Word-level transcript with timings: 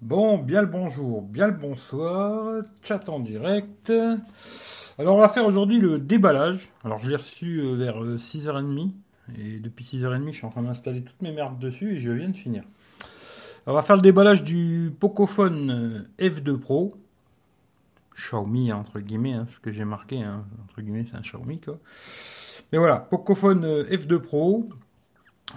Bon, 0.00 0.38
bien 0.38 0.60
le 0.60 0.68
bonjour, 0.68 1.22
bien 1.22 1.48
le 1.48 1.54
bonsoir, 1.54 2.62
chat 2.84 3.08
en 3.08 3.18
direct. 3.18 3.92
Alors 4.96 5.16
on 5.16 5.18
va 5.18 5.28
faire 5.28 5.44
aujourd'hui 5.44 5.80
le 5.80 5.98
déballage. 5.98 6.68
Alors 6.84 7.00
je 7.00 7.10
l'ai 7.10 7.16
reçu 7.16 7.58
euh, 7.58 7.74
vers 7.74 8.00
6h30 8.00 8.78
euh, 8.78 9.32
et 9.36 9.58
depuis 9.58 9.84
6h30 9.84 10.30
je 10.30 10.36
suis 10.36 10.46
en 10.46 10.50
train 10.50 10.62
d'installer 10.62 11.02
toutes 11.02 11.20
mes 11.20 11.32
merdes 11.32 11.58
dessus 11.58 11.96
et 11.96 12.00
je 12.00 12.12
viens 12.12 12.28
de 12.28 12.36
finir. 12.36 12.62
on 13.66 13.72
va 13.72 13.82
faire 13.82 13.96
le 13.96 14.02
déballage 14.02 14.44
du 14.44 14.94
Pocophone 15.00 16.06
euh, 16.20 16.24
F2 16.24 16.58
Pro. 16.58 16.94
Xiaomi 18.14 18.72
entre 18.72 19.00
guillemets, 19.00 19.32
hein, 19.32 19.46
ce 19.50 19.58
que 19.58 19.72
j'ai 19.72 19.84
marqué, 19.84 20.22
hein, 20.22 20.44
entre 20.62 20.80
guillemets 20.80 21.06
c'est 21.10 21.16
un 21.16 21.22
Xiaomi 21.22 21.58
quoi. 21.58 21.80
Mais 22.70 22.78
voilà, 22.78 22.98
Pocophone 22.98 23.66
F2 23.66 24.18
Pro. 24.18 24.68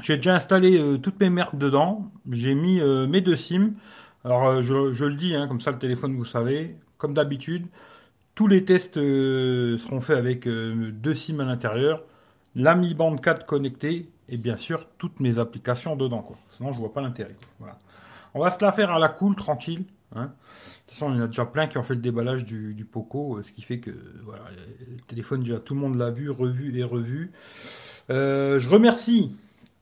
J'ai 0.01 0.15
déjà 0.15 0.33
installé 0.33 0.99
toutes 1.03 1.19
mes 1.19 1.29
merdes 1.29 1.59
dedans. 1.59 2.09
J'ai 2.31 2.55
mis 2.55 2.79
mes 2.81 3.19
deux 3.19 3.35
SIM. 3.35 3.73
Alors, 4.23 4.45
euh, 4.47 4.61
je, 4.61 5.05
le 5.05 5.15
dis, 5.15 5.35
hein, 5.35 5.47
comme 5.47 5.61
ça 5.61 5.71
le 5.71 5.79
téléphone, 5.79 6.15
vous 6.15 6.25
savez, 6.25 6.75
comme 6.97 7.13
d'habitude, 7.13 7.65
tous 8.35 8.47
les 8.47 8.65
tests 8.65 8.97
euh, 8.97 9.77
seront 9.77 10.01
faits 10.01 10.17
avec 10.17 10.47
euh, 10.47 10.91
deux 10.91 11.15
SIM 11.15 11.39
à 11.39 11.45
l'intérieur, 11.45 12.03
la 12.55 12.75
Mi 12.75 12.93
Band 12.93 13.17
4 13.17 13.45
connectée 13.45 14.09
et 14.29 14.37
bien 14.37 14.57
sûr 14.57 14.87
toutes 14.97 15.19
mes 15.19 15.39
applications 15.39 15.95
dedans. 15.95 16.21
Quoi. 16.21 16.37
Sinon, 16.55 16.71
je 16.71 16.79
vois 16.79 16.93
pas 16.93 17.01
l'intérêt. 17.01 17.35
Voilà. 17.59 17.77
On 18.33 18.41
va 18.41 18.51
se 18.51 18.63
la 18.63 18.71
faire 18.71 18.91
à 18.91 18.99
la 18.99 19.09
cool, 19.09 19.35
tranquille. 19.35 19.85
Hein. 20.15 20.25
De 20.25 20.29
toute 20.29 20.91
façon, 20.91 21.11
il 21.11 21.17
y 21.17 21.19
en 21.19 21.23
a 21.23 21.27
déjà 21.27 21.45
plein 21.45 21.67
qui 21.67 21.77
ont 21.77 21.83
fait 21.83 21.95
le 21.95 22.01
déballage 22.01 22.45
du, 22.45 22.87
Poco, 22.89 23.41
ce 23.43 23.51
qui 23.51 23.61
fait 23.61 23.79
que 23.79 23.91
voilà, 24.23 24.43
le 24.89 24.99
téléphone, 25.07 25.41
déjà 25.41 25.59
tout 25.59 25.73
le 25.73 25.79
monde 25.79 25.95
l'a 25.95 26.11
vu, 26.11 26.29
revu 26.29 26.77
et 26.77 26.83
revu. 26.83 27.31
je 28.09 28.69
remercie, 28.69 29.35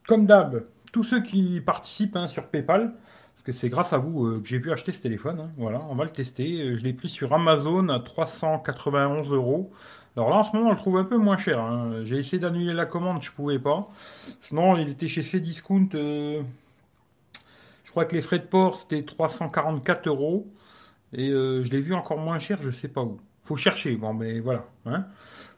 comme 0.08 0.26
d'hab, 0.28 0.64
tous 0.92 1.04
ceux 1.04 1.22
qui 1.22 1.62
participent 1.62 2.16
hein, 2.16 2.28
sur 2.28 2.48
PayPal 2.48 2.94
c'est 3.52 3.70
grâce 3.70 3.94
à 3.94 3.98
vous 3.98 4.26
euh, 4.26 4.40
que 4.42 4.48
j'ai 4.48 4.60
pu 4.60 4.72
acheter 4.72 4.92
ce 4.92 5.02
téléphone. 5.02 5.40
Hein. 5.40 5.52
Voilà, 5.58 5.82
on 5.90 5.96
va 5.96 6.04
le 6.04 6.10
tester. 6.10 6.62
Euh, 6.62 6.76
je 6.76 6.84
l'ai 6.84 6.94
pris 6.94 7.10
sur 7.10 7.34
Amazon 7.34 7.90
à 7.90 8.00
391 8.00 9.32
euros. 9.32 9.72
Alors 10.16 10.30
là, 10.30 10.38
en 10.38 10.44
ce 10.44 10.56
moment, 10.56 10.70
on 10.70 10.72
le 10.72 10.78
trouve 10.78 10.98
un 10.98 11.04
peu 11.04 11.18
moins 11.18 11.38
cher. 11.38 11.60
Hein. 11.60 12.04
J'ai 12.04 12.18
essayé 12.18 12.40
d'annuler 12.40 12.74
la 12.74 12.86
commande, 12.86 13.22
je 13.24 13.32
pouvais 13.32 13.60
pas. 13.60 13.86
Sinon, 14.42 14.78
il 14.78 14.90
était 14.90 15.08
chez 15.08 15.24
Cdiscount. 15.24 15.90
Euh, 15.96 16.42
je 17.84 17.92
crois 17.92 18.06
que 18.06 18.16
les 18.16 18.22
frais 18.22 18.40
de 18.40 18.46
port, 18.46 18.78
c'était 18.78 19.04
344 19.04 20.08
euros. 20.08 20.48
Et 21.12 21.30
je 21.30 21.68
l'ai 21.72 21.82
vu 21.82 21.96
encore 21.96 22.20
moins 22.20 22.38
cher, 22.38 22.62
je 22.62 22.70
sais 22.70 22.88
pas 22.88 23.02
où. 23.02 23.20
Faut 23.44 23.58
chercher. 23.58 23.96
Bon, 23.96 24.14
mais 24.14 24.40
voilà. 24.42 24.66
Hein. 24.86 25.06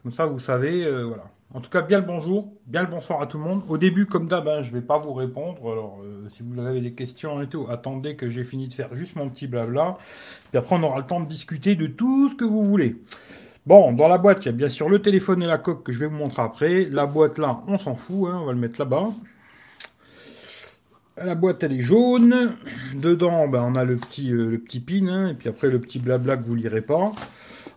Comme 0.02 0.12
ça, 0.12 0.24
vous 0.24 0.38
savez, 0.38 0.90
voilà. 1.02 1.24
En 1.54 1.60
tout 1.60 1.68
cas, 1.68 1.82
bien 1.82 1.98
le 1.98 2.06
bonjour, 2.06 2.50
bien 2.66 2.80
le 2.80 2.88
bonsoir 2.88 3.20
à 3.20 3.26
tout 3.26 3.36
le 3.36 3.44
monde. 3.44 3.62
Au 3.68 3.76
début, 3.76 4.06
comme 4.06 4.26
d'hab, 4.26 4.48
hein, 4.48 4.62
je 4.62 4.70
ne 4.70 4.76
vais 4.76 4.86
pas 4.86 4.98
vous 4.98 5.12
répondre. 5.12 5.60
Alors, 5.70 6.00
euh, 6.02 6.26
si 6.30 6.42
vous 6.42 6.58
avez 6.58 6.80
des 6.80 6.94
questions 6.94 7.42
et 7.42 7.46
tout, 7.46 7.66
attendez 7.68 8.16
que 8.16 8.26
j'ai 8.30 8.42
fini 8.42 8.68
de 8.68 8.72
faire 8.72 8.94
juste 8.96 9.16
mon 9.16 9.28
petit 9.28 9.46
blabla. 9.48 9.98
Puis 10.50 10.58
après, 10.58 10.76
on 10.76 10.82
aura 10.82 10.98
le 10.98 11.04
temps 11.04 11.20
de 11.20 11.26
discuter 11.26 11.76
de 11.76 11.86
tout 11.86 12.30
ce 12.30 12.36
que 12.36 12.44
vous 12.46 12.64
voulez. 12.64 12.96
Bon, 13.66 13.92
dans 13.92 14.08
la 14.08 14.16
boîte, 14.16 14.44
il 14.44 14.46
y 14.46 14.48
a 14.48 14.52
bien 14.52 14.70
sûr 14.70 14.88
le 14.88 15.02
téléphone 15.02 15.42
et 15.42 15.46
la 15.46 15.58
coque 15.58 15.82
que 15.82 15.92
je 15.92 16.00
vais 16.00 16.06
vous 16.06 16.16
montrer 16.16 16.40
après. 16.40 16.84
La 16.86 17.04
boîte 17.04 17.36
là, 17.36 17.60
on 17.66 17.76
s'en 17.76 17.96
fout, 17.96 18.30
hein, 18.30 18.38
on 18.40 18.46
va 18.46 18.52
le 18.52 18.58
mettre 18.58 18.80
là-bas. 18.80 19.08
La 21.18 21.34
boîte, 21.34 21.62
elle 21.62 21.74
est 21.74 21.82
jaune. 21.82 22.56
Dedans, 22.94 23.46
ben, 23.46 23.62
on 23.62 23.74
a 23.74 23.84
le 23.84 23.98
petit, 23.98 24.32
euh, 24.32 24.64
pin, 24.86 25.06
hein, 25.06 25.28
et 25.28 25.34
puis 25.34 25.50
après 25.50 25.68
le 25.68 25.78
petit 25.78 25.98
blabla 25.98 26.38
que 26.38 26.44
vous 26.44 26.54
lirez 26.54 26.80
pas. 26.80 27.12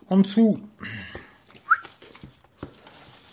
En 0.09 0.19
dessous, 0.19 0.59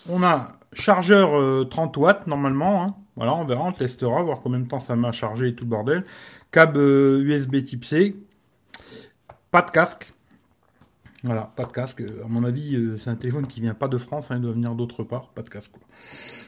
on 0.09 0.23
a 0.23 0.53
chargeur 0.73 1.67
30 1.69 1.97
euh, 1.97 1.99
watts 1.99 2.27
normalement. 2.27 2.83
Hein. 2.83 2.95
Voilà, 3.15 3.33
on 3.35 3.45
verra, 3.45 3.63
on 3.63 3.71
testera, 3.71 4.23
voir 4.23 4.39
combien 4.41 4.59
de 4.59 4.67
temps 4.67 4.79
ça 4.79 4.95
m'a 4.95 5.11
chargé 5.11 5.49
et 5.49 5.55
tout 5.55 5.65
le 5.65 5.69
bordel. 5.69 6.03
Câble 6.51 6.79
USB 6.79 7.55
euh, 7.55 7.61
type 7.61 7.85
C. 7.85 8.15
Pas 9.51 9.61
de 9.61 9.71
casque. 9.71 10.13
Voilà, 11.23 11.51
pas 11.55 11.63
de 11.65 11.71
casque. 11.71 12.01
À 12.01 12.27
mon 12.27 12.43
avis, 12.43 12.75
euh, 12.75 12.97
c'est 12.97 13.09
un 13.09 13.15
téléphone 13.15 13.47
qui 13.47 13.61
vient 13.61 13.75
pas 13.75 13.87
de 13.87 13.97
France, 13.97 14.29
hein, 14.29 14.35
il 14.37 14.41
doit 14.41 14.51
venir 14.51 14.73
d'autre 14.73 15.03
part. 15.03 15.27
Pas 15.29 15.41
de 15.41 15.49
casque. 15.49 15.73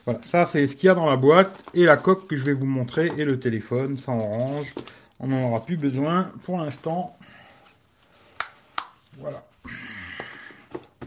Voilà, 0.06 0.20
ça 0.22 0.46
c'est 0.46 0.68
ce 0.68 0.76
qu'il 0.76 0.88
y 0.88 0.90
a 0.90 0.96
dans 0.96 1.10
la 1.10 1.16
boîte 1.16 1.64
et 1.74 1.86
la 1.86 1.98
coque 1.98 2.28
que 2.28 2.36
je 2.36 2.44
vais 2.44 2.54
vous 2.54 2.66
montrer 2.66 3.12
et 3.18 3.26
le 3.26 3.40
téléphone 3.40 3.98
sans 3.98 4.18
orange. 4.18 4.74
On 5.20 5.28
n'en 5.28 5.48
aura 5.48 5.64
plus 5.64 5.78
besoin 5.78 6.32
pour 6.44 6.58
l'instant. 6.58 7.16
Voilà 9.18 9.44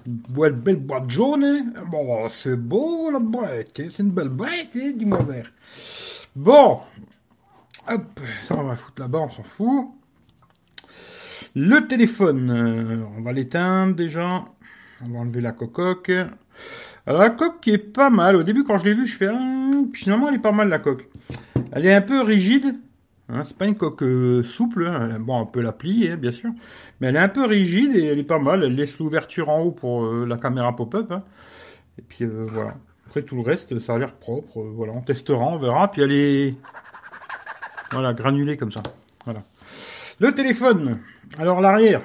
belle 0.09 0.77
boîte 0.77 1.11
jaune. 1.11 1.45
Hein. 1.45 1.85
Bon, 1.91 2.29
c'est 2.31 2.57
beau 2.57 3.11
la 3.11 3.19
boîte. 3.19 3.81
Hein. 3.81 3.89
C'est 3.91 4.03
une 4.03 4.11
belle 4.11 4.29
boîte, 4.29 4.77
hein, 4.77 4.93
dis-moi 4.95 5.23
vert. 5.23 5.51
Bon. 6.35 6.81
Hop, 7.91 8.21
ça 8.45 8.57
on 8.59 8.65
va 8.65 8.77
foutre 8.77 9.01
là-bas, 9.01 9.19
on 9.19 9.31
s'en 9.31 9.43
fout. 9.43 9.89
Le 11.55 11.87
téléphone, 11.87 12.51
euh, 12.51 13.05
on 13.17 13.23
va 13.23 13.33
l'éteindre 13.33 13.95
déjà. 13.95 14.45
On 15.05 15.11
va 15.11 15.19
enlever 15.21 15.41
la 15.41 15.53
cocoque. 15.53 16.13
Alors 17.07 17.21
la 17.21 17.31
coque 17.31 17.61
qui 17.61 17.71
est 17.71 17.79
pas 17.79 18.11
mal. 18.11 18.37
Au 18.37 18.43
début 18.43 18.65
quand 18.65 18.79
je 18.79 18.85
l'ai 18.85 18.95
vue, 18.95 19.07
je 19.07 19.17
fais... 19.17 19.29
Ah, 19.29 19.71
puis 19.91 20.03
finalement 20.03 20.29
elle 20.29 20.37
est 20.37 20.41
pas 20.41 20.53
mal 20.53 20.69
la 20.69 20.79
coque. 20.79 21.09
Elle 21.73 21.87
est 21.87 21.95
un 21.95 22.03
peu 22.03 22.21
rigide. 22.21 22.77
Hein, 23.31 23.45
c'est 23.45 23.57
pas 23.57 23.67
une 23.67 23.77
coque 23.77 24.03
euh, 24.03 24.43
souple, 24.43 24.87
hein. 24.87 25.19
bon, 25.21 25.41
on 25.41 25.47
peut 25.47 25.61
la 25.61 25.73
plier, 25.73 26.13
hein, 26.13 26.17
bien 26.17 26.33
sûr, 26.33 26.51
mais 26.99 27.09
elle 27.09 27.17
est 27.17 27.21
un 27.21 27.29
peu 27.29 27.45
rigide 27.45 27.95
et 27.95 28.07
elle 28.07 28.19
est 28.19 28.25
pas 28.25 28.39
mal. 28.39 28.65
Elle 28.65 28.75
laisse 28.75 28.99
l'ouverture 28.99 29.51
en 29.51 29.61
haut 29.61 29.71
pour 29.71 30.05
euh, 30.05 30.25
la 30.27 30.39
caméra 30.39 30.75
pop-up. 30.75 31.13
Et 31.99 32.03
puis 32.03 32.25
euh, 32.25 32.47
voilà. 32.51 32.75
Après 33.07 33.23
tout 33.23 33.37
le 33.37 33.43
reste, 33.43 33.79
ça 33.81 33.95
a 33.95 33.99
l'air 33.99 34.15
propre. 34.15 34.63
voilà, 34.63 34.93
on 34.95 35.03
testera, 35.03 35.45
on 35.45 35.59
verra. 35.59 35.91
Puis 35.91 36.03
elle 36.03 36.13
est 36.13 36.55
voilà 37.91 38.15
granulée 38.15 38.57
comme 38.57 38.73
ça. 38.73 38.83
Voilà. 39.25 39.43
Le 40.21 40.35
téléphone. 40.35 40.99
Alors 41.39 41.61
l'arrière. 41.61 42.03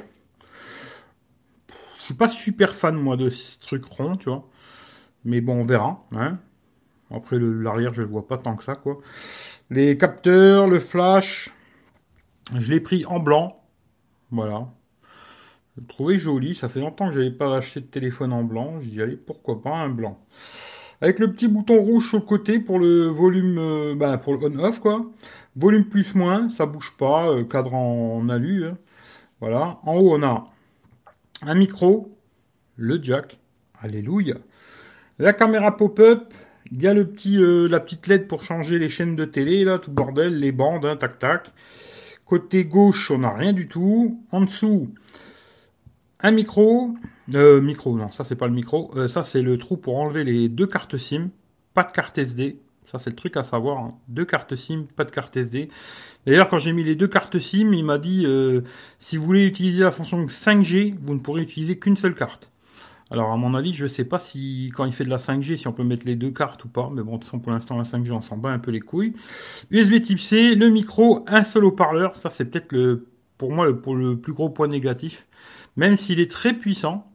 Je 2.00 2.06
suis 2.06 2.14
pas 2.16 2.28
super 2.28 2.76
fan 2.76 2.96
moi 2.96 3.16
de 3.16 3.30
ce 3.30 3.58
truc 3.60 3.86
rond, 3.86 4.18
tu 4.18 4.30
vois. 4.30 4.46
Mais 5.24 5.40
bon, 5.40 5.62
on 5.62 5.64
verra. 5.64 6.02
Après 7.10 7.38
l'arrière, 7.40 7.94
je 7.94 8.02
le 8.02 8.08
vois 8.08 8.28
pas 8.28 8.38
tant 8.38 8.56
que 8.56 8.64
ça, 8.64 8.76
quoi. 8.76 9.00
Les 9.69 9.97
capteurs, 9.97 10.68
le 10.68 10.79
flash, 10.79 11.50
je 12.57 12.72
l'ai 12.72 12.79
pris 12.79 13.06
en 13.06 13.19
blanc. 13.19 13.63
Voilà. 14.31 14.68
Je 15.75 15.81
l'ai 15.81 15.88
trouvé 15.88 16.19
joli. 16.19 16.56
Ça 16.56 16.69
fait 16.69 16.79
longtemps 16.79 17.07
que 17.07 17.16
je 17.16 17.19
n'avais 17.19 17.31
pas 17.31 17.56
acheté 17.56 17.81
de 17.81 17.85
téléphone 17.85 18.34
en 18.34 18.44
blanc. 18.44 18.79
Je 18.81 18.90
dis, 18.90 19.01
allez, 19.01 19.18
pourquoi 19.18 19.62
pas 19.62 19.75
un 19.75 19.90
blanc. 19.90 20.19
Avec 21.01 21.19
le 21.19 21.31
petit 21.31 21.47
bouton 21.47 21.81
rouge 21.81 22.09
sur 22.09 22.19
le 22.19 22.25
côté 22.25 22.59
pour 22.59 22.79
le 22.79 23.07
volume, 23.07 23.57
euh, 23.57 23.96
bah, 23.96 24.18
pour 24.18 24.34
le 24.34 24.46
on-off, 24.46 24.79
quoi. 24.79 25.06
Volume 25.56 25.85
plus 25.85 26.16
moins, 26.16 26.50
ça 26.50 26.66
bouge 26.66 26.94
pas. 26.97 27.30
Euh, 27.30 27.44
cadre 27.44 27.74
en 27.74 28.30
alu. 28.30 28.66
Hein. 28.66 28.78
Voilà. 29.40 29.80
En 29.84 29.95
haut, 29.95 30.16
on 30.16 30.24
a 30.24 30.50
un 31.41 31.56
micro, 31.56 32.16
le 32.78 33.01
jack. 33.01 33.40
Alléluia. 33.81 34.35
La 35.19 35.34
caméra 35.34 35.75
pop-up, 35.75 36.34
il 36.74 36.82
y 36.82 36.88
a 36.88 36.94
le 36.96 37.06
petit, 37.08 37.38
euh, 37.40 37.68
la 37.68 37.80
petite 37.80 38.08
LED 38.08 38.28
pour 38.28 38.42
changer 38.42 38.80
les 38.80 38.90
chaînes 38.90 39.16
de 39.16 39.26
télé, 39.26 39.64
là, 39.64 39.78
tout 39.78 39.92
bordel, 39.92 40.40
les 40.40 40.52
bandes, 40.52 40.86
hein, 40.86 40.98
tac 40.98 41.20
tac. 41.20 41.52
Côté 42.26 42.66
gauche, 42.66 43.12
on 43.12 43.20
n'a 43.20 43.32
rien 43.32 43.54
du 43.54 43.68
tout. 43.68 44.20
En 44.32 44.42
dessous, 44.42 44.92
un 46.22 46.32
micro. 46.32 46.96
Euh, 47.36 47.62
micro, 47.62 47.96
non, 47.96 48.12
ça 48.12 48.24
c'est 48.24 48.36
pas 48.36 48.48
le 48.48 48.54
micro. 48.54 48.92
Euh, 48.96 49.08
ça 49.08 49.22
c'est 49.22 49.44
le 49.44 49.58
trou 49.60 49.78
pour 49.78 49.98
enlever 49.98 50.24
les 50.24 50.50
deux 50.50 50.66
cartes 50.66 50.98
SIM. 50.98 51.30
Pas 51.76 51.84
de 51.84 51.92
carte 51.92 52.18
SD. 52.18 52.58
Ça 52.88 52.98
c'est 52.98 53.12
le 53.12 53.16
truc 53.16 53.38
à 53.38 53.44
savoir. 53.44 53.78
Hein. 53.78 53.90
Deux 54.08 54.26
cartes 54.26 54.56
SIM, 54.56 54.88
pas 54.96 55.04
de 55.04 55.12
carte 55.12 55.38
SD. 55.38 55.70
D'ailleurs, 56.26 56.50
quand 56.50 56.58
j'ai 56.58 56.74
mis 56.74 56.84
les 56.84 56.96
deux 56.96 57.08
cartes 57.08 57.38
SIM, 57.38 57.72
il 57.74 57.86
m'a 57.86 58.00
dit 58.00 58.26
si 58.98 59.18
vous 59.18 59.26
voulez 59.26 59.46
utiliser 59.46 59.84
la 59.84 59.92
fonction 59.92 60.26
5G, 60.26 60.96
vous 61.00 61.14
ne 61.14 61.20
pourrez 61.20 61.44
utiliser 61.44 61.78
qu'une 61.78 61.98
seule 61.98 62.16
carte. 62.16 62.50
Alors 63.13 63.31
à 63.31 63.38
mon 63.38 63.53
avis, 63.53 63.74
je 63.74 63.84
ne 63.84 63.90
sais 63.90 64.06
pas 64.06 64.18
si 64.18 64.72
quand 64.75 64.85
il 64.85 64.91
fait 64.91 65.06
de 65.06 65.09
la 65.12 65.18
5G, 65.18 65.57
si 65.57 65.68
on 65.68 65.72
peut 65.72 65.84
mettre 65.84 66.07
les 66.07 66.16
deux 66.16 66.31
cartes 66.31 66.66
ou 66.66 66.68
pas, 66.68 66.90
mais 66.91 67.03
bon, 67.03 67.12
de 67.12 67.18
toute 67.18 67.25
façon 67.25 67.38
pour 67.38 67.51
l'instant 67.51 67.78
la 67.78 67.84
5G 67.84 68.12
on 68.12 68.24
s'en 68.24 68.38
bat 68.38 68.50
un 68.50 68.57
peu 68.57 68.72
les 68.72 68.79
couilles. 68.79 69.13
USB 69.69 70.01
Type 70.01 70.19
C, 70.19 70.56
le 70.56 70.69
micro, 70.69 71.24
un 71.28 71.44
seul 71.44 71.63
haut-parleur, 71.63 72.18
ça 72.18 72.31
c'est 72.31 72.45
peut-être 72.45 73.04
pour 73.38 73.51
moi 73.51 73.68
le, 73.68 74.18
plus 74.18 74.33
gros 74.33 74.50
point 74.50 74.68
négatif. 74.68 75.27
Même 75.75 75.95
s'il 75.95 76.19
est 76.19 76.31
très 76.31 76.54
puissant, 76.54 77.07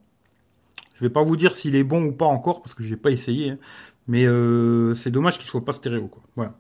je 0.95 1.05
vais 1.05 1.11
pas 1.11 1.25
vous 1.25 1.37
dire 1.37 1.57
s'il 1.57 1.75
est 1.75 1.83
bon 1.83 2.05
ou 2.05 2.13
pas 2.13 2.27
encore 2.27 2.63
parce 2.63 2.75
que 2.75 2.85
je 2.85 2.91
n'ai 2.91 2.97
pas 2.97 3.11
essayé, 3.11 3.51
hein. 3.51 3.59
mais 4.07 4.25
euh, 4.25 4.95
c'est 4.95 5.11
dommage 5.11 5.39
qu'il 5.39 5.49
soit 5.49 5.65
pas 5.65 5.73
stéréo 5.73 6.07
quoi. 6.07 6.23
Voilà. 6.37 6.55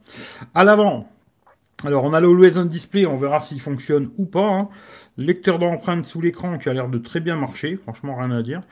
À 0.52 0.64
l'avant, 0.64 1.08
alors 1.84 2.02
on 2.02 2.12
a 2.12 2.20
le 2.20 2.26
Always 2.26 2.58
On 2.58 2.64
Display, 2.64 3.06
on 3.06 3.17
verra 3.17 3.38
s'il 3.38 3.61
fonctionne 3.61 4.11
ou 4.19 4.26
pas. 4.26 4.49
Hein. 4.49 4.69
Lecteur 5.17 5.61
d'empreintes 5.61 6.06
sous 6.06 6.20
l'écran 6.20 6.58
qui 6.58 6.69
a 6.69 6.73
l'air 6.73 6.88
de 6.88 6.99
très 6.99 7.20
bien 7.20 7.37
marcher, 7.37 7.76
franchement 7.76 8.17
rien 8.17 8.32
à 8.32 8.43
dire. 8.43 8.62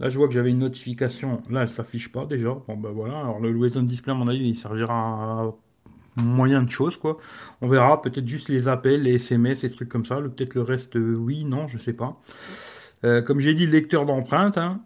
Là, 0.00 0.08
je 0.08 0.18
vois 0.18 0.26
que 0.26 0.34
j'avais 0.34 0.50
une 0.50 0.58
notification. 0.58 1.40
Là, 1.50 1.62
elle 1.62 1.68
s'affiche 1.68 2.10
pas 2.10 2.24
déjà. 2.24 2.56
Bon, 2.66 2.76
ben 2.76 2.90
voilà. 2.90 3.18
Alors, 3.18 3.40
le 3.40 3.50
Always 3.50 3.80
Display, 3.82 4.12
à 4.12 4.16
mon 4.16 4.28
avis, 4.28 4.48
il 4.48 4.58
servira 4.58 4.94
à 4.94 5.52
moyen 6.22 6.62
de 6.62 6.70
choses, 6.70 6.96
quoi. 6.96 7.18
On 7.60 7.68
verra. 7.68 8.02
Peut-être 8.02 8.26
juste 8.26 8.48
les 8.48 8.68
appels, 8.68 9.02
les 9.02 9.14
SMS, 9.14 9.64
et 9.64 9.70
trucs 9.70 9.88
comme 9.88 10.04
ça. 10.04 10.16
Peut-être 10.16 10.54
le 10.54 10.62
reste, 10.62 10.96
euh, 10.96 11.14
oui, 11.14 11.44
non, 11.44 11.68
je 11.68 11.78
sais 11.78 11.92
pas. 11.92 12.14
Euh, 13.04 13.22
comme 13.22 13.38
j'ai 13.38 13.54
dit, 13.54 13.66
le 13.66 13.72
lecteur 13.72 14.04
d'empreinte. 14.04 14.58
Hein. 14.58 14.80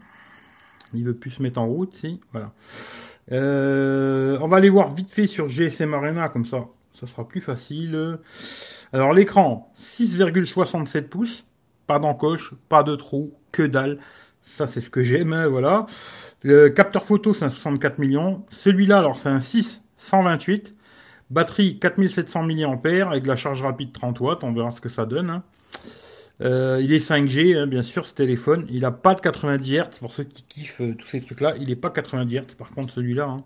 Il 0.92 1.04
veut 1.04 1.14
plus 1.14 1.30
se 1.30 1.42
mettre 1.42 1.58
en 1.58 1.66
route, 1.66 1.94
si. 1.94 2.20
Voilà. 2.32 2.52
Euh, 3.32 4.38
on 4.40 4.48
va 4.48 4.58
aller 4.58 4.70
voir 4.70 4.92
vite 4.94 5.10
fait 5.10 5.26
sur 5.26 5.48
GSM 5.48 5.94
Arena, 5.94 6.28
comme 6.28 6.46
ça. 6.46 6.66
Ça 6.92 7.06
sera 7.06 7.26
plus 7.26 7.40
facile. 7.40 8.18
Alors 8.92 9.12
l'écran, 9.12 9.72
6,67 9.78 11.02
pouces, 11.08 11.44
pas 11.86 11.98
d'encoche, 11.98 12.54
pas 12.68 12.82
de 12.82 12.96
trou, 12.96 13.34
que 13.52 13.62
dalle. 13.62 13.98
Ça 14.48 14.66
c'est 14.66 14.80
ce 14.80 14.90
que 14.90 15.02
j'aime, 15.02 15.32
hein, 15.32 15.46
voilà. 15.46 15.86
Le 16.42 16.68
capteur 16.68 17.04
photo, 17.04 17.34
c'est 17.34 17.44
un 17.44 17.48
64 17.48 17.98
millions. 17.98 18.44
Celui-là, 18.50 18.98
alors 18.98 19.18
c'est 19.18 19.28
un 19.28 19.40
6 19.40 19.82
128. 19.98 20.74
Batterie 21.30 21.78
4700 21.78 22.42
mAh 22.44 23.10
avec 23.10 23.26
la 23.26 23.36
charge 23.36 23.62
rapide 23.62 23.92
30 23.92 24.20
watts, 24.20 24.44
on 24.44 24.52
verra 24.52 24.70
ce 24.70 24.80
que 24.80 24.88
ça 24.88 25.04
donne. 25.04 25.30
Hein. 25.30 25.42
Euh, 26.40 26.80
il 26.80 26.92
est 26.92 27.06
5G, 27.06 27.56
hein, 27.56 27.66
bien 27.66 27.82
sûr, 27.82 28.06
ce 28.06 28.14
téléphone. 28.14 28.66
Il 28.70 28.82
n'a 28.82 28.92
pas 28.92 29.14
de 29.14 29.20
90 29.20 29.76
Hz, 29.76 29.98
pour 30.00 30.12
ceux 30.12 30.24
qui 30.24 30.44
kiffent 30.44 30.80
euh, 30.80 30.94
tous 30.96 31.06
ces 31.06 31.20
trucs-là. 31.20 31.54
Il 31.60 31.68
n'est 31.68 31.76
pas 31.76 31.90
90 31.90 32.36
Hz, 32.36 32.54
par 32.56 32.70
contre, 32.70 32.94
celui-là. 32.94 33.38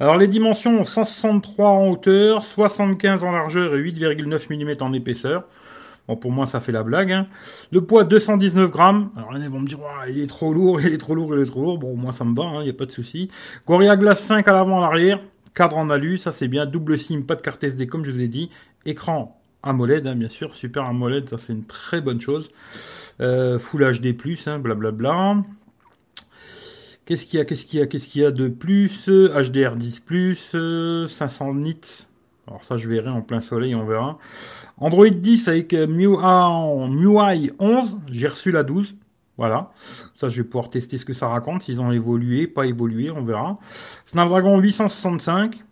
Alors, 0.00 0.16
les 0.18 0.26
dimensions, 0.26 0.84
163 0.84 1.68
en 1.68 1.88
hauteur, 1.88 2.44
75 2.44 3.22
en 3.22 3.30
largeur 3.30 3.74
et 3.76 3.78
8,9 3.78 4.48
mm 4.50 4.82
en 4.82 4.92
épaisseur. 4.92 5.44
Bon, 6.08 6.16
pour 6.16 6.32
moi, 6.32 6.46
ça 6.46 6.60
fait 6.60 6.72
la 6.72 6.82
blague. 6.82 7.12
Hein. 7.12 7.26
Le 7.70 7.84
poids, 7.84 8.04
219 8.04 8.70
grammes. 8.70 9.10
Alors, 9.16 9.36
ils 9.36 9.48
vont 9.48 9.60
me 9.60 9.66
dire, 9.66 9.78
il 10.08 10.18
est 10.18 10.26
trop 10.26 10.52
lourd, 10.52 10.80
il 10.80 10.92
est 10.92 10.98
trop 10.98 11.14
lourd, 11.14 11.36
il 11.36 11.42
est 11.42 11.46
trop 11.46 11.62
lourd. 11.62 11.78
Bon, 11.78 11.96
moi, 11.96 12.12
ça 12.12 12.24
me 12.24 12.34
va, 12.34 12.60
il 12.60 12.64
n'y 12.64 12.70
a 12.70 12.74
pas 12.74 12.86
de 12.86 12.92
souci. 12.92 13.30
Gorilla 13.66 13.96
Glass 13.96 14.20
5 14.20 14.46
à 14.48 14.52
l'avant, 14.52 14.78
à 14.78 14.80
l'arrière. 14.80 15.20
Cadre 15.54 15.76
en 15.76 15.90
alu, 15.90 16.16
ça 16.16 16.32
c'est 16.32 16.48
bien. 16.48 16.66
Double 16.66 16.98
SIM, 16.98 17.22
pas 17.22 17.36
de 17.36 17.42
carte 17.42 17.62
SD, 17.62 17.86
comme 17.86 18.04
je 18.04 18.10
vous 18.10 18.20
ai 18.20 18.28
dit. 18.28 18.50
Écran 18.86 19.38
AMOLED, 19.62 20.06
hein, 20.06 20.16
bien 20.16 20.28
sûr, 20.28 20.54
super 20.54 20.84
AMOLED, 20.84 21.28
ça 21.28 21.38
c'est 21.38 21.52
une 21.52 21.64
très 21.64 22.00
bonne 22.00 22.20
chose. 22.20 22.50
Euh, 23.20 23.58
Full 23.58 24.00
HD+, 24.00 24.16
hein, 24.46 24.58
blablabla. 24.58 25.42
Qu'est-ce 27.04 27.26
qu'il 27.26 27.38
y 27.38 27.42
a, 27.42 27.44
qu'est-ce 27.44 27.66
qu'il 27.66 27.80
y 27.80 27.82
a, 27.82 27.86
qu'est-ce 27.86 28.08
qu'il 28.08 28.22
y 28.22 28.24
a 28.24 28.30
de 28.30 28.48
plus? 28.48 29.08
HDR10+, 29.08 31.08
500 31.08 31.54
nits. 31.54 32.06
Alors 32.52 32.64
ça, 32.64 32.76
je 32.76 32.86
verrai 32.86 33.08
en 33.08 33.22
plein 33.22 33.40
soleil, 33.40 33.74
on 33.74 33.84
verra. 33.84 34.18
Android 34.76 35.08
10 35.08 35.48
avec 35.48 35.72
euh, 35.72 35.86
MIUI 35.86 37.50
11, 37.58 37.98
j'ai 38.10 38.28
reçu 38.28 38.50
la 38.50 38.62
12. 38.62 38.94
Voilà. 39.38 39.72
Ça, 40.16 40.28
je 40.28 40.42
vais 40.42 40.46
pouvoir 40.46 40.68
tester 40.68 40.98
ce 40.98 41.06
que 41.06 41.14
ça 41.14 41.28
raconte, 41.28 41.62
s'ils 41.62 41.80
ont 41.80 41.92
évolué, 41.92 42.46
pas 42.46 42.66
évolué, 42.66 43.10
on 43.10 43.24
verra. 43.24 43.54
Snapdragon 44.04 44.58
865. 44.58 45.64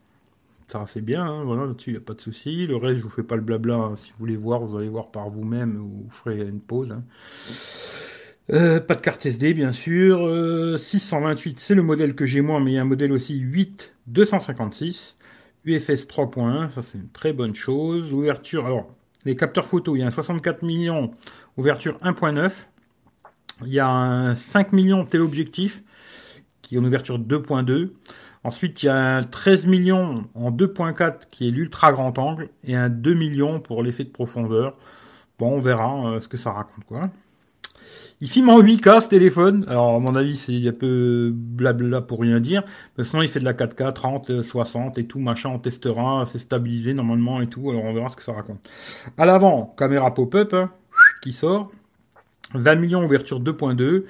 Ça, 0.68 0.84
c'est 0.86 1.02
bien, 1.02 1.22
hein, 1.22 1.44
voilà, 1.44 1.66
là-dessus, 1.66 1.90
il 1.90 1.92
n'y 1.92 1.98
a 1.98 2.00
pas 2.00 2.14
de 2.14 2.20
souci. 2.22 2.66
Le 2.66 2.76
reste, 2.76 3.00
je 3.00 3.02
vous 3.02 3.10
fais 3.10 3.24
pas 3.24 3.36
le 3.36 3.42
blabla. 3.42 3.74
Hein. 3.74 3.96
Si 3.98 4.12
vous 4.12 4.16
voulez 4.18 4.38
voir, 4.38 4.60
vous 4.60 4.78
allez 4.78 4.88
voir 4.88 5.10
par 5.10 5.28
vous-même 5.28 5.76
ou 5.76 6.04
vous 6.06 6.10
ferez 6.10 6.40
une 6.40 6.60
pause. 6.60 6.92
Hein. 6.92 7.02
Euh, 8.54 8.80
pas 8.80 8.94
de 8.94 9.02
carte 9.02 9.26
SD, 9.26 9.52
bien 9.52 9.72
sûr. 9.72 10.18
628, 10.78 11.50
euh, 11.50 11.54
c'est 11.58 11.74
le 11.74 11.82
modèle 11.82 12.14
que 12.14 12.24
j'ai 12.24 12.40
moi, 12.40 12.58
mais 12.58 12.72
il 12.72 12.74
y 12.76 12.78
a 12.78 12.82
un 12.82 12.86
modèle 12.86 13.12
aussi 13.12 13.38
8 13.38 13.92
256. 14.06 15.16
UFS 15.64 16.06
3.1, 16.06 16.70
ça 16.70 16.82
c'est 16.82 16.98
une 16.98 17.10
très 17.10 17.32
bonne 17.32 17.54
chose. 17.54 18.12
Ouverture, 18.12 18.66
alors, 18.66 18.86
les 19.24 19.36
capteurs 19.36 19.66
photo, 19.66 19.96
il 19.96 20.00
y 20.00 20.02
a 20.02 20.06
un 20.06 20.10
64 20.10 20.62
millions, 20.62 21.10
ouverture 21.56 21.96
1.9. 21.98 22.50
Il 23.66 23.72
y 23.72 23.78
a 23.78 23.88
un 23.88 24.34
5 24.34 24.72
millions 24.72 25.04
téléobjectif, 25.04 25.82
qui 26.62 26.76
est 26.76 26.78
en 26.78 26.84
ouverture 26.84 27.18
2.2. 27.18 27.90
Ensuite, 28.42 28.82
il 28.82 28.86
y 28.86 28.88
a 28.88 28.96
un 28.96 29.22
13 29.22 29.66
millions 29.66 30.24
en 30.34 30.50
2.4 30.50 31.28
qui 31.30 31.48
est 31.48 31.50
l'ultra 31.50 31.92
grand 31.92 32.16
angle 32.18 32.48
et 32.64 32.74
un 32.74 32.88
2 32.88 33.12
millions 33.12 33.60
pour 33.60 33.82
l'effet 33.82 34.04
de 34.04 34.08
profondeur. 34.08 34.78
Bon, 35.38 35.56
on 35.56 35.60
verra 35.60 36.12
euh, 36.12 36.20
ce 36.20 36.28
que 36.28 36.38
ça 36.38 36.52
raconte 36.52 36.84
quoi. 36.84 37.10
Il 38.22 38.28
filme 38.28 38.50
en 38.50 38.61
8K 38.61 39.00
ce 39.00 39.08
téléphone. 39.08 39.64
Alors 39.67 39.94
à 39.94 39.99
mon 39.99 40.14
avis, 40.14 40.37
c'est 40.37 40.69
un 40.69 40.72
peu 40.72 41.32
blabla 41.34 42.02
pour 42.02 42.20
rien 42.20 42.38
dire. 42.38 42.62
Mais 42.99 43.05
sinon, 43.05 43.22
il 43.22 43.28
fait 43.28 43.40
de 43.40 43.46
la 43.46 43.55
4K, 43.55 43.94
30, 43.94 44.43
60 44.43 44.99
et 44.99 45.06
tout 45.06 45.19
machin. 45.19 45.49
On 45.49 45.58
testera, 45.58 46.25
c'est 46.26 46.38
stabilisé 46.38 46.93
normalement 46.93 47.40
et 47.40 47.46
tout. 47.46 47.70
Alors 47.70 47.84
on 47.84 47.94
verra 47.94 48.11
ce 48.11 48.17
que 48.17 48.22
ça 48.22 48.32
raconte. 48.32 48.61
À 49.17 49.25
l'avant, 49.25 49.75
caméra 49.78 50.12
pop-up 50.12 50.52
hein, 50.52 50.70
qui 51.22 51.32
sort. 51.32 51.72
20 52.52 52.75
millions 52.75 53.05
ouverture 53.05 53.40
2.2. 53.40 54.05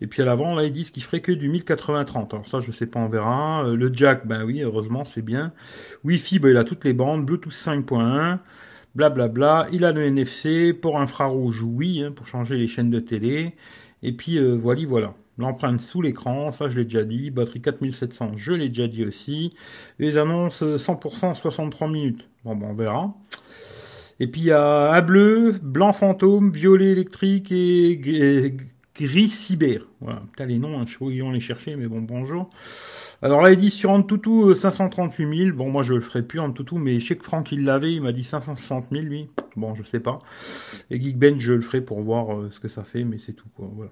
Et 0.00 0.06
puis 0.06 0.20
à 0.20 0.26
l'avant, 0.26 0.54
là, 0.54 0.64
ils 0.64 0.72
disent 0.72 0.90
qu'il 0.90 1.02
ferait 1.02 1.20
que 1.20 1.32
du 1.32 1.50
1080-30. 1.50 2.32
Alors 2.32 2.48
ça, 2.48 2.60
je 2.60 2.70
sais 2.70 2.86
pas, 2.86 3.00
on 3.00 3.08
verra. 3.08 3.64
Euh, 3.64 3.76
le 3.76 3.90
jack, 3.92 4.26
ben 4.26 4.44
oui, 4.44 4.60
heureusement, 4.60 5.06
c'est 5.06 5.22
bien. 5.22 5.52
Wi-Fi, 6.04 6.38
ben, 6.38 6.50
il 6.50 6.56
a 6.58 6.64
toutes 6.64 6.84
les 6.84 6.92
bandes. 6.92 7.24
Bluetooth 7.24 7.52
5.1. 7.52 8.38
Blablabla. 8.98 9.68
Il 9.72 9.84
a 9.84 9.92
le 9.92 10.04
NFC. 10.04 10.74
Port 10.74 11.00
infrarouge, 11.00 11.62
oui, 11.62 12.02
hein, 12.02 12.10
pour 12.10 12.26
changer 12.26 12.58
les 12.58 12.66
chaînes 12.66 12.90
de 12.90 12.98
télé. 12.98 13.54
Et 14.02 14.12
puis, 14.12 14.38
euh, 14.38 14.54
voilà, 14.54 14.84
voilà. 14.86 15.14
L'empreinte 15.38 15.80
sous 15.80 16.02
l'écran, 16.02 16.50
ça 16.50 16.68
je 16.68 16.78
l'ai 16.78 16.84
déjà 16.84 17.04
dit. 17.04 17.30
Batterie 17.30 17.62
4700, 17.62 18.32
je 18.34 18.52
l'ai 18.52 18.68
déjà 18.68 18.88
dit 18.88 19.04
aussi. 19.04 19.54
Les 20.00 20.18
annonces 20.18 20.64
100% 20.64 21.34
63 21.34 21.88
minutes. 21.88 22.28
Bon, 22.44 22.56
ben 22.56 22.66
on 22.70 22.74
verra. 22.74 23.14
Et 24.18 24.26
puis 24.26 24.40
il 24.40 24.46
y 24.48 24.52
a 24.52 24.92
un 24.92 25.00
bleu, 25.00 25.60
blanc 25.62 25.92
fantôme, 25.92 26.50
violet 26.50 26.90
électrique 26.90 27.52
et 27.52 28.56
Gris 28.96 29.28
Cyber. 29.28 29.82
Voilà. 30.00 30.22
Putain, 30.28 30.46
les 30.46 30.58
noms, 30.58 30.80
hein, 30.80 30.84
je 30.86 30.98
sais 30.98 31.04
où 31.04 31.10
ils 31.10 31.22
les 31.32 31.38
chercher, 31.38 31.76
mais 31.76 31.86
bon, 31.86 32.02
bonjour. 32.02 32.50
Alors 33.20 33.42
là, 33.42 33.50
il 33.50 33.58
dit 33.58 33.70
sur 33.70 33.90
Antutu 33.90 34.54
538 34.54 35.36
000. 35.46 35.56
Bon, 35.56 35.68
moi, 35.70 35.82
je 35.82 35.94
le 35.94 36.00
ferai 36.00 36.22
plus 36.22 36.38
Antutu, 36.38 36.76
mais 36.76 37.00
je 37.00 37.08
sais 37.08 37.16
que 37.16 37.24
Franck, 37.24 37.50
il 37.50 37.64
l'avait, 37.64 37.92
il 37.92 38.00
m'a 38.00 38.12
dit 38.12 38.22
560 38.22 38.86
000, 38.92 39.02
lui. 39.04 39.28
Bon, 39.56 39.74
je 39.74 39.82
sais 39.82 39.98
pas. 39.98 40.20
Et 40.90 41.00
Geekbench, 41.00 41.40
je 41.40 41.52
le 41.52 41.60
ferai 41.60 41.80
pour 41.80 42.00
voir 42.00 42.38
euh, 42.38 42.50
ce 42.52 42.60
que 42.60 42.68
ça 42.68 42.84
fait, 42.84 43.02
mais 43.02 43.18
c'est 43.18 43.32
tout, 43.32 43.48
quoi. 43.56 43.68
Voilà. 43.74 43.90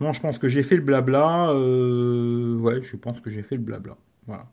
Non, 0.00 0.12
je 0.12 0.20
pense 0.20 0.38
que 0.38 0.48
j'ai 0.48 0.64
fait 0.64 0.74
le 0.74 0.82
blabla. 0.82 1.50
Euh, 1.50 2.56
ouais, 2.58 2.82
je 2.82 2.96
pense 2.96 3.20
que 3.20 3.30
j'ai 3.30 3.44
fait 3.44 3.54
le 3.54 3.62
blabla. 3.62 3.96
Voilà. 4.26 4.46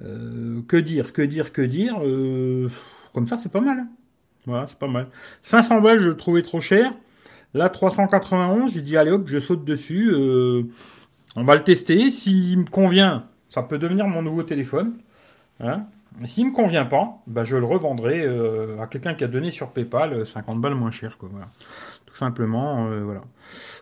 Euh, 0.00 0.62
que 0.66 0.78
dire, 0.78 1.12
que 1.12 1.20
dire, 1.20 1.52
que 1.52 1.60
dire 1.60 1.96
Comme 3.12 3.28
ça, 3.28 3.36
c'est 3.36 3.52
pas 3.52 3.60
mal. 3.60 3.80
Hein. 3.80 3.88
Voilà, 4.46 4.66
c'est 4.68 4.78
pas 4.78 4.88
mal. 4.88 5.08
500 5.42 5.82
balles, 5.82 5.98
je 5.98 6.08
le 6.08 6.16
trouvais 6.16 6.42
trop 6.42 6.62
cher. 6.62 6.94
Là, 7.52 7.68
391, 7.68 8.72
j'ai 8.72 8.80
dit, 8.80 8.96
allez 8.96 9.10
hop, 9.10 9.28
je 9.28 9.38
saute 9.38 9.66
dessus. 9.66 10.14
Euh, 11.36 11.40
on 11.40 11.44
va 11.44 11.54
le 11.54 11.64
tester. 11.64 12.10
S'il 12.10 12.58
me 12.58 12.64
convient, 12.64 13.26
ça 13.50 13.62
peut 13.62 13.78
devenir 13.78 14.06
mon 14.06 14.22
nouveau 14.22 14.42
téléphone. 14.42 14.98
Hein 15.60 15.86
S'il 16.26 16.46
me 16.46 16.52
convient 16.52 16.84
pas, 16.84 17.18
bah, 17.26 17.44
je 17.44 17.56
le 17.56 17.64
revendrai 17.64 18.24
euh, 18.24 18.80
à 18.80 18.86
quelqu'un 18.86 19.14
qui 19.14 19.24
a 19.24 19.28
donné 19.28 19.50
sur 19.50 19.70
PayPal 19.70 20.26
50 20.26 20.56
euh, 20.56 20.58
balles 20.60 20.74
moins 20.74 20.90
cher. 20.90 21.18
Quoi. 21.18 21.30
Tout 22.06 22.16
simplement, 22.16 22.88
voilà. 23.04 23.20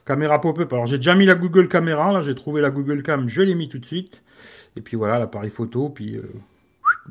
Caméra 0.04 0.40
pop-up. 0.40 0.72
Alors, 0.72 0.86
j'ai 0.86 0.96
déjà 0.96 1.14
mis 1.14 1.26
la 1.26 1.34
Google 1.34 1.68
Caméra. 1.68 2.12
Là, 2.12 2.22
j'ai 2.22 2.34
trouvé 2.34 2.60
la 2.60 2.70
Google 2.70 3.02
Cam. 3.02 3.28
Je 3.28 3.42
l'ai 3.42 3.54
mis 3.54 3.68
tout 3.68 3.78
de 3.78 3.86
suite. 3.86 4.22
Et 4.76 4.80
puis 4.80 4.96
voilà, 4.96 5.18
l'appareil 5.18 5.50
photo. 5.50 5.88
Puis 5.88 6.20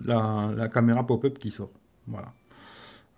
la, 0.03 0.51
la, 0.55 0.67
caméra 0.67 1.05
pop-up 1.07 1.39
qui 1.39 1.51
sort. 1.51 1.71
Voilà. 2.07 2.33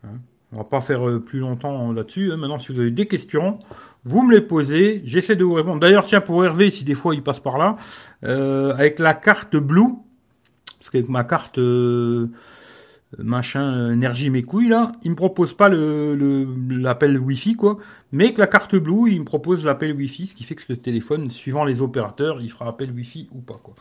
Hein 0.06 0.19
on 0.54 0.58
va 0.58 0.64
pas 0.64 0.82
faire 0.82 1.08
euh, 1.08 1.20
plus 1.20 1.40
longtemps 1.40 1.92
là-dessus. 1.92 2.31
Hein. 2.31 2.38
Maintenant, 2.38 2.60
si 2.60 2.71
vous 2.71 2.80
avez 2.80 2.92
des 2.92 3.07
questions, 3.07 3.60
vous 4.06 4.24
me 4.24 4.33
les 4.33 4.42
posez. 4.42 5.02
J'essaie 5.04 5.36
de 5.36 5.44
vous 5.44 5.54
répondre. 5.54 5.80
D'ailleurs, 5.80 6.06
tiens, 6.06 6.21
pour 6.21 6.44
Hervé, 6.44 6.71
si 6.71 6.83
des 6.83 6.95
fois 6.95 7.16
il 7.16 7.24
passe 7.24 7.40
par 7.40 7.57
là, 7.57 7.74
euh, 8.24 8.74
avec 8.74 9.00
la 9.00 9.14
carte 9.14 9.56
Blue, 9.57 9.94
parce 10.80 10.90
qu'avec 10.90 11.10
ma 11.10 11.26
carte 11.26 11.57
euh, 11.57 12.28
machin 13.18 13.92
énergie 13.92 14.30
mes 14.30 14.44
couilles 14.44 14.69
là, 14.69 14.92
il 15.04 15.12
me 15.12 15.16
propose 15.16 15.54
pas 15.54 15.69
le 15.69 16.48
l'appel 16.69 17.18
Wi-Fi 17.18 17.56
quoi, 17.56 17.78
mais 18.12 18.26
avec 18.26 18.38
la 18.38 18.48
carte 18.48 18.76
Blue, 18.76 19.12
il 19.12 19.19
me 19.19 19.26
propose 19.26 19.66
l'appel 19.66 19.94
Wi-Fi, 19.94 20.28
ce 20.28 20.36
qui 20.36 20.44
fait 20.44 20.56
que 20.56 20.62
ce 20.62 20.74
téléphone, 20.74 21.30
suivant 21.31 21.66
les 21.66 21.81
opérateurs, 21.81 22.42
il 22.42 22.50
fera 22.50 22.69
appel 22.69 22.92
Wi-Fi 22.92 23.30
ou 23.33 23.40
pas 23.40 23.60
quoi. 23.62 23.76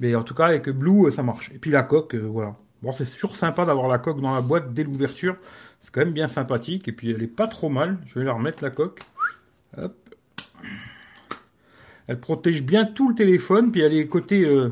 Mais 0.00 0.14
en 0.16 0.22
tout 0.22 0.34
cas, 0.34 0.46
avec 0.46 0.68
Blue, 0.68 1.12
ça 1.12 1.22
marche. 1.22 1.52
Et 1.54 1.58
puis 1.58 1.70
la 1.70 1.84
coque, 1.84 2.16
voilà. 2.16 2.56
Bon, 2.82 2.92
c'est 2.92 3.04
toujours 3.04 3.36
sympa 3.36 3.64
d'avoir 3.64 3.86
la 3.86 3.98
coque 3.98 4.20
dans 4.20 4.34
la 4.34 4.40
boîte 4.40 4.74
dès 4.74 4.82
l'ouverture. 4.82 5.36
C'est 5.82 5.92
quand 5.92 6.00
même 6.00 6.14
bien 6.14 6.28
sympathique. 6.28 6.88
Et 6.88 6.92
puis 6.92 7.10
elle 7.10 7.22
est 7.22 7.26
pas 7.26 7.48
trop 7.48 7.68
mal. 7.68 7.98
Je 8.06 8.18
vais 8.18 8.24
la 8.24 8.32
remettre 8.32 8.62
la 8.62 8.70
coque. 8.70 9.00
Hop. 9.76 9.94
Elle 12.06 12.20
protège 12.20 12.62
bien 12.62 12.84
tout 12.84 13.08
le 13.08 13.14
téléphone. 13.14 13.72
Puis 13.72 13.82
elle 13.82 13.94
est 13.94 14.06
côté. 14.06 14.44
Euh, 14.44 14.70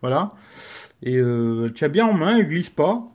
voilà. 0.00 0.30
Et 1.02 1.18
euh, 1.18 1.66
elle 1.66 1.72
tient 1.72 1.88
bien 1.88 2.06
en 2.06 2.14
main. 2.14 2.38
Elle 2.38 2.46
glisse 2.46 2.70
pas. 2.70 3.08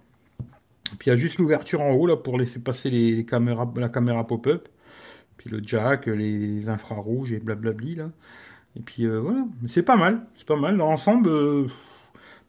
puis 0.99 1.07
il 1.07 1.09
y 1.09 1.13
a 1.13 1.15
juste 1.15 1.39
l'ouverture 1.39 1.81
en 1.81 1.91
haut 1.91 2.07
là 2.07 2.15
pour 2.15 2.37
laisser 2.37 2.59
passer 2.59 2.89
les, 2.89 3.25
caméras, 3.25 3.71
la 3.75 3.89
caméra 3.89 4.23
pop-up. 4.23 4.67
Puis 5.37 5.49
le 5.49 5.61
jack, 5.63 6.05
les, 6.05 6.69
infrarouges 6.69 7.33
et 7.33 7.39
blablabli 7.39 7.95
là. 7.95 8.09
Et 8.75 8.81
puis 8.81 9.05
euh, 9.05 9.19
voilà. 9.19 9.45
C'est 9.69 9.83
pas 9.83 9.95
mal. 9.95 10.25
C'est 10.37 10.47
pas 10.47 10.55
mal. 10.55 10.77
Dans 10.77 10.91
l'ensemble 10.91 11.67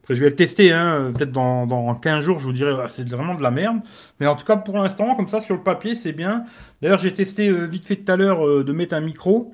je 0.09 0.23
vais 0.23 0.29
le 0.29 0.35
tester, 0.35 0.71
hein, 0.71 1.11
peut-être 1.15 1.31
dans, 1.31 1.67
dans 1.67 1.93
15 1.93 2.23
jours, 2.23 2.39
je 2.39 2.45
vous 2.45 2.53
dirai, 2.53 2.73
c'est 2.89 3.07
vraiment 3.07 3.35
de 3.35 3.43
la 3.43 3.51
merde. 3.51 3.79
Mais 4.19 4.27
en 4.27 4.35
tout 4.35 4.45
cas, 4.45 4.57
pour 4.57 4.77
l'instant, 4.77 5.15
comme 5.15 5.29
ça, 5.29 5.39
sur 5.39 5.55
le 5.55 5.61
papier, 5.61 5.95
c'est 5.95 6.13
bien. 6.13 6.45
D'ailleurs, 6.81 6.97
j'ai 6.97 7.13
testé 7.13 7.49
euh, 7.49 7.65
vite 7.65 7.85
fait 7.85 7.97
tout 7.97 8.11
à 8.11 8.15
l'heure 8.15 8.45
euh, 8.45 8.63
de 8.63 8.73
mettre 8.73 8.95
un 8.95 9.01
micro 9.01 9.53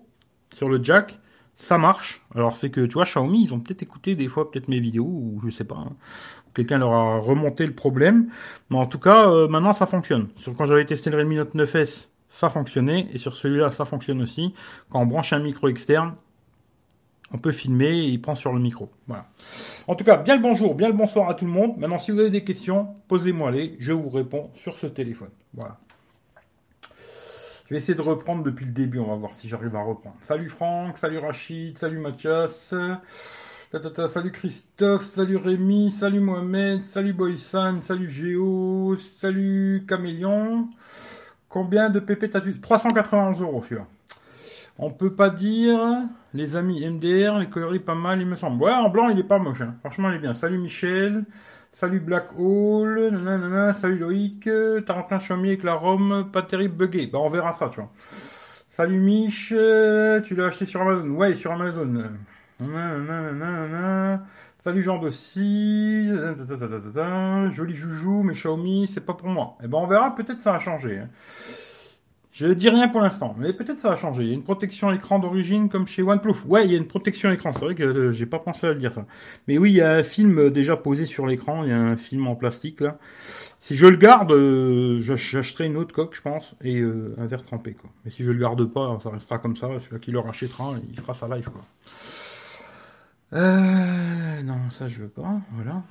sur 0.54 0.70
le 0.70 0.82
jack. 0.82 1.20
Ça 1.56 1.78
marche. 1.78 2.22
Alors, 2.34 2.56
c'est 2.56 2.70
que, 2.70 2.86
tu 2.86 2.94
vois, 2.94 3.06
Xiaomi, 3.06 3.44
ils 3.44 3.54
ont 3.54 3.60
peut-être 3.60 3.84
écouté 3.84 4.16
des 4.16 4.28
fois, 4.28 4.52
peut-être 4.52 4.68
mes 4.68 4.80
vidéos, 4.80 5.06
ou 5.06 5.42
je 5.46 5.50
sais 5.50 5.64
pas. 5.64 5.76
Hein. 5.76 5.94
Quelqu'un 6.54 6.78
leur 6.78 6.94
a 6.94 7.20
remonté 7.20 7.66
le 7.66 7.74
problème. 7.74 8.30
Mais 8.70 8.78
en 8.78 8.86
tout 8.86 9.00
cas, 9.00 9.30
euh, 9.30 9.48
maintenant, 9.48 9.74
ça 9.74 9.86
fonctionne. 9.86 10.30
Sur 10.38 10.56
quand 10.56 10.66
j'avais 10.66 10.86
testé 10.86 11.10
le 11.10 11.18
Redmi 11.18 11.36
Note 11.36 11.56
9S, 11.56 12.08
ça 12.30 12.50
fonctionnait. 12.50 13.08
Et 13.14 13.18
sur 13.18 13.36
celui-là, 13.36 13.72
ça 13.72 13.86
fonctionne 13.86 14.22
aussi. 14.22 14.54
Quand 14.90 15.02
on 15.02 15.06
branche 15.06 15.34
un 15.34 15.40
micro 15.40 15.68
externe, 15.68 16.16
on 17.36 17.38
peut 17.38 17.52
filmer 17.52 17.90
et 17.90 18.08
il 18.08 18.22
prend 18.22 18.34
sur 18.34 18.54
le 18.54 18.62
micro. 18.62 18.90
Voilà. 19.08 19.26
En 19.88 19.96
tout 19.96 20.06
cas, 20.06 20.16
bien 20.16 20.36
le 20.36 20.42
bonjour, 20.42 20.74
bien 20.74 20.88
le 20.88 20.94
bonsoir 20.94 21.30
à 21.30 21.34
tout 21.34 21.44
le 21.44 21.52
monde. 21.52 21.78
Maintenant, 21.78 21.98
si 21.98 22.12
vous 22.12 22.20
avez 22.20 22.30
des 22.30 22.46
questions, 22.46 22.96
posez-moi 23.10 23.52
les, 23.52 23.76
je 23.78 23.92
vous 23.92 24.08
réponds 24.08 24.50
sur 24.56 24.78
ce 24.78 24.88
téléphone. 24.88 25.32
Voilà. 25.54 25.78
Je 27.66 27.74
vais 27.74 27.78
essayer 27.78 27.96
de 27.96 28.02
reprendre 28.02 28.42
depuis 28.42 28.66
le 28.66 28.72
début, 28.72 29.00
on 29.00 29.08
va 29.08 29.16
voir 29.16 29.34
si 29.34 29.50
j'arrive 29.50 29.76
à 29.76 29.82
reprendre. 29.82 30.16
Salut 30.22 30.48
Franck, 30.48 30.98
salut 30.98 31.18
Rachid, 31.18 31.78
salut 31.78 31.98
Mathias, 31.98 32.74
salut 34.08 34.32
Christophe, 34.32 35.04
salut 35.04 35.36
Rémi, 35.36 35.92
salut 35.92 36.22
Mohamed, 36.22 36.86
salut 36.86 37.12
Boysan, 37.12 37.82
salut 37.82 38.10
Géo, 38.10 38.96
salut 38.98 39.84
Camélion. 39.90 40.70
Combien 41.50 41.90
de 41.90 42.00
PP 42.00 42.32
t'as-tu 42.32 42.62
391 42.62 43.42
euros, 43.42 43.62
celui-là. 43.64 43.88
On 44.78 44.90
peut 44.90 45.14
pas 45.14 45.30
dire, 45.30 45.80
les 46.34 46.58
amis 46.58 46.86
MDR, 46.86 47.40
les 47.40 47.48
coloris 47.48 47.80
pas 47.80 47.96
mal, 47.96 48.20
il 48.20 48.28
me 48.28 48.36
semble. 48.36 48.62
Ouais, 48.62 48.74
en 48.74 48.90
blanc, 48.90 49.08
il 49.08 49.18
est 49.18 49.24
pas 49.24 49.40
moche. 49.40 49.62
Hein. 49.62 49.76
Franchement, 49.80 50.10
il 50.10 50.16
est 50.16 50.20
bien. 50.20 50.34
Salut 50.34 50.58
Michel. 50.58 51.24
Salut 51.72 52.02
Black 52.02 52.28
Hole. 52.38 53.10
Nanana, 53.12 53.74
salut 53.74 53.98
Loïc. 53.98 54.50
T'as 54.86 54.94
rentré 54.94 55.16
un 55.16 55.20
chaumier 55.20 55.52
avec 55.52 55.64
la 55.64 55.76
Rome, 55.76 56.30
pas 56.32 56.42
terrible, 56.42 56.76
buggé. 56.76 57.08
Bah, 57.08 57.20
on 57.22 57.30
verra 57.30 57.54
ça, 57.54 57.70
tu 57.70 57.80
vois. 57.80 57.90
Salut 58.68 59.00
Mich. 59.00 59.48
Tu 59.48 60.36
l'as 60.36 60.48
acheté 60.48 60.66
sur 60.66 60.82
Amazon. 60.82 61.08
Ouais, 61.12 61.36
sur 61.36 61.54
Amazon. 61.54 62.10
Salut 64.58 64.82
Jean 64.82 64.98
Dossi. 64.98 66.10
Joli 67.54 67.74
joujou, 67.74 68.24
mais 68.24 68.34
Xiaomi, 68.34 68.90
c'est 68.94 69.06
pas 69.06 69.14
pour 69.14 69.30
moi. 69.30 69.58
Eh 69.64 69.68
ben, 69.68 69.78
on 69.78 69.88
verra, 69.88 70.14
peut-être 70.14 70.42
ça 70.42 70.56
a 70.56 70.60
changé. 70.60 71.00
Hein. 71.00 71.10
Je 72.36 72.48
dis 72.48 72.68
rien 72.68 72.90
pour 72.90 73.00
l'instant, 73.00 73.34
mais 73.38 73.54
peut-être 73.54 73.80
ça 73.80 73.92
va 73.92 73.96
changer. 73.96 74.24
Il 74.24 74.28
y 74.28 74.32
a 74.32 74.34
une 74.34 74.44
protection 74.44 74.92
écran 74.92 75.20
d'origine 75.20 75.70
comme 75.70 75.88
chez 75.88 76.02
OnePlus. 76.04 76.36
Ouais, 76.46 76.66
il 76.66 76.72
y 76.72 76.76
a 76.76 76.78
une 76.78 76.86
protection 76.86 77.32
écran. 77.32 77.54
C'est 77.54 77.64
vrai 77.64 77.76
que 77.76 77.84
euh, 77.84 78.12
j'ai 78.12 78.26
pas 78.26 78.40
pensé 78.40 78.68
à 78.68 78.72
le 78.72 78.76
dire 78.76 78.94
ça. 78.94 79.06
Mais 79.48 79.58
oui, 79.58 79.72
il 79.72 79.76
y 79.76 79.82
a 79.82 79.94
un 79.94 80.04
film 80.04 80.38
euh, 80.38 80.52
déjà 80.52 80.76
posé 80.76 81.06
sur 81.06 81.28
l'écran. 81.28 81.64
Il 81.64 81.70
y 81.70 81.72
a 81.72 81.80
un 81.80 81.96
film 81.96 82.28
en 82.28 82.36
plastique 82.36 82.82
là. 82.82 82.98
Si 83.62 83.78
je 83.78 83.86
le 83.86 83.96
garde, 83.96 84.34
euh, 84.34 84.98
j'achèterai 85.00 85.68
une 85.68 85.78
autre 85.78 85.96
coque, 85.96 86.14
je 86.14 86.22
pense, 86.22 86.56
et 86.62 86.82
un 86.82 87.26
verre 87.26 87.44
trempé 87.44 87.72
quoi. 87.72 87.90
Mais 88.04 88.12
si 88.12 88.26
je 88.26 88.32
le 88.32 88.38
garde 88.38 88.66
pas, 88.66 89.00
ça 89.02 89.12
restera 89.12 89.40
comme 89.40 89.56
ça. 89.56 89.70
Celui 89.80 90.02
qui 90.02 90.12
le 90.12 90.20
rachètera, 90.20 90.74
il 90.92 91.00
fera 91.00 91.14
sa 91.14 91.30
live 91.30 91.50
quoi. 91.50 91.64
Euh, 93.32 94.42
non, 94.44 94.70
ça 94.72 94.90
je 94.90 95.04
veux 95.04 95.08
pas. 95.08 95.40
Voilà. 95.54 95.84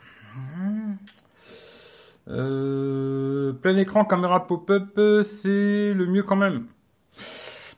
Euh, 2.28 3.52
plein 3.52 3.76
écran, 3.76 4.04
caméra 4.04 4.46
pop-up, 4.46 4.98
c'est 5.24 5.92
le 5.94 6.06
mieux 6.06 6.22
quand 6.22 6.36
même. 6.36 6.66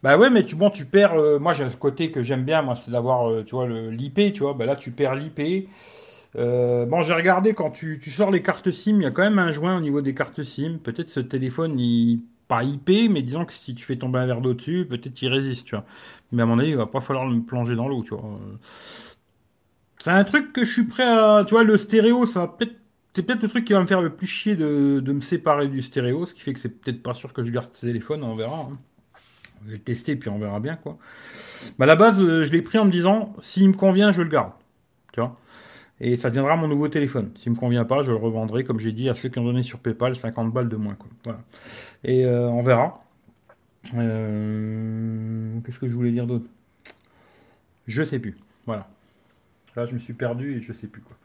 Bah 0.02 0.16
ouais, 0.18 0.30
mais 0.30 0.44
tu 0.44 0.56
bon, 0.56 0.70
tu 0.70 0.84
perds. 0.84 1.14
Euh, 1.14 1.38
moi, 1.38 1.52
j'ai 1.52 1.64
un 1.64 1.70
côté 1.70 2.10
que 2.12 2.22
j'aime 2.22 2.44
bien, 2.44 2.62
moi, 2.62 2.76
c'est 2.76 2.90
d'avoir, 2.90 3.30
euh, 3.30 3.42
tu 3.44 3.54
vois, 3.54 3.66
l'IP, 3.68 4.32
tu 4.32 4.40
vois. 4.40 4.54
Bah 4.54 4.66
là, 4.66 4.76
tu 4.76 4.90
perds 4.92 5.14
l'IP. 5.14 5.68
bon, 6.34 7.02
j'ai 7.02 7.14
regardé 7.14 7.54
quand 7.54 7.70
tu, 7.70 8.00
sors 8.10 8.30
les 8.30 8.42
cartes 8.42 8.70
SIM, 8.70 8.96
il 8.96 9.02
y 9.02 9.06
a 9.06 9.10
quand 9.10 9.22
même 9.22 9.38
un 9.38 9.52
joint 9.52 9.76
au 9.76 9.80
niveau 9.80 10.00
des 10.02 10.14
cartes 10.14 10.42
SIM. 10.42 10.78
Peut-être 10.82 11.08
ce 11.08 11.20
téléphone, 11.20 11.78
il 11.78 12.22
pas 12.48 12.62
IP, 12.62 13.10
mais 13.10 13.22
disons 13.22 13.44
que 13.44 13.52
si 13.52 13.74
tu 13.74 13.84
fais 13.84 13.96
tomber 13.96 14.20
un 14.20 14.26
verre 14.26 14.40
d'eau 14.40 14.54
dessus, 14.54 14.86
peut-être 14.88 15.20
il 15.20 15.28
résiste, 15.28 15.66
tu 15.66 15.74
vois. 15.74 15.84
Mais 16.32 16.42
à 16.42 16.46
mon 16.46 16.58
avis, 16.58 16.70
il 16.70 16.76
va 16.76 16.86
pas 16.86 17.00
falloir 17.00 17.26
me 17.26 17.40
plonger 17.42 17.74
dans 17.74 17.88
l'eau, 17.88 18.02
tu 18.04 18.10
vois. 18.10 18.38
C'est 19.98 20.10
un 20.10 20.24
truc 20.24 20.52
que 20.52 20.64
je 20.64 20.72
suis 20.72 20.84
prêt 20.84 21.02
à, 21.02 21.44
tu 21.46 21.54
vois, 21.54 21.64
le 21.64 21.76
stéréo, 21.78 22.26
ça 22.26 22.40
va 22.40 22.48
peut-être 22.48 22.76
c'est 23.16 23.22
peut-être 23.22 23.40
le 23.40 23.48
truc 23.48 23.64
qui 23.64 23.72
va 23.72 23.80
me 23.80 23.86
faire 23.86 24.02
le 24.02 24.10
plus 24.10 24.26
chier 24.26 24.56
de, 24.56 25.00
me 25.00 25.22
séparer 25.22 25.68
du 25.68 25.80
stéréo, 25.80 26.26
ce 26.26 26.34
qui 26.34 26.42
fait 26.42 26.52
que 26.52 26.60
c'est 26.60 26.68
peut-être 26.68 27.02
pas 27.02 27.14
sûr 27.14 27.32
que 27.32 27.42
je 27.42 27.50
garde 27.50 27.72
ce 27.72 27.86
téléphone, 27.86 28.22
on 28.22 28.36
verra. 28.36 28.68
Hein. 28.70 28.78
On 29.62 29.68
va 29.68 29.72
le 29.72 29.78
tester 29.78 30.16
puis 30.16 30.28
on 30.28 30.38
verra 30.38 30.60
bien 30.60 30.76
quoi. 30.76 30.98
Bah, 31.78 31.84
à 31.84 31.86
la 31.86 31.96
base, 31.96 32.20
euh, 32.20 32.44
je 32.44 32.52
l'ai 32.52 32.60
pris 32.60 32.76
en 32.76 32.84
me 32.84 32.90
disant 32.90 33.34
s'il 33.40 33.70
me 33.70 33.72
convient, 33.72 34.12
je 34.12 34.20
le 34.20 34.28
garde. 34.28 34.52
Tu 35.14 35.20
vois? 35.20 35.34
Et 35.98 36.18
ça 36.18 36.28
deviendra 36.28 36.56
mon 36.56 36.68
nouveau 36.68 36.88
téléphone. 36.88 37.30
S'il 37.38 37.52
me 37.52 37.56
convient 37.56 37.86
pas, 37.86 38.02
je 38.02 38.10
le 38.10 38.18
revendrai, 38.18 38.64
comme 38.64 38.80
j'ai 38.80 38.92
dit, 38.92 39.08
à 39.08 39.14
ceux 39.14 39.30
qui 39.30 39.38
ont 39.38 39.44
donné 39.44 39.62
sur 39.62 39.78
PayPal 39.78 40.14
50 40.14 40.52
balles 40.52 40.68
de 40.68 40.76
moins. 40.76 40.94
Quoi. 40.94 41.08
Voilà. 41.24 41.40
Et 42.04 42.26
euh, 42.26 42.50
on 42.50 42.60
verra. 42.60 43.02
Euh, 43.94 45.58
qu'est-ce 45.64 45.78
que 45.78 45.88
je 45.88 45.94
voulais 45.94 46.12
dire 46.12 46.26
d'autre? 46.26 46.44
Je 47.86 48.04
sais 48.04 48.18
plus. 48.18 48.36
Voilà. 48.66 48.86
Là, 49.74 49.86
je 49.86 49.94
me 49.94 49.98
suis 49.98 50.12
perdu 50.12 50.54
et 50.54 50.60
je 50.60 50.74
sais 50.74 50.86
plus 50.86 51.00
quoi. 51.00 51.16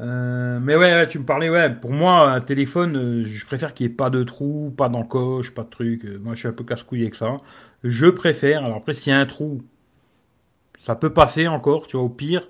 Euh, 0.00 0.58
mais 0.60 0.76
ouais, 0.76 1.06
tu 1.08 1.18
me 1.18 1.24
parlais, 1.24 1.50
ouais, 1.50 1.70
pour 1.74 1.92
moi, 1.92 2.30
un 2.30 2.40
téléphone, 2.40 2.96
euh, 2.96 3.24
je 3.24 3.44
préfère 3.46 3.74
qu'il 3.74 3.86
n'y 3.86 3.92
ait 3.92 3.96
pas 3.96 4.10
de 4.10 4.22
trou, 4.24 4.72
pas 4.76 4.88
d'encoche, 4.88 5.52
pas 5.52 5.64
de 5.64 5.68
truc. 5.68 6.04
Euh, 6.04 6.18
moi, 6.18 6.34
je 6.34 6.40
suis 6.40 6.48
un 6.48 6.52
peu 6.52 6.64
casse-couille 6.64 7.02
avec 7.02 7.14
ça. 7.14 7.36
Je 7.84 8.06
préfère, 8.06 8.64
alors 8.64 8.78
après, 8.78 8.94
s'il 8.94 9.12
y 9.12 9.16
a 9.16 9.18
un 9.18 9.26
trou, 9.26 9.62
ça 10.80 10.96
peut 10.96 11.12
passer 11.12 11.46
encore, 11.48 11.86
tu 11.86 11.96
vois, 11.96 12.06
au 12.06 12.08
pire. 12.08 12.48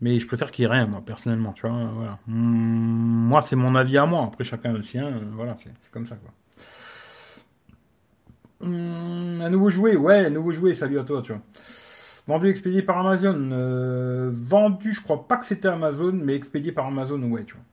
Mais 0.00 0.18
je 0.18 0.26
préfère 0.26 0.50
qu'il 0.50 0.64
n'y 0.64 0.72
ait 0.72 0.74
rien, 0.74 0.86
moi, 0.86 1.02
personnellement, 1.04 1.52
tu 1.52 1.66
vois. 1.66 1.76
Voilà. 1.94 2.18
Mmh, 2.26 2.32
moi, 3.28 3.42
c'est 3.42 3.56
mon 3.56 3.74
avis 3.74 3.98
à 3.98 4.06
moi. 4.06 4.24
Après, 4.24 4.44
chacun 4.44 4.72
le 4.72 4.82
sien. 4.82 5.12
voilà, 5.32 5.56
c'est 5.62 5.90
comme 5.90 6.06
ça, 6.06 6.16
quoi. 6.16 6.30
Mmh, 8.66 9.42
un 9.42 9.50
nouveau 9.50 9.70
jouet, 9.70 9.96
ouais, 9.96 10.26
un 10.26 10.30
nouveau 10.30 10.50
jouet, 10.50 10.74
salut 10.74 10.98
à 10.98 11.04
toi, 11.04 11.22
tu 11.22 11.32
vois. 11.32 11.42
Vendu, 12.30 12.48
expédié 12.48 12.82
par 12.82 12.96
Amazon. 12.96 13.50
Euh, 13.50 14.30
vendu, 14.32 14.92
je 14.92 15.02
crois 15.02 15.26
pas 15.26 15.36
que 15.36 15.44
c'était 15.44 15.66
Amazon, 15.66 16.12
mais 16.12 16.36
expédié 16.36 16.70
par 16.70 16.86
Amazon, 16.86 17.20
ouais, 17.22 17.42
tu 17.42 17.54
vois. 17.54 17.64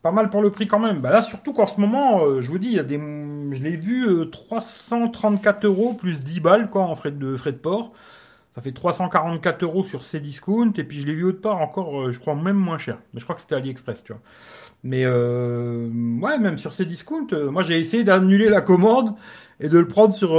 Pas 0.00 0.12
mal 0.12 0.30
pour 0.30 0.40
le 0.40 0.50
prix 0.50 0.66
quand 0.66 0.78
même. 0.78 1.02
Bah 1.02 1.10
là, 1.10 1.20
surtout 1.20 1.52
qu'en 1.52 1.66
ce 1.66 1.78
moment, 1.78 2.24
euh, 2.24 2.40
je 2.40 2.50
vous 2.50 2.58
dis, 2.58 2.68
il 2.68 2.72
y 2.76 2.78
a 2.78 2.84
des, 2.84 2.96
je 2.96 3.62
l'ai 3.62 3.76
vu 3.76 4.30
334 4.30 5.64
euh, 5.64 5.68
euros 5.68 5.92
plus 5.92 6.22
10 6.22 6.40
balles 6.40 6.70
quoi 6.70 6.84
en 6.84 6.94
frais 6.94 7.10
de 7.10 7.36
frais 7.36 7.52
de 7.52 7.58
port. 7.58 7.92
Ça 8.54 8.62
fait 8.62 8.72
344 8.72 9.62
euros 9.62 9.84
sur 9.84 10.04
Cdiscount 10.04 10.72
et 10.78 10.84
puis 10.84 11.02
je 11.02 11.06
l'ai 11.06 11.14
vu 11.14 11.24
autre 11.24 11.42
part 11.42 11.60
encore, 11.60 12.10
je 12.10 12.18
crois 12.18 12.34
même 12.34 12.56
moins 12.56 12.78
cher. 12.78 12.96
Mais 13.12 13.20
je 13.20 13.24
crois 13.24 13.34
que 13.34 13.42
c'était 13.42 13.56
AliExpress, 13.56 14.04
tu 14.04 14.14
vois. 14.14 14.22
Mais 14.84 15.06
ouais, 15.06 16.38
même 16.38 16.56
sur 16.56 16.72
Cdiscount, 16.72 17.28
moi 17.50 17.62
j'ai 17.62 17.78
essayé 17.78 18.04
d'annuler 18.04 18.48
la 18.48 18.62
commande 18.62 19.14
et 19.60 19.68
de 19.68 19.78
le 19.78 19.86
prendre 19.86 20.14
sur 20.14 20.30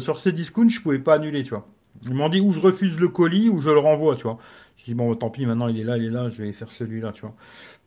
sur 0.00 0.18
Cdiscount, 0.18 0.68
je 0.68 0.80
pouvais 0.80 0.98
pas 0.98 1.14
annuler, 1.14 1.42
tu 1.42 1.50
vois. 1.50 1.66
Ils 2.04 2.14
m'ont 2.14 2.28
dit 2.28 2.40
ou 2.40 2.52
je 2.52 2.60
refuse 2.60 2.98
le 2.98 3.08
colis 3.08 3.48
ou 3.48 3.58
je 3.58 3.70
le 3.70 3.78
renvoie, 3.78 4.16
tu 4.16 4.24
vois. 4.24 4.38
Je 4.76 4.84
dis 4.84 4.94
bon, 4.94 5.14
tant 5.14 5.30
pis, 5.30 5.46
maintenant 5.46 5.68
il 5.68 5.78
est 5.78 5.84
là, 5.84 5.96
il 5.96 6.04
est 6.04 6.10
là, 6.10 6.28
je 6.28 6.42
vais 6.42 6.52
faire 6.52 6.70
celui-là, 6.70 7.12
tu 7.12 7.22
vois. 7.22 7.34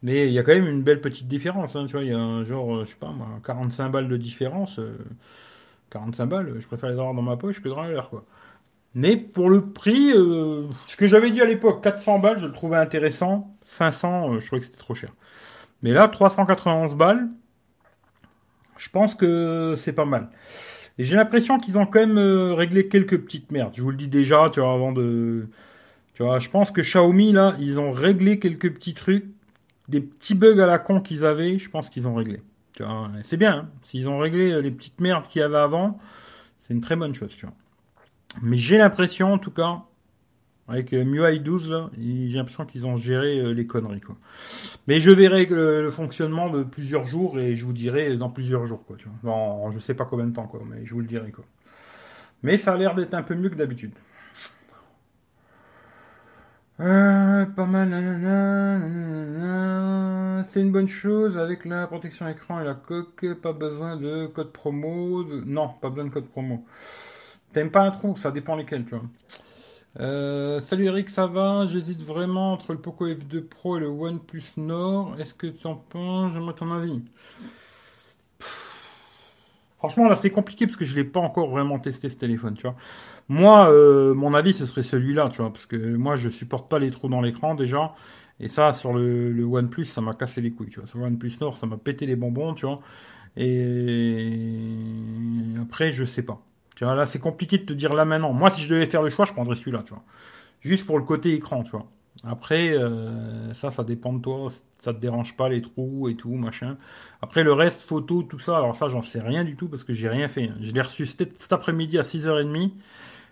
Mais 0.04 0.28
il 0.28 0.34
y 0.34 0.39
a 0.39 0.44
quand 0.44 0.54
même 0.54 0.68
une 0.68 0.84
belle 0.84 1.01
petite 1.01 1.28
différence, 1.28 1.75
hein, 1.75 1.86
tu 1.86 1.94
vois. 1.94 2.04
Il 2.04 2.10
y 2.10 2.13
a 2.13 2.20
un 2.20 2.44
genre, 2.44 2.75
euh, 2.78 2.86
je 2.86 2.92
sais 2.92 2.98
pas 3.00 3.12
moi, 3.12 3.28
45 3.46 3.89
balles 3.89 4.08
de 4.08 4.18
différence. 4.18 4.80
45 5.92 6.24
euh, 6.24 6.25
balles, 6.28 6.56
je 6.60 6.68
préfère 6.68 6.89
les 6.89 7.00
avoir 7.00 7.13
dans 7.13 7.22
ma 7.22 7.38
poche 7.38 7.62
que 7.62 7.70
dans 7.70 7.84
l'air, 7.84 8.10
quoi. 8.10 8.25
Mais 8.96 9.18
pour 9.18 9.50
le 9.50 9.72
prix, 9.72 10.12
euh, 10.16 10.68
ce 10.88 10.98
que 10.98 11.08
j'avais 11.08 11.32
dit 11.32 11.42
à 11.42 11.46
l'époque, 11.46 11.84
400 11.84 12.20
balles, 12.20 12.39
je 12.39 12.48
le 12.48 12.54
trouvais 12.54 12.78
intéressant. 12.78 13.56
500, 13.66 14.39
je 14.39 14.46
trouvais 14.48 14.62
que 14.62 14.66
c'était 14.66 14.80
trop 14.80 14.96
cher. 14.96 15.13
Mais 15.84 15.92
là, 15.92 16.08
391 16.08 16.96
balles, 16.96 17.30
je 18.78 18.89
pense 18.89 19.16
que 19.16 19.75
c'est 19.78 19.94
pas 19.94 20.06
mal. 20.06 20.30
Et 21.00 21.06
j'ai 21.06 21.15
l'impression 21.15 21.60
qu'ils 21.60 21.77
ont 21.77 21.86
quand 21.86 22.01
même 22.01 22.18
euh, 22.18 22.53
réglé 22.53 22.89
quelques 22.89 23.18
petites 23.18 23.53
merdes. 23.53 23.74
Je 23.74 23.82
vous 23.82 23.89
le 23.89 23.96
dis 23.96 24.10
déjà, 24.10 24.50
tu 24.51 24.60
vois, 24.60 24.74
avant 24.74 24.91
de. 24.91 25.48
Tu 26.13 26.24
vois, 26.24 26.39
je 26.39 26.50
pense 26.50 26.72
que 26.72 26.82
Xiaomi, 26.82 27.32
là, 27.32 27.56
ils 27.58 27.79
ont 27.79 27.89
réglé 27.89 28.38
quelques 28.38 28.72
petits 28.74 28.94
trucs. 28.94 29.25
Des 29.88 30.01
petits 30.01 30.36
bugs 30.36 30.60
à 30.60 30.68
la 30.68 30.77
con 30.77 31.00
qu'ils 31.00 31.25
avaient, 31.25 31.58
je 31.58 31.70
pense 31.70 31.89
qu'ils 31.89 32.06
ont 32.06 32.13
réglé. 32.15 32.41
Tu 32.75 32.84
vois, 32.84 33.10
c'est 33.22 33.38
bien. 33.38 33.60
Hein. 33.60 33.70
S'ils 33.84 34.10
ont 34.10 34.20
réglé 34.20 34.51
euh, 34.51 34.62
les 34.62 34.72
petites 34.72 35.00
merdes 35.00 35.25
qu'il 35.25 35.39
y 35.39 35.44
avait 35.44 35.58
avant, 35.58 35.96
c'est 36.58 36.74
une 36.74 36.82
très 36.82 36.98
bonne 36.98 37.15
chose, 37.15 37.32
tu 37.36 37.46
vois. 37.46 37.56
Mais 38.41 38.58
j'ai 38.58 38.77
l'impression, 38.77 39.32
en 39.34 39.38
tout 39.38 39.51
cas, 39.51 39.84
avec 40.69 40.93
euh, 40.93 41.03
MIUI 41.03 41.39
12, 41.39 41.69
là, 41.69 41.89
j'ai 41.97 42.38
l'impression 42.38 42.65
qu'ils 42.65 42.85
ont 42.85 42.95
géré 42.95 43.39
euh, 43.39 43.53
les 43.53 43.65
conneries, 43.65 44.01
quoi. 44.01 44.15
Mais 44.88 44.99
je 44.99 45.09
verrai 45.09 45.45
le, 45.45 45.89
fonctionnement 45.89 46.49
de 46.49 46.63
plusieurs 46.63 47.07
jours 47.07 47.39
et 47.39 47.55
je 47.55 47.65
vous 47.65 47.73
dirai 47.73 48.15
dans 48.17 48.29
plusieurs 48.29 48.65
jours, 48.65 48.83
quoi. 48.85 48.95
Tu. 48.97 49.07
Dans, 49.23 49.71
je 49.71 49.79
sais 49.79 49.95
pas 49.95 50.05
combien 50.05 50.27
de 50.27 50.33
temps, 50.33 50.47
quoi, 50.47 50.61
mais 50.69 50.85
je 50.85 50.93
vous 50.93 51.01
le 51.01 51.07
dirai, 51.07 51.31
quoi. 51.31 51.43
Mais 52.43 52.57
ça 52.57 52.73
a 52.73 52.77
l'air 52.77 52.95
d'être 52.95 53.13
un 53.15 53.23
peu 53.23 53.35
mieux 53.35 53.49
que 53.49 53.55
d'habitude. 53.55 53.91
Euh, 56.79 57.45
pas 57.45 57.65
mal, 57.65 57.89
c'est 60.45 60.61
une 60.61 60.71
bonne 60.71 60.88
chose 60.88 61.38
avec 61.38 61.65
la 61.65 61.88
protection 61.88 62.25
écran 62.29 62.61
et 62.61 62.63
la 62.63 62.75
coque, 62.75 63.33
pas 63.41 63.51
besoin 63.51 63.97
de 63.97 64.27
code 64.27 64.53
promo, 64.53 65.25
non, 65.45 65.69
pas 65.81 65.89
besoin 65.89 66.05
de 66.05 66.13
code 66.13 66.27
promo. 66.27 66.63
T'aimes 67.51 67.71
pas 67.71 67.81
un 67.81 67.91
trou, 67.91 68.15
ça 68.15 68.31
dépend 68.31 68.55
lesquels, 68.55 68.85
tu 68.85 68.95
vois. 68.95 69.03
Euh, 69.98 70.60
salut 70.60 70.86
Eric, 70.86 71.10
ça 71.10 71.25
va? 71.27 71.65
J'hésite 71.67 72.01
vraiment 72.03 72.53
entre 72.53 72.74
le 72.74 72.81
Poco 72.81 73.08
F2 73.08 73.41
Pro 73.48 73.77
et 73.77 73.79
le 73.79 73.88
OnePlus 73.88 74.43
Nord. 74.58 75.19
Est-ce 75.19 75.34
que 75.34 75.48
tu 75.48 75.65
en 75.67 75.75
penses? 75.75 76.34
J'aimerais 76.34 76.53
ton 76.55 76.72
avis. 76.72 77.03
Franchement, 79.77 80.10
là, 80.10 80.15
c'est 80.17 80.29
compliqué 80.31 80.65
parce 80.67 80.75
que 80.77 80.84
je 80.86 80.93
l'ai 80.96 81.05
pas 81.05 81.22
encore 81.22 81.50
vraiment 81.50 81.79
testé 81.79 82.10
ce 82.10 82.17
téléphone, 82.17 82.55
tu 82.55 82.63
vois. 82.63 82.75
Moi, 83.29 83.72
euh, 83.72 84.13
mon 84.13 84.34
avis, 84.34 84.53
ce 84.53 84.65
serait 84.65 84.84
celui-là, 84.84 85.29
tu 85.31 85.41
vois, 85.41 85.53
parce 85.53 85.65
que 85.65 85.77
moi, 85.96 86.15
je 86.17 86.29
supporte 86.29 86.69
pas 86.69 86.79
les 86.79 86.91
trous 86.91 87.08
dans 87.10 87.22
l'écran 87.22 87.55
déjà. 87.55 87.93
Et 88.41 88.50
ça, 88.50 88.74
sur 88.74 88.93
le, 88.93 89.31
le 89.31 89.43
OnePlus, 89.46 89.86
ça 89.86 90.01
m'a 90.01 90.13
cassé 90.15 90.41
les 90.41 90.51
couilles, 90.51 90.69
tu 90.69 90.79
vois. 90.81 90.88
Sur 90.89 91.00
le 91.00 91.05
OnePlus 91.05 91.34
Nord, 91.41 91.58
ça 91.58 91.67
m'a 91.67 91.77
pété 91.77 92.05
les 92.08 92.15
bonbons, 92.17 92.53
tu 92.55 92.65
vois. 92.65 92.79
Et 93.38 94.31
après, 95.62 95.91
je 95.91 96.05
sais 96.05 96.24
pas 96.24 96.41
là, 96.81 97.05
c'est 97.05 97.19
compliqué 97.19 97.57
de 97.57 97.63
te 97.63 97.74
dire 97.74 97.93
là 97.93 98.05
maintenant. 98.05 98.33
Moi, 98.33 98.50
si 98.51 98.62
je 98.62 98.74
devais 98.74 98.86
faire 98.86 99.01
le 99.01 99.09
choix, 99.09 99.25
je 99.25 99.33
prendrais 99.33 99.55
celui-là, 99.55 99.83
tu 99.86 99.93
vois. 99.93 100.03
Juste 100.62 100.86
pour 100.86 100.98
le 100.98 101.05
côté 101.05 101.33
écran, 101.33 101.63
tu 101.63 101.71
vois. 101.71 101.88
Après, 102.24 102.71
euh, 102.71 103.53
ça, 103.53 103.71
ça 103.71 103.83
dépend 103.83 104.13
de 104.13 104.21
toi. 104.21 104.48
Ça 104.77 104.93
te 104.93 105.00
dérange 105.00 105.38
pas 105.38 105.50
les 105.50 105.62
trous 105.62 106.09
et 106.09 106.15
tout, 106.15 106.33
machin. 106.33 106.77
Après, 107.21 107.43
le 107.43 107.53
reste, 107.53 107.81
photo, 107.81 108.24
tout 108.24 108.39
ça, 108.39 108.57
alors 108.57 108.75
ça, 108.75 108.89
j'en 108.89 109.03
sais 109.03 109.21
rien 109.21 109.43
du 109.43 109.55
tout 109.55 109.69
parce 109.69 109.83
que 109.83 109.93
j'ai 109.93 110.09
rien 110.09 110.27
fait. 110.27 110.51
Je 110.62 110.71
l'ai 110.71 110.81
reçu 110.81 111.05
cet, 111.05 111.51
après-midi 111.51 111.98
à 111.98 112.01
6h30. 112.01 112.71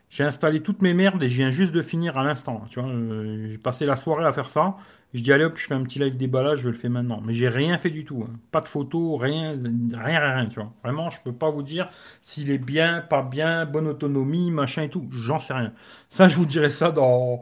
J'ai 0.10 0.24
installé 0.24 0.62
toutes 0.62 0.82
mes 0.82 0.94
merdes 0.94 1.22
et 1.22 1.30
je 1.30 1.36
viens 1.36 1.52
juste 1.52 1.74
de 1.74 1.82
finir 1.82 2.18
à 2.18 2.24
l'instant. 2.24 2.64
Tu 2.70 2.80
vois, 2.80 2.90
euh, 2.90 3.50
j'ai 3.50 3.58
passé 3.58 3.86
la 3.86 3.98
soirée 3.98 4.26
à 4.26 4.32
faire 4.32 4.50
ça. 4.50 4.78
Je 5.14 5.22
dis 5.22 5.32
allez 5.32 5.46
hop, 5.46 5.58
je 5.58 5.66
fais 5.66 5.74
un 5.74 5.84
petit 5.84 6.00
live 6.00 6.18
déballage, 6.18 6.60
je 6.60 6.68
le 6.68 6.76
fais 6.76 6.90
maintenant. 6.90 7.22
Mais 7.26 7.34
j'ai 7.34 7.48
rien 7.48 7.78
fait 7.78 7.90
du 7.90 8.04
tout. 8.04 8.26
Hein. 8.28 8.34
Pas 8.52 8.62
de 8.62 8.68
photos, 8.68 9.20
rien, 9.20 9.58
rien, 9.94 10.20
rien, 10.20 10.46
tu 10.48 10.60
vois. 10.60 10.74
Vraiment, 10.84 11.10
je 11.10 11.22
peux 11.24 11.32
pas 11.32 11.50
vous 11.50 11.64
dire 11.64 11.90
s'il 12.22 12.52
est 12.52 12.58
bien, 12.58 13.02
pas 13.02 13.22
bien, 13.24 13.66
bonne 13.66 13.88
autonomie, 13.88 14.52
machin 14.52 14.84
et 14.84 14.90
tout. 14.90 15.10
J'en 15.12 15.40
sais 15.40 15.54
rien. 15.54 15.74
Ça, 16.10 16.28
je 16.28 16.36
vous 16.36 16.46
dirai 16.46 16.70
ça 16.70 16.92
dans 16.92 17.42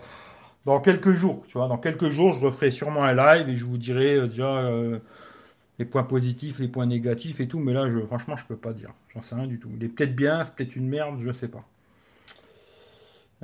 quelques 0.83 1.11
jours. 1.11 1.43
Dans 1.53 1.77
quelques 1.77 2.09
jours, 2.09 2.33
je 2.33 2.39
referai 2.39 2.71
sûrement 2.71 3.03
un 3.03 3.15
live 3.15 3.49
et 3.49 3.57
je 3.57 3.65
vous 3.65 3.77
dirai 3.77 4.15
euh, 4.15 4.27
déjà 4.27 4.57
euh, 4.57 4.99
les 5.79 5.85
points 5.85 6.03
positifs, 6.03 6.59
les 6.59 6.67
points 6.67 6.85
négatifs 6.85 7.39
et 7.39 7.47
tout. 7.47 7.59
Mais 7.59 7.73
là, 7.73 7.87
franchement, 8.07 8.37
je 8.37 8.45
peux 8.45 8.57
pas 8.57 8.73
dire. 8.73 8.91
J'en 9.13 9.23
sais 9.23 9.35
rien 9.35 9.47
du 9.47 9.59
tout. 9.59 9.69
Il 9.75 9.83
est 9.83 9.89
peut-être 9.89 10.15
bien, 10.15 10.43
c'est 10.45 10.53
peut-être 10.55 10.75
une 10.75 10.87
merde, 10.87 11.17
je 11.19 11.31
sais 11.31 11.47
pas. 11.47 11.65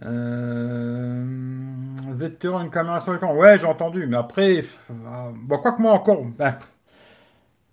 Euh... 0.04 1.24
une 1.24 2.70
caméra 2.72 3.00
sur 3.00 3.14
l'écran. 3.14 3.36
Ouais, 3.36 3.60
j'ai 3.60 3.66
entendu, 3.66 4.08
mais 4.08 4.18
après, 4.18 4.64
bon, 4.90 5.58
quoi 5.58 5.74
que 5.74 5.82
moi 5.82 5.94
encore, 5.94 6.24
ben, 6.26 6.58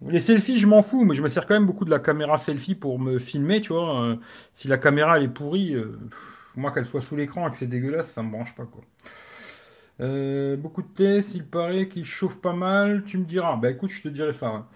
les 0.06 0.20
selfies, 0.20 0.58
je 0.58 0.66
m'en 0.66 0.82
fous, 0.82 1.04
mais 1.04 1.14
je 1.14 1.22
me 1.22 1.28
sers 1.28 1.46
quand 1.46 1.54
même 1.54 1.66
beaucoup 1.66 1.84
de 1.84 1.90
la 1.90 1.98
caméra 1.98 2.38
selfie 2.38 2.74
pour 2.74 2.98
me 2.98 3.18
filmer, 3.18 3.60
tu 3.60 3.72
vois. 3.72 4.02
Euh, 4.02 4.16
si 4.54 4.68
la 4.68 4.78
caméra 4.78 5.16
elle 5.18 5.24
est 5.24 5.28
pourrie, 5.28 5.74
euh, 5.74 5.98
moi 6.56 6.72
qu'elle 6.72 6.86
soit 6.86 7.00
sous 7.00 7.16
l'écran 7.16 7.48
et 7.48 7.50
que 7.50 7.56
c'est 7.56 7.66
dégueulasse, 7.66 8.10
ça 8.12 8.22
me 8.22 8.30
branche 8.30 8.54
pas 8.54 8.64
quoi. 8.64 8.82
Beaucoup 10.56 10.82
de 10.82 10.88
tests, 10.88 11.34
il 11.34 11.44
paraît 11.44 11.88
qu'il 11.88 12.04
chauffe 12.04 12.40
pas 12.40 12.52
mal, 12.52 13.02
tu 13.04 13.18
me 13.18 13.24
diras. 13.24 13.56
Bah 13.56 13.70
écoute, 13.70 13.90
je 13.90 14.02
te 14.02 14.08
dirai 14.08 14.32
ça. 14.32 14.66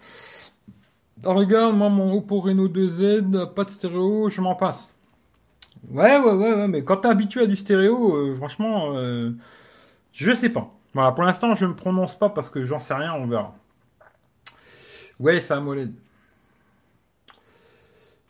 regarde, 1.23 1.75
moi 1.75 1.89
mon 1.89 2.13
Oppo 2.13 2.41
Reno 2.41 2.67
2Z, 2.67 3.53
pas 3.53 3.63
de 3.63 3.69
stéréo, 3.69 4.29
je 4.29 4.41
m'en 4.41 4.55
passe. 4.55 4.92
Ouais, 5.89 6.17
ouais, 6.17 6.33
ouais, 6.33 6.53
ouais, 6.53 6.67
mais 6.67 6.83
quand 6.83 6.97
t'es 6.97 7.07
habitué 7.07 7.41
à 7.41 7.47
du 7.47 7.55
stéréo, 7.55 8.15
euh, 8.15 8.35
franchement, 8.35 8.95
euh, 8.95 9.31
je 10.11 10.33
sais 10.33 10.49
pas. 10.49 10.73
Voilà, 10.93 11.11
pour 11.11 11.23
l'instant, 11.23 11.53
je 11.55 11.65
ne 11.65 11.71
me 11.71 11.75
prononce 11.75 12.17
pas 12.17 12.29
parce 12.29 12.49
que 12.49 12.63
j'en 12.63 12.79
sais 12.79 12.93
rien, 12.93 13.13
on 13.13 13.27
verra. 13.27 13.55
Ouais, 15.19 15.41
c'est 15.41 15.53
AMOLED. 15.53 15.93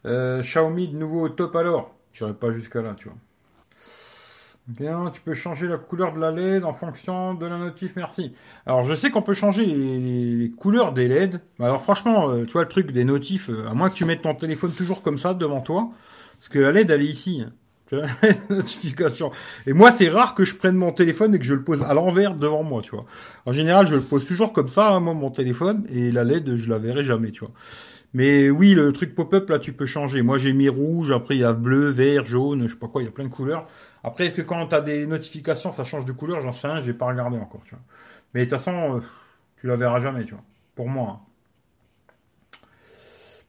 Euh, 0.06 0.42
Xiaomi 0.42 0.90
de 0.90 0.98
nouveau 0.98 1.26
au 1.26 1.30
top 1.30 1.56
alors. 1.56 1.94
J'irai 2.14 2.34
pas 2.34 2.52
jusqu'à 2.52 2.82
là, 2.82 2.96
tu 2.98 3.08
vois. 3.08 3.18
Bien, 4.68 5.12
tu 5.14 5.20
peux 5.20 5.34
changer 5.34 5.68
la 5.68 5.78
couleur 5.78 6.14
de 6.14 6.20
la 6.20 6.32
LED 6.32 6.64
en 6.64 6.72
fonction 6.72 7.34
de 7.34 7.46
la 7.46 7.58
notif, 7.58 7.96
merci. 7.98 8.34
Alors, 8.66 8.86
je 8.86 8.96
sais 8.96 9.12
qu'on 9.12 9.22
peut 9.22 9.34
changer 9.34 9.66
les, 9.66 10.52
couleurs 10.52 10.94
des 10.94 11.10
LED. 11.10 11.42
Alors, 11.60 11.82
franchement, 11.82 12.46
tu 12.46 12.54
vois, 12.54 12.64
le 12.64 12.70
truc 12.70 12.92
des 12.92 13.04
notifs, 13.04 13.50
à 13.50 13.74
moins 13.74 13.90
que 13.90 13.96
tu 13.96 14.06
mettes 14.06 14.22
ton 14.22 14.36
téléphone 14.36 14.72
toujours 14.72 15.02
comme 15.02 15.18
ça 15.18 15.34
devant 15.34 15.60
toi, 15.60 15.90
parce 16.44 16.50
que 16.50 16.60
la 16.60 16.74
LED, 16.74 16.92
elle 16.92 17.02
est 17.04 17.06
ici. 17.06 17.42
Hein. 17.42 17.54
Tu 17.88 17.96
vois 17.96 18.06
notification. 18.50 19.32
Et 19.66 19.72
moi, 19.72 19.92
c'est 19.92 20.10
rare 20.10 20.36
que 20.36 20.44
je 20.44 20.58
prenne 20.58 20.76
mon 20.76 20.92
téléphone 20.92 21.34
et 21.34 21.40
que 21.40 21.46
je 21.46 21.54
le 21.54 21.64
pose 21.64 21.84
à 21.84 21.94
l'envers 21.94 22.36
devant 22.36 22.64
moi, 22.64 22.82
tu 22.82 22.92
vois. 22.92 23.06
En 23.46 23.54
général, 23.54 23.88
je 23.88 23.96
le 23.96 24.02
pose 24.02 24.26
toujours 24.26 24.52
comme 24.52 24.68
ça, 24.68 24.90
hein, 24.90 25.00
moi, 25.00 25.14
mon 25.14 25.32
téléphone, 25.32 25.86
et 25.88 26.12
la 26.12 26.26
LED, 26.26 26.58
je 26.58 26.70
la 26.70 26.80
verrai 26.80 27.06
jamais, 27.06 27.32
tu 27.32 27.46
vois. 27.46 27.54
Mais 28.14 28.50
oui, 28.50 28.74
le 28.74 28.92
truc 28.92 29.16
pop-up, 29.16 29.50
là, 29.50 29.58
tu 29.58 29.72
peux 29.72 29.86
changer. 29.86 30.22
Moi, 30.22 30.38
j'ai 30.38 30.52
mis 30.52 30.68
rouge, 30.68 31.14
après, 31.14 31.38
il 31.38 31.40
y 31.40 31.46
a 31.46 31.54
bleu, 31.54 31.92
vert, 31.92 32.26
jaune, 32.26 32.68
je 32.68 32.74
sais 32.74 32.80
pas 32.80 32.90
quoi, 32.90 33.02
il 33.02 33.06
y 33.06 33.08
a 33.08 33.12
plein 33.12 33.24
de 33.24 33.30
couleurs. 33.30 33.66
Après, 34.04 34.26
est-ce 34.26 34.34
que 34.34 34.42
quand 34.42 34.68
tu 34.68 34.76
as 34.76 34.82
des 34.82 35.06
notifications, 35.06 35.72
ça 35.72 35.86
change 35.86 36.04
de 36.04 36.12
couleur? 36.12 36.42
J'en 36.42 36.52
sais 36.52 36.68
rien, 36.68 36.82
j'ai 36.82 36.94
pas 36.94 37.06
regardé 37.06 37.38
encore, 37.38 37.62
tu 37.64 37.74
vois. 37.74 37.84
Mais 38.34 38.42
de 38.42 38.50
toute 38.50 38.60
façon, 38.60 38.98
euh, 38.98 39.00
tu 39.56 39.68
la 39.68 39.78
verras 39.78 40.02
jamais, 40.02 40.26
tu 40.26 40.34
vois. 40.34 40.44
Pour 40.76 40.90
moi. 40.90 41.22
Hein. 41.22 41.33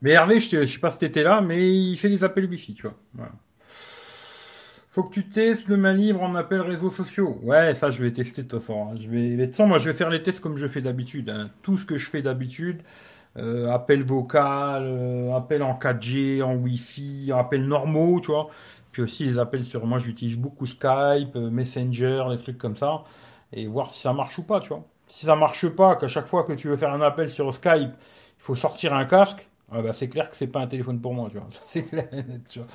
Mais 0.05 0.11
Hervé, 0.11 0.39
je, 0.39 0.59
ne 0.59 0.67
sais 0.67 0.79
pas 0.79 0.91
si 0.91 0.99
t'étais 0.99 1.23
là, 1.23 1.41
mais 1.41 1.73
il 1.75 1.97
fait 1.97 2.11
des 2.11 2.25
appels 2.25 2.45
Wi-Fi, 2.45 2.75
tu 2.75 2.83
vois. 2.83 2.95
Faut 4.91 5.03
que 5.05 5.15
tu 5.15 5.31
testes 5.31 5.67
le 5.69 5.79
main 5.79 5.95
libre 5.95 6.23
en 6.23 6.35
appels 6.35 6.61
réseaux 6.61 6.91
sociaux. 6.91 7.41
Ouais, 7.43 7.73
ça, 7.73 7.89
je 7.89 8.05
vais 8.05 8.11
tester 8.11 8.43
de 8.43 8.49
toute 8.49 8.61
façon. 8.61 8.91
Hein. 8.91 8.97
Je 9.01 9.09
vais, 9.09 9.35
de 9.35 9.45
toute 9.47 9.53
façon, 9.53 9.67
moi, 9.67 9.79
je 9.79 9.89
vais 9.89 9.97
faire 9.97 10.11
les 10.11 10.23
tests 10.23 10.41
comme 10.41 10.59
je 10.59 10.67
fais 10.67 10.83
d'habitude. 10.83 11.31
Hein. 11.31 11.49
Tout 11.63 11.79
ce 11.79 11.87
que 11.87 11.97
je 11.97 12.11
fais 12.11 12.21
d'habitude, 12.21 12.83
euh, 13.39 13.73
appel 13.73 14.03
vocal, 14.03 14.83
euh, 14.85 15.35
appel 15.35 15.63
en 15.63 15.73
4G, 15.73 16.43
en 16.43 16.55
Wi-Fi, 16.55 17.33
appels 17.35 17.67
normaux, 17.67 18.21
tu 18.21 18.27
vois. 18.27 18.51
Puis 18.93 19.01
aussi 19.01 19.25
les 19.25 19.39
appels 19.39 19.65
sur, 19.65 19.87
moi, 19.87 19.99
j'utilise 19.99 20.37
beaucoup 20.37 20.67
Skype, 20.67 21.35
euh, 21.35 21.49
Messenger, 21.51 22.25
des 22.29 22.39
trucs 22.39 22.59
comme 22.59 22.77
ça, 22.77 23.05
et 23.55 23.67
voir 23.67 23.91
si 23.91 24.03
ça 24.03 24.13
marche 24.13 24.37
ou 24.39 24.43
pas, 24.43 24.61
tu 24.61 24.69
vois. 24.69 24.85
Si 25.07 25.25
ça 25.25 25.35
marche 25.35 25.67
pas, 25.67 25.97
qu'à 25.97 26.09
chaque 26.09 26.27
fois 26.27 26.45
que 26.45 26.53
tu 26.53 26.69
veux 26.69 26.77
faire 26.77 26.93
un 26.93 27.01
appel 27.01 27.31
sur 27.31 27.55
Skype, 27.55 27.93
il 27.93 28.43
faut 28.43 28.55
sortir 28.55 28.93
un 28.93 29.07
casque, 29.07 29.49
ah 29.77 29.83
bah, 29.83 29.93
c'est 29.93 30.09
clair 30.09 30.31
que 30.31 30.37
c'est 30.37 30.47
pas 30.47 30.61
un 30.61 30.67
téléphone 30.69 31.01
pour 31.01 31.15
moi, 31.15 31.29
tu 31.31 31.37
vois. 31.37 31.49
C'est 31.67 31.83
clair, 31.83 32.09
tu 32.49 32.61
vois. 32.61 32.69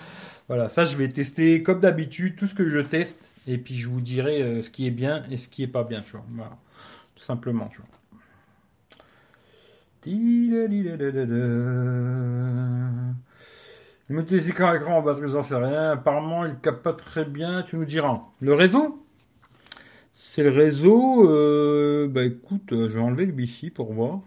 Voilà, 0.48 0.68
ça 0.68 0.86
je 0.86 0.98
vais 0.98 1.08
tester 1.08 1.64
comme 1.64 1.80
d'habitude 1.80 2.36
tout 2.36 2.48
ce 2.48 2.56
que 2.56 2.68
je 2.70 2.80
teste 2.80 3.32
et 3.48 3.58
puis 3.58 3.78
je 3.78 3.88
vous 3.88 4.02
dirai 4.02 4.42
euh, 4.42 4.62
ce 4.62 4.70
qui 4.70 4.86
est 4.86 4.92
bien 4.92 5.24
et 5.32 5.38
ce 5.38 5.48
qui 5.48 5.64
est 5.64 5.68
pas 5.68 5.84
bien, 5.84 6.02
tu 6.02 6.12
vois. 6.12 6.26
Voilà, 6.30 6.58
tout 7.16 7.24
simplement, 7.24 7.68
tu 7.68 7.78
vois. 7.80 7.88
Le 14.10 14.16
moteur 14.16 14.40
écran 14.40 14.74
écran 14.74 14.98
en 14.98 15.02
batterie, 15.02 15.30
j'en 15.30 15.44
sais 15.44 15.56
rien. 15.56 15.92
Apparemment, 15.92 16.46
il 16.46 16.56
capte 16.60 16.84
pas 16.84 16.94
très 16.94 17.26
bien. 17.26 17.64
Tu 17.64 17.78
nous 17.78 17.86
diras. 17.86 18.22
Le 18.42 18.54
réseau? 18.54 19.04
C'est 20.14 20.44
le 20.44 20.50
réseau. 20.50 21.30
Euh, 21.30 22.08
bah 22.10 22.24
écoute, 22.24 22.74
euh, 22.74 22.90
je 22.90 22.96
vais 22.98 23.04
enlever 23.04 23.26
le 23.26 23.32
BC 23.34 23.70
pour 23.70 23.94
voir. 23.94 24.20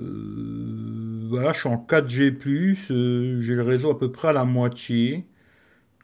Euh, 0.00 1.26
voilà, 1.28 1.52
je 1.52 1.60
suis 1.60 1.68
en 1.68 1.76
4G+, 1.78 2.90
euh, 2.90 3.40
j'ai 3.40 3.54
le 3.54 3.62
réseau 3.62 3.90
à 3.90 3.98
peu 3.98 4.12
près 4.12 4.28
à 4.28 4.32
la 4.32 4.44
moitié. 4.44 5.26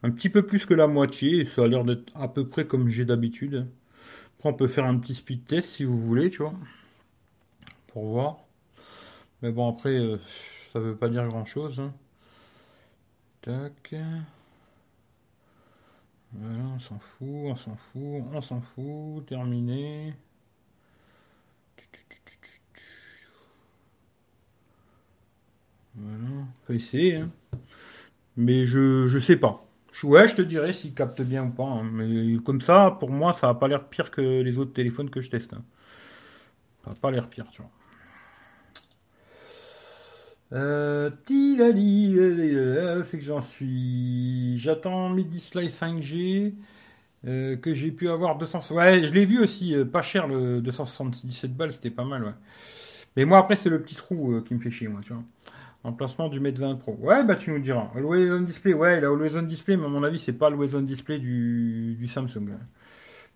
Un 0.03 0.11
petit 0.11 0.29
peu 0.29 0.45
plus 0.45 0.65
que 0.65 0.73
la 0.73 0.87
moitié, 0.87 1.39
et 1.41 1.45
ça 1.45 1.63
a 1.63 1.67
l'air 1.67 1.83
d'être 1.85 2.11
à 2.15 2.27
peu 2.27 2.47
près 2.47 2.67
comme 2.67 2.89
j'ai 2.89 3.05
d'habitude. 3.05 3.67
Après, 4.37 4.49
on 4.49 4.53
peut 4.53 4.67
faire 4.67 4.85
un 4.85 4.97
petit 4.99 5.13
speed 5.15 5.45
test 5.45 5.69
si 5.69 5.85
vous 5.85 5.99
voulez, 5.99 6.29
tu 6.29 6.39
vois. 6.39 6.53
Pour 7.87 8.05
voir. 8.07 8.37
Mais 9.41 9.51
bon, 9.51 9.69
après, 9.69 9.97
euh, 9.97 10.17
ça 10.73 10.79
veut 10.79 10.95
pas 10.95 11.09
dire 11.09 11.27
grand-chose. 11.27 11.79
Hein. 11.79 11.93
Tac. 13.41 13.95
Voilà, 16.33 16.63
on 16.75 16.79
s'en 16.79 16.99
fout, 16.99 17.27
on 17.27 17.55
s'en 17.55 17.75
fout, 17.75 18.23
on 18.33 18.41
s'en 18.41 18.61
fout. 18.61 19.25
Terminé. 19.27 20.15
Voilà, 25.95 26.45
faut 26.65 26.73
essayer. 26.73 27.17
Hein. 27.17 27.29
Mais 28.37 28.65
je, 28.65 29.07
je 29.07 29.19
sais 29.19 29.37
pas. 29.37 29.65
Ouais, 30.03 30.27
je 30.27 30.35
te 30.35 30.41
dirais 30.41 30.73
s'il 30.73 30.93
capte 30.93 31.21
bien 31.21 31.45
ou 31.45 31.49
pas. 31.51 31.65
Hein. 31.65 31.83
Mais 31.83 32.37
comme 32.43 32.61
ça, 32.61 32.97
pour 32.99 33.11
moi, 33.11 33.33
ça 33.33 33.49
a 33.49 33.53
pas 33.53 33.67
l'air 33.67 33.87
pire 33.87 34.11
que 34.11 34.21
les 34.21 34.57
autres 34.57 34.73
téléphones 34.73 35.09
que 35.09 35.21
je 35.21 35.29
teste. 35.29 35.53
Hein. 35.53 35.63
Ça 36.83 36.91
a 36.91 36.95
pas 36.95 37.11
l'air 37.11 37.29
pire, 37.29 37.45
tu 37.51 37.61
vois. 37.61 37.71
Euh, 40.53 41.09
c'est 43.05 43.17
que 43.17 43.23
j'en 43.23 43.41
suis. 43.41 44.59
J'attends 44.59 45.09
Midi 45.09 45.39
Slice 45.39 45.81
5G 45.81 46.53
euh, 47.25 47.55
que 47.57 47.73
j'ai 47.73 47.91
pu 47.91 48.09
avoir 48.09 48.37
200. 48.37 48.71
Ouais, 48.73 49.01
je 49.03 49.13
l'ai 49.13 49.25
vu 49.25 49.39
aussi, 49.41 49.75
euh, 49.75 49.85
pas 49.85 50.01
cher 50.03 50.27
le 50.27 50.61
277 50.61 51.55
balles, 51.55 51.73
c'était 51.73 51.89
pas 51.89 52.05
mal, 52.05 52.23
ouais. 52.23 52.33
Mais 53.15 53.25
moi 53.25 53.39
après 53.39 53.55
c'est 53.55 53.69
le 53.69 53.81
petit 53.81 53.95
trou 53.95 54.41
qui 54.41 54.53
me 54.53 54.59
fait 54.59 54.71
chier, 54.71 54.87
moi, 54.87 55.01
tu 55.03 55.13
vois. 55.13 55.23
Emplacement 55.83 56.29
du 56.29 56.39
Mate 56.39 56.59
20 56.59 56.75
Pro. 56.75 56.97
Ouais, 57.01 57.23
bah 57.25 57.35
tu 57.35 57.51
nous 57.51 57.59
diras. 57.59 57.91
Always 57.95 58.31
on 58.31 58.41
display, 58.41 58.73
ouais, 58.73 58.99
il 58.99 59.05
a 59.05 59.11
on 59.11 59.41
display, 59.41 59.75
mais 59.75 59.85
à 59.85 59.89
mon 59.89 60.03
avis, 60.03 60.17
c'est 60.17 60.33
pas 60.33 60.47
Always 60.47 60.75
on 60.75 60.81
display 60.81 61.19
du, 61.19 61.95
du 61.99 62.07
Samsung. 62.07 62.57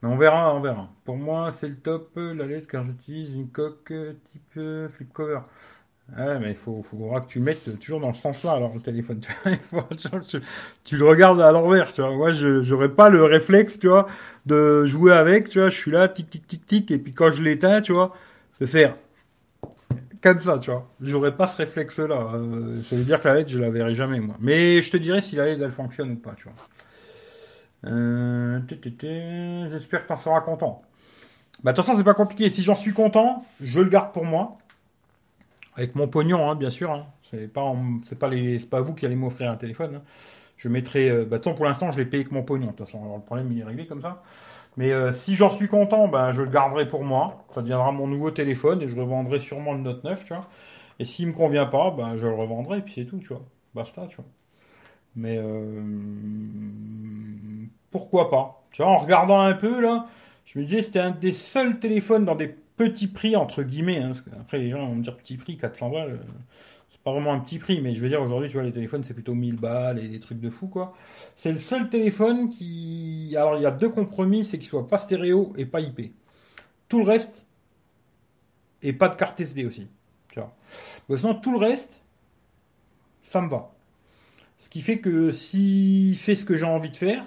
Mais 0.02 0.10
on 0.10 0.18
verra, 0.18 0.54
on 0.56 0.60
verra. 0.60 0.90
Pour 1.04 1.18
moi, 1.18 1.52
c'est 1.52 1.68
le 1.68 1.76
top, 1.76 2.12
la 2.16 2.46
LED, 2.46 2.68
car 2.68 2.84
j'utilise 2.84 3.34
une 3.34 3.50
coque 3.50 3.92
type 4.32 4.42
euh, 4.58 4.88
flip 4.88 5.12
cover. 5.12 5.40
Ouais, 6.16 6.40
mais 6.40 6.52
il 6.52 6.56
faut, 6.56 6.82
faudra 6.84 7.20
que 7.20 7.28
tu 7.28 7.42
mettes 7.42 7.80
toujours 7.80 8.00
dans 8.00 8.08
le 8.08 8.14
sens 8.14 8.44
là, 8.46 8.54
alors 8.54 8.74
le 8.74 8.82
téléphone. 8.82 9.22
Tu, 10.26 10.40
tu, 10.86 10.98
le 10.98 11.06
regardes 11.06 11.42
à 11.42 11.52
l'envers, 11.52 11.92
tu 11.92 12.02
vois. 12.02 12.16
Moi, 12.16 12.30
je 12.32 12.62
j'aurais 12.62 12.90
pas 12.90 13.10
le 13.10 13.24
réflexe, 13.24 13.78
tu 13.78 13.90
vois, 13.90 14.08
de 14.46 14.86
jouer 14.86 15.12
avec, 15.12 15.50
tu 15.50 15.60
vois. 15.60 15.70
Je 15.70 15.78
suis 15.78 15.92
là, 15.92 16.08
tic, 16.08 16.30
tic, 16.30 16.48
tic, 16.48 16.66
tic, 16.66 16.92
et 16.92 16.98
puis 17.00 17.14
quand 17.14 17.32
je 17.32 17.42
l'éteins, 17.42 17.82
tu 17.82 17.92
vois, 17.92 18.16
de 18.62 18.66
faire 18.66 18.96
comme 20.22 20.40
ça, 20.40 20.60
tu 20.60 20.72
vois. 20.72 20.90
J'aurais 21.02 21.36
pas 21.36 21.48
ce 21.48 21.58
réflexe-là. 21.58 22.16
Euh, 22.34 22.82
ça 22.82 22.96
veut 22.96 23.04
dire 23.04 23.20
que 23.20 23.28
la 23.28 23.36
LED, 23.36 23.50
je 23.50 23.60
la 23.60 23.70
verrai 23.70 23.96
jamais, 23.96 24.20
moi. 24.20 24.36
Mais 24.40 24.82
je 24.82 24.92
te 24.92 24.98
dirai 24.98 25.22
si 25.22 25.36
la 25.36 25.46
LED, 25.46 25.62
elle 25.62 25.72
fonctionne 25.72 26.12
ou 26.12 26.16
pas, 26.16 26.34
tu 26.36 26.46
vois. 26.46 26.54
Euh, 27.86 28.60
j'espère 29.70 30.02
que 30.02 30.08
tu 30.08 30.14
en 30.14 30.18
seras 30.18 30.42
content. 30.42 30.82
Bah, 31.64 31.72
de 31.72 31.76
toute 31.76 31.86
façon, 31.86 31.98
c'est 31.98 32.04
pas 32.04 32.14
compliqué. 32.14 32.50
Si 32.50 32.64
j'en 32.64 32.76
suis 32.76 32.94
content, 32.94 33.46
je 33.62 33.80
le 33.80 33.90
garde 33.90 34.12
pour 34.12 34.26
moi. 34.26 34.58
Avec 35.76 35.96
mon 35.96 36.08
pognon, 36.08 36.50
hein, 36.50 36.56
bien 36.56 36.70
sûr. 36.70 36.92
Hein. 36.92 37.06
C'est 37.32 37.52
pas, 37.52 37.72
vous 37.72 38.94
qui 38.94 39.06
allez 39.06 39.16
m'offrir 39.16 39.52
un 39.52 39.56
téléphone. 39.56 39.96
Hein. 39.96 40.02
Je 40.58 40.70
mettrai. 40.70 41.10
Euh, 41.10 41.26
bah, 41.26 41.40
pour 41.40 41.66
l'instant, 41.66 41.92
je 41.92 41.98
l'ai 41.98 42.06
payé 42.06 42.24
avec 42.24 42.32
mon 42.32 42.44
pognon. 42.44 42.68
De 42.68 42.72
toute 42.72 42.86
façon, 42.86 43.04
alors, 43.04 43.18
le 43.18 43.24
problème, 43.24 43.52
il 43.52 43.60
est 43.60 43.64
réglé 43.64 43.86
comme 43.86 44.02
ça. 44.02 44.24
Mais 44.78 44.92
euh, 44.92 45.12
si 45.12 45.36
j'en 45.36 45.50
suis 45.50 45.68
content, 45.68 46.08
ben, 46.08 46.32
je 46.32 46.44
le 46.44 46.50
garderai 46.50 46.88
pour 46.88 47.04
moi. 47.04 47.46
Ça 47.54 47.62
deviendra 47.62 47.92
mon 47.92 48.08
nouveau 48.08 48.32
téléphone 48.32 48.82
et 48.82 48.88
je 48.88 48.96
revendrai 48.96 49.40
sûrement 49.40 49.74
le 49.74 49.80
Note 49.80 50.04
9, 50.04 50.24
tu 50.24 50.34
vois. 50.34 50.48
Et 51.00 51.06
s'il 51.06 51.28
me 51.28 51.34
convient 51.34 51.66
pas, 51.66 51.92
ben, 51.92 52.16
je 52.16 52.28
le 52.28 52.34
revendrai 52.34 52.80
et 52.80 52.82
puis 52.82 52.94
c'est 52.96 53.06
tout, 53.06 53.18
tu 53.18 53.30
vois. 53.30 53.44
Basta, 53.74 54.06
tu 54.08 54.18
vois. 54.18 54.26
Mais 55.16 55.38
euh, 55.40 55.82
pourquoi 57.90 58.30
pas? 58.30 58.64
Tu 58.72 58.84
vois, 58.84 58.92
en 58.92 58.98
regardant 58.98 59.42
un 59.42 59.56
peu 59.56 59.82
là, 59.82 60.06
je 60.46 60.60
me 60.60 60.64
disais 60.64 60.84
c'était 60.84 61.00
un 61.00 61.12
des 61.12 61.34
seuls 61.34 61.80
téléphones 61.80 62.26
dans 62.26 62.36
des 62.36 62.48
petits 62.48 63.08
prix 63.08 63.36
entre 63.36 63.64
guillemets. 63.64 64.00
Hein, 64.00 64.12
qu'après 64.30 64.60
les 64.60 64.70
gens 64.70 64.86
vont 64.86 64.96
me 64.96 65.02
dire 65.02 65.18
petit 65.18 65.38
prix, 65.38 65.58
400 65.58 65.90
balles 65.90 66.20
pas 67.08 67.14
vraiment 67.14 67.32
un 67.32 67.40
petit 67.40 67.58
prix, 67.58 67.80
mais 67.80 67.96
je 67.96 68.02
veux 68.02 68.10
dire, 68.10 68.22
aujourd'hui, 68.22 68.50
tu 68.50 68.56
vois, 68.56 68.64
les 68.64 68.74
téléphones, 68.74 69.02
c'est 69.02 69.14
plutôt 69.14 69.34
1000 69.34 69.56
balles 69.56 69.98
et 69.98 70.10
des 70.10 70.20
trucs 70.20 70.42
de 70.42 70.50
fou, 70.50 70.68
quoi. 70.68 70.94
C'est 71.38 71.54
le 71.54 71.60
seul 71.60 71.90
téléphone 71.90 72.50
qui. 72.50 73.34
Alors, 73.38 73.56
il 73.56 73.62
y 73.62 73.66
a 73.66 73.72
deux 73.72 73.88
compromis, 73.88 74.44
c'est 74.44 74.58
qu'il 74.58 74.68
soit 74.68 74.90
pas 74.90 74.98
stéréo 74.98 75.54
et 75.56 75.66
pas 75.66 75.80
IP. 75.80 76.12
Tout 76.90 77.00
le 77.00 77.06
reste, 77.06 77.46
et 78.82 78.92
pas 78.92 79.08
de 79.08 79.16
carte 79.16 79.40
SD 79.40 79.66
aussi. 79.66 79.88
Tu 80.34 80.42
vois. 80.42 80.54
sinon, 81.18 81.36
tout 81.36 81.54
le 81.54 81.60
reste, 81.60 82.04
ça 83.24 83.40
me 83.40 83.50
va. 83.50 83.72
Ce 84.58 84.68
qui 84.68 84.82
fait 84.82 85.00
que 85.00 85.32
s'il 85.32 86.18
fait 86.18 86.36
ce 86.36 86.44
que 86.44 86.58
j'ai 86.58 86.66
envie 86.66 86.92
de 86.92 86.98
faire, 86.98 87.24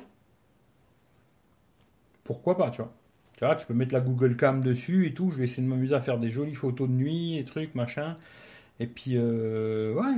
pourquoi 2.23 2.59
pas, 2.59 2.71
tu 2.71 2.83
vois. 2.83 2.93
Tu 3.39 3.47
vois, 3.47 3.55
tu 3.55 3.65
peux 3.65 3.73
mettre 3.73 3.95
la 3.95 4.01
Google 4.01 4.37
Cam 4.37 4.63
dessus 4.63 5.07
et 5.07 5.15
tout. 5.15 5.31
Je 5.31 5.39
vais 5.39 5.45
essayer 5.45 5.63
de 5.63 5.69
m'amuser 5.69 5.95
à 5.95 6.03
faire 6.03 6.19
des 6.19 6.31
jolies 6.31 6.55
photos 6.55 6.87
de 6.87 6.93
nuit 6.93 7.39
et 7.39 7.47
trucs, 7.47 7.75
machin. 7.75 8.19
Et 8.81 8.87
puis, 8.87 9.13
euh, 9.15 9.93
ouais. 9.95 10.17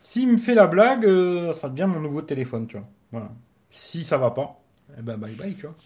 S'il 0.00 0.32
me 0.32 0.36
fait 0.36 0.54
la 0.54 0.66
blague, 0.66 1.06
euh, 1.06 1.52
ça 1.52 1.68
devient 1.68 1.88
mon 1.88 2.00
nouveau 2.00 2.22
téléphone, 2.22 2.66
tu 2.66 2.76
vois. 2.76 2.88
Voilà. 3.12 3.30
Si 3.70 4.02
ça 4.02 4.18
va 4.18 4.32
pas, 4.32 4.60
eh 4.98 5.02
ben 5.02 5.16
bye 5.16 5.34
bye, 5.34 5.54
tu 5.54 5.66
vois. 5.66 5.76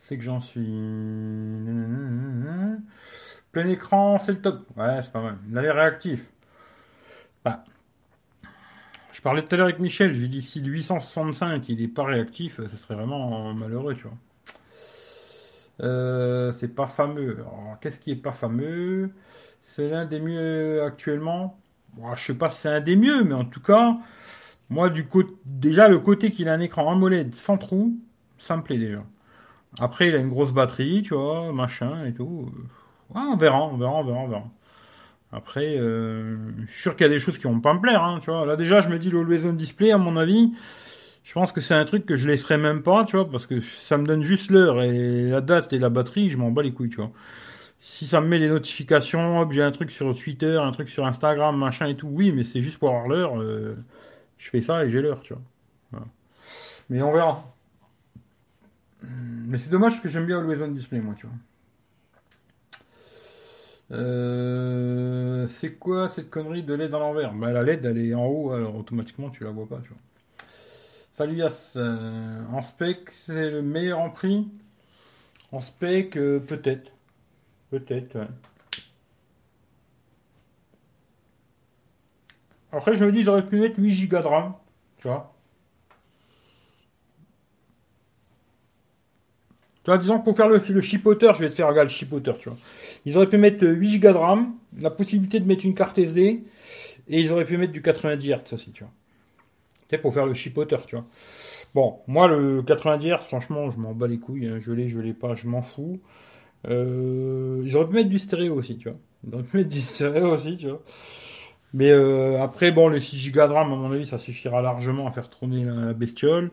C'est 0.00 0.18
que 0.18 0.22
j'en 0.22 0.40
suis. 0.40 0.70
Plein 3.52 3.68
écran, 3.68 4.18
c'est 4.18 4.32
le 4.32 4.42
top. 4.42 4.66
Ouais, 4.76 5.00
c'est 5.02 5.12
pas 5.12 5.22
mal. 5.22 5.38
Il 5.48 5.56
a 5.56 5.62
l'air 5.62 5.74
réactif. 5.76 6.20
Bah. 7.42 7.64
Je 9.14 9.22
parlais 9.22 9.42
tout 9.42 9.54
à 9.54 9.56
l'heure 9.56 9.68
avec 9.68 9.80
Michel, 9.80 10.12
j'ai 10.12 10.28
dit 10.28 10.42
si 10.42 10.60
le 10.60 10.70
865 10.70 11.66
il 11.70 11.80
n'est 11.80 11.88
pas 11.88 12.04
réactif, 12.04 12.60
ça 12.60 12.76
serait 12.76 12.96
vraiment 12.96 13.54
malheureux, 13.54 13.94
tu 13.94 14.02
vois. 14.02 14.18
Euh, 15.82 16.52
c'est 16.52 16.74
pas 16.74 16.86
fameux. 16.86 17.44
qu'est-ce 17.80 17.98
qui 17.98 18.12
est 18.12 18.16
pas 18.16 18.32
fameux? 18.32 19.10
C'est 19.60 19.88
l'un 19.88 20.04
des 20.04 20.20
mieux 20.20 20.82
actuellement. 20.82 21.58
Je 22.16 22.24
sais 22.24 22.34
pas 22.34 22.50
si 22.50 22.62
c'est 22.62 22.68
un 22.68 22.80
des 22.80 22.96
mieux, 22.96 23.24
mais 23.24 23.34
en 23.34 23.44
tout 23.44 23.60
cas, 23.60 23.96
moi, 24.70 24.90
du 24.90 25.06
côté, 25.06 25.34
déjà, 25.44 25.88
le 25.88 25.98
côté 25.98 26.30
qu'il 26.30 26.48
a 26.48 26.54
un 26.54 26.60
écran 26.60 26.90
AMOLED 26.92 27.34
sans 27.34 27.58
trou, 27.58 27.98
ça 28.38 28.56
me 28.56 28.62
plaît 28.62 28.78
déjà. 28.78 29.04
Après, 29.80 30.08
il 30.08 30.14
a 30.14 30.18
une 30.18 30.30
grosse 30.30 30.52
batterie, 30.52 31.02
tu 31.02 31.14
vois, 31.14 31.52
machin 31.52 32.04
et 32.06 32.14
tout. 32.14 32.50
on 33.14 33.36
verra, 33.36 33.64
on 33.66 33.76
verra, 33.76 33.92
on 33.94 34.04
verra, 34.04 34.18
on 34.18 34.28
verra. 34.28 34.50
Après, 35.32 35.76
euh, 35.78 36.36
je 36.64 36.70
suis 36.70 36.82
sûr 36.82 36.96
qu'il 36.96 37.06
y 37.06 37.10
a 37.10 37.12
des 37.12 37.18
choses 37.18 37.38
qui 37.38 37.44
vont 37.44 37.60
pas 37.60 37.74
me 37.74 37.80
plaire, 37.80 38.02
hein, 38.02 38.20
tu 38.22 38.30
vois. 38.30 38.46
Là, 38.46 38.56
déjà, 38.56 38.80
je 38.80 38.88
me 38.88 38.98
dis, 38.98 39.10
le 39.10 39.52
Display, 39.52 39.90
à 39.90 39.98
mon 39.98 40.16
avis, 40.16 40.52
je 41.24 41.32
pense 41.32 41.52
que 41.52 41.60
c'est 41.60 41.74
un 41.74 41.84
truc 41.86 42.06
que 42.06 42.16
je 42.16 42.28
laisserai 42.28 42.58
même 42.58 42.82
pas, 42.82 43.04
tu 43.04 43.16
vois, 43.16 43.28
parce 43.28 43.46
que 43.46 43.60
ça 43.62 43.96
me 43.98 44.06
donne 44.06 44.22
juste 44.22 44.50
l'heure 44.50 44.82
et 44.82 45.30
la 45.30 45.40
date 45.40 45.72
et 45.72 45.78
la 45.78 45.88
batterie, 45.90 46.30
je 46.30 46.38
m'en 46.38 46.50
bats 46.50 46.62
les 46.62 46.72
couilles, 46.72 46.90
tu 46.90 46.96
vois. 46.98 47.12
Si 47.80 48.06
ça 48.06 48.20
me 48.20 48.28
met 48.28 48.38
les 48.38 48.48
notifications, 48.48 49.40
hop, 49.40 49.52
j'ai 49.52 49.62
un 49.62 49.72
truc 49.72 49.90
sur 49.90 50.14
Twitter, 50.16 50.58
un 50.58 50.72
truc 50.72 50.88
sur 50.90 51.06
Instagram, 51.06 51.56
machin 51.58 51.86
et 51.88 51.96
tout, 51.96 52.08
oui, 52.08 52.32
mais 52.32 52.44
c'est 52.44 52.62
juste 52.62 52.78
pour 52.78 52.90
avoir 52.90 53.08
l'heure. 53.08 53.40
Euh, 53.40 53.76
je 54.38 54.50
fais 54.50 54.62
ça 54.62 54.84
et 54.84 54.90
j'ai 54.90 55.02
l'heure, 55.02 55.20
tu 55.22 55.34
vois. 55.34 55.42
Mais 56.90 57.02
on 57.02 57.12
verra. 57.12 57.54
Mais 59.02 59.58
c'est 59.58 59.70
dommage 59.70 59.92
parce 59.92 60.02
que 60.02 60.08
j'aime 60.08 60.26
bien 60.26 60.38
Always 60.40 60.62
On 60.62 60.68
Display, 60.68 61.00
moi, 61.00 61.14
tu 61.16 61.26
vois. 61.26 61.36
Euh, 63.92 65.46
c'est 65.46 65.74
quoi 65.76 66.08
cette 66.08 66.30
connerie 66.30 66.62
de 66.62 66.74
LED 66.74 66.94
à 66.94 66.98
l'envers? 66.98 67.32
Bah, 67.34 67.52
La 67.52 67.62
LED, 67.62 67.84
elle 67.84 67.98
est 67.98 68.14
en 68.14 68.26
haut, 68.26 68.52
alors 68.52 68.76
automatiquement, 68.76 69.30
tu 69.30 69.44
la 69.44 69.50
vois 69.50 69.68
pas, 69.68 69.80
tu 69.82 69.88
vois. 69.88 69.98
Salut 71.14 71.36
Yass. 71.36 71.74
Euh, 71.76 72.42
en 72.52 72.60
spec, 72.60 73.08
c'est 73.12 73.48
le 73.48 73.62
meilleur 73.62 74.00
en 74.00 74.10
prix? 74.10 74.48
En 75.52 75.60
spec, 75.60 76.16
euh, 76.16 76.40
peut-être. 76.40 76.90
Peut-être, 77.70 78.26
Après, 82.72 82.96
je 82.96 83.04
me 83.04 83.12
dis, 83.12 83.28
auraient 83.28 83.46
pu 83.46 83.60
mettre 83.60 83.78
8 83.78 84.08
Go 84.08 84.18
de 84.18 84.26
RAM. 84.26 84.54
Tu 84.98 85.06
vois 85.06 85.32
Tu 89.84 89.90
vois, 89.92 89.98
disons 89.98 90.18
pour 90.18 90.36
faire 90.36 90.48
le, 90.48 90.60
le 90.68 90.80
chipoteur, 90.80 91.34
je 91.34 91.44
vais 91.44 91.50
te 91.50 91.54
faire 91.54 91.68
regarder 91.68 91.92
le 91.92 91.96
chipoteur, 91.96 92.38
tu 92.38 92.48
vois. 92.48 92.58
Ils 93.04 93.16
auraient 93.16 93.28
pu 93.28 93.38
mettre 93.38 93.64
8 93.64 94.00
Go 94.00 94.08
de 94.08 94.16
RAM, 94.16 94.54
la 94.80 94.90
possibilité 94.90 95.38
de 95.38 95.46
mettre 95.46 95.64
une 95.64 95.76
carte 95.76 95.96
SD, 95.96 96.42
et 97.06 97.20
ils 97.20 97.30
auraient 97.30 97.44
pu 97.44 97.56
mettre 97.56 97.72
du 97.72 97.82
90 97.82 98.30
Hz 98.30 98.54
aussi, 98.54 98.72
tu 98.72 98.82
vois 98.82 98.92
pour 100.02 100.12
faire 100.14 100.26
le 100.26 100.34
chipoteur, 100.34 100.86
tu 100.86 100.96
vois. 100.96 101.04
Bon, 101.74 101.98
moi, 102.06 102.28
le 102.28 102.62
90 102.62 103.08
Hz, 103.08 103.18
franchement, 103.24 103.70
je 103.70 103.78
m'en 103.78 103.94
bats 103.94 104.06
les 104.06 104.18
couilles. 104.18 104.46
Hein. 104.46 104.58
Je 104.60 104.72
l'ai, 104.72 104.88
je 104.88 105.00
l'ai 105.00 105.12
pas, 105.12 105.34
je 105.34 105.48
m'en 105.48 105.62
fous. 105.62 106.00
Euh, 106.68 107.74
auraient 107.74 107.88
pu 107.88 107.94
mettre 107.94 108.08
du 108.08 108.18
stéréo 108.18 108.54
aussi, 108.54 108.78
tu 108.78 108.88
vois. 108.88 108.98
Auraient 109.32 109.44
pu 109.44 109.56
mettre 109.58 109.70
du 109.70 109.80
stéréo 109.80 110.32
aussi, 110.32 110.56
tu 110.56 110.68
vois. 110.68 110.82
Mais 111.72 111.90
euh, 111.90 112.40
après, 112.40 112.70
bon, 112.70 112.88
le 112.88 113.00
6 113.00 113.32
Go 113.32 113.46
de 113.46 113.52
RAM, 113.52 113.72
à 113.72 113.76
mon 113.76 113.90
avis, 113.92 114.06
ça 114.06 114.18
suffira 114.18 114.62
largement 114.62 115.08
à 115.08 115.10
faire 115.10 115.28
tourner 115.28 115.64
la, 115.64 115.92
bestiole. 115.92 116.52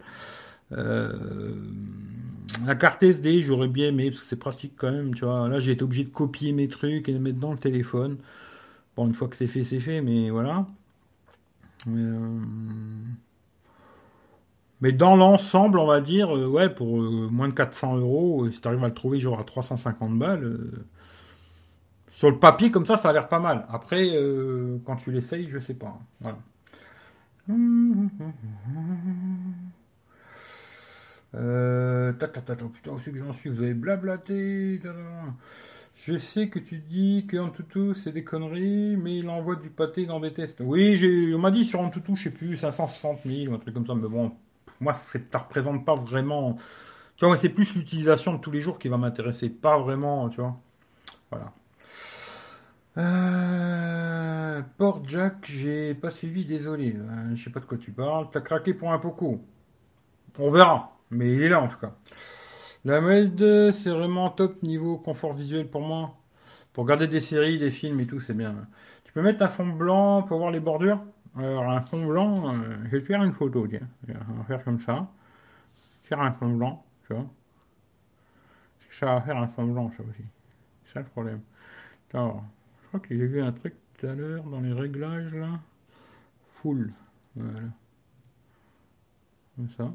Euh, 0.71 1.13
la 2.65 2.75
carte 2.75 3.03
SD, 3.03 3.41
j'aurais 3.41 3.67
bien 3.67 3.89
aimé, 3.89 4.09
parce 4.09 4.23
que 4.23 4.29
c'est 4.29 4.39
pratique 4.39 4.73
quand 4.75 4.91
même, 4.91 5.13
tu 5.13 5.25
vois. 5.25 5.47
Là, 5.47 5.59
j'ai 5.59 5.73
été 5.73 5.83
obligé 5.83 6.03
de 6.03 6.09
copier 6.09 6.53
mes 6.53 6.67
trucs 6.67 7.07
et 7.07 7.13
de 7.13 7.19
mettre 7.19 7.39
dans 7.39 7.51
le 7.51 7.59
téléphone. 7.59 8.17
Bon, 8.95 9.07
une 9.07 9.13
fois 9.13 9.27
que 9.27 9.35
c'est 9.35 9.47
fait, 9.47 9.63
c'est 9.63 9.79
fait, 9.79 10.01
mais 10.01 10.31
voilà. 10.31 10.65
Euh, 11.87 12.39
mais 14.81 14.91
dans 14.91 15.15
l'ensemble, 15.15 15.79
on 15.79 15.85
va 15.85 16.01
dire, 16.01 16.35
euh, 16.35 16.47
ouais, 16.47 16.69
pour 16.69 16.99
euh, 17.01 17.27
moins 17.31 17.47
de 17.47 17.53
400 17.53 17.97
euros, 17.97 18.49
si 18.51 18.59
tu 18.59 18.67
arrives 18.67 18.83
à 18.83 18.87
le 18.87 18.93
trouver 18.93 19.19
genre 19.19 19.39
à 19.39 19.43
350 19.43 20.17
balles, 20.17 20.59
sur 22.11 22.29
le 22.29 22.39
papier 22.39 22.71
comme 22.71 22.85
ça, 22.85 22.97
ça 22.97 23.09
a 23.09 23.13
l'air 23.13 23.29
pas 23.29 23.39
mal. 23.39 23.65
Après, 23.69 24.09
quand 24.85 24.95
tu 24.97 25.11
l'essayes, 25.11 25.47
je 25.49 25.59
sais 25.59 25.73
pas. 25.73 25.99
Voilà. 26.19 26.37
Euh, 31.33 32.11
putain, 32.13 32.91
où 32.91 32.99
c'est 32.99 33.11
que 33.11 33.17
j'en 33.17 33.33
suis? 33.33 33.49
Vous 33.49 33.63
avez 33.63 33.73
blablaté. 33.73 34.81
Je 36.03 36.17
sais 36.17 36.49
que 36.49 36.57
tu 36.57 36.79
dis 36.79 37.27
que 37.27 37.37
Antutu 37.37 37.93
c'est 37.93 38.11
des 38.11 38.23
conneries, 38.23 38.97
mais 38.97 39.17
il 39.17 39.29
envoie 39.29 39.55
du 39.55 39.69
pâté 39.69 40.07
dans 40.07 40.19
des 40.19 40.33
tests. 40.33 40.59
Oui, 40.59 41.31
on 41.35 41.37
m'a 41.37 41.51
dit 41.51 41.63
sur 41.63 41.79
Antutu, 41.79 42.15
je 42.15 42.23
sais 42.23 42.31
plus, 42.31 42.57
560 42.57 43.19
000 43.23 43.51
ou 43.51 43.55
un 43.55 43.59
truc 43.59 43.75
comme 43.75 43.85
ça, 43.85 43.93
mais 43.93 44.07
bon, 44.07 44.31
moi 44.79 44.93
ça 44.93 45.19
ne 45.19 45.37
représente 45.37 45.85
pas 45.85 45.93
vraiment. 45.93 46.57
Tu 47.17 47.25
vois, 47.25 47.37
c'est 47.37 47.49
plus 47.49 47.75
l'utilisation 47.75 48.33
de 48.33 48.39
tous 48.39 48.49
les 48.49 48.61
jours 48.61 48.79
qui 48.79 48.87
va 48.87 48.97
m'intéresser, 48.97 49.51
pas 49.51 49.77
vraiment, 49.77 50.27
tu 50.29 50.41
vois. 50.41 50.59
Voilà. 51.29 51.53
Euh, 52.97 54.61
Port 54.79 55.03
Jack, 55.07 55.35
j'ai 55.43 55.93
pas 55.93 56.09
suivi, 56.09 56.45
désolé. 56.45 56.95
Euh, 56.95 57.35
je 57.35 57.43
sais 57.43 57.51
pas 57.51 57.59
de 57.59 57.65
quoi 57.65 57.77
tu 57.77 57.91
parles. 57.91 58.27
T'as 58.31 58.41
craqué 58.41 58.73
pour 58.73 58.91
un 58.91 58.97
poco. 58.97 59.39
On 60.39 60.49
verra, 60.49 60.97
mais 61.11 61.31
il 61.31 61.43
est 61.43 61.49
là 61.49 61.61
en 61.61 61.67
tout 61.67 61.77
cas. 61.77 61.93
La 62.83 62.99
ML2, 62.99 63.71
c'est 63.73 63.91
vraiment 63.91 64.29
top 64.31 64.63
niveau 64.63 64.97
confort 64.97 65.33
visuel 65.33 65.67
pour 65.69 65.81
moi. 65.81 66.15
Pour 66.73 66.85
regarder 66.85 67.07
des 67.07 67.21
séries, 67.21 67.59
des 67.59 67.69
films 67.71 67.99
et 67.99 68.07
tout, 68.07 68.19
c'est 68.19 68.33
bien. 68.33 68.67
Tu 69.03 69.13
peux 69.13 69.21
mettre 69.21 69.43
un 69.43 69.49
fond 69.49 69.67
blanc 69.67 70.23
pour 70.23 70.39
voir 70.39 70.51
les 70.51 70.59
bordures? 70.59 71.03
Alors, 71.37 71.69
un 71.69 71.81
fond 71.81 72.05
blanc, 72.05 72.53
euh, 72.55 72.57
je 72.85 72.89
vais 72.89 73.01
te 73.01 73.05
faire 73.05 73.23
une 73.23 73.33
photo, 73.33 73.67
tiens. 73.67 73.87
On 74.29 74.33
va 74.33 74.43
faire 74.45 74.63
comme 74.63 74.79
ça. 74.79 75.07
Faire 76.03 76.21
un 76.21 76.31
fond 76.31 76.49
blanc, 76.49 76.83
tu 77.07 77.13
vois. 77.13 77.25
Ça 78.99 79.05
va 79.07 79.21
faire 79.21 79.37
un 79.37 79.47
fond 79.47 79.65
blanc, 79.65 79.91
ça 79.97 80.03
aussi. 80.03 80.23
C'est 80.85 80.93
ça 80.93 80.99
le 80.99 81.05
problème. 81.05 81.41
Alors, 82.13 82.43
je 82.83 82.87
crois 82.89 82.99
que 82.99 83.17
j'ai 83.17 83.25
vu 83.25 83.41
un 83.41 83.51
truc 83.51 83.75
tout 83.97 84.07
à 84.07 84.13
l'heure 84.13 84.43
dans 84.43 84.59
les 84.59 84.73
réglages, 84.73 85.33
là. 85.33 85.59
Full. 86.55 86.91
Voilà. 87.35 87.69
Comme 89.55 89.69
ça. 89.77 89.93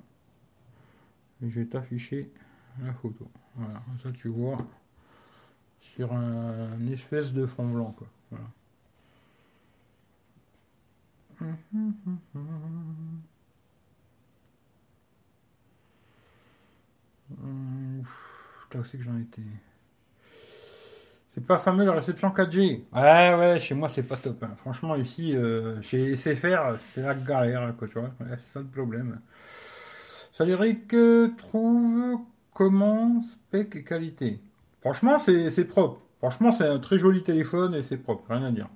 Je 1.43 1.61
vais 1.61 1.67
t'afficher 1.67 2.31
la 2.83 2.93
photo. 2.93 3.29
Voilà, 3.55 3.83
ça 4.03 4.11
tu 4.13 4.29
vois 4.29 4.59
sur 5.81 6.13
un, 6.13 6.87
espèce 6.93 7.33
de 7.33 7.47
fond 7.47 7.69
blanc 7.69 7.95
quoi. 7.97 8.07
Voilà. 8.31 8.47
Là 18.73 18.81
aussi 18.81 18.99
que 18.99 19.05
j'en 19.05 19.19
étais? 19.19 19.43
C'est 21.29 21.47
pas 21.47 21.59
fameux 21.59 21.85
la 21.85 21.93
réception 21.93 22.31
4G. 22.31 22.85
Ouais, 22.93 23.35
ouais, 23.35 23.59
chez 23.59 23.75
moi 23.75 23.89
c'est 23.89 24.03
pas 24.03 24.17
top. 24.17 24.43
hein. 24.43 24.55
Franchement, 24.57 24.97
ici, 24.97 25.37
euh, 25.37 25.81
chez 25.83 26.17
SFR, 26.17 26.79
c'est 26.79 27.03
la 27.03 27.15
galère, 27.15 27.75
quoi, 27.77 27.89
tu 27.89 27.99
vois. 27.99 28.11
Ouais, 28.21 28.37
c'est 28.39 28.53
ça 28.53 28.61
le 28.61 28.67
problème. 28.67 29.21
Salut 30.33 30.53
Eric, 30.53 30.93
euh, 30.95 31.31
trouve 31.37 32.21
comment 32.57 33.21
spec 33.23 33.77
et 33.77 33.85
qualité? 33.85 34.41
Franchement, 34.81 35.19
c'est 35.19 35.65
propre. 35.65 36.01
Franchement, 36.19 36.53
c'est 36.53 36.67
un 36.67 36.79
très 36.79 36.99
joli 36.99 37.23
téléphone 37.23 37.75
et 37.75 37.83
c'est 37.83 37.99
propre, 37.99 38.25
rien 38.31 38.45
à 38.45 38.51
dire. 38.51 38.69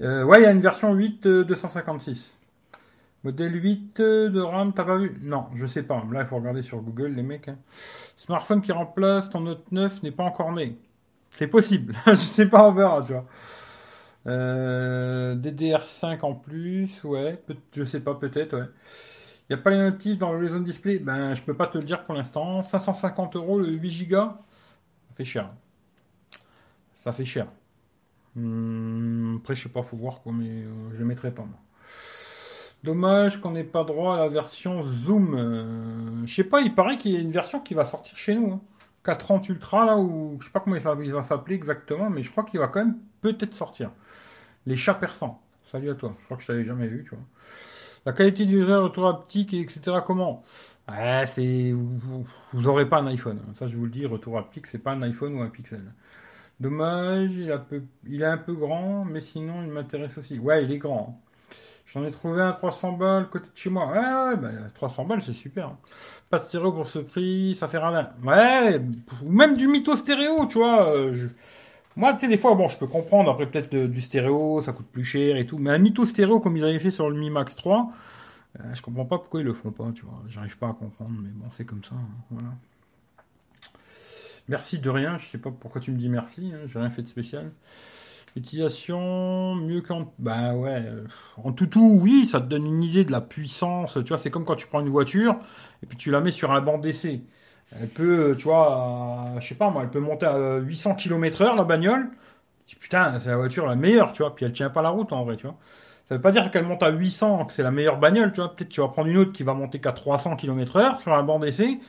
Euh, 0.00 0.22
ouais, 0.24 0.40
il 0.40 0.44
y 0.44 0.46
a 0.46 0.52
une 0.52 0.60
version 0.60 0.94
8 0.94 1.26
euh, 1.26 1.44
256. 1.44 2.36
Modèle 3.24 3.54
8 3.62 3.98
euh, 4.00 4.28
de 4.30 4.40
RAM, 4.40 4.72
t'as 4.72 4.84
pas 4.84 4.96
vu? 4.96 5.18
Non, 5.22 5.46
je 5.54 5.66
sais 5.66 5.82
pas. 5.82 6.04
Là, 6.12 6.20
il 6.22 6.26
faut 6.26 6.36
regarder 6.36 6.62
sur 6.62 6.78
Google, 6.80 7.08
les 7.16 7.24
mecs. 7.24 7.48
hein. 7.48 7.58
Smartphone 8.16 8.62
qui 8.62 8.70
remplace 8.70 9.28
ton 9.28 9.40
Note 9.40 9.72
9 9.72 10.04
n'est 10.04 10.12
pas 10.12 10.22
encore 10.24 10.52
né. 10.52 10.76
C'est 11.36 11.48
possible. 11.48 11.94
je 12.06 12.14
sais 12.14 12.46
pas, 12.48 12.68
on 12.68 12.72
verra, 12.72 13.02
tu 13.02 13.12
vois. 13.12 13.26
Euh, 14.28 15.34
DDR5 15.36 16.20
en 16.22 16.34
plus, 16.34 17.02
ouais. 17.04 17.42
Je 17.72 17.84
sais 17.84 18.00
pas, 18.00 18.14
peut-être, 18.14 18.56
ouais. 18.56 18.66
Il 19.48 19.54
n'y 19.54 19.60
a 19.60 19.62
pas 19.62 19.70
les 19.70 19.78
notifs 19.78 20.18
dans 20.18 20.32
le 20.32 20.38
Horizon 20.38 20.60
Display? 20.60 20.98
Ben, 20.98 21.34
je 21.34 21.42
peux 21.42 21.54
pas 21.54 21.66
te 21.66 21.78
le 21.78 21.84
dire 21.84 22.04
pour 22.04 22.14
l'instant. 22.14 22.62
550 22.62 23.36
euros 23.36 23.58
le 23.58 23.68
8 23.68 24.08
Go 24.08 24.16
Ça 24.16 25.14
fait 25.14 25.24
cher. 25.24 25.50
Ça 26.94 27.12
fait 27.12 27.24
cher. 27.24 27.46
Hmm, 28.34 29.38
après, 29.38 29.54
je 29.54 29.62
sais 29.62 29.68
pas, 29.70 29.82
faut 29.82 29.96
voir 29.96 30.20
quoi, 30.20 30.32
mais 30.32 30.48
euh, 30.48 30.90
je 30.92 30.98
le 30.98 31.04
mettrai 31.06 31.30
pas, 31.30 31.42
moi. 31.42 31.58
Dommage 32.84 33.40
qu'on 33.40 33.52
n'ait 33.52 33.64
pas 33.64 33.84
droit 33.84 34.16
à 34.16 34.18
la 34.18 34.28
version 34.28 34.82
Zoom. 34.82 35.34
Euh, 35.34 36.26
je 36.26 36.34
sais 36.34 36.44
pas, 36.44 36.60
il 36.60 36.74
paraît 36.74 36.98
qu'il 36.98 37.12
y 37.12 37.16
a 37.16 37.20
une 37.20 37.30
version 37.30 37.60
qui 37.60 37.72
va 37.72 37.86
sortir 37.86 38.16
chez 38.18 38.34
nous. 38.34 38.52
Hein. 38.52 38.60
430 39.04 39.48
Ultra, 39.48 39.86
là, 39.86 39.96
ou 39.96 40.36
je 40.40 40.46
sais 40.46 40.52
pas 40.52 40.60
comment 40.60 40.76
il 40.76 41.12
va 41.12 41.22
s'appeler 41.22 41.56
exactement, 41.56 42.10
mais 42.10 42.22
je 42.22 42.30
crois 42.30 42.44
qu'il 42.44 42.60
va 42.60 42.68
quand 42.68 42.84
même 42.84 42.98
peut-être 43.22 43.54
sortir. 43.54 43.90
Les 44.66 44.76
chats 44.76 44.94
persans. 44.94 45.40
Salut 45.70 45.90
à 45.90 45.94
toi. 45.94 46.14
Je 46.18 46.24
crois 46.26 46.36
que 46.36 46.42
je 46.42 46.48
t'avais 46.48 46.64
jamais 46.64 46.86
vu, 46.86 47.04
tu 47.04 47.10
vois. 47.14 47.24
La 48.06 48.12
qualité 48.12 48.44
du 48.46 48.62
réseau, 48.62 48.84
retour 48.84 49.06
haptique, 49.08 49.54
et 49.54 49.60
etc. 49.60 50.02
Comment? 50.06 50.42
Ouais, 50.88 51.26
c'est, 51.34 51.72
vous, 51.72 52.26
vous 52.52 52.68
aurez 52.68 52.88
pas 52.88 52.98
un 52.98 53.06
iPhone. 53.08 53.40
Ça, 53.58 53.66
je 53.66 53.76
vous 53.76 53.84
le 53.84 53.90
dis, 53.90 54.06
retour 54.06 54.38
haptique, 54.38 54.66
c'est 54.66 54.78
pas 54.78 54.92
un 54.92 55.02
iPhone 55.02 55.34
ou 55.36 55.42
un 55.42 55.48
Pixel. 55.50 55.82
Dommage, 56.60 57.34
il, 57.36 57.62
peu- 57.70 57.82
il 58.08 58.22
est 58.22 58.26
un 58.26 58.38
peu 58.38 58.54
grand, 58.54 59.04
mais 59.04 59.20
sinon, 59.20 59.62
il 59.62 59.70
m'intéresse 59.70 60.18
aussi. 60.18 60.38
Ouais, 60.38 60.64
il 60.64 60.72
est 60.72 60.78
grand. 60.78 61.20
J'en 61.86 62.04
ai 62.04 62.10
trouvé 62.10 62.42
un 62.42 62.50
à 62.50 62.52
300 62.52 62.92
balles 62.92 63.28
côté 63.30 63.46
de 63.46 63.56
chez 63.56 63.70
moi. 63.70 63.86
Ouais, 63.88 63.98
ouais, 63.98 64.36
bah, 64.36 64.50
300 64.74 65.04
balles, 65.04 65.22
c'est 65.22 65.32
super. 65.32 65.72
Pas 66.30 66.38
de 66.38 66.44
stéréo 66.44 66.72
pour 66.72 66.86
ce 66.88 66.98
prix, 67.00 67.54
ça 67.56 67.68
fait 67.68 67.78
radin. 67.78 68.10
Ouais, 68.24 68.80
ou 69.24 69.32
même 69.32 69.56
du 69.56 69.68
mytho 69.68 69.96
stéréo, 69.96 70.46
tu 70.46 70.58
vois. 70.58 70.94
euh, 70.96 71.28
Moi, 71.98 72.14
tu 72.14 72.20
sais, 72.20 72.28
des 72.28 72.38
fois, 72.38 72.54
bon, 72.54 72.68
je 72.68 72.78
peux 72.78 72.86
comprendre, 72.86 73.30
après 73.30 73.46
peut-être 73.50 73.70
de- 73.72 73.86
du 73.86 74.00
stéréo, 74.00 74.62
ça 74.62 74.72
coûte 74.72 74.86
plus 74.90 75.04
cher 75.04 75.36
et 75.36 75.46
tout. 75.46 75.58
Mais 75.58 75.70
un 75.70 75.78
mytho 75.78 76.06
stéréo 76.06 76.40
comme 76.40 76.56
ils 76.56 76.64
avaient 76.64 76.78
fait 76.78 76.90
sur 76.92 77.10
le 77.10 77.16
Mi 77.16 77.28
Max 77.30 77.56
3, 77.56 77.92
euh, 78.60 78.74
je 78.74 78.82
comprends 78.82 79.06
pas 79.06 79.18
pourquoi 79.18 79.40
ils 79.40 79.46
le 79.46 79.54
font 79.54 79.72
pas, 79.72 79.90
tu 79.94 80.04
vois. 80.04 80.22
J'arrive 80.28 80.58
pas 80.58 80.68
à 80.70 80.74
comprendre, 80.74 81.12
mais 81.22 81.30
bon, 81.30 81.46
c'est 81.52 81.66
comme 81.66 81.84
ça. 81.84 81.94
hein, 81.96 82.08
voilà. 82.30 82.50
Merci 84.48 84.78
de 84.78 84.88
rien, 84.90 85.18
je 85.18 85.26
sais 85.26 85.38
pas 85.38 85.50
pourquoi 85.50 85.80
tu 85.80 85.90
me 85.92 85.98
dis 85.98 86.08
merci, 86.08 86.52
hein, 86.54 86.60
j'ai 86.66 86.78
rien 86.78 86.90
fait 86.90 87.02
de 87.02 87.06
spécial. 87.06 87.52
Utilisation 88.36 89.56
mieux 89.56 89.82
qu'en. 89.82 90.12
Bah 90.18 90.54
ouais. 90.54 90.82
euh, 90.86 91.06
En 91.38 91.52
toutou, 91.52 91.98
oui, 92.02 92.28
ça 92.30 92.40
te 92.40 92.46
donne 92.46 92.66
une 92.66 92.82
idée 92.84 93.04
de 93.04 93.12
la 93.12 93.20
puissance. 93.20 93.94
Tu 93.94 94.08
vois, 94.08 94.18
c'est 94.18 94.30
comme 94.30 94.44
quand 94.44 94.56
tu 94.56 94.66
prends 94.68 94.80
une 94.80 94.88
voiture 94.90 95.36
et 95.82 95.86
puis 95.86 95.98
tu 95.98 96.10
la 96.10 96.20
mets 96.20 96.32
sur 96.32 96.52
un 96.52 96.60
banc 96.62 96.78
d'essai. 96.78 97.22
Elle 97.72 97.88
peut, 97.90 98.30
euh, 98.30 98.34
tu 98.34 98.44
vois, 98.44 99.34
à- 99.36 99.40
je 99.40 99.48
sais 99.48 99.54
pas 99.54 99.70
moi, 99.70 99.82
elle 99.82 99.90
peut 99.90 100.00
monter 100.00 100.26
à 100.26 100.56
800 100.58 100.94
km/h 100.94 101.54
la 101.56 101.64
bagnole. 101.64 102.08
Tu 102.66 102.76
putain, 102.76 103.18
c'est 103.20 103.30
la 103.30 103.36
voiture 103.36 103.66
la 103.66 103.76
meilleure, 103.76 104.12
tu 104.12 104.22
vois. 104.22 104.34
Puis 104.34 104.44
elle 104.46 104.52
tient 104.52 104.70
pas 104.70 104.82
la 104.82 104.90
route 104.90 105.12
en 105.12 105.24
vrai, 105.24 105.36
tu 105.36 105.46
vois. 105.46 105.56
Ça 106.08 106.16
veut 106.16 106.20
pas 106.22 106.32
dire 106.32 106.50
qu'elle 106.50 106.64
monte 106.66 106.82
à 106.82 106.90
800, 106.90 107.44
que 107.46 107.52
c'est 107.52 107.62
la 107.62 107.70
meilleure 107.70 107.98
bagnole, 107.98 108.32
tu 108.32 108.40
vois. 108.40 108.54
Peut-être 108.56 108.70
tu 108.70 108.80
vas 108.80 108.88
prendre 108.88 109.08
une 109.08 109.18
autre 109.18 109.32
qui 109.32 109.42
va 109.42 109.54
monter 109.54 109.80
qu'à 109.80 109.92
300 109.92 110.36
km/h 110.36 111.00
sur 111.00 111.12
un 111.14 111.22
banc 111.22 111.38
d'essai. 111.40 111.80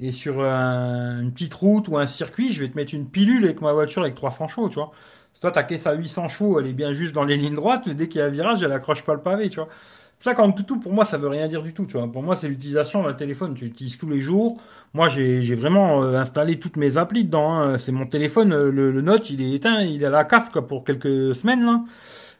Et 0.00 0.12
sur 0.12 0.42
un- 0.42 1.20
une 1.22 1.32
petite 1.32 1.54
route 1.54 1.88
ou 1.88 1.98
un 1.98 2.06
circuit, 2.06 2.52
je 2.52 2.62
vais 2.62 2.70
te 2.70 2.76
mettre 2.76 2.94
une 2.94 3.08
pilule 3.10 3.44
avec 3.44 3.60
ma 3.60 3.72
voiture 3.72 4.02
avec 4.02 4.14
300 4.14 4.48
chevaux, 4.48 4.68
tu 4.68 4.76
vois. 4.76 4.92
Toi, 5.40 5.50
ta 5.52 5.62
caisse 5.64 5.86
à 5.86 5.94
800 5.94 6.28
chevaux, 6.28 6.58
elle 6.60 6.66
est 6.66 6.72
bien 6.72 6.92
juste 6.92 7.14
dans 7.14 7.24
les 7.24 7.36
lignes 7.36 7.54
droites, 7.56 7.84
mais 7.86 7.94
dès 7.94 8.08
qu'il 8.08 8.20
y 8.20 8.22
a 8.22 8.26
un 8.26 8.30
virage, 8.30 8.62
elle 8.62 8.72
accroche 8.72 9.04
pas 9.04 9.14
le 9.14 9.20
pavé, 9.22 9.48
tu 9.50 9.56
vois. 9.60 9.68
C'est 10.20 10.30
ça 10.30 10.34
qu'en 10.34 10.50
toutou, 10.50 10.78
pour 10.80 10.92
moi, 10.92 11.04
ça 11.04 11.16
veut 11.16 11.28
rien 11.28 11.46
dire 11.46 11.62
du 11.62 11.72
tout, 11.72 11.86
tu 11.86 11.96
vois. 11.96 12.10
Pour 12.10 12.22
moi, 12.24 12.36
c'est 12.36 12.48
l'utilisation 12.48 13.04
d'un 13.04 13.14
téléphone. 13.14 13.54
Tu 13.54 13.66
l'utilises 13.66 13.98
tous 13.98 14.08
les 14.08 14.20
jours. 14.20 14.60
Moi, 14.94 15.08
j'ai 15.08 15.54
vraiment 15.54 16.02
euh, 16.02 16.16
installé 16.16 16.58
toutes 16.58 16.76
mes 16.76 16.98
applis 16.98 17.24
dedans. 17.24 17.52
hein. 17.54 17.78
C'est 17.78 17.92
mon 17.92 18.06
téléphone, 18.06 18.52
euh, 18.52 18.70
le, 18.72 18.90
le 18.90 19.00
Note, 19.00 19.30
il 19.30 19.40
est 19.42 19.52
éteint, 19.54 19.80
il 19.82 20.02
est 20.02 20.06
à 20.06 20.10
la 20.10 20.24
casse, 20.24 20.50
quoi, 20.50 20.66
pour 20.66 20.82
quelques 20.84 21.34
semaines, 21.36 21.64
là. 21.64 21.82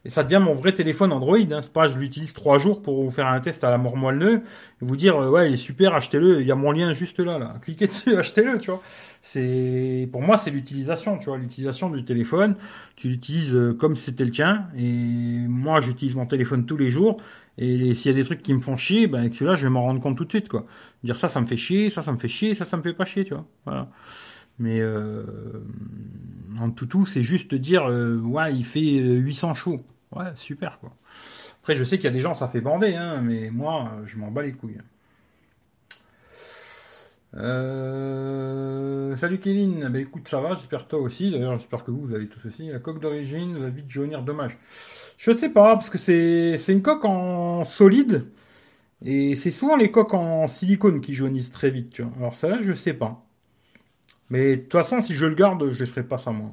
Et 0.05 0.11
ça 0.11 0.25
devient 0.25 0.41
mon 0.43 0.55
vrai 0.55 0.73
téléphone 0.73 1.13
Android. 1.13 1.37
Hein. 1.39 1.61
C'est 1.63 1.73
pas, 1.73 1.89
je 1.89 1.99
l'utilise 1.99 2.33
trois 2.33 2.59
jours 2.59 2.83
pour 2.83 3.03
vous 3.03 3.11
faire 3.11 3.27
un 3.27 3.41
test 3.41 3.63
à 3.65 3.71
la 3.71 3.79
mort 3.79 3.97
moelleux 3.97 4.37
et 4.37 4.85
vous 4.85 4.97
dire, 4.97 5.17
euh, 5.17 5.31
ouais, 5.31 5.49
il 5.51 5.55
est 5.55 5.57
super, 5.59 5.95
achetez-le. 5.95 6.41
Il 6.41 6.47
y 6.47 6.53
a 6.53 6.57
mon 6.57 6.73
lien 6.73 6.95
juste 6.95 7.21
là, 7.21 7.39
là. 7.39 7.55
Cliquez 7.63 7.87
dessus, 7.89 8.17
achetez-le, 8.19 8.59
tu 8.59 8.71
vois. 8.71 8.83
C'est, 9.21 10.09
pour 10.13 10.23
moi, 10.23 10.39
c'est 10.39 10.51
l'utilisation, 10.51 11.19
tu 11.19 11.27
vois, 11.27 11.39
l'utilisation 11.39 11.91
du 11.91 12.05
téléphone. 12.05 12.57
Tu 12.97 13.09
l'utilises 13.09 13.59
comme 13.79 13.97
si 13.97 14.05
c'était 14.07 14.25
le 14.25 14.31
tien. 14.31 14.67
Et 14.77 15.45
moi, 15.49 15.81
j'utilise 15.81 16.15
mon 16.17 16.27
téléphone 16.27 16.67
tous 16.67 16.77
les 16.77 16.91
jours. 16.91 17.19
Et 17.59 17.95
s'il 17.95 18.11
y 18.11 18.15
a 18.15 18.17
des 18.17 18.25
trucs 18.25 18.43
qui 18.43 18.55
me 18.55 18.61
font 18.61 18.77
chier, 18.77 19.09
ben, 19.09 19.21
avec 19.21 19.35
celui-là, 19.35 19.57
je 19.57 19.65
vais 19.65 19.71
m'en 19.71 19.83
rendre 19.83 20.01
compte 20.01 20.17
tout 20.17 20.25
de 20.25 20.31
suite, 20.31 20.49
quoi. 20.49 20.65
Dire 21.03 21.19
ça, 21.19 21.29
ça 21.29 21.41
me 21.41 21.47
fait 21.47 21.57
chier, 21.57 21.91
ça, 21.91 22.03
ça 22.03 22.13
me 22.13 22.19
fait 22.19 22.29
chier, 22.29 22.55
ça, 22.55 22.65
ça 22.65 22.77
me 22.77 22.83
fait 22.83 22.93
pas 22.95 23.05
chier, 23.05 23.25
tu 23.25 23.35
vois. 23.35 23.47
Voilà. 23.65 23.89
Mais 24.59 24.81
euh, 24.81 25.25
en 26.61 26.71
tout 26.71 26.87
tout, 26.87 27.07
c'est 27.07 27.23
juste 27.23 27.55
dire, 27.55 27.85
euh, 27.87 28.19
ouais, 28.19 28.55
il 28.55 28.65
fait 28.65 29.01
euh, 29.01 29.17
800 29.17 29.55
chevaux. 29.55 29.81
Ouais, 30.15 30.27
super, 30.35 30.79
quoi. 30.81 30.93
Après, 31.61 31.77
je 31.77 31.85
sais 31.85 31.97
qu'il 31.97 32.05
y 32.05 32.09
a 32.09 32.13
des 32.13 32.21
gens, 32.21 32.35
ça 32.35 32.49
fait 32.49 32.61
bander, 32.61 32.95
hein, 32.95 33.21
mais 33.23 33.51
moi, 33.51 33.93
euh, 33.93 34.07
je 34.07 34.17
m'en 34.19 34.31
bats 34.31 34.43
les 34.43 34.53
couilles. 34.53 34.79
Euh, 37.37 39.15
Salut 39.17 39.39
Kevin, 39.39 39.89
bah 39.89 39.99
écoute, 39.99 40.29
ça 40.29 40.41
va, 40.41 40.55
j'espère 40.55 40.89
toi 40.89 41.01
aussi. 41.01 41.31
D'ailleurs, 41.31 41.59
j'espère 41.59 41.85
que 41.85 41.91
vous, 41.91 42.15
avez 42.15 42.29
tous 42.29 42.47
aussi. 42.47 42.69
La 42.69 42.79
coque 42.79 43.01
d'origine 43.01 43.59
va 43.59 43.69
vite 43.69 43.91
jaunir, 43.91 44.23
dommage. 44.23 44.59
Je 45.19 45.33
sais 45.33 45.51
pas, 45.51 45.75
parce 45.77 45.91
que 45.91 45.99
c'est 45.99 46.73
une 46.73 46.83
coque 46.83 47.05
en 47.05 47.65
solide, 47.65 48.31
et 49.05 49.37
c'est 49.37 49.51
souvent 49.51 49.77
les 49.77 49.91
coques 49.91 50.15
en 50.15 50.49
silicone 50.49 51.01
qui 51.01 51.15
jaunissent 51.15 51.51
très 51.51 51.71
vite, 51.71 51.91
tu. 51.91 52.05
Alors 52.19 52.37
ça, 52.37 52.63
je 52.63 52.75
sais 52.75 52.95
pas. 52.95 53.25
Mais 54.31 54.57
de 54.57 54.63
toute 54.63 54.73
façon, 54.73 55.01
si 55.03 55.15
je 55.15 55.27
le 55.27 55.35
garde, 55.35 55.71
je 55.71 55.85
laisserai 55.85 56.05
pas 56.05 56.19
ça, 56.19 56.31
moi. 56.33 56.53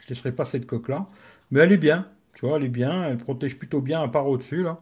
Je 0.00 0.08
laisserai 0.08 0.32
pas 0.32 0.44
cette 0.44 0.66
coque-là. 0.66 1.06
Mais 1.50 1.60
elle 1.60 1.72
est 1.72 1.78
bien, 1.78 2.08
tu 2.34 2.46
vois, 2.46 2.58
elle 2.58 2.64
est 2.64 2.68
bien, 2.68 3.04
elle 3.08 3.18
protège 3.18 3.58
plutôt 3.58 3.80
bien, 3.80 4.02
à 4.02 4.08
part 4.08 4.28
au-dessus, 4.28 4.62
là. 4.62 4.80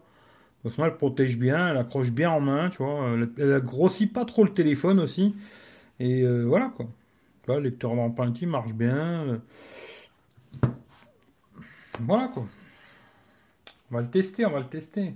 Toute 0.65 0.73
façon, 0.73 0.85
elle 0.85 0.97
protège 0.97 1.37
bien, 1.37 1.69
elle 1.69 1.77
accroche 1.77 2.09
bien 2.09 2.31
en 2.31 2.39
main, 2.39 2.71
tu 2.71 2.81
vois. 2.81 3.15
Elle, 3.37 3.61
grossit 3.61 4.11
pas 4.11 4.25
trop 4.25 4.43
le 4.43 4.51
téléphone 4.51 4.99
aussi. 4.99 5.35
Et 5.99 6.23
euh, 6.23 6.43
voilà, 6.45 6.69
quoi. 6.75 6.87
Vois, 7.45 7.57
le 7.57 7.65
lecteur 7.65 7.95
d'empreinte, 7.95 8.41
il 8.41 8.47
marche 8.47 8.73
bien. 8.73 8.95
euh. 9.27 9.37
Voilà, 11.99 12.29
quoi. 12.29 12.47
On 13.91 13.95
va 13.95 14.01
le 14.01 14.09
tester, 14.09 14.43
on 14.43 14.49
va 14.49 14.59
le 14.59 14.65
tester. 14.65 15.13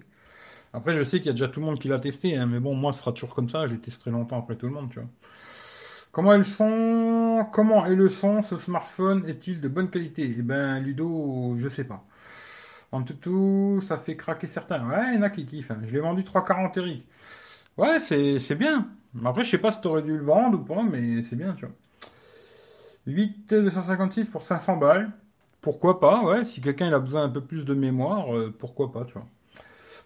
Après, 0.71 0.93
je 0.93 1.03
sais 1.03 1.17
qu'il 1.17 1.25
y 1.25 1.29
a 1.29 1.33
déjà 1.33 1.47
tout 1.47 1.61
le 1.61 1.65
monde 1.65 1.79
qui 1.79 1.87
l'a 1.87 1.97
testé, 1.97 2.35
hein, 2.35 2.45
mais 2.45 2.59
bon, 2.59 2.75
moi, 2.75 2.93
ce 2.93 2.99
sera 2.99 3.11
toujours 3.11 3.33
comme 3.33 3.49
ça. 3.49 3.67
Je 3.67 3.75
testerai 3.75 4.11
longtemps 4.11 4.37
après 4.37 4.55
tout 4.55 4.67
le 4.67 4.73
monde, 4.73 4.91
tu 4.91 4.99
vois. 4.99 5.09
Comment 6.11 6.33
elles 6.33 6.45
Comment 7.51 7.87
est 7.87 7.95
le 7.95 8.07
son? 8.09 8.43
Ce 8.43 8.59
smartphone 8.59 9.25
est-il 9.27 9.61
de 9.61 9.67
bonne 9.67 9.89
qualité? 9.89 10.31
Eh 10.37 10.41
ben, 10.43 10.79
Ludo, 10.79 11.55
je 11.57 11.69
sais 11.69 11.85
pas. 11.85 12.05
En 12.91 13.03
tout, 13.03 13.81
ça 13.87 13.97
fait 13.97 14.15
craquer 14.15 14.47
certains. 14.47 14.87
Ouais, 14.87 15.13
il 15.13 15.15
y 15.15 15.17
en 15.19 15.21
a 15.23 15.29
qui 15.29 15.45
kiffent. 15.45 15.71
hein. 15.71 15.79
Je 15.85 15.93
l'ai 15.93 15.99
vendu 15.99 16.23
3,40 16.23 16.77
Eric. 16.77 17.05
Ouais, 17.77 17.99
c'est 17.99 18.55
bien. 18.55 18.87
Après, 19.25 19.43
je 19.43 19.51
sais 19.51 19.57
pas 19.59 19.71
si 19.71 19.81
t'aurais 19.81 20.03
dû 20.03 20.17
le 20.17 20.23
vendre 20.23 20.59
ou 20.59 20.63
pas, 20.63 20.83
mais 20.83 21.21
c'est 21.23 21.35
bien, 21.37 21.53
tu 21.55 21.65
vois. 21.65 21.75
8 23.07 23.49
256 23.49 24.27
pour 24.29 24.41
500 24.43 24.77
balles. 24.77 25.11
Pourquoi 25.61 25.99
pas, 25.99 26.23
ouais. 26.23 26.45
Si 26.45 26.61
quelqu'un 26.61 26.91
a 26.93 26.99
besoin 26.99 27.23
un 27.25 27.29
peu 27.29 27.41
plus 27.41 27.65
de 27.65 27.73
mémoire, 27.73 28.35
euh, 28.35 28.53
pourquoi 28.57 28.91
pas, 28.91 29.05
tu 29.05 29.13
vois. 29.13 29.25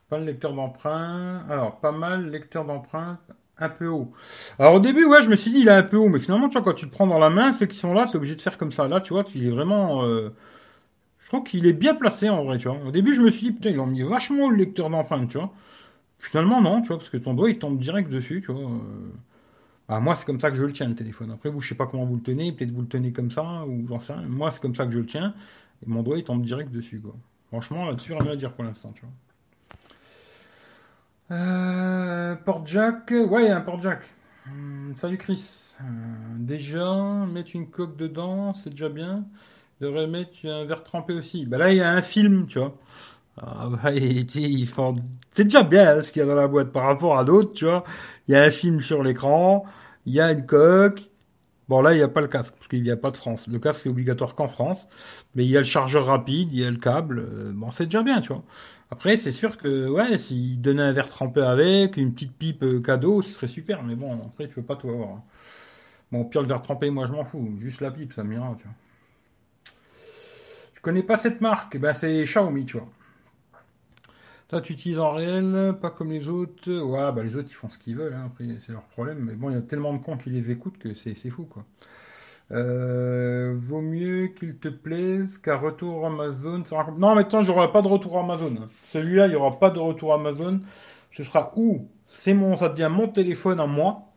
Pas 0.10 0.20
le 0.20 0.26
lecteur 0.26 0.54
d'emprunt. 0.54 1.46
Alors, 1.50 1.80
pas 1.80 1.92
mal, 1.92 2.30
lecteur 2.32 2.66
d'empreinte, 2.66 3.20
un 3.60 3.70
peu 3.70 3.88
haut. 3.88 4.12
Alors, 4.60 4.76
au 4.76 4.80
début, 4.80 5.06
ouais, 5.06 5.24
je 5.24 5.30
me 5.30 5.36
suis 5.36 5.52
dit, 5.52 5.60
il 5.62 5.68
est 5.68 5.72
un 5.72 5.84
peu 5.84 5.98
haut. 5.98 6.10
Mais 6.10 6.20
finalement, 6.20 6.50
tu 6.50 6.54
vois, 6.54 6.64
quand 6.64 6.74
tu 6.76 6.86
le 6.86 6.92
prends 6.92 7.08
dans 7.08 7.20
la 7.20 7.30
main, 7.30 7.54
ceux 7.54 7.68
qui 7.68 7.78
sont 7.78 7.94
là, 7.94 8.08
t'es 8.12 8.18
obligé 8.18 8.36
de 8.36 8.42
faire 8.42 8.58
comme 8.58 8.72
ça. 8.72 8.88
Là, 8.88 9.02
tu 9.02 9.14
vois, 9.14 9.24
il 9.36 9.48
est 9.48 9.52
vraiment. 9.52 10.06
euh, 10.06 10.34
je 11.24 11.28
trouve 11.30 11.44
qu'il 11.44 11.66
est 11.66 11.74
bien 11.74 11.96
placé 11.96 12.30
en 12.30 12.44
vrai, 12.44 12.58
tu 12.58 12.68
vois. 12.68 12.78
Au 12.86 12.92
début, 12.92 13.14
je 13.16 13.22
me 13.22 13.30
suis 13.30 13.48
dit, 13.48 13.52
putain, 13.54 13.70
ils 13.70 13.80
ont 13.80 13.88
mis 13.88 14.02
vachement 14.02 14.50
le 14.50 14.58
lecteur 14.58 14.90
d'empreinte, 14.90 15.30
tu 15.30 15.38
vois. 15.38 15.54
Finalement, 16.20 16.62
non, 16.62 16.82
tu 16.82 16.90
vois, 16.90 16.98
parce 16.98 17.10
que 17.10 17.18
ton 17.18 17.34
doigt, 17.34 17.50
il 17.50 17.60
tombe 17.60 17.80
direct 17.80 18.10
dessus, 18.10 18.42
tu 18.46 18.52
vois. 18.52 18.62
euh. 18.62 19.12
Ah, 19.88 20.00
moi, 20.00 20.16
c'est 20.16 20.26
comme 20.26 20.40
ça 20.40 20.50
que 20.50 20.58
je 20.58 20.64
le 20.66 20.72
tiens, 20.74 20.88
le 20.88 20.96
téléphone. 20.96 21.32
Après, 21.32 21.50
vous, 21.50 21.62
je 21.62 21.70
sais 21.70 21.76
pas 21.76 21.88
comment 21.88 22.06
vous 22.06 22.16
le 22.16 22.22
tenez. 22.22 22.52
Peut-être 22.52 22.72
vous 22.72 22.82
le 22.82 22.88
tenez 22.88 23.12
comme 23.14 23.32
ça, 23.32 23.66
ou 23.66 23.88
j'en 23.88 24.00
sais. 24.00 24.16
Moi, 24.28 24.52
c'est 24.52 24.62
comme 24.62 24.76
ça 24.76 24.86
que 24.86 24.92
je 24.92 25.00
le 25.00 25.06
tiens. 25.06 25.34
Et 25.86 25.90
mon 25.90 26.04
doigt, 26.04 26.18
il 26.18 26.24
tombe 26.24 26.44
direct 26.44 26.72
dessus, 26.72 27.00
quoi. 27.00 27.16
Franchement, 27.48 27.86
là-dessus, 27.86 28.14
rien 28.14 28.32
à 28.32 28.36
dire 28.36 28.54
pour 28.54 28.64
l'instant, 28.64 28.92
tu 28.94 29.04
vois. 31.30 31.38
Euh, 31.38 32.36
port 32.36 32.66
jack. 32.66 33.12
Ouais, 33.12 33.50
un 33.50 33.62
port 33.62 33.82
jack. 33.82 34.02
Hum, 34.48 34.94
salut 34.98 35.18
Chris. 35.18 35.76
déjà, 36.38 37.26
mettre 37.32 37.52
une 37.56 37.70
coque 37.70 37.96
dedans, 37.96 38.54
c'est 38.54 38.72
déjà 38.72 38.90
bien. 38.90 39.26
Il 39.84 39.88
devrait 39.88 40.08
mettre 40.08 40.32
un 40.46 40.64
verre 40.64 40.82
trempé 40.82 41.14
aussi. 41.14 41.46
Bah 41.46 41.58
là, 41.58 41.70
il 41.70 41.76
y 41.76 41.82
a 41.82 41.92
un 41.92 42.02
film, 42.02 42.48
tu 42.48 42.58
vois. 42.58 42.74
Ah. 43.36 43.68
C'est 45.34 45.44
déjà 45.44 45.64
bien 45.64 45.98
hein, 45.98 46.02
ce 46.02 46.14
qu'il 46.14 46.22
y 46.22 46.24
a 46.24 46.26
dans 46.26 46.36
la 46.36 46.48
boîte 46.48 46.72
par 46.72 46.86
rapport 46.86 47.18
à 47.18 47.26
d'autres, 47.26 47.52
tu 47.52 47.66
vois. 47.66 47.84
Il 48.30 48.34
y 48.34 48.38
a 48.38 48.44
un 48.44 48.50
film 48.50 48.80
sur 48.80 49.04
l'écran, 49.04 49.66
il 50.06 50.14
y 50.14 50.22
a 50.22 50.32
une 50.32 50.46
coque. 50.46 51.10
Bon, 51.68 51.82
là, 51.82 51.92
il 51.92 51.98
n'y 51.98 52.02
a 52.02 52.08
pas 52.08 52.22
le 52.22 52.30
casque, 52.30 52.54
parce 52.56 52.70
qu'il 52.70 52.82
n'y 52.82 52.92
a 52.92 52.96
pas 52.96 53.12
de 53.12 53.18
France. 53.18 53.46
Le 53.50 53.60
casque, 53.60 53.82
c'est 53.82 53.90
obligatoire 53.90 54.36
qu'en 54.36 54.48
France. 54.48 54.88
Mais 55.36 55.44
il 55.44 55.52
y 55.52 55.58
a 55.58 55.60
le 55.60 55.66
chargeur 55.66 56.06
rapide, 56.06 56.48
il 56.54 56.60
y 56.60 56.66
a 56.66 56.72
le 56.72 56.78
câble. 56.78 57.20
Euh, 57.20 57.52
bon, 57.54 57.70
c'est 57.72 57.86
déjà 57.86 58.04
bien, 58.04 58.22
tu 58.22 58.30
vois. 58.30 58.44
Après, 58.90 59.18
c'est 59.18 59.34
sûr 59.34 59.58
que, 59.58 59.90
ouais, 59.90 60.18
s'il 60.18 60.62
donnait 60.62 60.84
un 60.84 60.94
verre 60.94 61.10
trempé 61.10 61.42
avec, 61.42 61.98
une 61.98 62.14
petite 62.14 62.38
pipe 62.38 62.64
euh, 62.64 62.80
cadeau, 62.80 63.22
ce 63.22 63.32
serait 63.34 63.50
super. 63.50 63.84
Mais 63.84 63.96
bon, 63.96 64.14
après, 64.28 64.48
tu 64.48 64.56
peux 64.56 64.62
pas 64.62 64.78
tout 64.78 64.90
avoir. 64.90 65.10
Hein. 65.10 65.24
Bon, 66.14 66.24
pire 66.24 66.42
le 66.42 66.48
verre 66.48 66.62
trempé, 66.62 66.90
moi, 66.90 67.06
je 67.06 67.12
m'en 67.12 67.26
fous. 67.26 67.58
Juste 67.60 67.82
la 67.82 67.92
pipe, 67.92 68.14
ça 68.14 68.24
m'ira, 68.24 68.56
tu 68.58 68.64
vois. 68.64 68.74
Je 70.84 70.90
connais 70.90 71.04
pas 71.04 71.18
cette 71.18 71.40
marque. 71.40 71.78
Ben, 71.78 71.94
c'est 71.94 72.26
Xiaomi, 72.26 72.66
tu 72.66 72.76
vois. 72.76 72.90
Toi, 74.50 74.60
tu 74.60 74.74
utilises 74.74 75.00
en 75.00 75.14
réel, 75.14 75.78
pas 75.82 75.92
comme 75.92 76.12
les 76.12 76.28
autres. 76.28 76.70
Ouais, 76.70 77.10
bah 77.14 77.24
les 77.24 77.38
autres, 77.38 77.48
ils 77.50 77.54
font 77.54 77.70
ce 77.70 77.78
qu'ils 77.78 77.96
veulent. 77.96 78.14
Hein. 78.14 78.26
Après, 78.26 78.44
c'est 78.60 78.74
leur 78.74 78.84
problème. 78.84 79.20
Mais 79.20 79.36
bon, 79.36 79.50
il 79.50 79.54
y 79.54 79.58
a 79.58 79.62
tellement 79.62 79.94
de 79.94 80.00
cons 80.00 80.18
qui 80.18 80.30
les 80.30 80.52
écoutent 80.52 80.78
que 80.78 80.94
c'est 80.94 81.16
fou, 81.30 81.46
quoi. 81.46 81.64
Euh, 82.52 83.54
vaut 83.56 83.80
mieux 83.80 84.28
qu'il 84.28 84.58
te 84.58 84.68
plaise 84.68 85.38
qu'un 85.38 85.56
retour 85.56 86.06
Amazon. 86.06 86.62
Non, 86.98 87.16
mais 87.16 87.22
attends, 87.22 87.44
j'aurai 87.44 87.72
pas 87.72 87.82
de 87.82 87.88
retour 87.88 88.20
Amazon. 88.20 88.68
Celui-là, 88.92 89.28
il 89.28 89.30
n'y 89.30 89.38
aura 89.38 89.58
pas 89.60 89.70
de 89.70 89.80
retour 89.80 90.14
Amazon. 90.14 90.60
Ce 91.12 91.24
sera 91.24 91.54
où 91.56 91.88
c'est 92.10 92.34
mon, 92.34 92.58
ça 92.58 92.68
devient 92.68 92.90
mon 92.92 93.08
téléphone 93.08 93.62
à 93.62 93.68
moi. 93.68 94.10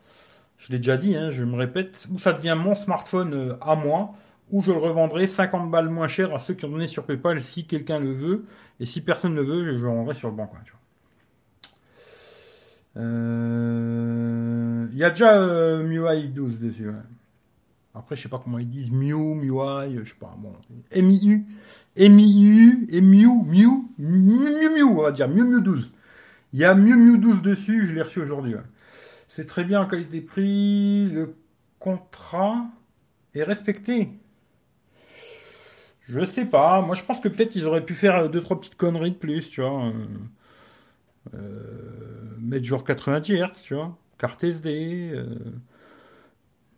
Je 0.59 0.73
l'ai 0.73 0.79
déjà 0.79 0.97
dit, 0.97 1.15
hein, 1.15 1.31
je 1.31 1.45
me 1.45 1.57
répète. 1.57 2.09
Ou 2.13 2.19
ça 2.19 2.33
devient 2.33 2.57
mon 2.61 2.75
smartphone 2.75 3.35
euh, 3.35 3.57
à 3.61 3.77
moi. 3.77 4.15
Ou 4.53 4.63
je 4.63 4.71
le 4.73 4.79
revendrai 4.79 5.27
50 5.27 5.71
balles 5.71 5.89
moins 5.89 6.09
cher 6.09 6.35
à 6.35 6.39
ceux 6.39 6.55
qui 6.55 6.65
ont 6.65 6.71
donné 6.71 6.87
sur 6.87 7.05
PayPal 7.05 7.43
si 7.43 7.67
quelqu'un 7.67 7.99
le 7.99 8.13
veut. 8.13 8.45
Et 8.79 8.87
si 8.87 9.01
personne 9.01 9.35
ne 9.35 9.43
le 9.43 9.47
veut, 9.47 9.65
je 9.65 9.71
le 9.71 9.79
vendrai 9.79 10.15
sur 10.15 10.29
le 10.29 10.37
banc. 10.37 10.51
Euh, 12.97 14.87
il 14.93 14.99
y 14.99 15.05
a 15.05 15.11
déjà 15.11 15.37
euh, 15.37 15.83
MIUI 15.83 16.29
12 16.29 16.59
dessus. 16.59 16.91
Après, 17.95 18.15
je 18.15 18.23
sais 18.23 18.29
pas 18.29 18.41
comment 18.43 18.59
ils 18.59 18.69
disent, 18.69 18.91
Miu, 18.91 19.35
MIUI, 19.35 19.99
je 20.05 20.11
sais 20.11 20.19
pas, 20.19 20.37
bon, 20.39 20.53
MIU, 20.95 21.47
MIU, 21.97 22.87
MIU, 22.91 23.43
MIU, 23.45 23.89
MIU, 23.99 24.71
MIU, 24.71 24.83
on 24.85 25.03
va 25.03 25.13
dire, 25.13 25.29
MIU, 25.29 25.45
MIU 25.45 25.63
12. 25.63 25.91
Il 26.53 26.61
y 26.61 26.65
a 26.65 26.75
MIU, 26.75 26.95
MIU 26.95 27.19
12 27.19 27.43
dessus, 27.43 27.87
je 27.87 27.95
l'ai 27.95 28.03
reçu 28.03 28.21
aujourd'hui. 28.21 28.55
C'est 29.29 29.47
très 29.47 29.65
bien 29.65 29.81
en 29.81 29.87
qualité-prix, 29.87 31.09
le 31.11 31.35
contrat 31.79 32.67
est 33.35 33.43
respecté. 33.43 34.11
Je 36.09 36.25
sais 36.25 36.47
pas, 36.47 36.81
moi 36.83 36.95
je 36.95 37.05
pense 37.05 37.21
que 37.21 37.29
peut-être 37.29 37.57
ils 37.57 37.67
auraient 37.67 37.85
pu 37.85 37.95
faire 37.95 38.29
deux 38.31 38.41
trois 38.41 38.59
petites 38.61 38.77
conneries 38.77 39.11
de 39.11 39.17
plus, 39.17 39.51
tu 39.51 39.61
vois. 39.61 39.93
Euh, 41.35 42.37
mettre 42.41 42.65
genre 42.65 42.85
90 42.85 43.33
Hz, 43.33 43.63
tu 43.63 43.75
vois, 43.75 43.97
carte 44.19 44.45
SD, 44.45 45.11
euh, 45.13 45.27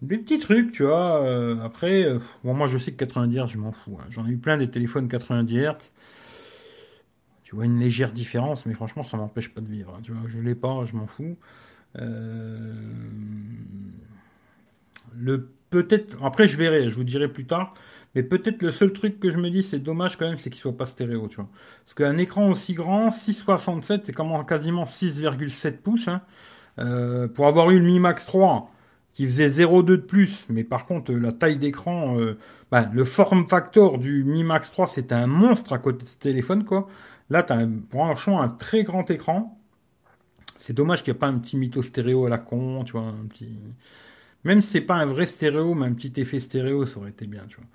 des 0.02 0.18
petits 0.18 0.38
trucs, 0.38 0.72
tu 0.72 0.84
vois. 0.84 1.22
Euh, 1.22 1.60
après, 1.62 2.04
euh, 2.04 2.18
bon, 2.44 2.54
moi 2.54 2.66
je 2.66 2.78
sais 2.78 2.92
que 2.92 2.96
90 2.96 3.36
Hz, 3.36 3.46
je 3.48 3.58
m'en 3.58 3.72
fous. 3.72 3.98
Hein. 4.00 4.06
J'en 4.10 4.26
ai 4.26 4.30
eu 4.30 4.38
plein 4.38 4.56
des 4.56 4.70
téléphones 4.70 5.08
90 5.08 5.56
Hz. 5.56 5.74
Tu 7.44 7.54
vois 7.54 7.64
une 7.64 7.80
légère 7.80 8.12
différence, 8.12 8.66
mais 8.66 8.74
franchement, 8.74 9.04
ça 9.04 9.16
m'empêche 9.16 9.48
pas 9.54 9.60
de 9.60 9.68
vivre. 9.68 9.94
Hein. 9.96 10.02
Tu 10.02 10.12
vois, 10.12 10.28
je 10.28 10.38
l'ai 10.38 10.54
pas, 10.54 10.84
je 10.84 10.94
m'en 10.94 11.06
fous. 11.06 11.36
Euh, 11.96 12.72
le 15.16 15.48
peut-être, 15.70 16.22
après 16.22 16.48
je 16.48 16.56
verrai, 16.58 16.88
je 16.90 16.96
vous 16.96 17.04
dirai 17.04 17.28
plus 17.28 17.46
tard. 17.46 17.74
Mais 18.14 18.22
peut-être 18.22 18.62
le 18.62 18.70
seul 18.70 18.92
truc 18.92 19.20
que 19.20 19.30
je 19.30 19.38
me 19.38 19.50
dis, 19.50 19.62
c'est 19.62 19.78
dommage 19.78 20.16
quand 20.16 20.28
même, 20.28 20.38
c'est 20.38 20.50
qu'il 20.50 20.60
soit 20.60 20.76
pas 20.76 20.86
stéréo, 20.86 21.28
tu 21.28 21.36
vois. 21.36 21.48
Parce 21.84 21.94
qu'un 21.94 22.18
écran 22.18 22.48
aussi 22.48 22.74
grand, 22.74 23.10
6,67, 23.10 24.00
c'est 24.04 24.14
quasiment 24.46 24.84
6,7 24.84 25.72
pouces. 25.78 26.08
Hein. 26.08 26.22
pour 27.34 27.46
avoir 27.46 27.70
eu 27.70 27.78
le 27.78 27.84
Mi 27.84 27.98
Max 27.98 28.24
3, 28.26 28.70
qui 29.18 29.26
faisait 29.26 29.48
0,2 29.48 29.84
de 29.84 29.96
plus, 29.96 30.46
mais 30.48 30.62
par 30.62 30.86
contre 30.86 31.12
la 31.12 31.32
taille 31.32 31.58
d'écran, 31.58 32.20
euh, 32.20 32.38
bah, 32.70 32.88
le 32.92 33.04
form 33.04 33.48
factor 33.48 33.98
du 33.98 34.22
Mi 34.22 34.44
Max 34.44 34.70
3 34.70 34.86
c'était 34.86 35.16
un 35.16 35.26
monstre 35.26 35.72
à 35.72 35.78
côté 35.78 36.04
de 36.04 36.08
ce 36.08 36.18
téléphone 36.18 36.64
quoi. 36.64 36.86
Là 37.28 37.42
tu 37.42 37.52
as 37.52 37.56
un, 37.56 37.68
franchement 37.90 38.40
un 38.40 38.48
très 38.48 38.84
grand 38.84 39.10
écran. 39.10 39.58
C'est 40.56 40.72
dommage 40.72 41.02
qu'il 41.02 41.12
n'y 41.12 41.16
ait 41.16 41.18
pas 41.18 41.26
un 41.26 41.38
petit 41.38 41.56
mytho 41.56 41.82
stéréo 41.82 42.26
à 42.26 42.28
la 42.28 42.38
con, 42.38 42.84
tu 42.84 42.92
vois, 42.92 43.02
un 43.02 43.26
petit. 43.28 43.58
Même 44.44 44.62
si 44.62 44.70
c'est 44.70 44.80
pas 44.80 44.94
un 44.94 45.06
vrai 45.06 45.26
stéréo, 45.26 45.74
mais 45.74 45.86
un 45.86 45.92
petit 45.92 46.12
effet 46.20 46.40
stéréo, 46.40 46.86
ça 46.86 46.98
aurait 46.98 47.10
été 47.10 47.26
bien, 47.26 47.44
tu 47.48 47.56
vois. 47.56 47.66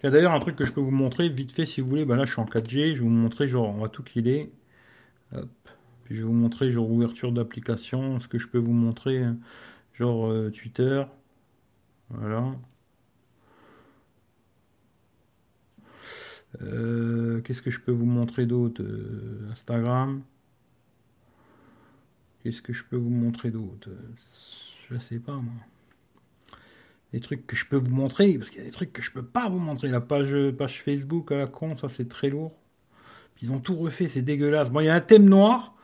Il 0.00 0.04
y 0.04 0.06
a 0.06 0.10
d'ailleurs 0.10 0.32
un 0.32 0.40
truc 0.40 0.56
que 0.56 0.64
je 0.64 0.72
peux 0.72 0.80
vous 0.80 0.90
montrer 0.90 1.28
vite 1.28 1.52
fait 1.52 1.66
si 1.66 1.80
vous 1.80 1.88
voulez. 1.88 2.04
Bah 2.04 2.16
là, 2.16 2.24
je 2.24 2.32
suis 2.32 2.40
en 2.40 2.44
4G, 2.46 2.92
je 2.94 2.98
vais 2.98 3.04
vous 3.04 3.08
montrer, 3.08 3.48
genre, 3.48 3.68
on 3.68 3.80
va 3.80 3.88
tout 3.88 4.02
killer. 4.02 4.52
Hop. 5.34 5.50
Puis 6.04 6.14
je 6.16 6.20
vais 6.22 6.26
vous 6.26 6.32
montrer, 6.32 6.70
genre, 6.70 6.90
ouverture 6.90 7.32
d'application, 7.32 8.20
ce 8.20 8.28
que 8.28 8.38
je 8.38 8.48
peux 8.48 8.58
vous 8.58 8.72
montrer. 8.72 9.22
Hein 9.22 9.36
genre 9.94 10.30
euh, 10.30 10.50
Twitter. 10.50 11.04
Voilà. 12.10 12.54
Euh, 16.60 17.40
qu'est-ce 17.40 17.62
que 17.62 17.70
je 17.70 17.80
peux 17.80 17.92
vous 17.92 18.06
montrer 18.06 18.46
d'autre 18.46 18.82
euh, 18.82 19.48
Instagram? 19.50 20.22
Qu'est-ce 22.42 22.60
que 22.60 22.72
je 22.72 22.84
peux 22.84 22.96
vous 22.96 23.10
montrer 23.10 23.50
d'autre? 23.50 23.88
Je 24.90 24.98
sais 24.98 25.18
pas 25.18 25.36
moi. 25.36 25.54
Des 27.12 27.20
trucs 27.20 27.46
que 27.46 27.56
je 27.56 27.66
peux 27.66 27.76
vous 27.76 27.94
montrer, 27.94 28.38
parce 28.38 28.48
qu'il 28.48 28.60
y 28.60 28.62
a 28.62 28.64
des 28.64 28.72
trucs 28.72 28.92
que 28.92 29.02
je 29.02 29.12
peux 29.12 29.24
pas 29.24 29.48
vous 29.48 29.58
montrer. 29.58 29.88
La 29.88 30.00
page, 30.00 30.34
Facebook 30.70 31.30
à 31.32 31.36
la 31.36 31.46
con, 31.46 31.76
ça 31.76 31.88
c'est 31.88 32.08
très 32.08 32.30
lourd. 32.30 32.52
Ils 33.42 33.50
ont 33.52 33.58
tout 33.58 33.74
refait, 33.74 34.06
c'est 34.06 34.22
dégueulasse. 34.22 34.70
Bon, 34.70 34.80
il 34.80 34.86
y 34.86 34.88
a 34.88 34.94
un 34.94 35.00
thème 35.00 35.28
noir. 35.28 35.74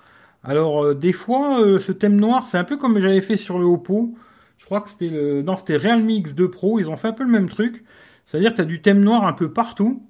Alors, 0.45 0.85
euh, 0.85 0.95
des 0.95 1.13
fois, 1.13 1.61
euh, 1.61 1.81
ce 1.81 1.91
thème 1.91 2.17
noir, 2.17 2.47
c'est 2.47 2.57
un 2.57 2.65
peu 2.65 2.77
comme 2.77 3.01
j'avais 3.01 3.21
fait 3.21 3.37
sur 3.37 3.59
le 3.59 3.65
Oppo. 3.65 4.15
Je 4.57 4.65
crois 4.65 4.81
que 4.81 4.91
c'était 4.91 5.11
le... 5.11 5.43
Non, 5.43 5.57
c'était 5.57 5.77
Realme 5.77 6.09
X2 6.09 6.49
Pro. 6.49 6.79
Ils 6.79 6.89
ont 6.89 6.97
fait 6.97 7.09
un 7.09 7.13
peu 7.13 7.25
le 7.25 7.31
même 7.31 7.49
truc. 7.49 7.85
C'est-à-dire 8.25 8.53
que 8.53 8.57
tu 8.57 8.63
as 8.63 8.65
du 8.65 8.81
thème 8.81 9.01
noir 9.01 9.27
un 9.27 9.33
peu 9.33 9.53
partout. 9.53 10.03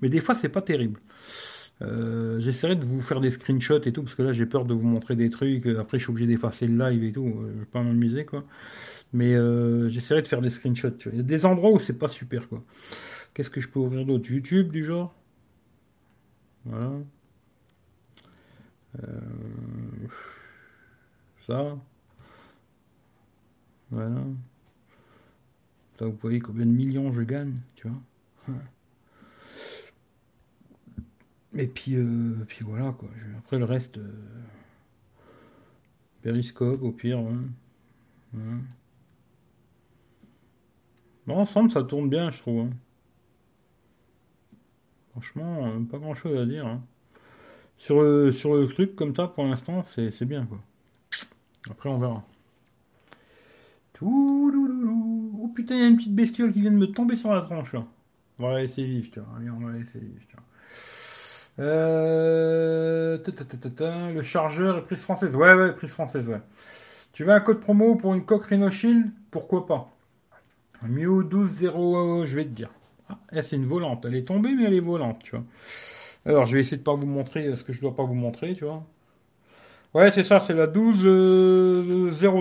Mais 0.00 0.08
des 0.08 0.20
fois, 0.20 0.34
c'est 0.34 0.48
pas 0.48 0.62
terrible. 0.62 1.00
Euh, 1.82 2.38
j'essaierai 2.40 2.76
de 2.76 2.84
vous 2.84 3.00
faire 3.00 3.20
des 3.20 3.30
screenshots 3.30 3.82
et 3.82 3.92
tout, 3.92 4.02
parce 4.02 4.14
que 4.14 4.22
là, 4.22 4.32
j'ai 4.32 4.46
peur 4.46 4.64
de 4.64 4.74
vous 4.74 4.86
montrer 4.86 5.14
des 5.14 5.30
trucs. 5.30 5.66
Après, 5.66 5.98
je 5.98 6.04
suis 6.04 6.10
obligé 6.10 6.26
d'effacer 6.26 6.66
le 6.66 6.76
live 6.76 7.04
et 7.04 7.12
tout. 7.12 7.32
Je 7.54 7.60
vais 7.60 7.66
pas 7.66 7.82
m'amuser, 7.82 8.24
quoi. 8.24 8.44
Mais 9.12 9.34
j'essaierai 9.90 10.22
de 10.22 10.28
faire 10.28 10.40
des 10.40 10.50
screenshots. 10.50 10.88
Il 11.06 11.16
y 11.16 11.20
a 11.20 11.22
des 11.22 11.44
endroits 11.44 11.70
où 11.70 11.78
c'est 11.78 11.98
pas 11.98 12.08
super, 12.08 12.48
quoi. 12.48 12.64
Qu'est-ce 13.34 13.50
que 13.50 13.60
je 13.60 13.68
peux 13.68 13.78
ouvrir 13.78 14.06
d'autre? 14.06 14.30
YouTube, 14.30 14.72
du 14.72 14.84
genre? 14.84 15.14
Voilà. 16.64 16.92
Euh, 19.02 19.20
ça. 21.46 21.78
Voilà. 23.90 24.22
Ça, 25.98 26.06
vous 26.06 26.16
voyez 26.20 26.40
combien 26.40 26.66
de 26.66 26.70
millions 26.70 27.12
je 27.12 27.22
gagne, 27.22 27.54
tu 27.74 27.88
vois? 27.88 27.98
Et 31.54 31.66
puis, 31.66 31.96
euh, 31.96 32.34
puis 32.48 32.64
voilà, 32.64 32.92
quoi. 32.92 33.08
Après, 33.38 33.58
le 33.58 33.64
reste, 33.64 33.98
euh, 33.98 34.12
périscope, 36.22 36.82
au 36.82 36.92
pire. 36.92 37.22
Bon, 41.26 41.36
ensemble, 41.36 41.70
ça 41.70 41.82
tourne 41.82 42.08
bien, 42.08 42.30
je 42.30 42.38
trouve. 42.38 42.60
Hein. 42.66 42.70
Franchement, 45.12 45.84
pas 45.90 45.98
grand 45.98 46.14
chose 46.14 46.38
à 46.38 46.46
dire. 46.46 46.66
Hein 46.66 46.82
sur 47.82 48.00
le, 48.00 48.30
sur 48.30 48.54
le 48.54 48.68
truc 48.68 48.94
comme 48.94 49.14
ça, 49.14 49.26
pour 49.26 49.44
l'instant, 49.44 49.84
c'est 49.86 50.24
bien, 50.24 50.46
quoi. 50.46 50.58
Après, 51.68 51.88
on 51.88 51.98
verra. 51.98 52.22
Oh 54.00 55.50
putain, 55.54 55.74
il 55.74 55.80
y 55.80 55.84
a 55.84 55.88
une 55.88 55.96
petite 55.96 56.14
bestiole 56.14 56.52
qui 56.52 56.60
vient 56.60 56.70
de 56.70 56.76
me 56.76 56.86
tomber 56.92 57.16
sur 57.16 57.32
la 57.32 57.42
tranche, 57.42 57.72
là. 57.72 57.84
On 58.38 58.44
va 58.44 58.52
la 58.54 58.60
laisser 58.60 58.84
vivre, 58.84 59.10
tu 59.10 59.18
vois. 59.18 59.28
Euh... 61.58 63.18
Le 64.14 64.22
chargeur 64.22 64.78
est 64.78 64.82
prise 64.82 65.02
française. 65.02 65.34
Ouais, 65.34 65.52
ouais, 65.54 65.72
prise 65.72 65.90
française, 65.90 66.28
ouais. 66.28 66.40
Tu 67.12 67.24
veux 67.24 67.32
un 67.32 67.40
code 67.40 67.58
promo 67.58 67.96
pour 67.96 68.14
une 68.14 68.24
coque 68.24 68.44
Rhino 68.44 68.70
Shield? 68.70 69.10
Pourquoi 69.32 69.66
pas? 69.66 69.92
Mew 70.88 71.22
12.0, 71.22 72.24
je 72.24 72.36
vais 72.36 72.44
te 72.44 72.50
dire. 72.50 72.70
Ah, 73.08 73.42
c'est 73.42 73.56
une 73.56 73.66
volante. 73.66 74.04
Elle 74.04 74.14
est 74.14 74.26
tombée, 74.26 74.54
mais 74.54 74.64
elle 74.64 74.74
est 74.74 74.80
volante, 74.80 75.22
tu 75.22 75.32
vois. 75.32 75.44
Alors, 76.24 76.46
je 76.46 76.54
vais 76.54 76.60
essayer 76.60 76.76
de 76.76 76.82
pas 76.82 76.94
vous 76.94 77.06
montrer 77.06 77.54
ce 77.56 77.64
que 77.64 77.72
je 77.72 77.80
dois 77.80 77.94
pas 77.94 78.04
vous 78.04 78.14
montrer, 78.14 78.54
tu 78.54 78.64
vois. 78.64 78.84
Ouais, 79.94 80.10
c'est 80.10 80.24
ça, 80.24 80.40
c'est 80.40 80.54
la 80.54 80.66
1202. 80.66 81.08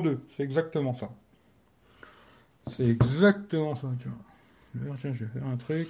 Euh, 0.10 0.18
c'est 0.38 0.44
exactement 0.44 0.96
ça. 0.98 1.10
C'est 2.70 2.88
exactement 2.88 3.76
ça, 3.76 3.88
tu 4.00 4.08
vois. 4.08 4.96
Tiens, 4.98 5.14
je 5.14 5.26
vais 5.26 5.40
faire 5.40 5.48
un 5.48 5.58
truc. 5.58 5.88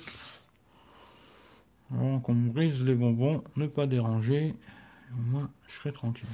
Avant 1.93 2.19
qu'on 2.19 2.33
me 2.33 2.49
brise 2.49 2.83
les 2.83 2.95
bonbons, 2.95 3.43
ne 3.57 3.67
pas 3.67 3.85
déranger. 3.85 4.55
Au 5.13 5.21
moins, 5.31 5.51
je 5.67 5.75
serai 5.75 5.91
tranquille. 5.91 6.29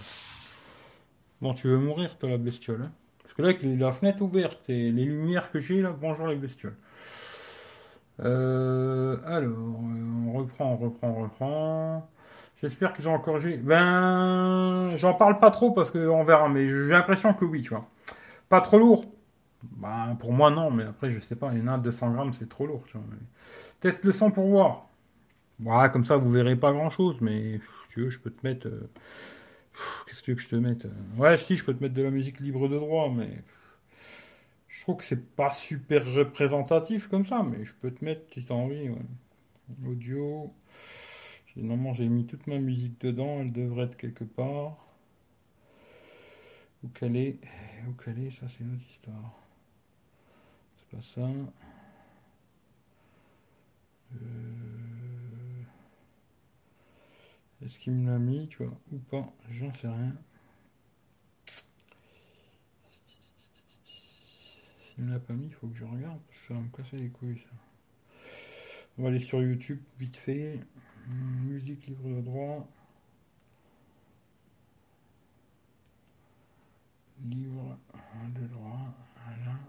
Bon, 1.41 1.53
tu 1.53 1.68
veux 1.68 1.78
mourir, 1.78 2.18
toi, 2.18 2.30
la 2.30 2.38
bestiole. 2.38 2.84
Hein? 2.84 2.91
Là, 3.43 3.49
avec 3.49 3.63
la 3.63 3.91
fenêtre 3.91 4.21
ouverte 4.21 4.69
et 4.69 4.91
les 4.91 5.05
lumières 5.05 5.51
que 5.51 5.59
j'ai 5.59 5.81
là, 5.81 5.91
bonjour 5.91 6.27
les 6.27 6.35
bestioles. 6.35 6.75
Euh, 8.19 9.17
alors, 9.25 9.57
on 10.27 10.31
reprend, 10.33 10.73
on 10.73 10.77
reprend, 10.77 11.07
on 11.09 11.23
reprend. 11.23 12.09
J'espère 12.61 12.93
qu'ils 12.93 13.07
ont 13.07 13.13
encore 13.13 13.35
corrigé. 13.35 13.57
Ben, 13.57 14.95
j'en 14.95 15.13
parle 15.13 15.39
pas 15.39 15.51
trop 15.51 15.71
parce 15.71 15.91
qu'on 15.91 16.23
verra, 16.23 16.49
mais 16.49 16.67
j'ai 16.67 16.88
l'impression 16.88 17.33
que 17.33 17.45
oui, 17.45 17.61
tu 17.61 17.69
vois. 17.69 17.88
Pas 18.49 18.61
trop 18.61 18.79
lourd. 18.79 19.05
Ben, 19.63 20.15
pour 20.19 20.33
moi, 20.33 20.49
non, 20.49 20.71
mais 20.71 20.83
après, 20.83 21.11
je 21.11 21.19
sais 21.19 21.35
pas, 21.35 21.51
il 21.53 21.59
y 21.59 21.61
en 21.61 21.67
a 21.67 21.77
200 21.77 22.11
grammes, 22.11 22.33
c'est 22.33 22.49
trop 22.49 22.65
lourd, 22.65 22.83
tu 22.88 22.97
vois. 22.97 23.05
Teste 23.81 24.03
le 24.03 24.11
son 24.11 24.31
pour 24.31 24.47
voir. 24.47 24.88
Voilà, 25.59 25.89
comme 25.89 26.03
ça, 26.05 26.17
vous 26.17 26.31
verrez 26.31 26.55
pas 26.55 26.71
grand 26.71 26.89
chose, 26.89 27.17
mais 27.21 27.59
tu 27.89 28.01
veux, 28.01 28.09
je 28.09 28.19
peux 28.19 28.31
te 28.31 28.45
mettre. 28.45 28.67
Euh, 28.67 28.89
qu'est-ce 30.05 30.23
que 30.23 30.38
je 30.38 30.49
te 30.49 30.55
mette 30.55 30.86
euh, 30.86 30.91
Ouais, 31.17 31.38
si, 31.38 31.55
je 31.55 31.65
peux 31.65 31.73
te 31.73 31.82
mettre 31.82 31.95
de 31.95 32.03
la 32.03 32.11
musique 32.11 32.39
libre 32.39 32.67
de 32.67 32.78
droit, 32.78 33.09
mais. 33.09 33.43
Je 34.67 34.84
trouve 34.84 34.97
que 34.97 35.05
c'est 35.05 35.36
pas 35.36 35.51
super 35.51 36.05
représentatif 36.13 37.07
comme 37.07 37.25
ça, 37.25 37.41
mais 37.43 37.65
je 37.65 37.73
peux 37.73 37.91
te 37.91 38.05
mettre 38.05 38.32
si 38.32 38.43
t'as 38.43 38.53
envie. 38.53 38.89
Ouais. 38.89 39.88
Audio. 39.88 40.53
Normalement, 41.57 41.93
j'ai 41.93 42.07
mis 42.07 42.28
toute 42.28 42.45
ma 42.45 42.59
musique 42.59 43.01
dedans, 43.01 43.38
elle 43.39 43.51
devrait 43.51 43.86
être 43.86 43.97
quelque 43.97 44.23
part. 44.23 44.78
Où 46.84 46.89
qu'elle 46.89 47.15
est 47.15 47.39
Où 47.88 47.93
qu'elle 47.93 48.19
est 48.19 48.30
Ça, 48.30 48.47
c'est 48.47 48.63
une 48.63 48.75
autre 48.75 48.86
histoire. 48.91 49.41
C'est 50.78 50.95
pas 50.95 51.01
ça. 51.01 51.28
Euh, 54.13 54.86
est-ce 57.62 57.80
qu'il 57.80 57.93
me 57.93 58.12
l'a 58.12 58.20
mis, 58.20 58.47
tu 58.49 58.64
vois, 58.64 58.74
ou 58.91 58.97
pas 58.99 59.34
J'en 59.49 59.74
sais 59.74 59.88
rien. 59.88 60.16
S'il 64.80 65.03
me 65.05 65.12
l'a 65.12 65.20
pas 65.20 65.34
mis, 65.34 65.47
il 65.47 65.53
faut 65.53 65.68
que 65.68 65.78
je 65.78 65.86
regarde, 65.86 66.20
parce 66.28 66.39
que 66.39 66.47
ça 66.47 66.53
va 66.53 66.60
me 66.60 66.70
casser 66.70 66.97
les 66.97 67.10
couilles, 67.10 67.38
ça. 67.39 67.55
On 68.97 69.03
va 69.03 69.10
aller 69.10 69.20
sur 69.20 69.41
YouTube, 69.41 69.80
vite 69.99 70.18
fait. 70.18 70.60
Musique 71.08 71.88
libre 71.88 72.10
de 72.10 72.22
droit. 72.22 72.68
Livre 77.26 77.78
de 78.36 78.47
droit. 78.47 78.93
Voilà. 79.26 79.60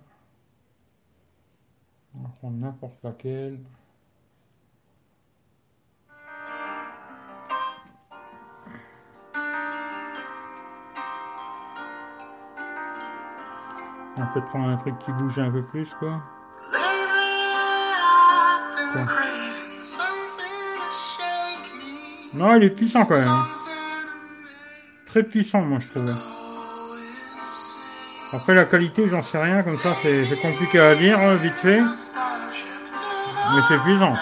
On 2.14 2.20
va 2.20 2.28
prendre 2.30 2.56
n'importe 2.56 3.02
laquelle. 3.02 3.60
On 14.20 14.26
peut 14.34 14.40
prendre 14.40 14.68
un 14.68 14.76
truc 14.76 14.98
qui 14.98 15.12
bouge 15.12 15.38
un 15.38 15.50
peu 15.50 15.62
plus, 15.62 15.88
quoi. 16.00 16.20
Non, 22.34 22.56
il 22.56 22.64
est 22.64 22.70
puissant 22.70 23.04
quand 23.04 23.16
même. 23.16 23.44
Très 25.06 25.22
puissant, 25.22 25.62
moi, 25.62 25.78
je 25.78 25.88
trouve. 25.88 26.12
Après, 28.32 28.54
la 28.54 28.64
qualité, 28.64 29.06
j'en 29.06 29.22
sais 29.22 29.40
rien, 29.40 29.62
comme 29.62 29.78
ça, 29.78 29.96
c'est 30.02 30.42
compliqué 30.42 30.80
à 30.80 30.96
dire, 30.96 31.18
hein, 31.20 31.34
vite 31.36 31.52
fait. 31.52 31.80
Mais 31.80 33.60
c'est 33.68 33.78
puissant. 33.78 34.14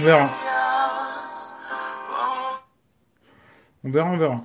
On 0.00 0.04
verra. 0.04 0.28
On 3.88 3.90
verra, 3.90 4.10
on 4.10 4.18
verra. 4.18 4.44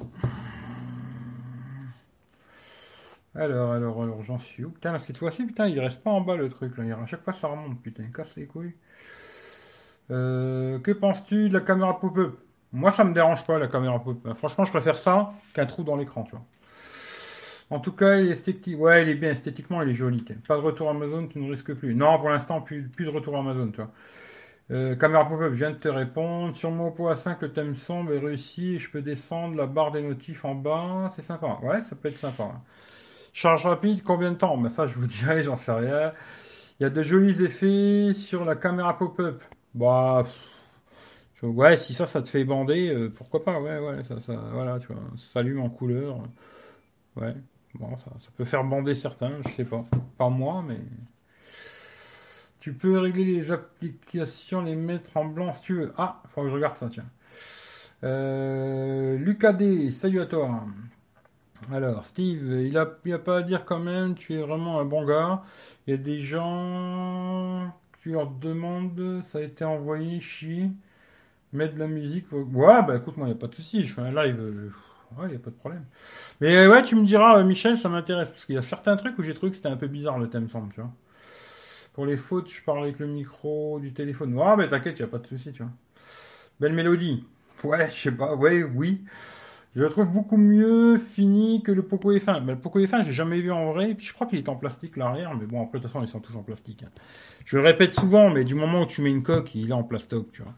Alors, 3.36 3.74
alors, 3.74 4.02
alors, 4.02 4.24
j'en 4.24 4.40
suis 4.40 4.64
où? 4.64 4.70
Putain, 4.70 4.98
cette 5.00 5.18
fois-ci, 5.18 5.46
putain, 5.46 5.68
il 5.68 5.78
reste 5.82 6.02
pas 6.02 6.12
en 6.12 6.22
bas 6.22 6.38
le 6.38 6.48
truc. 6.48 6.78
Là. 6.78 6.98
À 6.98 7.06
chaque 7.06 7.26
fois, 7.26 7.34
ça 7.34 7.50
remonte, 7.50 7.82
putain, 7.82 8.04
il 8.04 8.12
casse 8.14 8.38
les 8.38 8.46
couilles. 8.46 8.74
Euh, 10.12 10.80
que 10.80 10.92
penses-tu 10.92 11.50
de 11.50 11.54
la 11.54 11.60
caméra 11.60 12.00
pop-up 12.00 12.38
Moi, 12.72 12.94
ça 12.94 13.04
me 13.04 13.14
dérange 13.14 13.46
pas, 13.46 13.60
la 13.60 13.68
caméra 13.68 14.02
pop-up. 14.02 14.34
Franchement, 14.38 14.64
je 14.64 14.72
préfère 14.72 14.98
ça 14.98 15.34
qu'un 15.54 15.66
trou 15.66 15.84
dans 15.84 15.98
l'écran, 15.98 16.24
tu 16.24 16.32
vois. 16.32 16.46
En 17.70 17.82
tout 17.82 17.92
cas, 17.92 18.20
il 18.20 18.30
est 18.30 18.32
esthétique. 18.32 18.80
Ouais, 18.80 19.04
il 19.04 19.10
est 19.10 19.16
bien 19.16 19.32
esthétiquement, 19.32 19.82
il 19.82 19.90
est 19.90 19.94
joli. 19.94 20.24
Pas 20.48 20.56
de 20.56 20.62
retour 20.62 20.90
Amazon, 20.90 21.28
tu 21.28 21.40
ne 21.40 21.52
risques 21.52 21.74
plus. 21.74 21.96
Non, 21.96 22.18
pour 22.18 22.30
l'instant, 22.30 22.62
plus, 22.62 22.88
plus 22.88 23.04
de 23.04 23.10
retour 23.10 23.36
Amazon, 23.38 23.72
tu 23.72 23.82
vois. 23.82 23.92
Euh, 24.72 24.96
caméra 24.96 25.28
pop-up, 25.28 25.52
je 25.54 25.58
viens 25.58 25.72
de 25.72 25.78
te 25.78 25.88
répondre. 25.88 26.56
Sur 26.56 26.72
mon 26.72 26.88
Oppo 26.88 27.10
A5, 27.10 27.38
le 27.42 27.52
thème 27.52 27.76
sombre 27.76 28.14
est 28.14 28.20
réussi 28.20 28.76
et 28.76 28.80
je 28.80 28.90
peux 28.90 29.02
descendre 29.02 29.56
la 29.56 29.68
barre 29.68 29.92
des 29.92 30.02
notifs 30.02 30.46
en 30.46 30.56
bas. 30.56 31.10
C'est 31.16 31.22
sympa. 31.22 31.60
Ouais, 31.62 31.82
ça 31.82 31.96
peut 31.96 32.10
être 32.10 32.18
sympa. 32.18 32.62
Charge 33.34 33.66
rapide, 33.66 34.04
combien 34.04 34.32
de 34.32 34.38
temps? 34.38 34.58
Ben 34.58 34.70
Ça, 34.70 34.88
je 34.88 34.98
vous 34.98 35.08
dirais, 35.08 35.44
j'en 35.44 35.58
sais 35.58 35.72
rien. 35.72 36.14
Il 36.80 36.84
y 36.84 36.86
a 36.86 36.90
de 36.90 37.04
jolis 37.04 37.42
effets 37.44 38.14
sur 38.14 38.46
la 38.46 38.56
caméra 38.56 38.98
pop-up. 38.98 39.44
Bah, 39.76 40.24
ouais, 41.44 41.78
si 41.78 41.94
ça, 41.94 42.06
ça 42.06 42.22
te 42.22 42.30
fait 42.30 42.44
bander, 42.44 42.90
euh, 42.94 43.10
pourquoi 43.10 43.44
pas? 43.44 43.60
Ouais, 43.60 43.80
ouais, 43.80 44.04
ça, 44.04 44.20
ça, 44.22 44.34
voilà, 44.54 44.80
tu 44.80 44.88
vois, 44.88 45.02
ça 45.16 45.34
s'allume 45.34 45.62
en 45.62 45.70
couleur. 45.70 46.24
Ouais, 47.16 47.36
bon, 47.76 47.98
ça, 47.98 48.12
ça, 48.20 48.30
peut 48.36 48.46
faire 48.46 48.64
bander 48.64 48.96
certains, 48.96 49.42
je 49.46 49.50
sais 49.50 49.66
pas. 49.66 49.86
Pas 50.18 50.30
moi, 50.30 50.64
mais. 50.68 50.80
Tu 52.64 52.72
peux 52.72 52.98
régler 52.98 53.26
les 53.26 53.52
applications, 53.52 54.62
les 54.62 54.78
mettre 54.78 55.18
en 55.18 55.26
blanc 55.26 55.52
si 55.52 55.64
tu 55.64 55.74
veux. 55.74 55.92
Ah, 55.98 56.22
faut 56.30 56.44
que 56.44 56.48
je 56.48 56.54
regarde 56.54 56.78
ça, 56.78 56.88
tiens. 56.90 57.04
Euh, 58.06 59.18
Lucas 59.18 59.52
D, 59.52 59.92
salut 59.92 60.22
à 60.22 60.26
toi. 60.26 60.64
Alors, 61.74 62.06
Steve, 62.06 62.62
il 62.66 62.78
a, 62.78 62.84
a 62.84 63.18
pas 63.20 63.40
à 63.40 63.42
dire 63.42 63.66
quand 63.66 63.82
même, 63.82 64.16
tu 64.16 64.36
es 64.36 64.42
vraiment 64.42 64.80
un 64.80 64.86
bon 64.86 65.04
gars. 65.06 65.44
Il 65.86 65.92
y 65.92 65.94
a 65.94 65.98
des 65.98 66.22
gens, 66.22 67.70
tu 68.02 68.14
leur 68.14 68.32
demandes, 68.32 69.20
ça 69.26 69.40
a 69.40 69.42
été 69.42 69.66
envoyé, 69.66 70.22
chier, 70.22 70.72
mettre 71.52 71.74
de 71.74 71.80
la 71.80 71.88
musique. 71.88 72.32
Ouais, 72.32 72.82
bah 72.88 72.96
écoute, 72.96 73.18
moi, 73.18 73.28
il 73.28 73.32
n'y 73.32 73.38
a 73.38 73.40
pas 73.42 73.48
de 73.48 73.56
souci, 73.56 73.86
je 73.86 73.94
fais 73.94 74.02
un 74.04 74.16
live. 74.16 74.40
Euh, 74.40 74.72
ouais, 75.18 75.26
il 75.26 75.32
n'y 75.32 75.36
a 75.36 75.40
pas 75.40 75.52
de 75.52 75.56
problème. 75.56 75.84
Mais 76.40 76.56
euh, 76.56 76.72
ouais, 76.72 76.82
tu 76.84 76.96
me 76.96 77.06
diras, 77.06 77.40
euh, 77.40 77.44
Michel, 77.44 77.78
ça 77.78 77.90
m'intéresse, 77.90 78.30
parce 78.30 78.46
qu'il 78.46 78.56
y 78.56 78.58
a 78.58 78.62
certains 78.62 78.96
trucs 78.96 79.20
où 79.20 79.22
j'ai 79.22 79.34
trouvé 79.34 79.52
que 79.52 79.58
c'était 79.58 79.68
un 79.68 79.76
peu 79.76 79.88
bizarre 79.88 80.18
le 80.18 80.30
thème 80.30 80.50
semble, 80.50 80.74
tu 80.74 80.80
vois. 80.80 80.92
Pour 81.94 82.06
les 82.06 82.18
fautes, 82.18 82.52
je 82.52 82.62
parle 82.64 82.84
avec 82.84 83.00
le 83.00 83.08
micro 83.08 83.80
du 83.80 83.94
téléphone. 83.94 84.34
Ouais, 84.34 84.56
mais 84.58 84.68
t'inquiète, 84.68 84.98
n'y 85.00 85.06
a 85.06 85.08
pas 85.08 85.20
de 85.20 85.28
souci, 85.28 85.52
tu 85.54 85.64
vois. 85.64 85.72
Belle 86.60 86.74
mélodie. 86.74 87.26
Ouais, 87.64 87.90
je 87.90 87.96
sais 87.96 88.12
pas, 88.12 88.36
ouais, 88.36 88.64
oui. 88.64 89.04
Je 89.76 89.82
le 89.82 89.90
trouve 89.90 90.06
beaucoup 90.06 90.38
mieux 90.38 91.00
fini 91.00 91.64
que 91.64 91.72
le 91.72 91.82
Poco 91.82 92.14
F1. 92.14 92.44
Mais 92.44 92.54
le 92.54 92.60
Poco 92.60 92.80
F1, 92.80 93.04
j'ai 93.04 93.12
jamais 93.12 93.42
vu 93.42 93.52
en 93.52 93.74
vrai. 93.74 93.92
Et 93.92 93.96
puis 93.96 94.06
je 94.06 94.14
crois 94.14 94.28
qu'il 94.28 94.38
est 94.38 94.50
en 94.50 94.56
plastique 94.56 94.98
l'arrière. 94.98 95.36
Mais 95.36 95.46
bon, 95.46 95.64
après, 95.64 95.80
de 95.80 95.84
toute 95.84 95.92
façon, 95.92 96.06
ils 96.06 96.10
sont 96.10 96.20
tous 96.20 96.36
en 96.36 96.44
plastique. 96.44 96.84
Hein. 96.84 96.92
Je 97.46 97.58
le 97.58 97.64
répète 97.64 97.94
souvent, 97.94 98.30
mais 98.30 98.44
du 98.44 98.54
moment 98.54 98.82
où 98.82 98.86
tu 98.86 99.02
mets 99.02 99.10
une 99.10 99.24
coque, 99.24 99.56
il 99.56 99.70
est 99.70 99.74
en 99.74 99.84
plastoc, 99.84 100.32
tu 100.32 100.44
vois. 100.44 100.54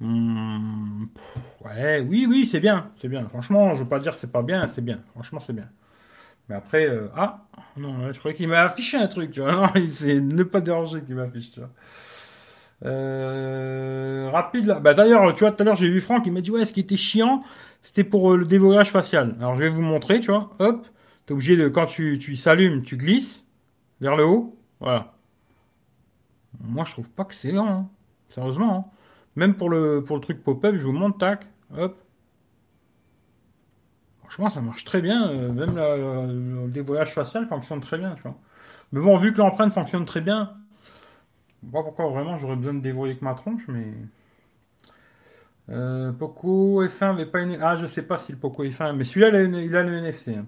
Hmm, 0.00 1.06
ouais, 1.64 2.00
oui, 2.00 2.26
oui, 2.28 2.46
c'est 2.46 2.60
bien. 2.60 2.90
C'est 3.00 3.08
bien. 3.08 3.28
Franchement, 3.28 3.74
je 3.74 3.82
veux 3.82 3.88
pas 3.88 3.98
dire 3.98 4.16
c'est 4.16 4.30
pas 4.30 4.42
bien, 4.42 4.68
c'est 4.68 4.82
bien. 4.84 5.00
Franchement, 5.14 5.40
c'est 5.44 5.52
bien. 5.52 5.68
Mais 6.48 6.56
après, 6.56 6.86
euh, 6.86 7.08
ah, 7.16 7.44
non, 7.76 8.12
je 8.12 8.18
croyais 8.18 8.36
qu'il 8.36 8.48
m'a 8.48 8.60
affiché 8.60 8.96
un 8.96 9.06
truc, 9.06 9.30
tu 9.32 9.40
vois. 9.40 9.52
Non, 9.74 9.86
c'est 9.92 10.20
ne 10.20 10.42
pas 10.42 10.60
déranger 10.60 11.02
qui 11.02 11.14
m'affiche, 11.14 11.52
tu 11.52 11.60
vois. 11.60 11.70
Euh, 12.84 14.28
rapide 14.30 14.66
là. 14.66 14.80
Bah 14.80 14.94
d'ailleurs, 14.94 15.34
tu 15.34 15.40
vois, 15.40 15.52
tout 15.52 15.62
à 15.62 15.64
l'heure 15.64 15.76
j'ai 15.76 15.88
vu 15.88 16.00
Franck, 16.00 16.26
il 16.26 16.32
m'a 16.32 16.40
dit 16.40 16.50
ouais, 16.50 16.64
ce 16.64 16.72
qui 16.72 16.80
était 16.80 16.96
chiant, 16.96 17.42
c'était 17.80 18.04
pour 18.04 18.32
euh, 18.32 18.36
le 18.36 18.44
dévoilage 18.44 18.90
facial. 18.90 19.36
Alors 19.38 19.54
je 19.54 19.60
vais 19.62 19.68
vous 19.68 19.80
montrer, 19.80 20.20
tu 20.20 20.30
vois. 20.30 20.50
Hop, 20.58 20.86
t'es 21.24 21.32
obligé 21.32 21.56
de 21.56 21.68
quand 21.68 21.86
tu, 21.86 22.18
tu 22.18 22.36
s'allumes, 22.36 22.82
tu 22.82 22.96
glisses 22.96 23.46
vers 24.00 24.16
le 24.16 24.26
haut. 24.26 24.58
Voilà. 24.80 25.14
Moi 26.60 26.84
je 26.84 26.92
trouve 26.92 27.08
pas 27.10 27.24
que 27.24 27.34
c'est 27.34 27.52
lent, 27.52 27.68
hein. 27.68 27.88
sérieusement. 28.28 28.84
Hein. 28.84 28.90
Même 29.36 29.54
pour 29.54 29.70
le 29.70 30.02
pour 30.04 30.16
le 30.16 30.22
truc 30.22 30.42
pop-up, 30.42 30.76
je 30.76 30.84
vous 30.84 30.92
montre, 30.92 31.18
tac, 31.18 31.46
hop. 31.76 32.03
Franchement, 34.24 34.50
ça 34.50 34.60
marche 34.62 34.84
très 34.84 35.02
bien. 35.02 35.28
Euh, 35.28 35.52
même 35.52 35.76
le 35.76 36.70
dévoilage 36.70 37.12
facial 37.12 37.46
fonctionne 37.46 37.80
très 37.80 37.98
bien, 37.98 38.14
tu 38.16 38.22
vois. 38.22 38.36
Mais 38.92 39.00
bon, 39.00 39.16
vu 39.18 39.32
que 39.32 39.38
l'empreinte 39.38 39.72
fonctionne 39.72 40.04
très 40.06 40.20
bien, 40.20 40.54
je 41.62 41.66
sais 41.66 41.72
pas 41.72 41.82
pourquoi 41.82 42.08
vraiment 42.08 42.36
j'aurais 42.36 42.56
besoin 42.56 42.74
de 42.74 42.80
dévoiler 42.80 43.16
que 43.16 43.24
ma 43.24 43.34
tronche, 43.34 43.62
mais 43.68 43.92
euh, 45.70 46.12
Poco 46.12 46.84
F1 46.84 47.10
avait 47.10 47.26
pas 47.26 47.40
une. 47.40 47.58
Ah, 47.60 47.76
je 47.76 47.86
sais 47.86 48.02
pas 48.02 48.16
si 48.16 48.32
le 48.32 48.38
Poco 48.38 48.64
F1, 48.64 48.96
mais 48.96 49.04
celui-là, 49.04 49.28
il, 49.42 49.76
a 49.76 49.82
le 49.82 49.98
NFC. 49.98 50.36
Hein. 50.36 50.46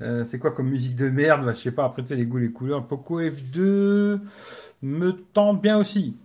Euh, 0.00 0.24
c'est 0.24 0.38
quoi 0.38 0.52
comme 0.52 0.68
musique 0.68 0.94
de 0.94 1.08
merde 1.08 1.44
bah, 1.44 1.54
Je 1.54 1.58
sais 1.60 1.72
pas, 1.72 1.84
après, 1.84 2.02
tu 2.02 2.08
sais, 2.08 2.16
les 2.16 2.26
goûts, 2.26 2.38
les 2.38 2.52
couleurs. 2.52 2.86
Poco 2.86 3.20
F2 3.20 4.20
me 4.82 5.12
tente 5.32 5.60
bien 5.60 5.78
aussi. 5.78 6.16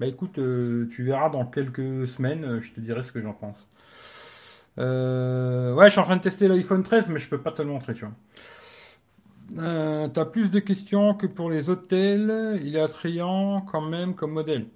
Bah 0.00 0.06
écoute, 0.06 0.34
tu 0.34 1.02
verras 1.02 1.28
dans 1.28 1.44
quelques 1.44 2.06
semaines, 2.06 2.60
je 2.60 2.72
te 2.72 2.80
dirai 2.80 3.02
ce 3.02 3.10
que 3.10 3.20
j'en 3.20 3.32
pense. 3.32 3.68
Ouais, 4.78 5.86
je 5.86 5.90
suis 5.90 6.00
en 6.00 6.04
train 6.04 6.16
de 6.16 6.22
tester 6.22 6.48
l'iPhone 6.48 6.82
13, 6.82 7.08
mais 7.10 7.18
je 7.18 7.28
peux 7.28 7.40
pas 7.40 7.52
te 7.52 7.62
le 7.62 7.68
montrer, 7.68 7.94
tu 7.94 8.04
vois. 8.04 8.14
T'as 10.12 10.24
plus 10.24 10.50
de 10.50 10.60
questions 10.60 11.14
que 11.14 11.26
pour 11.26 11.50
les 11.50 11.70
hôtels. 11.70 12.60
Il 12.62 12.76
est 12.76 12.80
attrayant 12.80 13.62
quand 13.62 13.80
même 13.80 14.14
comme 14.14 14.32
modèle. 14.32 14.66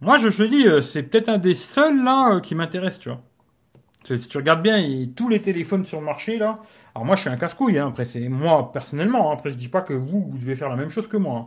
Moi, 0.00 0.18
je 0.18 0.28
te 0.28 0.42
dis, 0.42 0.66
euh, 0.66 0.82
c'est 0.82 1.04
peut-être 1.04 1.28
un 1.28 1.38
des 1.38 1.54
seuls 1.54 2.02
là 2.02 2.34
euh, 2.34 2.40
qui 2.40 2.56
m'intéresse, 2.56 2.98
tu 2.98 3.08
vois. 3.08 3.20
Si 4.04 4.18
tu 4.18 4.36
regardes 4.36 4.60
bien, 4.60 4.82
tous 5.14 5.28
les 5.28 5.40
téléphones 5.40 5.84
sur 5.84 6.00
le 6.00 6.06
marché, 6.06 6.38
là. 6.38 6.58
Alors 6.94 7.06
moi, 7.06 7.14
je 7.14 7.20
suis 7.20 7.30
un 7.30 7.36
casse-couille, 7.36 7.78
hein, 7.78 7.86
après, 7.88 8.04
c'est 8.04 8.28
moi, 8.28 8.72
personnellement. 8.72 9.30
Hein. 9.30 9.34
après, 9.34 9.50
je 9.50 9.54
dis 9.54 9.68
pas 9.68 9.80
que 9.80 9.92
vous, 9.92 10.26
vous 10.28 10.38
devez 10.38 10.56
faire 10.56 10.68
la 10.68 10.74
même 10.74 10.90
chose 10.90 11.06
que 11.06 11.16
moi. 11.16 11.38
Hein. 11.38 11.46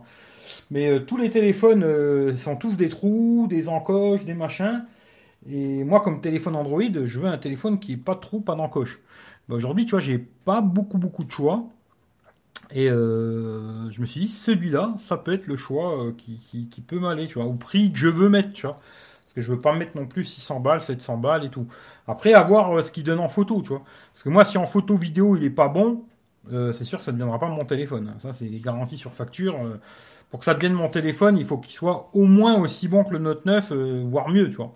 Mais 0.70 0.88
euh, 0.88 1.00
tous 1.00 1.18
les 1.18 1.28
téléphones 1.28 1.84
euh, 1.84 2.34
sont 2.34 2.56
tous 2.56 2.78
des 2.78 2.88
trous, 2.88 3.46
des 3.48 3.68
encoches, 3.68 4.24
des 4.24 4.32
machins. 4.32 4.86
Et 5.48 5.84
moi, 5.84 6.00
comme 6.00 6.20
téléphone 6.20 6.56
Android, 6.56 6.82
je 7.04 7.20
veux 7.20 7.26
un 7.26 7.38
téléphone 7.38 7.78
qui 7.78 7.92
n'est 7.92 8.02
pas 8.02 8.14
trous, 8.14 8.40
pas 8.40 8.54
d'encoche. 8.54 9.00
Bah, 9.48 9.56
aujourd'hui, 9.56 9.84
tu 9.84 9.92
vois, 9.92 10.00
j'ai 10.00 10.18
pas 10.18 10.60
beaucoup, 10.60 10.98
beaucoup 10.98 11.24
de 11.24 11.30
choix. 11.30 11.64
Et 12.72 12.90
euh, 12.90 13.88
je 13.90 14.00
me 14.00 14.06
suis 14.06 14.20
dit, 14.20 14.28
celui-là, 14.28 14.94
ça 14.98 15.16
peut 15.16 15.32
être 15.32 15.46
le 15.46 15.56
choix 15.56 16.12
qui, 16.16 16.68
qui, 16.68 16.80
peut 16.80 16.98
m'aller, 16.98 17.28
tu 17.28 17.34
vois, 17.34 17.44
au 17.44 17.54
prix 17.54 17.92
que 17.92 17.98
je 17.98 18.08
veux 18.08 18.28
mettre, 18.28 18.52
tu 18.52 18.66
vois. 18.66 18.74
Parce 18.74 19.34
que 19.34 19.40
je 19.40 19.52
veux 19.52 19.60
pas 19.60 19.76
mettre 19.76 19.96
non 19.96 20.06
plus 20.06 20.24
600 20.24 20.60
balles, 20.60 20.82
700 20.82 21.18
balles 21.18 21.44
et 21.44 21.50
tout. 21.50 21.66
Après, 22.08 22.32
avoir 22.34 22.84
ce 22.84 22.90
qu'il 22.90 23.04
donne 23.04 23.20
en 23.20 23.28
photo, 23.28 23.62
tu 23.62 23.68
vois. 23.68 23.82
Parce 24.12 24.24
que 24.24 24.30
moi, 24.30 24.44
si 24.44 24.58
en 24.58 24.66
photo 24.66 24.96
vidéo, 24.96 25.36
il 25.36 25.44
est 25.44 25.50
pas 25.50 25.68
bon, 25.68 26.04
c'est 26.50 26.84
sûr 26.84 26.98
que 26.98 27.04
ça 27.04 27.12
ne 27.12 27.18
deviendra 27.18 27.38
pas 27.38 27.48
mon 27.48 27.64
téléphone. 27.64 28.14
Ça, 28.22 28.32
c'est 28.32 28.48
garanti 28.48 28.98
sur 28.98 29.12
facture 29.12 29.56
pour 30.30 30.40
que 30.40 30.44
ça 30.44 30.54
devienne 30.54 30.72
mon 30.72 30.88
téléphone, 30.88 31.38
il 31.38 31.44
faut 31.44 31.58
qu'il 31.58 31.74
soit 31.74 32.08
au 32.12 32.24
moins 32.24 32.58
aussi 32.58 32.88
bon 32.88 33.04
que 33.04 33.12
le 33.12 33.18
Note 33.18 33.46
9, 33.46 33.72
euh, 33.72 34.04
voire 34.06 34.28
mieux, 34.28 34.50
tu 34.50 34.56
vois. 34.56 34.74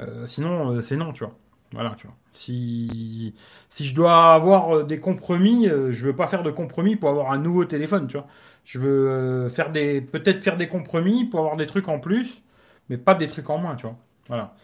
Euh, 0.00 0.26
sinon, 0.26 0.72
euh, 0.72 0.82
c'est 0.82 0.96
non, 0.96 1.12
tu 1.12 1.24
vois. 1.24 1.34
Voilà, 1.72 1.94
tu 1.96 2.06
vois. 2.06 2.16
Si, 2.34 3.34
si 3.70 3.84
je 3.84 3.94
dois 3.94 4.34
avoir 4.34 4.84
des 4.84 5.00
compromis, 5.00 5.68
je 5.68 6.06
veux 6.06 6.14
pas 6.14 6.26
faire 6.26 6.42
de 6.42 6.50
compromis 6.50 6.96
pour 6.96 7.10
avoir 7.10 7.32
un 7.32 7.38
nouveau 7.38 7.64
téléphone, 7.64 8.08
tu 8.08 8.18
vois. 8.18 8.26
Je 8.64 8.78
veux 8.78 9.48
faire 9.48 9.72
des, 9.72 10.02
peut-être 10.02 10.42
faire 10.42 10.56
des 10.56 10.68
compromis 10.68 11.24
pour 11.24 11.40
avoir 11.40 11.56
des 11.56 11.66
trucs 11.66 11.88
en 11.88 11.98
plus, 11.98 12.42
mais 12.90 12.98
pas 12.98 13.14
des 13.14 13.26
trucs 13.26 13.48
en 13.48 13.58
moins, 13.58 13.76
tu 13.76 13.86
vois. 13.86 13.96
Voilà. 14.28 14.54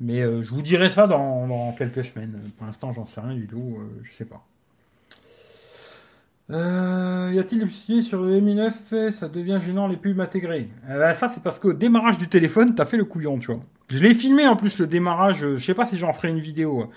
Mais 0.00 0.20
je 0.20 0.50
vous 0.50 0.62
dirai 0.62 0.90
ça 0.90 1.06
dans, 1.06 1.72
quelques 1.78 2.04
semaines. 2.04 2.40
Pour 2.56 2.66
l'instant, 2.66 2.92
j'en 2.92 3.06
sais 3.06 3.20
rien 3.20 3.34
du 3.34 3.46
tout. 3.46 3.78
je 4.02 4.12
sais 4.12 4.24
pas. 4.24 4.44
Euh, 6.50 7.30
y 7.32 7.38
a-t-il 7.38 7.58
des 7.58 7.64
publicités 7.64 8.02
sur 8.02 8.22
le 8.22 8.38
Mi 8.40 8.54
9 8.54 9.10
Ça 9.12 9.28
devient 9.28 9.58
gênant 9.64 9.86
les 9.86 9.96
pubs 9.96 10.20
intégrées. 10.20 10.68
Euh, 10.88 11.14
ça, 11.14 11.28
c'est 11.28 11.42
parce 11.42 11.58
qu'au 11.58 11.72
démarrage 11.72 12.18
du 12.18 12.28
téléphone, 12.28 12.74
t'as 12.74 12.84
fait 12.84 12.96
le 12.96 13.04
couillon, 13.04 13.38
tu 13.38 13.52
vois. 13.52 13.62
Je 13.90 13.98
l'ai 13.98 14.14
filmé 14.14 14.46
en 14.46 14.56
plus 14.56 14.78
le 14.78 14.86
démarrage. 14.86 15.44
Euh, 15.44 15.56
je 15.56 15.64
sais 15.64 15.74
pas 15.74 15.86
si 15.86 15.98
j'en 15.98 16.12
ferai 16.12 16.28
une 16.28 16.38
vidéo, 16.38 16.82
hein. 16.82 16.90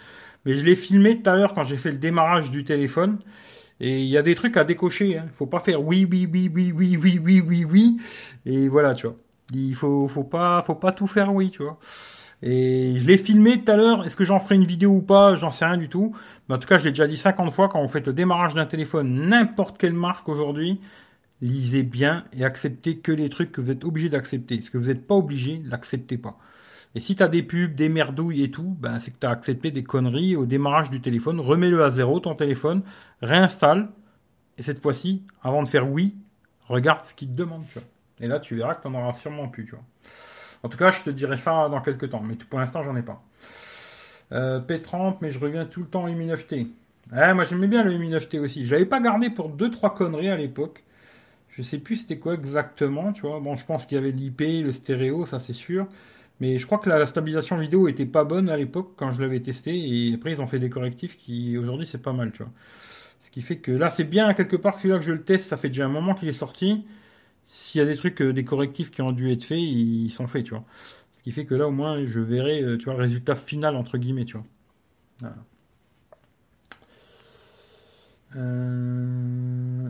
mais 0.45 0.53
je 0.53 0.65
l'ai 0.65 0.75
filmé 0.75 1.21
tout 1.21 1.29
à 1.29 1.35
l'heure 1.35 1.53
quand 1.53 1.63
j'ai 1.63 1.77
fait 1.77 1.91
le 1.91 1.97
démarrage 1.97 2.51
du 2.51 2.63
téléphone. 2.63 3.19
Et 3.79 4.01
il 4.01 4.07
y 4.07 4.17
a 4.17 4.23
des 4.23 4.35
trucs 4.35 4.57
à 4.57 4.63
décocher. 4.63 5.17
Hein. 5.17 5.27
Faut 5.33 5.47
pas 5.47 5.59
faire 5.59 5.83
oui, 5.83 6.07
oui, 6.09 6.27
oui, 6.31 6.51
oui, 6.53 6.73
oui, 6.75 6.97
oui, 7.01 7.19
oui, 7.23 7.43
oui, 7.45 7.65
oui. 7.65 7.97
Et 8.45 8.69
voilà, 8.69 8.93
tu 8.93 9.07
vois. 9.07 9.17
Il 9.53 9.75
faut, 9.75 10.07
faut 10.07 10.23
pas, 10.23 10.61
faut 10.63 10.75
pas 10.75 10.91
tout 10.91 11.07
faire 11.07 11.33
oui, 11.33 11.49
tu 11.49 11.63
vois. 11.63 11.77
Et 12.43 12.95
je 12.97 13.07
l'ai 13.07 13.17
filmé 13.17 13.63
tout 13.63 13.71
à 13.71 13.75
l'heure. 13.75 14.05
Est-ce 14.05 14.15
que 14.15 14.25
j'en 14.25 14.39
ferai 14.39 14.55
une 14.55 14.65
vidéo 14.65 14.91
ou 14.91 15.01
pas? 15.01 15.35
J'en 15.35 15.51
sais 15.51 15.65
rien 15.65 15.77
du 15.77 15.89
tout. 15.89 16.15
Mais 16.47 16.55
en 16.55 16.57
tout 16.57 16.67
cas, 16.67 16.77
je 16.77 16.85
l'ai 16.85 16.91
déjà 16.91 17.07
dit 17.07 17.17
50 17.17 17.51
fois, 17.53 17.67
quand 17.69 17.81
vous 17.81 17.87
faites 17.87 18.07
le 18.07 18.13
démarrage 18.13 18.53
d'un 18.53 18.65
téléphone, 18.65 19.29
n'importe 19.29 19.77
quelle 19.77 19.93
marque 19.93 20.29
aujourd'hui, 20.29 20.79
lisez 21.41 21.83
bien 21.83 22.25
et 22.33 22.45
acceptez 22.45 22.97
que 22.97 23.11
les 23.11 23.29
trucs 23.29 23.51
que 23.51 23.61
vous 23.61 23.71
êtes 23.71 23.85
obligé 23.85 24.09
d'accepter. 24.09 24.61
Ce 24.61 24.71
que 24.71 24.77
vous 24.77 24.87
n'êtes 24.87 25.07
pas 25.07 25.15
obligé, 25.15 25.61
l'acceptez 25.65 26.17
pas. 26.17 26.37
Et 26.97 26.99
si 26.99 27.15
tu 27.15 27.21
as 27.21 27.27
des 27.27 27.43
pubs, 27.43 27.75
des 27.75 27.89
merdouilles 27.89 28.41
et 28.41 28.49
tout, 28.49 28.75
ben 28.79 28.97
c'est 28.97 29.11
que 29.11 29.19
tu 29.19 29.27
as 29.27 29.29
accepté 29.29 29.69
des 29.69 29.83
conneries 29.83 30.35
au 30.35 30.47
démarrage 30.47 30.89
du 30.89 30.99
téléphone. 30.99 31.39
Remets-le 31.39 31.83
à 31.83 31.91
zéro, 31.91 32.19
ton 32.19 32.33
téléphone, 32.33 32.81
réinstalle. 33.21 33.89
Et 34.57 34.63
cette 34.63 34.81
fois-ci, 34.81 35.21
avant 35.43 35.61
de 35.61 35.67
faire 35.67 35.87
oui, 35.87 36.15
regarde 36.65 37.05
ce 37.05 37.13
qu'il 37.13 37.27
te 37.27 37.33
demande. 37.33 37.67
Tu 37.67 37.73
vois. 37.73 37.87
Et 38.19 38.27
là, 38.27 38.39
tu 38.39 38.55
verras 38.55 38.73
que 38.73 38.81
tu 38.81 38.87
n'en 38.87 39.03
auras 39.03 39.13
sûrement 39.13 39.47
plus. 39.47 39.65
Tu 39.65 39.75
vois. 39.75 39.83
En 40.63 40.69
tout 40.69 40.77
cas, 40.79 40.89
je 40.89 41.03
te 41.03 41.11
dirai 41.11 41.37
ça 41.37 41.69
dans 41.69 41.81
quelques 41.81 42.09
temps, 42.09 42.23
mais 42.23 42.33
pour 42.33 42.57
l'instant, 42.57 42.81
j'en 42.81 42.95
ai 42.95 43.03
pas. 43.03 43.21
Euh, 44.31 44.59
P30, 44.59 45.17
mais 45.21 45.29
je 45.29 45.39
reviens 45.39 45.65
tout 45.65 45.81
le 45.81 45.87
temps 45.87 46.05
au 46.05 46.11
Mi 46.11 46.25
9T. 46.25 46.67
moi 47.11 47.43
j'aimais 47.43 47.67
bien 47.67 47.83
le 47.83 47.95
Mi 47.95 48.09
9T 48.09 48.39
aussi. 48.39 48.65
Je 48.65 48.71
l'avais 48.73 48.87
pas 48.87 49.01
gardé 49.01 49.29
pour 49.29 49.55
2-3 49.55 49.95
conneries 49.95 50.29
à 50.29 50.35
l'époque. 50.35 50.83
Je 51.49 51.61
sais 51.61 51.77
plus 51.77 51.97
c'était 51.97 52.17
quoi 52.17 52.33
exactement, 52.33 53.13
tu 53.13 53.21
vois. 53.21 53.39
Bon, 53.39 53.53
je 53.53 53.67
pense 53.67 53.85
qu'il 53.85 53.97
y 53.97 53.99
avait 53.99 54.09
l'IP, 54.09 54.41
le 54.65 54.71
stéréo, 54.71 55.27
ça 55.27 55.37
c'est 55.37 55.53
sûr. 55.53 55.85
Mais 56.39 56.57
je 56.59 56.65
crois 56.65 56.77
que 56.77 56.89
la 56.89 57.05
stabilisation 57.05 57.57
vidéo 57.57 57.87
était 57.87 58.05
pas 58.05 58.23
bonne 58.23 58.49
à 58.49 58.57
l'époque 58.57 58.93
quand 58.95 59.11
je 59.11 59.21
l'avais 59.21 59.39
testé. 59.41 59.73
Et 59.75 60.13
après, 60.15 60.31
ils 60.31 60.41
ont 60.41 60.47
fait 60.47 60.59
des 60.59 60.69
correctifs 60.69 61.17
qui, 61.17 61.57
aujourd'hui, 61.57 61.87
c'est 61.87 62.01
pas 62.01 62.13
mal, 62.13 62.31
tu 62.31 62.43
vois. 62.43 62.51
Ce 63.21 63.31
qui 63.31 63.41
fait 63.41 63.57
que 63.57 63.71
là, 63.71 63.89
c'est 63.89 64.03
bien 64.03 64.33
quelque 64.33 64.55
part 64.55 64.77
celui-là 64.77 64.99
que 64.99 65.05
je 65.05 65.11
le 65.13 65.23
teste. 65.23 65.47
Ça 65.47 65.57
fait 65.57 65.69
déjà 65.69 65.85
un 65.85 65.89
moment 65.89 66.13
qu'il 66.13 66.27
est 66.29 66.33
sorti 66.33 66.85
s'il 67.47 67.79
y 67.79 67.81
a 67.81 67.87
des 67.87 67.95
trucs, 67.95 68.21
euh, 68.21 68.33
des 68.33 68.45
correctifs 68.45 68.91
qui 68.91 69.01
ont 69.01 69.11
dû 69.11 69.31
être 69.31 69.43
faits, 69.43 69.59
ils 69.59 70.09
sont 70.11 70.27
faits, 70.27 70.45
tu 70.45 70.51
vois. 70.51 70.65
Ce 71.17 71.23
qui 71.23 71.31
fait 71.31 71.45
que 71.45 71.55
là, 71.55 71.67
au 71.67 71.71
moins, 71.71 72.05
je 72.05 72.19
verrai, 72.19 72.61
euh, 72.61 72.77
tu 72.77 72.85
vois, 72.85 72.93
le 72.93 73.01
résultat 73.01 73.35
final, 73.35 73.75
entre 73.75 73.97
guillemets, 73.97 74.25
tu 74.25 74.37
vois. 74.37 74.45
Euh, 78.35 79.89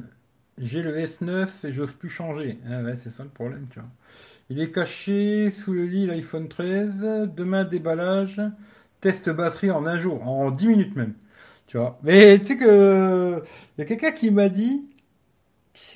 j'ai 0.57 0.81
le 0.83 0.97
S9 0.97 1.65
et 1.65 1.71
j'ose 1.71 1.91
plus 1.91 2.09
changer. 2.09 2.59
Ah 2.69 2.95
c'est 2.95 3.09
ça 3.09 3.23
le 3.23 3.29
problème, 3.29 3.67
tu 3.69 3.79
vois. 3.79 3.89
Il 4.49 4.59
est 4.61 4.71
caché 4.71 5.51
sous 5.51 5.73
le 5.73 5.85
lit 5.85 6.05
l'iPhone 6.05 6.47
13. 6.47 7.29
Demain, 7.35 7.65
déballage. 7.65 8.41
Test 9.01 9.29
batterie 9.29 9.71
en 9.71 9.85
un 9.85 9.97
jour, 9.97 10.27
en 10.27 10.51
10 10.51 10.67
minutes 10.67 10.95
même. 10.95 11.13
Tu 11.67 11.77
vois. 11.77 11.99
Mais 12.03 12.39
tu 12.39 12.47
sais 12.47 12.57
que. 12.57 13.43
Il 13.77 13.81
y 13.81 13.83
a 13.83 13.85
quelqu'un 13.85 14.11
qui 14.11 14.31
m'a 14.31 14.49
dit 14.49 14.87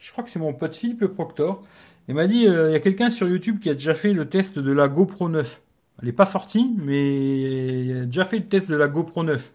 je 0.02 0.12
crois 0.12 0.24
que 0.24 0.30
c'est 0.30 0.40
mon 0.40 0.54
pote 0.54 0.76
Philippe 0.76 1.06
Proctor. 1.08 1.64
Il 2.08 2.16
m'a 2.16 2.28
dit, 2.28 2.48
euh, 2.48 2.70
il 2.70 2.74
y 2.74 2.76
a 2.76 2.80
quelqu'un 2.80 3.10
sur 3.10 3.28
YouTube 3.28 3.60
qui 3.60 3.70
a 3.70 3.74
déjà 3.74 3.96
fait 3.96 4.14
le 4.14 4.28
test 4.28 4.60
de 4.60 4.72
la 4.72 4.88
GoPro 4.88 5.30
9. 5.30 5.62
Elle 6.00 6.06
n'est 6.06 6.12
pas 6.12 6.26
sortie, 6.26 6.76
mais 6.78 7.84
il 7.84 7.98
a 7.98 8.06
déjà 8.06 8.26
fait 8.26 8.40
le 8.40 8.46
test 8.46 8.70
de 8.70 8.76
la 8.76 8.88
GoPro 8.88 9.24
9. 9.24 9.54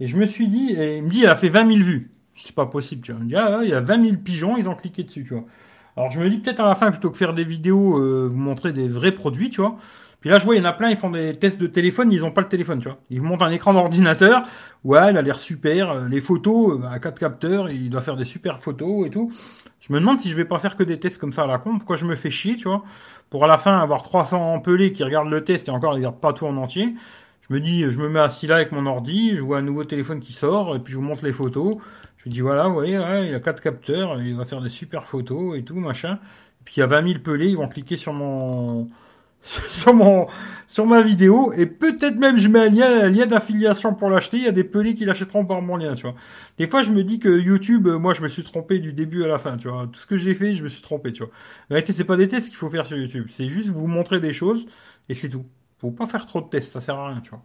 Et 0.00 0.06
je 0.06 0.16
me 0.16 0.26
suis 0.26 0.48
dit, 0.48 0.68
il 0.72 1.02
me 1.02 1.08
dit, 1.08 1.24
elle 1.24 1.30
a 1.30 1.36
fait 1.36 1.48
20 1.48 1.66
000 1.66 1.78
vues. 1.80 2.10
C'est 2.34 2.54
pas 2.54 2.66
possible, 2.66 3.02
tu 3.02 3.12
vois. 3.12 3.20
Il 3.20 3.24
me 3.24 3.28
dit, 3.28 3.36
ah, 3.36 3.60
il 3.62 3.70
y 3.70 3.74
a 3.74 3.80
20 3.80 4.02
000 4.04 4.16
pigeons, 4.18 4.56
ils 4.56 4.68
ont 4.68 4.76
cliqué 4.76 5.02
dessus, 5.02 5.24
tu 5.24 5.34
vois. 5.34 5.44
Alors 5.98 6.12
je 6.12 6.20
me 6.20 6.30
dis 6.30 6.38
peut-être 6.38 6.60
à 6.60 6.68
la 6.68 6.76
fin, 6.76 6.92
plutôt 6.92 7.10
que 7.10 7.16
faire 7.16 7.34
des 7.34 7.42
vidéos, 7.42 7.98
euh, 7.98 8.28
vous 8.30 8.38
montrer 8.38 8.72
des 8.72 8.86
vrais 8.86 9.10
produits, 9.10 9.50
tu 9.50 9.60
vois. 9.60 9.74
Puis 10.20 10.30
là, 10.30 10.38
je 10.38 10.44
vois, 10.44 10.54
il 10.54 10.58
y 10.58 10.60
en 10.60 10.64
a 10.64 10.72
plein, 10.72 10.90
ils 10.90 10.96
font 10.96 11.10
des 11.10 11.36
tests 11.36 11.60
de 11.60 11.66
téléphone, 11.66 12.12
ils 12.12 12.24
ont 12.24 12.30
pas 12.30 12.40
le 12.40 12.46
téléphone, 12.46 12.78
tu 12.78 12.86
vois. 12.86 12.98
Ils 13.10 13.20
montent 13.20 13.42
un 13.42 13.50
écran 13.50 13.74
d'ordinateur, 13.74 14.44
ouais, 14.84 15.00
elle 15.08 15.16
a 15.16 15.22
l'air 15.22 15.40
super, 15.40 15.90
euh, 15.90 16.08
les 16.08 16.20
photos 16.20 16.80
à 16.88 17.00
quatre 17.00 17.18
capteurs, 17.18 17.68
il 17.68 17.90
doit 17.90 18.00
faire 18.00 18.16
des 18.16 18.24
super 18.24 18.60
photos 18.60 19.08
et 19.08 19.10
tout. 19.10 19.32
Je 19.80 19.92
me 19.92 19.98
demande 19.98 20.20
si 20.20 20.28
je 20.28 20.36
vais 20.36 20.44
pas 20.44 20.60
faire 20.60 20.76
que 20.76 20.84
des 20.84 21.00
tests 21.00 21.18
comme 21.18 21.32
ça 21.32 21.42
à 21.42 21.46
la 21.48 21.58
con, 21.58 21.78
pourquoi 21.78 21.96
je 21.96 22.04
me 22.04 22.14
fais 22.14 22.30
chier, 22.30 22.54
tu 22.54 22.68
vois, 22.68 22.84
pour 23.28 23.44
à 23.44 23.48
la 23.48 23.58
fin 23.58 23.76
avoir 23.80 24.04
300 24.04 24.60
pelés 24.60 24.92
qui 24.92 25.02
regardent 25.02 25.30
le 25.30 25.42
test 25.42 25.66
et 25.66 25.72
encore 25.72 25.94
ils 25.94 25.96
regardent 25.96 26.20
pas 26.20 26.32
tout 26.32 26.46
en 26.46 26.56
entier. 26.58 26.94
Je 27.48 27.54
me 27.54 27.60
dis, 27.60 27.90
je 27.90 27.98
me 27.98 28.08
mets 28.08 28.20
assis 28.20 28.46
là 28.46 28.56
avec 28.56 28.70
mon 28.70 28.86
ordi, 28.86 29.34
je 29.34 29.42
vois 29.42 29.58
un 29.58 29.62
nouveau 29.62 29.82
téléphone 29.82 30.20
qui 30.20 30.32
sort, 30.32 30.76
et 30.76 30.78
puis 30.78 30.92
je 30.92 30.98
vous 30.98 31.04
montre 31.04 31.24
les 31.24 31.32
photos. 31.32 31.78
Je 32.28 32.32
dis, 32.32 32.40
voilà, 32.42 32.68
vous 32.68 32.74
voyez, 32.74 32.92
il 32.92 33.34
a 33.34 33.40
quatre 33.40 33.62
capteurs, 33.62 34.20
il 34.20 34.36
va 34.36 34.44
faire 34.44 34.60
des 34.60 34.68
super 34.68 35.04
photos 35.06 35.56
et 35.56 35.64
tout, 35.64 35.76
machin. 35.76 36.18
Puis 36.66 36.74
il 36.76 36.80
y 36.80 36.82
a 36.82 36.86
20 36.86 37.06
000 37.08 37.18
pelés, 37.20 37.46
ils 37.46 37.56
vont 37.56 37.68
cliquer 37.68 37.96
sur 37.96 38.12
mon, 38.12 38.86
sur 39.42 39.94
mon 39.94 40.26
sur 40.66 40.84
ma 40.84 41.00
vidéo 41.00 41.54
et 41.54 41.64
peut-être 41.64 42.16
même 42.16 42.36
je 42.36 42.48
mets 42.48 42.66
un 42.66 42.68
lien, 42.68 43.04
un 43.04 43.08
lien 43.08 43.24
d'affiliation 43.24 43.94
pour 43.94 44.10
l'acheter. 44.10 44.36
Il 44.36 44.44
y 44.44 44.48
a 44.48 44.52
des 44.52 44.64
pelés 44.64 44.94
qui 44.94 45.06
l'achèteront 45.06 45.46
par 45.46 45.62
mon 45.62 45.78
lien, 45.78 45.94
tu 45.94 46.02
vois. 46.02 46.14
Des 46.58 46.66
fois, 46.66 46.82
je 46.82 46.92
me 46.92 47.02
dis 47.02 47.18
que 47.18 47.30
YouTube, 47.30 47.86
euh, 47.86 47.98
moi, 47.98 48.12
je 48.12 48.20
me 48.20 48.28
suis 48.28 48.42
trompé 48.42 48.78
du 48.78 48.92
début 48.92 49.24
à 49.24 49.28
la 49.28 49.38
fin, 49.38 49.56
tu 49.56 49.68
vois. 49.68 49.88
Tout 49.90 50.00
ce 50.00 50.06
que 50.06 50.18
j'ai 50.18 50.34
fait, 50.34 50.54
je 50.54 50.62
me 50.62 50.68
suis 50.68 50.82
trompé, 50.82 51.12
tu 51.12 51.22
vois. 51.22 51.32
En 51.70 51.74
réalité, 51.74 51.94
c'est 51.94 52.04
pas 52.04 52.16
des 52.16 52.28
tests 52.28 52.48
qu'il 52.48 52.58
faut 52.58 52.68
faire 52.68 52.84
sur 52.84 52.98
YouTube. 52.98 53.28
C'est 53.30 53.48
juste 53.48 53.70
vous 53.70 53.86
montrer 53.86 54.20
des 54.20 54.34
choses 54.34 54.66
et 55.08 55.14
c'est 55.14 55.30
tout. 55.30 55.46
Faut 55.78 55.92
pas 55.92 56.06
faire 56.06 56.26
trop 56.26 56.42
de 56.42 56.48
tests, 56.48 56.72
ça 56.72 56.80
sert 56.80 56.96
à 56.96 57.08
rien, 57.08 57.20
tu 57.22 57.30
vois. 57.30 57.42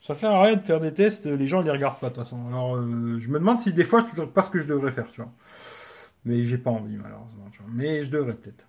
Ça 0.00 0.14
sert 0.14 0.30
à 0.30 0.42
rien 0.42 0.56
de 0.56 0.62
faire 0.62 0.80
des 0.80 0.94
tests, 0.94 1.26
les 1.26 1.46
gens 1.46 1.60
les 1.60 1.70
regardent 1.70 1.98
pas 1.98 2.08
de 2.08 2.14
toute 2.14 2.24
façon. 2.24 2.48
Alors, 2.48 2.76
euh, 2.76 3.18
je 3.18 3.28
me 3.28 3.38
demande 3.38 3.58
si 3.58 3.72
des 3.72 3.84
fois, 3.84 4.04
je 4.14 4.20
ne 4.20 4.26
pas 4.26 4.42
ce 4.42 4.50
que 4.50 4.58
je 4.58 4.66
devrais 4.66 4.92
faire, 4.92 5.10
tu 5.10 5.20
vois. 5.20 5.30
Mais 6.24 6.44
j'ai 6.44 6.58
pas 6.58 6.70
envie, 6.70 6.96
malheureusement, 6.96 7.48
tu 7.52 7.58
vois. 7.58 7.70
Mais 7.72 8.04
je 8.04 8.10
devrais 8.10 8.34
peut-être. 8.34 8.64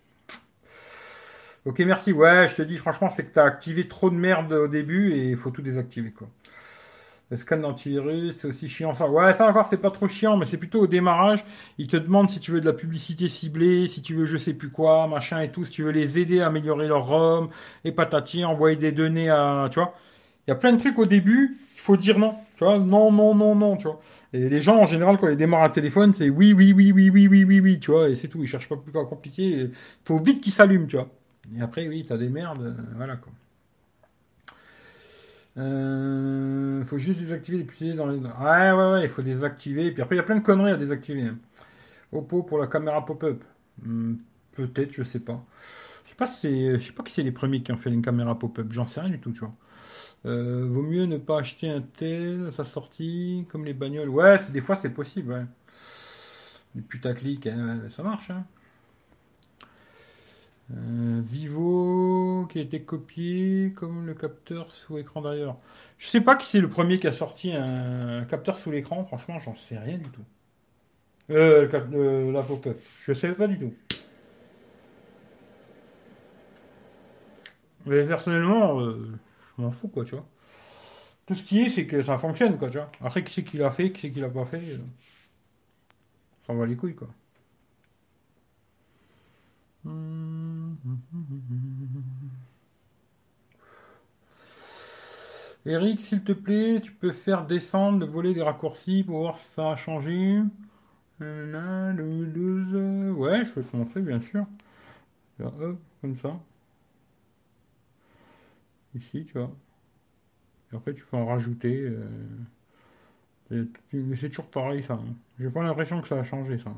Ok, 1.66 1.80
merci. 1.80 2.12
Ouais, 2.12 2.48
je 2.48 2.56
te 2.56 2.62
dis 2.64 2.78
franchement, 2.78 3.10
c'est 3.10 3.26
que 3.26 3.34
tu 3.34 3.40
as 3.40 3.44
activé 3.44 3.88
trop 3.88 4.10
de 4.10 4.16
merde 4.16 4.52
au 4.52 4.68
début 4.68 5.12
et 5.12 5.30
il 5.30 5.38
faut 5.38 5.52
tout 5.52 5.62
désactiver 5.62 6.12
quoi. 6.12 6.28
Le 7.30 7.38
scan 7.38 7.58
d'antivirus, 7.60 8.36
c'est 8.36 8.48
aussi 8.48 8.68
chiant 8.68 8.94
ça. 8.94 9.08
Ouais, 9.08 9.34
ça 9.34 9.48
encore, 9.48 9.66
c'est 9.66 9.78
pas 9.78 9.92
trop 9.92 10.08
chiant, 10.08 10.36
mais 10.36 10.46
c'est 10.46 10.58
plutôt 10.58 10.82
au 10.82 10.88
démarrage. 10.88 11.46
Ils 11.78 11.88
te 11.88 11.96
demandent 11.96 12.30
si 12.30 12.42
tu 12.42 12.52
veux 12.52 12.60
de 12.60 12.66
la 12.66 12.74
publicité 12.74 13.30
ciblée, 13.30 13.88
si 13.88 14.02
tu 14.02 14.16
veux 14.16 14.26
je 14.26 14.38
sais 14.38 14.54
plus 14.54 14.70
quoi, 14.70 15.08
machin 15.08 15.40
et 15.40 15.50
tout, 15.52 15.64
si 15.64 15.72
tu 15.72 15.84
veux 15.84 15.92
les 15.92 16.20
aider 16.20 16.42
à 16.42 16.48
améliorer 16.48 16.88
leur 16.88 17.08
ROM, 17.08 17.50
et 17.86 17.94
patati, 17.94 18.44
envoyer 18.44 18.76
des 18.76 18.92
données 18.92 19.30
à, 19.30 19.70
tu 19.72 19.80
vois. 19.80 19.94
Il 20.48 20.52
y 20.52 20.54
a 20.54 20.56
plein 20.56 20.74
de 20.74 20.80
trucs 20.80 20.98
au 20.98 21.06
début, 21.06 21.60
il 21.76 21.80
faut 21.80 21.98
dire 21.98 22.18
non, 22.18 22.36
tu 22.56 22.64
vois, 22.64 22.80
non, 22.80 23.12
non, 23.12 23.36
non, 23.36 23.56
non, 23.56 23.78
tu 23.78 23.84
vois. 23.84 24.00
Et 24.34 24.50
les 24.50 24.62
gens, 24.62 24.78
en 24.78 24.86
général, 24.86 25.18
quand 25.18 25.28
ils 25.30 25.38
démarrent 25.38 25.64
un 25.64 25.70
téléphone, 25.70 26.14
c'est 26.14 26.30
oui, 26.30 26.54
oui, 26.54 26.74
oui, 26.74 26.92
oui, 26.92 27.10
oui, 27.10 27.28
oui, 27.28 27.44
oui, 27.44 27.60
oui, 27.60 27.80
tu 27.80 27.92
vois, 27.92 28.10
et 28.10 28.16
c'est 28.16 28.28
tout, 28.28 28.42
ils 28.42 28.48
cherchent 28.48 28.70
pas 28.70 28.78
plus 28.78 28.92
compliqué. 28.92 29.44
Il 29.44 29.72
faut 30.06 30.18
vite 30.20 30.42
qu'ils 30.42 30.54
s'allument, 30.54 30.88
tu 30.88 30.96
vois. 30.96 31.10
Et 31.56 31.62
après, 31.62 31.88
oui, 31.88 32.06
t'as 32.08 32.18
des 32.18 32.30
merdes, 32.30 32.62
euh, 32.62 32.74
voilà 32.96 33.18
quoi. 33.18 33.32
Euh, 35.58 36.84
faut 36.86 36.98
juste 36.98 37.20
désactiver 37.20 37.58
les 37.58 37.64
putains 37.66 37.96
dans 37.96 38.08
les. 38.08 38.18
Ouais, 38.18 38.72
ouais, 38.72 38.92
ouais, 38.94 39.04
il 39.04 39.10
faut 39.10 39.22
désactiver. 39.22 39.88
Et 39.88 39.92
puis 39.92 40.02
après, 40.02 40.16
il 40.16 40.18
y 40.18 40.22
a 40.22 40.24
plein 40.24 40.38
de 40.38 40.42
conneries 40.42 40.72
à 40.72 40.78
désactiver. 40.78 41.24
Hein. 41.24 41.38
Oppo 42.14 42.44
pour 42.44 42.58
la 42.60 42.68
caméra 42.68 43.06
pop-up. 43.06 43.44
Hmm, 43.84 44.16
peut-être, 44.54 44.94
je 44.94 45.04
sais 45.04 45.20
pas. 45.20 45.44
Je 46.06 46.12
sais 46.12 46.16
pas, 46.16 46.28
c'est, 46.28 46.80
je 46.80 46.88
sais 46.88 46.94
pas 46.94 47.04
qui 47.04 47.14
c'est 47.14 47.24
les 47.24 47.32
premiers 47.32 47.64
qui 47.64 47.72
ont 47.72 47.78
fait 47.78 47.90
une 47.92 48.02
caméra 48.02 48.38
pop-up. 48.38 48.68
J'en 48.72 48.88
sais 48.88 49.02
rien 49.02 49.10
du 49.10 49.20
tout, 49.20 49.32
tu 49.32 49.40
vois. 49.42 49.54
Euh, 50.26 50.68
vaut 50.70 50.84
mieux 50.84 51.06
ne 51.06 51.18
pas 51.18 51.40
acheter 51.40 51.70
un 51.70 51.82
tel 51.82 52.48
à 52.48 52.52
sa 52.52 52.64
sortie, 52.64 53.46
comme 53.50 53.66
les 53.66 53.74
bagnoles. 53.74 54.10
Ouais, 54.10 54.38
des 54.52 54.62
fois 54.62 54.76
c'est 54.76 54.92
possible, 54.92 55.34
ouais. 55.34 55.46
Putaclic, 56.90 57.48
hein, 57.48 57.82
ça 57.90 58.04
marche, 58.04 58.30
hein. 58.30 58.46
Euh, 60.72 61.22
Vivo 61.24 62.48
qui 62.50 62.60
a 62.60 62.62
été 62.62 62.82
copié 62.82 63.74
comme 63.76 64.06
le 64.06 64.14
capteur 64.14 64.72
sous 64.72 64.98
écran 64.98 65.22
d'ailleurs. 65.22 65.58
Je 65.98 66.08
sais 66.08 66.22
pas 66.22 66.36
qui 66.36 66.48
c'est 66.48 66.62
le 66.62 66.70
premier 66.70 67.00
qui 67.00 67.08
a 67.08 67.12
sorti 67.12 67.52
un 67.54 68.24
capteur 68.26 68.58
sous 68.58 68.72
l'écran, 68.72 69.04
franchement 69.04 69.40
j'en 69.40 69.56
sais 69.56 69.78
rien 69.78 69.98
du 69.98 70.10
tout. 70.10 70.24
Euh, 71.32 71.68
le 71.92 72.32
la 72.32 72.44
pop-up, 72.44 72.80
je 73.06 73.14
sais 73.14 73.34
pas 73.34 73.48
du 73.48 73.60
tout. 73.60 73.74
Mais 77.86 78.06
personnellement, 78.06 78.80
euh, 78.82 79.12
je 79.58 79.62
m'en 79.62 79.72
fous 79.72 79.88
quoi, 79.88 80.06
tu 80.06 80.16
vois. 80.16 80.26
Tout 81.26 81.36
ce 81.36 81.44
qui 81.44 81.62
est, 81.62 81.70
c'est 81.70 81.88
que 81.88 82.02
ça 82.04 82.18
fonctionne 82.18 82.58
quoi, 82.58 82.70
tu 82.70 82.78
vois. 82.78 82.92
Après, 83.02 83.24
qui 83.24 83.34
c'est 83.34 83.44
qui 83.44 83.58
l'a 83.58 83.72
fait, 83.72 83.92
qui 83.92 84.02
c'est 84.02 84.12
qui 84.12 84.20
l'a 84.20 84.30
pas 84.30 84.46
fait, 84.46 84.58
euh, 84.58 84.78
ça 86.46 86.54
va 86.54 86.66
les 86.66 86.76
couilles 86.76 86.96
quoi. 86.96 87.08
Eric, 95.66 96.02
s'il 96.02 96.24
te 96.24 96.32
plaît, 96.34 96.82
tu 96.82 96.92
peux 96.92 97.12
faire 97.12 97.46
descendre 97.46 98.00
le 98.00 98.06
volet 98.06 98.34
des 98.34 98.42
raccourcis 98.44 99.04
pour 99.04 99.20
voir 99.20 99.40
si 99.40 99.48
ça 99.48 99.72
a 99.72 99.76
changé. 99.76 100.42
Ouais, 103.18 103.46
je 103.46 103.52
peux 103.54 103.64
te 103.64 103.76
montrer, 103.76 104.02
bien 104.02 104.20
sûr. 104.20 104.46
comme 106.02 106.18
ça. 106.18 106.40
Ici, 108.96 109.26
tu 109.26 109.34
vois. 109.38 109.52
Et 110.72 110.76
après, 110.76 110.94
tu 110.94 111.06
peux 111.06 111.18
en 111.18 111.26
rajouter. 111.26 111.82
Euh, 111.82 113.66
mais 113.94 114.16
c'est 114.16 114.30
toujours 114.30 114.50
pareil, 114.50 114.84
ça. 114.84 114.94
Hein. 114.94 115.16
J'ai 115.40 115.50
pas 115.50 115.64
l'impression 115.64 116.02
que 116.02 116.08
ça 116.08 116.20
a 116.20 116.24
changé, 116.24 116.58
ça. 116.58 116.74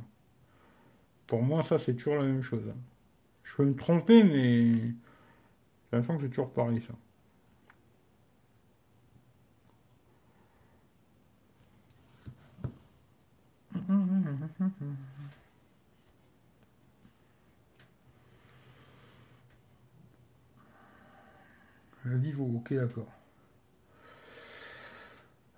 Pour 1.28 1.44
moi, 1.44 1.64
ça, 1.64 1.78
c'est 1.78 1.94
toujours 1.94 2.16
la 2.16 2.24
même 2.24 2.42
chose. 2.42 2.74
Je 3.44 3.56
peux 3.56 3.66
me 3.66 3.76
tromper, 3.76 4.24
mais 4.24 4.74
j'ai 4.80 4.96
l'impression 5.92 6.18
que 6.18 6.24
c'est 6.24 6.30
toujours 6.30 6.52
pareil, 6.52 6.82
ça. 6.82 6.94
Ok, 22.42 22.74
d'accord. 22.74 23.08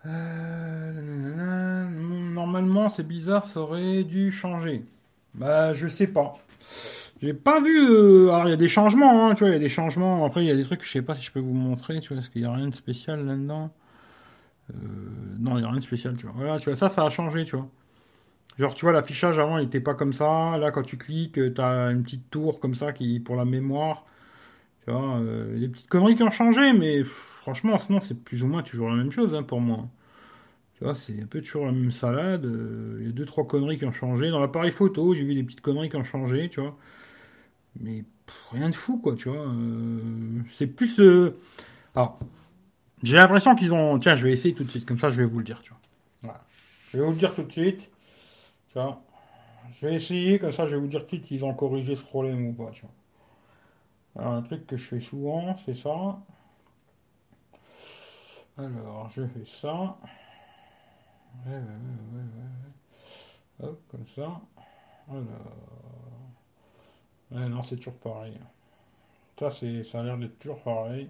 Euh, 0.05 0.91
normalement, 1.89 2.89
c'est 2.89 3.07
bizarre, 3.07 3.45
ça 3.45 3.61
aurait 3.61 4.03
dû 4.03 4.31
changer. 4.31 4.83
Bah, 5.33 5.73
je 5.73 5.87
sais 5.87 6.07
pas. 6.07 6.35
J'ai 7.21 7.33
pas 7.33 7.61
vu. 7.61 7.89
Euh, 7.89 8.29
alors, 8.31 8.47
il 8.47 8.51
y 8.51 8.53
a 8.53 8.57
des 8.57 8.69
changements, 8.69 9.29
hein, 9.29 9.35
tu 9.35 9.39
vois, 9.39 9.49
il 9.49 9.53
y 9.53 9.55
a 9.55 9.59
des 9.59 9.69
changements. 9.69 10.25
Après, 10.25 10.43
il 10.43 10.47
y 10.47 10.51
a 10.51 10.55
des 10.55 10.63
trucs, 10.63 10.83
je 10.85 10.91
sais 10.91 11.01
pas 11.01 11.15
si 11.15 11.23
je 11.23 11.31
peux 11.31 11.39
vous 11.39 11.53
montrer, 11.53 11.99
tu 12.01 12.09
vois, 12.09 12.17
parce 12.17 12.29
qu'il 12.29 12.41
n'y 12.41 12.47
a 12.47 12.53
rien 12.53 12.67
de 12.67 12.75
spécial 12.75 13.25
là-dedans. 13.25 13.71
Euh, 14.71 14.75
non, 15.39 15.57
il 15.57 15.61
n'y 15.61 15.65
a 15.65 15.69
rien 15.69 15.79
de 15.79 15.83
spécial, 15.83 16.15
tu 16.17 16.25
vois. 16.27 16.35
Voilà, 16.35 16.59
tu 16.59 16.69
vois, 16.69 16.75
ça, 16.75 16.89
ça 16.89 17.05
a 17.05 17.09
changé, 17.09 17.45
tu 17.45 17.55
vois. 17.55 17.67
Genre, 18.57 18.73
tu 18.73 18.85
vois, 18.85 18.93
l'affichage 18.93 19.39
avant, 19.39 19.57
il 19.57 19.65
était 19.65 19.81
pas 19.81 19.95
comme 19.95 20.13
ça. 20.13 20.57
Là, 20.57 20.71
quand 20.71 20.83
tu 20.83 20.97
cliques, 20.97 21.33
tu 21.55 21.61
as 21.61 21.91
une 21.91 22.03
petite 22.03 22.29
tour 22.29 22.59
comme 22.59 22.75
ça 22.75 22.93
qui 22.93 23.19
pour 23.19 23.35
la 23.35 23.45
mémoire. 23.45 24.05
Euh, 24.87 25.57
les 25.57 25.67
petites 25.67 25.87
conneries 25.87 26.15
qui 26.15 26.23
ont 26.23 26.31
changé, 26.31 26.73
mais 26.73 27.03
franchement, 27.41 27.79
sinon, 27.79 27.99
c'est 28.01 28.15
plus 28.15 28.43
ou 28.43 28.47
moins 28.47 28.63
toujours 28.63 28.89
la 28.89 28.95
même 28.95 29.11
chose 29.11 29.33
hein, 29.33 29.43
pour 29.43 29.61
moi. 29.61 29.87
Tu 30.77 30.83
vois, 30.83 30.93
c'est 30.95 31.21
un 31.21 31.25
peu 31.25 31.41
toujours 31.41 31.65
la 31.65 31.71
même 31.71 31.91
salade. 31.91 32.45
Il 32.99 33.05
y 33.05 33.09
a 33.09 33.11
deux, 33.11 33.25
trois 33.25 33.47
conneries 33.47 33.77
qui 33.77 33.85
ont 33.85 33.91
changé. 33.91 34.29
Dans 34.29 34.39
l'appareil 34.39 34.71
photo, 34.71 35.13
j'ai 35.13 35.23
vu 35.23 35.33
des 35.33 35.43
petites 35.43 35.61
conneries 35.61 35.89
qui 35.89 35.95
ont 35.95 36.03
changé, 36.03 36.49
tu 36.49 36.59
vois. 36.61 36.77
Mais 37.79 38.03
rien 38.51 38.69
de 38.69 38.75
fou, 38.75 38.97
quoi, 38.97 39.15
tu 39.15 39.29
vois. 39.29 39.47
Euh, 39.47 39.99
c'est 40.51 40.67
plus. 40.67 40.99
Euh, 40.99 41.37
alors, 41.95 42.19
j'ai 43.03 43.17
l'impression 43.17 43.55
qu'ils 43.55 43.73
ont. 43.73 43.99
Tiens, 43.99 44.15
je 44.15 44.27
vais 44.27 44.33
essayer 44.33 44.53
tout 44.53 44.63
de 44.63 44.69
suite, 44.69 44.85
comme 44.85 44.99
ça 44.99 45.09
je 45.09 45.17
vais 45.17 45.25
vous 45.25 45.39
le 45.39 45.43
dire, 45.43 45.61
tu 45.61 45.69
vois. 45.69 45.79
Voilà. 46.23 46.43
Je 46.91 46.97
vais 46.97 47.03
vous 47.03 47.11
le 47.11 47.17
dire 47.17 47.33
tout 47.33 47.43
de 47.43 47.51
suite. 47.51 47.89
Tu. 48.71 48.79
Je 49.71 49.87
vais 49.87 49.95
essayer, 49.95 50.39
comme 50.39 50.51
ça 50.51 50.65
je 50.65 50.75
vais 50.75 50.81
vous 50.81 50.87
dire 50.87 51.01
tout 51.01 51.17
de 51.17 51.21
suite 51.21 51.25
s'ils 51.25 51.43
ont 51.43 51.53
corrigé 51.53 51.95
ce 51.95 52.03
problème 52.03 52.47
ou 52.47 52.53
pas, 52.53 52.71
tu 52.71 52.81
vois. 52.81 52.91
Alors, 54.17 54.33
un 54.33 54.41
truc 54.43 54.65
que 54.67 54.77
je 54.77 54.87
fais 54.87 55.01
souvent, 55.01 55.55
c'est 55.65 55.75
ça. 55.75 56.19
Alors, 58.57 59.09
je 59.09 59.25
fais 59.27 59.45
ça. 59.61 59.97
Hop, 63.59 63.81
comme 63.91 64.07
ça. 64.15 64.41
Alors. 65.09 65.55
Non, 67.31 67.63
c'est 67.63 67.75
toujours 67.75 67.97
pareil. 67.97 68.39
Ça, 69.37 69.51
c'est, 69.51 69.83
ça 69.83 69.99
a 69.99 70.03
l'air 70.03 70.17
d'être 70.17 70.39
toujours 70.39 70.61
pareil. 70.61 71.09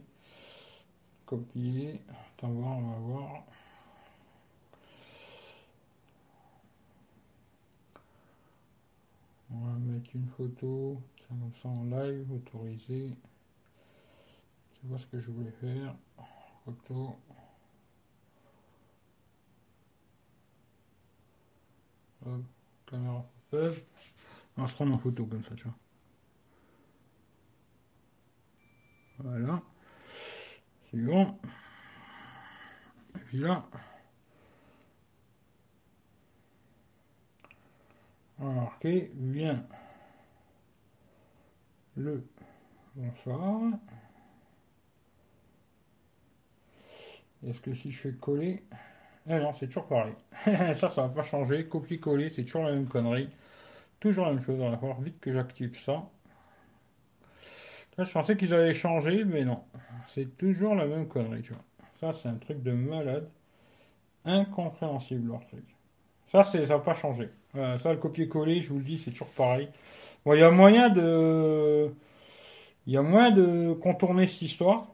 Copier. 1.26 2.02
Attends, 2.10 2.50
voir, 2.50 2.78
on 2.78 2.90
va 2.90 2.98
voir. 2.98 3.44
On 9.52 9.58
va 9.60 9.74
mettre 9.80 10.10
une 10.16 10.28
photo. 10.28 11.00
En 11.32 11.84
live, 11.86 12.32
autorisé. 12.32 13.18
Tu 14.74 14.88
vois 14.88 15.00
ce 15.00 15.06
que 15.08 15.20
je 15.20 15.32
voulais 15.32 15.52
faire. 15.52 15.96
Photo. 16.64 17.16
Hop, 22.26 22.44
caméra 22.86 23.26
pop 23.50 23.76
On 24.58 24.62
va 24.62 24.68
se 24.68 24.74
prendre 24.74 24.94
en 24.96 24.98
photo 25.00 25.26
comme 25.26 25.44
ça, 25.44 25.56
tu 25.56 25.64
vois. 25.64 25.76
Voilà. 29.20 29.62
Suivant. 30.88 31.40
Et 33.16 33.20
puis 33.20 33.40
là. 33.40 33.68
On 38.38 38.48
va 38.50 38.62
marquer 38.62 39.12
bien 39.16 39.66
le 41.96 42.28
bonsoir. 42.96 43.74
Est-ce 47.46 47.60
que 47.60 47.74
si 47.74 47.92
je 47.92 48.02
fais 48.02 48.14
coller... 48.14 48.64
Eh 49.28 49.40
non, 49.40 49.54
c'est 49.60 49.68
toujours 49.68 49.88
pareil. 49.88 50.14
ça, 50.46 50.90
ça 50.90 51.02
va 51.02 51.10
pas 51.10 51.24
changer. 51.24 51.68
Copier-coller, 51.68 52.30
c'est 52.30 52.44
toujours 52.44 52.64
la 52.64 52.74
même 52.74 52.88
connerie. 52.88 53.30
Toujours 54.00 54.26
la 54.26 54.34
même 54.34 54.42
chose. 54.42 54.60
On 54.60 54.70
va 54.70 54.76
voir 54.76 55.02
vite 55.02 55.20
que 55.20 55.34
j'active 55.34 55.80
ça 55.80 56.04
je 58.04 58.12
pensais 58.12 58.36
qu'ils 58.36 58.54
avaient 58.54 58.74
changé, 58.74 59.24
mais 59.24 59.46
non. 59.46 59.64
C'est 60.08 60.38
toujours 60.38 60.76
la 60.76 60.86
même 60.86 61.08
connerie, 61.08 61.42
tu 61.42 61.54
vois. 61.54 61.64
Ça, 62.00 62.14
c'est 62.14 62.28
un 62.28 62.36
truc 62.36 62.62
de 62.62 62.72
malade. 62.72 63.30
Incompréhensible, 64.26 65.30
leur 65.30 65.46
truc. 65.48 65.64
Ça, 66.32 66.44
ça 66.44 66.60
va 66.66 66.80
pas 66.80 66.94
ça, 67.80 67.92
le 67.92 67.98
copier-coller, 67.98 68.62
je 68.62 68.70
vous 68.70 68.80
le 68.80 68.84
dis, 68.84 69.00
c'est 69.00 69.12
toujours 69.12 69.32
pareil. 69.32 69.70
Bon, 70.26 70.34
il 70.34 70.40
y 70.40 70.44
a 70.44 70.52
moyen 70.52 70.90
de... 70.90 71.94
Il 72.88 72.94
y 72.94 72.98
a 72.98 73.02
moyen 73.02 73.32
de 73.32 73.74
contourner 73.74 74.28
cette 74.28 74.44
histoire. 74.44 74.88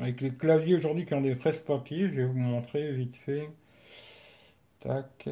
Avec 0.00 0.20
les 0.20 0.34
claviers 0.34 0.76
aujourd'hui 0.76 1.04
qui 1.04 1.14
ont 1.14 1.20
des 1.20 1.34
fraises 1.34 1.60
papier, 1.62 2.08
je 2.08 2.16
vais 2.16 2.24
vous 2.24 2.38
montrer 2.38 2.92
vite 2.92 3.16
fait. 3.16 3.50
Tac. 4.80 5.28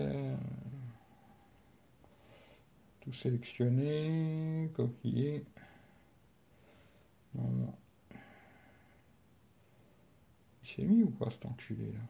Tout 3.00 3.12
sélectionner, 3.12 4.70
copier. 4.74 5.44
Il 7.34 7.42
s'est 10.64 10.82
mis 10.82 11.02
ou 11.02 11.10
pas 11.10 11.30
cet 11.30 11.46
enculé 11.46 11.92
là? 11.92 12.00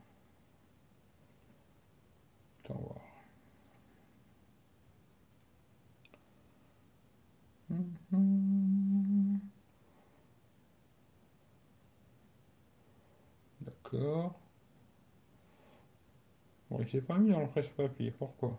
D'accord. 13.61 14.35
Bon, 16.71 16.81
il 16.81 16.89
s'est 16.89 17.03
pas 17.03 17.19
mis 17.19 17.31
dans 17.31 17.41
le 17.41 17.49
presse-papier. 17.49 18.11
Pourquoi? 18.13 18.59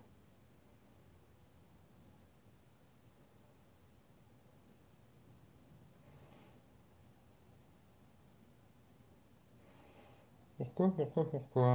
Pourquoi, 10.57 10.91
pourquoi, 10.95 11.29
pourquoi? 11.29 11.65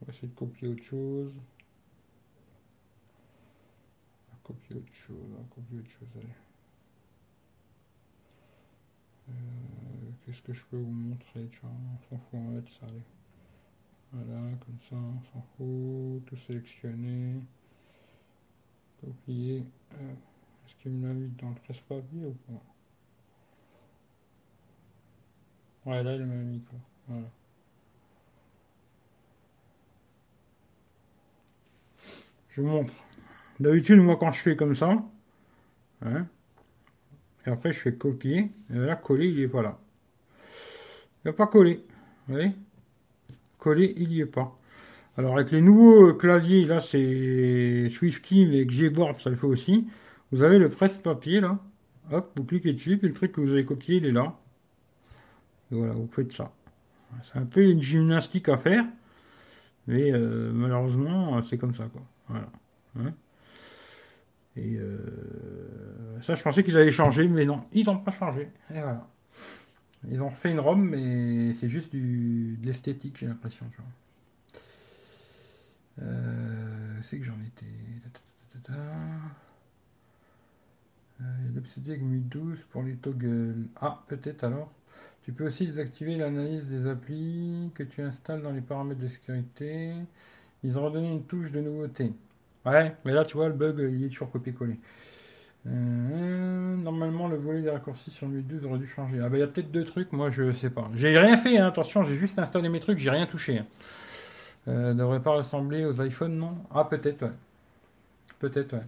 On 0.00 0.06
va 0.06 0.12
essayer 0.12 0.28
de 0.28 0.34
copier 0.34 0.68
autre 0.68 0.82
chose. 0.82 1.34
Va 4.48 4.54
copier 4.54 4.76
autre 4.76 4.94
chose, 5.90 6.08
allez. 6.14 6.36
Qu'est-ce 10.24 10.40
que 10.42 10.52
je 10.52 10.64
peux 10.66 10.76
vous 10.76 10.90
montrer 10.90 11.48
vois, 11.62 11.70
on 11.70 11.98
s'en 12.08 12.18
fout, 12.18 12.34
on 12.34 12.44
va 12.44 12.50
mettre 12.52 12.72
ça. 12.78 12.86
Allez. 12.86 13.02
Voilà, 14.12 14.56
comme 14.58 14.78
ça, 14.88 14.94
on 14.96 15.20
s'en 15.32 15.42
fout. 15.56 16.24
Tout 16.26 16.36
sélectionner. 16.46 17.42
Copier. 19.00 19.64
Est-ce 19.98 20.74
qu'il 20.80 20.92
me 20.92 21.08
l'a 21.08 21.14
mis 21.14 21.28
dans 21.30 21.48
le 21.48 21.56
presse-papier 21.56 22.26
ou 22.26 22.34
pas? 22.34 22.62
Ouais, 25.90 26.02
là, 26.04 26.14
il 26.14 26.24
m'a 26.24 26.34
mis 26.34 26.60
quoi. 26.60 26.78
Voilà. 27.08 27.30
Je 32.48 32.60
vous 32.60 32.68
montre. 32.68 33.05
D'habitude, 33.60 33.98
moi, 33.98 34.16
quand 34.16 34.32
je 34.32 34.40
fais 34.40 34.56
comme 34.56 34.76
ça, 34.76 35.02
hein, 36.02 36.26
et 37.46 37.50
après, 37.50 37.72
je 37.72 37.80
fais 37.80 37.94
copier, 37.94 38.50
et 38.72 38.78
là, 38.78 38.96
coller, 38.96 39.28
il 39.28 39.40
est 39.40 39.48
pas 39.48 39.62
là. 39.62 39.78
Il 41.24 41.28
n'a 41.28 41.32
pas 41.32 41.46
collé. 41.46 41.84
Vous 42.26 42.34
voyez? 42.34 42.52
Coller, 43.58 43.94
il 43.96 44.08
n'y 44.08 44.20
est 44.20 44.26
pas. 44.26 44.58
Alors, 45.16 45.34
avec 45.34 45.50
les 45.52 45.62
nouveaux 45.62 46.12
claviers, 46.14 46.64
là, 46.64 46.80
c'est 46.80 47.88
SwiftKey, 47.90 48.46
mais 48.46 48.64
Gboard, 48.66 49.20
ça 49.20 49.30
le 49.30 49.36
fait 49.36 49.46
aussi. 49.46 49.86
Vous 50.32 50.42
avez 50.42 50.58
le 50.58 50.68
presse-papier, 50.68 51.40
là. 51.40 51.58
Hop, 52.12 52.32
vous 52.36 52.44
cliquez 52.44 52.72
dessus, 52.72 52.98
puis 52.98 53.08
le 53.08 53.14
truc 53.14 53.32
que 53.32 53.40
vous 53.40 53.50
avez 53.50 53.64
copié, 53.64 53.96
il 53.96 54.06
est 54.06 54.12
là. 54.12 54.36
Et 55.72 55.76
voilà, 55.76 55.94
vous 55.94 56.08
faites 56.12 56.32
ça. 56.32 56.52
C'est 57.24 57.38
un 57.38 57.46
peu 57.46 57.62
une 57.62 57.80
gymnastique 57.80 58.48
à 58.48 58.56
faire, 58.56 58.84
mais 59.86 60.12
euh, 60.12 60.50
malheureusement, 60.52 61.42
c'est 61.44 61.58
comme 61.58 61.74
ça, 61.74 61.84
quoi. 61.84 62.02
Voilà. 62.28 62.50
Hein. 62.98 63.12
Et 64.56 64.76
euh, 64.76 66.20
ça, 66.22 66.34
je 66.34 66.42
pensais 66.42 66.64
qu'ils 66.64 66.76
allaient 66.76 66.90
changer, 66.90 67.28
mais 67.28 67.44
non, 67.44 67.64
ils 67.72 67.86
n'ont 67.86 67.98
pas 67.98 68.10
changé. 68.10 68.48
Et 68.70 68.80
voilà. 68.80 69.06
Ils 70.08 70.22
ont 70.22 70.28
refait 70.28 70.50
une 70.50 70.60
ROM, 70.60 70.82
mais 70.82 71.52
c'est 71.54 71.68
juste 71.68 71.90
du, 71.90 72.56
de 72.60 72.66
l'esthétique, 72.66 73.18
j'ai 73.18 73.26
l'impression. 73.26 73.66
Euh, 76.00 76.98
c'est 77.02 77.18
que 77.18 77.24
j'en 77.24 77.38
étais. 77.46 77.66
Euh, 81.20 81.96
Mi 82.00 82.20
12 82.20 82.58
pour 82.70 82.82
les 82.82 82.96
toggles. 82.96 83.68
Ah, 83.80 84.04
peut-être 84.08 84.44
alors. 84.44 84.72
Tu 85.22 85.32
peux 85.32 85.46
aussi 85.46 85.66
désactiver 85.66 86.16
l'analyse 86.16 86.68
des 86.68 86.86
applis 86.86 87.70
que 87.74 87.82
tu 87.82 88.00
installes 88.00 88.42
dans 88.42 88.52
les 88.52 88.60
paramètres 88.60 89.00
de 89.00 89.08
sécurité. 89.08 89.94
Ils 90.62 90.78
ont 90.78 90.84
redonné 90.84 91.10
une 91.10 91.24
touche 91.24 91.50
de 91.52 91.60
nouveauté. 91.60 92.12
Ouais, 92.66 92.94
mais 93.04 93.12
là, 93.12 93.24
tu 93.24 93.36
vois, 93.36 93.48
le 93.48 93.54
bug, 93.54 93.78
il 93.78 94.04
est 94.04 94.08
toujours 94.08 94.30
copié-collé. 94.30 94.78
Euh, 95.68 96.76
normalement, 96.76 97.28
le 97.28 97.36
volet 97.36 97.62
des 97.62 97.70
raccourcis 97.70 98.10
sur 98.10 98.28
le 98.28 98.42
12 98.42 98.64
aurait 98.66 98.78
dû 98.78 98.86
changer. 98.86 99.20
Ah 99.20 99.28
bah, 99.28 99.36
il 99.36 99.40
y 99.40 99.42
a 99.42 99.46
peut-être 99.46 99.70
deux 99.70 99.84
trucs, 99.84 100.12
moi, 100.12 100.30
je 100.30 100.52
sais 100.52 100.70
pas. 100.70 100.88
J'ai 100.94 101.18
rien 101.18 101.36
fait, 101.36 101.58
hein, 101.58 101.66
attention, 101.68 102.04
j'ai 102.04 102.14
juste 102.16 102.38
installé 102.38 102.68
mes 102.68 102.80
trucs, 102.80 102.98
j'ai 102.98 103.10
rien 103.10 103.26
touché. 103.26 103.58
Hein. 103.60 103.66
Euh, 104.68 104.94
devrait 104.94 105.22
pas 105.22 105.32
ressembler 105.32 105.84
aux 105.84 106.02
iPhones, 106.02 106.36
non? 106.36 106.58
Ah, 106.72 106.84
peut-être, 106.84 107.22
ouais. 107.22 107.32
Peut-être, 108.38 108.74
ouais. 108.74 108.82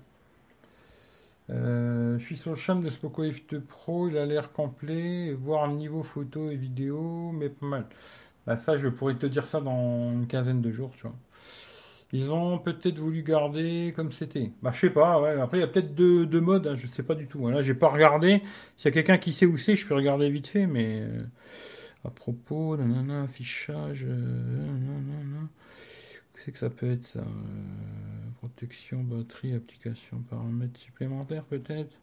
Euh, 1.50 2.18
je 2.18 2.24
suis 2.24 2.36
sur 2.36 2.50
le 2.50 2.56
champ 2.56 2.76
de 2.76 2.90
Spoco 2.90 3.24
F2 3.24 3.60
Pro, 3.60 4.08
il 4.08 4.18
a 4.18 4.26
l'air 4.26 4.52
complet, 4.52 5.32
voire 5.32 5.68
niveau 5.68 6.02
photo 6.02 6.50
et 6.50 6.56
vidéo, 6.56 7.32
mais 7.32 7.48
pas 7.48 7.66
mal. 7.66 7.86
Bah, 8.46 8.56
ça, 8.56 8.76
je 8.76 8.88
pourrais 8.88 9.14
te 9.16 9.26
dire 9.26 9.48
ça 9.48 9.60
dans 9.60 10.12
une 10.12 10.26
quinzaine 10.26 10.60
de 10.62 10.70
jours, 10.70 10.90
tu 10.96 11.02
vois. 11.02 11.14
Ils 12.12 12.32
ont 12.32 12.58
peut-être 12.58 12.98
voulu 12.98 13.22
garder 13.22 13.92
comme 13.94 14.12
c'était. 14.12 14.50
Bah, 14.62 14.70
je 14.72 14.80
sais 14.80 14.90
pas, 14.90 15.20
ouais. 15.20 15.38
Après, 15.40 15.58
il 15.58 15.60
y 15.60 15.64
a 15.64 15.66
peut-être 15.66 15.94
deux, 15.94 16.40
modes, 16.40 16.66
hein, 16.66 16.74
je 16.74 16.86
sais 16.86 17.02
pas 17.02 17.14
du 17.14 17.26
tout. 17.26 17.46
Là, 17.48 17.60
j'ai 17.60 17.74
pas 17.74 17.88
regardé. 17.88 18.42
S'il 18.76 18.86
y 18.86 18.88
a 18.88 18.92
quelqu'un 18.92 19.18
qui 19.18 19.32
sait 19.32 19.44
où 19.46 19.58
c'est, 19.58 19.76
je 19.76 19.86
peux 19.86 19.94
regarder 19.94 20.30
vite 20.30 20.46
fait, 20.46 20.66
mais. 20.66 21.02
Euh, 21.02 21.22
à 22.04 22.10
propos, 22.10 22.76
nanana, 22.76 23.22
affichage. 23.22 24.06
Euh, 24.08 25.44
Qu'est-ce 26.34 26.50
que 26.52 26.58
ça 26.58 26.70
peut 26.70 26.90
être 26.90 27.04
ça 27.04 27.18
euh, 27.18 27.22
Protection, 28.38 29.02
batterie, 29.02 29.54
application, 29.54 30.18
paramètres 30.30 30.78
supplémentaires 30.78 31.44
peut-être? 31.44 31.94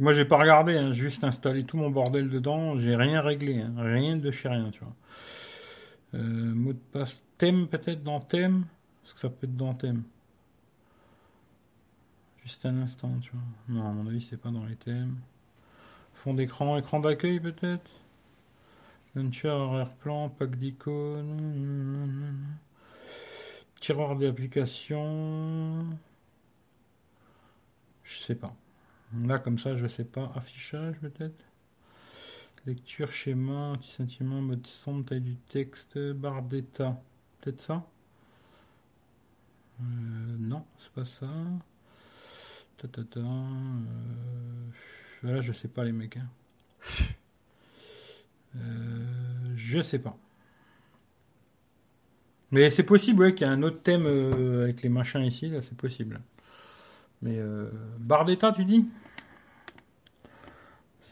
Moi 0.00 0.12
j'ai 0.14 0.24
pas 0.24 0.36
regardé, 0.38 0.76
hein, 0.76 0.92
juste 0.92 1.24
installé 1.24 1.64
tout 1.64 1.76
mon 1.76 1.90
bordel 1.90 2.30
dedans, 2.30 2.78
j'ai 2.78 2.96
rien 2.96 3.20
réglé, 3.20 3.60
hein, 3.60 3.74
rien 3.76 4.16
de 4.16 4.30
chez 4.30 4.48
rien, 4.48 4.70
tu 4.70 4.80
vois. 4.80 4.94
Euh, 6.14 6.54
mot 6.54 6.72
de 6.72 6.78
passe 6.92 7.26
thème 7.38 7.68
peut-être 7.68 8.02
dans 8.02 8.20
thème? 8.20 8.66
Est-ce 9.04 9.14
que 9.14 9.20
ça 9.20 9.28
peut 9.30 9.46
être 9.46 9.56
dans 9.56 9.74
thème 9.74 10.02
Juste 12.44 12.66
un 12.66 12.76
instant, 12.82 13.12
tu 13.20 13.30
vois. 13.32 13.42
Non, 13.68 13.86
à 13.88 13.92
mon 13.92 14.06
avis, 14.08 14.20
c'est 14.20 14.36
pas 14.36 14.50
dans 14.50 14.64
les 14.64 14.76
thèmes. 14.76 15.16
Fond 16.14 16.34
d'écran, 16.34 16.76
écran 16.76 17.00
d'accueil 17.00 17.40
peut-être? 17.40 17.90
Launcher, 19.14 19.48
arrière-plan, 19.48 20.28
pack 20.30 20.56
d'icônes. 20.58 22.56
Tireur 23.80 24.16
d'application. 24.16 25.86
Je 28.04 28.18
sais 28.18 28.34
pas. 28.34 28.54
Là, 29.20 29.38
comme 29.38 29.58
ça, 29.58 29.76
je 29.76 29.86
sais 29.86 30.04
pas. 30.04 30.32
Affichage 30.34 30.96
peut-être? 31.00 31.44
Lecture, 32.66 33.12
schéma, 33.12 33.72
anti-sentiment, 33.74 34.40
mode 34.40 34.66
son, 34.66 35.02
taille 35.02 35.20
du 35.20 35.36
texte, 35.36 35.98
barre 36.12 36.42
d'état. 36.42 37.00
Peut-être 37.40 37.60
ça? 37.60 37.84
Euh, 39.80 39.84
Non, 40.38 40.64
c'est 40.78 40.92
pas 40.92 41.04
ça. 41.04 41.28
Ta, 42.78 42.88
ta, 42.88 43.04
ta, 43.04 43.20
euh, 43.20 44.70
Là, 45.22 45.40
je 45.40 45.52
sais 45.52 45.68
pas, 45.68 45.84
les 45.84 45.92
mecs. 45.92 46.16
Hein. 46.16 46.28
Euh, 48.56 49.54
je 49.56 49.82
sais 49.82 49.98
pas. 49.98 50.16
Mais 52.50 52.68
c'est 52.70 52.82
possible, 52.82 53.22
ouais, 53.22 53.34
qu'il 53.34 53.46
y 53.46 53.50
ait 53.50 53.52
un 53.52 53.62
autre 53.62 53.82
thème 53.82 54.04
euh, 54.06 54.64
avec 54.64 54.82
les 54.82 54.88
machins 54.88 55.22
ici, 55.22 55.48
là, 55.48 55.60
c'est 55.62 55.76
possible. 55.76 56.20
Mais 57.22 57.38
euh, 57.38 57.70
barre 57.98 58.24
d'état, 58.24 58.52
tu 58.52 58.64
dis? 58.64 58.86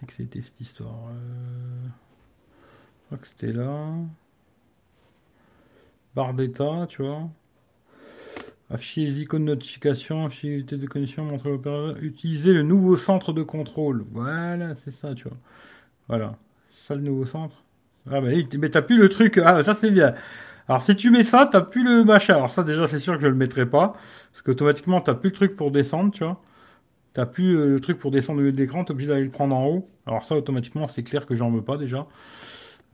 Que 0.07 0.15
c'était 0.15 0.41
cette 0.41 0.61
histoire. 0.61 1.11
Je 1.85 3.07
crois 3.07 3.19
que 3.19 3.27
c'était 3.27 3.53
là. 3.53 3.93
Barre 6.15 6.33
d'état, 6.33 6.87
tu 6.89 7.03
vois. 7.03 7.29
Afficher 8.71 9.03
les 9.03 9.21
icônes 9.21 9.45
de 9.45 9.51
notification, 9.51 10.25
afficher 10.25 10.57
les 10.57 10.79
de 10.79 10.87
connexion, 10.87 11.25
montrer 11.25 11.51
l'opérateur. 11.51 12.03
Utiliser 12.03 12.55
le 12.55 12.63
nouveau 12.63 12.97
centre 12.97 13.33
de 13.33 13.43
contrôle. 13.43 14.07
Voilà, 14.11 14.75
c'est 14.75 14.91
ça, 14.91 15.15
tu 15.15 15.29
vois. 15.29 15.37
Voilà. 16.09 16.39
Ça, 16.73 16.95
le 16.95 17.03
nouveau 17.03 17.27
centre. 17.27 17.63
Ah, 18.11 18.21
mais 18.23 18.71
t'as 18.71 18.83
plus 18.83 18.97
le 18.97 19.11
truc. 19.11 19.39
Ah, 19.39 19.63
ça, 19.63 19.75
c'est 19.75 19.91
bien. 19.91 20.15
Alors, 20.67 20.81
si 20.81 20.97
tu 20.97 21.11
mets 21.11 21.25
ça, 21.25 21.49
t'as 21.51 21.61
plus 21.61 21.85
le 21.85 22.05
machin. 22.05 22.37
Alors, 22.37 22.51
ça, 22.51 22.63
déjà, 22.63 22.87
c'est 22.87 23.01
sûr 23.01 23.17
que 23.17 23.23
je 23.23 23.29
le 23.29 23.35
mettrai 23.35 23.67
pas. 23.67 23.95
Parce 24.33 24.43
qu'automatiquement, 24.43 25.01
t'as 25.03 25.15
plus 25.15 25.29
le 25.29 25.35
truc 25.35 25.57
pour 25.57 25.71
descendre, 25.71 26.11
tu 26.11 26.25
vois. 26.25 26.41
T'as 27.13 27.27
plus 27.27 27.57
euh, 27.57 27.67
le 27.67 27.81
truc 27.81 27.99
pour 27.99 28.11
descendre 28.11 28.41
de 28.43 28.51
l'écran. 28.51 28.85
T'es 28.85 28.93
obligé 28.93 29.09
d'aller 29.09 29.25
le 29.25 29.31
prendre 29.31 29.57
en 29.57 29.67
haut. 29.67 29.89
Alors, 30.07 30.25
ça, 30.25 30.37
automatiquement, 30.37 30.87
c'est 30.89 31.03
clair 31.03 31.27
que 31.27 31.35
j'en 31.35 31.51
veux 31.51 31.63
pas, 31.63 31.77
déjà. 31.77 32.07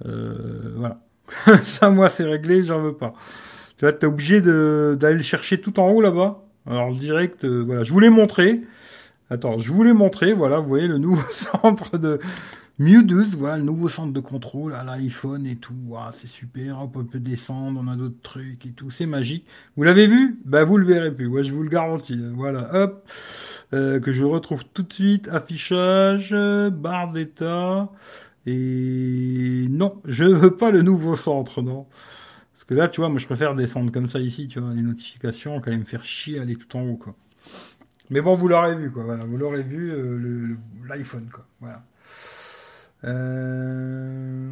Euh, 0.07 0.73
voilà. 0.77 1.01
ça, 1.63 1.91
moi, 1.91 2.09
c'est 2.09 2.25
réglé, 2.25 2.63
j'en 2.63 2.81
veux 2.81 2.95
pas. 2.95 3.15
Tu 3.77 3.85
vois, 3.85 3.93
t'es 3.93 4.07
obligé 4.07 4.41
d'aller 4.41 5.17
le 5.17 5.23
chercher 5.23 5.61
tout 5.61 5.79
en 5.79 5.91
haut 5.91 6.01
là-bas. 6.01 6.47
Alors 6.67 6.93
direct, 6.93 7.45
euh, 7.45 7.63
voilà, 7.65 7.85
je 7.85 7.93
voulais 7.93 8.11
montrer. 8.11 8.63
Attends, 9.31 9.59
je 9.59 9.73
voulais 9.73 9.93
montrer, 9.93 10.33
voilà, 10.33 10.59
vous 10.59 10.69
voyez 10.69 10.89
le 10.89 10.99
nouveau 10.99 11.23
centre 11.33 11.99
de 11.99 12.19
Mew 12.79 13.03
12, 13.03 13.37
voilà, 13.37 13.57
le 13.57 13.63
nouveau 13.63 13.89
centre 13.89 14.13
de 14.13 14.21
contrôle 14.21 14.75
à 14.75 14.85
l'iPhone 14.85 15.47
et 15.47 15.57
tout. 15.57 15.95
c'est 16.13 16.27
super, 16.27 16.79
on 16.81 16.89
peut 16.89 17.19
descendre, 17.19 17.81
on 17.83 17.89
a 17.89 17.97
d'autres 17.97 18.21
trucs 18.23 18.67
et 18.67 18.73
tout, 18.73 18.91
c'est 18.91 19.07
magique. 19.07 19.47
Vous 19.77 19.83
l'avez 19.83 20.07
vu? 20.07 20.39
Ben 20.45 20.65
vous 20.65 20.77
le 20.77 20.85
verrez 20.85 21.15
plus, 21.15 21.25
je 21.45 21.53
vous 21.53 21.63
le 21.63 21.71
garantis. 21.71 22.23
Voilà, 22.35 22.75
hop, 22.75 23.09
euh, 23.73 23.99
que 23.99 24.13
je 24.13 24.25
retrouve 24.25 24.65
tout 24.75 24.83
de 24.83 24.93
suite, 24.93 25.29
affichage, 25.29 26.35
barre 26.73 27.13
d'état. 27.13 27.91
Et 28.45 29.67
non, 29.71 30.01
je 30.05 30.25
veux 30.25 30.55
pas 30.55 30.71
le 30.71 30.83
nouveau 30.83 31.17
centre, 31.17 31.63
non 31.63 31.87
que 32.67 32.75
là, 32.75 32.89
tu 32.89 33.01
vois, 33.01 33.09
moi 33.09 33.19
je 33.19 33.27
préfère 33.27 33.55
descendre 33.55 33.93
comme 33.93 34.09
ça 34.09 34.19
ici, 34.19 34.49
tu 34.49 34.61
vois, 34.61 34.75
les 34.75 34.83
notifications, 34.83 35.61
quand 35.61 35.71
même 35.71 35.81
me 35.81 35.85
faire 35.85 36.05
chier 36.05 36.41
aller 36.41 36.57
tout 36.57 36.77
en 36.77 36.83
haut, 36.83 36.97
quoi. 36.97 37.15
Mais 38.11 38.21
bon, 38.21 38.37
vous 38.37 38.49
l'aurez 38.49 38.77
vu, 38.77 38.91
quoi, 38.91 39.05
voilà, 39.05 39.25
vous 39.25 39.37
l'aurez 39.37 39.63
vu, 39.63 39.91
euh, 39.91 40.57
l'iPhone, 40.89 41.29
quoi, 41.33 41.47
voilà. 41.61 41.85
Euh, 43.07 44.51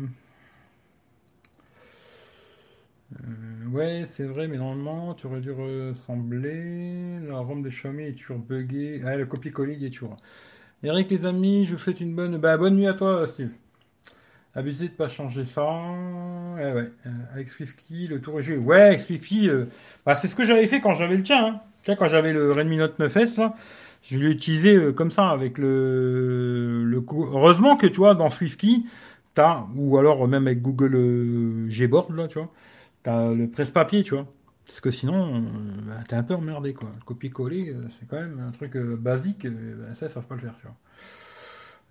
euh, 3.13 3.69
ouais, 3.71 4.05
c'est 4.07 4.25
vrai, 4.25 4.49
mais 4.49 4.57
normalement, 4.57 5.15
tu 5.15 5.27
aurais 5.27 5.41
dû 5.41 5.51
ressembler. 5.51 7.19
La 7.27 7.39
ROM 7.39 7.63
de 7.63 7.69
Xiaomi 7.69 8.05
est 8.05 8.13
toujours 8.19 8.39
buggée. 8.39 9.03
Ah, 9.05 9.17
le 9.17 9.27
copier-coller 9.27 9.85
est 9.85 9.91
toujours. 9.91 10.17
Eric, 10.83 11.11
les 11.11 11.27
amis, 11.27 11.65
je 11.67 11.73
vous 11.73 11.79
souhaite 11.79 12.01
une 12.01 12.15
bonne, 12.15 12.39
bah, 12.39 12.57
bonne 12.57 12.77
nuit 12.77 12.87
à 12.87 12.95
toi, 12.95 13.27
Steve. 13.27 13.51
Abusé 14.55 14.89
de 14.89 14.93
pas 14.93 15.09
changer 15.09 15.45
ça. 15.45 15.67
Eh 16.57 16.73
ouais, 16.73 16.91
euh, 17.07 17.11
avec 17.33 17.49
SwiftKey, 17.49 18.07
le 18.07 18.21
tour 18.21 18.39
est 18.39 18.57
Ouais, 18.57 18.81
avec 18.83 19.01
SwiftKey, 19.01 19.49
euh, 19.49 19.67
bah, 20.07 20.15
c'est 20.15 20.29
ce 20.29 20.37
que 20.37 20.45
j'avais 20.45 20.67
fait 20.69 20.81
quand 20.81 20.95
j'avais 20.95 21.17
le 21.17 21.23
tien. 21.25 21.61
Hein. 21.87 21.97
Quand 21.97 22.09
j'avais 22.09 22.33
le 22.33 22.53
Redmi 22.53 22.77
Note 22.77 22.99
9S, 22.99 23.51
je 24.05 24.19
l'ai 24.19 24.31
utilisé 24.33 24.77
euh, 24.77 24.93
comme 24.93 25.11
ça, 25.11 25.31
avec 25.31 25.59
le, 25.59 26.85
le. 26.85 27.05
Heureusement 27.11 27.77
que 27.77 27.87
tu 27.87 27.99
vois, 27.99 28.15
dans 28.15 28.31
SwiftKey, 28.31 28.85
t'as, 29.35 29.67
ou 29.77 29.99
alors 29.99 30.29
même 30.29 30.47
avec 30.47 30.63
Google 30.63 31.69
Gboard, 31.69 32.15
là, 32.15 32.29
tu 32.29 32.39
vois, 32.39 32.51
t'as 33.03 33.33
le 33.33 33.49
presse-papier, 33.51 34.03
tu 34.05 34.15
vois. 34.15 34.27
Parce 34.67 34.81
que 34.81 34.91
sinon, 34.91 35.41
bah, 35.87 36.03
t'es 36.09 36.17
un 36.17 36.23
peu 36.23 36.35
emmerdé, 36.35 36.75
quoi. 36.75 36.91
Copier-coller, 37.07 37.75
c'est 37.99 38.09
quand 38.09 38.17
même 38.21 38.41
un 38.41 38.53
truc 38.53 38.77
basique, 38.79 39.47
bah, 39.47 39.95
ça, 39.95 40.07
ils 40.07 40.11
savent 40.11 40.27
pas 40.27 40.37
le 40.37 40.41
faire, 40.43 40.57
tu 40.59 40.67
vois. 40.67 40.77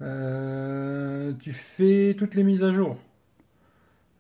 Euh, 0.02 1.34
tu 1.40 1.54
fais 1.54 2.16
toutes 2.18 2.36
les 2.36 2.44
mises 2.44 2.64
à 2.64 2.72
jour. 2.72 2.98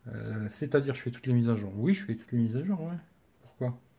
Euh, 0.07 0.47
c'est-à-dire, 0.49 0.95
je 0.95 1.01
fais 1.01 1.11
toutes 1.11 1.27
les 1.27 1.33
mises 1.33 1.49
à 1.49 1.55
jour. 1.55 1.71
Oui, 1.75 1.93
je 1.93 2.03
fais 2.05 2.15
toutes 2.15 2.31
les 2.31 2.39
mises 2.39 2.55
à 2.55 2.63
jour, 2.63 2.81
ouais. 2.81 2.97
Pourquoi? 3.41 3.67
euh, 3.67 3.92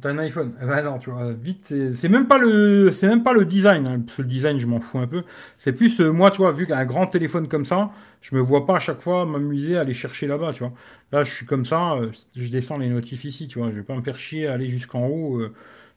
T'as 0.00 0.10
un 0.10 0.18
iPhone 0.18 0.54
eh 0.62 0.66
ben 0.66 0.82
non, 0.84 0.98
tu 0.98 1.10
vois, 1.10 1.32
vite, 1.32 1.74
c'est 1.94 2.08
même 2.08 2.28
pas 2.28 2.38
le, 2.38 2.92
c'est 2.92 3.08
même 3.08 3.24
pas 3.24 3.32
le 3.32 3.44
design. 3.44 3.86
Hein, 3.86 4.04
le 4.18 4.24
design, 4.24 4.58
je 4.58 4.66
m'en 4.66 4.80
fous 4.80 4.98
un 4.98 5.08
peu. 5.08 5.24
C'est 5.58 5.72
plus 5.72 5.98
moi, 6.00 6.30
tu 6.30 6.38
vois, 6.38 6.52
vu 6.52 6.66
qu'un 6.66 6.84
grand 6.84 7.06
téléphone 7.08 7.48
comme 7.48 7.64
ça, 7.64 7.90
je 8.20 8.34
me 8.36 8.40
vois 8.40 8.64
pas 8.64 8.76
à 8.76 8.78
chaque 8.78 9.00
fois 9.00 9.26
m'amuser 9.26 9.76
à 9.76 9.80
aller 9.80 9.94
chercher 9.94 10.28
là-bas, 10.28 10.52
tu 10.52 10.62
vois. 10.62 10.72
Là, 11.12 11.24
je 11.24 11.34
suis 11.34 11.46
comme 11.46 11.66
ça, 11.66 11.96
je 12.36 12.50
descends 12.50 12.78
les 12.78 12.88
notifs 12.88 13.24
ici, 13.24 13.48
tu 13.48 13.58
vois. 13.58 13.70
Je 13.70 13.76
vais 13.76 13.82
pas 13.82 13.96
me 13.96 14.02
faire 14.02 14.18
chier 14.18 14.46
à 14.46 14.52
aller 14.54 14.68
jusqu'en 14.68 15.06
haut, 15.06 15.40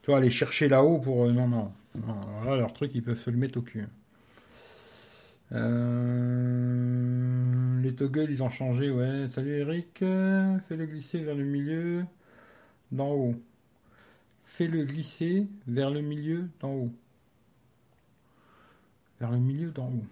tu 0.02 0.12
vois, 0.12 0.18
aller 0.18 0.32
chercher 0.32 0.68
là-haut 0.68 0.98
pour, 1.00 1.28
non, 1.28 1.48
non. 1.48 1.72
Là, 2.46 2.56
leur 2.56 2.74
truc, 2.74 2.92
ils 2.96 3.04
peuvent 3.04 3.20
se 3.20 3.30
le 3.30 3.38
mettre 3.38 3.60
au 3.60 3.62
cul. 3.62 3.88
Euh, 5.52 7.82
les 7.82 7.94
toggles, 7.94 8.32
ils 8.32 8.42
ont 8.42 8.50
changé, 8.50 8.90
ouais. 8.90 9.28
Salut 9.30 9.60
Eric, 9.60 10.00
fais-le 10.00 10.86
glisser 10.88 11.20
vers 11.20 11.36
le 11.36 11.44
milieu 11.44 12.04
d'en 12.92 13.12
haut. 13.12 13.36
Fais-le 14.54 14.84
glisser 14.84 15.48
vers 15.66 15.90
le 15.90 16.02
milieu 16.02 16.50
d'en 16.60 16.74
haut. 16.74 16.92
Vers 19.22 19.32
le 19.32 19.40
milieu 19.40 19.72
d'en 19.72 19.88
haut. 19.88 20.04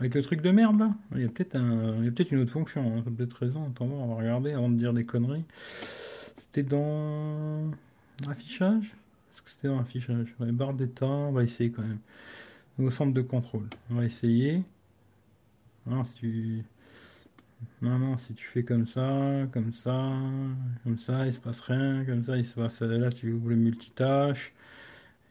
Avec 0.00 0.14
le 0.14 0.22
truc 0.22 0.40
de 0.40 0.50
merde 0.50 0.78
là 0.78 0.94
Il 1.14 1.20
y 1.20 1.24
a 1.26 1.28
peut-être 1.28 1.56
un... 1.56 2.10
peut 2.10 2.24
une 2.30 2.38
autre 2.38 2.52
fonction, 2.52 2.96
hein. 2.96 3.02
peut-être 3.02 3.34
raison. 3.34 3.68
Attends, 3.68 3.84
on 3.84 4.06
va 4.06 4.14
regarder 4.14 4.52
avant 4.52 4.70
de 4.70 4.76
dire 4.76 4.94
des 4.94 5.04
conneries. 5.04 5.44
C'était 6.38 6.62
dans 6.62 7.70
affichage? 8.26 8.96
C'était 9.44 9.68
dans 9.68 9.76
l'affichage 9.76 10.34
Les 10.40 10.52
barres 10.52 10.72
d'état, 10.72 11.06
on 11.06 11.32
va 11.32 11.44
essayer 11.44 11.70
quand 11.70 11.82
même. 11.82 11.98
Au 12.78 12.90
centre 12.90 13.12
de 13.12 13.20
contrôle. 13.20 13.68
On 13.90 13.96
va 13.96 14.06
essayer. 14.06 14.62
Non, 15.86 16.02
si 16.02 16.14
tu... 16.14 16.64
Non, 17.82 17.98
non, 17.98 18.18
si 18.18 18.34
tu 18.34 18.44
fais 18.46 18.64
comme 18.64 18.86
ça, 18.86 19.46
comme 19.52 19.72
ça, 19.72 20.12
comme 20.84 20.98
ça, 20.98 21.26
il 21.26 21.32
se 21.34 21.40
passe 21.40 21.60
rien, 21.60 22.04
comme 22.04 22.22
ça, 22.22 22.36
il 22.36 22.46
se 22.46 22.54
passe. 22.54 22.80
Là, 22.82 23.10
tu 23.10 23.32
ouvres 23.32 23.50
le 23.50 23.56
multitâche. 23.56 24.54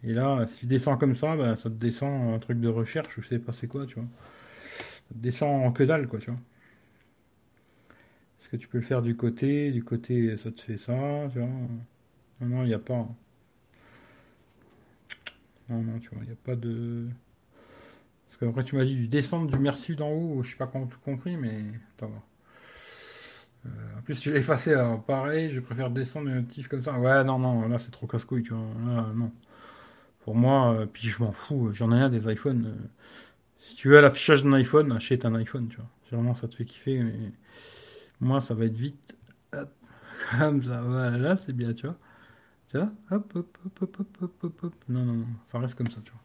Et 0.04 0.14
là, 0.14 0.48
si 0.48 0.60
tu 0.62 0.66
descends 0.68 0.98
comme 0.98 1.16
ça, 1.16 1.36
bah, 1.38 1.56
ça 1.58 1.70
te 1.70 1.76
descend 1.76 2.34
un 2.34 2.40
truc 2.40 2.60
de 2.62 2.70
recherche, 2.70 3.20
je 3.22 3.28
sais 3.28 3.40
pas 3.40 3.54
c'est 3.54 3.68
quoi, 3.68 3.86
tu 3.88 3.96
vois. 3.96 4.10
Ça 5.10 5.16
te 5.16 5.20
descend 5.20 5.66
en 5.66 5.72
que 5.72 5.84
dalle, 5.84 6.08
quoi, 6.08 6.20
tu 6.20 6.32
vois. 6.32 6.40
Est-ce 8.40 8.48
que 8.50 8.56
tu 8.58 8.68
peux 8.70 8.78
le 8.78 8.84
faire 8.84 9.02
du 9.02 9.16
côté 9.18 9.72
Du 9.72 9.84
côté, 9.84 10.38
ça 10.38 10.50
te 10.52 10.62
fait 10.62 10.78
ça, 10.78 11.28
tu 11.32 11.40
vois. 11.40 11.48
Non, 11.48 12.48
non, 12.48 12.64
il 12.64 12.68
n'y 12.68 12.74
a 12.74 12.80
pas. 12.80 13.08
Non, 15.70 15.82
non, 15.84 16.00
tu 16.00 16.10
vois, 16.10 16.20
il 16.24 16.28
n'y 16.28 16.34
a 16.34 16.36
pas 16.44 16.56
de. 16.56 17.08
Parce 18.40 18.52
qu'après, 18.52 18.66
tu 18.66 18.76
m'as 18.76 18.84
dit 18.84 18.96
du 18.96 19.08
descendre 19.08 19.50
du 19.50 19.58
merci 19.58 19.96
d'en 19.96 20.10
haut, 20.10 20.44
je 20.44 20.52
sais 20.52 20.56
pas 20.58 20.68
comment 20.68 20.88
tout 20.88 21.00
compris, 21.00 21.38
mais. 21.38 21.64
Attends, 21.98 22.12
euh, 23.66 23.70
en 23.98 24.02
plus, 24.02 24.20
tu 24.20 24.30
l'as 24.32 24.38
effacé, 24.38 24.74
alors 24.74 25.04
pareil, 25.04 25.52
je 25.52 25.60
préfère 25.62 25.90
descendre 25.90 26.30
un 26.30 26.36
notif 26.36 26.68
comme 26.68 26.82
ça. 26.82 27.00
Ouais, 27.00 27.24
non, 27.24 27.40
non, 27.40 27.68
là, 27.68 27.80
c'est 27.80 27.92
trop 27.92 28.08
casse-couille, 28.08 28.44
tu 28.44 28.54
vois. 28.54 28.68
Non. 29.16 29.32
Pour 30.24 30.36
moi, 30.36 30.74
euh, 30.74 30.86
puis 30.86 31.08
je 31.08 31.24
m'en 31.24 31.32
fous, 31.32 31.72
j'en 31.74 31.92
ai 31.94 32.02
un 32.02 32.10
des 32.10 32.30
iPhones. 32.32 32.66
Euh, 32.68 32.88
si 33.60 33.76
tu 33.76 33.90
veux 33.90 34.02
l'affichage 34.02 34.44
d'un 34.44 34.54
iPhone, 34.54 34.92
achète 34.92 35.26
un 35.26 35.36
iPhone, 35.36 35.70
tu 35.70 35.78
vois. 35.78 35.90
Vraiment, 36.12 36.36
ça 36.36 36.48
te 36.48 36.56
fait 36.56 36.66
kiffer, 36.66 37.00
mais 37.04 37.32
moi, 38.20 38.42
ça 38.42 38.54
va 38.54 38.66
être 38.66 38.78
vite. 38.78 39.16
Hop, 39.54 39.72
comme 40.40 40.62
ça, 40.62 40.82
voilà, 40.82 41.18
là, 41.18 41.38
c'est 41.38 41.54
bien, 41.54 41.74
tu 41.74 41.88
vois. 41.88 41.98
Tu 42.70 42.78
vois? 42.78 42.92
Hop, 43.12 43.32
hop, 43.36 43.58
hop, 43.66 43.80
hop, 43.82 43.98
hop, 44.02 44.18
hop, 44.22 44.44
hop, 44.44 44.64
hop. 44.64 44.76
Non, 44.90 45.06
non, 45.06 45.14
non. 45.14 45.28
Enfin, 45.48 45.60
reste 45.60 45.76
comme 45.76 45.90
ça, 45.90 46.02
tu 46.04 46.12
vois. 46.12 46.25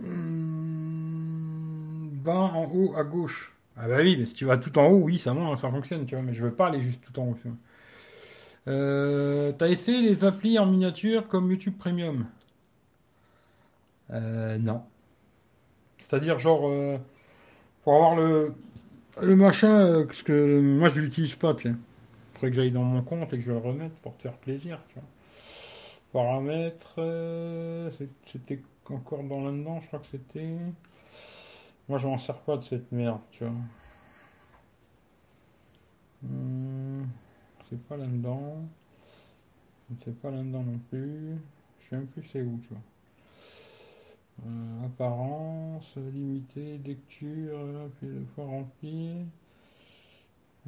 Hmm, 0.00 0.68
en 2.28 2.64
haut 2.72 2.94
à 2.96 3.04
gauche. 3.04 3.52
Ah 3.76 3.88
bah 3.88 3.98
oui, 4.00 4.16
mais 4.18 4.26
si 4.26 4.34
tu 4.34 4.44
vas 4.46 4.56
tout 4.56 4.76
en 4.78 4.86
haut, 4.88 5.02
oui, 5.04 5.18
ça, 5.18 5.34
ça 5.56 5.70
fonctionne, 5.70 6.06
tu 6.06 6.14
vois. 6.14 6.24
Mais 6.24 6.34
je 6.34 6.44
veux 6.44 6.52
pas 6.52 6.68
aller 6.68 6.82
juste 6.82 7.02
tout 7.02 7.18
en 7.20 7.28
haut. 7.28 7.36
Euh, 8.68 9.52
T'as 9.52 9.68
essayé 9.68 10.02
les 10.02 10.24
applis 10.24 10.58
en 10.58 10.66
miniature 10.66 11.28
comme 11.28 11.50
YouTube 11.50 11.74
Premium? 11.78 12.26
Euh, 14.10 14.58
Non. 14.58 14.82
C'est-à-dire, 15.98 16.38
genre, 16.38 16.68
euh, 16.68 16.98
pour 17.84 17.94
avoir 17.94 18.16
le, 18.16 18.54
le 19.22 19.36
machin, 19.36 20.04
parce 20.06 20.22
que 20.22 20.60
moi 20.60 20.88
je 20.90 21.00
l'utilise 21.00 21.34
pas, 21.36 21.54
tu 21.54 21.68
sais 21.70 21.74
faudrait 22.34 22.50
que 22.50 22.56
j'aille 22.56 22.70
dans 22.72 22.82
mon 22.84 23.02
compte 23.02 23.32
et 23.34 23.38
que 23.38 23.44
je 23.44 23.50
le 23.52 23.58
remette 23.58 23.92
pour 24.02 24.16
te 24.16 24.22
faire 24.22 24.38
plaisir, 24.38 24.80
tu 24.88 24.94
vois. 24.96 25.04
Paramètres, 26.12 26.98
c'était 28.26 28.62
encore 28.90 29.22
dans 29.24 29.44
là-dedans, 29.44 29.80
je 29.80 29.86
crois 29.88 29.98
que 30.00 30.06
c'était. 30.06 30.56
Moi, 31.88 31.98
je 31.98 32.08
m'en 32.08 32.18
sers 32.18 32.38
pas 32.40 32.56
de 32.56 32.62
cette 32.62 32.90
merde, 32.92 33.20
tu 33.30 33.44
vois. 33.44 33.52
Hmm, 36.22 37.04
c'est 37.68 37.80
pas 37.86 37.96
là-dedans. 37.96 38.64
C'est 40.04 40.20
pas 40.20 40.30
là-dedans 40.30 40.62
non 40.62 40.78
plus. 40.90 41.36
Je 41.78 41.88
sais 41.88 41.96
même 41.96 42.06
plus 42.06 42.24
c'est 42.24 42.42
où, 42.42 42.58
tu 42.62 42.68
vois. 42.70 42.82
Euh, 44.46 44.86
apparence, 44.86 45.96
limité, 45.96 46.78
lecture, 46.84 47.58
puis 47.98 48.08
le 48.08 48.24
fois 48.34 48.44
rempli. 48.46 49.24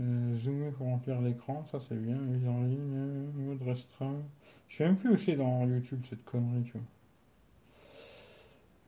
Euh, 0.00 0.38
zoomer 0.38 0.70
pour 0.72 0.86
remplir 0.86 1.20
l'écran, 1.20 1.64
ça 1.70 1.80
c'est 1.88 1.96
bien. 1.96 2.14
Mise 2.16 2.46
en 2.46 2.62
ligne, 2.62 3.32
mode 3.34 3.62
restreint. 3.62 4.22
Je 4.68 4.76
sais 4.76 4.84
même 4.84 4.96
plus 4.96 5.10
où 5.10 5.18
c'est 5.18 5.36
dans 5.36 5.66
YouTube 5.66 6.04
cette 6.08 6.24
connerie, 6.24 6.62
tu 6.64 6.72
vois. 6.72 6.82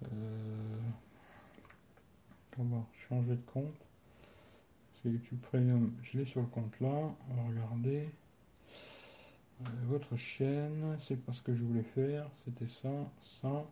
Euh... 0.05 0.79
On 2.59 2.65
va 2.65 2.85
changer 3.09 3.37
de 3.37 3.43
compte. 3.53 3.87
C'est 5.03 5.09
YouTube 5.09 5.41
Premium. 5.41 5.93
Je 6.03 6.19
l'ai 6.19 6.27
sur 6.27 6.41
le 6.41 6.47
compte 6.47 6.79
là. 6.81 6.89
On 6.89 7.35
va 7.35 7.49
regarder. 7.49 8.11
Euh, 9.63 9.65
votre 9.87 10.17
chaîne, 10.17 10.99
c'est 11.07 11.17
pas 11.17 11.33
ce 11.33 11.41
que 11.43 11.55
je 11.55 11.63
voulais 11.63 11.83
faire. 11.83 12.29
C'était 12.45 12.71
ça, 12.83 13.11
ça, 13.41 13.65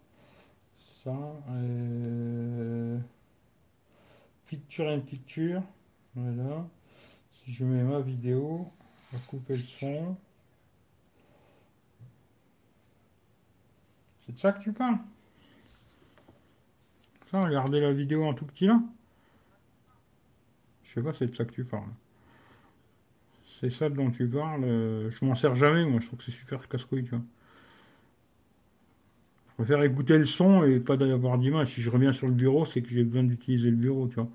ça. 1.04 1.36
Euh... 1.50 2.98
Picture 4.46 4.86
and 4.86 5.00
picture. 5.00 5.62
Voilà 6.14 6.66
je 7.48 7.64
mets 7.64 7.82
ma 7.82 8.00
vidéo, 8.00 8.70
on 9.12 9.16
va 9.16 9.22
couper 9.26 9.56
le 9.56 9.64
son. 9.64 10.16
C'est 14.24 14.32
de 14.32 14.38
ça 14.38 14.52
que 14.52 14.60
tu 14.60 14.72
parles? 14.72 14.98
Regardez 17.32 17.80
la 17.80 17.92
vidéo 17.92 18.24
en 18.24 18.34
tout 18.34 18.46
petit 18.46 18.66
là 18.66 18.80
Je 20.84 20.92
sais 20.92 21.02
pas, 21.02 21.12
c'est 21.12 21.26
de 21.26 21.34
ça 21.34 21.44
que 21.44 21.52
tu 21.52 21.64
parles. 21.64 21.90
C'est 23.60 23.70
ça 23.70 23.88
dont 23.88 24.10
tu 24.10 24.26
parles. 24.28 24.64
Euh, 24.64 25.10
je 25.10 25.24
m'en 25.24 25.34
sers 25.34 25.54
jamais, 25.54 25.84
moi, 25.84 26.00
je 26.00 26.06
trouve 26.06 26.18
que 26.18 26.24
c'est 26.24 26.30
super 26.30 26.66
casse-couille, 26.68 27.04
tu 27.04 27.10
vois. 27.10 27.22
Je 29.50 29.64
préfère 29.64 29.82
écouter 29.82 30.16
le 30.16 30.24
son 30.24 30.62
et 30.64 30.78
pas 30.78 30.96
d'avoir 30.96 31.36
d'image. 31.36 31.74
Si 31.74 31.82
je 31.82 31.90
reviens 31.90 32.12
sur 32.12 32.28
le 32.28 32.32
bureau, 32.32 32.64
c'est 32.64 32.80
que 32.80 32.88
j'ai 32.88 33.02
besoin 33.04 33.24
d'utiliser 33.24 33.70
le 33.70 33.76
bureau, 33.76 34.06
tu 34.06 34.14
vois. 34.14 34.28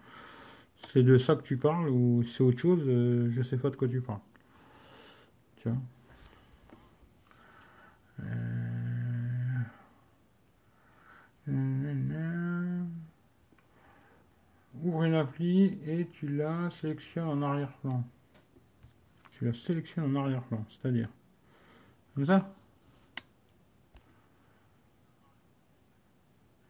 C'est 0.92 1.04
de 1.04 1.18
ça 1.18 1.36
que 1.36 1.44
tu 1.44 1.58
parles 1.58 1.90
ou 1.90 2.24
c'est 2.24 2.44
autre 2.44 2.60
chose 2.60 2.84
euh, 2.88 3.30
Je 3.32 3.42
sais 3.42 3.58
pas 3.58 3.70
de 3.70 3.76
quoi 3.78 3.88
tu 3.88 4.02
parles. 4.02 4.20
Ouvre 14.84 15.04
une 15.06 15.14
appli 15.14 15.80
et 15.86 16.08
tu 16.08 16.28
la 16.28 16.70
sélectionnes 16.82 17.30
en 17.30 17.42
arrière-plan. 17.42 18.04
Tu 19.32 19.46
la 19.46 19.54
sélectionnes 19.54 20.14
en 20.14 20.24
arrière-plan, 20.24 20.66
c'est-à-dire 20.70 21.08
comme 22.14 22.26
ça 22.26 22.54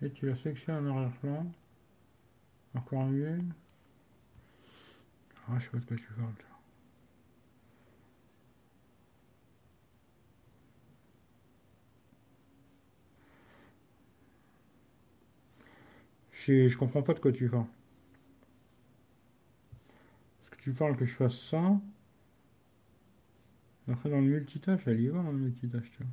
Et 0.03 0.11
tu 0.11 0.27
la 0.27 0.35
sélectionnes 0.35 0.87
en 0.87 0.95
arrière-plan. 0.95 1.51
Encore 2.75 3.05
mieux. 3.05 3.39
Ah, 5.47 5.57
je 5.57 5.63
sais 5.63 5.69
pas 5.71 5.79
de 5.79 5.85
quoi 5.85 5.97
tu 5.97 6.07
parles. 6.13 6.33
Je, 16.31 16.67
je 16.67 16.77
comprends 16.77 17.01
pas 17.01 17.13
de 17.15 17.19
quoi 17.19 17.31
tu 17.31 17.49
parles. 17.49 17.65
Tu 20.63 20.71
parles 20.71 20.95
que 20.95 21.03
je 21.03 21.13
fasse 21.13 21.37
ça 21.37 21.77
Après, 23.91 24.09
dans 24.09 24.21
le 24.21 24.27
multitâche, 24.27 24.87
elle 24.87 25.01
y 25.01 25.09
va 25.09 25.21
dans 25.21 25.33
le 25.33 25.37
multitâche, 25.37 25.91
tu 25.91 25.97
vois. 25.97 26.11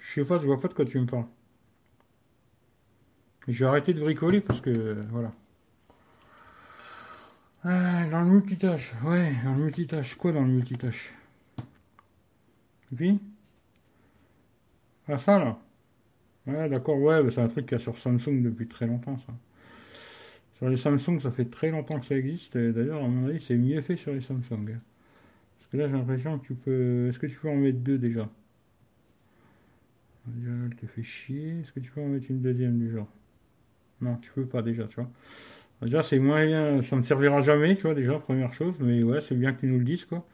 Je 0.00 0.12
sais 0.12 0.24
pas, 0.24 0.40
je 0.40 0.46
vois 0.46 0.58
pas 0.58 0.66
de 0.66 0.74
quoi 0.74 0.84
tu 0.84 0.98
me 0.98 1.06
parles. 1.06 1.28
Je 3.46 3.64
vais 3.64 3.68
arrêter 3.68 3.94
de 3.94 4.00
bricoler 4.00 4.40
parce 4.40 4.60
que, 4.60 5.04
voilà. 5.10 5.32
Ah, 7.62 8.06
dans 8.08 8.22
le 8.22 8.30
multitâche, 8.30 8.94
ouais, 9.04 9.32
dans 9.44 9.54
le 9.54 9.62
multitâche. 9.62 10.16
Quoi 10.16 10.32
dans 10.32 10.42
le 10.42 10.48
multitâche? 10.48 11.14
Et 12.92 12.96
puis? 12.96 13.20
Ah, 15.06 15.18
ça 15.18 15.38
là? 15.38 15.58
Ouais, 16.48 16.68
d'accord, 16.68 16.98
ouais, 16.98 17.22
c'est 17.32 17.40
un 17.40 17.48
truc 17.48 17.66
qu'il 17.66 17.78
y 17.78 17.80
a 17.80 17.84
sur 17.84 17.98
Samsung 17.98 18.42
depuis 18.42 18.66
très 18.66 18.88
longtemps, 18.88 19.16
ça. 19.18 19.32
Sur 20.58 20.68
les 20.68 20.76
Samsung, 20.76 21.20
ça 21.20 21.30
fait 21.30 21.44
très 21.44 21.70
longtemps 21.70 22.00
que 22.00 22.06
ça 22.06 22.16
existe. 22.16 22.58
D'ailleurs, 22.58 23.02
à 23.04 23.08
mon 23.08 23.28
avis, 23.28 23.40
c'est 23.40 23.56
mieux 23.56 23.80
fait 23.80 23.96
sur 23.96 24.12
les 24.12 24.20
Samsung. 24.20 24.66
Parce 24.66 25.70
que 25.70 25.76
là, 25.76 25.86
j'ai 25.86 25.96
l'impression 25.96 26.38
que 26.38 26.46
tu 26.46 26.54
peux. 26.54 27.08
Est-ce 27.08 27.18
que 27.18 27.26
tu 27.26 27.38
peux 27.38 27.48
en 27.48 27.56
mettre 27.56 27.78
deux 27.78 27.98
déjà? 27.98 28.28
Déjà, 30.26 30.50
elle 30.66 30.74
te 30.74 30.86
fait 30.86 31.02
chier. 31.02 31.60
Est-ce 31.60 31.72
que 31.72 31.80
tu 31.80 31.90
peux 31.92 32.00
en 32.00 32.08
mettre 32.08 32.26
une 32.30 32.40
deuxième 32.40 32.78
du 32.78 32.90
genre 32.90 33.08
Non, 34.00 34.16
tu 34.16 34.32
peux 34.32 34.46
pas 34.46 34.62
déjà, 34.62 34.86
tu 34.88 34.96
vois. 34.96 35.10
Déjà, 35.82 36.02
c'est 36.02 36.18
moyen, 36.18 36.82
ça 36.82 36.96
me 36.96 37.04
servira 37.04 37.40
jamais, 37.40 37.76
tu 37.76 37.82
vois, 37.82 37.94
déjà, 37.94 38.18
première 38.18 38.52
chose, 38.52 38.74
mais 38.80 39.02
ouais, 39.04 39.20
c'est 39.20 39.36
bien 39.36 39.52
que 39.52 39.60
tu 39.60 39.66
nous 39.68 39.78
le 39.78 39.84
dises, 39.84 40.04
quoi. 40.06 40.26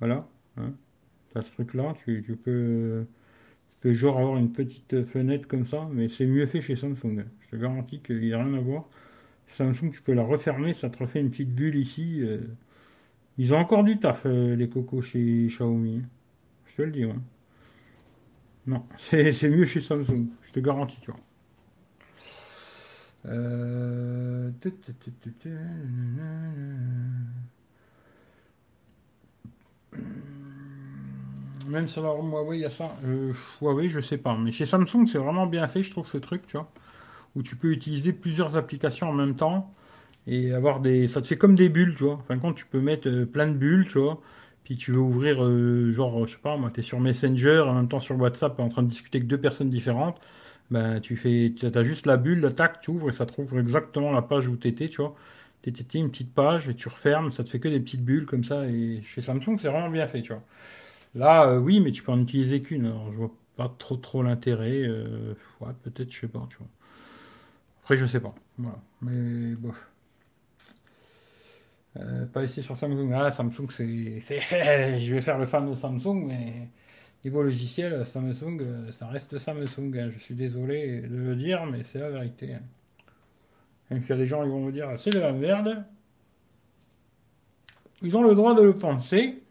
Voilà. 0.00 0.28
Hein. 0.58 0.72
T'as 1.32 1.42
ce 1.42 1.50
truc-là, 1.52 1.94
tu, 2.04 2.22
tu 2.24 2.36
peux, 2.36 3.06
tu 3.70 3.76
peux 3.80 3.92
genre 3.94 4.18
avoir 4.18 4.36
une 4.36 4.52
petite 4.52 5.04
fenêtre 5.04 5.48
comme 5.48 5.66
ça, 5.66 5.88
mais 5.92 6.08
c'est 6.08 6.26
mieux 6.26 6.46
fait 6.46 6.60
chez 6.60 6.76
Samsung. 6.76 7.24
Je 7.40 7.50
te 7.50 7.56
garantis 7.56 8.00
qu'il 8.00 8.20
n'y 8.20 8.32
a 8.34 8.42
rien 8.44 8.54
à 8.54 8.60
voir. 8.60 8.86
Samsung, 9.56 9.90
tu 9.92 10.02
peux 10.02 10.12
la 10.12 10.22
refermer, 10.22 10.74
ça 10.74 10.90
te 10.90 10.98
refait 10.98 11.20
une 11.20 11.30
petite 11.30 11.54
bulle 11.54 11.76
ici. 11.76 12.20
euh. 12.22 12.40
Ils 13.38 13.54
ont 13.54 13.58
encore 13.58 13.84
du 13.84 13.98
taf, 13.98 14.26
euh, 14.26 14.56
les 14.56 14.68
cocos 14.68 15.02
chez 15.02 15.46
Xiaomi. 15.48 16.02
Je 16.66 16.76
te 16.76 16.82
le 16.82 16.90
dis, 16.92 17.04
ouais. 17.04 17.14
Non, 18.66 18.84
c'est 18.98 19.48
mieux 19.48 19.64
chez 19.66 19.80
Samsung, 19.80 20.26
je 20.42 20.52
te 20.52 20.60
garantis, 20.60 21.00
tu 21.00 21.10
vois. 21.10 21.20
Euh... 23.26 24.50
Même 31.66 31.88
sur 31.88 32.02
la 32.02 32.10
Huawei, 32.10 32.58
il 32.58 32.60
y 32.60 32.64
a 32.64 32.70
ça. 32.70 32.94
Huawei, 33.60 33.88
je 33.88 34.00
sais 34.00 34.18
pas. 34.18 34.36
Mais 34.36 34.52
chez 34.52 34.66
Samsung, 34.66 35.06
c'est 35.08 35.18
vraiment 35.18 35.46
bien 35.46 35.66
fait, 35.66 35.82
je 35.82 35.90
trouve, 35.90 36.06
ce 36.06 36.18
truc, 36.18 36.46
tu 36.46 36.56
vois. 36.56 36.70
Où 37.36 37.42
tu 37.42 37.56
peux 37.56 37.70
utiliser 37.72 38.12
plusieurs 38.14 38.56
applications 38.56 39.08
en 39.10 39.12
même 39.14 39.36
temps 39.36 39.72
et 40.26 40.52
avoir 40.52 40.80
des. 40.80 41.08
Ça 41.08 41.20
te 41.22 41.26
fait 41.26 41.36
comme 41.38 41.56
des 41.56 41.68
bulles, 41.68 41.94
tu 41.96 42.04
vois. 42.04 42.14
En 42.14 42.22
fin 42.22 42.36
de 42.36 42.40
compte, 42.40 42.56
tu 42.56 42.66
peux 42.66 42.80
mettre 42.80 43.08
euh, 43.08 43.26
plein 43.26 43.46
de 43.48 43.56
bulles, 43.56 43.86
tu 43.88 43.98
vois. 43.98 44.20
Puis 44.64 44.76
tu 44.76 44.92
veux 44.92 44.98
ouvrir, 45.00 45.44
euh, 45.44 45.90
genre, 45.90 46.26
je 46.26 46.34
sais 46.34 46.40
pas, 46.42 46.56
moi, 46.56 46.70
t'es 46.72 46.82
sur 46.82 47.00
Messenger, 47.00 47.60
en 47.60 47.74
même 47.74 47.88
temps 47.88 48.00
sur 48.00 48.18
WhatsApp, 48.20 48.58
en 48.60 48.68
train 48.68 48.82
de 48.82 48.88
discuter 48.88 49.18
avec 49.18 49.28
deux 49.28 49.40
personnes 49.40 49.70
différentes. 49.70 50.20
Ben, 50.70 51.00
tu 51.00 51.16
fais, 51.16 51.54
tu 51.56 51.66
as 51.66 51.82
juste 51.84 52.06
la 52.06 52.16
bulle, 52.16 52.52
tac, 52.54 52.80
tu 52.80 52.90
ouvres 52.90 53.08
et 53.10 53.12
ça 53.12 53.26
trouve 53.26 53.58
exactement 53.58 54.10
la 54.12 54.22
page 54.22 54.48
où 54.48 54.56
t'étais, 54.56 54.88
tu 54.88 55.00
vois. 55.02 55.14
T'étais 55.62 55.98
une 55.98 56.10
petite 56.10 56.32
page 56.34 56.68
et 56.68 56.74
tu 56.74 56.88
refermes, 56.88 57.32
ça 57.32 57.44
te 57.44 57.50
fait 57.50 57.60
que 57.60 57.68
des 57.68 57.80
petites 57.80 58.04
bulles 58.04 58.26
comme 58.26 58.44
ça. 58.44 58.66
Et 58.68 59.02
chez 59.02 59.22
Samsung, 59.22 59.58
c'est 59.58 59.68
vraiment 59.68 59.90
bien 59.90 60.06
fait, 60.08 60.22
tu 60.22 60.32
vois. 60.32 60.42
Là, 61.14 61.48
euh, 61.50 61.58
oui, 61.58 61.80
mais 61.80 61.92
tu 61.92 62.02
peux 62.02 62.12
en 62.12 62.20
utiliser 62.20 62.62
qu'une. 62.62 62.86
Alors, 62.86 63.12
je 63.12 63.18
vois 63.18 63.32
pas 63.56 63.74
trop 63.78 63.96
trop 63.96 64.22
l'intérêt. 64.22 64.88
ouais, 65.60 65.72
peut-être, 65.84 66.12
je 66.12 66.20
sais 66.20 66.28
pas, 66.28 66.46
tu 66.50 66.58
vois. 66.58 66.68
Après, 67.86 67.96
je 67.96 68.04
sais 68.06 68.18
pas. 68.18 68.34
Voilà. 68.58 68.78
Mais 69.00 69.54
bof. 69.54 69.88
Euh, 71.96 72.26
pas 72.26 72.42
ici 72.42 72.60
sur 72.60 72.76
Samsung. 72.76 73.12
Ah, 73.14 73.30
Samsung, 73.30 73.68
c'est, 73.70 74.18
je 74.98 75.14
vais 75.14 75.20
faire 75.20 75.38
le 75.38 75.44
fan 75.44 75.70
de 75.70 75.72
Samsung, 75.72 76.24
mais 76.26 76.68
niveau 77.24 77.44
logiciel, 77.44 78.04
Samsung, 78.04 78.58
euh, 78.60 78.90
ça 78.90 79.06
reste 79.06 79.38
Samsung. 79.38 79.96
hein. 80.00 80.10
Je 80.12 80.18
suis 80.18 80.34
désolé 80.34 81.02
de 81.02 81.14
le 81.16 81.36
dire, 81.36 81.64
mais 81.66 81.84
c'est 81.84 82.00
la 82.00 82.10
vérité. 82.10 82.54
hein. 82.54 82.62
Même 83.92 84.00
s'il 84.00 84.10
y 84.10 84.14
a 84.14 84.16
des 84.16 84.26
gens 84.26 84.42
qui 84.42 84.48
vont 84.48 84.64
me 84.64 84.72
dire, 84.72 84.88
c'est 84.98 85.10
de 85.10 85.20
la 85.20 85.30
merde. 85.30 85.84
Ils 88.02 88.16
ont 88.16 88.22
le 88.24 88.34
droit 88.34 88.56
de 88.56 88.62
le 88.62 88.76
penser. 88.76 89.44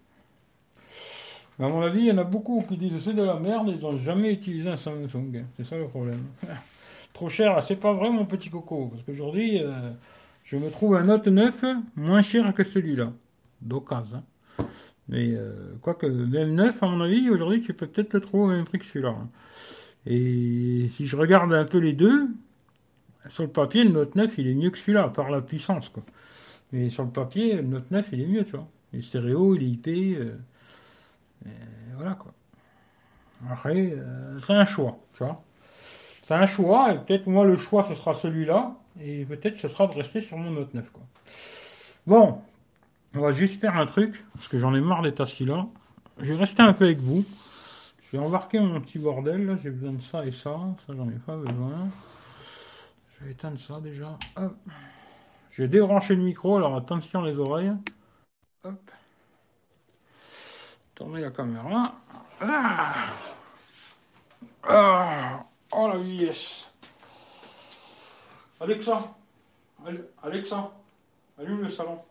Mais 1.58 1.68
à 1.68 1.70
mon 1.70 1.82
avis, 1.84 2.00
il 2.00 2.06
y 2.08 2.12
en 2.12 2.18
a 2.18 2.26
beaucoup 2.26 2.66
qui 2.68 2.76
disent 2.76 3.02
c'est 3.02 3.14
de 3.14 3.24
la 3.24 3.40
merde 3.40 3.70
ils 3.70 3.80
n'ont 3.80 3.96
jamais 3.96 4.34
utilisé 4.34 4.68
un 4.68 4.76
Samsung. 4.76 5.38
hein. 5.38 5.46
C'est 5.56 5.64
ça 5.66 5.78
le 5.78 5.88
problème. 5.88 6.20
Trop 7.16 7.30
cher, 7.30 7.64
c'est 7.64 7.78
pas 7.78 7.94
vrai 7.94 8.10
mon 8.12 8.26
petit 8.26 8.50
coco. 8.50 8.90
Parce 8.90 9.02
qu'aujourd'hui, 9.04 9.64
euh, 9.64 9.72
je 10.44 10.58
me 10.58 10.70
trouve 10.70 10.96
un 10.98 11.02
Note 11.04 11.28
9 11.30 11.64
moins 11.96 12.22
cher 12.22 12.54
que 12.54 12.66
celui-là. 12.66 13.14
D'occasion. 13.62 14.18
hein. 14.60 14.66
Mais 15.08 15.30
euh, 15.34 15.76
quoique, 15.82 16.06
même 16.08 16.56
9, 16.56 16.84
à 16.84 16.88
mon 16.88 17.00
avis, 17.00 17.30
aujourd'hui, 17.30 17.62
tu 17.62 17.74
peux 17.74 17.88
peut-être 17.88 18.14
le 18.14 18.20
trouver 18.20 18.44
au 18.44 18.48
même 18.58 18.66
prix 18.66 18.80
que 18.80 18.86
celui-là. 18.86 19.16
hein. 19.18 19.30
Et 20.06 20.90
si 20.92 21.08
je 21.08 21.16
regarde 21.16 21.54
un 21.54 21.64
peu 21.64 21.78
les 21.78 21.94
deux, 21.94 22.28
sur 23.30 23.44
le 23.44 23.50
papier, 23.50 23.86
le 23.86 23.92
Note 23.92 24.16
9, 24.16 24.38
il 24.38 24.48
est 24.48 24.54
mieux 24.54 24.70
que 24.70 24.78
celui-là, 24.78 25.08
par 25.08 25.30
la 25.30 25.40
puissance, 25.42 25.88
quoi. 25.88 26.04
Mais 26.74 26.90
sur 26.90 27.04
le 27.06 27.12
papier, 27.12 27.56
le 27.56 27.62
Note 27.62 27.90
9, 27.92 28.10
il 28.12 28.22
est 28.24 28.28
mieux, 28.28 28.44
tu 28.44 28.52
vois. 28.58 28.68
Il 28.92 29.00
est 29.00 29.04
stéréo, 29.04 29.56
il 29.56 29.64
est 29.64 29.68
IP, 29.68 29.88
euh, 30.20 30.36
et 31.46 31.50
voilà, 31.96 32.16
quoi. 32.16 32.34
Après, 33.50 33.96
c'est 34.46 34.54
un 34.54 34.66
choix, 34.66 35.00
tu 35.14 35.24
vois. 35.24 35.42
C'est 36.28 36.34
un 36.34 36.48
choix, 36.48 36.92
et 36.92 36.98
peut-être 36.98 37.28
moi, 37.28 37.46
le 37.46 37.56
choix, 37.56 37.86
ce 37.88 37.94
sera 37.94 38.16
celui-là, 38.16 38.74
et 39.00 39.26
peut-être 39.26 39.58
ce 39.58 39.68
sera 39.68 39.86
de 39.86 39.94
rester 39.94 40.22
sur 40.22 40.38
mon 40.38 40.52
Note 40.52 40.74
9, 40.74 40.92
quoi. 40.92 41.04
Bon, 42.08 42.42
on 43.14 43.20
va 43.20 43.32
juste 43.32 43.62
faire 43.62 43.78
un 43.78 43.86
truc, 43.86 44.26
parce 44.34 44.48
que 44.48 44.58
j'en 44.58 44.74
ai 44.74 44.82
marre 44.82 45.04
d'être 45.04 45.22
assis 45.22 45.46
là. 45.46 45.68
Je 46.20 46.34
vais 46.34 46.40
rester 46.40 46.64
un 46.64 46.74
peu 46.74 46.86
avec 46.86 46.98
vous. 46.98 47.24
Je 48.02 48.18
vais 48.18 48.24
embarquer 48.24 48.60
mon 48.60 48.82
petit 48.82 48.98
bordel, 48.98 49.46
là, 49.46 49.56
j'ai 49.62 49.70
besoin 49.70 49.94
de 49.94 50.02
ça 50.02 50.26
et 50.26 50.32
ça, 50.32 50.58
ça 50.88 50.94
j'en 50.96 51.08
ai 51.10 51.20
pas 51.26 51.36
besoin. 51.38 51.90
Je 53.20 53.26
vais 53.26 53.32
éteindre 53.32 53.60
ça 53.60 53.80
déjà. 53.80 54.18
Hop. 54.36 54.56
Je 55.52 55.62
vais 55.62 55.68
débrancher 55.68 56.16
le 56.16 56.24
micro, 56.24 56.58
alors 56.58 56.76
attention 56.76 57.22
les 57.22 57.38
oreilles. 57.38 57.72
Hop. 58.64 58.92
Tourner 60.96 61.22
la 61.22 61.30
caméra. 61.30 61.94
Ah. 62.42 62.94
Ah. 64.68 65.46
Oh 65.78 65.90
la 65.90 65.98
vitesse. 65.98 66.70
Alexa. 68.62 69.14
Al- 69.86 70.08
Alexa. 70.24 70.72
Allume 71.38 71.64
le 71.64 71.70
salon. 71.70 72.02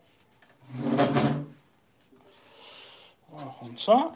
On 3.32 3.36
va 3.36 3.44
prendre 3.46 3.80
ça. 3.80 4.12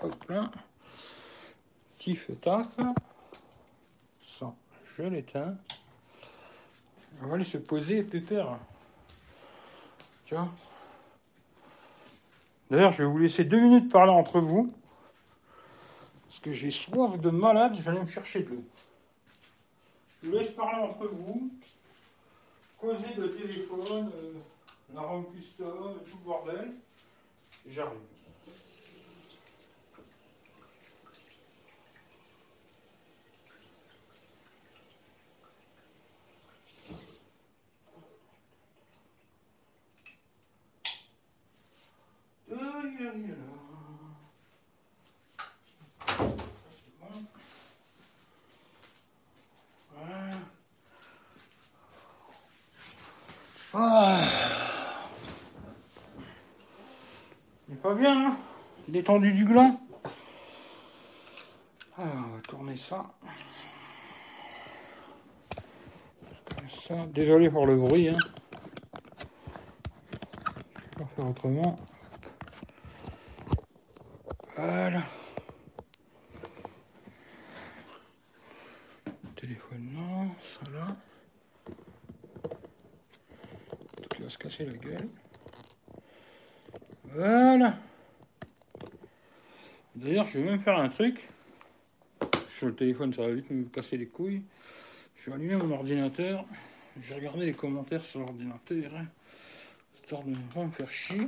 Hop 0.00 0.24
là. 0.28 0.48
Petit 1.98 2.14
feu 2.14 2.36
taf. 2.36 2.76
Ça, 4.22 4.52
je 4.96 5.02
l'éteins. 5.02 5.56
On 7.20 7.26
va 7.26 7.34
aller 7.34 7.44
se 7.44 7.58
poser, 7.58 8.04
pépère. 8.04 8.58
Tu 10.24 10.34
vois 10.36 10.48
D'ailleurs, 12.70 12.92
je 12.92 13.02
vais 13.02 13.08
vous 13.10 13.18
laisser 13.18 13.44
deux 13.44 13.60
minutes 13.60 13.90
parler 13.90 14.12
entre 14.12 14.38
vous. 14.38 14.72
Parce 16.36 16.44
que 16.44 16.52
j'ai 16.52 16.70
soif 16.70 17.18
de 17.18 17.30
malade, 17.30 17.78
j'allais 17.82 18.00
me 18.00 18.06
chercher 18.06 18.42
de 18.42 18.50
l'eau. 18.50 18.64
Je 20.22 20.30
laisse 20.30 20.50
parler 20.50 20.82
entre 20.82 21.06
vous. 21.06 21.50
Causer 22.78 23.14
de 23.16 23.28
téléphone, 23.28 24.12
euh, 24.14 24.34
la 24.94 25.00
ROM 25.00 25.24
custom, 25.32 25.94
tout 26.04 26.18
le 26.18 26.24
bordel. 26.26 26.72
Et 27.66 27.72
J'arrive. 27.72 28.00
Ah. 53.78 54.22
Il 57.68 57.74
est 57.74 57.76
pas 57.76 57.94
bien, 57.94 58.38
Détendu 58.96 59.30
du 59.30 59.44
gland. 59.44 59.78
Alors, 61.98 62.14
on 62.16 62.36
va 62.36 62.40
tourner 62.40 62.78
ça. 62.78 63.04
Comme 66.56 66.70
ça. 66.70 67.06
Désolé 67.08 67.50
pour 67.50 67.66
le 67.66 67.76
bruit, 67.76 68.08
hein. 68.08 68.16
Je 70.94 70.98
vais 71.00 71.10
faire 71.14 71.26
autrement. 71.26 71.76
Voilà. 74.56 75.02
téléphone 79.36 79.90
Non, 79.92 80.30
ça 80.40 80.70
là. 80.70 80.96
Tout 84.08 84.22
va 84.22 84.30
se 84.30 84.38
casser 84.38 84.64
la 84.64 84.72
gueule. 84.72 85.10
Voilà. 87.04 87.74
D'ailleurs, 89.96 90.25
je 90.36 90.42
vais 90.42 90.50
même 90.50 90.60
faire 90.60 90.78
un 90.78 90.90
truc? 90.90 91.26
Sur 92.58 92.66
le 92.66 92.74
téléphone, 92.74 93.10
ça 93.10 93.22
va 93.22 93.32
vite 93.32 93.50
me 93.50 93.64
casser 93.64 93.96
les 93.96 94.06
couilles. 94.06 94.42
Je 95.16 95.30
vais 95.30 95.36
allumer 95.36 95.56
mon 95.56 95.70
ordinateur. 95.72 96.44
Je 97.00 97.08
vais 97.08 97.20
regarder 97.20 97.46
les 97.46 97.54
commentaires 97.54 98.04
sur 98.04 98.20
l'ordinateur. 98.20 98.92
Histoire 99.94 100.22
de 100.24 100.30
ne 100.30 100.36
pas 100.52 100.64
me 100.64 100.70
faire 100.70 100.90
chier. 100.90 101.26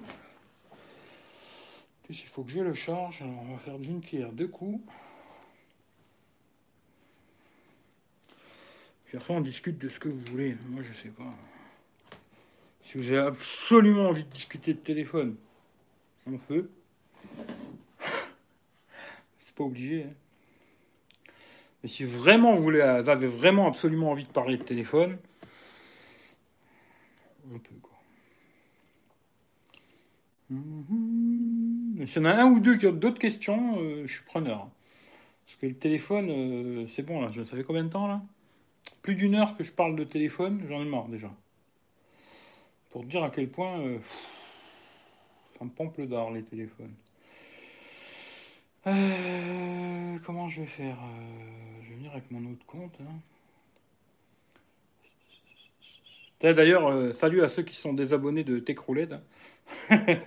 Puis 2.04 2.20
il 2.22 2.28
faut 2.28 2.42
que 2.44 2.50
je 2.50 2.61
le 2.61 2.74
charge. 2.74 3.22
Alors 3.22 3.42
on 3.48 3.52
va 3.52 3.59
faire 3.59 3.78
d'une 3.78 4.02
pierre 4.02 4.30
deux 4.30 4.48
coups. 4.48 4.78
Puis 9.06 9.18
on 9.30 9.40
discute 9.40 9.78
de 9.78 9.88
ce 9.88 9.98
que 9.98 10.11
vous 10.11 10.22
voulez. 10.30 10.54
Moi 10.66 10.82
je 10.82 10.92
sais 10.92 11.09
pas. 11.09 11.34
Si 12.84 12.98
vous 12.98 13.09
avez 13.09 13.26
absolument 13.26 14.11
envie 14.11 14.24
de 14.24 14.28
discuter 14.28 14.74
de 14.74 14.80
téléphone, 14.80 15.36
on 16.26 16.36
peut. 16.36 16.68
Pas 19.59 19.64
obligé. 19.64 20.04
Hein. 20.04 20.14
Mais 21.82 21.88
si 21.88 22.04
vraiment 22.04 22.54
vous, 22.54 22.70
avez 22.70 23.26
vraiment 23.26 23.66
absolument 23.66 24.12
envie 24.12 24.22
de 24.22 24.30
parler 24.30 24.56
de 24.56 24.62
téléphone, 24.62 25.18
on 27.52 27.59
peut 27.59 27.74
quoi. 27.82 27.96
S'il 32.06 32.16
y 32.16 32.18
en 32.20 32.24
a 32.24 32.34
un 32.34 32.46
ou 32.46 32.61
deux 32.61 32.76
qui 32.76 32.86
ont 32.86 32.92
d'autres 32.92 33.18
questions, 33.18 33.80
euh, 33.80 34.06
je 34.06 34.14
suis 34.14 34.24
preneur. 34.24 34.68
Parce 35.44 35.56
que 35.61 35.66
le 35.66 35.74
téléphone, 35.74 36.30
euh, 36.30 36.86
c'est 36.88 37.02
bon 37.02 37.20
là, 37.20 37.32
ça 37.32 37.56
fait 37.56 37.64
combien 37.64 37.82
de 37.82 37.90
temps 37.90 38.06
là? 38.06 38.22
Plus 39.02 39.16
d'une 39.16 39.34
heure 39.34 39.56
que 39.56 39.64
je 39.64 39.72
parle 39.72 39.96
de 39.96 40.04
téléphone, 40.04 40.64
j'en 40.68 40.82
ai 40.82 40.84
marre 40.84 41.09
déjà. 41.09 41.32
Pour 42.90 43.02
dire 43.04 43.24
à 43.24 43.30
quel 43.30 43.48
point 43.48 43.80
euh, 43.80 43.98
ça 45.59 45.64
me 45.64 45.70
pompe 45.70 45.98
le 45.98 46.06
d'or 46.06 46.30
les 46.30 46.44
téléphones. 46.44 46.94
Euh, 48.87 50.18
comment 50.24 50.49
je 50.49 50.61
vais 50.61 50.66
faire 50.66 50.99
euh, 51.03 51.83
Je 51.83 51.89
vais 51.91 51.97
venir 51.97 52.12
avec 52.12 52.31
mon 52.31 52.53
autre 52.53 52.64
compte. 52.66 52.97
Hein. 53.01 53.20
D'ailleurs, 56.41 56.87
euh, 56.87 57.12
salut 57.12 57.43
à 57.43 57.49
ceux 57.49 57.64
qui 57.64 57.74
sont 57.74 57.93
désabonnés 57.93 58.45
de 58.45 58.61
Techroulette. 58.61 59.12
Hein. 59.12 59.22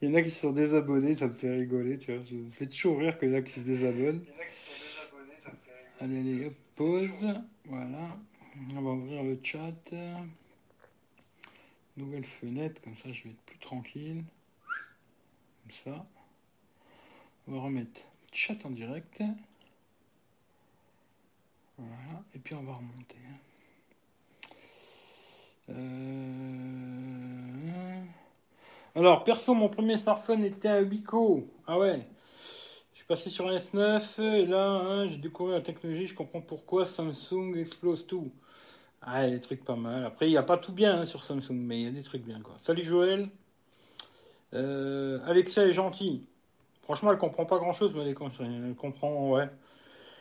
Il 0.00 0.08
y 0.08 0.12
en 0.12 0.14
a 0.14 0.22
qui 0.22 0.30
sont 0.30 0.52
désabonnés, 0.52 1.16
ça 1.16 1.28
me 1.28 1.34
fait 1.34 1.50
rigoler, 1.50 1.98
tu 1.98 2.12
vois. 2.12 2.24
Je 2.28 2.34
me 2.34 2.50
fais 2.50 2.66
toujours 2.66 2.98
rire 2.98 3.18
qu'il 3.18 3.30
y 3.30 3.32
en 3.32 3.36
a 3.36 3.42
qui 3.42 3.52
se 3.52 3.60
désabonnent. 3.60 4.24
Il 4.24 4.30
y 4.30 4.32
en 4.32 4.40
a 4.40 4.46
qui 4.46 4.56
sont 4.56 4.72
désabonnés, 4.82 5.36
ça 5.44 5.50
me 5.50 5.56
fait 5.56 5.72
rigoler. 6.00 6.20
Allez, 6.20 6.38
allez, 6.38 6.46
hop, 6.46 6.54
pause. 6.74 7.40
Voilà. 7.66 8.16
On 8.74 8.82
va 8.82 8.90
ouvrir 8.90 9.22
le 9.22 9.38
chat. 9.42 9.94
Nouvelle 11.96 12.24
fenêtre, 12.24 12.80
comme 12.82 12.96
ça 12.96 13.12
je 13.12 13.24
vais 13.24 13.30
être 13.30 13.42
plus 13.42 13.58
tranquille. 13.58 14.24
Comme 15.62 15.72
ça. 15.84 16.06
On 17.48 17.52
va 17.52 17.60
remettre 17.60 18.00
chat 18.32 18.54
en 18.64 18.70
direct. 18.70 19.22
Voilà. 21.76 22.22
Et 22.34 22.38
puis 22.38 22.54
on 22.54 22.62
va 22.62 22.74
remonter. 22.74 23.16
Euh, 25.70 26.92
alors, 28.94 29.24
perso, 29.24 29.54
mon 29.54 29.68
premier 29.68 29.98
smartphone 29.98 30.44
était 30.44 30.68
un 30.68 30.82
Bico. 30.82 31.48
Ah 31.66 31.78
ouais. 31.78 32.06
Je 32.92 32.98
suis 32.98 33.06
passé 33.06 33.30
sur 33.30 33.48
un 33.48 33.56
S9 33.56 34.20
et 34.20 34.46
là, 34.46 34.66
hein, 34.66 35.08
j'ai 35.08 35.16
découvert 35.16 35.56
la 35.56 35.62
technologie. 35.62 36.06
Je 36.06 36.14
comprends 36.14 36.42
pourquoi 36.42 36.86
Samsung 36.86 37.56
explose 37.56 38.06
tout. 38.06 38.30
Ah, 39.00 39.26
il 39.26 39.30
y 39.30 39.32
a 39.32 39.36
des 39.36 39.40
trucs 39.40 39.64
pas 39.64 39.76
mal. 39.76 40.04
Après, 40.04 40.26
il 40.28 40.30
n'y 40.30 40.36
a 40.36 40.42
pas 40.42 40.58
tout 40.58 40.72
bien 40.72 41.00
hein, 41.00 41.06
sur 41.06 41.24
Samsung, 41.24 41.54
mais 41.54 41.80
il 41.80 41.84
y 41.84 41.88
a 41.88 41.90
des 41.90 42.02
trucs 42.02 42.22
bien. 42.22 42.40
Quoi. 42.40 42.56
Salut 42.62 42.84
Joël. 42.84 43.28
Euh, 44.54 45.26
est 45.26 45.72
gentille. 45.72 46.26
Franchement, 46.92 47.12
elle 47.12 47.18
comprend 47.18 47.46
pas 47.46 47.56
grand 47.56 47.72
chose, 47.72 47.90
mais 47.94 48.02
elle, 48.02 48.08
elle 48.68 48.74
comprend, 48.74 49.30
ouais. 49.30 49.48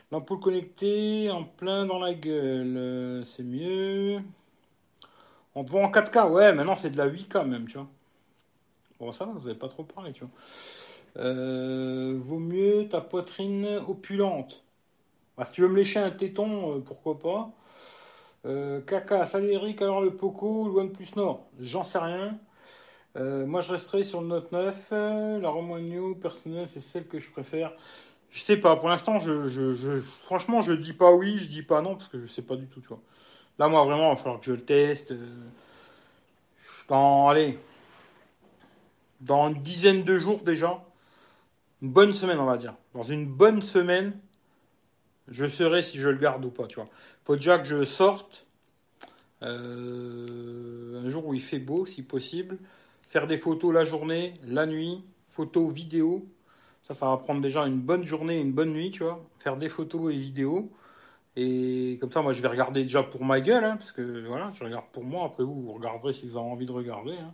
L'ampoule 0.09 0.39
connectée 0.39 1.29
en 1.29 1.43
plein 1.43 1.85
dans 1.85 1.99
la 1.99 2.13
gueule, 2.13 2.77
euh, 2.77 3.23
c'est 3.25 3.43
mieux. 3.43 4.21
On 5.53 5.65
te 5.65 5.69
voit 5.71 5.83
en 5.83 5.91
4K, 5.91 6.31
ouais, 6.31 6.53
maintenant 6.53 6.77
c'est 6.77 6.89
de 6.89 6.97
la 6.97 7.07
8K 7.07 7.43
même, 7.45 7.67
tu 7.67 7.77
vois. 7.77 7.87
Bon, 9.01 9.11
ça, 9.11 9.25
vous 9.25 9.49
avez 9.49 9.59
pas 9.59 9.67
trop 9.67 9.83
parlé, 9.83 10.13
tu 10.13 10.21
vois. 10.21 10.29
Euh, 11.17 12.17
vaut 12.21 12.39
mieux 12.39 12.87
ta 12.87 13.01
poitrine 13.01 13.81
opulente. 13.85 14.63
Si 15.43 15.51
tu 15.51 15.63
veux 15.63 15.67
me 15.67 15.75
lécher 15.75 15.99
un 15.99 16.11
téton, 16.11 16.77
euh, 16.77 16.79
pourquoi 16.79 17.19
pas. 17.19 17.51
caca, 18.87 19.25
salut 19.25 19.51
Eric, 19.51 19.81
alors 19.81 19.99
le 19.99 20.15
Poco, 20.15 20.69
le 20.69 20.79
OnePlus 20.79 21.17
Nord, 21.17 21.47
j'en 21.59 21.83
sais 21.83 21.99
rien. 21.99 22.39
Euh, 23.17 23.45
moi, 23.45 23.61
je 23.61 23.71
resterai 23.71 24.03
sur 24.03 24.21
le 24.21 24.27
Note 24.27 24.51
9. 24.51 24.87
Euh, 24.91 25.39
la 25.39 25.49
Romagno 25.49 26.15
personnelle, 26.15 26.67
c'est 26.71 26.81
celle 26.81 27.07
que 27.07 27.19
je 27.19 27.29
préfère. 27.29 27.73
Je 28.29 28.41
sais 28.41 28.57
pas. 28.57 28.75
Pour 28.77 28.89
l'instant, 28.89 29.19
je, 29.19 29.47
je, 29.47 29.73
je, 29.73 30.01
franchement, 30.25 30.61
je 30.61 30.71
dis 30.71 30.93
pas 30.93 31.11
oui, 31.11 31.37
je 31.37 31.49
dis 31.49 31.63
pas 31.63 31.81
non 31.81 31.95
parce 31.95 32.07
que 32.07 32.19
je 32.19 32.27
sais 32.27 32.41
pas 32.41 32.55
du 32.55 32.67
tout. 32.67 32.79
Tu 32.79 32.87
vois. 32.87 33.01
Là, 33.59 33.67
moi, 33.67 33.83
vraiment, 33.83 34.11
il 34.11 34.15
va 34.15 34.15
falloir 34.15 34.39
que 34.39 34.45
je 34.45 34.53
le 34.53 34.63
teste. 34.63 35.11
Euh, 35.11 35.27
dans, 36.87 37.27
allez, 37.29 37.59
dans 39.19 39.49
une 39.49 39.61
dizaine 39.61 40.03
de 40.03 40.17
jours 40.17 40.41
déjà, 40.43 40.81
une 41.81 41.89
bonne 41.91 42.13
semaine, 42.13 42.39
on 42.39 42.45
va 42.45 42.57
dire. 42.57 42.75
Dans 42.93 43.03
une 43.03 43.25
bonne 43.27 43.61
semaine, 43.61 44.17
je 45.27 45.45
saurai 45.47 45.83
si 45.83 45.99
je 45.99 46.07
le 46.07 46.17
garde 46.17 46.45
ou 46.45 46.49
pas. 46.49 46.67
Tu 46.67 46.75
vois. 46.75 46.87
Faut 47.25 47.35
déjà 47.35 47.59
que 47.59 47.65
je 47.65 47.83
sorte. 47.83 48.45
un 49.41 51.09
jour 51.09 51.25
où 51.25 51.33
il 51.33 51.41
fait 51.41 51.59
beau, 51.59 51.85
si 51.85 52.03
possible 52.03 52.57
faire 53.11 53.27
des 53.27 53.37
photos 53.37 53.73
la 53.73 53.83
journée, 53.83 54.35
la 54.47 54.65
nuit, 54.65 55.03
photos, 55.31 55.71
vidéos. 55.71 56.25
Ça, 56.83 56.93
ça 56.93 57.07
va 57.07 57.17
prendre 57.17 57.41
déjà 57.41 57.67
une 57.67 57.79
bonne 57.79 58.05
journée 58.05 58.39
une 58.39 58.53
bonne 58.53 58.71
nuit, 58.71 58.89
tu 58.89 59.03
vois. 59.03 59.21
Faire 59.39 59.57
des 59.57 59.67
photos 59.67 60.13
et 60.13 60.17
vidéos. 60.17 60.71
Et 61.35 61.97
comme 61.99 62.11
ça, 62.11 62.21
moi, 62.21 62.31
je 62.31 62.41
vais 62.41 62.47
regarder 62.47 62.83
déjà 62.83 63.03
pour 63.03 63.23
ma 63.25 63.41
gueule, 63.41 63.65
hein, 63.65 63.75
parce 63.77 63.91
que 63.91 64.25
voilà, 64.27 64.49
je 64.51 64.63
regarde 64.63 64.85
pour 64.93 65.03
moi. 65.03 65.25
Après, 65.25 65.43
vous, 65.43 65.61
vous 65.61 65.73
regarderez 65.73 66.13
si 66.13 66.25
vous 66.25 66.37
avez 66.37 66.47
envie 66.47 66.65
de 66.65 66.71
regarder. 66.71 67.11
Hein. 67.11 67.33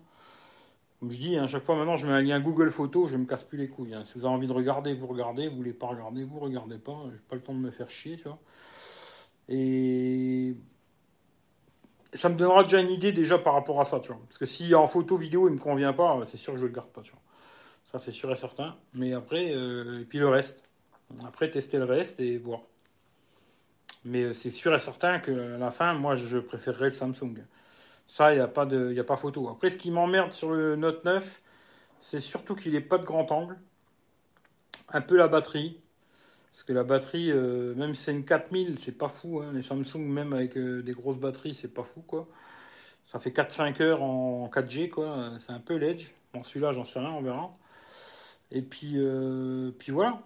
Comme 1.00 1.12
je 1.12 1.18
dis, 1.18 1.38
à 1.38 1.44
hein, 1.44 1.48
chaque 1.48 1.64
fois 1.64 1.76
maintenant, 1.76 1.96
je 1.96 2.08
mets 2.08 2.14
un 2.14 2.22
lien 2.22 2.40
Google 2.40 2.72
Photos, 2.72 3.12
je 3.12 3.18
me 3.18 3.26
casse 3.26 3.44
plus 3.44 3.60
les 3.60 3.70
couilles. 3.70 3.96
Si 4.06 4.18
vous 4.18 4.26
avez 4.26 4.34
envie 4.34 4.48
de 4.48 4.54
regarder, 4.54 4.96
vous 4.96 5.06
regardez. 5.06 5.48
Vous 5.48 5.58
voulez 5.58 5.74
pas 5.74 5.88
regarder, 5.88 6.24
vous 6.24 6.40
regardez 6.40 6.80
pas. 6.80 7.04
J'ai 7.12 7.22
pas 7.30 7.36
le 7.36 7.42
temps 7.44 7.54
de 7.54 7.60
me 7.60 7.70
faire 7.70 7.92
chier, 7.92 8.18
tu 8.18 8.24
vois. 8.24 8.40
Et 9.48 10.56
ça 12.14 12.30
me 12.30 12.36
donnera 12.36 12.64
déjà 12.64 12.80
une 12.80 12.90
idée 12.90 13.12
déjà 13.12 13.38
par 13.38 13.54
rapport 13.54 13.80
à 13.82 13.86
ça, 13.86 14.00
tu 14.00 14.10
vois. 14.10 14.22
Parce 14.28 14.38
que 14.38 14.46
si 14.46 14.74
en 14.76 14.88
photo, 14.88 15.18
vidéo, 15.18 15.48
il 15.48 15.56
me 15.56 15.60
convient 15.60 15.94
pas, 15.94 16.20
c'est 16.28 16.38
sûr 16.38 16.54
que 16.54 16.60
je 16.60 16.66
le 16.66 16.72
garde 16.72 16.90
pas, 16.90 17.02
tu 17.02 17.12
vois. 17.12 17.22
Ça, 17.84 18.00
c'est 18.00 18.12
sûr 18.12 18.32
et 18.32 18.36
certain. 18.36 18.76
Mais 18.94 19.14
après, 19.14 19.54
euh, 19.54 20.02
et 20.02 20.06
puis 20.06 20.20
le 20.20 20.28
reste. 20.28 20.64
Après, 21.26 21.50
tester 21.50 21.78
le 21.78 21.86
reste 21.86 22.20
et 22.20 22.38
voir. 22.38 22.62
Mais 24.04 24.24
euh, 24.24 24.34
c'est 24.34 24.50
sûr 24.50 24.74
et 24.74 24.80
certain 24.80 25.20
qu'à 25.20 25.32
la 25.32 25.72
fin, 25.72 25.94
moi, 25.94 26.16
je 26.16 26.38
préférerais 26.38 26.90
le 26.90 26.96
Samsung. 26.96 27.46
Ça, 28.08 28.34
il 28.34 28.38
n'y 28.38 28.42
a, 28.42 28.48
pas 28.48 28.66
de, 28.66 28.98
a 28.98 29.04
pas 29.04 29.18
photo. 29.18 29.50
Après, 29.50 29.70
ce 29.70 29.78
qui 29.78 29.92
m'emmerde 29.92 30.32
sur 30.34 30.52
le 30.52 30.76
Note 30.76 31.04
9, 31.06 31.42
c'est 32.00 32.20
surtout 32.20 32.56
qu'il 32.56 32.74
n'est 32.74 32.82
pas 32.82 32.98
de 32.98 33.06
grand 33.06 33.32
angle. 33.32 33.58
Un 34.90 35.02
peu 35.02 35.18
la 35.18 35.28
batterie. 35.28 35.82
Parce 36.58 36.64
que 36.64 36.74
la 36.74 36.84
batterie, 36.84 37.30
euh, 37.30 37.76
même 37.76 37.94
si 37.94 38.06
c'est 38.06 38.12
une 38.14 38.26
4000, 38.26 38.80
c'est 38.80 38.92
pas 38.92 39.10
fou. 39.10 39.42
Hein. 39.42 39.52
Les 39.54 39.62
Samsung, 39.62 40.00
même 40.00 40.34
avec 40.34 40.58
euh, 40.58 40.82
des 40.82 40.94
grosses 40.94 41.20
batteries, 41.20 41.54
c'est 41.54 41.72
pas 41.72 41.84
fou. 41.84 42.02
quoi. 42.02 42.28
Ça 43.06 43.20
fait 43.20 43.30
4-5 43.30 43.80
heures 43.84 44.02
en 44.02 44.50
4G. 44.52 44.90
quoi. 44.90 45.34
C'est 45.40 45.52
un 45.52 45.60
peu 45.60 45.76
l'edge. 45.76 46.16
Bon, 46.34 46.44
celui-là, 46.44 46.72
j'en 46.72 46.84
sais 46.84 46.98
rien, 46.98 47.12
on 47.12 47.22
verra. 47.22 47.54
Et 48.50 48.64
puis, 48.64 48.94
euh, 48.96 49.70
puis 49.78 49.92
voilà. 49.92 50.20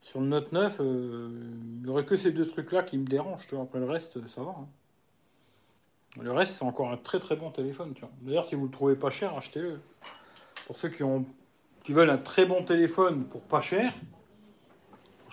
Sur 0.00 0.22
le 0.22 0.28
Note 0.28 0.52
9, 0.52 0.76
il 0.80 1.82
n'y 1.82 1.90
aurait 1.90 2.06
que 2.06 2.16
ces 2.16 2.32
deux 2.32 2.46
trucs-là 2.46 2.82
qui 2.82 2.96
me 2.96 3.04
dérangent. 3.04 3.46
Après 3.60 3.80
le 3.80 3.90
reste, 3.90 4.26
ça 4.34 4.42
va. 4.42 4.56
Hein. 4.58 4.68
Le 6.18 6.32
reste, 6.32 6.54
c'est 6.54 6.64
encore 6.64 6.90
un 6.90 6.96
très 6.96 7.18
très 7.18 7.36
bon 7.36 7.50
téléphone. 7.50 7.92
D'ailleurs, 8.22 8.48
si 8.48 8.54
vous 8.54 8.64
le 8.64 8.72
trouvez 8.72 8.96
pas 8.96 9.10
cher, 9.10 9.36
achetez-le. 9.36 9.80
Pour 10.66 10.78
ceux 10.78 10.88
qui, 10.88 11.02
ont, 11.02 11.26
qui 11.84 11.92
veulent 11.92 12.08
un 12.08 12.16
très 12.16 12.46
bon 12.46 12.64
téléphone 12.64 13.26
pour 13.26 13.42
pas 13.42 13.60
cher, 13.60 13.92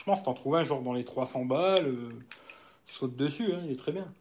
Franchement, 0.06 0.18
si 0.18 0.26
t'en 0.26 0.34
trouves 0.36 0.56
un 0.56 0.64
genre 0.64 0.84
dans 0.84 0.94
les 0.94 1.04
300 1.04 1.46
balles, 1.46 1.88
euh, 1.88 2.10
saute 2.86 3.16
dessus, 3.16 3.52
hein, 3.52 3.62
il 3.66 3.72
est 3.72 3.76
très 3.76 3.92
bien. 3.92 4.14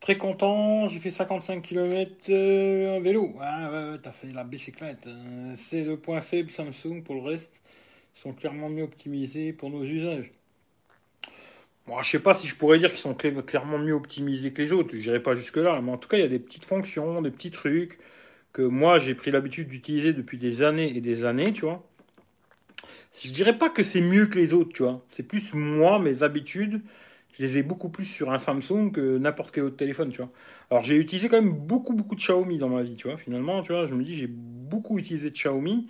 Très 0.00 0.18
content, 0.18 0.88
j'ai 0.88 0.98
fait 0.98 1.10
55 1.10 1.62
km 1.62 2.30
en 2.30 3.00
vélo. 3.00 3.34
Ah 3.40 3.96
t'as 4.02 4.12
fait 4.12 4.30
la 4.30 4.44
bicyclette. 4.44 5.06
Hein. 5.06 5.54
C'est 5.56 5.84
le 5.84 5.96
point 5.96 6.20
faible 6.20 6.50
Samsung 6.50 7.02
pour 7.02 7.14
le 7.14 7.22
reste 7.22 7.63
sont 8.14 8.32
clairement 8.32 8.68
mieux 8.68 8.84
optimisés 8.84 9.52
pour 9.52 9.70
nos 9.70 9.84
usages. 9.84 10.32
Bon, 11.86 12.00
je 12.02 12.10
sais 12.10 12.18
pas 12.18 12.32
si 12.32 12.46
je 12.46 12.56
pourrais 12.56 12.78
dire 12.78 12.90
qu'ils 12.90 13.00
sont 13.00 13.14
clairement 13.14 13.78
mieux 13.78 13.92
optimisés 13.92 14.52
que 14.52 14.62
les 14.62 14.72
autres. 14.72 14.90
Je 14.92 14.98
n'irai 14.98 15.22
pas 15.22 15.34
jusque-là. 15.34 15.80
Mais 15.82 15.92
en 15.92 15.98
tout 15.98 16.08
cas, 16.08 16.16
il 16.16 16.20
y 16.20 16.24
a 16.24 16.28
des 16.28 16.38
petites 16.38 16.64
fonctions, 16.64 17.20
des 17.20 17.30
petits 17.30 17.50
trucs 17.50 17.98
que 18.54 18.62
moi, 18.62 18.98
j'ai 18.98 19.14
pris 19.14 19.30
l'habitude 19.30 19.68
d'utiliser 19.68 20.12
depuis 20.12 20.38
des 20.38 20.62
années 20.62 20.96
et 20.96 21.00
des 21.00 21.24
années, 21.24 21.52
tu 21.52 21.62
vois. 21.62 21.84
Je 23.22 23.30
dirais 23.32 23.58
pas 23.58 23.68
que 23.68 23.82
c'est 23.82 24.00
mieux 24.00 24.26
que 24.26 24.38
les 24.38 24.54
autres, 24.54 24.72
tu 24.72 24.82
vois. 24.82 25.04
C'est 25.08 25.24
plus 25.24 25.52
moi, 25.52 25.98
mes 25.98 26.22
habitudes. 26.22 26.80
Je 27.32 27.44
les 27.44 27.58
ai 27.58 27.62
beaucoup 27.62 27.88
plus 27.88 28.04
sur 28.04 28.32
un 28.32 28.38
Samsung 28.38 28.92
que 28.92 29.18
n'importe 29.18 29.52
quel 29.52 29.64
autre 29.64 29.76
téléphone, 29.76 30.10
tu 30.10 30.18
vois. 30.18 30.30
Alors, 30.70 30.82
j'ai 30.84 30.96
utilisé 30.96 31.28
quand 31.28 31.42
même 31.42 31.52
beaucoup, 31.52 31.92
beaucoup 31.92 32.14
de 32.14 32.20
Xiaomi 32.20 32.58
dans 32.58 32.68
ma 32.68 32.82
vie, 32.82 32.94
tu 32.94 33.08
vois. 33.08 33.18
Finalement, 33.18 33.62
tu 33.62 33.72
vois, 33.72 33.86
je 33.86 33.94
me 33.94 34.04
dis, 34.04 34.14
j'ai 34.16 34.28
beaucoup 34.28 34.98
utilisé 34.98 35.30
de 35.30 35.34
Xiaomi. 35.34 35.88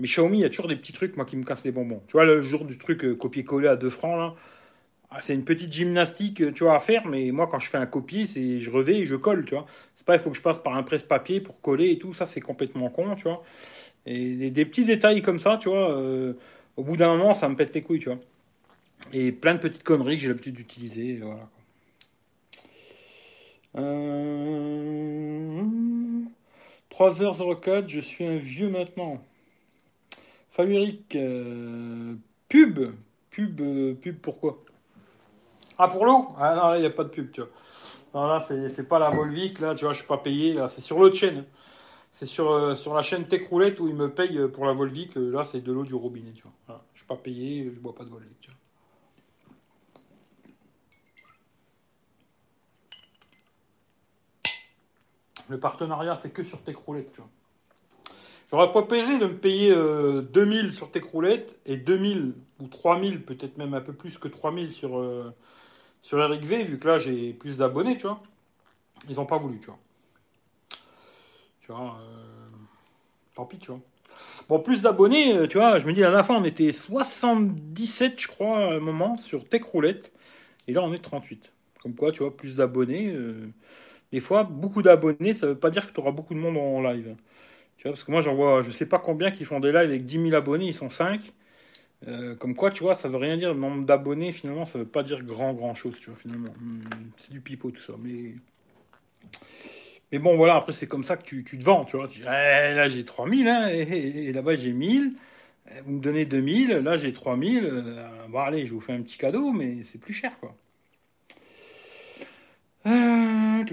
Mais 0.00 0.06
Xiaomi, 0.06 0.38
il 0.38 0.40
y 0.40 0.44
a 0.44 0.48
toujours 0.48 0.66
des 0.66 0.76
petits 0.76 0.94
trucs, 0.94 1.16
moi, 1.16 1.26
qui 1.26 1.36
me 1.36 1.44
cassent 1.44 1.64
les 1.64 1.72
bonbons. 1.72 2.02
Tu 2.08 2.12
vois, 2.12 2.24
le 2.24 2.40
jour 2.40 2.64
du 2.64 2.78
truc 2.78 3.04
euh, 3.04 3.14
copier-coller 3.14 3.68
à 3.68 3.76
2 3.76 3.90
francs, 3.90 4.16
là, 4.18 4.32
ah, 5.10 5.20
c'est 5.20 5.34
une 5.34 5.44
petite 5.44 5.72
gymnastique, 5.72 6.40
euh, 6.40 6.52
tu 6.52 6.64
vois, 6.64 6.76
à 6.76 6.80
faire, 6.80 7.06
mais 7.06 7.30
moi, 7.32 7.48
quand 7.48 7.58
je 7.58 7.68
fais 7.68 7.78
un 7.78 7.86
copier, 7.86 8.26
c'est 8.26 8.60
je 8.60 8.70
revais 8.70 9.00
et 9.00 9.06
je 9.06 9.16
colle, 9.16 9.44
tu 9.44 9.54
vois. 9.54 9.66
C'est 9.96 10.06
pas, 10.06 10.14
il 10.14 10.20
faut 10.20 10.30
que 10.30 10.36
je 10.36 10.42
passe 10.42 10.58
par 10.58 10.74
un 10.74 10.82
presse-papier 10.82 11.40
pour 11.40 11.60
coller 11.60 11.90
et 11.90 11.98
tout, 11.98 12.14
ça, 12.14 12.26
c'est 12.26 12.40
complètement 12.40 12.88
con, 12.88 13.14
tu 13.16 13.24
vois. 13.24 13.42
Et 14.06 14.50
des, 14.50 14.64
petits 14.64 14.84
détails 14.84 15.22
comme 15.22 15.40
ça, 15.40 15.58
tu 15.60 15.68
vois, 15.68 15.90
euh, 15.98 16.34
au 16.76 16.84
bout 16.84 16.96
d'un 16.96 17.16
moment, 17.16 17.34
ça 17.34 17.48
me 17.48 17.56
pète 17.56 17.74
les 17.74 17.82
couilles, 17.82 18.00
tu 18.00 18.08
vois. 18.08 18.18
Et 19.12 19.32
plein 19.32 19.54
de 19.54 19.60
petites 19.60 19.82
conneries 19.82 20.16
que 20.16 20.22
j'ai 20.22 20.28
l'habitude 20.28 20.54
d'utiliser, 20.54 21.20
voilà. 21.22 21.48
3h04, 26.90 27.88
je 27.88 28.00
suis 28.00 28.24
un 28.26 28.36
vieux 28.36 28.68
maintenant. 28.68 29.22
Eric. 30.68 31.16
pub. 32.48 32.94
Pub, 33.30 33.60
pub 34.00 34.16
pourquoi 34.20 34.64
ah, 35.82 35.88
pour 35.88 36.04
l'eau? 36.04 36.28
Ah 36.36 36.54
non, 36.54 36.68
là, 36.68 36.76
il 36.76 36.80
n'y 36.82 36.86
a 36.86 36.90
pas 36.90 37.04
de 37.04 37.08
pub, 37.08 37.30
tu 37.32 37.40
vois. 37.40 37.48
Non, 38.12 38.26
là, 38.26 38.46
c'est 38.46 38.86
pas 38.86 38.98
la 38.98 39.08
Volvic, 39.08 39.60
là, 39.60 39.74
tu 39.74 39.86
vois, 39.86 39.94
je 39.94 40.00
suis 40.00 40.06
pas 40.06 40.18
payé, 40.18 40.52
là. 40.52 40.68
C'est 40.68 40.82
sur 40.82 40.98
l'autre 40.98 41.16
chaîne. 41.16 41.46
C'est 42.12 42.26
sur, 42.26 42.50
euh, 42.50 42.74
sur 42.74 42.92
la 42.92 43.02
chaîne 43.02 43.26
Tech 43.26 43.48
Roulette 43.48 43.80
où 43.80 43.88
ils 43.88 43.94
me 43.94 44.10
payent 44.10 44.46
pour 44.48 44.66
la 44.66 44.74
Volvic. 44.74 45.12
Là, 45.14 45.42
c'est 45.44 45.62
de 45.62 45.72
l'eau 45.72 45.84
du 45.84 45.94
robinet, 45.94 46.32
tu 46.32 46.42
vois. 46.42 46.84
Je 46.92 46.98
suis 46.98 47.06
pas 47.06 47.16
payé, 47.16 47.70
je 47.74 47.80
bois 47.80 47.94
pas 47.94 48.04
de 48.04 48.10
Volvic, 48.10 48.38
tu 48.42 48.50
vois. 48.50 48.58
Le 55.48 55.58
partenariat, 55.58 56.14
c'est 56.14 56.30
que 56.30 56.42
sur 56.42 56.62
Tech 56.62 56.76
Roulette, 56.76 57.12
tu 57.12 57.22
vois. 57.22 57.30
J'aurais 58.50 58.72
pas 58.72 58.82
pesé 58.82 59.18
de 59.18 59.26
me 59.26 59.36
payer 59.36 59.70
2000 59.72 60.66
euh, 60.66 60.72
sur 60.72 60.90
Tech 60.90 61.04
Roulette 61.04 61.56
et 61.66 61.76
2000 61.76 62.34
ou 62.60 62.66
3000, 62.66 63.22
peut-être 63.22 63.56
même 63.58 63.74
un 63.74 63.80
peu 63.80 63.92
plus 63.92 64.18
que 64.18 64.28
3000 64.28 64.72
sur, 64.72 64.98
euh, 64.98 65.32
sur 66.02 66.20
Eric 66.20 66.42
V, 66.44 66.64
vu 66.64 66.78
que 66.78 66.88
là 66.88 66.98
j'ai 66.98 67.32
plus 67.32 67.58
d'abonnés, 67.58 67.96
tu 67.96 68.06
vois. 68.06 68.22
Ils 69.08 69.16
n'ont 69.16 69.26
pas 69.26 69.38
voulu, 69.38 69.60
tu 69.60 69.66
vois. 69.66 69.78
Tu 71.60 71.72
vois, 71.72 71.98
euh, 72.00 72.48
tant 73.34 73.46
pis, 73.46 73.58
tu 73.58 73.70
vois. 73.70 73.80
Bon, 74.48 74.60
plus 74.60 74.82
d'abonnés, 74.82 75.36
euh, 75.36 75.46
tu 75.46 75.58
vois, 75.58 75.78
je 75.78 75.86
me 75.86 75.92
dis 75.92 76.02
à 76.04 76.10
la 76.10 76.22
fin 76.24 76.34
on 76.34 76.44
était 76.44 76.72
77, 76.72 78.20
je 78.20 78.28
crois, 78.28 78.58
à 78.58 78.74
un 78.74 78.80
moment, 78.80 79.16
sur 79.18 79.48
Tech 79.48 79.62
Roulette. 79.62 80.12
Et 80.68 80.72
là 80.72 80.82
on 80.82 80.92
est 80.92 80.98
38. 80.98 81.52
Comme 81.82 81.94
quoi, 81.94 82.12
tu 82.12 82.20
vois, 82.22 82.36
plus 82.36 82.56
d'abonnés. 82.56 83.12
Euh, 83.12 83.48
des 84.12 84.20
fois, 84.20 84.44
beaucoup 84.44 84.82
d'abonnés, 84.82 85.34
ça 85.34 85.46
veut 85.46 85.58
pas 85.58 85.70
dire 85.70 85.86
que 85.86 85.92
tu 85.92 86.00
auras 86.00 86.10
beaucoup 86.12 86.34
de 86.34 86.40
monde 86.40 86.56
en 86.56 86.82
live. 86.82 87.14
Parce 87.82 88.04
que 88.04 88.10
moi 88.10 88.20
j'en 88.20 88.34
vois, 88.34 88.62
je 88.62 88.70
sais 88.70 88.86
pas 88.86 88.98
combien 88.98 89.30
qui 89.30 89.44
font 89.44 89.60
des 89.60 89.68
lives 89.68 89.78
avec 89.78 90.04
10 90.04 90.22
000 90.28 90.34
abonnés, 90.34 90.66
ils 90.66 90.74
sont 90.74 90.90
5. 90.90 91.32
Euh, 92.08 92.34
comme 92.34 92.54
quoi, 92.54 92.70
tu 92.70 92.82
vois, 92.82 92.94
ça 92.94 93.08
veut 93.08 93.16
rien 93.18 93.36
dire. 93.36 93.52
Le 93.52 93.60
nombre 93.60 93.84
d'abonnés, 93.84 94.32
finalement, 94.32 94.66
ça 94.66 94.78
veut 94.78 94.86
pas 94.86 95.02
dire 95.02 95.22
grand, 95.22 95.52
grand 95.52 95.74
chose, 95.74 95.94
tu 96.00 96.10
vois, 96.10 96.18
finalement. 96.18 96.52
Hmm, 96.58 96.82
c'est 97.18 97.32
du 97.32 97.40
pipeau, 97.40 97.70
tout 97.70 97.82
ça. 97.82 97.94
Mais, 98.02 98.34
mais 100.12 100.18
bon, 100.18 100.36
voilà, 100.36 100.56
après, 100.56 100.72
c'est 100.72 100.86
comme 100.86 101.04
ça 101.04 101.16
que 101.16 101.24
tu, 101.24 101.44
tu 101.44 101.58
te 101.58 101.64
vends, 101.64 101.84
tu 101.84 101.96
vois. 101.96 102.08
Tu 102.08 102.20
dis, 102.20 102.24
eh, 102.24 102.74
là, 102.74 102.88
j'ai 102.88 103.04
3000, 103.04 103.48
hein, 103.48 103.68
et, 103.68 104.32
là-bas, 104.32 104.56
j'ai 104.56 104.72
1000. 104.72 105.14
Eh, 105.70 105.80
vous 105.82 105.92
me 105.92 106.00
donnez 106.00 106.24
2000, 106.24 106.70
là, 106.78 106.96
j'ai 106.96 107.12
3000. 107.12 107.64
Euh, 107.64 108.26
bon, 108.28 108.40
allez, 108.40 108.66
je 108.66 108.72
vous 108.72 108.80
fais 108.80 108.92
un 108.92 109.02
petit 109.02 109.18
cadeau, 109.18 109.52
mais 109.52 109.82
c'est 109.84 109.98
plus 109.98 110.14
cher, 110.14 110.38
quoi. 110.40 110.56
Euh, 112.86 113.64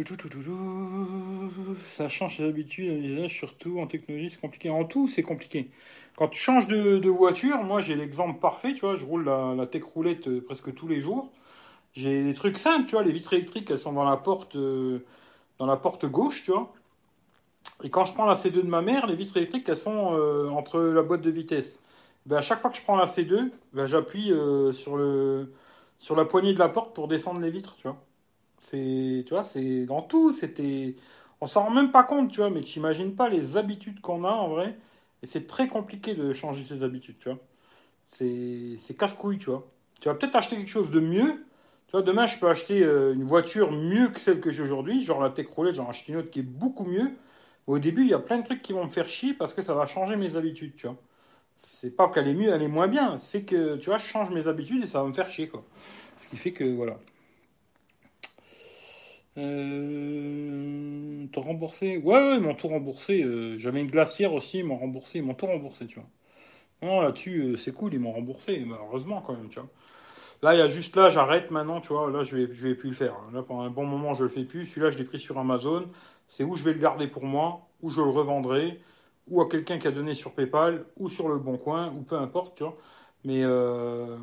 ça 1.95 2.09
change 2.09 2.37
ses 2.37 2.43
habitudes, 2.43 3.29
surtout 3.29 3.79
en 3.79 3.87
technologie, 3.87 4.29
c'est 4.31 4.41
compliqué. 4.41 4.69
En 4.69 4.85
tout, 4.85 5.07
c'est 5.07 5.23
compliqué. 5.23 5.71
Quand 6.17 6.27
tu 6.27 6.39
changes 6.39 6.67
de, 6.67 7.09
voiture, 7.09 7.63
moi 7.63 7.81
j'ai 7.81 7.95
l'exemple 7.95 8.39
parfait, 8.39 8.73
tu 8.73 8.81
vois, 8.81 8.95
je 8.95 9.05
roule 9.05 9.25
la, 9.25 9.67
tech 9.67 9.83
roulette 9.83 10.27
euh, 10.27 10.41
presque 10.43 10.73
tous 10.73 10.87
les 10.87 10.99
jours. 11.01 11.31
J'ai 11.93 12.23
des 12.23 12.33
trucs 12.33 12.57
simples, 12.57 12.85
tu 12.87 12.93
vois, 12.93 13.03
les 13.03 13.11
vitres 13.11 13.33
électriques, 13.33 13.69
elles 13.71 13.79
sont 13.79 13.93
dans 13.93 14.03
la 14.03 14.17
porte, 14.17 14.55
euh, 14.55 15.05
dans 15.59 15.65
la 15.67 15.77
porte 15.77 16.05
gauche, 16.05 16.43
tu 16.43 16.51
vois. 16.51 16.73
Et 17.83 17.89
quand 17.89 18.05
je 18.05 18.13
prends 18.13 18.25
la 18.25 18.35
C2 18.35 18.51
de 18.51 18.61
ma 18.63 18.81
mère, 18.81 19.07
les 19.07 19.15
vitres 19.15 19.37
électriques, 19.37 19.69
elles 19.69 19.77
sont 19.77 19.91
entre 20.51 20.79
la 20.79 21.03
boîte 21.03 21.21
de 21.21 21.29
vitesse. 21.29 21.79
Ben, 22.25 22.37
à 22.37 22.41
chaque 22.41 22.61
fois 22.61 22.71
que 22.71 22.77
je 22.77 22.83
prends 22.83 22.95
la 22.97 23.05
C2, 23.05 23.51
ben, 23.73 23.85
j'appuie 23.85 24.33
sur, 24.73 24.99
sur 25.99 26.15
la 26.15 26.25
poignée 26.25 26.53
de 26.53 26.59
la 26.59 26.69
porte 26.69 26.95
pour 26.95 27.07
descendre 27.07 27.39
les 27.41 27.51
vitres, 27.51 27.75
tu 27.77 27.87
vois. 27.87 27.97
C'est, 28.69 29.23
tu 29.25 29.33
c'est 29.45 29.85
dans 29.85 30.01
tout, 30.01 30.33
c'était... 30.33 30.95
On 31.39 31.45
s'en 31.47 31.65
rend 31.65 31.71
même 31.71 31.91
pas 31.91 32.03
compte, 32.03 32.31
tu 32.31 32.39
vois, 32.39 32.49
mais 32.49 32.61
tu 32.61 32.79
n'imagines 32.79 33.15
pas 33.15 33.29
les 33.29 33.57
habitudes 33.57 34.01
qu'on 34.01 34.23
a 34.25 34.31
en 34.31 34.49
vrai 34.49 34.75
et 35.23 35.27
c'est 35.27 35.47
très 35.47 35.67
compliqué 35.67 36.15
de 36.15 36.33
changer 36.33 36.63
ses 36.65 36.83
habitudes, 36.83 37.17
tu 37.19 37.29
vois. 37.29 37.39
C'est 38.13 38.97
casse-couille, 38.97 39.37
tu 39.39 39.49
vois. 39.49 39.67
Tu 40.01 40.09
vas 40.09 40.15
peut-être 40.15 40.35
acheter 40.35 40.57
quelque 40.57 40.69
chose 40.69 40.91
de 40.91 40.99
mieux. 40.99 41.45
Tu 41.87 41.91
vois, 41.93 42.01
demain, 42.01 42.27
je 42.27 42.39
peux 42.39 42.49
acheter 42.49 42.83
euh, 42.83 43.13
une 43.13 43.23
voiture 43.23 43.71
mieux 43.71 44.09
que 44.09 44.19
celle 44.19 44.41
que 44.41 44.51
j'ai 44.51 44.63
aujourd'hui. 44.63 45.03
Genre 45.03 45.21
la 45.21 45.29
Tech 45.29 45.47
Roulette, 45.55 45.75
j'en 45.75 45.89
achète 45.89 46.09
une 46.09 46.17
autre 46.17 46.29
qui 46.31 46.39
est 46.39 46.43
beaucoup 46.43 46.85
mieux. 46.85 47.11
Au 47.67 47.79
début, 47.79 48.03
il 48.03 48.09
y 48.09 48.13
a 48.13 48.19
plein 48.19 48.39
de 48.39 48.45
trucs 48.45 48.61
qui 48.61 48.73
vont 48.73 48.83
me 48.85 48.89
faire 48.89 49.07
chier 49.09 49.33
parce 49.33 49.53
que 49.53 49.61
ça 49.61 49.73
va 49.73 49.87
changer 49.87 50.15
mes 50.17 50.35
habitudes, 50.35 50.75
tu 50.75 50.87
vois. 50.87 50.97
C'est 51.57 51.95
pas 51.95 52.09
qu'elle 52.09 52.27
est 52.27 52.33
mieux, 52.35 52.51
elle 52.53 52.63
est 52.63 52.67
moins 52.67 52.87
bien. 52.87 53.17
C'est 53.17 53.43
que, 53.43 53.77
tu 53.77 53.87
vois, 53.89 53.97
je 53.99 54.05
change 54.05 54.29
mes 54.31 54.47
habitudes 54.47 54.83
et 54.83 54.87
ça 54.87 55.01
va 55.01 55.07
me 55.07 55.13
faire 55.13 55.29
chier. 55.29 55.51
Ce 56.19 56.27
qui 56.29 56.37
fait 56.37 56.53
que, 56.53 56.63
voilà. 56.75 56.99
Euh, 59.37 61.27
t'as 61.31 61.41
remboursé 61.41 61.97
Ouais, 61.97 62.15
ouais, 62.15 62.35
ils 62.37 62.41
m'ont 62.41 62.55
tout 62.55 62.67
remboursé. 62.67 63.23
Euh, 63.23 63.57
j'avais 63.57 63.81
une 63.81 63.91
glacière 63.91 64.33
aussi, 64.33 64.59
ils 64.59 64.65
m'ont 64.65 64.77
remboursé. 64.77 65.19
Ils 65.19 65.23
m'ont 65.23 65.33
tout 65.33 65.45
remboursé, 65.45 65.87
tu 65.87 65.99
vois. 65.99 66.09
Non, 66.81 67.01
là-dessus, 67.01 67.41
euh, 67.41 67.57
c'est 67.57 67.73
cool, 67.73 67.93
ils 67.93 67.99
m'ont 67.99 68.13
remboursé. 68.13 68.63
Malheureusement, 68.65 69.21
quand 69.21 69.33
même, 69.33 69.49
tu 69.49 69.59
vois. 69.59 69.69
Là, 70.43 70.55
il 70.55 70.59
y 70.59 70.61
a 70.61 70.67
juste 70.67 70.95
là, 70.95 71.09
j'arrête 71.09 71.51
maintenant, 71.51 71.81
tu 71.81 71.89
vois. 71.89 72.11
Là, 72.11 72.23
je 72.23 72.37
vais, 72.37 72.53
je 72.53 72.67
vais 72.67 72.75
plus 72.75 72.89
le 72.89 72.95
faire. 72.95 73.15
Là, 73.33 73.43
pendant 73.43 73.63
un 73.63 73.69
bon 73.71 73.85
moment, 73.85 74.13
je 74.13 74.23
le 74.23 74.29
fais 74.29 74.43
plus. 74.45 74.65
Celui-là, 74.67 74.91
je 74.91 74.97
l'ai 74.97 75.03
pris 75.03 75.19
sur 75.19 75.37
Amazon. 75.37 75.85
C'est 76.27 76.43
où 76.43 76.55
je 76.55 76.63
vais 76.63 76.73
le 76.73 76.79
garder 76.79 77.07
pour 77.07 77.25
moi, 77.25 77.67
où 77.81 77.89
je 77.89 78.01
le 78.01 78.09
revendrai, 78.09 78.81
ou 79.27 79.41
à 79.41 79.49
quelqu'un 79.49 79.79
qui 79.79 79.87
a 79.87 79.91
donné 79.91 80.15
sur 80.15 80.33
PayPal, 80.33 80.85
ou 80.97 81.09
sur 81.09 81.29
le 81.29 81.37
Bon 81.37 81.57
Coin, 81.57 81.91
ou 81.93 82.01
peu 82.03 82.17
importe, 82.17 82.57
tu 82.57 82.63
vois. 82.63 82.77
Mais 83.25 83.43
euh, 83.43 84.17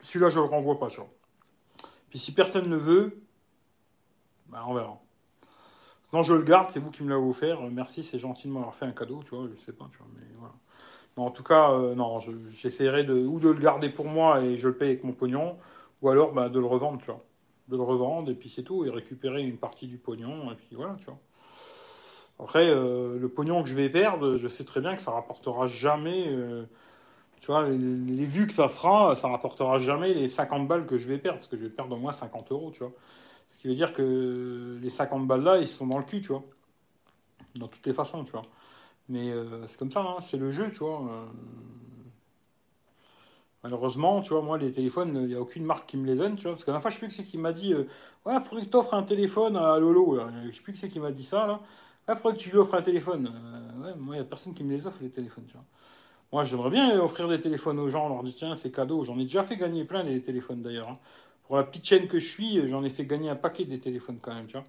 celui-là, 0.00 0.30
je 0.30 0.40
le 0.40 0.46
renvoie 0.46 0.78
pas, 0.78 0.88
tu 0.88 0.96
vois. 0.96 1.10
Puis 2.10 2.18
si 2.18 2.32
personne 2.34 2.68
ne 2.68 2.76
veut, 2.76 3.22
bah, 4.52 4.64
on 4.68 4.74
verra. 4.74 5.00
Non, 6.12 6.22
je 6.22 6.34
le 6.34 6.42
garde, 6.42 6.70
c'est 6.70 6.78
vous 6.78 6.90
qui 6.90 7.02
me 7.02 7.08
l'avez 7.08 7.26
offert. 7.26 7.62
Euh, 7.62 7.70
merci, 7.72 8.04
c'est 8.04 8.18
gentil 8.18 8.46
de 8.46 8.52
m'avoir 8.52 8.74
fait 8.74 8.84
un 8.84 8.92
cadeau, 8.92 9.22
tu 9.24 9.34
vois, 9.34 9.48
je 9.48 9.64
sais 9.64 9.72
pas, 9.72 9.88
tu 9.90 9.98
vois, 9.98 10.08
mais 10.14 10.26
voilà. 10.38 10.52
en 11.16 11.30
tout 11.30 11.42
cas, 11.42 11.72
euh, 11.72 11.94
non, 11.94 12.20
j'essaierai 12.50 13.04
de, 13.04 13.14
ou 13.14 13.40
de 13.40 13.48
le 13.48 13.58
garder 13.58 13.88
pour 13.88 14.04
moi 14.04 14.42
et 14.42 14.58
je 14.58 14.68
le 14.68 14.76
paye 14.76 14.90
avec 14.90 15.04
mon 15.04 15.12
pognon, 15.12 15.56
ou 16.02 16.10
alors 16.10 16.32
bah, 16.32 16.50
de 16.50 16.60
le 16.60 16.66
revendre, 16.66 16.98
tu 16.98 17.06
vois. 17.06 17.24
De 17.68 17.76
le 17.76 17.82
revendre 17.82 18.30
et 18.30 18.34
puis 18.34 18.50
c'est 18.50 18.62
tout, 18.62 18.84
et 18.84 18.90
récupérer 18.90 19.42
une 19.42 19.56
partie 19.56 19.86
du 19.86 19.96
pognon, 19.96 20.52
et 20.52 20.54
puis 20.54 20.76
voilà, 20.76 20.96
tu 20.98 21.06
vois. 21.06 21.18
Après, 22.38 22.68
euh, 22.68 23.18
le 23.18 23.28
pognon 23.28 23.62
que 23.62 23.68
je 23.70 23.74
vais 23.74 23.88
perdre, 23.88 24.36
je 24.36 24.48
sais 24.48 24.64
très 24.64 24.80
bien 24.80 24.96
que 24.96 25.02
ça 25.02 25.12
rapportera 25.12 25.66
jamais, 25.66 26.26
tu 27.40 27.46
vois, 27.46 27.68
les, 27.68 27.78
les, 27.78 28.26
vues 28.26 28.46
que 28.46 28.52
ça 28.52 28.68
fera, 28.68 29.14
ça 29.14 29.28
rapportera 29.28 29.78
jamais 29.78 30.12
les 30.12 30.28
50 30.28 30.68
balles 30.68 30.86
que 30.86 30.98
je 30.98 31.08
vais 31.08 31.18
perdre, 31.18 31.38
parce 31.38 31.48
que 31.48 31.56
je 31.56 31.62
vais 31.62 31.70
perdre 31.70 31.96
au 31.96 31.98
moins 31.98 32.12
50 32.12 32.52
euros, 32.52 32.70
tu 32.70 32.80
vois. 32.80 32.92
Ce 33.52 33.58
qui 33.58 33.68
veut 33.68 33.74
dire 33.74 33.92
que 33.92 34.78
les 34.80 34.90
50 34.90 35.26
balles 35.26 35.42
là, 35.42 35.58
ils 35.58 35.68
sont 35.68 35.86
dans 35.86 35.98
le 35.98 36.04
cul, 36.04 36.20
tu 36.22 36.28
vois. 36.28 36.42
Dans 37.56 37.68
toutes 37.68 37.86
les 37.86 37.92
façons, 37.92 38.24
tu 38.24 38.32
vois. 38.32 38.42
Mais 39.08 39.30
euh, 39.30 39.66
c'est 39.68 39.78
comme 39.78 39.92
ça, 39.92 40.00
hein, 40.00 40.20
c'est 40.20 40.38
le 40.38 40.50
jeu, 40.50 40.70
tu 40.72 40.78
vois. 40.78 41.02
Euh. 41.02 41.26
malheureusement, 43.62 44.22
tu 44.22 44.30
vois, 44.30 44.40
moi, 44.42 44.56
les 44.56 44.72
téléphones, 44.72 45.16
il 45.22 45.28
n'y 45.28 45.34
a 45.34 45.40
aucune 45.40 45.64
marque 45.64 45.86
qui 45.86 45.98
me 45.98 46.06
les 46.06 46.14
donne, 46.14 46.36
tu 46.36 46.44
vois. 46.44 46.52
Parce 46.52 46.64
que 46.64 46.70
la 46.70 46.80
fois, 46.80 46.90
je 46.90 46.94
sais 46.94 47.00
plus 47.00 47.08
que 47.08 47.14
c'est 47.14 47.24
qui 47.24 47.36
m'a 47.36 47.52
dit, 47.52 47.74
euh, 47.74 47.84
ouais, 48.24 48.40
faudrait 48.40 48.64
que 48.64 48.70
tu 48.70 48.76
offres 48.76 48.94
un 48.94 49.02
téléphone 49.02 49.56
à 49.56 49.78
Lolo. 49.78 50.18
Je 50.18 50.50
Je 50.50 50.56
sais 50.56 50.62
plus 50.62 50.72
que 50.72 50.78
c'est 50.78 50.88
qui 50.88 50.98
m'a 50.98 51.12
dit 51.12 51.24
ça, 51.24 51.46
là. 51.46 51.60
il 52.08 52.16
faudrait 52.16 52.38
que 52.38 52.42
tu 52.42 52.50
lui 52.50 52.58
offres 52.58 52.74
un 52.74 52.82
téléphone. 52.82 53.26
ouais, 53.84 53.94
moi, 53.98 54.14
il 54.16 54.18
n'y 54.18 54.24
a 54.24 54.28
personne 54.28 54.54
qui 54.54 54.64
me 54.64 54.72
les 54.72 54.86
offre, 54.86 54.98
les 55.02 55.10
téléphones, 55.10 55.44
tu 55.46 55.52
vois. 55.52 55.64
Moi, 56.32 56.44
j'aimerais 56.44 56.70
bien 56.70 56.98
offrir 56.98 57.28
des 57.28 57.40
téléphones 57.40 57.78
aux 57.78 57.90
gens, 57.90 58.06
on 58.06 58.08
leur 58.08 58.22
dit, 58.22 58.34
tiens, 58.34 58.56
c'est 58.56 58.72
cadeau. 58.72 59.04
J'en 59.04 59.18
ai 59.18 59.24
déjà 59.24 59.44
fait 59.44 59.56
gagner 59.58 59.84
plein 59.84 60.02
des 60.04 60.22
téléphones, 60.22 60.62
d'ailleurs. 60.62 60.88
Hein. 60.88 60.98
Pour 61.52 61.58
la 61.58 61.64
petite 61.64 61.84
chaîne 61.84 62.08
que 62.08 62.18
je 62.18 62.26
suis, 62.26 62.66
j'en 62.66 62.82
ai 62.82 62.88
fait 62.88 63.04
gagner 63.04 63.28
un 63.28 63.36
paquet 63.36 63.66
des 63.66 63.78
téléphones 63.78 64.18
quand 64.22 64.34
même, 64.34 64.46
tu 64.46 64.54
vois. 64.54 64.64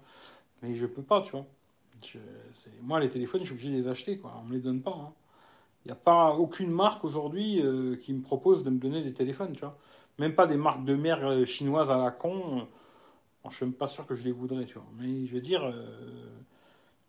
Mais 0.60 0.74
je 0.74 0.84
peux 0.84 1.00
pas, 1.00 1.22
tu 1.22 1.30
vois. 1.30 1.46
moi, 2.82 3.00
les 3.00 3.08
téléphones, 3.08 3.40
je 3.40 3.46
suis 3.46 3.54
obligé 3.54 3.70
de 3.70 3.76
les 3.76 3.88
acheter, 3.88 4.18
quoi. 4.18 4.34
On 4.38 4.44
me 4.44 4.52
les 4.52 4.60
donne 4.60 4.82
pas. 4.82 4.94
Il 4.94 5.00
hein. 5.00 5.12
n'y 5.86 5.92
a 5.92 5.94
pas 5.94 6.34
aucune 6.34 6.70
marque 6.70 7.02
aujourd'hui 7.02 7.62
euh, 7.62 7.96
qui 7.96 8.12
me 8.12 8.20
propose 8.20 8.64
de 8.64 8.68
me 8.68 8.76
donner 8.78 9.02
des 9.02 9.14
téléphones, 9.14 9.54
tu 9.54 9.60
vois. 9.60 9.78
même 10.18 10.34
pas 10.34 10.46
des 10.46 10.58
marques 10.58 10.84
de 10.84 10.94
mer 10.94 11.26
euh, 11.26 11.46
chinoises 11.46 11.90
à 11.90 11.96
la 11.96 12.10
con. 12.10 12.68
je 13.48 13.56
suis 13.56 13.64
même 13.64 13.72
pas 13.72 13.86
sûr 13.86 14.06
que 14.06 14.14
je 14.14 14.24
les 14.24 14.32
voudrais, 14.32 14.66
tu 14.66 14.74
vois. 14.74 14.86
Mais 14.98 15.24
je 15.24 15.32
veux 15.32 15.40
dire, 15.40 15.74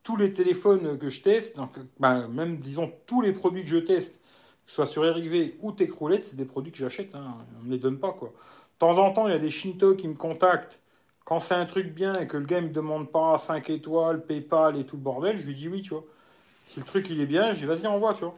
tous 0.04 0.16
les 0.16 0.34
téléphones 0.34 0.98
que 0.98 1.10
je 1.10 1.22
teste, 1.22 1.60
ben, 2.00 2.30
même 2.30 2.60
disons 2.60 2.94
tous 3.06 3.20
les 3.20 3.34
produits 3.34 3.64
que 3.64 3.70
je 3.72 3.80
teste, 3.80 4.22
que 4.22 4.72
ce 4.72 4.76
soit 4.76 4.88
sur 4.88 5.02
RIV 5.02 5.56
ou 5.60 5.74
Techroulette, 5.74 6.28
c'est 6.28 6.38
des 6.38 6.46
produits 6.46 6.72
que 6.72 6.78
j'achète. 6.78 7.14
Hein. 7.14 7.40
On 7.60 7.66
ne 7.66 7.72
les 7.72 7.78
donne 7.78 8.00
pas, 8.00 8.14
quoi. 8.14 8.32
De 8.76 8.80
temps 8.80 8.98
en 8.98 9.12
temps, 9.14 9.28
il 9.28 9.32
y 9.32 9.36
a 9.36 9.40
des 9.40 9.52
Shinto 9.52 9.96
qui 9.96 10.08
me 10.08 10.16
contactent 10.16 10.80
quand 11.26 11.40
c'est 11.40 11.56
un 11.56 11.66
truc 11.66 11.94
bien 11.94 12.14
et 12.14 12.28
que 12.28 12.38
le 12.38 12.46
gars 12.46 12.62
ne 12.62 12.68
me 12.68 12.74
demande 12.74 13.12
pas 13.12 13.38
5 13.38 13.70
étoiles, 13.70 14.26
PayPal 14.26 14.78
et 14.78 14.86
tout 14.86 14.98
le 14.98 15.02
bordel, 15.02 15.40
je 15.40 15.48
lui 15.48 15.56
dis 15.56 15.70
oui, 15.70 15.82
tu 15.82 15.92
vois. 15.92 16.06
Si 16.70 16.80
le 16.80 16.86
truc 16.86 17.10
il 17.10 17.22
est 17.22 17.26
bien, 17.28 17.54
je 17.54 17.62
dis 17.62 17.66
vas-y, 17.66 17.88
envoie, 17.88 18.14
tu 18.14 18.22
vois. 18.26 18.36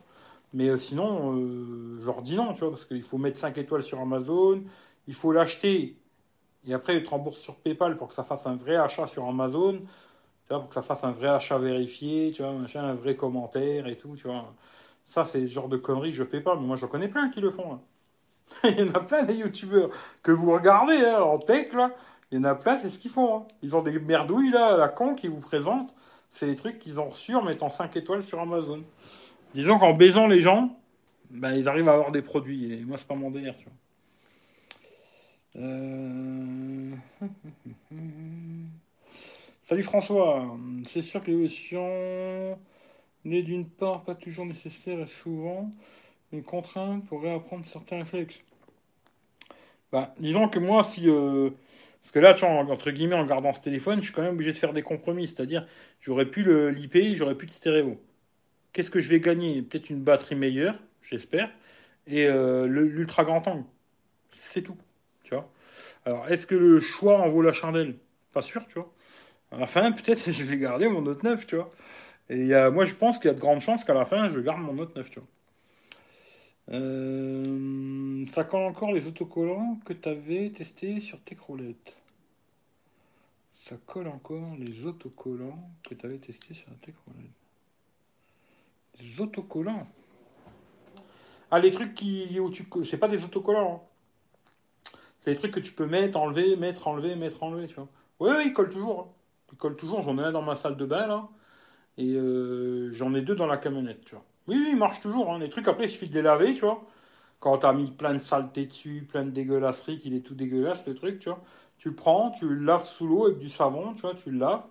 Mais 0.54 0.70
euh, 0.70 0.78
sinon, 0.78 1.36
euh, 1.38 2.00
je 2.02 2.06
leur 2.06 2.22
dis 2.24 2.36
non, 2.36 2.54
tu 2.54 2.62
vois, 2.62 2.72
parce 2.72 2.86
qu'il 2.86 3.04
faut 3.04 3.18
mettre 3.20 3.40
5 3.40 3.58
étoiles 3.60 3.84
sur 3.84 4.00
Amazon, 4.02 4.64
il 5.08 5.14
faut 5.16 5.32
l'acheter, 5.34 5.98
et 6.68 6.74
après 6.74 6.98
il 6.98 7.04
te 7.04 7.10
rembourse 7.10 7.40
sur 7.40 7.56
PayPal 7.58 7.98
pour 7.98 8.10
que 8.10 8.14
ça 8.14 8.24
fasse 8.24 8.48
un 8.48 8.56
vrai 8.56 8.76
achat 8.78 9.08
sur 9.08 9.26
Amazon, 9.28 9.80
tu 9.80 10.50
vois, 10.50 10.60
pour 10.62 10.70
que 10.70 10.76
ça 10.76 10.82
fasse 10.84 11.04
un 11.04 11.12
vrai 11.12 11.28
achat 11.30 11.58
vérifié, 11.60 12.32
tu 12.34 12.44
vois, 12.44 12.52
un 12.52 12.96
vrai 12.96 13.16
commentaire 13.16 13.88
et 13.88 13.98
tout, 13.98 14.16
tu 14.18 14.28
vois. 14.28 14.54
Ça, 15.06 15.26
c'est 15.26 15.42
le 15.42 15.48
genre 15.48 15.70
de 15.70 15.78
conneries 15.78 16.12
que 16.12 16.18
je 16.18 16.24
fais 16.26 16.42
pas, 16.42 16.56
mais 16.56 16.66
moi, 16.68 16.76
je 16.78 16.86
connais 16.88 17.08
plein 17.10 17.30
qui 17.30 17.42
le 17.42 17.52
font. 17.52 17.74
Hein. 17.76 17.82
il 18.64 18.80
y 18.80 18.90
en 18.90 18.94
a 18.94 19.00
plein 19.00 19.24
des 19.24 19.36
youtubeurs 19.36 19.90
que 20.24 20.32
vous 20.32 20.52
regardez 20.52 20.98
hein, 20.98 21.22
en 21.22 21.38
tech, 21.38 21.74
là, 21.74 21.92
il 22.32 22.40
y 22.40 22.42
en 22.42 22.44
a 22.46 22.56
plein, 22.56 22.78
c'est 22.78 22.90
ce 22.90 23.00
qu'ils 23.00 23.12
font. 23.12 23.38
Hein. 23.38 23.48
Ils 23.62 23.76
ont 23.76 23.82
des 23.82 24.00
merdouilles 24.00 24.52
là, 24.52 24.74
à 24.74 24.78
la 24.78 24.90
con 24.90 25.16
qui 25.16 25.28
vous 25.28 25.40
présentent. 25.40 25.94
C'est 26.30 26.48
des 26.48 26.56
trucs 26.56 26.80
qu'ils 26.80 27.00
ont 27.00 27.10
reçus 27.10 27.36
en 27.36 27.44
mettant 27.44 27.70
5 27.70 27.96
étoiles 27.96 28.24
sur 28.24 28.40
Amazon. 28.40 28.84
Disons 29.54 29.80
qu'en 29.80 29.94
baisant 29.94 30.28
les 30.28 30.42
gens, 30.42 30.78
ben, 31.30 31.54
ils 31.54 31.70
arrivent 31.70 31.88
à 31.90 31.94
avoir 31.94 32.12
des 32.12 32.22
produits. 32.22 32.74
Et 32.74 32.84
moi, 32.84 32.98
c'est 32.98 33.08
pas 33.08 33.16
mon 33.16 33.32
délire, 33.32 33.56
tu 33.58 33.66
vois. 33.66 33.74
Euh, 35.64 36.92
Salut 39.64 39.84
François. 39.84 40.46
C'est 40.88 41.02
sûr 41.02 41.22
que 41.22 41.28
l'évolution 41.28 42.58
n'est 43.26 43.42
d'une 43.42 43.68
part 43.68 44.04
pas 44.04 44.16
toujours 44.16 44.46
nécessaire 44.46 45.00
et 45.00 45.08
souvent 45.08 45.70
une 46.32 46.44
contrainte 46.44 47.06
pour 47.08 47.22
réapprendre 47.22 47.66
certains 47.66 48.00
réflexes. 48.00 48.42
Bah, 49.92 50.14
disons 50.20 50.50
que 50.50 50.60
moi, 50.60 50.84
si. 50.84 51.10
Euh, 51.10 51.50
parce 52.04 52.12
que 52.12 52.20
là, 52.20 52.34
tu 52.34 52.46
vois, 52.46 52.50
entre 52.50 52.92
guillemets, 52.92 53.16
en 53.16 53.26
gardant 53.26 53.54
ce 53.54 53.62
téléphone, 53.62 54.00
je 54.00 54.06
suis 54.06 54.14
quand 54.14 54.22
même 54.22 54.34
obligé 54.34 54.52
de 54.52 54.58
faire 54.58 54.74
des 54.74 54.82
compromis. 54.84 55.28
C'est-à-dire, 55.28 55.68
j'aurais 56.02 56.26
pu 56.26 56.44
l'IP, 56.72 57.16
j'aurais 57.16 57.36
pu 57.36 57.46
de 57.46 57.52
stéréo. 57.52 58.00
Qu'est-ce 58.74 58.92
que 58.92 59.00
je 59.00 59.10
vais 59.10 59.20
gagner? 59.20 59.62
Peut-être 59.62 59.90
une 59.90 60.02
batterie 60.04 60.36
meilleure, 60.36 60.76
j'espère, 61.04 61.50
et 62.08 62.28
euh, 62.28 62.68
l'ultra 62.68 63.24
grand 63.26 63.48
angle. 63.48 63.66
C'est 64.34 64.62
tout, 64.62 64.78
tu 65.24 65.34
vois. 65.36 65.50
Alors, 66.06 66.28
est-ce 66.30 66.48
que 66.48 66.56
le 66.56 66.80
choix 66.80 67.20
en 67.20 67.30
vaut 67.30 67.42
la 67.42 67.54
chandelle? 67.54 67.96
Pas 68.34 68.42
sûr, 68.42 68.66
tu 68.68 68.76
vois. 68.76 68.94
À 69.52 69.58
la 69.60 69.68
fin, 69.68 69.92
peut-être, 69.92 70.32
je 70.32 70.44
vais 70.44 70.58
garder 70.58 70.88
mon 70.90 71.02
Note 71.02 71.24
9, 71.24 71.48
tu 71.48 71.56
vois. 71.58 71.72
Et 72.30 72.50
moi, 72.72 72.86
je 72.86 72.96
pense 72.96 73.20
qu'il 73.20 73.28
y 73.28 73.32
a 73.32 73.34
de 73.34 73.40
grandes 73.40 73.62
chances 73.62 73.86
qu'à 73.86 73.94
la 73.94 74.06
fin, 74.06 74.30
je 74.30 74.40
garde 74.40 74.62
mon 74.62 74.74
Note 74.74 74.96
9, 74.96 75.10
tu 75.10 75.20
vois. 75.20 75.28
Euh, 76.70 78.26
ça 78.30 78.44
colle 78.44 78.64
encore 78.64 78.92
les 78.92 79.08
autocollants 79.08 79.80
que 79.86 79.94
tu 79.94 80.10
avais 80.10 80.50
testés 80.50 81.00
sur 81.00 81.20
tes. 81.22 81.38
Ça 83.54 83.76
colle 83.86 84.08
encore 84.08 84.56
les 84.60 84.86
autocollants 84.86 85.70
que 85.84 85.94
tu 85.94 86.06
avais 86.06 86.18
testés 86.18 86.54
sur 86.54 86.68
tes. 86.82 86.94
Les 89.00 89.22
autocollants 89.22 89.88
Ah, 91.52 91.60
les 91.60 91.72
trucs 91.72 91.94
qui. 91.96 92.38
C'est 92.86 92.98
pas 92.98 93.08
des 93.08 93.24
autocollants. 93.24 93.86
Hein. 93.86 94.98
C'est 95.20 95.32
des 95.32 95.38
trucs 95.38 95.54
que 95.54 95.60
tu 95.60 95.72
peux 95.72 95.86
mettre, 95.86 96.18
enlever, 96.18 96.56
mettre, 96.56 96.88
enlever, 96.88 97.16
mettre, 97.16 97.44
enlever, 97.44 97.68
tu 97.68 97.76
vois. 97.76 97.88
Oui, 98.20 98.32
oui, 98.38 98.44
ils 98.48 98.54
collent 98.54 98.70
toujours. 98.70 99.02
Hein. 99.02 99.08
Ils 99.54 99.58
collent 99.58 99.76
toujours. 99.76 100.02
J'en 100.02 100.18
ai 100.18 100.24
un 100.24 100.32
dans 100.32 100.42
ma 100.42 100.56
salle 100.56 100.78
de 100.78 100.86
bain, 100.86 101.08
là. 101.08 101.30
Et 101.98 102.14
euh, 102.14 102.92
j'en 102.94 103.14
ai 103.16 103.22
deux 103.22 103.36
dans 103.36 103.48
la 103.48 103.58
camionnette, 103.58 104.04
tu 104.06 104.16
vois. 104.16 104.24
Oui, 104.48 104.56
oui, 104.58 104.70
il 104.72 104.78
marche 104.78 105.02
toujours. 105.02 105.32
Hein. 105.32 105.40
Les 105.40 105.50
trucs, 105.50 105.68
après, 105.68 105.86
il 105.86 105.90
suffit 105.90 106.10
de 106.10 106.16
les 106.16 106.22
laver, 106.22 106.54
tu 106.54 106.62
vois. 106.62 106.84
Quand 107.40 107.60
t'as 107.60 107.74
mis 107.74 107.92
plein 107.92 108.14
de 108.14 108.20
saleté 108.20 108.66
dessus, 108.66 109.06
plein 109.10 109.26
de 109.26 109.32
dégueulasseries, 109.32 110.00
qu'il 110.00 110.16
est 110.16 110.22
tout 110.22 110.36
dégueulasse, 110.36 110.88
le 110.88 110.96
truc, 110.96 111.20
tu 111.20 111.30
vois. 111.30 111.42
Tu 111.78 111.90
le 111.90 111.96
prends, 111.96 112.32
tu 112.32 112.48
le 112.48 112.56
laves 112.66 112.86
sous 112.86 113.08
l'eau 113.08 113.28
avec 113.28 113.40
du 113.40 113.50
savon, 113.50 113.94
tu 113.94 114.02
vois, 114.02 114.16
tu 114.16 114.32
le 114.32 114.40
laves. 114.40 114.64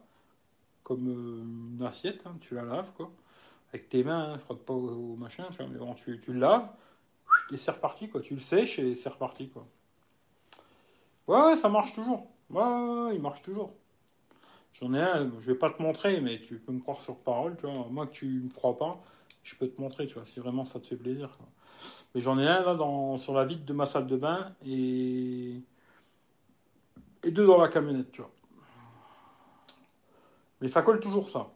Comme 0.85 1.09
euh, 1.09 1.77
une 1.79 1.85
assiette, 1.87 2.23
hein, 2.27 2.37
tu 2.41 2.55
la 2.55 2.63
laves, 2.65 2.93
quoi. 2.97 3.11
Avec 3.73 3.89
tes 3.89 4.05
mains, 4.05 4.35
hein, 4.35 4.39
frotte 4.39 4.65
pas 4.65 4.75
au, 4.75 5.17
machin, 5.17 5.45
tu 5.51 5.59
vois. 5.59 5.67
Mais 5.69 5.79
bon, 5.79 5.95
tu, 5.95 6.21
le 6.29 6.39
laves, 6.39 6.69
et 7.53 7.57
c'est 7.57 7.71
reparti, 7.73 8.09
quoi. 8.09 8.21
Tu 8.21 8.35
le 8.35 8.41
sèches 8.41 8.79
et 8.79 8.95
c'est 8.95 9.09
reparti, 9.11 9.51
quoi. 9.51 9.67
Ouais, 11.29 11.41
ouais, 11.43 11.57
ça 11.57 11.69
marche 11.69 11.93
toujours. 11.95 12.29
Ouais, 12.51 12.63
ouais, 12.63 13.07
ouais 13.09 13.15
il 13.17 13.23
marche 13.23 13.43
toujours. 13.43 13.73
J'en 14.75 14.93
ai 14.95 15.01
un, 15.01 15.31
je 15.41 15.53
vais 15.53 15.59
pas 15.59 15.71
te 15.71 15.83
montrer, 15.83 16.21
mais 16.21 16.41
tu 16.41 16.59
peux 16.59 16.73
me 16.73 16.81
croire 16.81 17.01
sur 17.01 17.17
parole, 17.17 17.57
tu 17.57 17.67
vois. 17.67 17.87
Moi 17.91 18.07
que 18.07 18.13
tu 18.13 18.27
me 18.27 18.51
crois 18.51 18.77
pas, 18.77 19.03
je 19.47 19.55
peux 19.55 19.69
te 19.69 19.81
montrer, 19.81 20.09
tu 20.09 20.15
vois, 20.15 20.25
si 20.25 20.41
vraiment 20.41 20.65
ça 20.65 20.81
te 20.81 20.87
fait 20.89 20.97
plaisir. 20.97 21.39
Mais 22.15 22.21
j'en 22.21 22.37
ai 22.39 22.49
un 22.49 22.63
là 22.65 22.75
dans, 22.75 23.17
sur 23.17 23.33
la 23.33 23.45
vitre 23.45 23.65
de 23.65 23.73
ma 23.73 23.87
salle 23.87 24.09
de 24.09 24.17
bain 24.17 24.55
et, 24.67 25.61
et 27.23 27.31
deux 27.31 27.47
dans 27.47 27.61
la 27.61 27.69
camionnette, 27.69 28.11
tu 28.11 28.23
vois. 28.23 28.31
Mais 30.61 30.69
ça 30.69 30.83
colle 30.83 30.99
toujours 30.99 31.31
ça. 31.31 31.53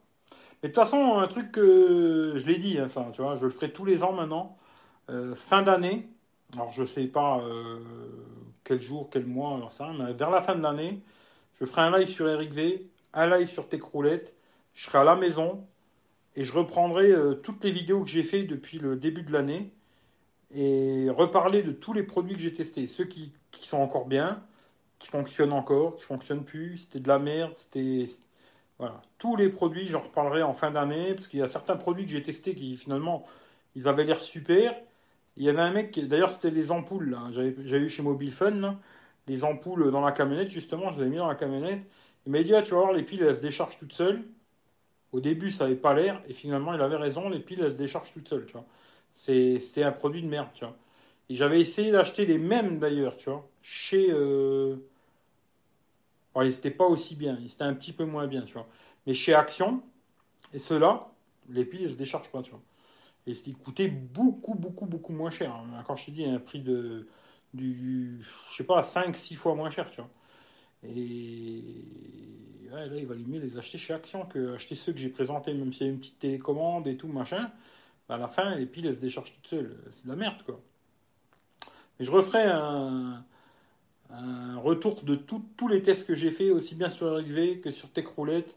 Mais 0.62 0.68
de 0.68 0.74
toute 0.74 0.84
façon, 0.84 1.18
un 1.18 1.26
truc 1.26 1.50
que 1.50 2.34
je 2.36 2.46
l'ai 2.46 2.58
dit, 2.58 2.78
hein, 2.78 2.88
ça, 2.88 3.08
tu 3.12 3.22
vois, 3.22 3.34
je 3.34 3.44
le 3.44 3.50
ferai 3.50 3.72
tous 3.72 3.84
les 3.84 4.04
ans 4.04 4.12
maintenant. 4.12 4.56
Euh, 5.08 5.34
fin 5.34 5.62
d'année, 5.62 6.08
alors 6.52 6.70
je 6.70 6.84
sais 6.84 7.06
pas 7.06 7.40
euh, 7.40 7.80
quel 8.62 8.80
jour, 8.80 9.08
quel 9.10 9.26
mois, 9.26 9.56
alors 9.56 9.72
ça, 9.72 9.90
mais 9.98 10.12
vers 10.12 10.30
la 10.30 10.42
fin 10.42 10.54
de 10.54 10.62
l'année, 10.62 11.02
je 11.58 11.64
ferai 11.64 11.82
un 11.82 11.98
live 11.98 12.06
sur 12.06 12.28
Eric 12.28 12.52
V, 12.52 12.88
un 13.14 13.26
live 13.36 13.48
sur 13.48 13.68
tes 13.68 13.80
croulettes. 13.80 14.32
Je 14.74 14.84
serai 14.84 14.98
à 14.98 15.04
la 15.04 15.16
maison, 15.16 15.66
et 16.36 16.44
je 16.44 16.52
reprendrai 16.52 17.11
euh, 17.11 17.35
toutes 17.35 17.65
les 17.65 17.73
vidéos 17.73 18.02
que 18.02 18.11
j'ai 18.11 18.23
fait 18.23 18.44
depuis 18.44 18.78
le 18.78 18.97
début 18.97 19.23
de 19.23 19.32
l'année 19.32 19.73
et 20.55 21.09
reparler 21.11 21.62
de 21.62 21.73
tous 21.73 21.93
les 21.93 22.02
produits 22.02 22.35
que 22.35 22.43
j'ai 22.43 22.55
testés, 22.55 22.86
ceux 22.86 23.05
qui, 23.05 23.32
sont 23.52 23.78
encore 23.78 24.07
bien, 24.07 24.43
qui 24.98 25.09
fonctionnent 25.09 25.52
encore, 25.52 25.97
qui 25.97 26.05
fonctionnent 26.05 26.44
plus, 26.44 26.78
c'était 26.78 27.01
de 27.01 27.09
la 27.09 27.19
merde, 27.19 27.52
c'était 27.57 28.07
voilà, 28.78 29.02
tous 29.19 29.36
les 29.36 29.48
produits, 29.48 29.86
j'en 29.86 30.01
reparlerai 30.01 30.43
en 30.43 30.55
fin 30.55 30.70
d'année 30.70 31.15
parce 31.15 31.28
qu'il 31.28 31.40
y 31.40 31.43
a 31.43 31.48
certains 31.48 31.77
produits 31.77 32.07
que 32.07 32.12
j'ai 32.12 32.23
testés 32.23 32.55
qui 32.55 32.77
finalement 32.77 33.27
ils 33.77 33.89
avaient 33.89 34.05
l'air 34.05 34.20
super. 34.20 34.74
Il 35.36 35.44
y 35.44 35.48
avait 35.48 35.61
un 35.62 35.73
mec, 35.73 35.98
d'ailleurs 36.09 36.32
c'était 36.32 36.51
les 36.51 36.73
ampoules, 36.73 37.16
j'avais 37.31 37.85
eu 37.85 37.89
chez 37.89 38.02
Mobile 38.02 38.32
Fun, 38.32 38.78
les 39.28 39.44
ampoules 39.44 39.90
dans 39.93 40.01
la 40.01 40.12
camionnette 40.12 40.51
justement, 40.51 40.90
je 40.93 41.01
les 41.01 41.07
ai 41.07 41.11
mis 41.11 41.19
dans 41.19 41.28
la 41.28 41.36
camionnette. 41.36 41.82
Il 42.27 42.32
m'a 42.32 42.43
dit 42.43 42.55
ah, 42.55 42.62
tu 42.62 42.73
vas 42.73 42.81
voir 42.81 42.93
les 42.93 43.02
piles 43.02 43.23
elles 43.23 43.36
se 43.36 43.43
déchargent 43.43 43.78
toutes 43.78 43.93
seules. 43.93 44.24
Au 45.12 45.20
début, 45.20 45.51
ça 45.51 45.65
n'avait 45.65 45.77
pas 45.77 45.95
l'air, 45.95 46.23
et 46.28 46.32
finalement, 46.35 46.74
il 46.74 46.81
avait 46.81 46.97
raison, 46.97 47.28
les 47.28 47.41
piles, 47.41 47.61
elles 47.62 47.73
se 47.74 47.78
déchargent 47.78 48.12
toutes 48.12 48.28
seules, 48.28 48.47
tu 48.47 48.53
vois. 48.53 48.66
C'était 49.15 49.82
un 49.82 49.93
produit 49.93 50.23
de 50.23 50.28
merde, 50.28 50.49
tu 50.55 50.65
vois. 50.65 50.77
Et 51.28 51.35
j'avais 51.35 51.61
essayé 51.61 51.93
d'acheter 51.93 52.27
les 52.27 52.39
mêmes, 52.39 52.78
d'ailleurs, 52.78 53.16
tu 53.16 53.31
vois, 53.31 53.49
chez... 53.62 54.09
Euh... 54.11 54.77
ils 56.37 56.43
n'étaient 56.49 56.70
pas 56.70 56.87
aussi 56.87 57.16
bien, 57.16 57.39
ils 57.41 57.53
étaient 57.53 57.62
un 57.65 57.74
petit 57.74 57.93
peu 57.93 58.05
moins 58.05 58.27
bien, 58.27 58.43
tu 58.43 58.55
vois. 58.55 58.69
Mais 59.07 59.15
chez 59.15 59.35
Action, 59.35 59.82
et 60.53 60.59
ceux-là, 60.59 61.09
les 61.51 61.65
piles, 61.65 61.82
elles 61.85 61.93
se 61.93 61.99
déchargent 61.99 62.31
pas, 62.31 62.43
tu 62.43 62.51
vois. 62.53 62.62
Et 63.27 63.32
ils 63.32 63.57
coûtaient 63.57 63.89
beaucoup, 63.89 64.55
beaucoup, 64.55 64.87
beaucoup 64.87 65.12
moins 65.12 65.31
cher. 65.31 65.55
Hein. 65.55 65.85
Quand 65.87 65.97
je 65.97 66.07
te 66.07 66.11
dis, 66.11 66.24
un 66.24 66.39
prix 66.39 66.61
de... 66.61 67.09
Du, 67.53 68.24
je 68.51 68.57
sais 68.57 68.65
pas, 68.65 68.81
5-6 68.82 69.35
fois 69.37 69.55
moins 69.57 69.70
cher, 69.70 69.91
tu 69.91 70.01
vois. 70.01 70.11
Et 70.85 71.62
là, 72.70 72.86
il 72.86 73.07
valait 73.07 73.24
mieux 73.27 73.40
les 73.40 73.59
acheter 73.59 73.78
chez 73.78 73.94
Action 73.94 74.24
que 74.27 74.55
acheter 74.55 74.74
ceux 74.74 74.93
que 74.93 74.98
j'ai 74.98 75.09
présentés, 75.09 75.52
même 75.52 75.73
s'il 75.73 75.86
y 75.86 75.90
a 75.90 75.93
une 75.93 75.98
petite 75.98 76.19
télécommande 76.19 76.86
et 76.86 76.97
tout, 76.97 77.09
machin. 77.09 77.51
Bah, 78.09 78.15
à 78.16 78.19
la 78.19 78.28
fin, 78.28 78.55
les 78.55 78.66
piles, 78.66 78.86
elles 78.86 78.97
se 78.97 79.01
déchargent 79.01 79.35
toutes 79.35 79.47
seules. 79.48 79.77
C'est 79.93 80.05
de 80.05 80.09
la 80.09 80.16
merde, 80.16 80.43
quoi. 80.44 80.61
Et 81.98 82.05
je 82.05 82.11
referai 82.11 82.44
un, 82.44 83.24
retour 84.59 85.02
de 85.05 85.15
tous 85.15 85.69
les 85.69 85.82
tests 85.82 86.07
que 86.07 86.15
j'ai 86.15 86.31
fait, 86.31 86.51
aussi 86.51 86.74
bien 86.74 86.89
sur 86.89 87.16
RxV 87.16 87.61
que 87.61 87.70
sur 87.70 87.90
Techroulette. 87.90 88.57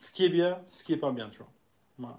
Ce 0.00 0.12
qui 0.12 0.24
est 0.24 0.30
bien, 0.30 0.58
ce 0.70 0.82
qui 0.84 0.94
est 0.94 0.96
pas 0.96 1.12
bien, 1.12 1.28
tu 1.30 1.38
vois. 1.98 2.18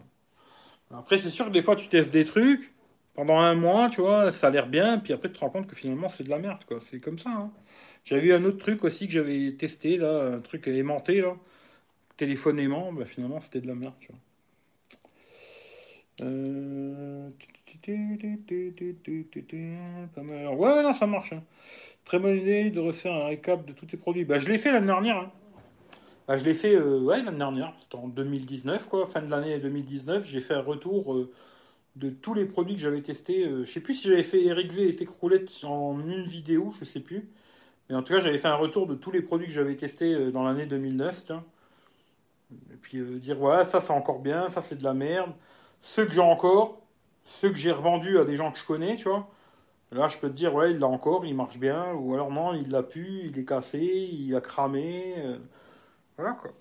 Après, 0.94 1.18
c'est 1.18 1.30
sûr 1.30 1.45
que 1.45 1.52
des 1.52 1.64
fois, 1.64 1.76
tu 1.76 1.88
testes 1.88 2.12
des 2.12 2.26
trucs 2.26 2.74
pendant 3.14 3.40
un 3.40 3.56
mois, 3.56 3.90
tu 3.90 4.02
vois, 4.02 4.32
ça 4.32 4.48
a 4.48 4.49
l'air 4.52 4.68
bien, 4.68 4.99
puis 4.99 5.14
après, 5.14 5.30
tu 5.30 5.36
te 5.36 5.40
rends 5.40 5.49
compte 5.49 5.68
que 5.68 5.76
finalement, 5.76 6.10
c'est 6.10 6.24
de 6.24 6.30
la 6.30 6.40
merde, 6.40 6.64
quoi. 6.68 6.80
C'est 6.80 6.99
comme 6.99 7.18
ça, 7.18 7.30
hein. 7.30 7.52
J'avais 8.03 8.22
vu 8.22 8.34
un 8.34 8.44
autre 8.45 8.57
truc 8.57 8.84
aussi 8.84 9.07
que 9.07 9.14
j'avais 9.14 9.53
testé, 9.53 9.98
là, 9.98 10.34
un 10.36 10.40
truc 10.40 10.68
aimanté, 10.68 11.22
là. 11.22 11.36
Téléphone 12.18 12.60
aimant, 12.60 12.91
bah, 12.94 13.06
finalement, 13.06 13.41
c'était 13.41 13.61
de 13.61 13.68
la 13.68 13.76
merde. 13.76 13.94
Euh... 16.22 17.30
Ouais, 20.56 20.84
non, 20.84 20.94
ça 20.94 21.07
marche. 21.07 21.34
Hein. 21.34 21.44
Très 22.06 22.19
bonne 22.19 22.38
idée 22.38 22.69
de 22.72 22.80
refaire 22.80 23.14
un 23.14 23.26
récap 23.26 23.65
de 23.65 23.73
tous 23.73 23.86
tes 23.86 23.98
produits. 23.98 24.26
Bah, 24.26 24.40
je 24.40 24.49
l'ai 24.49 24.57
fait 24.57 24.72
l'année 24.72 24.88
dernière. 24.88 25.18
Hein. 25.18 25.32
Bah, 26.28 26.38
je 26.38 26.45
l'ai 26.45 26.53
fait 26.53 26.76
euh, 26.76 26.99
ouais, 26.99 27.23
l'année 27.23 27.38
dernière, 27.38 27.73
en 27.94 28.07
2019, 28.07 28.88
quoi, 28.88 29.07
fin 29.07 29.22
de 29.22 29.30
l'année 29.30 29.60
2019. 29.60 30.28
J'ai 30.28 30.41
fait 30.41 30.53
un 30.53 30.61
retour 30.61 31.14
euh, 31.14 31.32
de 31.95 32.10
tous 32.10 32.34
les 32.34 32.45
produits 32.45 32.76
que 32.76 32.82
j'avais 32.82 33.02
testés. 33.02 33.45
Euh, 33.45 33.65
je 33.65 33.72
sais 33.72 33.80
plus 33.82 33.95
si 33.95 34.07
j'avais 34.07 34.23
fait 34.23 34.44
Eric 34.44 34.72
V 34.72 34.88
et 34.90 34.95
Techroulette 34.95 35.49
en 35.64 35.99
une 35.99 36.23
vidéo, 36.23 36.73
je 36.80 36.86
sais 36.86 36.99
plus. 36.99 37.28
En 37.93 38.03
tout 38.03 38.13
cas, 38.13 38.19
j'avais 38.19 38.38
fait 38.38 38.47
un 38.47 38.55
retour 38.55 38.88
de 38.88 38.95
tous 38.95 39.11
les 39.11 39.22
produits 39.22 39.47
que 39.47 39.53
j'avais 39.53 39.76
testés 39.76 40.13
euh, 40.13 40.31
dans 40.31 40.43
l'année 40.43 40.65
2009. 40.65 41.31
Et 42.73 42.76
puis 42.81 42.99
euh, 42.99 43.19
dire, 43.19 43.38
voilà, 43.38 43.63
ça 43.63 43.81
c'est 43.81 43.93
encore 43.93 44.19
bien, 44.19 44.49
ça 44.49 44.61
c'est 44.61 44.76
de 44.76 44.84
la 44.84 44.93
merde. 44.93 45.31
Ceux 45.81 46.05
que 46.05 46.13
j'ai 46.13 46.19
encore, 46.19 46.81
ceux 47.26 47.49
que 47.49 47.57
j'ai 47.57 47.72
revendus 47.72 48.19
à 48.19 48.26
des 48.26 48.35
gens 48.35 48.51
que 48.51 48.59
je 48.59 48.65
connais, 48.65 48.95
tu 48.95 49.09
vois. 49.09 49.27
Là, 49.91 50.07
je 50.07 50.18
peux 50.18 50.30
te 50.30 50.34
dire, 50.34 50.53
ouais, 50.55 50.72
il 50.72 50.80
l'a 50.80 50.88
encore, 50.88 51.26
il 51.26 51.35
marche 51.35 51.57
bien. 51.57 51.93
Ou 51.93 52.13
alors, 52.13 52.31
non, 52.31 52.53
il 52.53 52.69
l'a 52.69 52.84
pu, 52.84 53.23
il 53.26 53.38
est 53.38 53.45
cassé, 53.45 53.80
il 53.80 54.34
a 54.35 54.41
cramé. 54.41 55.15
voilà, 56.18 56.34
quoi. 56.34 56.51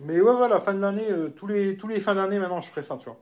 Mais 0.00 0.20
ouais, 0.20 0.34
voilà, 0.34 0.60
fin 0.60 0.74
de 0.74 0.80
l'année, 0.80 1.08
tous, 1.36 1.46
les, 1.46 1.76
tous 1.76 1.88
les 1.88 2.00
fins 2.00 2.14
d'année, 2.14 2.38
maintenant, 2.38 2.60
je 2.60 2.70
ferai 2.70 2.82
ça, 2.82 2.96
tu 2.96 3.06
vois. 3.06 3.18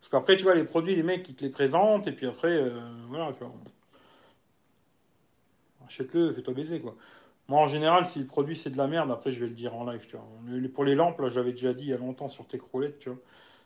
Parce 0.00 0.10
qu'après, 0.10 0.36
tu 0.36 0.44
vois, 0.44 0.54
les 0.54 0.64
produits, 0.64 0.96
les 0.96 1.02
mecs, 1.02 1.28
ils 1.28 1.34
te 1.34 1.44
les 1.44 1.50
présentent, 1.50 2.06
et 2.06 2.12
puis 2.12 2.26
après, 2.26 2.52
euh, 2.52 2.80
voilà, 3.08 3.32
tu 3.32 3.44
vois. 3.44 3.52
Achète-le, 5.90 6.32
fais-toi 6.32 6.54
baiser, 6.54 6.78
quoi. 6.80 6.94
Moi, 7.48 7.60
en 7.60 7.66
général, 7.66 8.06
si 8.06 8.20
le 8.20 8.26
produit 8.26 8.54
c'est 8.54 8.70
de 8.70 8.78
la 8.78 8.86
merde, 8.86 9.10
après, 9.10 9.32
je 9.32 9.40
vais 9.40 9.48
le 9.48 9.54
dire 9.54 9.74
en 9.74 9.84
live. 9.90 10.06
Pour 10.72 10.84
les 10.84 10.94
lampes, 10.94 11.18
là, 11.20 11.28
j'avais 11.28 11.50
déjà 11.50 11.74
dit 11.74 11.86
il 11.86 11.90
y 11.90 11.92
a 11.92 11.96
longtemps 11.96 12.28
sur 12.28 12.46
tes 12.46 12.60
tu 13.00 13.08
vois. 13.08 13.18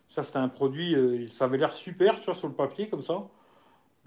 Ça, 0.09 0.23
c'était 0.23 0.39
un 0.39 0.49
produit, 0.49 0.95
euh, 0.95 1.29
ça 1.29 1.45
avait 1.45 1.59
l'air 1.59 1.73
super, 1.75 2.19
tu 2.19 2.25
vois, 2.25 2.35
sur 2.35 2.49
le 2.49 2.55
papier, 2.55 2.89
comme 2.89 3.03
ça. 3.03 3.29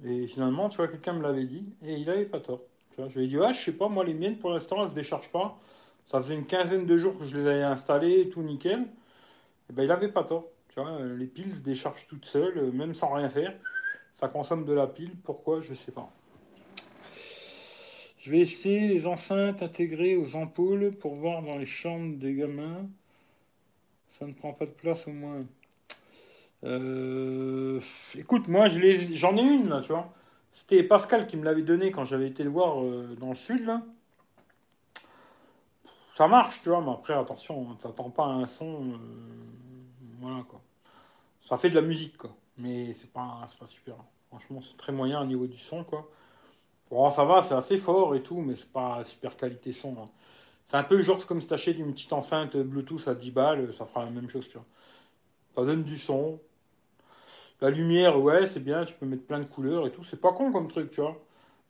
Et 0.03 0.25
finalement, 0.27 0.69
tu 0.69 0.77
vois, 0.77 0.87
quelqu'un 0.87 1.13
me 1.13 1.21
l'avait 1.21 1.45
dit, 1.45 1.65
et 1.85 1.93
il 1.93 2.09
avait 2.09 2.25
pas 2.25 2.39
tort. 2.39 2.61
Je 2.97 3.19
lui 3.19 3.25
ai 3.25 3.27
dit, 3.27 3.37
ouais, 3.37 3.53
je 3.53 3.63
sais 3.65 3.71
pas, 3.71 3.87
moi, 3.87 4.03
les 4.03 4.15
miennes, 4.15 4.39
pour 4.39 4.49
l'instant, 4.49 4.83
elles 4.83 4.89
se 4.89 4.95
déchargent 4.95 5.31
pas. 5.31 5.59
Ça 6.07 6.19
faisait 6.21 6.33
une 6.35 6.45
quinzaine 6.47 6.87
de 6.87 6.97
jours 6.97 7.17
que 7.19 7.25
je 7.25 7.37
les 7.37 7.47
avais 7.47 7.63
installées, 7.63 8.29
tout 8.29 8.41
nickel. 8.41 8.87
Et 9.69 9.73
ben, 9.73 9.83
il 9.83 9.91
avait 9.91 10.07
pas 10.09 10.23
tort. 10.23 10.45
Les 11.17 11.25
piles 11.27 11.55
se 11.55 11.61
déchargent 11.61 12.07
toutes 12.07 12.25
seules, 12.25 12.57
euh, 12.57 12.71
même 12.71 12.95
sans 12.95 13.13
rien 13.13 13.29
faire. 13.29 13.53
Ça 14.15 14.27
consomme 14.27 14.65
de 14.65 14.73
la 14.73 14.87
pile. 14.87 15.11
Pourquoi 15.23 15.59
Je 15.59 15.73
sais 15.73 15.91
pas. 15.91 16.09
Je 18.27 18.33
vais 18.33 18.39
essayer 18.39 18.89
les 18.89 19.07
enceintes 19.07 19.63
intégrées 19.63 20.17
aux 20.17 20.35
ampoules 20.35 20.91
pour 20.91 21.15
voir 21.15 21.41
dans 21.43 21.57
les 21.57 21.65
chambres 21.65 22.17
des 22.17 22.33
gamins. 22.33 22.85
Ça 24.19 24.25
ne 24.25 24.33
prend 24.33 24.51
pas 24.51 24.65
de 24.65 24.71
place 24.71 25.07
au 25.07 25.11
moins. 25.11 25.45
Euh, 26.65 27.79
écoute, 28.15 28.49
moi 28.49 28.67
j'en 28.67 29.37
ai 29.37 29.41
une 29.41 29.69
là, 29.69 29.79
tu 29.79 29.93
vois. 29.93 30.13
C'était 30.51 30.83
Pascal 30.83 31.25
qui 31.25 31.37
me 31.37 31.45
l'avait 31.45 31.61
donné 31.61 31.89
quand 31.89 32.03
j'avais 32.03 32.27
été 32.27 32.43
le 32.43 32.49
voir 32.49 32.83
dans 33.17 33.29
le 33.29 33.37
sud 33.37 33.65
là. 33.65 33.81
Ça 36.13 36.27
marche, 36.27 36.61
tu 36.63 36.67
vois, 36.67 36.81
mais 36.81 36.91
après 36.91 37.13
attention, 37.13 37.75
t'attends 37.75 38.09
pas 38.09 38.25
un 38.25 38.45
son. 38.45 38.99
voilà 40.19 40.43
quoi. 40.49 40.59
Ça 41.45 41.55
fait 41.55 41.69
de 41.69 41.75
la 41.75 41.81
musique, 41.81 42.17
quoi. 42.17 42.35
Mais 42.57 42.93
c'est 42.93 43.13
pas, 43.13 43.47
pas 43.57 43.67
super. 43.67 43.95
Franchement, 44.27 44.59
c'est 44.61 44.75
très 44.75 44.91
moyen 44.91 45.21
au 45.21 45.25
niveau 45.25 45.47
du 45.47 45.57
son, 45.57 45.85
quoi. 45.85 46.09
Bon, 46.89 47.09
ça 47.09 47.25
va, 47.25 47.41
c'est 47.43 47.53
assez 47.53 47.77
fort 47.77 48.15
et 48.15 48.23
tout, 48.23 48.39
mais 48.41 48.55
c'est 48.55 48.71
pas 48.71 49.03
super 49.05 49.35
qualité 49.35 49.71
son. 49.71 49.91
Hein. 49.97 50.09
C'est 50.67 50.77
un 50.77 50.83
peu 50.83 51.01
genre 51.01 51.25
comme 51.27 51.41
si 51.41 51.47
t'achètes 51.47 51.77
une 51.77 51.93
petite 51.93 52.13
enceinte 52.13 52.57
Bluetooth 52.57 53.07
à 53.07 53.15
10 53.15 53.31
balles, 53.31 53.73
ça 53.73 53.85
fera 53.85 54.05
la 54.05 54.11
même 54.11 54.29
chose, 54.29 54.47
tu 54.49 54.57
vois. 54.57 54.65
Ça 55.55 55.65
donne 55.65 55.83
du 55.83 55.97
son. 55.97 56.39
La 57.61 57.69
lumière, 57.69 58.19
ouais, 58.21 58.47
c'est 58.47 58.59
bien, 58.59 58.85
tu 58.85 58.93
peux 58.95 59.05
mettre 59.05 59.25
plein 59.25 59.39
de 59.39 59.45
couleurs 59.45 59.87
et 59.87 59.91
tout. 59.91 60.03
C'est 60.03 60.21
pas 60.21 60.31
con 60.33 60.51
comme 60.51 60.67
truc, 60.67 60.91
tu 60.91 61.01
vois. 61.01 61.17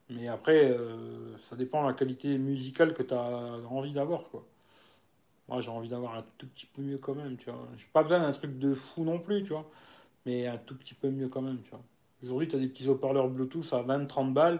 Mais 0.10 0.28
après, 0.30 0.72
euh, 0.72 1.38
ça 1.50 1.56
dépend 1.58 1.84
de 1.84 1.88
la 1.90 1.94
qualité 1.94 2.38
musicale 2.38 2.94
que 2.94 3.04
tu 3.04 3.14
as 3.14 3.60
envie 3.70 3.94
d'avoir, 3.94 4.30
quoi. 4.30 4.46
Moi, 5.48 5.62
j'ai 5.62 5.70
envie 5.70 5.90
d'avoir 5.90 6.16
un 6.16 6.26
tout 6.38 6.48
petit 6.48 6.66
peu 6.66 6.82
mieux 6.82 6.98
quand 6.98 7.16
même, 7.16 7.38
tu 7.38 7.50
vois. 7.50 7.68
J'ai 7.78 7.88
pas 7.94 8.04
besoin 8.04 8.20
d'un 8.20 8.32
truc 8.34 8.60
de 8.60 8.76
fou 8.76 9.04
non 9.04 9.20
plus, 9.20 9.44
tu 9.44 9.50
vois. 9.50 9.70
Mais 10.26 10.48
un 10.48 10.58
tout 10.58 10.76
petit 10.78 10.94
peu 10.96 11.10
mieux 11.10 11.30
quand 11.30 11.42
même, 11.42 11.62
tu 11.64 11.72
vois. 11.72 11.82
Aujourd'hui, 12.24 12.48
tu 12.50 12.56
as 12.58 12.60
des 12.60 12.68
petits 12.68 12.90
haut-parleurs 12.90 13.30
Bluetooth 13.30 13.74
à 13.74 13.82
20-30 13.84 14.34
balles. 14.34 14.60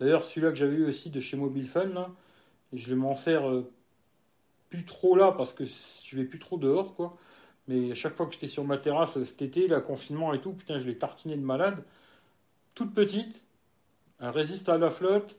D'ailleurs, 0.00 0.24
celui-là 0.26 0.50
que 0.50 0.56
j'avais 0.56 0.76
eu 0.76 0.86
aussi 0.86 1.10
de 1.10 1.20
chez 1.20 1.36
Mobile 1.36 1.66
Fun, 1.66 1.86
là, 1.86 2.10
je 2.72 2.94
m'en 2.94 3.16
sers 3.16 3.48
euh, 3.48 3.70
plus 4.70 4.84
trop 4.84 5.16
là 5.16 5.32
parce 5.32 5.52
que 5.54 5.64
je 5.64 6.16
vais 6.16 6.24
plus 6.24 6.38
trop 6.38 6.58
dehors, 6.58 6.94
quoi. 6.94 7.16
Mais 7.68 7.92
à 7.92 7.94
chaque 7.94 8.16
fois 8.16 8.26
que 8.26 8.34
j'étais 8.34 8.48
sur 8.48 8.64
ma 8.64 8.78
terrasse 8.78 9.22
cet 9.24 9.42
été, 9.42 9.68
la 9.68 9.80
confinement 9.80 10.32
et 10.34 10.40
tout, 10.40 10.52
putain, 10.52 10.78
je 10.80 10.86
l'ai 10.86 10.98
tartiné 10.98 11.36
de 11.36 11.42
malade. 11.42 11.82
Toute 12.74 12.94
petite, 12.94 13.40
elle 14.20 14.30
résiste 14.30 14.68
à 14.68 14.78
la 14.78 14.90
flotte. 14.90 15.36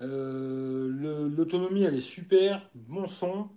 Euh, 0.00 0.88
l'autonomie, 1.36 1.82
elle 1.84 1.96
est 1.96 2.00
super, 2.00 2.62
bon 2.74 3.08
son. 3.08 3.48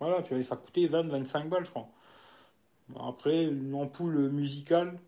Voilà, 0.00 0.22
tu 0.22 0.34
vois, 0.34 0.44
ça 0.44 0.56
coûtait 0.56 0.86
20-25 0.86 1.48
balles, 1.48 1.64
je 1.64 1.70
crois. 1.70 1.88
Après, 3.00 3.44
une 3.44 3.74
ampoule 3.74 4.30
musicale, 4.30 4.98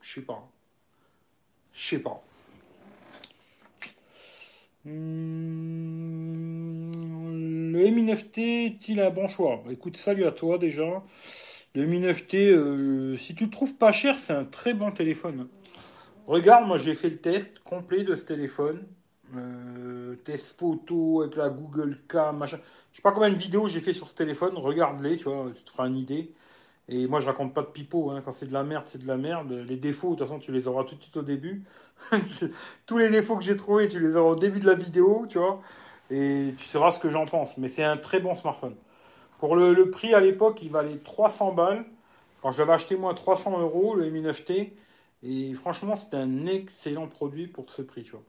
je 0.00 0.14
sais 0.14 0.22
pas. 0.22 0.48
Je 1.74 1.88
sais 1.88 1.98
pas. 1.98 2.22
Hmm, 4.84 4.90
le 7.72 7.90
Mi 7.90 8.02
9T 8.02 8.66
est-il 8.66 9.00
un 9.00 9.10
bon 9.10 9.28
choix? 9.28 9.62
Bah, 9.64 9.72
Écoute, 9.72 9.96
salut 9.96 10.24
à 10.24 10.32
toi 10.32 10.58
déjà. 10.58 11.02
Le 11.74 11.86
Mi 11.86 12.00
9T, 12.00 12.50
euh, 12.52 13.16
si 13.16 13.34
tu 13.34 13.44
le 13.44 13.50
trouves 13.50 13.74
pas 13.74 13.92
cher, 13.92 14.18
c'est 14.18 14.32
un 14.34 14.44
très 14.44 14.74
bon 14.74 14.90
téléphone. 14.92 15.48
Regarde, 16.26 16.66
moi 16.68 16.78
j'ai 16.78 16.94
fait 16.94 17.10
le 17.10 17.18
test 17.18 17.60
complet 17.60 18.04
de 18.04 18.16
ce 18.16 18.24
téléphone. 18.24 18.84
Euh, 19.36 20.16
test 20.24 20.58
photo 20.58 21.22
avec 21.22 21.36
la 21.36 21.50
Google 21.50 21.98
Cam, 22.08 22.38
machin. 22.38 22.58
Je 22.92 22.96
sais 22.98 23.02
pas 23.02 23.12
combien 23.12 23.30
de 23.30 23.36
vidéos 23.36 23.68
j'ai 23.68 23.80
fait 23.80 23.94
sur 23.94 24.08
ce 24.08 24.14
téléphone, 24.16 24.54
regarde-les, 24.56 25.16
tu 25.18 25.24
vois, 25.24 25.50
tu 25.56 25.62
te 25.64 25.70
feras 25.70 25.88
une 25.88 25.96
idée. 25.98 26.32
Et 26.94 27.06
moi, 27.06 27.20
je 27.20 27.26
raconte 27.26 27.54
pas 27.54 27.62
de 27.62 27.68
pipeau, 27.68 28.10
hein. 28.10 28.20
quand 28.22 28.32
c'est 28.32 28.46
de 28.46 28.52
la 28.52 28.64
merde, 28.64 28.84
c'est 28.86 29.00
de 29.00 29.06
la 29.06 29.16
merde. 29.16 29.50
Les 29.50 29.76
défauts, 29.76 30.10
de 30.10 30.16
toute 30.16 30.26
façon, 30.26 30.38
tu 30.38 30.52
les 30.52 30.68
auras 30.68 30.84
tout 30.84 30.94
de 30.94 31.00
suite 31.00 31.16
au 31.16 31.22
début. 31.22 31.64
Tous 32.86 32.98
les 32.98 33.08
défauts 33.08 33.36
que 33.38 33.42
j'ai 33.42 33.56
trouvés, 33.56 33.88
tu 33.88 33.98
les 33.98 34.14
auras 34.14 34.32
au 34.32 34.36
début 34.36 34.60
de 34.60 34.66
la 34.66 34.74
vidéo, 34.74 35.24
tu 35.26 35.38
vois. 35.38 35.62
Et 36.10 36.52
tu 36.58 36.66
sauras 36.66 36.92
ce 36.92 36.98
que 36.98 37.08
j'en 37.08 37.24
pense. 37.24 37.56
Mais 37.56 37.68
c'est 37.68 37.82
un 37.82 37.96
très 37.96 38.20
bon 38.20 38.34
smartphone. 38.34 38.74
Pour 39.38 39.56
le, 39.56 39.90
prix 39.90 40.12
à 40.12 40.20
l'époque, 40.20 40.60
il 40.62 40.70
valait 40.70 40.98
300 40.98 41.52
balles. 41.52 41.86
Quand 42.42 42.52
j'avais 42.52 42.74
acheté 42.74 42.96
moi 42.96 43.14
300 43.14 43.58
euros, 43.58 43.94
le 43.94 44.10
Mi 44.10 44.20
9T. 44.20 44.72
Et 45.22 45.54
franchement, 45.54 45.96
c'était 45.96 46.18
un 46.18 46.44
excellent 46.44 47.06
produit 47.06 47.46
pour 47.46 47.70
ce 47.70 47.80
prix, 47.80 48.02
tu 48.02 48.10
vois. 48.10 48.24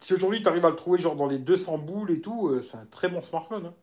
Si 0.00 0.12
aujourd'hui 0.12 0.42
tu 0.42 0.48
arrives 0.48 0.66
à 0.66 0.70
le 0.70 0.76
trouver 0.76 0.98
genre 0.98 1.16
dans 1.16 1.26
les 1.26 1.38
200 1.38 1.78
boules 1.78 2.10
et 2.10 2.20
tout, 2.20 2.48
euh, 2.48 2.60
c'est 2.60 2.76
un 2.76 2.84
très 2.90 3.08
bon 3.08 3.22
smartphone. 3.22 3.66
Hein. 3.66 3.74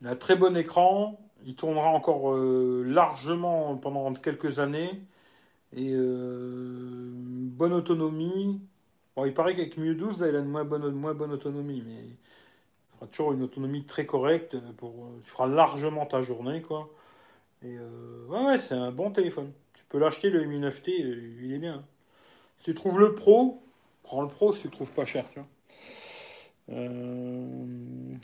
Il 0.00 0.08
a 0.08 0.10
un 0.10 0.16
très 0.16 0.34
bon 0.34 0.56
écran, 0.56 1.18
il 1.48 1.56
tournera 1.56 1.88
encore 1.88 2.32
euh, 2.32 2.84
largement 2.86 3.76
pendant 3.76 4.14
quelques 4.14 4.60
années 4.60 5.02
et 5.74 5.92
euh, 5.92 7.10
bonne 7.12 7.72
autonomie. 7.72 8.60
Bon, 9.16 9.24
il 9.24 9.34
paraît 9.34 9.56
qu'avec 9.56 9.76
Miu 9.76 9.96
12, 9.96 10.24
il 10.28 10.36
a 10.36 10.38
une 10.38 10.44
moins 10.44 10.64
bonne, 10.64 10.88
moins 10.92 11.14
bonne 11.14 11.32
autonomie, 11.32 11.82
mais 11.84 12.04
il 12.04 12.94
sera 12.94 13.06
toujours 13.08 13.32
une 13.32 13.42
autonomie 13.42 13.84
très 13.84 14.06
correcte. 14.06 14.56
Pour, 14.76 15.08
tu 15.24 15.30
feras 15.30 15.48
largement 15.48 16.06
ta 16.06 16.22
journée, 16.22 16.62
quoi. 16.62 16.88
Et 17.64 17.76
ouais, 18.28 18.58
c'est 18.58 18.74
un 18.74 18.92
bon 18.92 19.10
téléphone. 19.10 19.50
Tu 19.74 19.82
peux 19.88 19.98
l'acheter 19.98 20.30
le 20.30 20.44
Mi 20.44 20.60
9T, 20.60 20.90
il 21.42 21.52
est 21.52 21.58
bien. 21.58 21.82
Si 22.58 22.66
tu 22.66 22.74
trouves 22.74 23.00
le 23.00 23.14
Pro, 23.16 23.60
Prends 24.08 24.22
le 24.22 24.28
pro 24.28 24.54
si 24.54 24.62
tu 24.62 24.68
le 24.68 24.72
trouves 24.72 24.92
pas 24.92 25.04
cher, 25.04 25.26
tu 25.28 25.38
vois. 25.38 25.48
Euh, 26.70 28.14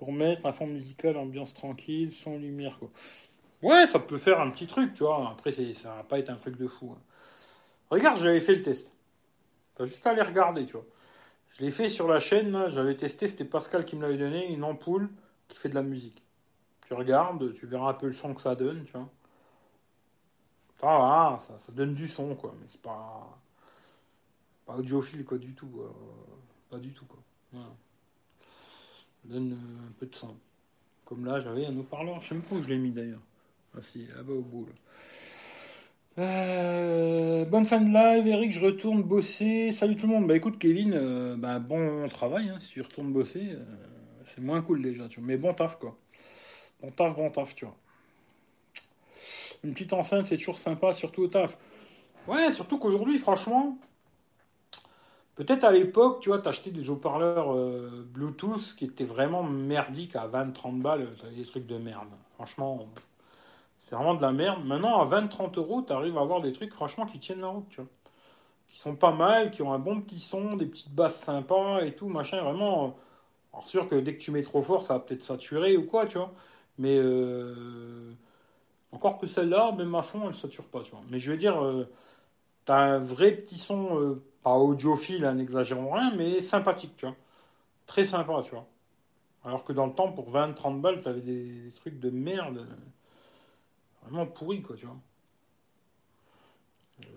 pour 0.00 0.12
mettre 0.12 0.46
un 0.46 0.52
fond 0.52 0.66
musical, 0.66 1.18
ambiance 1.18 1.52
tranquille, 1.52 2.14
sans 2.14 2.38
lumière, 2.38 2.78
quoi. 2.78 2.88
Ouais, 3.62 3.86
ça 3.86 3.98
peut 3.98 4.16
faire 4.16 4.40
un 4.40 4.50
petit 4.50 4.66
truc, 4.66 4.94
tu 4.94 5.02
vois. 5.04 5.30
Après, 5.30 5.52
ça 5.52 5.94
va 5.94 6.04
pas 6.04 6.18
être 6.18 6.30
un 6.30 6.36
truc 6.36 6.56
de 6.56 6.66
fou. 6.66 6.94
Hein. 6.96 7.02
Regarde, 7.90 8.18
j'avais 8.18 8.40
fait 8.40 8.54
le 8.54 8.62
test. 8.62 8.90
T'as 9.74 9.84
juste 9.84 10.06
à 10.06 10.12
aller 10.12 10.22
regarder, 10.22 10.64
tu 10.64 10.72
vois. 10.72 10.86
Je 11.50 11.62
l'ai 11.62 11.70
fait 11.70 11.90
sur 11.90 12.08
la 12.08 12.18
chaîne, 12.18 12.68
j'avais 12.68 12.96
testé, 12.96 13.28
c'était 13.28 13.44
Pascal 13.44 13.84
qui 13.84 13.94
me 13.94 14.00
l'avait 14.00 14.16
donné, 14.16 14.50
une 14.50 14.64
ampoule 14.64 15.10
qui 15.48 15.58
fait 15.58 15.68
de 15.68 15.74
la 15.74 15.82
musique. 15.82 16.22
Tu 16.86 16.94
regardes, 16.94 17.52
tu 17.52 17.66
verras 17.66 17.90
un 17.90 17.94
peu 17.94 18.06
le 18.06 18.14
son 18.14 18.32
que 18.32 18.40
ça 18.40 18.54
donne, 18.54 18.84
tu 18.86 18.92
vois. 18.92 19.08
Ah, 20.82 21.38
ça, 21.46 21.58
ça 21.58 21.72
donne 21.72 21.94
du 21.94 22.08
son, 22.08 22.34
quoi, 22.36 22.54
mais 22.58 22.66
c'est 22.68 22.80
pas 22.80 23.38
pas 24.64 24.76
audiophile 24.76 25.26
quoi 25.26 25.36
du 25.36 25.52
tout. 25.54 25.82
Pas 26.70 26.78
du 26.78 26.94
tout 26.94 27.04
quoi. 27.04 27.18
Donne 29.24 29.52
euh, 29.52 29.88
un 29.88 29.92
peu 29.98 30.06
de 30.06 30.14
son. 30.14 30.34
Comme 31.04 31.24
là 31.24 31.40
j'avais 31.40 31.66
un 31.66 31.76
haut-parleur, 31.76 32.20
je 32.20 32.28
sais 32.28 32.34
même 32.34 32.44
pas 32.44 32.56
où 32.56 32.62
je 32.62 32.68
l'ai 32.68 32.78
mis 32.78 32.90
d'ailleurs. 32.90 33.20
Ah 33.76 33.82
si, 33.82 34.06
là-bas 34.14 34.32
au 34.32 34.42
bout. 34.42 34.68
Euh, 36.18 37.44
bonne 37.44 37.64
fin 37.64 37.80
de 37.80 37.92
live, 37.92 38.26
Eric, 38.26 38.52
je 38.52 38.60
retourne 38.60 39.02
bosser. 39.02 39.72
Salut 39.72 39.96
tout 39.96 40.06
le 40.06 40.14
monde. 40.14 40.26
Bah 40.26 40.36
écoute 40.36 40.58
Kevin, 40.58 40.92
euh, 40.94 41.36
bah, 41.36 41.58
bon 41.58 42.08
travail, 42.08 42.48
hein, 42.48 42.58
si 42.60 42.68
tu 42.68 42.82
retournes 42.82 43.12
bosser, 43.12 43.56
c'est 44.26 44.40
moins 44.40 44.62
cool 44.62 44.82
déjà, 44.82 45.08
tu 45.08 45.20
vois. 45.20 45.26
Mais 45.26 45.36
bon 45.36 45.54
taf 45.54 45.78
quoi. 45.78 45.96
Bon 46.82 46.90
taf, 46.90 47.14
bon 47.14 47.30
taf, 47.30 47.54
tu 47.54 47.64
vois. 47.64 47.76
Une 49.62 49.74
petite 49.74 49.92
enceinte, 49.92 50.24
c'est 50.24 50.38
toujours 50.38 50.58
sympa, 50.58 50.92
surtout 50.92 51.22
au 51.22 51.28
taf. 51.28 51.56
Ouais, 52.26 52.52
surtout 52.52 52.78
qu'aujourd'hui, 52.78 53.18
franchement, 53.18 53.78
Peut-être 55.40 55.64
à 55.64 55.72
l'époque, 55.72 56.20
tu 56.20 56.28
vois, 56.28 56.38
t'achetais 56.38 56.70
des 56.70 56.90
haut-parleurs 56.90 57.54
euh, 57.56 58.06
Bluetooth 58.12 58.74
qui 58.76 58.84
étaient 58.84 59.04
vraiment 59.04 59.42
merdiques 59.42 60.14
à 60.14 60.26
20-30 60.28 60.82
balles. 60.82 61.16
T'avais 61.18 61.34
des 61.34 61.46
trucs 61.46 61.66
de 61.66 61.78
merde. 61.78 62.08
Franchement, 62.34 62.86
C'est 63.86 63.94
vraiment 63.94 64.14
de 64.14 64.22
la 64.22 64.32
merde. 64.32 64.64
Maintenant, 64.66 65.00
à 65.00 65.06
20-30 65.06 65.56
euros, 65.58 65.82
tu 65.82 65.94
arrives 65.94 66.18
à 66.18 66.20
avoir 66.20 66.42
des 66.42 66.52
trucs, 66.52 66.72
franchement, 66.74 67.06
qui 67.06 67.18
tiennent 67.18 67.40
la 67.40 67.48
route, 67.48 67.66
tu 67.70 67.76
vois. 67.80 67.90
Qui 68.68 68.78
sont 68.78 68.96
pas 68.96 69.12
mal, 69.12 69.50
qui 69.52 69.62
ont 69.62 69.72
un 69.72 69.78
bon 69.80 70.00
petit 70.02 70.20
son, 70.20 70.56
des 70.56 70.66
petites 70.66 70.94
basses 70.94 71.20
sympas 71.24 71.82
et 71.82 71.94
tout, 71.96 72.08
machin. 72.08 72.42
Vraiment. 72.42 72.96
Alors, 73.52 73.68
sûr 73.68 73.88
que 73.88 73.96
dès 73.96 74.14
que 74.16 74.20
tu 74.22 74.32
mets 74.32 74.42
trop 74.42 74.62
fort, 74.62 74.82
ça 74.84 74.94
va 74.94 75.00
peut-être 75.00 75.24
saturer 75.24 75.76
ou 75.76 75.86
quoi, 75.86 76.06
tu 76.06 76.18
vois. 76.18 76.32
Mais. 76.78 76.96
Euh, 76.98 78.14
encore 78.92 79.18
que 79.18 79.26
celle-là, 79.26 79.72
même 79.72 79.94
à 79.94 80.02
fond, 80.02 80.28
elle 80.28 80.34
sature 80.34 80.64
pas, 80.66 80.82
tu 80.82 80.90
vois. 80.92 81.02
Mais 81.10 81.18
je 81.18 81.30
veux 81.30 81.36
dire, 81.38 81.62
euh, 81.64 81.88
tu 82.66 82.72
as 82.72 82.76
un 82.76 82.98
vrai 82.98 83.32
petit 83.32 83.58
son, 83.58 84.00
euh, 84.00 84.22
pas 84.42 84.56
audiophile, 84.56 85.24
hein, 85.24 85.34
n'exagérons 85.34 85.92
rien, 85.92 86.14
mais 86.16 86.40
sympathique, 86.40 86.94
tu 86.96 87.06
vois. 87.06 87.16
Très 87.86 88.04
sympa, 88.04 88.40
tu 88.44 88.52
vois. 88.52 88.66
Alors 89.44 89.64
que 89.64 89.72
dans 89.72 89.86
le 89.86 89.92
temps, 89.92 90.12
pour 90.12 90.30
20-30 90.30 90.80
balles, 90.80 91.00
tu 91.00 91.08
avais 91.08 91.20
des, 91.20 91.70
trucs 91.76 91.98
de 91.98 92.10
merde. 92.10 92.66
Vraiment 94.02 94.26
pourris, 94.26 94.62
quoi, 94.62 94.76
tu 94.76 94.86
vois. 94.86 94.96
Euh, 97.04 97.08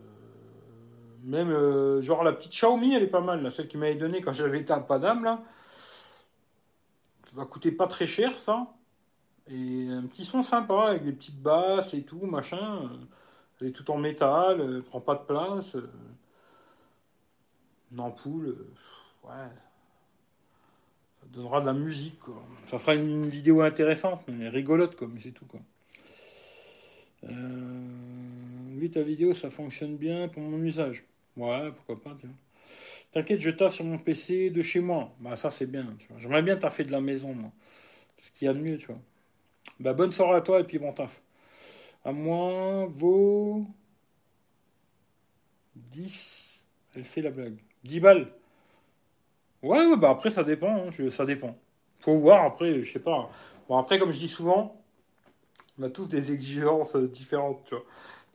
même, 1.23 1.51
euh, 1.51 2.01
genre, 2.01 2.23
la 2.23 2.33
petite 2.33 2.51
Xiaomi, 2.51 2.93
elle 2.93 3.03
est 3.03 3.07
pas 3.07 3.21
mal, 3.21 3.41
là, 3.41 3.51
celle 3.51 3.67
qui 3.67 3.77
m'avait 3.77 3.95
donnée 3.95 4.21
quand 4.21 4.33
j'avais 4.33 4.59
été 4.59 4.73
à 4.73 4.79
Padam, 4.79 5.23
là. 5.23 5.43
Ça 7.29 7.37
va 7.37 7.45
coûter 7.45 7.71
pas 7.71 7.87
très 7.87 8.07
cher, 8.07 8.37
ça. 8.39 8.67
Et 9.49 9.87
un 9.89 10.03
petit 10.03 10.25
son 10.25 10.43
sympa, 10.43 10.85
avec 10.89 11.03
des 11.03 11.13
petites 11.13 11.41
basses 11.41 11.93
et 11.93 12.03
tout, 12.03 12.25
machin. 12.25 12.89
Elle 13.59 13.67
est 13.67 13.71
tout 13.71 13.89
en 13.91 13.97
métal, 13.97 14.59
elle 14.61 14.83
prend 14.83 15.01
pas 15.01 15.15
de 15.15 15.23
place. 15.23 15.77
Une 17.93 17.99
ampoule, 17.99 18.57
ouais. 19.23 19.31
Ça 21.19 21.27
donnera 21.31 21.61
de 21.61 21.67
la 21.67 21.73
musique, 21.73 22.19
quoi. 22.19 22.43
Ça 22.69 22.79
fera 22.79 22.95
une 22.95 23.29
vidéo 23.29 23.61
intéressante, 23.61 24.23
mais 24.27 24.49
rigolote, 24.49 24.99
mais 25.01 25.19
c'est 25.19 25.31
tout, 25.31 25.45
quoi. 25.45 25.59
Euh, 27.25 28.73
oui, 28.75 28.89
ta 28.89 29.01
vidéo, 29.01 29.33
ça 29.33 29.49
fonctionne 29.49 29.95
bien 29.95 30.27
pour 30.27 30.41
mon 30.41 30.61
usage. 30.63 31.03
Ouais, 31.37 31.71
pourquoi 31.71 32.01
pas, 32.01 32.17
T'inquiète, 33.11 33.39
je 33.39 33.51
taffe 33.51 33.75
sur 33.75 33.85
mon 33.85 33.99
PC 33.99 34.49
de 34.49 34.61
chez 34.63 34.79
moi. 34.79 35.13
Bah, 35.19 35.35
ça, 35.35 35.51
c'est 35.51 35.67
bien, 35.67 35.95
J'aimerais 36.17 36.41
bien 36.41 36.57
taffer 36.57 36.83
de 36.83 36.91
la 36.91 36.99
maison, 36.99 37.33
moi. 37.33 37.51
Ce 38.21 38.31
qu'il 38.31 38.47
y 38.47 38.49
a 38.49 38.53
de 38.53 38.59
mieux, 38.59 38.77
tu 38.77 38.87
vois. 38.87 38.99
Bah, 39.79 39.93
bonne 39.93 40.11
soirée 40.11 40.37
à 40.37 40.41
toi 40.41 40.59
et 40.59 40.63
puis 40.63 40.79
bon 40.79 40.93
taf. 40.93 41.21
À 42.03 42.11
moins 42.11 42.85
vaut 42.87 43.67
10. 45.75 46.63
Elle 46.95 47.05
fait 47.05 47.21
la 47.21 47.31
blague. 47.31 47.57
10 47.83 47.99
balles. 47.99 48.31
Ouais, 49.61 49.95
bah 49.97 50.09
après, 50.11 50.29
ça 50.29 50.43
dépend. 50.43 50.87
Hein, 50.87 51.09
ça 51.11 51.25
dépend. 51.25 51.55
Faut 52.01 52.19
voir 52.19 52.45
après, 52.45 52.81
je 52.83 52.91
sais 52.91 52.99
pas. 52.99 53.29
Bon, 53.67 53.77
après, 53.77 53.97
comme 53.99 54.11
je 54.11 54.19
dis 54.19 54.29
souvent, 54.29 54.81
on 55.79 55.83
a 55.83 55.89
tous 55.89 56.07
des 56.07 56.31
exigences 56.31 56.95
différentes, 56.95 57.63
tu 57.65 57.75
vois. 57.75 57.85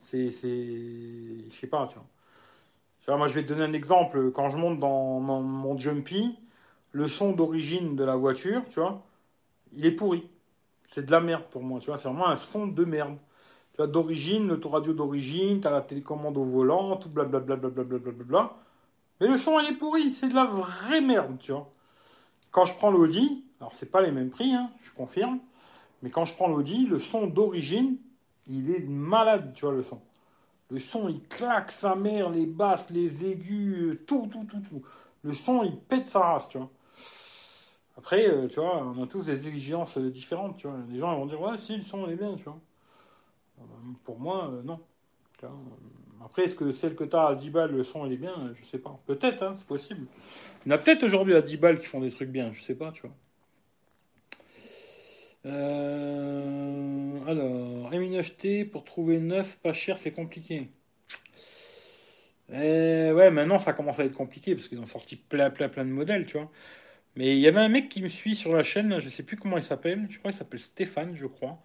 C'est. 0.03 0.31
Je 0.31 1.55
sais 1.59 1.67
pas, 1.67 1.87
tu 1.87 1.95
vois. 1.95 3.17
Moi, 3.17 3.27
je 3.27 3.33
vais 3.33 3.43
te 3.43 3.49
donner 3.49 3.63
un 3.63 3.73
exemple. 3.73 4.31
Quand 4.31 4.49
je 4.49 4.57
monte 4.57 4.79
dans 4.79 5.19
mon, 5.19 5.77
Jumpy, 5.77 6.37
le 6.91 7.07
son 7.07 7.31
d'origine 7.33 7.95
de 7.95 8.03
la 8.03 8.15
voiture, 8.15 8.63
tu 8.69 8.79
vois, 8.79 9.03
il 9.73 9.85
est 9.85 9.91
pourri. 9.91 10.29
C'est 10.87 11.05
de 11.05 11.11
la 11.11 11.21
merde 11.21 11.43
pour 11.51 11.63
moi, 11.63 11.79
tu 11.79 11.87
vois. 11.87 11.97
C'est 11.97 12.09
vraiment 12.09 12.27
un 12.29 12.35
son 12.35 12.67
de 12.67 12.85
merde. 12.85 13.17
Tu 13.73 13.77
vois, 13.77 13.87
d'origine, 13.87 14.47
l'autoradio 14.47 14.93
d'origine, 14.93 15.61
tu 15.61 15.67
as 15.67 15.71
la 15.71 15.81
télécommande 15.81 16.37
au 16.37 16.45
volant, 16.45 16.97
tout 16.97 17.09
blablabla. 17.09 17.55
Bla 17.55 17.69
bla 17.69 18.11
bla 18.11 18.55
Mais 19.19 19.27
le 19.27 19.37
son, 19.37 19.59
il 19.59 19.69
est 19.69 19.77
pourri. 19.77 20.11
C'est 20.11 20.29
de 20.29 20.35
la 20.35 20.45
vraie 20.45 21.01
merde, 21.01 21.37
tu 21.39 21.51
vois. 21.51 21.69
Quand 22.51 22.65
je 22.65 22.73
prends 22.75 22.91
l'Audi, 22.91 23.43
alors 23.59 23.73
c'est 23.73 23.91
pas 23.91 24.01
les 24.01 24.11
mêmes 24.11 24.29
prix, 24.29 24.53
hein, 24.53 24.71
je 24.81 24.91
confirme. 24.91 25.39
Mais 26.01 26.09
quand 26.09 26.25
je 26.25 26.35
prends 26.35 26.47
l'Audi, 26.47 26.85
le 26.85 26.99
son 26.99 27.27
d'origine, 27.27 27.97
il 28.47 28.71
est 28.71 28.79
malade, 28.79 29.53
tu 29.55 29.65
vois, 29.65 29.73
le 29.73 29.83
son. 29.83 30.01
Le 30.71 30.79
son, 30.79 31.09
il 31.09 31.21
claque 31.27 31.71
sa 31.71 31.95
mère, 31.95 32.29
les 32.29 32.45
basses, 32.45 32.89
les 32.91 33.25
aigus, 33.25 33.99
tout, 34.07 34.27
tout, 34.31 34.45
tout, 34.45 34.59
tout. 34.61 34.81
Le 35.23 35.33
son, 35.33 35.63
il 35.63 35.77
pète 35.77 36.09
sa 36.09 36.19
race, 36.21 36.49
tu 36.49 36.57
vois. 36.57 36.69
Après, 37.97 38.29
euh, 38.29 38.47
tu 38.47 38.59
vois, 38.59 38.83
on 38.83 39.03
a 39.03 39.07
tous 39.07 39.25
des 39.25 39.47
exigences 39.47 39.97
euh, 39.97 40.09
différentes, 40.09 40.57
tu 40.57 40.67
vois. 40.67 40.77
Les 40.89 40.99
gens 40.99 41.15
vont 41.17 41.25
dire, 41.25 41.41
ouais, 41.41 41.57
si, 41.59 41.75
le 41.77 41.83
son, 41.83 42.05
il 42.07 42.13
est 42.13 42.15
bien, 42.15 42.35
tu 42.35 42.43
vois. 42.43 42.59
Euh, 43.59 43.63
pour 44.05 44.19
moi, 44.19 44.51
non. 44.63 44.79
Après, 46.23 46.43
est-ce 46.43 46.55
que 46.55 46.71
celle 46.71 46.95
que 46.95 47.03
tu 47.03 47.15
as 47.15 47.27
à 47.27 47.35
10 47.35 47.49
balles, 47.49 47.71
le 47.71 47.83
son, 47.83 48.05
il 48.05 48.13
est 48.13 48.17
bien? 48.17 48.53
Je 48.61 48.65
sais 48.65 48.77
pas. 48.79 48.99
Peut-être, 49.07 49.43
hein, 49.43 49.53
c'est 49.55 49.65
possible. 49.65 50.05
Il 50.65 50.69
y 50.69 50.73
en 50.73 50.75
a 50.75 50.77
peut-être 50.77 51.03
aujourd'hui 51.03 51.35
à 51.35 51.41
10 51.41 51.57
balles 51.57 51.79
qui 51.79 51.85
font 51.85 52.01
des 52.01 52.11
trucs 52.11 52.29
bien, 52.29 52.51
je 52.51 52.61
sais 52.61 52.75
pas, 52.75 52.91
tu 52.91 53.03
vois. 53.03 53.15
alors, 57.27 57.91
M9T, 57.91 58.69
pour 58.69 58.83
trouver 58.83 59.19
neuf 59.19 59.57
pas 59.57 59.73
cher, 59.73 59.97
c'est 59.97 60.11
compliqué. 60.11 60.69
Eh, 62.51 63.11
ouais, 63.13 63.29
maintenant 63.29 63.59
ça 63.59 63.73
commence 63.73 63.99
à 63.99 64.05
être 64.05 64.13
compliqué 64.13 64.55
parce 64.55 64.67
qu'ils 64.67 64.79
ont 64.79 64.87
sorti 64.87 65.15
plein, 65.15 65.51
plein, 65.51 65.69
plein 65.69 65.85
de 65.85 65.91
modèles, 65.91 66.25
tu 66.25 66.37
vois. 66.37 66.51
Mais 67.15 67.35
il 67.35 67.39
y 67.39 67.47
avait 67.47 67.59
un 67.59 67.69
mec 67.69 67.89
qui 67.89 68.01
me 68.01 68.09
suit 68.09 68.35
sur 68.35 68.53
la 68.53 68.63
chaîne, 68.63 68.99
je 68.99 69.09
sais 69.09 69.23
plus 69.23 69.37
comment 69.37 69.57
il 69.57 69.63
s'appelle, 69.63 70.07
je 70.09 70.19
crois 70.19 70.31
qu'il 70.31 70.39
s'appelle 70.39 70.59
Stéphane, 70.59 71.15
je 71.15 71.27
crois. 71.27 71.59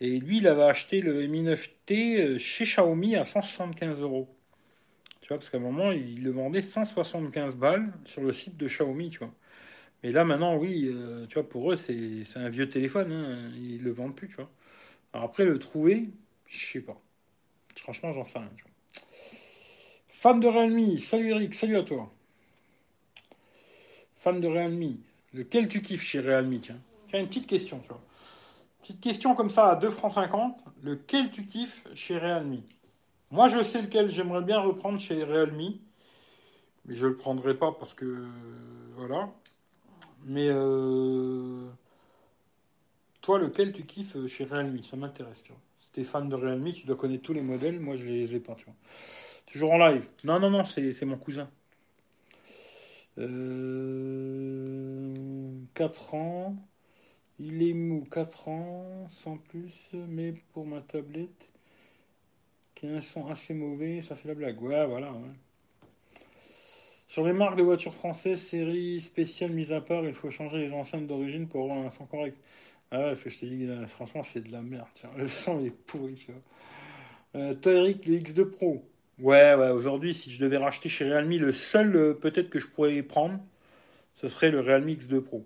Et 0.00 0.18
lui, 0.20 0.38
il 0.38 0.46
avait 0.46 0.62
acheté 0.62 1.00
le 1.00 1.26
Mi 1.26 1.42
9T 1.42 2.20
euh, 2.20 2.38
chez 2.38 2.64
Xiaomi 2.64 3.16
à 3.16 3.24
175 3.24 4.00
euros. 4.00 4.28
Tu 5.20 5.28
vois, 5.28 5.38
parce 5.38 5.50
qu'à 5.50 5.58
un 5.58 5.60
moment, 5.60 5.92
il 5.92 6.22
le 6.22 6.30
vendait 6.30 6.62
175 6.62 7.56
balles 7.56 7.92
sur 8.04 8.22
le 8.22 8.32
site 8.32 8.56
de 8.56 8.66
Xiaomi, 8.66 9.10
tu 9.10 9.18
vois. 9.18 9.32
Mais 10.02 10.12
là, 10.12 10.24
maintenant, 10.24 10.56
oui, 10.56 10.90
euh, 10.92 11.26
tu 11.26 11.34
vois, 11.34 11.48
pour 11.48 11.72
eux, 11.72 11.76
c'est 11.76 12.24
un 12.36 12.48
vieux 12.48 12.68
téléphone, 12.68 13.12
hein, 13.12 13.50
ils 13.56 13.82
le 13.82 13.90
vendent 13.90 14.14
plus, 14.14 14.28
tu 14.28 14.36
vois. 14.36 14.50
Alors 15.12 15.26
après, 15.26 15.44
le 15.44 15.58
trouver, 15.58 16.08
je 16.46 16.72
sais 16.72 16.80
pas. 16.80 17.00
Franchement, 17.76 18.12
j'en 18.12 18.24
sais 18.24 18.38
rien, 18.38 18.50
tu 18.56 18.62
vois. 18.62 19.02
Fan 20.08 20.40
de 20.40 20.46
Realme, 20.46 20.98
salut 20.98 21.30
Eric, 21.30 21.54
salut 21.54 21.76
à 21.76 21.82
toi 21.82 22.12
fan 24.18 24.40
de 24.40 24.48
Realme, 24.48 24.96
lequel 25.32 25.68
tu 25.68 25.80
kiffes 25.80 26.02
chez 26.02 26.20
Realme 26.20 26.58
Tiens, 26.60 26.80
tiens 27.08 27.20
une 27.20 27.28
petite 27.28 27.46
question, 27.46 27.78
tu 27.80 27.88
vois. 27.88 28.02
Petite 28.80 29.00
question 29.00 29.34
comme 29.34 29.50
ça 29.50 29.70
à 29.70 29.76
2 29.76 29.90
francs 29.90 30.12
50, 30.12 30.58
lequel 30.82 31.30
tu 31.30 31.46
kiffes 31.46 31.86
chez 31.94 32.18
Realme? 32.18 32.62
Moi, 33.30 33.48
je 33.48 33.62
sais 33.62 33.82
lequel 33.82 34.10
j'aimerais 34.10 34.42
bien 34.42 34.60
reprendre 34.60 34.98
chez 34.98 35.22
Realme, 35.22 35.74
mais 36.84 36.94
je 36.94 37.06
le 37.06 37.16
prendrai 37.16 37.54
pas 37.54 37.72
parce 37.72 37.92
que 37.92 38.26
voilà. 38.96 39.30
Mais 40.24 40.48
euh, 40.48 41.68
toi, 43.20 43.38
lequel 43.38 43.72
tu 43.72 43.84
kiffes 43.84 44.26
chez 44.26 44.44
Realme? 44.44 44.82
Ça 44.82 44.96
m'intéresse, 44.96 45.42
tu 45.42 45.52
vois. 45.52 45.60
Si 45.80 45.90
t'es 45.90 46.04
fan 46.04 46.28
de 46.28 46.34
Realme, 46.34 46.72
tu 46.72 46.86
dois 46.86 46.96
connaître 46.96 47.22
tous 47.22 47.34
les 47.34 47.42
modèles. 47.42 47.80
Moi, 47.80 47.96
je 47.96 48.06
les 48.06 48.34
ai 48.34 48.40
pas. 48.40 48.56
Toujours 49.46 49.72
en 49.72 49.78
live. 49.78 50.06
Non, 50.24 50.40
non, 50.40 50.50
non, 50.50 50.64
c'est 50.64 51.04
mon 51.04 51.18
cousin. 51.18 51.48
4 53.16 53.26
euh, 53.26 55.12
ans. 56.12 56.56
Il 57.40 57.62
est 57.62 57.72
mou, 57.72 58.04
4 58.10 58.48
ans, 58.48 59.08
sans 59.10 59.36
plus, 59.36 59.90
mais 59.92 60.34
pour 60.52 60.66
ma 60.66 60.80
tablette, 60.80 61.48
qui 62.74 62.86
a 62.86 62.90
un 62.90 63.00
son 63.00 63.26
assez 63.28 63.54
mauvais, 63.54 64.02
ça 64.02 64.16
fait 64.16 64.28
la 64.28 64.34
blague. 64.34 64.60
Ouais, 64.60 64.86
voilà. 64.86 65.12
Sur 67.06 67.24
les 67.26 67.32
marques 67.32 67.56
de 67.56 67.62
voitures 67.62 67.94
françaises, 67.94 68.40
série 68.40 69.00
spéciale 69.00 69.52
mise 69.52 69.72
à 69.72 69.80
part, 69.80 70.04
il 70.04 70.14
faut 70.14 70.30
changer 70.30 70.58
les 70.58 70.72
enceintes 70.72 71.06
d'origine 71.06 71.48
pour 71.48 71.62
avoir 71.62 71.78
un 71.86 71.90
son 71.90 72.06
correct. 72.06 72.36
Ah 72.90 73.08
ouais, 73.10 73.14
je 73.16 73.38
te 73.38 73.44
dis, 73.46 73.68
franchement, 73.86 74.22
c'est 74.22 74.40
de 74.40 74.50
la 74.50 74.62
merde. 74.62 74.88
Le 75.16 75.28
son 75.28 75.64
est 75.64 75.70
pourri, 75.70 76.14
tu 76.14 76.32
vois. 76.32 76.40
Euh, 77.36 77.54
toi, 77.54 77.72
Eric, 77.72 78.06
le 78.06 78.16
X2 78.16 78.44
Pro. 78.44 78.84
Ouais, 79.18 79.54
ouais, 79.54 79.70
aujourd'hui, 79.70 80.14
si 80.14 80.32
je 80.32 80.40
devais 80.40 80.56
racheter 80.56 80.88
chez 80.88 81.04
Realme, 81.04 81.36
le 81.36 81.52
seul 81.52 81.94
euh, 81.96 82.14
peut-être 82.14 82.50
que 82.50 82.58
je 82.58 82.66
pourrais 82.66 83.02
prendre, 83.02 83.38
ce 84.16 84.28
serait 84.28 84.50
le 84.50 84.60
Realme 84.60 84.88
X2 84.88 85.20
Pro. 85.20 85.44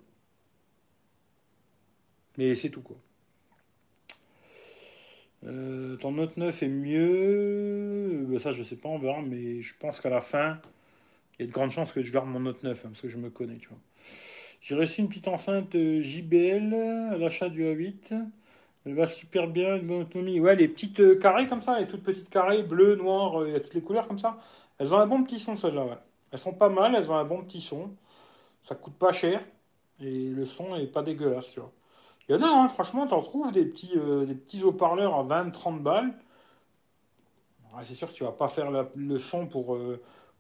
Mais 2.39 2.55
c'est 2.55 2.71
tout, 2.71 2.83
quoi. 2.83 2.97
Euh, 5.45 5.97
ton 5.97 6.13
Note 6.13 6.37
9 6.37 6.63
est 6.63 6.69
mieux. 6.69 8.27
Euh, 8.33 8.39
ça, 8.39 8.53
je 8.53 8.63
sais 8.63 8.77
pas, 8.77 8.89
on 8.89 8.99
verra, 8.99 9.23
mais 9.23 9.61
je 9.61 9.75
pense 9.79 10.01
qu'à 10.01 10.11
la 10.11 10.21
fin, 10.21 10.59
il 11.39 11.43
y 11.43 11.45
a 11.45 11.47
de 11.49 11.53
grandes 11.53 11.71
chances 11.71 11.93
que 11.93 12.03
je 12.03 12.13
garde 12.13 12.29
mon 12.29 12.41
Note 12.41 12.63
9, 12.63 12.79
hein, 12.79 12.89
parce 12.89 13.01
que 13.01 13.09
je 13.09 13.19
me 13.19 13.31
connais, 13.31 13.57
tu 13.57 13.69
vois. 13.69 13.79
J'ai 14.61 14.77
reçu 14.77 15.01
une 15.01 15.09
petite 15.09 15.29
enceinte 15.29 15.73
JBL 15.75 16.75
à 17.13 17.17
l'achat 17.19 17.49
du 17.49 17.65
A8. 17.65 18.15
Elle 18.85 18.95
va 18.95 19.07
super 19.07 19.47
bien, 19.49 19.77
une 19.77 19.87
bonne 19.87 20.03
autonomie. 20.03 20.41
Ouais, 20.41 20.57
les 20.57 20.69
petites 20.69 21.01
euh, 21.01 21.19
carrés 21.19 21.47
comme 21.47 21.63
ça, 21.63 21.79
les 21.79 21.87
toutes 21.87 22.03
petites 22.03 22.29
carrés, 22.31 22.63
bleu, 22.63 22.97
noir, 22.97 23.41
euh, 23.41 23.49
il 23.49 23.53
y 23.53 23.57
a 23.57 23.61
toutes 23.61 23.75
les 23.75 23.83
couleurs 23.83 24.09
comme 24.09 24.19
ça. 24.19 24.39
Elles 24.79 24.93
ont 24.93 24.99
un 24.99 25.07
bon 25.07 25.23
petit 25.23 25.39
son, 25.39 25.57
celles-là, 25.57 25.85
ouais. 25.85 25.99
Elles 26.33 26.39
sont 26.39 26.53
pas 26.53 26.69
mal, 26.69 26.95
elles 26.95 27.11
ont 27.11 27.15
un 27.15 27.25
bon 27.25 27.43
petit 27.45 27.61
son. 27.61 27.91
Ça 28.63 28.75
coûte 28.75 28.95
pas 28.95 29.13
cher. 29.13 29.45
Et 30.01 30.29
le 30.29 30.47
son 30.47 30.75
est 30.77 30.87
pas 30.87 31.03
dégueulasse, 31.03 31.51
tu 31.53 31.61
vois. 31.61 31.73
Il 32.28 32.35
y 32.35 32.39
en 32.39 32.43
a, 32.43 32.49
hein, 32.49 32.69
franchement, 32.69 33.07
t'en 33.07 33.23
trouves 33.23 33.53
des 33.53 33.65
petits, 33.65 33.93
euh, 33.97 34.27
petits 34.27 34.62
haut-parleurs 34.65 35.15
à 35.15 35.23
20-30 35.23 35.82
balles. 35.82 36.12
c'est 37.82 37.94
sûr 37.94 38.09
que 38.09 38.15
tu 38.15 38.24
vas 38.24 38.32
pas 38.32 38.49
faire 38.49 38.70
le 38.94 39.19
son 39.19 39.47
pour, 39.47 39.78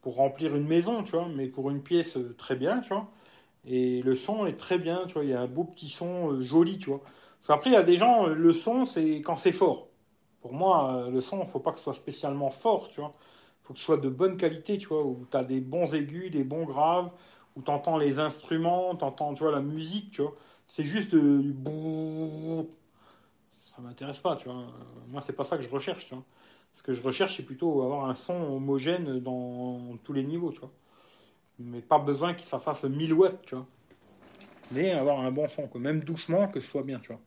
pour 0.02 0.16
remplir 0.16 0.54
une 0.56 0.66
maison, 0.66 1.02
tu 1.02 1.12
vois, 1.12 1.28
mais 1.28 1.46
pour 1.48 1.70
une 1.70 1.82
pièce, 1.82 2.18
très 2.38 2.56
bien, 2.56 2.80
tu 2.80 2.90
vois. 2.90 3.08
Et 3.66 4.02
le 4.02 4.14
son 4.14 4.46
est 4.46 4.58
très 4.58 4.78
bien, 4.78 5.06
tu 5.06 5.14
vois. 5.14 5.24
Il 5.24 5.30
y 5.30 5.34
a 5.34 5.40
un 5.42 5.46
beau 5.48 5.64
petit 5.64 5.88
son 5.90 6.40
joli, 6.42 6.78
tu 6.78 6.90
vois. 6.90 7.00
Parce 7.00 7.48
qu'après, 7.48 7.70
il 7.70 7.74
y 7.74 7.76
a 7.76 7.82
des 7.84 7.96
gens, 7.96 8.26
le 8.26 8.52
son, 8.52 8.86
c'est 8.86 9.16
quand 9.22 9.36
c'est 9.36 9.52
fort. 9.52 9.88
Pour 10.42 10.54
moi, 10.54 11.08
le 11.12 11.20
son, 11.20 11.42
il 11.44 11.48
faut 11.50 11.60
pas 11.60 11.72
que 11.72 11.78
ce 11.78 11.84
soit 11.84 11.94
spécialement 11.94 12.50
fort, 12.50 12.88
tu 12.88 13.00
vois. 13.00 13.12
faut 13.64 13.74
que 13.74 13.80
ce 13.80 13.84
soit 13.86 13.98
de 13.98 14.08
bonne 14.10 14.36
qualité, 14.36 14.78
tu 14.78 14.88
vois, 14.88 15.04
où 15.04 15.26
tu 15.30 15.36
as 15.36 15.44
des 15.44 15.60
bons 15.60 15.94
aigus, 15.94 16.30
des 16.30 16.44
bons 16.44 16.64
graves, 16.66 17.10
où 17.56 17.62
tu 17.62 17.70
entends 17.70 17.98
les 17.98 18.18
instruments, 18.20 18.96
tu 18.96 19.04
entends, 19.04 19.34
tu 19.34 19.42
vois, 19.44 19.52
la 19.52 19.60
musique, 19.62 20.12
tu 20.12 20.22
vois. 20.22 20.34
C'est 20.66 20.84
juste 20.84 21.14
du 21.14 21.54
ça 23.58 23.80
m'intéresse 23.80 24.18
pas, 24.18 24.36
tu 24.36 24.48
vois. 24.48 24.66
Moi, 25.08 25.22
c'est 25.22 25.32
pas 25.32 25.44
ça 25.44 25.56
que 25.56 25.62
je 25.62 25.70
recherche, 25.70 26.06
tu 26.06 26.14
vois. 26.14 26.24
Ce 26.76 26.82
que 26.82 26.92
je 26.92 27.02
recherche, 27.02 27.36
c'est 27.36 27.44
plutôt 27.44 27.82
avoir 27.82 28.08
un 28.08 28.14
son 28.14 28.34
homogène 28.34 29.20
dans 29.20 29.96
tous 30.04 30.12
les 30.12 30.24
niveaux, 30.24 30.52
tu 30.52 30.60
vois. 30.60 30.72
Mais 31.58 31.80
pas 31.80 31.98
besoin 31.98 32.34
qu'il 32.34 32.46
ça 32.46 32.58
fasse 32.58 32.84
1000 32.84 33.14
watts, 33.14 33.40
tu 33.46 33.54
vois. 33.54 33.66
Mais 34.72 34.92
avoir 34.92 35.20
un 35.20 35.30
bon 35.30 35.48
son, 35.48 35.68
quoi. 35.68 35.80
même 35.80 36.00
doucement, 36.00 36.48
que 36.48 36.60
ce 36.60 36.68
soit 36.68 36.82
bien, 36.82 36.98
tu 36.98 37.12
vois. 37.12 37.20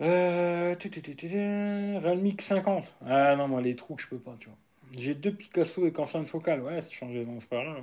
Euh... 0.00 0.74
Realme 0.74 2.32
50. 2.38 2.84
Ah 3.04 3.36
non, 3.36 3.48
moi, 3.48 3.60
les 3.60 3.74
trous, 3.74 3.98
je 3.98 4.06
peux 4.06 4.18
pas, 4.18 4.36
tu 4.38 4.48
vois. 4.48 4.58
J'ai 4.96 5.14
deux 5.14 5.32
Picasso 5.32 5.86
et 5.86 5.92
enceinte 5.98 6.26
focale. 6.26 6.62
Ouais, 6.62 6.80
c'est 6.80 6.92
changé, 6.92 7.24
donc 7.24 7.40
c'est 7.40 7.48
pas 7.48 7.62
grave. 7.62 7.82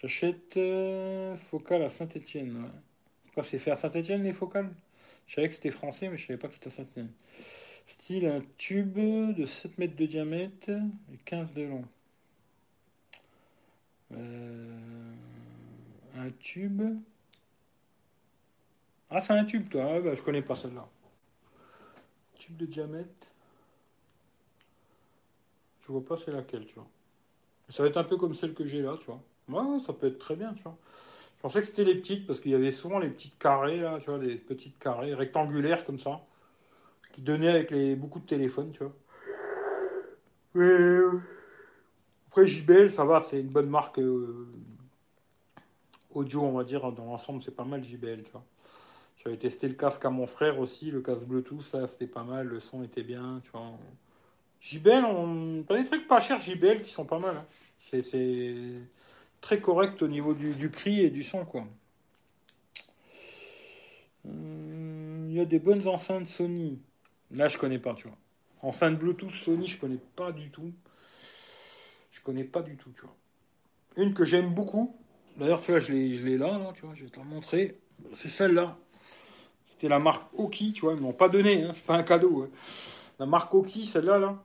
J'achète 0.00 0.56
euh, 0.56 1.34
focale 1.36 1.82
à 1.82 1.88
Saint-Etienne. 1.88 2.70
Ouais. 3.36 3.42
C'est 3.42 3.58
fait 3.58 3.72
à 3.72 3.76
Saint-Etienne, 3.76 4.22
les 4.22 4.32
focales? 4.32 4.70
Je 5.26 5.34
savais 5.34 5.48
que 5.48 5.54
c'était 5.54 5.70
français, 5.70 6.08
mais 6.08 6.16
je 6.16 6.26
savais 6.26 6.38
pas 6.38 6.48
que 6.48 6.54
c'était 6.54 6.68
à 6.68 6.70
Saint-Etienne. 6.70 7.10
Style 7.86 8.26
un 8.26 8.42
tube 8.58 8.98
de 8.98 9.44
7 9.44 9.76
mètres 9.78 9.96
de 9.96 10.06
diamètre 10.06 10.70
et 10.70 11.16
15 11.24 11.52
de 11.52 11.62
long. 11.62 11.84
Euh, 14.12 15.14
un 16.16 16.30
tube. 16.38 16.82
Ah, 19.10 19.20
c'est 19.20 19.32
un 19.32 19.44
tube, 19.44 19.68
toi. 19.68 19.94
Ah, 19.94 20.00
bah, 20.00 20.14
je 20.14 20.22
connais 20.22 20.42
pas 20.42 20.54
celle-là. 20.54 20.88
Tube 22.38 22.56
de 22.56 22.66
diamètre. 22.66 23.26
Je 25.82 25.92
vois 25.92 26.04
pas 26.04 26.16
c'est 26.16 26.30
laquelle, 26.30 26.66
tu 26.66 26.74
vois. 26.74 26.88
Ça 27.70 27.82
va 27.82 27.88
être 27.88 27.96
un 27.96 28.04
peu 28.04 28.16
comme 28.16 28.34
celle 28.34 28.54
que 28.54 28.66
j'ai 28.66 28.82
là, 28.82 28.96
tu 29.00 29.06
vois. 29.06 29.22
Ouais, 29.48 29.80
ça 29.86 29.92
peut 29.92 30.06
être 30.08 30.18
très 30.18 30.36
bien, 30.36 30.52
tu 30.54 30.62
vois. 30.62 30.76
Je 31.36 31.42
pensais 31.42 31.60
que 31.60 31.66
c'était 31.66 31.84
les 31.84 31.94
petites 31.94 32.26
parce 32.26 32.40
qu'il 32.40 32.50
y 32.50 32.54
avait 32.54 32.72
souvent 32.72 32.98
les 32.98 33.08
petites 33.08 33.38
carrés, 33.38 33.80
là, 33.80 33.98
tu 34.00 34.10
vois, 34.10 34.18
des 34.18 34.34
petites 34.34 34.78
carrés 34.78 35.14
rectangulaires 35.14 35.84
comme 35.84 36.00
ça 36.00 36.20
qui 37.12 37.22
donnait 37.22 37.48
avec 37.48 37.70
les, 37.70 37.96
beaucoup 37.96 38.20
de 38.20 38.26
téléphones, 38.26 38.72
tu 38.72 38.84
vois. 38.84 38.92
Euh, 40.56 41.18
après, 42.28 42.46
JBL, 42.46 42.92
ça 42.92 43.04
va, 43.04 43.20
c'est 43.20 43.40
une 43.40 43.48
bonne 43.48 43.68
marque 43.68 43.98
euh, 43.98 44.48
audio, 46.10 46.42
on 46.42 46.52
va 46.52 46.64
dire. 46.64 46.92
Dans 46.92 47.06
l'ensemble, 47.06 47.42
c'est 47.42 47.54
pas 47.54 47.64
mal 47.64 47.84
JBL, 47.84 48.22
tu 48.24 48.32
vois. 48.32 48.44
J'avais 49.16 49.36
testé 49.36 49.68
le 49.68 49.74
casque 49.74 50.04
à 50.04 50.10
mon 50.10 50.26
frère 50.26 50.60
aussi, 50.60 50.90
le 50.90 51.00
casque 51.00 51.26
Bluetooth, 51.26 51.72
là, 51.72 51.86
c'était 51.86 52.06
pas 52.06 52.22
mal, 52.22 52.46
le 52.46 52.60
son 52.60 52.82
était 52.84 53.02
bien, 53.02 53.40
tu 53.42 53.50
vois. 53.50 53.72
JBL, 54.60 55.04
on... 55.04 55.64
a 55.68 55.76
des 55.76 55.86
trucs 55.86 56.06
pas 56.06 56.20
chers 56.20 56.40
JBL 56.40 56.82
qui 56.82 56.90
sont 56.90 57.04
pas 57.04 57.18
mal. 57.18 57.36
Hein. 57.36 57.46
C'est 57.80 58.80
très 59.40 59.60
correct 59.60 60.02
au 60.02 60.08
niveau 60.08 60.34
du, 60.34 60.68
prix 60.68 61.00
et 61.00 61.10
du 61.10 61.22
son, 61.22 61.44
quoi. 61.44 61.66
Euh, 64.26 65.26
il 65.28 65.34
y 65.34 65.40
a 65.40 65.44
des 65.44 65.58
bonnes 65.58 65.86
enceintes 65.86 66.26
Sony. 66.26 66.80
Là, 67.30 67.48
je 67.48 67.58
connais 67.58 67.78
pas, 67.78 67.94
tu 67.94 68.08
vois. 68.08 68.16
Enceinte 68.62 68.98
Bluetooth 68.98 69.30
Sony, 69.30 69.66
je 69.66 69.78
connais 69.78 70.00
pas 70.16 70.32
du 70.32 70.50
tout. 70.50 70.72
Je 72.10 72.20
connais 72.20 72.44
pas 72.44 72.62
du 72.62 72.76
tout, 72.76 72.90
tu 72.90 73.02
vois. 73.02 73.14
Une 73.96 74.14
que 74.14 74.24
j'aime 74.24 74.52
beaucoup, 74.54 74.96
d'ailleurs, 75.36 75.60
tu 75.60 75.70
vois, 75.70 75.80
je 75.80 75.92
l'ai 75.92 76.38
là, 76.38 76.58
là, 76.58 76.72
tu 76.74 76.84
vois, 76.84 76.94
je 76.94 77.04
vais 77.04 77.10
te 77.10 77.18
la 77.18 77.24
montrer. 77.24 77.78
C'est 78.14 78.28
celle-là. 78.28 78.76
C'était 79.66 79.88
la 79.88 79.98
marque 79.98 80.26
Oki, 80.34 80.72
tu 80.72 80.82
vois, 80.82 80.94
ils 80.94 81.00
m'ont 81.00 81.12
pas 81.12 81.28
donné, 81.28 81.64
hein, 81.64 81.72
c'est 81.74 81.84
pas 81.84 81.96
un 81.96 82.02
cadeau. 82.02 82.42
Hein. 82.42 82.50
La 83.18 83.26
marque 83.26 83.54
Oki, 83.54 83.86
celle-là, 83.86 84.18
là, 84.18 84.42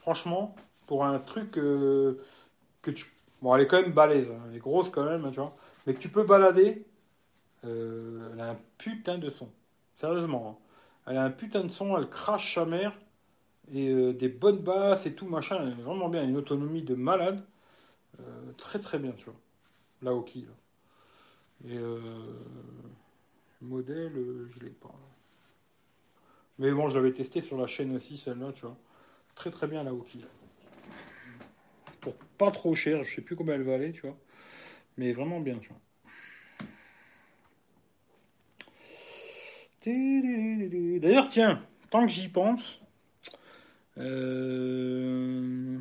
franchement, 0.00 0.56
pour 0.86 1.04
un 1.04 1.18
truc 1.18 1.58
euh, 1.58 2.24
que 2.82 2.90
tu. 2.90 3.06
Bon, 3.42 3.54
elle 3.54 3.62
est 3.62 3.66
quand 3.66 3.80
même 3.80 3.92
balèze, 3.92 4.28
hein, 4.30 4.40
elle 4.48 4.56
est 4.56 4.60
grosse 4.60 4.90
quand 4.90 5.04
même, 5.04 5.30
tu 5.30 5.40
vois, 5.40 5.56
mais 5.86 5.94
que 5.94 6.00
tu 6.00 6.08
peux 6.08 6.24
balader, 6.24 6.84
euh, 7.64 8.30
elle 8.32 8.40
a 8.40 8.50
un 8.50 8.58
putain 8.78 9.18
de 9.18 9.30
son. 9.30 9.48
Sérieusement. 10.00 10.58
Hein. 10.60 10.64
Elle 11.06 11.16
a 11.16 11.24
un 11.24 11.30
putain 11.30 11.62
de 11.64 11.68
son, 11.68 11.96
elle 11.98 12.08
crache 12.08 12.54
sa 12.54 12.64
mère. 12.64 12.92
Et 13.72 13.90
euh, 13.90 14.12
des 14.12 14.28
bonnes 14.28 14.58
basses 14.58 15.06
et 15.06 15.14
tout, 15.14 15.26
machin. 15.26 15.58
Elle 15.62 15.80
est 15.80 15.82
vraiment 15.82 16.08
bien. 16.08 16.24
Une 16.24 16.36
autonomie 16.36 16.82
de 16.82 16.94
malade. 16.94 17.44
Euh, 18.20 18.52
très 18.56 18.78
très 18.80 18.98
bien, 18.98 19.12
tu 19.12 19.26
vois. 19.26 19.34
La 20.02 20.14
Hoki. 20.14 20.46
Et 21.66 21.76
euh, 21.76 22.00
modèle, 23.60 24.12
je 24.48 24.60
l'ai 24.60 24.70
pas. 24.70 24.94
Mais 26.58 26.72
bon, 26.72 26.88
je 26.88 26.96
l'avais 26.96 27.12
testé 27.12 27.40
sur 27.40 27.56
la 27.56 27.66
chaîne 27.66 27.96
aussi, 27.96 28.18
celle-là, 28.18 28.52
tu 28.52 28.62
vois. 28.62 28.76
Très 29.34 29.50
très 29.50 29.66
bien 29.66 29.82
la 29.82 29.92
Hoki. 29.94 30.20
Pour 30.20 30.47
pas 32.38 32.50
trop 32.50 32.74
cher, 32.74 33.04
je 33.04 33.16
sais 33.16 33.22
plus 33.22 33.36
combien 33.36 33.54
elle 33.54 33.62
valait, 33.62 33.92
tu 33.92 34.02
vois. 34.02 34.16
Mais 34.96 35.12
vraiment 35.12 35.40
bien, 35.40 35.58
tu 35.58 35.68
vois. 35.68 35.78
D'ailleurs, 41.00 41.28
tiens, 41.28 41.62
tant 41.90 42.06
que 42.06 42.12
j'y 42.12 42.28
pense, 42.28 42.80
euh, 43.98 45.78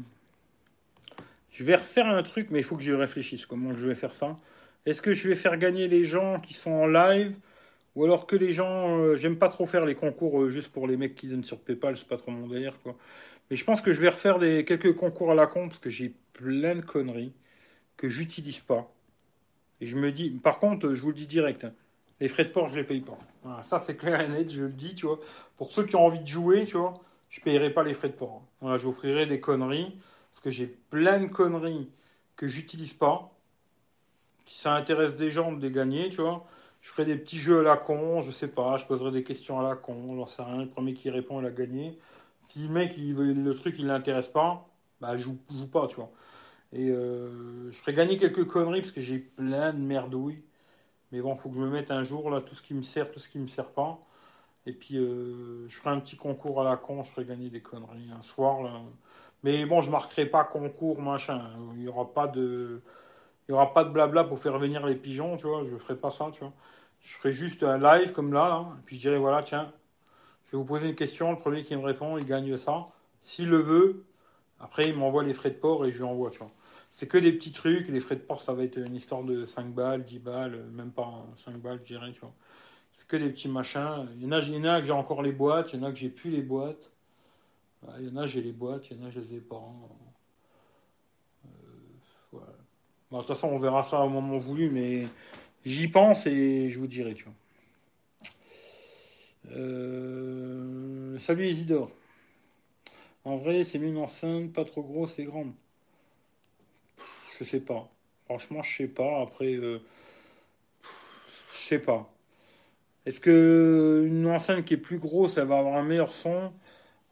je 1.51 1.63
vais 1.63 1.75
refaire 1.75 2.07
un 2.07 2.23
truc, 2.23 2.49
mais 2.51 2.59
il 2.59 2.63
faut 2.63 2.77
que 2.77 2.83
je 2.83 2.93
réfléchisse 2.93 3.45
comment 3.45 3.75
je 3.75 3.87
vais 3.87 3.95
faire 3.95 4.13
ça. 4.13 4.37
Est-ce 4.85 5.01
que 5.01 5.11
je 5.11 5.27
vais 5.27 5.35
faire 5.35 5.57
gagner 5.57 5.87
les 5.87 6.05
gens 6.05 6.39
qui 6.39 6.53
sont 6.53 6.71
en 6.71 6.87
live 6.87 7.35
ou 7.95 8.05
alors 8.05 8.27
que 8.27 8.35
les 8.35 8.53
gens, 8.53 8.99
euh, 8.99 9.15
j'aime 9.15 9.37
pas 9.37 9.49
trop 9.49 9.65
faire 9.65 9.83
les 9.83 9.95
concours 9.95 10.43
euh, 10.43 10.49
juste 10.49 10.69
pour 10.69 10.87
les 10.87 10.97
mecs 10.97 11.15
qui 11.15 11.27
donnent 11.27 11.43
sur 11.43 11.59
PayPal, 11.59 11.97
c'est 11.97 12.07
pas 12.07 12.17
trop 12.17 12.31
mon 12.31 12.47
délire 12.47 12.77
quoi. 12.83 12.95
Mais 13.49 13.55
je 13.55 13.63
pense 13.63 13.81
que 13.81 13.91
je 13.91 14.01
vais 14.01 14.09
refaire 14.09 14.39
quelques 14.39 14.95
concours 14.95 15.31
à 15.31 15.35
la 15.35 15.47
con 15.47 15.67
parce 15.67 15.79
que 15.79 15.89
j'ai 15.89 16.13
plein 16.33 16.75
de 16.75 16.81
conneries 16.81 17.33
que 17.95 18.09
j'utilise 18.09 18.59
pas. 18.59 18.91
Et 19.81 19.85
je 19.85 19.95
me 19.95 20.11
dis, 20.11 20.31
par 20.31 20.59
contre, 20.59 20.93
je 20.93 21.01
vous 21.01 21.09
le 21.09 21.13
dis 21.13 21.27
direct, 21.27 21.63
hein, 21.63 21.73
les 22.19 22.27
frais 22.27 22.45
de 22.45 22.49
port, 22.49 22.69
je 22.69 22.75
les 22.75 22.83
paye 22.83 23.01
pas. 23.01 23.17
ça, 23.63 23.79
c'est 23.79 23.95
clair 23.95 24.19
et 24.21 24.27
net, 24.27 24.49
je 24.51 24.63
le 24.63 24.73
dis, 24.73 24.95
tu 24.95 25.05
vois. 25.05 25.19
Pour 25.57 25.71
ceux 25.71 25.85
qui 25.85 25.95
ont 25.95 26.05
envie 26.05 26.19
de 26.19 26.27
jouer, 26.27 26.65
tu 26.65 26.77
vois, 26.77 26.95
je 27.29 27.41
payerai 27.41 27.71
pas 27.71 27.83
les 27.83 27.93
frais 27.93 28.09
de 28.09 28.13
port. 28.13 28.41
Voilà, 28.61 28.77
j'offrirai 28.77 29.25
des 29.25 29.39
conneries, 29.39 29.95
parce 30.31 30.41
que 30.43 30.49
j'ai 30.49 30.67
plein 30.67 31.19
de 31.19 31.27
conneries 31.27 31.89
que 32.35 32.47
j'utilise 32.47 32.93
pas. 32.93 33.31
Si 34.45 34.59
ça 34.59 34.73
intéresse 34.73 35.17
des 35.17 35.29
gens 35.29 35.51
de 35.51 35.61
les 35.61 35.71
gagner, 35.71 36.09
tu 36.09 36.21
vois, 36.21 36.47
je 36.81 36.89
ferai 36.89 37.05
des 37.05 37.17
petits 37.17 37.37
jeux 37.37 37.59
à 37.59 37.63
la 37.63 37.77
con, 37.77 38.21
je 38.21 38.31
sais 38.31 38.47
pas, 38.47 38.77
je 38.77 38.85
poserai 38.85 39.11
des 39.11 39.23
questions 39.23 39.59
à 39.59 39.63
la 39.63 39.75
con, 39.75 40.15
j'en 40.15 40.27
sais 40.27 40.41
rien, 40.41 40.63
le 40.63 40.69
premier 40.69 40.93
qui 40.93 41.09
répond, 41.09 41.39
il 41.41 41.45
a 41.45 41.51
gagné. 41.51 41.97
Si 42.47 42.59
le 42.59 42.69
mec, 42.69 42.93
il 42.97 43.13
le 43.13 43.55
truc, 43.55 43.75
il 43.77 43.87
l'intéresse 43.87 44.29
pas, 44.29 44.69
bah, 45.01 45.17
je 45.17 45.23
joue, 45.23 45.37
joue 45.51 45.67
pas, 45.67 45.87
tu 45.87 45.97
vois. 45.97 46.11
Et 46.71 46.89
euh, 46.91 47.69
je 47.71 47.77
ferai 47.77 47.93
gagner 47.93 48.17
quelques 48.17 48.45
conneries, 48.47 48.81
parce 48.81 48.93
que 48.93 49.01
j'ai 49.01 49.19
plein 49.19 49.73
de 49.73 49.79
merdouilles. 49.79 50.41
Mais 51.11 51.21
bon, 51.21 51.35
faut 51.35 51.49
que 51.49 51.55
je 51.55 51.59
me 51.61 51.69
mette 51.69 51.91
un 51.91 52.03
jour, 52.03 52.29
là, 52.29 52.39
tout 52.41 52.55
ce 52.55 52.61
qui 52.61 52.73
me 52.73 52.83
sert, 52.83 53.11
tout 53.11 53.19
ce 53.19 53.27
qui 53.27 53.37
me 53.39 53.47
sert 53.47 53.67
pas. 53.71 53.99
Et 54.65 54.71
puis, 54.71 54.97
euh, 54.97 55.67
je 55.67 55.77
ferai 55.77 55.89
un 55.89 55.99
petit 55.99 56.15
concours 56.15 56.61
à 56.61 56.63
la 56.63 56.77
con, 56.77 57.03
je 57.03 57.11
ferai 57.11 57.25
gagner 57.25 57.49
des 57.49 57.61
conneries 57.61 58.11
un 58.17 58.23
soir, 58.23 58.63
là. 58.63 58.81
Mais 59.43 59.65
bon, 59.65 59.81
je 59.81 59.91
marquerai 59.91 60.25
pas 60.25 60.45
concours, 60.45 61.01
machin. 61.01 61.49
Il 61.75 61.81
n'y 61.81 61.87
aura 61.89 62.13
pas 62.13 62.27
de... 62.27 62.81
Il 63.49 63.51
y 63.51 63.55
aura 63.55 63.73
pas 63.73 63.83
de 63.83 63.89
blabla 63.89 64.23
pour 64.23 64.39
faire 64.39 64.57
venir 64.57 64.85
les 64.85 64.95
pigeons, 64.95 65.37
tu 65.37 65.47
vois. 65.47 65.65
Je 65.65 65.75
ferai 65.77 65.97
pas 65.97 66.11
ça, 66.11 66.29
tu 66.33 66.41
vois. 66.41 66.53
Je 67.01 67.13
ferai 67.15 67.33
juste 67.33 67.63
un 67.63 67.77
live 67.77 68.13
comme 68.13 68.33
là, 68.33 68.49
là. 68.49 68.65
Et 68.79 68.83
puis 68.85 68.95
je 68.97 69.01
dirai, 69.01 69.17
voilà, 69.17 69.43
tiens, 69.43 69.73
je 70.47 70.53
vais 70.53 70.57
vous 70.57 70.65
poser 70.65 70.87
une 70.87 70.95
question. 70.95 71.31
Le 71.31 71.37
premier 71.37 71.63
qui 71.63 71.75
me 71.75 71.83
répond, 71.83 72.17
il 72.17 72.25
gagne 72.25 72.57
ça. 72.57 72.85
S'il 73.21 73.49
le 73.49 73.57
veut, 73.57 74.05
après, 74.59 74.89
il 74.89 74.95
m'envoie 74.95 75.23
les 75.23 75.33
frais 75.33 75.51
de 75.51 75.55
port 75.55 75.85
et 75.85 75.91
je 75.91 75.97
lui 75.97 76.05
envoie, 76.05 76.31
tu 76.31 76.39
vois. 76.39 76.51
C'est 76.93 77.07
que 77.07 77.17
des 77.17 77.33
petits 77.33 77.51
trucs. 77.51 77.89
Les 77.89 77.99
frais 77.99 78.15
de 78.15 78.21
port, 78.21 78.41
ça 78.41 78.53
va 78.53 78.63
être 78.63 78.77
une 78.77 78.95
histoire 78.95 79.23
de 79.23 79.45
5 79.45 79.73
balles, 79.73 80.03
10 80.03 80.19
balles, 80.19 80.63
même 80.71 80.91
pas 80.91 81.25
5 81.45 81.57
balles, 81.57 81.79
je 81.83 81.93
dirais, 81.93 82.11
tu 82.13 82.21
vois. 82.21 82.33
C'est 82.97 83.07
que 83.07 83.17
des 83.17 83.29
petits 83.29 83.49
machins. 83.49 84.07
Il 84.15 84.23
y 84.23 84.25
en 84.27 84.31
a, 84.31 84.39
il 84.39 84.53
y 84.53 84.57
en 84.57 84.63
a 84.63 84.79
que 84.79 84.87
j'ai 84.87 84.93
encore 84.93 85.21
les 85.21 85.33
boîtes, 85.33 85.73
il 85.73 85.79
y 85.79 85.83
en 85.83 85.85
a 85.85 85.91
que 85.91 85.97
j'ai 85.97 86.09
plus 86.09 86.31
les 86.31 86.41
boîtes. 86.41 86.89
Il 87.99 88.07
y 88.07 88.09
en 88.09 88.17
a, 88.17 88.25
j'ai 88.25 88.41
les 88.41 88.53
boîtes, 88.53 88.89
il 88.89 88.97
y 88.97 89.03
en 89.03 89.05
a, 89.05 89.09
je 89.11 89.19
les 89.19 89.35
ai 89.35 89.39
pas. 89.39 89.63
Euh, 91.45 91.49
voilà. 92.31 92.47
de 93.11 93.17
toute 93.17 93.27
façon, 93.27 93.49
on 93.49 93.59
verra 93.59 93.83
ça 93.83 94.01
au 94.01 94.09
moment 94.09 94.37
voulu, 94.37 94.69
mais 94.69 95.07
j'y 95.65 95.87
pense 95.87 96.25
et 96.25 96.69
je 96.69 96.79
vous 96.79 96.87
dirai, 96.87 97.13
tu 97.13 97.25
vois. 97.25 97.33
Euh, 99.51 101.17
salut 101.19 101.47
Isidore. 101.47 101.91
En 103.23 103.37
vrai, 103.37 103.63
c'est 103.63 103.77
une 103.77 103.97
enceinte, 103.97 104.53
pas 104.53 104.65
trop 104.65 104.83
grosse 104.83 105.19
et 105.19 105.25
grande. 105.25 105.53
Je 107.39 107.43
sais 107.43 107.59
pas. 107.59 107.89
Franchement, 108.25 108.61
je 108.63 108.77
sais 108.77 108.87
pas. 108.87 109.21
Après, 109.21 109.53
euh, 109.53 109.79
je 111.53 111.67
sais 111.67 111.79
pas. 111.79 112.11
Est-ce 113.05 113.19
que 113.19 114.05
une 114.07 114.27
enceinte 114.27 114.65
qui 114.65 114.73
est 114.73 114.77
plus 114.77 114.99
grosse, 114.99 115.37
elle 115.37 115.47
va 115.47 115.59
avoir 115.59 115.77
un 115.77 115.83
meilleur 115.83 116.13
son? 116.13 116.51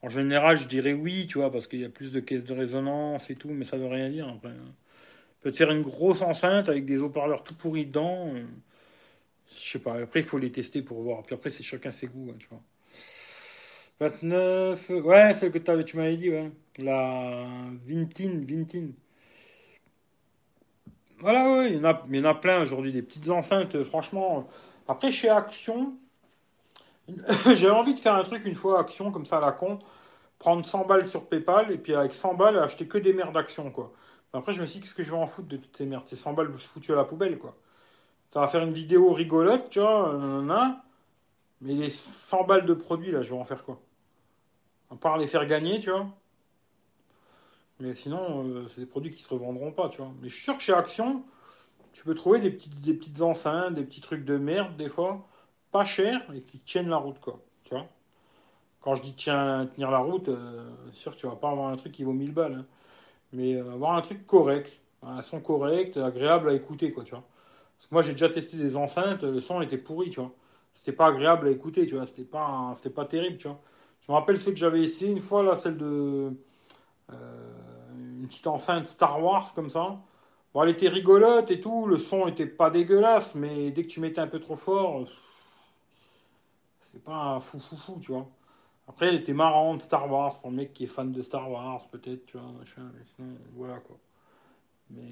En 0.01 0.09
général, 0.09 0.57
je 0.57 0.67
dirais 0.67 0.93
oui, 0.93 1.27
tu 1.27 1.39
vois, 1.39 1.51
parce 1.51 1.67
qu'il 1.67 1.79
y 1.81 1.85
a 1.85 1.89
plus 1.89 2.11
de 2.11 2.19
caisses 2.19 2.43
de 2.43 2.53
résonance 2.53 3.29
et 3.29 3.35
tout, 3.35 3.49
mais 3.49 3.65
ça 3.65 3.77
veut 3.77 3.87
rien 3.87 4.09
dire 4.09 4.27
après. 4.27 4.49
Hein. 4.49 4.73
Peut-être 5.41 5.71
une 5.71 5.83
grosse 5.83 6.21
enceinte 6.21 6.69
avec 6.69 6.85
des 6.85 6.97
haut-parleurs 6.97 7.43
tout 7.43 7.55
pourris 7.55 7.85
dedans. 7.85 8.29
Euh, 8.35 8.43
je 9.55 9.71
sais 9.71 9.79
pas. 9.79 9.95
Après, 10.01 10.19
il 10.21 10.25
faut 10.25 10.37
les 10.37 10.51
tester 10.51 10.81
pour 10.81 11.01
voir. 11.01 11.23
Puis 11.23 11.35
après, 11.35 11.49
c'est 11.49 11.63
chacun 11.63 11.91
ses 11.91 12.07
goûts, 12.07 12.29
hein, 12.31 12.37
tu 12.39 12.47
vois. 12.49 12.61
29, 13.99 14.89
ouais, 14.89 15.33
celle 15.33 15.51
que 15.51 15.57
tu 15.81 15.97
m'avais 15.97 16.17
dit, 16.17 16.29
ouais. 16.29 16.51
La 16.77 17.45
Vintin, 17.87 18.41
Vintin. 18.45 18.87
Voilà, 21.19 21.49
ouais, 21.49 21.71
il 21.71 21.77
y 21.77 21.79
en 21.79 21.85
a, 21.85 22.03
il 22.09 22.15
y 22.17 22.19
en 22.19 22.25
a 22.25 22.35
plein 22.35 22.61
aujourd'hui, 22.61 22.91
des 22.91 23.01
petites 23.01 23.29
enceintes, 23.29 23.81
franchement. 23.83 24.49
Après, 24.87 25.11
chez 25.11 25.29
Action, 25.29 25.93
j'avais 27.45 27.69
envie 27.69 27.93
de 27.93 27.99
faire 27.99 28.15
un 28.15 28.23
truc 28.23 28.45
une 28.45 28.55
fois, 28.55 28.81
Action, 28.81 29.11
comme 29.11 29.25
ça 29.25 29.37
à 29.37 29.41
la 29.41 29.51
con, 29.53 29.79
prendre 30.39 30.65
100 30.65 30.85
balles 30.85 31.07
sur 31.07 31.27
PayPal, 31.27 31.71
et 31.71 31.77
puis 31.77 31.95
avec 31.95 32.13
100 32.13 32.33
balles, 32.35 32.59
acheter 32.59 32.87
que 32.87 32.97
des 32.97 33.13
merdes 33.13 33.33
d'Action, 33.33 33.71
quoi. 33.71 33.93
Après, 34.33 34.51
je 34.51 34.61
me 34.61 34.65
suis 34.65 34.79
dit, 34.79 34.85
qu'est-ce 34.85 34.95
que 34.95 35.03
je 35.03 35.11
vais 35.11 35.17
en 35.17 35.27
foutre 35.27 35.47
de 35.47 35.57
toutes 35.57 35.77
ces 35.77 35.85
merdes? 35.85 36.05
C'est 36.07 36.17
100 36.17 36.33
balles 36.33 36.51
foutues 36.59 36.91
à 36.91 36.97
la 36.97 37.05
poubelle, 37.05 37.37
quoi. 37.37 37.55
Ça 38.31 38.41
va 38.41 38.47
faire 38.47 38.63
une 38.63 38.73
vidéo 38.73 39.13
rigolote, 39.13 39.69
tu 39.69 39.79
vois, 39.79 40.13
mais 41.61 41.73
les 41.73 41.89
100 41.89 42.43
balles 42.45 42.65
de 42.65 42.73
produits, 42.73 43.11
là, 43.11 43.21
je 43.21 43.31
vais 43.31 43.39
en 43.39 43.45
faire 43.45 43.63
quoi? 43.63 43.79
À 44.91 44.95
part 44.95 45.17
les 45.17 45.27
faire 45.27 45.45
gagner, 45.45 45.79
tu 45.79 45.89
vois. 45.89 46.07
Mais 47.79 47.93
sinon, 47.93 48.47
euh, 48.47 48.67
c'est 48.69 48.81
des 48.81 48.87
produits 48.87 49.11
qui 49.11 49.21
se 49.21 49.33
revendront 49.33 49.71
pas, 49.71 49.89
tu 49.89 49.97
vois. 49.97 50.11
Mais 50.21 50.29
je 50.29 50.35
suis 50.35 50.43
sûr 50.43 50.57
que 50.57 50.63
chez 50.63 50.73
Action, 50.73 51.23
tu 51.93 52.03
peux 52.03 52.13
trouver 52.15 52.39
des 52.39 52.51
petites, 52.51 53.21
enceintes, 53.21 53.73
des 53.75 53.83
petits 53.83 54.01
trucs 54.01 54.25
de 54.25 54.37
merde, 54.37 54.75
des 54.77 54.89
fois, 54.89 55.27
pas 55.71 55.85
chers, 55.85 56.21
et 56.33 56.41
qui 56.41 56.59
tiennent 56.59 56.89
la 56.89 56.97
route, 56.97 57.19
quoi. 57.19 57.41
Tu 57.65 57.73
vois 57.73 57.87
Quand 58.81 58.95
je 58.95 59.01
dis 59.01 59.13
tiens, 59.15 59.67
tenir 59.73 59.91
la 59.91 59.99
route, 59.99 60.29
euh, 60.29 60.69
sûr 60.93 61.13
que 61.15 61.17
tu 61.19 61.27
vas 61.27 61.35
pas 61.35 61.49
avoir 61.51 61.69
un 61.69 61.77
truc 61.77 61.93
qui 61.93 62.03
vaut 62.03 62.13
1000 62.13 62.33
balles. 62.33 62.53
Hein. 62.55 62.65
Mais 63.33 63.55
euh, 63.55 63.73
avoir 63.73 63.95
un 63.95 64.01
truc 64.01 64.27
correct, 64.27 64.71
un 65.03 65.23
son 65.23 65.41
correct, 65.41 65.97
agréable 65.97 66.49
à 66.49 66.53
écouter, 66.53 66.91
quoi, 66.93 67.03
tu 67.03 67.11
vois. 67.11 67.23
Parce 67.77 67.87
que 67.87 67.93
moi, 67.95 68.01
j'ai 68.01 68.13
déjà 68.13 68.29
testé 68.29 68.57
des 68.57 68.75
enceintes, 68.75 69.23
le 69.23 69.41
son 69.41 69.61
était 69.61 69.77
pourri, 69.77 70.09
tu 70.09 70.19
vois. 70.19 70.31
C'était 70.73 70.91
pas 70.91 71.07
agréable 71.07 71.47
à 71.47 71.51
écouter, 71.51 71.85
tu 71.87 71.95
vois. 71.95 72.05
C'était 72.05 72.23
pas, 72.23 72.73
c'était 72.75 72.89
pas 72.89 73.05
terrible, 73.05 73.37
tu 73.37 73.47
vois. 73.47 73.59
Je 74.01 74.11
me 74.11 74.17
rappelle 74.17 74.39
ce 74.39 74.49
que 74.49 74.55
j'avais 74.55 74.81
essayé 74.81 75.11
une 75.11 75.21
fois, 75.21 75.43
là, 75.43 75.55
celle 75.55 75.77
de. 75.77 76.31
Euh, 77.11 77.55
une 78.19 78.27
petite 78.27 78.47
enceinte 78.47 78.87
Star 78.87 79.23
Wars, 79.23 79.53
comme 79.53 79.69
ça. 79.69 79.99
Bon, 80.53 80.63
elle 80.63 80.69
était 80.69 80.87
rigolote 80.87 81.51
et 81.51 81.59
tout, 81.59 81.85
le 81.85 81.97
son 81.97 82.27
était 82.27 82.45
pas 82.45 82.69
dégueulasse, 82.69 83.35
mais 83.35 83.71
dès 83.71 83.83
que 83.83 83.89
tu 83.89 83.99
mettais 83.99 84.21
un 84.21 84.27
peu 84.27 84.39
trop 84.39 84.55
fort, 84.55 85.05
c'est 86.79 87.03
pas 87.03 87.13
un 87.13 87.39
fou 87.41 87.59
fou 87.59 87.75
fou, 87.75 87.99
tu 88.01 88.11
vois. 88.13 88.27
Après, 88.87 89.07
elle 89.07 89.15
était 89.15 89.33
marrante, 89.33 89.81
Star 89.81 90.09
Wars, 90.11 90.39
pour 90.39 90.51
le 90.51 90.57
mec 90.57 90.73
qui 90.73 90.85
est 90.85 90.87
fan 90.87 91.11
de 91.11 91.21
Star 91.21 91.49
Wars, 91.51 91.87
peut-être, 91.89 92.25
tu 92.25 92.37
vois, 92.37 92.51
machin, 92.57 92.83
mais 92.93 93.03
sinon, 93.15 93.35
voilà, 93.53 93.79
quoi. 93.79 93.97
Mais 94.91 95.03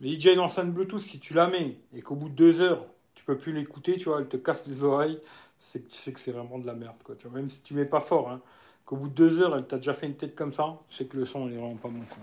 Mais 0.00 0.08
il 0.10 0.22
y 0.24 0.28
a 0.28 0.32
une 0.32 0.40
enceinte 0.40 0.72
Bluetooth, 0.72 1.00
si 1.00 1.18
tu 1.18 1.34
la 1.34 1.48
mets 1.48 1.76
et 1.94 2.02
qu'au 2.02 2.14
bout 2.14 2.28
de 2.28 2.34
deux 2.34 2.60
heures, 2.60 2.86
tu 3.14 3.24
peux 3.24 3.36
plus 3.36 3.52
l'écouter, 3.52 3.96
tu 3.96 4.04
vois, 4.04 4.20
elle 4.20 4.28
te 4.28 4.36
casse 4.36 4.66
les 4.66 4.84
oreilles, 4.84 5.18
c'est 5.58 5.80
que 5.84 5.90
tu 5.90 6.12
que 6.12 6.20
c'est 6.20 6.32
vraiment 6.32 6.58
de 6.58 6.66
la 6.66 6.74
merde, 6.74 7.02
quoi. 7.02 7.16
Tu 7.16 7.26
vois, 7.26 7.38
même 7.38 7.50
si 7.50 7.60
tu 7.62 7.74
mets 7.74 7.84
pas 7.84 8.00
fort, 8.00 8.30
hein, 8.30 8.40
qu'au 8.84 8.96
bout 8.96 9.08
de 9.08 9.14
deux 9.14 9.42
heures, 9.42 9.56
elle 9.56 9.66
t'a 9.66 9.76
déjà 9.76 9.94
fait 9.94 10.06
une 10.06 10.16
tête 10.16 10.36
comme 10.36 10.52
ça, 10.52 10.78
c'est 10.88 11.08
que 11.08 11.16
le 11.16 11.26
son, 11.26 11.48
il 11.48 11.54
est 11.54 11.58
vraiment 11.58 11.76
pas 11.76 11.88
bon, 11.88 12.00
quoi, 12.08 12.18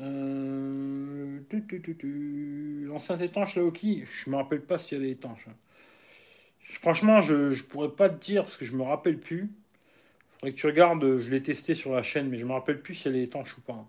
euh, 0.00 1.40
L'enceinte 2.86 3.22
étanche, 3.22 3.56
là, 3.56 3.64
ok, 3.64 3.80
je 3.82 4.30
me 4.30 4.36
rappelle 4.36 4.62
pas 4.62 4.78
si 4.78 4.94
elle 4.94 5.04
est 5.04 5.12
étanche. 5.12 5.46
Hein. 5.48 5.54
Franchement, 6.60 7.22
je, 7.22 7.52
je 7.52 7.64
pourrais 7.64 7.90
pas 7.90 8.08
te 8.08 8.22
dire 8.22 8.44
parce 8.44 8.56
que 8.56 8.64
je 8.64 8.76
me 8.76 8.82
rappelle 8.82 9.18
plus. 9.18 9.50
Faudrait 10.34 10.52
que 10.52 10.58
tu 10.58 10.66
regardes, 10.66 11.18
je 11.18 11.30
l'ai 11.30 11.42
testé 11.42 11.74
sur 11.74 11.92
la 11.92 12.02
chaîne, 12.02 12.28
mais 12.28 12.38
je 12.38 12.44
me 12.44 12.52
rappelle 12.52 12.80
plus 12.80 12.94
si 12.94 13.08
elle 13.08 13.16
est 13.16 13.22
étanche 13.22 13.56
ou 13.56 13.60
pas. 13.60 13.74
Hein. 13.74 13.86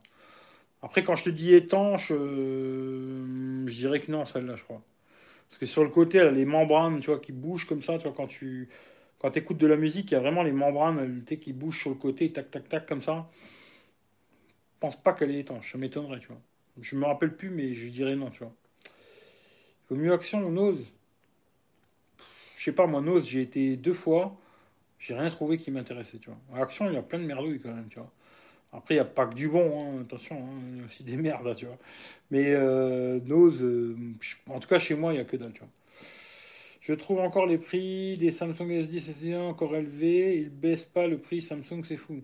Après, 0.81 1.03
quand 1.03 1.15
je 1.15 1.25
te 1.25 1.29
dis 1.29 1.53
étanche, 1.53 2.11
euh, 2.11 3.65
je 3.67 3.73
dirais 3.73 3.99
que 3.99 4.11
non, 4.11 4.25
celle-là, 4.25 4.55
je 4.55 4.63
crois. 4.63 4.81
Parce 5.49 5.57
que 5.57 5.65
sur 5.65 5.83
le 5.83 5.89
côté, 5.89 6.17
elle 6.19 6.27
a 6.27 6.31
les 6.31 6.45
membranes, 6.45 6.99
tu 6.99 7.07
vois, 7.09 7.19
qui 7.19 7.31
bougent 7.31 7.65
comme 7.65 7.83
ça, 7.83 7.97
tu 7.97 8.03
vois, 8.03 8.13
quand 8.15 8.27
tu 8.27 8.69
quand 9.19 9.35
écoutes 9.37 9.57
de 9.57 9.67
la 9.67 9.77
musique, 9.77 10.11
il 10.11 10.13
y 10.13 10.17
a 10.17 10.19
vraiment 10.19 10.43
les 10.43 10.51
membranes 10.51 11.23
qui 11.25 11.53
bougent 11.53 11.79
sur 11.79 11.89
le 11.89 11.95
côté, 11.95 12.31
tac, 12.31 12.51
tac, 12.51 12.69
tac, 12.69 12.85
comme 12.85 13.01
ça. 13.01 13.29
Je 14.75 14.79
pense 14.79 15.01
pas 15.01 15.13
qu'elle 15.13 15.31
est 15.31 15.39
étanche, 15.39 15.71
ça 15.71 15.77
m'étonnerait, 15.77 16.19
tu 16.19 16.27
vois. 16.27 16.41
Je 16.81 16.95
me 16.95 17.05
rappelle 17.05 17.35
plus, 17.35 17.49
mais 17.49 17.73
je 17.73 17.89
dirais 17.89 18.15
non, 18.15 18.29
tu 18.29 18.39
vois. 18.39 18.53
Il 19.89 19.95
vaut 19.95 20.01
mieux 20.01 20.13
Action 20.13 20.43
ou 20.43 20.51
Nose 20.51 20.85
Je 22.57 22.63
sais 22.63 22.73
pas, 22.73 22.85
moi, 22.85 23.01
Nose, 23.01 23.25
j'ai 23.25 23.41
été 23.41 23.77
deux 23.77 23.93
fois, 23.93 24.37
j'ai 24.99 25.15
rien 25.15 25.29
trouvé 25.29 25.57
qui 25.57 25.71
m'intéressait, 25.71 26.17
tu 26.19 26.29
vois. 26.29 26.61
Action, 26.61 26.87
il 26.87 26.93
y 26.93 26.97
a 26.97 27.01
plein 27.01 27.19
de 27.19 27.25
merdouilles 27.25 27.59
quand 27.59 27.73
même, 27.73 27.87
tu 27.89 27.99
vois. 27.99 28.11
Après, 28.73 28.95
il 28.95 28.97
n'y 28.97 29.01
a 29.01 29.05
pas 29.05 29.25
que 29.25 29.35
du 29.35 29.47
bon, 29.47 29.97
hein, 29.97 30.01
attention, 30.01 30.35
hein, 30.37 30.61
il 30.73 30.79
y 30.79 30.81
a 30.81 30.85
aussi 30.85 31.03
des 31.03 31.17
merdes, 31.17 31.55
tu 31.55 31.65
vois. 31.65 31.77
Mais 32.31 32.53
euh, 32.53 33.19
Nose, 33.21 33.61
euh, 33.63 33.95
en 34.49 34.59
tout 34.59 34.67
cas 34.67 34.79
chez 34.79 34.95
moi, 34.95 35.13
il 35.13 35.15
n'y 35.15 35.21
a 35.21 35.25
que 35.25 35.37
dalle, 35.37 35.53
tu 35.53 35.59
vois. 35.59 35.69
Je 36.81 36.93
trouve 36.93 37.19
encore 37.19 37.47
les 37.47 37.57
prix 37.57 38.15
des 38.17 38.31
Samsung 38.31 38.69
S10 38.69 39.09
S1 39.11 39.37
encore 39.41 39.75
élevés. 39.75 40.37
Ils 40.37 40.49
baissent 40.49 40.85
pas 40.85 41.07
le 41.07 41.17
prix 41.17 41.41
Samsung, 41.41 41.83
c'est 41.83 41.97
fou. 41.97 42.21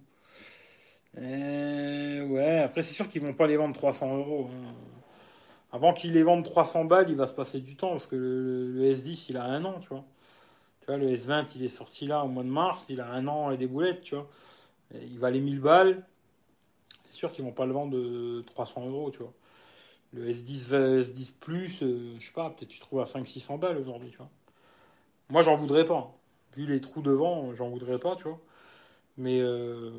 Euh, 1.17 2.25
ouais, 2.27 2.59
après, 2.59 2.83
c'est 2.83 2.93
sûr 2.93 3.07
qu'ils 3.09 3.21
vont 3.21 3.33
pas 3.33 3.47
les 3.47 3.57
vendre 3.57 3.73
300 3.75 4.17
euros. 4.17 4.49
Hein. 4.53 4.73
Avant 5.71 5.93
qu'ils 5.93 6.13
les 6.13 6.23
vendent 6.23 6.43
300 6.45 6.85
balles, 6.85 7.09
il 7.09 7.15
va 7.15 7.27
se 7.27 7.33
passer 7.33 7.59
du 7.61 7.75
temps 7.75 7.91
parce 7.91 8.07
que 8.07 8.15
le, 8.15 8.85
S10, 8.93 9.27
il 9.29 9.37
a 9.37 9.45
un 9.45 9.65
an, 9.65 9.79
tu 9.79 9.89
vois. 9.89 10.05
Tu 10.81 10.87
vois, 10.87 10.97
le 10.97 11.07
S20, 11.07 11.47
il 11.55 11.63
est 11.63 11.69
sorti 11.69 12.07
là 12.07 12.23
au 12.23 12.27
mois 12.27 12.43
de 12.43 12.49
mars, 12.49 12.87
il 12.89 13.01
a 13.01 13.07
un 13.11 13.27
an 13.27 13.51
et 13.51 13.57
des 13.57 13.67
boulettes, 13.67 14.01
tu 14.01 14.15
vois. 14.15 14.29
il 14.93 15.19
va 15.19 15.31
les 15.31 15.39
1000 15.41 15.59
balles 15.59 16.05
sûr 17.21 17.31
qu'ils 17.31 17.45
vont 17.45 17.51
pas 17.51 17.67
le 17.67 17.73
vendre 17.73 17.91
de 17.91 18.43
300 18.47 18.87
euros, 18.87 19.11
tu 19.11 19.19
vois. 19.19 19.33
Le 20.13 20.27
S10, 20.27 20.73
S10 21.03 21.33
Plus, 21.39 21.83
euh, 21.83 22.15
je 22.19 22.25
sais 22.25 22.33
pas, 22.33 22.49
peut-être 22.49 22.69
tu 22.69 22.79
trouves 22.79 22.99
à 23.01 23.05
500-600 23.05 23.59
balles 23.59 23.77
aujourd'hui, 23.77 24.09
tu 24.09 24.17
vois. 24.17 24.29
Moi, 25.29 25.43
j'en 25.43 25.55
voudrais 25.55 25.85
pas. 25.85 26.13
Vu 26.57 26.65
les 26.65 26.81
trous 26.81 27.01
devant, 27.01 27.53
j'en 27.53 27.69
voudrais 27.69 27.99
pas, 27.99 28.15
tu 28.15 28.23
vois. 28.23 28.39
Mais 29.17 29.39
euh, 29.39 29.91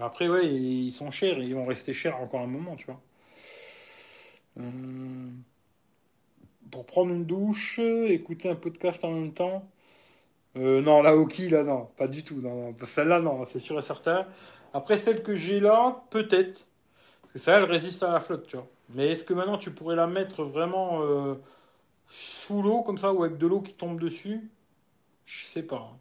après, 0.00 0.28
ouais, 0.28 0.46
ils 0.46 0.92
sont 0.92 1.10
chers 1.10 1.38
et 1.38 1.44
ils 1.44 1.54
vont 1.54 1.66
rester 1.66 1.92
chers 1.92 2.16
encore 2.20 2.40
un 2.40 2.46
moment, 2.46 2.76
tu 2.76 2.86
vois. 2.86 3.00
Euh, 4.58 5.30
pour 6.70 6.86
prendre 6.86 7.12
une 7.12 7.26
douche, 7.26 7.78
écouter 7.78 8.48
un 8.48 8.56
podcast 8.56 9.04
en 9.04 9.10
même 9.12 9.32
temps. 9.34 9.68
non, 10.56 11.02
la 11.02 11.14
hockey, 11.16 11.48
là, 11.50 11.64
non, 11.64 11.86
pas 11.96 12.08
du 12.08 12.24
tout. 12.24 12.40
Non, 12.40 12.74
Celle-là, 12.84 13.20
non, 13.20 13.44
c'est 13.46 13.60
sûr 13.60 13.78
et 13.78 13.82
certain. 13.82 14.26
Après, 14.74 14.96
celle 14.96 15.22
que 15.22 15.34
j'ai 15.34 15.60
là, 15.60 16.02
peut-être. 16.10 16.66
Parce 17.22 17.32
que 17.32 17.38
ça, 17.38 17.58
elle 17.58 17.64
résiste 17.64 18.02
à 18.02 18.12
la 18.12 18.20
flotte, 18.20 18.46
tu 18.46 18.56
vois. 18.56 18.68
Mais 18.90 19.10
est-ce 19.12 19.24
que 19.24 19.34
maintenant 19.34 19.58
tu 19.58 19.70
pourrais 19.70 19.96
la 19.96 20.06
mettre 20.06 20.44
vraiment 20.44 21.02
euh, 21.02 21.34
sous 22.08 22.62
l'eau, 22.62 22.82
comme 22.82 22.98
ça, 22.98 23.12
ou 23.12 23.22
avec 23.24 23.38
de 23.38 23.46
l'eau 23.46 23.60
qui 23.60 23.74
tombe 23.74 24.00
dessus? 24.00 24.50
Je 25.26 25.46
sais 25.46 25.62
pas. 25.62 25.90
Hein. 25.92 25.96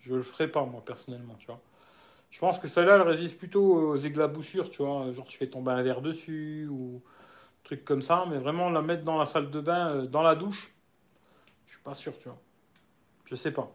Je 0.00 0.14
le 0.14 0.22
ferai 0.22 0.48
pas, 0.48 0.64
moi, 0.64 0.82
personnellement, 0.84 1.34
tu 1.38 1.46
vois. 1.46 1.60
Je 2.30 2.38
pense 2.38 2.58
que 2.58 2.68
celle-là, 2.68 2.96
elle 2.96 3.02
résiste 3.02 3.38
plutôt 3.38 3.62
aux 3.62 3.96
éclaboussures, 3.96 4.68
tu 4.70 4.82
vois. 4.82 5.10
Genre, 5.12 5.26
tu 5.26 5.38
fais 5.38 5.48
tomber 5.48 5.72
un 5.72 5.82
verre 5.82 6.02
dessus, 6.02 6.68
ou 6.70 7.02
truc 7.64 7.84
comme 7.84 8.02
ça. 8.02 8.24
Mais 8.28 8.38
vraiment, 8.38 8.70
la 8.70 8.82
mettre 8.82 9.04
dans 9.04 9.18
la 9.18 9.26
salle 9.26 9.50
de 9.50 9.60
bain, 9.60 9.88
euh, 9.88 10.06
dans 10.06 10.22
la 10.22 10.34
douche, 10.34 10.74
je 11.66 11.72
suis 11.72 11.82
pas 11.82 11.94
sûr, 11.94 12.16
tu 12.18 12.28
vois. 12.28 12.38
Je 13.24 13.34
sais 13.34 13.52
pas. 13.52 13.70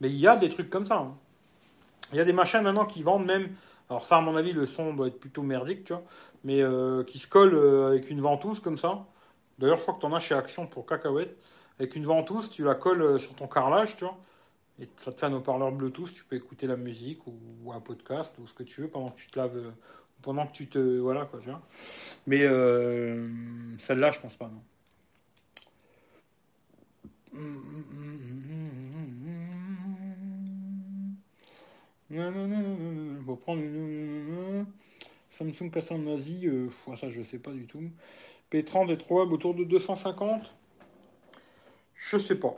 Mais 0.00 0.08
il 0.08 0.16
y 0.16 0.26
a 0.26 0.36
des 0.36 0.48
trucs 0.48 0.70
comme 0.70 0.86
ça. 0.86 0.96
Hein. 0.96 1.16
Il 2.12 2.16
y 2.16 2.20
a 2.20 2.24
des 2.24 2.32
machins 2.32 2.62
maintenant 2.62 2.86
qui 2.86 3.02
vendent 3.02 3.26
même. 3.26 3.54
Alors 3.88 4.04
ça, 4.04 4.16
à 4.16 4.20
mon 4.20 4.36
avis, 4.36 4.52
le 4.52 4.66
son 4.66 4.94
doit 4.94 5.08
être 5.08 5.18
plutôt 5.18 5.42
merdique, 5.42 5.84
tu 5.84 5.92
vois. 5.92 6.02
Mais 6.44 6.62
euh, 6.62 7.04
qui 7.04 7.18
se 7.18 7.26
collent 7.26 7.54
euh, 7.54 7.88
avec 7.88 8.10
une 8.10 8.20
ventouse 8.20 8.60
comme 8.60 8.78
ça. 8.78 9.06
D'ailleurs, 9.58 9.76
je 9.76 9.82
crois 9.82 9.94
que 9.94 10.00
tu 10.00 10.06
en 10.06 10.14
as 10.14 10.20
chez 10.20 10.34
Action 10.34 10.66
pour 10.66 10.86
cacahuètes. 10.86 11.36
Avec 11.78 11.96
une 11.96 12.04
ventouse, 12.04 12.50
tu 12.50 12.64
la 12.64 12.74
colles 12.74 13.02
euh, 13.02 13.18
sur 13.18 13.34
ton 13.34 13.46
carrelage, 13.46 13.96
tu 13.96 14.04
vois. 14.04 14.16
Et 14.80 14.88
ça 14.96 15.12
te 15.12 15.20
fait 15.20 15.26
un 15.26 15.32
haut-parleur 15.32 15.72
Bluetooth. 15.72 16.12
Tu 16.14 16.24
peux 16.24 16.36
écouter 16.36 16.66
la 16.66 16.76
musique 16.76 17.20
ou, 17.26 17.72
un 17.72 17.80
podcast 17.80 18.34
ou 18.38 18.46
ce 18.46 18.54
que 18.54 18.62
tu 18.62 18.80
veux 18.80 18.88
pendant 18.88 19.08
que 19.08 19.18
tu 19.18 19.26
te 19.26 19.38
laves. 19.38 19.72
pendant 20.22 20.46
que 20.46 20.52
tu 20.52 20.68
te. 20.68 20.98
Voilà, 20.98 21.26
quoi, 21.26 21.40
tu 21.40 21.50
vois. 21.50 21.60
Mais 22.26 22.40
celle-là, 23.78 24.10
je 24.10 24.20
pense 24.20 24.36
pas, 24.36 24.46
non. 24.48 24.62
On 27.34 28.39
prendre 33.36 33.62
une 33.62 34.66
Samsung 35.30 35.70
passe 35.70 35.90
en 35.92 36.06
Asie. 36.06 36.46
Euh, 36.46 36.68
ça, 36.96 37.08
je 37.10 37.22
sais 37.22 37.38
pas 37.38 37.52
du 37.52 37.66
tout. 37.66 37.82
P30 38.50 38.90
est 38.90 38.96
trouvable 38.96 39.32
autour 39.34 39.54
de 39.54 39.64
250 39.64 40.42
Je 41.94 42.18
sais 42.18 42.38
pas. 42.38 42.56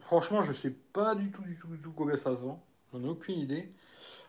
Franchement, 0.00 0.42
je 0.42 0.52
sais 0.54 0.74
pas 0.92 1.14
du 1.14 1.30
tout, 1.30 1.42
du 1.42 1.56
tout, 1.58 1.68
du 1.68 1.78
tout 1.78 1.92
combien 1.94 2.16
ça 2.16 2.34
se 2.34 2.40
vend. 2.40 2.62
J'en 2.92 3.02
ai 3.04 3.08
aucune 3.08 3.38
idée. 3.38 3.70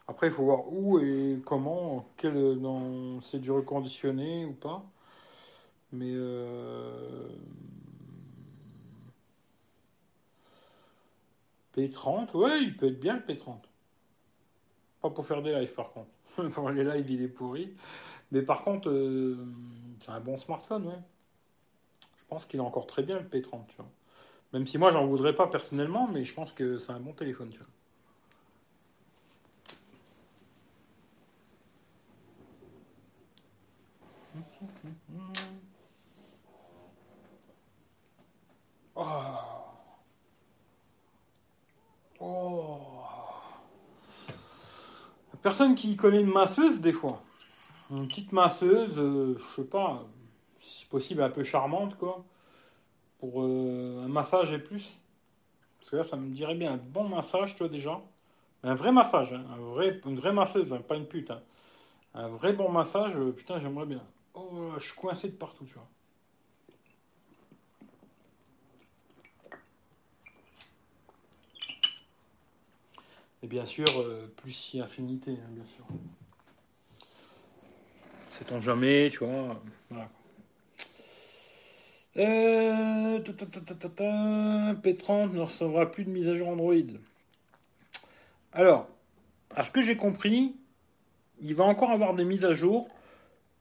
Après, 0.07 0.27
il 0.27 0.33
faut 0.33 0.43
voir 0.43 0.67
où 0.67 0.99
et 0.99 1.39
comment. 1.45 2.05
Quel, 2.17 2.59
dans, 2.59 3.21
c'est 3.21 3.39
du 3.39 3.51
reconditionné 3.51 4.45
ou 4.45 4.53
pas. 4.53 4.83
Mais. 5.93 6.11
Euh, 6.11 7.29
P30, 11.77 12.35
ouais, 12.35 12.63
il 12.63 12.75
peut 12.75 12.87
être 12.87 12.99
bien 12.99 13.15
le 13.15 13.21
P30. 13.21 13.68
Pas 15.01 15.09
pour 15.09 15.25
faire 15.25 15.41
des 15.41 15.53
lives 15.53 15.73
par 15.73 15.91
contre. 15.91 16.09
les 16.73 16.83
lives, 16.83 17.09
il 17.09 17.23
est 17.23 17.27
pourri. 17.27 17.73
Mais 18.31 18.41
par 18.41 18.63
contre, 18.63 18.89
euh, 18.89 19.37
c'est 20.01 20.11
un 20.11 20.19
bon 20.19 20.37
smartphone, 20.37 20.87
ouais. 20.87 20.99
Je 22.17 22.25
pense 22.27 22.45
qu'il 22.45 22.59
est 22.59 22.63
encore 22.63 22.85
très 22.87 23.03
bien 23.03 23.19
le 23.19 23.25
P30, 23.25 23.65
tu 23.67 23.75
vois. 23.77 23.89
Même 24.53 24.67
si 24.67 24.77
moi, 24.77 24.91
j'en 24.91 25.05
voudrais 25.07 25.35
pas 25.35 25.47
personnellement, 25.47 26.07
mais 26.07 26.25
je 26.25 26.33
pense 26.33 26.53
que 26.53 26.77
c'est 26.79 26.91
un 26.91 26.99
bon 26.99 27.13
téléphone, 27.13 27.49
tu 27.49 27.59
vois. 27.59 27.67
Oh. 38.95 39.05
Oh. 42.19 42.79
Personne 45.41 45.75
qui 45.75 45.95
connaît 45.95 46.21
une 46.21 46.31
masseuse, 46.31 46.81
des 46.81 46.91
fois. 46.91 47.21
Une 47.91 48.07
petite 48.07 48.31
masseuse, 48.33 48.97
euh, 48.97 49.37
je 49.37 49.61
sais 49.61 49.67
pas, 49.67 50.05
si 50.61 50.85
possible 50.85 51.21
un 51.21 51.29
peu 51.29 51.43
charmante, 51.43 51.97
quoi. 51.97 52.23
Pour 53.19 53.43
euh, 53.43 54.03
un 54.05 54.07
massage 54.07 54.51
et 54.51 54.59
plus. 54.59 54.85
Parce 55.79 55.91
que 55.91 55.95
là, 55.95 56.03
ça 56.03 56.17
me 56.17 56.29
dirait 56.33 56.55
bien 56.55 56.73
un 56.73 56.77
bon 56.77 57.07
massage, 57.07 57.55
toi, 57.55 57.69
déjà. 57.69 58.01
Un 58.63 58.75
vrai 58.75 58.91
massage, 58.91 59.33
hein. 59.33 59.45
un 59.53 59.57
vrai, 59.57 60.01
une 60.05 60.17
vraie 60.17 60.33
masseuse, 60.33 60.73
hein, 60.73 60.81
pas 60.85 60.97
une 60.97 61.05
pute. 61.05 61.31
Hein. 61.31 61.41
Un 62.13 62.27
vrai 62.27 62.51
bon 62.51 62.69
massage, 62.69 63.15
euh, 63.15 63.31
putain, 63.31 63.59
j'aimerais 63.61 63.85
bien. 63.85 64.03
Oh, 64.33 64.71
je 64.77 64.83
suis 64.83 64.95
coincé 64.95 65.29
de 65.29 65.35
partout, 65.35 65.65
tu 65.65 65.75
vois. 65.75 65.87
Et 73.41 73.47
bien 73.47 73.65
sûr, 73.65 73.87
euh, 73.97 74.31
plus 74.37 74.51
si 74.51 74.81
infinité, 74.81 75.31
hein, 75.31 75.49
bien 75.51 75.65
sûr. 75.65 75.85
Sait-on 78.29 78.59
jamais, 78.59 79.09
tu 79.11 79.19
vois. 79.19 79.61
Voilà. 79.89 80.09
Euh, 82.17 83.19
P30 83.19 85.33
ne 85.33 85.41
recevra 85.41 85.89
plus 85.89 86.03
de 86.03 86.09
mise 86.09 86.27
à 86.27 86.35
jour 86.35 86.49
Android. 86.49 86.73
Alors, 88.51 88.89
à 89.55 89.63
ce 89.63 89.71
que 89.71 89.81
j'ai 89.81 89.95
compris, 89.95 90.57
il 91.41 91.55
va 91.55 91.63
encore 91.63 91.91
avoir 91.91 92.13
des 92.13 92.25
mises 92.25 92.45
à 92.45 92.53
jour. 92.53 92.89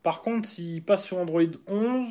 Par 0.02 0.22
contre, 0.22 0.48
s'il 0.48 0.82
passe 0.82 1.04
sur 1.04 1.18
Android 1.18 1.42
11, 1.66 2.08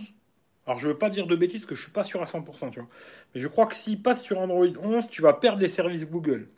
alors 0.66 0.80
je 0.80 0.88
veux 0.88 0.98
pas 0.98 1.10
dire 1.10 1.28
de 1.28 1.36
bêtises 1.36 1.62
parce 1.62 1.70
que 1.70 1.76
je 1.76 1.82
suis 1.82 1.92
pas 1.92 2.04
sûr 2.04 2.22
à 2.22 2.26
100%, 2.26 2.72
tu 2.72 2.80
vois. 2.80 2.90
Mais 3.34 3.42
je 3.42 3.48
crois 3.48 3.66
que 3.66 3.76
s'il 3.76 4.02
passe 4.02 4.22
sur 4.22 4.40
Android 4.40 4.68
11, 4.82 5.08
tu 5.10 5.22
vas 5.22 5.34
perdre 5.34 5.62
les 5.62 5.70
services 5.70 6.06
Google. 6.06 6.50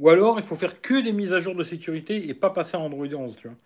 Ou 0.00 0.08
alors, 0.10 0.38
il 0.38 0.44
faut 0.44 0.54
faire 0.54 0.80
que 0.80 1.02
des 1.02 1.12
mises 1.12 1.32
à 1.32 1.40
jour 1.40 1.54
de 1.54 1.64
sécurité 1.64 2.28
et 2.28 2.34
pas 2.34 2.50
passer 2.50 2.76
à 2.76 2.80
Android 2.80 3.06
11, 3.06 3.36
tu 3.36 3.48
vois. 3.48 3.56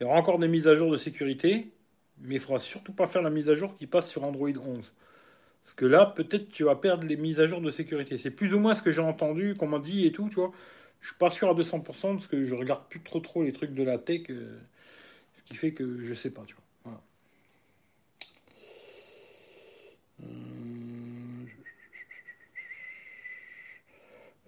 Il 0.00 0.04
y 0.04 0.06
aura 0.06 0.18
encore 0.18 0.38
des 0.38 0.48
mises 0.48 0.68
à 0.68 0.74
jour 0.74 0.90
de 0.90 0.96
sécurité, 0.96 1.70
mais 2.20 2.36
il 2.36 2.40
faudra 2.40 2.58
surtout 2.58 2.92
pas 2.92 3.06
faire 3.06 3.22
la 3.22 3.30
mise 3.30 3.48
à 3.48 3.54
jour 3.54 3.76
qui 3.76 3.86
passe 3.86 4.08
sur 4.08 4.24
Android 4.24 4.48
11. 4.48 4.92
Parce 5.62 5.74
que 5.74 5.86
là, 5.86 6.06
peut-être 6.06 6.50
tu 6.50 6.64
vas 6.64 6.76
perdre 6.76 7.04
les 7.04 7.16
mises 7.16 7.40
à 7.40 7.46
jour 7.46 7.60
de 7.60 7.70
sécurité. 7.70 8.16
C'est 8.16 8.30
plus 8.30 8.54
ou 8.54 8.58
moins 8.58 8.74
ce 8.74 8.82
que 8.82 8.92
j'ai 8.92 9.02
entendu, 9.02 9.54
qu'on 9.56 9.68
m'a 9.68 9.78
dit 9.78 10.06
et 10.06 10.12
tout, 10.12 10.28
tu 10.28 10.36
vois. 10.36 10.52
Je 11.00 11.08
suis 11.08 11.16
pas 11.18 11.30
sûr 11.30 11.48
à 11.50 11.54
200% 11.54 12.14
parce 12.14 12.26
que 12.26 12.44
je 12.44 12.54
regarde 12.54 12.82
plus 12.88 13.00
trop 13.00 13.20
trop 13.20 13.42
les 13.42 13.52
trucs 13.52 13.74
de 13.74 13.82
la 13.82 13.98
tech, 13.98 14.22
euh, 14.30 14.58
ce 15.36 15.42
qui 15.44 15.56
fait 15.56 15.72
que 15.72 16.02
je 16.02 16.14
sais 16.14 16.30
pas, 16.30 16.42
tu 16.46 16.54
vois. 16.54 16.64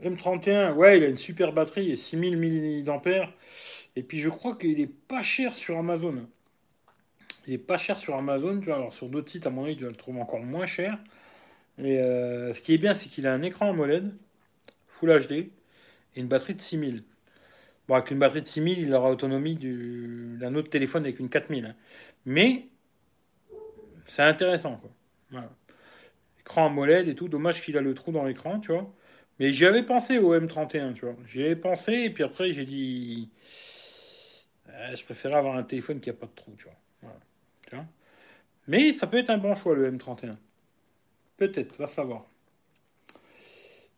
M31, 0.03 0.73
ouais, 0.75 0.99
il 0.99 1.05
a 1.05 1.09
une 1.09 1.17
super 1.17 1.53
batterie 1.53 1.91
et 1.91 1.97
6000 1.97 2.37
mAh. 2.37 3.29
Et 3.97 4.03
puis 4.03 4.21
je 4.21 4.29
crois 4.29 4.57
qu'il 4.57 4.81
est 4.81 4.93
pas 5.09 5.23
cher 5.23 5.55
sur 5.55 5.77
Amazon. 5.77 6.27
Il 7.47 7.55
est 7.55 7.59
pas 7.59 7.79
cher 7.79 7.99
sur 7.99 8.15
Amazon, 8.17 8.59
tu 8.61 8.67
vois. 8.67 8.77
Alors 8.77 8.93
sur 8.93 9.09
d'autres 9.09 9.31
sites, 9.31 9.47
à 9.47 9.51
mon 9.51 9.65
avis, 9.65 9.77
tu 9.77 9.85
vas 9.85 9.91
le 9.91 9.97
trouver 9.97 10.21
encore 10.21 10.41
moins 10.41 10.67
cher. 10.67 10.99
Et 11.79 11.99
euh, 11.99 12.53
ce 12.53 12.63
qui 12.63 12.75
est 12.75 12.79
bien, 12.79 12.95
c'est 12.95 13.09
qu'il 13.09 13.27
a 13.27 13.33
un 13.33 13.43
écran 13.43 13.71
AMOLED, 13.71 14.13
Full 14.89 15.27
HD, 15.27 15.33
et 15.33 15.51
une 16.17 16.29
batterie 16.29 16.55
de 16.55 16.61
6000. 16.61 17.05
Bon, 17.89 17.95
avec 17.95 18.11
une 18.11 18.19
batterie 18.19 18.43
de 18.43 18.47
6000, 18.47 18.79
il 18.79 18.95
aura 18.95 19.09
l'autonomie 19.11 19.57
d'un 19.57 20.55
autre 20.55 20.71
téléphone 20.71 21.05
avec 21.05 21.19
une 21.21 21.29
4000. 21.29 21.67
Hein. 21.67 21.75
Mais 22.27 22.69
c'est 24.07 24.23
intéressant, 24.23 24.77
quoi. 24.77 24.91
Voilà. 25.31 25.51
Écran 26.41 26.67
AMOLED 26.67 27.09
et 27.09 27.15
tout. 27.15 27.29
Dommage 27.29 27.63
qu'il 27.63 27.77
a 27.79 27.81
le 27.81 27.95
trou 27.95 28.13
dans 28.13 28.25
l'écran, 28.25 28.61
tu 28.61 28.73
vois. 28.73 28.93
Mais 29.41 29.53
j'y 29.53 29.65
avais 29.65 29.83
pensé 29.83 30.19
au 30.19 30.39
M31, 30.39 30.93
tu 30.93 31.07
vois. 31.07 31.17
J'y 31.27 31.43
avais 31.43 31.57
pensé, 31.57 31.95
et 31.95 32.11
puis 32.11 32.23
après, 32.23 32.53
j'ai 32.53 32.67
dit. 32.67 33.31
Euh, 34.69 34.95
je 34.95 35.03
préférais 35.03 35.37
avoir 35.37 35.57
un 35.57 35.63
téléphone 35.63 35.99
qui 35.99 36.11
n'a 36.11 36.15
pas 36.15 36.27
de 36.27 36.35
trou, 36.37 36.55
tu 36.57 36.65
vois. 36.65 36.75
Mais 38.69 38.93
ça 38.93 39.07
peut 39.07 39.17
être 39.17 39.31
un 39.31 39.39
bon 39.39 39.55
choix, 39.57 39.75
le 39.75 39.91
M31. 39.91 40.37
Peut-être, 41.39 41.77
va 41.77 41.87
savoir. 41.87 42.27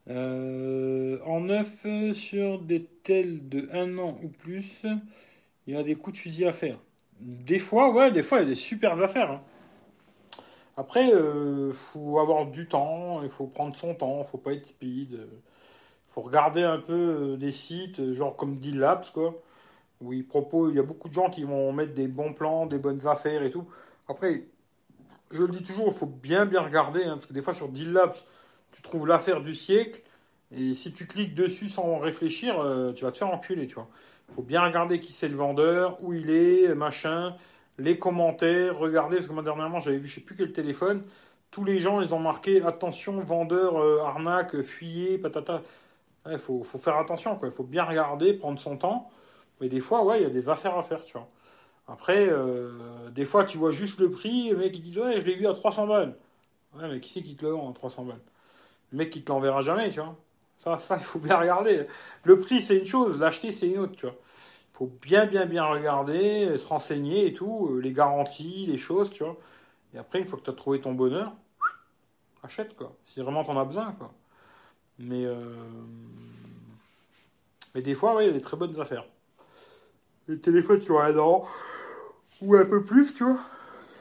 Euh, 0.08 1.18
en 1.26 1.40
neuf, 1.40 1.84
sur 2.14 2.60
des 2.60 2.84
tels 3.02 3.48
de 3.48 3.68
un 3.72 3.98
an 3.98 4.18
ou 4.22 4.28
plus, 4.28 4.86
il 5.66 5.74
y 5.74 5.76
a 5.76 5.82
des 5.82 5.94
coups 5.96 6.16
de 6.16 6.22
fusil 6.22 6.46
à 6.46 6.52
faire. 6.52 6.78
Des 7.20 7.58
fois, 7.58 7.92
ouais, 7.92 8.10
des 8.12 8.22
fois, 8.22 8.38
il 8.38 8.42
y 8.42 8.46
a 8.46 8.48
des 8.48 8.54
super 8.54 9.00
affaires. 9.02 9.30
Hein. 9.32 9.42
Après, 10.76 11.08
il 11.08 11.14
euh, 11.14 11.72
faut 11.72 12.18
avoir 12.18 12.46
du 12.46 12.66
temps, 12.66 13.22
il 13.22 13.28
faut 13.30 13.46
prendre 13.46 13.76
son 13.76 13.94
temps, 13.94 14.22
il 14.26 14.30
faut 14.30 14.38
pas 14.38 14.52
être 14.52 14.66
speed. 14.66 15.12
Il 15.12 16.14
faut 16.14 16.22
regarder 16.22 16.62
un 16.62 16.78
peu 16.78 16.92
euh, 16.92 17.36
des 17.36 17.50
sites, 17.50 18.14
genre 18.14 18.36
comme 18.36 18.58
D-Labs, 18.58 19.06
quoi, 19.12 19.34
où 20.00 20.12
ils 20.12 20.26
proposent, 20.26 20.72
il 20.72 20.76
y 20.76 20.80
a 20.80 20.82
beaucoup 20.82 21.08
de 21.08 21.14
gens 21.14 21.30
qui 21.30 21.44
vont 21.44 21.72
mettre 21.72 21.94
des 21.94 22.08
bons 22.08 22.32
plans, 22.32 22.66
des 22.66 22.78
bonnes 22.78 23.06
affaires 23.06 23.42
et 23.42 23.50
tout. 23.50 23.66
Après, 24.08 24.46
je 25.30 25.42
le 25.42 25.48
dis 25.48 25.62
toujours, 25.62 25.88
il 25.88 25.94
faut 25.94 26.06
bien 26.06 26.46
bien 26.46 26.60
regarder, 26.62 27.04
hein, 27.04 27.14
parce 27.14 27.26
que 27.26 27.32
des 27.34 27.42
fois 27.42 27.54
sur 27.54 27.68
D-Labs, 27.68 28.16
tu 28.72 28.82
trouves 28.82 29.06
l'affaire 29.06 29.42
du 29.42 29.54
siècle, 29.54 30.02
et 30.54 30.74
si 30.74 30.92
tu 30.92 31.06
cliques 31.06 31.34
dessus 31.34 31.68
sans 31.68 31.98
réfléchir, 31.98 32.60
euh, 32.60 32.92
tu 32.92 33.04
vas 33.04 33.12
te 33.12 33.18
faire 33.18 33.30
enculer, 33.30 33.66
tu 33.66 33.74
vois. 33.74 33.88
Il 34.30 34.34
faut 34.36 34.42
bien 34.42 34.62
regarder 34.64 35.00
qui 35.00 35.12
c'est 35.12 35.28
le 35.28 35.36
vendeur, 35.36 36.02
où 36.02 36.14
il 36.14 36.30
est, 36.30 36.74
machin 36.74 37.36
les 37.78 37.98
commentaires, 37.98 38.78
regardez, 38.78 39.16
parce 39.16 39.28
que 39.28 39.32
moi 39.32 39.42
dernièrement 39.42 39.80
j'avais 39.80 39.98
vu 39.98 40.08
je 40.08 40.16
sais 40.16 40.20
plus 40.20 40.36
quel 40.36 40.52
téléphone, 40.52 41.02
tous 41.50 41.64
les 41.64 41.78
gens 41.78 42.00
ils 42.00 42.14
ont 42.14 42.18
marqué 42.18 42.62
attention 42.62 43.20
vendeur, 43.20 43.78
euh, 43.78 44.00
arnaque, 44.02 44.60
fuyez, 44.62 45.18
patata. 45.18 45.62
Il 46.30 46.38
faut, 46.38 46.62
faire 46.64 46.96
attention. 46.98 47.38
Il 47.42 47.50
faut 47.50 47.64
bien 47.64 47.84
regarder, 47.84 48.34
prendre 48.34 48.58
son 48.60 48.76
temps. 48.76 49.10
Mais 49.60 49.68
des 49.68 49.80
fois, 49.80 50.04
ouais, 50.04 50.20
il 50.20 50.22
y 50.22 50.26
a 50.26 50.30
des 50.30 50.48
affaires 50.48 50.78
à 50.78 50.84
faire, 50.84 51.04
tu 51.04 51.14
vois. 51.14 51.28
Après, 51.88 52.28
euh, 52.30 53.10
des 53.10 53.26
fois, 53.26 53.44
tu 53.44 53.58
vois 53.58 53.72
juste 53.72 53.98
le 53.98 54.10
prix, 54.10 54.50
le 54.50 54.58
mec 54.58 54.76
il 54.76 54.82
dit 54.82 54.98
ouais, 54.98 55.20
je 55.20 55.26
l'ai 55.26 55.34
vu 55.34 55.46
à 55.48 55.54
300 55.54 55.86
balles. 55.88 56.16
Ouais, 56.74 56.88
mais 56.88 57.00
qui 57.00 57.10
c'est 57.10 57.22
qui 57.22 57.36
te 57.36 57.44
le 57.44 57.52
vend 57.52 57.70
à 57.70 57.74
300 57.74 58.04
balles? 58.04 58.20
Le 58.92 58.98
mec 58.98 59.10
qui 59.10 59.22
te 59.22 59.32
l'enverra 59.32 59.62
jamais, 59.62 59.90
tu 59.90 60.00
vois. 60.00 60.16
Ça, 60.58 60.76
ça, 60.78 60.96
il 60.98 61.04
faut 61.04 61.18
bien 61.18 61.36
regarder. 61.38 61.86
Le 62.24 62.38
prix, 62.38 62.62
c'est 62.62 62.78
une 62.78 62.86
chose, 62.86 63.18
l'acheter, 63.18 63.52
c'est 63.52 63.68
une 63.68 63.80
autre, 63.80 63.96
tu 63.96 64.06
vois 64.06 64.16
faut 64.72 64.90
bien, 65.02 65.26
bien, 65.26 65.46
bien 65.46 65.64
regarder, 65.64 66.56
se 66.56 66.66
renseigner 66.66 67.26
et 67.26 67.34
tout, 67.34 67.68
euh, 67.70 67.80
les 67.80 67.92
garanties, 67.92 68.66
les 68.66 68.78
choses, 68.78 69.10
tu 69.10 69.22
vois. 69.22 69.36
Et 69.94 69.98
après, 69.98 70.18
une 70.20 70.26
fois 70.26 70.38
que 70.38 70.44
tu 70.44 70.50
as 70.50 70.54
trouvé 70.54 70.80
ton 70.80 70.92
bonheur, 70.92 71.32
achète, 72.42 72.74
quoi. 72.76 72.96
Si 73.04 73.20
vraiment 73.20 73.44
tu 73.44 73.50
en 73.50 73.60
as 73.60 73.64
besoin, 73.64 73.92
quoi. 73.92 74.12
Mais, 74.98 75.24
euh, 75.24 75.56
mais 77.74 77.82
des 77.82 77.94
fois, 77.94 78.16
oui, 78.16 78.24
il 78.24 78.26
y 78.28 78.30
a 78.30 78.32
des 78.32 78.40
très 78.40 78.56
bonnes 78.56 78.78
affaires. 78.80 79.04
Les 80.28 80.38
téléphones 80.38 80.80
qui 80.80 80.90
ont 80.90 81.00
un 81.00 81.18
an, 81.18 81.46
ou 82.40 82.54
un 82.56 82.64
peu 82.64 82.84
plus, 82.84 83.14
tu 83.14 83.24
vois. 83.24 83.40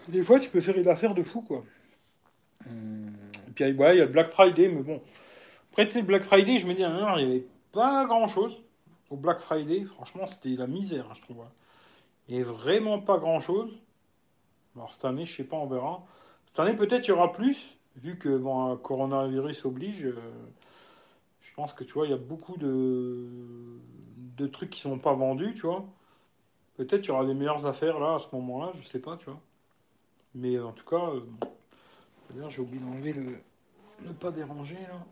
Des 0.08 0.24
fois, 0.24 0.40
tu 0.40 0.50
peux 0.50 0.62
faire 0.62 0.78
une 0.78 0.88
affaire 0.88 1.14
de 1.14 1.24
fou, 1.24 1.42
quoi. 1.42 1.64
Et 2.66 3.52
puis, 3.54 3.66
ouais, 3.66 3.96
il 3.96 4.00
y 4.00 4.02
a 4.02 4.06
le 4.06 4.12
Black 4.12 4.30
Friday, 4.30 4.70
mais 4.70 4.82
bon. 4.82 5.02
Après, 5.72 5.86
tu 5.86 5.94
sais, 5.94 6.02
Black 6.02 6.24
Friday, 6.24 6.60
je 6.60 6.68
me 6.68 6.74
dis, 6.74 6.84
hein, 6.84 7.16
il 7.18 7.28
n'y 7.28 7.32
avait 7.32 7.46
pas 7.72 8.06
grand-chose 8.06 8.58
au 9.12 9.18
Black 9.18 9.40
Friday, 9.40 9.84
franchement, 9.84 10.26
c'était 10.26 10.56
la 10.56 10.68
misère, 10.68 11.06
hein, 11.10 11.14
je 11.14 11.22
trouve. 11.22 11.44
Et 12.30 12.44
vraiment 12.44 13.00
pas 13.00 13.18
grand-chose. 13.18 13.70
Alors 14.76 14.92
cette 14.94 15.06
année, 15.06 15.26
je 15.26 15.36
sais 15.36 15.44
pas, 15.44 15.58
on 15.58 15.68
verra. 15.68 16.04
Cette 16.46 16.60
année, 16.60 16.74
peut-être 16.76 17.08
il 17.08 17.10
y 17.10 17.14
aura 17.14 17.34
plus, 17.34 17.78
vu 17.98 18.18
que 18.18 18.38
bon, 18.38 18.78
coronavirus 18.78 19.66
oblige. 19.66 20.06
Euh, 20.06 20.16
je 21.42 21.54
pense 21.54 21.74
que 21.74 21.84
tu 21.84 21.94
vois, 21.94 22.08
il 22.08 22.12
y 22.12 22.14
a 22.14 22.18
beaucoup 22.18 22.58
de, 22.58 23.28
de 24.38 24.48
trucs 24.48 24.70
qui 24.70 24.80
sont 24.80 24.98
pas 24.98 25.14
vendus, 25.14 25.54
tu 25.56 25.62
vois. 25.68 25.86
Peut-être 26.78 27.06
il 27.06 27.10
y 27.10 27.12
aura 27.12 27.26
des 27.26 27.34
meilleures 27.34 27.66
affaires 27.66 28.00
là 28.00 28.16
à 28.16 28.20
ce 28.20 28.34
moment-là, 28.34 28.72
je 28.82 28.88
sais 28.88 29.02
pas, 29.02 29.18
tu 29.18 29.26
vois. 29.26 29.40
Mais 30.36 30.58
en 30.58 30.72
tout 30.72 30.86
cas, 30.86 31.10
euh, 31.10 32.50
j'ai 32.50 32.62
oublié 32.62 32.82
d'enlever 32.82 33.14
le 33.14 33.38
ne 34.08 34.14
pas 34.14 34.32
déranger 34.32 34.80
là. 34.90 35.06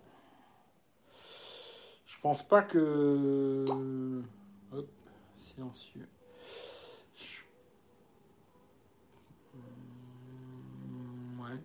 Je 2.20 2.24
pense 2.24 2.46
pas 2.46 2.64
que. 2.64 3.64
Hop, 4.74 4.90
silencieux. 5.38 6.06
Hmm, 9.54 11.40
ouais. 11.41 11.58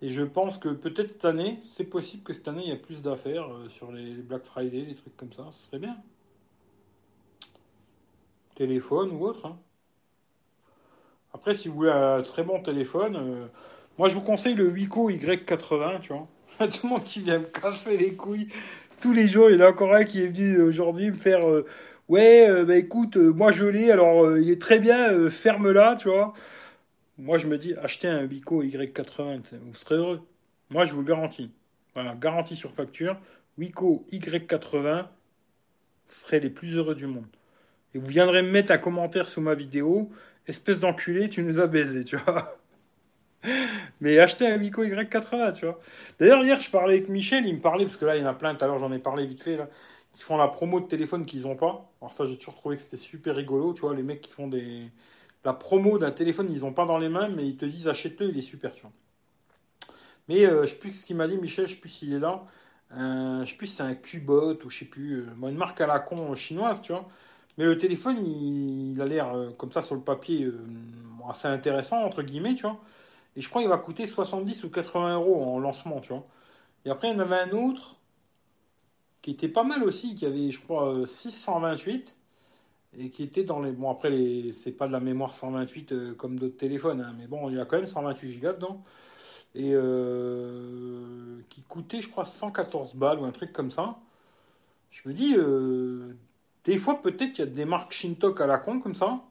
Et 0.00 0.08
je 0.08 0.22
pense 0.22 0.58
que 0.58 0.68
peut-être 0.68 1.10
cette 1.10 1.24
année, 1.24 1.58
c'est 1.72 1.82
possible 1.82 2.22
que 2.22 2.32
cette 2.32 2.46
année, 2.46 2.62
il 2.62 2.68
y 2.68 2.72
a 2.72 2.76
plus 2.76 3.02
d'affaires 3.02 3.52
euh, 3.52 3.68
sur 3.70 3.90
les 3.90 4.14
Black 4.14 4.44
Friday, 4.44 4.82
des 4.82 4.94
trucs 4.94 5.16
comme 5.16 5.32
ça. 5.32 5.48
Ce 5.50 5.66
serait 5.66 5.80
bien. 5.80 5.96
Téléphone 8.54 9.10
ou 9.10 9.24
autre. 9.24 9.46
Hein. 9.46 9.58
Après, 11.34 11.56
si 11.56 11.66
vous 11.66 11.74
voulez 11.74 11.90
un 11.90 12.22
très 12.22 12.44
bon 12.44 12.62
téléphone, 12.62 13.16
euh, 13.16 13.46
Moi, 13.98 14.08
je 14.08 14.14
vous 14.14 14.20
conseille 14.20 14.54
le 14.54 14.68
Wico 14.68 15.10
Y80, 15.10 16.02
tu 16.02 16.12
vois. 16.12 16.28
Tout 16.68 16.80
le 16.84 16.88
monde 16.88 17.04
qui 17.04 17.20
vient 17.20 17.40
me 17.40 17.46
casser 17.46 17.98
les 17.98 18.14
couilles. 18.14 18.46
Tous 19.02 19.12
les 19.12 19.26
jours, 19.26 19.50
il 19.50 19.56
y 19.58 19.60
en 19.60 19.66
a 19.66 19.70
encore 19.70 19.92
un 19.96 20.04
qui 20.04 20.22
est 20.22 20.28
venu 20.28 20.62
aujourd'hui 20.62 21.10
me 21.10 21.18
faire 21.18 21.44
euh, 21.48 21.66
Ouais, 22.08 22.48
euh, 22.48 22.64
bah 22.64 22.76
écoute, 22.76 23.16
euh, 23.16 23.32
moi 23.32 23.50
je 23.50 23.64
l'ai, 23.66 23.90
alors 23.90 24.38
il 24.38 24.48
est 24.48 24.60
très 24.60 24.78
bien, 24.78 25.28
ferme-la, 25.28 25.96
tu 25.96 26.08
vois. 26.08 26.34
Moi, 27.18 27.36
je 27.36 27.48
me 27.48 27.58
dis 27.58 27.74
Achetez 27.82 28.06
un 28.08 28.24
Wico 28.26 28.62
Y80, 28.62 29.42
vous 29.60 29.74
serez 29.74 29.96
heureux. 29.96 30.20
Moi, 30.70 30.84
je 30.84 30.92
vous 30.92 31.00
le 31.00 31.06
garantis. 31.06 31.50
Voilà, 31.94 32.14
garantie 32.14 32.54
sur 32.54 32.72
facture. 32.74 33.18
Wico 33.58 34.06
Y80, 34.12 35.02
vous 35.02 36.14
serez 36.14 36.38
les 36.38 36.50
plus 36.50 36.76
heureux 36.76 36.94
du 36.94 37.08
monde. 37.08 37.26
Et 37.94 37.98
vous 37.98 38.06
viendrez 38.06 38.42
me 38.42 38.50
mettre 38.50 38.72
un 38.72 38.78
commentaire 38.78 39.26
sous 39.26 39.40
ma 39.40 39.56
vidéo. 39.56 40.12
Espèce 40.46 40.80
d'enculé, 40.80 41.28
tu 41.28 41.42
nous 41.42 41.58
as 41.58 41.66
baisé, 41.66 42.04
tu 42.04 42.18
vois. 42.18 42.56
Mais 44.00 44.18
acheter 44.18 44.46
un 44.46 44.56
Vico 44.56 44.84
Y80, 44.84 45.54
tu 45.54 45.66
vois. 45.66 45.80
D'ailleurs, 46.18 46.42
hier, 46.44 46.60
je 46.60 46.70
parlais 46.70 46.94
avec 46.94 47.08
Michel, 47.08 47.46
il 47.46 47.56
me 47.56 47.60
parlait, 47.60 47.84
parce 47.84 47.96
que 47.96 48.04
là, 48.04 48.16
il 48.16 48.22
y 48.22 48.24
en 48.24 48.28
a 48.28 48.34
plein, 48.34 48.54
tout 48.54 48.64
à 48.64 48.68
l'heure, 48.68 48.78
j'en 48.78 48.92
ai 48.92 48.98
parlé 48.98 49.26
vite 49.26 49.42
fait, 49.42 49.56
là, 49.56 49.68
qui 50.12 50.22
font 50.22 50.36
la 50.36 50.48
promo 50.48 50.80
de 50.80 50.86
téléphone 50.86 51.26
qu'ils 51.26 51.42
n'ont 51.42 51.56
pas. 51.56 51.90
Alors, 52.00 52.12
ça, 52.14 52.24
j'ai 52.24 52.36
toujours 52.36 52.56
trouvé 52.56 52.76
que 52.76 52.82
c'était 52.82 52.96
super 52.96 53.34
rigolo, 53.36 53.72
tu 53.74 53.82
vois, 53.82 53.94
les 53.94 54.02
mecs 54.02 54.20
qui 54.20 54.32
font 54.32 54.48
des. 54.48 54.90
La 55.44 55.52
promo 55.52 55.98
d'un 55.98 56.12
téléphone, 56.12 56.48
ils 56.52 56.60
n'ont 56.60 56.72
pas 56.72 56.86
dans 56.86 56.98
les 56.98 57.08
mains, 57.08 57.28
mais 57.28 57.46
ils 57.46 57.56
te 57.56 57.64
disent 57.64 57.88
achète-le, 57.88 58.28
il 58.30 58.38
est 58.38 58.42
super, 58.42 58.74
tu 58.74 58.82
vois. 58.82 58.92
Mais 60.28 60.46
euh, 60.46 60.64
je 60.66 60.72
sais 60.72 60.78
plus 60.78 60.92
ce 60.94 61.06
qu'il 61.06 61.16
m'a 61.16 61.26
dit, 61.28 61.36
Michel, 61.36 61.66
je 61.66 61.74
sais 61.74 61.80
plus 61.80 61.90
s'il 61.90 62.12
est 62.12 62.18
là. 62.18 62.44
Euh, 62.94 63.44
je 63.44 63.50
sais 63.50 63.56
plus 63.56 63.66
si 63.68 63.76
c'est 63.76 63.82
un 63.82 63.94
Cubot 63.94 64.54
ou 64.64 64.70
je 64.70 64.78
sais 64.80 64.84
plus. 64.84 65.20
Euh, 65.20 65.48
une 65.48 65.56
marque 65.56 65.80
à 65.80 65.86
la 65.86 65.98
con 65.98 66.34
chinoise, 66.34 66.82
tu 66.82 66.92
vois. 66.92 67.08
Mais 67.58 67.64
le 67.64 67.76
téléphone, 67.78 68.16
il, 68.24 69.00
a 69.00 69.04
l'air 69.04 69.34
comme 69.58 69.72
ça 69.72 69.82
sur 69.82 69.94
le 69.94 70.00
papier 70.00 70.50
assez 71.28 71.48
intéressant, 71.48 72.02
entre 72.02 72.22
guillemets, 72.22 72.54
tu 72.54 72.62
vois. 72.62 72.80
Et 73.36 73.40
je 73.40 73.48
crois 73.48 73.62
qu'il 73.62 73.70
va 73.70 73.78
coûter 73.78 74.06
70 74.06 74.64
ou 74.64 74.70
80 74.70 75.14
euros 75.16 75.44
en 75.44 75.58
lancement, 75.58 76.00
tu 76.00 76.12
vois. 76.12 76.26
Et 76.84 76.90
après, 76.90 77.10
il 77.10 77.14
y 77.14 77.16
en 77.16 77.20
avait 77.20 77.38
un 77.38 77.50
autre 77.52 77.96
qui 79.22 79.30
était 79.30 79.48
pas 79.48 79.64
mal 79.64 79.84
aussi, 79.84 80.14
qui 80.14 80.26
avait, 80.26 80.50
je 80.50 80.60
crois, 80.60 81.06
628 81.06 82.14
et 82.98 83.10
qui 83.10 83.22
était 83.22 83.44
dans 83.44 83.60
les. 83.60 83.72
Bon, 83.72 83.90
après, 83.90 84.10
les... 84.10 84.52
c'est 84.52 84.72
pas 84.72 84.86
de 84.88 84.92
la 84.92 85.00
mémoire 85.00 85.34
128 85.34 85.92
euh, 85.92 86.14
comme 86.14 86.38
d'autres 86.38 86.56
téléphones, 86.58 87.00
hein, 87.00 87.14
mais 87.18 87.26
bon, 87.26 87.48
il 87.50 87.56
y 87.56 87.60
a 87.60 87.64
quand 87.64 87.76
même 87.78 87.86
128 87.86 88.40
Go 88.40 88.52
dedans. 88.52 88.84
Et 89.54 89.72
euh, 89.74 91.40
qui 91.50 91.62
coûtait, 91.62 92.00
je 92.02 92.08
crois, 92.10 92.24
114 92.24 92.94
balles 92.94 93.20
ou 93.20 93.24
un 93.24 93.32
truc 93.32 93.52
comme 93.52 93.70
ça. 93.70 93.98
Je 94.90 95.08
me 95.08 95.14
dis, 95.14 95.34
euh, 95.36 96.14
des 96.64 96.78
fois, 96.78 97.02
peut-être 97.02 97.32
qu'il 97.32 97.44
y 97.46 97.48
a 97.48 97.50
des 97.50 97.64
marques 97.64 97.92
Shintok 97.92 98.40
à 98.40 98.46
la 98.46 98.58
con 98.58 98.80
comme 98.80 98.94
ça 98.94 99.22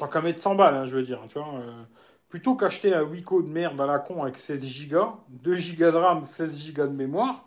Tant 0.00 0.08
qu'à 0.08 0.22
mettre 0.22 0.40
100 0.40 0.54
balles, 0.54 0.76
hein, 0.76 0.86
je 0.86 0.96
veux 0.96 1.02
dire. 1.02 1.20
Tu 1.28 1.38
vois, 1.38 1.56
euh, 1.56 1.82
plutôt 2.30 2.54
qu'acheter 2.54 2.94
un 2.94 3.02
Wico 3.02 3.42
de 3.42 3.48
merde 3.48 3.78
à 3.82 3.86
la 3.86 3.98
con 3.98 4.22
avec 4.22 4.38
16 4.38 4.88
Go, 4.88 5.18
2 5.28 5.56
Go 5.76 5.90
de 5.90 5.96
RAM, 5.96 6.24
16 6.24 6.72
Go 6.72 6.86
de 6.86 6.92
mémoire, 6.92 7.44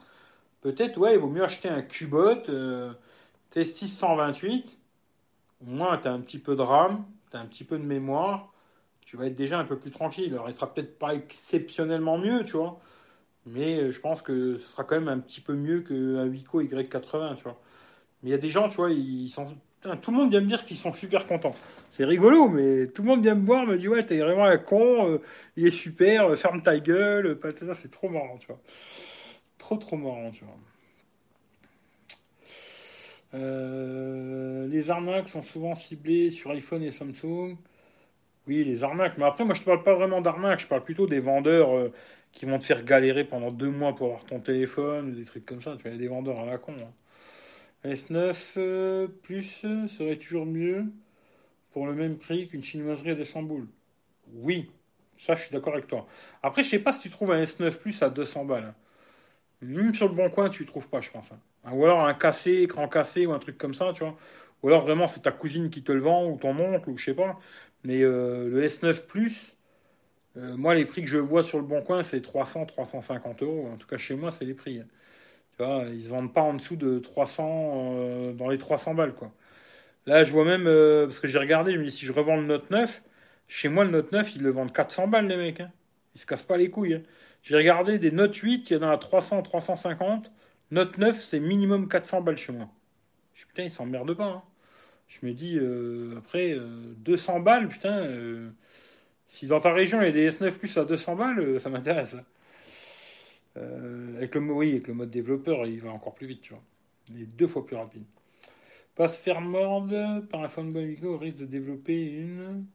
peut-être, 0.61 0.99
ouais, 0.99 1.15
il 1.15 1.19
vaut 1.19 1.30
mieux 1.30 1.43
acheter 1.43 1.67
un 1.67 1.81
Cubot 1.81 2.47
euh, 2.49 2.93
T628. 3.55 4.65
Au 5.61 5.65
moins, 5.65 5.97
tu 5.97 6.07
as 6.07 6.11
un 6.11 6.19
petit 6.19 6.38
peu 6.38 6.55
de 6.55 6.61
RAM, 6.61 7.05
tu 7.31 7.38
as 7.38 7.39
un 7.39 7.47
petit 7.47 7.63
peu 7.63 7.80
de 7.80 7.85
mémoire. 7.85 8.53
Tu 9.01 9.17
vas 9.17 9.25
être 9.25 9.35
déjà 9.35 9.57
un 9.57 9.65
peu 9.65 9.80
plus 9.80 9.89
tranquille. 9.89 10.31
Alors, 10.34 10.47
il 10.47 10.55
sera 10.55 10.71
peut-être 10.71 10.99
pas 10.99 11.15
exceptionnellement 11.15 12.19
mieux, 12.19 12.45
tu 12.45 12.57
vois. 12.57 12.80
Mais 13.47 13.80
euh, 13.80 13.91
je 13.91 13.99
pense 13.99 14.21
que 14.21 14.59
ce 14.59 14.67
sera 14.67 14.84
quand 14.84 14.95
même 14.99 15.09
un 15.09 15.19
petit 15.19 15.41
peu 15.41 15.55
mieux 15.55 15.81
qu'un 15.81 16.27
Wico 16.27 16.61
Y80, 16.61 17.35
tu 17.38 17.43
vois. 17.43 17.59
Mais 18.21 18.30
il 18.30 18.31
y 18.31 18.35
a 18.35 18.38
des 18.38 18.51
gens, 18.51 18.69
tu 18.69 18.77
vois, 18.77 18.91
ils 18.91 19.30
sont 19.30 19.47
tout 20.01 20.11
le 20.11 20.18
monde 20.18 20.30
vient 20.30 20.41
me 20.41 20.47
dire 20.47 20.65
qu'ils 20.65 20.77
sont 20.77 20.93
super 20.93 21.26
contents. 21.27 21.55
C'est 21.89 22.05
rigolo, 22.05 22.49
mais 22.49 22.88
tout 22.88 23.01
le 23.01 23.10
monde 23.10 23.22
vient 23.22 23.35
me 23.35 23.45
voir, 23.45 23.65
me 23.65 23.77
dit 23.77 23.88
ouais, 23.88 24.05
t'es 24.05 24.19
vraiment 24.19 24.45
un 24.45 24.57
con, 24.57 25.10
euh, 25.10 25.22
il 25.57 25.68
est 25.68 25.72
super, 25.72 26.27
euh, 26.27 26.35
ferme 26.35 26.61
ta 26.61 26.80
gueule, 26.80 27.39
euh, 27.43 27.73
c'est 27.76 27.91
trop 27.91 28.10
marrant, 28.10 28.38
tu 28.38 28.47
vois. 28.47 28.60
Trop 29.57 29.77
trop 29.77 29.97
marrant, 29.97 30.31
tu 30.31 30.43
vois. 30.45 30.57
les 34.69 34.89
arnaques 34.89 35.27
sont 35.30 35.41
souvent 35.41 35.76
ciblées 35.76 36.31
sur 36.31 36.51
iPhone 36.51 36.84
et 36.84 36.91
Samsung. 36.91 37.57
Oui, 38.47 38.64
les 38.64 38.84
arnaques, 38.84 39.18
mais 39.18 39.26
après 39.26 39.45
moi 39.45 39.53
je 39.53 39.61
te 39.61 39.65
parle 39.65 39.84
pas 39.84 39.95
vraiment 39.95 40.22
d'arnaques, 40.22 40.60
je 40.60 40.68
parle 40.68 40.84
plutôt 40.84 41.07
des 41.07 41.19
vendeurs 41.19 41.91
qui 42.34 42.45
vont 42.45 42.60
te 42.60 42.65
faire 42.65 42.84
galérer 42.84 43.23
pendant 43.23 43.51
deux 43.51 43.69
mois 43.69 43.95
pour 43.95 44.07
avoir 44.07 44.26
ton 44.26 44.39
téléphone, 44.39 45.14
des 45.14 45.26
trucs 45.26 45.45
comme 45.45 45.61
ça. 45.61 45.76
Tu 45.77 45.88
vois, 45.88 45.97
des 45.97 46.07
vendeurs 46.07 46.39
à 46.39 46.45
la 46.45 46.57
con. 46.57 46.73
Hein. 46.80 46.91
S9 47.85 48.35
euh, 48.57 49.07
Plus 49.23 49.65
serait 49.88 50.15
toujours 50.15 50.45
mieux 50.45 50.85
pour 51.72 51.88
le 51.88 51.93
même 51.93 52.18
prix 52.18 52.47
qu'une 52.47 52.64
chinoiserie 52.64 53.11
à 53.11 53.15
200 53.15 53.43
boules. 53.43 53.68
Oui, 54.34 54.72
ça 55.26 55.35
je 55.35 55.43
suis 55.43 55.51
d'accord 55.51 55.73
avec 55.73 55.88
toi. 55.88 56.07
Après, 56.41 56.64
je 56.64 56.69
sais 56.69 56.80
pas 56.80 56.93
si 56.93 57.01
tu 57.01 57.10
trouves 57.10 57.31
un 57.31 57.43
S9 57.43 57.77
Plus 57.77 58.01
à 58.01 58.10
200 58.10 58.45
balles. 58.45 58.73
Même 59.61 59.95
sur 59.95 60.07
le 60.10 60.15
bon 60.15 60.30
coin, 60.30 60.49
tu 60.49 60.64
ne 60.64 60.68
trouves 60.68 60.89
pas, 60.89 61.01
je 61.01 61.10
pense. 61.10 61.31
Hein. 61.31 61.72
Ou 61.72 61.85
alors 61.85 62.05
un 62.05 62.14
cassé, 62.14 62.51
écran 62.64 62.88
cassé 62.88 63.26
ou 63.26 63.34
un 63.34 63.39
truc 63.39 63.57
comme 63.57 63.73
ça, 63.73 63.91
tu 63.93 64.03
vois. 64.03 64.18
Ou 64.61 64.68
alors 64.69 64.81
vraiment 64.81 65.07
c'est 65.07 65.22
ta 65.22 65.31
cousine 65.31 65.69
qui 65.69 65.84
te 65.84 65.91
le 65.91 65.99
vend 65.99 66.30
ou 66.30 66.38
ton 66.38 66.57
oncle 66.57 66.89
ou 66.89 66.97
je 66.97 67.05
sais 67.05 67.14
pas. 67.14 67.39
Mais 67.84 68.01
euh, 68.01 68.49
le 68.49 68.65
S9 68.65 69.05
Plus, 69.05 69.55
euh, 70.38 70.55
moi 70.57 70.76
les 70.76 70.85
prix 70.85 71.01
que 71.03 71.10
je 71.10 71.18
vois 71.18 71.43
sur 71.43 71.60
le 71.60 71.65
bon 71.65 71.81
coin 71.81 72.03
c'est 72.03 72.22
300, 72.22 72.65
350 72.68 73.43
euros. 73.43 73.69
En 73.73 73.77
tout 73.77 73.88
cas 73.88 73.97
chez 73.97 74.15
moi 74.15 74.31
c'est 74.31 74.45
les 74.45 74.53
prix. 74.53 74.81
Hein. 75.59 75.63
Tu 75.63 75.63
vois, 75.63 75.85
ils 75.89 76.07
vendent 76.07 76.34
pas 76.34 76.41
en 76.41 76.53
dessous 76.55 76.75
de 76.75 76.99
300, 76.99 77.95
euh, 77.95 78.34
dans 78.34 78.49
les 78.49 78.57
300 78.57 78.93
balles, 78.95 79.13
quoi. 79.13 79.31
Là, 80.05 80.23
je 80.23 80.31
vois 80.34 80.45
même, 80.45 80.67
euh, 80.67 81.05
parce 81.07 81.19
que 81.19 81.27
j'ai 81.27 81.39
regardé, 81.39 81.73
je 81.73 81.80
me 81.80 81.85
dis, 81.85 81.91
si 81.91 82.05
je 82.05 82.13
revends 82.13 82.35
le 82.38 82.45
Note 82.45 82.69
9, 82.71 83.03
chez 83.47 83.69
moi, 83.69 83.85
le 83.85 83.91
Note 83.91 84.11
9, 84.11 84.35
ils 84.35 84.41
le 84.43 84.51
vendent 84.51 84.73
400 84.73 85.07
balles, 85.07 85.27
les 85.27 85.38
mecs. 85.38 85.61
Hein. 85.61 85.71
Ils 86.15 86.21
se 86.21 86.25
cassent 86.25 86.43
pas 86.43 86.57
les 86.57 86.69
couilles. 86.69 86.95
Hein. 86.95 87.03
J'ai 87.43 87.55
regardé 87.57 87.99
des 87.99 88.11
Note 88.11 88.35
8, 88.35 88.69
il 88.69 88.73
y 88.73 88.77
en 88.77 88.89
a 88.89 88.97
300, 88.97 89.43
350. 89.43 90.31
Note 90.71 90.97
9, 90.97 91.21
c'est 91.21 91.39
minimum 91.39 91.88
400 91.89 92.21
balles 92.21 92.38
chez 92.38 92.51
moi. 92.53 92.67
Je 93.35 93.45
putain, 93.45 93.63
ils 93.63 93.71
s'emmerdent 93.71 94.15
pas. 94.15 94.25
Hein. 94.25 94.43
Je 95.07 95.25
me 95.25 95.34
dis, 95.34 95.57
euh, 95.59 96.15
après, 96.17 96.57
200 96.97 97.39
balles, 97.41 97.69
putain, 97.69 98.07
si 99.30 99.47
dans 99.47 99.59
ta 99.59 99.73
région, 99.73 100.01
il 100.01 100.05
y 100.05 100.09
a 100.09 100.11
des 100.11 100.31
S9 100.31 100.51
Plus 100.57 100.77
à 100.77 100.85
200 100.85 101.15
balles, 101.15 101.61
ça 101.61 101.69
m'intéresse. 101.69 102.15
Euh, 103.57 104.17
avec, 104.17 104.35
le, 104.35 104.41
oui, 104.41 104.71
avec 104.71 104.88
le 104.88 104.93
mode 104.93 105.11
développeur, 105.11 105.65
il 105.65 105.80
va 105.81 105.91
encore 105.91 106.15
plus 106.15 106.27
vite, 106.27 106.41
tu 106.41 106.53
vois. 106.53 106.63
Il 107.09 107.21
est 107.21 107.25
deux 107.25 107.47
fois 107.47 107.65
plus 107.65 107.75
rapide. 107.75 108.03
Pas 108.95 109.07
se 109.07 109.17
faire 109.17 109.41
mordre 109.41 110.21
par 110.30 110.43
un 110.43 110.47
fanboy 110.49 110.97
au 111.03 111.17
risque 111.17 111.38
de 111.38 111.45
développer 111.45 112.11
une 112.11 112.65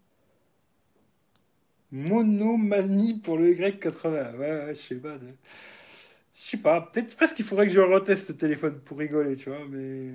monomanie 1.90 3.18
pour 3.18 3.38
le 3.38 3.52
Y80. 3.52 4.36
Ouais, 4.36 4.38
ouais, 4.38 4.74
je 4.74 4.80
sais 4.80 4.94
pas. 4.96 5.16
Je 5.18 6.40
sais 6.40 6.56
pas. 6.58 6.80
Peut-être 6.80 7.16
presque 7.16 7.36
qu'il 7.36 7.44
faudrait 7.44 7.66
que 7.66 7.72
je 7.72 7.80
reteste 7.80 8.28
le 8.28 8.36
téléphone 8.36 8.80
pour 8.80 8.98
rigoler, 8.98 9.36
tu 9.36 9.48
vois, 9.50 9.64
mais 9.68 10.12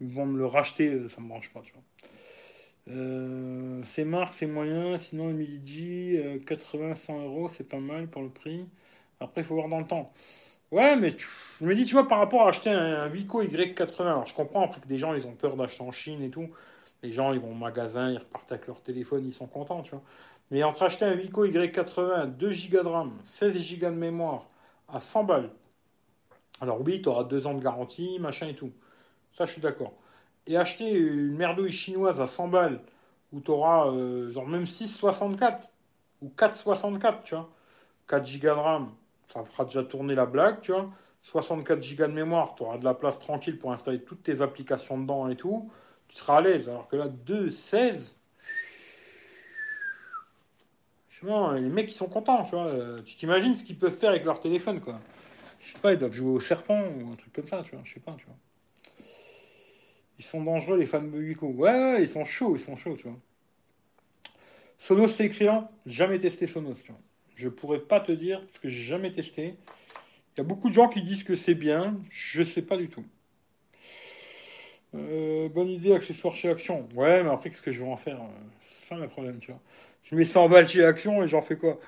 ils 0.00 0.12
vont 0.12 0.26
me 0.26 0.38
le 0.38 0.46
racheter, 0.46 1.08
ça 1.08 1.20
me 1.20 1.28
branche 1.28 1.50
pas, 1.50 1.60
tu 1.62 1.72
vois. 1.72 1.82
Euh, 2.88 3.82
c'est 3.84 4.04
marque, 4.04 4.34
c'est 4.34 4.46
moyen, 4.46 4.98
sinon 4.98 5.28
le 5.28 5.34
Midi 5.34 6.16
80-100 6.44 7.22
euros, 7.24 7.48
c'est 7.48 7.68
pas 7.68 7.78
mal 7.80 8.08
pour 8.08 8.22
le 8.22 8.30
prix. 8.30 8.66
Après, 9.22 9.42
il 9.42 9.44
faut 9.44 9.54
voir 9.54 9.68
dans 9.68 9.80
le 9.80 9.86
temps. 9.86 10.12
Ouais, 10.72 10.96
mais 10.96 11.14
je 11.60 11.66
me 11.66 11.74
dis, 11.74 11.84
tu 11.84 11.92
vois, 11.92 12.08
par 12.08 12.18
rapport 12.18 12.42
à 12.46 12.48
acheter 12.48 12.70
un, 12.70 13.06
Vico 13.08 13.42
Y80, 13.42 14.02
alors 14.02 14.26
je 14.26 14.34
comprends 14.34 14.64
après 14.64 14.80
que 14.80 14.88
des 14.88 14.98
gens, 14.98 15.14
ils 15.14 15.26
ont 15.26 15.34
peur 15.34 15.56
d'acheter 15.56 15.82
en 15.82 15.92
Chine 15.92 16.22
et 16.22 16.30
tout. 16.30 16.48
Les 17.02 17.12
gens, 17.12 17.32
ils 17.34 17.40
vont 17.40 17.50
au 17.52 17.54
magasin, 17.54 18.10
ils 18.10 18.18
repartent 18.18 18.52
avec 18.52 18.66
leur 18.66 18.80
téléphone, 18.82 19.24
ils 19.26 19.34
sont 19.34 19.46
contents, 19.46 19.82
tu 19.82 19.90
vois. 19.90 20.02
Mais 20.50 20.62
entre 20.64 20.82
acheter 20.84 21.04
un 21.04 21.14
Vico 21.14 21.46
Y80, 21.46 22.36
2 22.36 22.48
Go 22.70 22.82
de 22.82 22.88
RAM, 22.88 23.12
16 23.24 23.78
Go 23.80 23.86
de 23.86 23.90
mémoire, 23.92 24.46
à 24.88 24.98
100 25.00 25.24
balles. 25.24 25.50
Alors 26.60 26.80
oui, 26.80 27.02
tu 27.02 27.08
auras 27.08 27.24
2 27.24 27.46
ans 27.46 27.54
de 27.54 27.62
garantie, 27.62 28.18
machin 28.20 28.48
et 28.48 28.54
tout. 28.54 28.72
Ça, 29.34 29.46
je 29.46 29.52
suis 29.52 29.62
d'accord. 29.62 29.92
Et 30.46 30.56
acheter 30.56 30.90
une 30.90 31.36
merdouille 31.36 31.72
chinoise 31.72 32.20
à 32.20 32.26
100 32.26 32.48
balles, 32.48 32.80
où 33.32 33.40
tu 33.40 33.50
auras 33.50 33.88
euh, 33.88 34.30
genre 34.30 34.48
même 34.48 34.64
6,64 34.64 35.68
ou 36.22 36.32
4,64, 36.36 37.22
tu 37.24 37.34
vois. 37.34 37.50
4 38.08 38.38
Go 38.40 38.48
de 38.48 38.50
RAM, 38.50 38.92
ça 39.32 39.44
fera 39.44 39.64
déjà 39.64 39.82
tourner 39.82 40.14
la 40.14 40.26
blague, 40.26 40.60
tu 40.60 40.72
vois. 40.72 40.90
64 41.22 41.78
Go 41.96 42.06
de 42.06 42.12
mémoire, 42.12 42.54
tu 42.56 42.64
auras 42.64 42.78
de 42.78 42.84
la 42.84 42.94
place 42.94 43.18
tranquille 43.18 43.58
pour 43.58 43.72
installer 43.72 44.02
toutes 44.02 44.22
tes 44.22 44.42
applications 44.42 44.98
dedans 44.98 45.28
et 45.28 45.36
tout. 45.36 45.70
Tu 46.08 46.16
seras 46.16 46.38
à 46.38 46.40
l'aise. 46.40 46.68
Alors 46.68 46.88
que 46.88 46.96
là, 46.96 47.08
2, 47.08 47.50
16. 47.50 48.18
les 51.54 51.68
mecs, 51.68 51.90
ils 51.90 51.94
sont 51.94 52.08
contents, 52.08 52.44
tu 52.44 52.50
vois. 52.50 52.66
Euh, 52.66 52.98
tu 53.04 53.14
t'imagines 53.16 53.54
ce 53.54 53.64
qu'ils 53.64 53.78
peuvent 53.78 53.96
faire 53.96 54.10
avec 54.10 54.24
leur 54.24 54.40
téléphone, 54.40 54.80
quoi. 54.80 55.00
Je 55.60 55.72
sais 55.72 55.78
pas, 55.78 55.92
ils 55.92 55.98
doivent 55.98 56.12
jouer 56.12 56.30
au 56.30 56.40
serpent 56.40 56.80
ou 56.80 57.12
un 57.12 57.16
truc 57.16 57.32
comme 57.32 57.46
ça, 57.46 57.62
tu 57.64 57.76
vois. 57.76 57.82
Je 57.84 57.94
sais 57.94 58.00
pas, 58.00 58.14
tu 58.18 58.26
vois. 58.26 58.36
Ils 60.18 60.24
sont 60.24 60.42
dangereux, 60.42 60.78
les 60.78 60.86
fans 60.86 61.02
de 61.02 61.18
Wico. 61.18 61.46
Ouais, 61.46 61.70
ouais, 61.70 62.02
ils 62.02 62.08
sont 62.08 62.24
chauds, 62.24 62.56
ils 62.56 62.60
sont 62.60 62.76
chauds, 62.76 62.96
tu 62.96 63.08
vois. 63.08 63.18
Sonos, 64.78 65.08
c'est 65.08 65.24
excellent. 65.24 65.70
Jamais 65.86 66.18
testé 66.18 66.46
Sonos, 66.46 66.74
tu 66.74 66.92
vois. 66.92 67.00
Je 67.34 67.48
pourrais 67.48 67.80
pas 67.80 68.00
te 68.00 68.12
dire 68.12 68.40
parce 68.40 68.58
que 68.58 68.68
j'ai 68.68 68.82
jamais 68.82 69.12
testé. 69.12 69.56
Il 70.34 70.38
y 70.38 70.40
a 70.40 70.44
beaucoup 70.44 70.68
de 70.68 70.74
gens 70.74 70.88
qui 70.88 71.02
disent 71.02 71.24
que 71.24 71.34
c'est 71.34 71.54
bien. 71.54 72.00
Je 72.10 72.42
sais 72.42 72.62
pas 72.62 72.76
du 72.76 72.88
tout. 72.88 73.04
Euh, 74.94 75.48
bonne 75.48 75.68
idée, 75.68 75.94
accessoire 75.94 76.34
chez 76.34 76.50
Action. 76.50 76.88
Ouais, 76.94 77.22
mais 77.22 77.30
après, 77.30 77.50
qu'est-ce 77.50 77.62
que 77.62 77.72
je 77.72 77.82
vais 77.82 77.90
en 77.90 77.96
faire 77.96 78.18
C'est 78.80 78.88
ça 78.88 78.96
le 78.96 79.08
problème, 79.08 79.38
tu 79.40 79.50
vois. 79.50 79.60
Je 80.04 80.14
mets 80.14 80.24
100 80.24 80.48
balles 80.48 80.68
chez 80.68 80.84
Action 80.84 81.22
et 81.22 81.28
j'en 81.28 81.40
fais 81.40 81.56
quoi? 81.56 81.80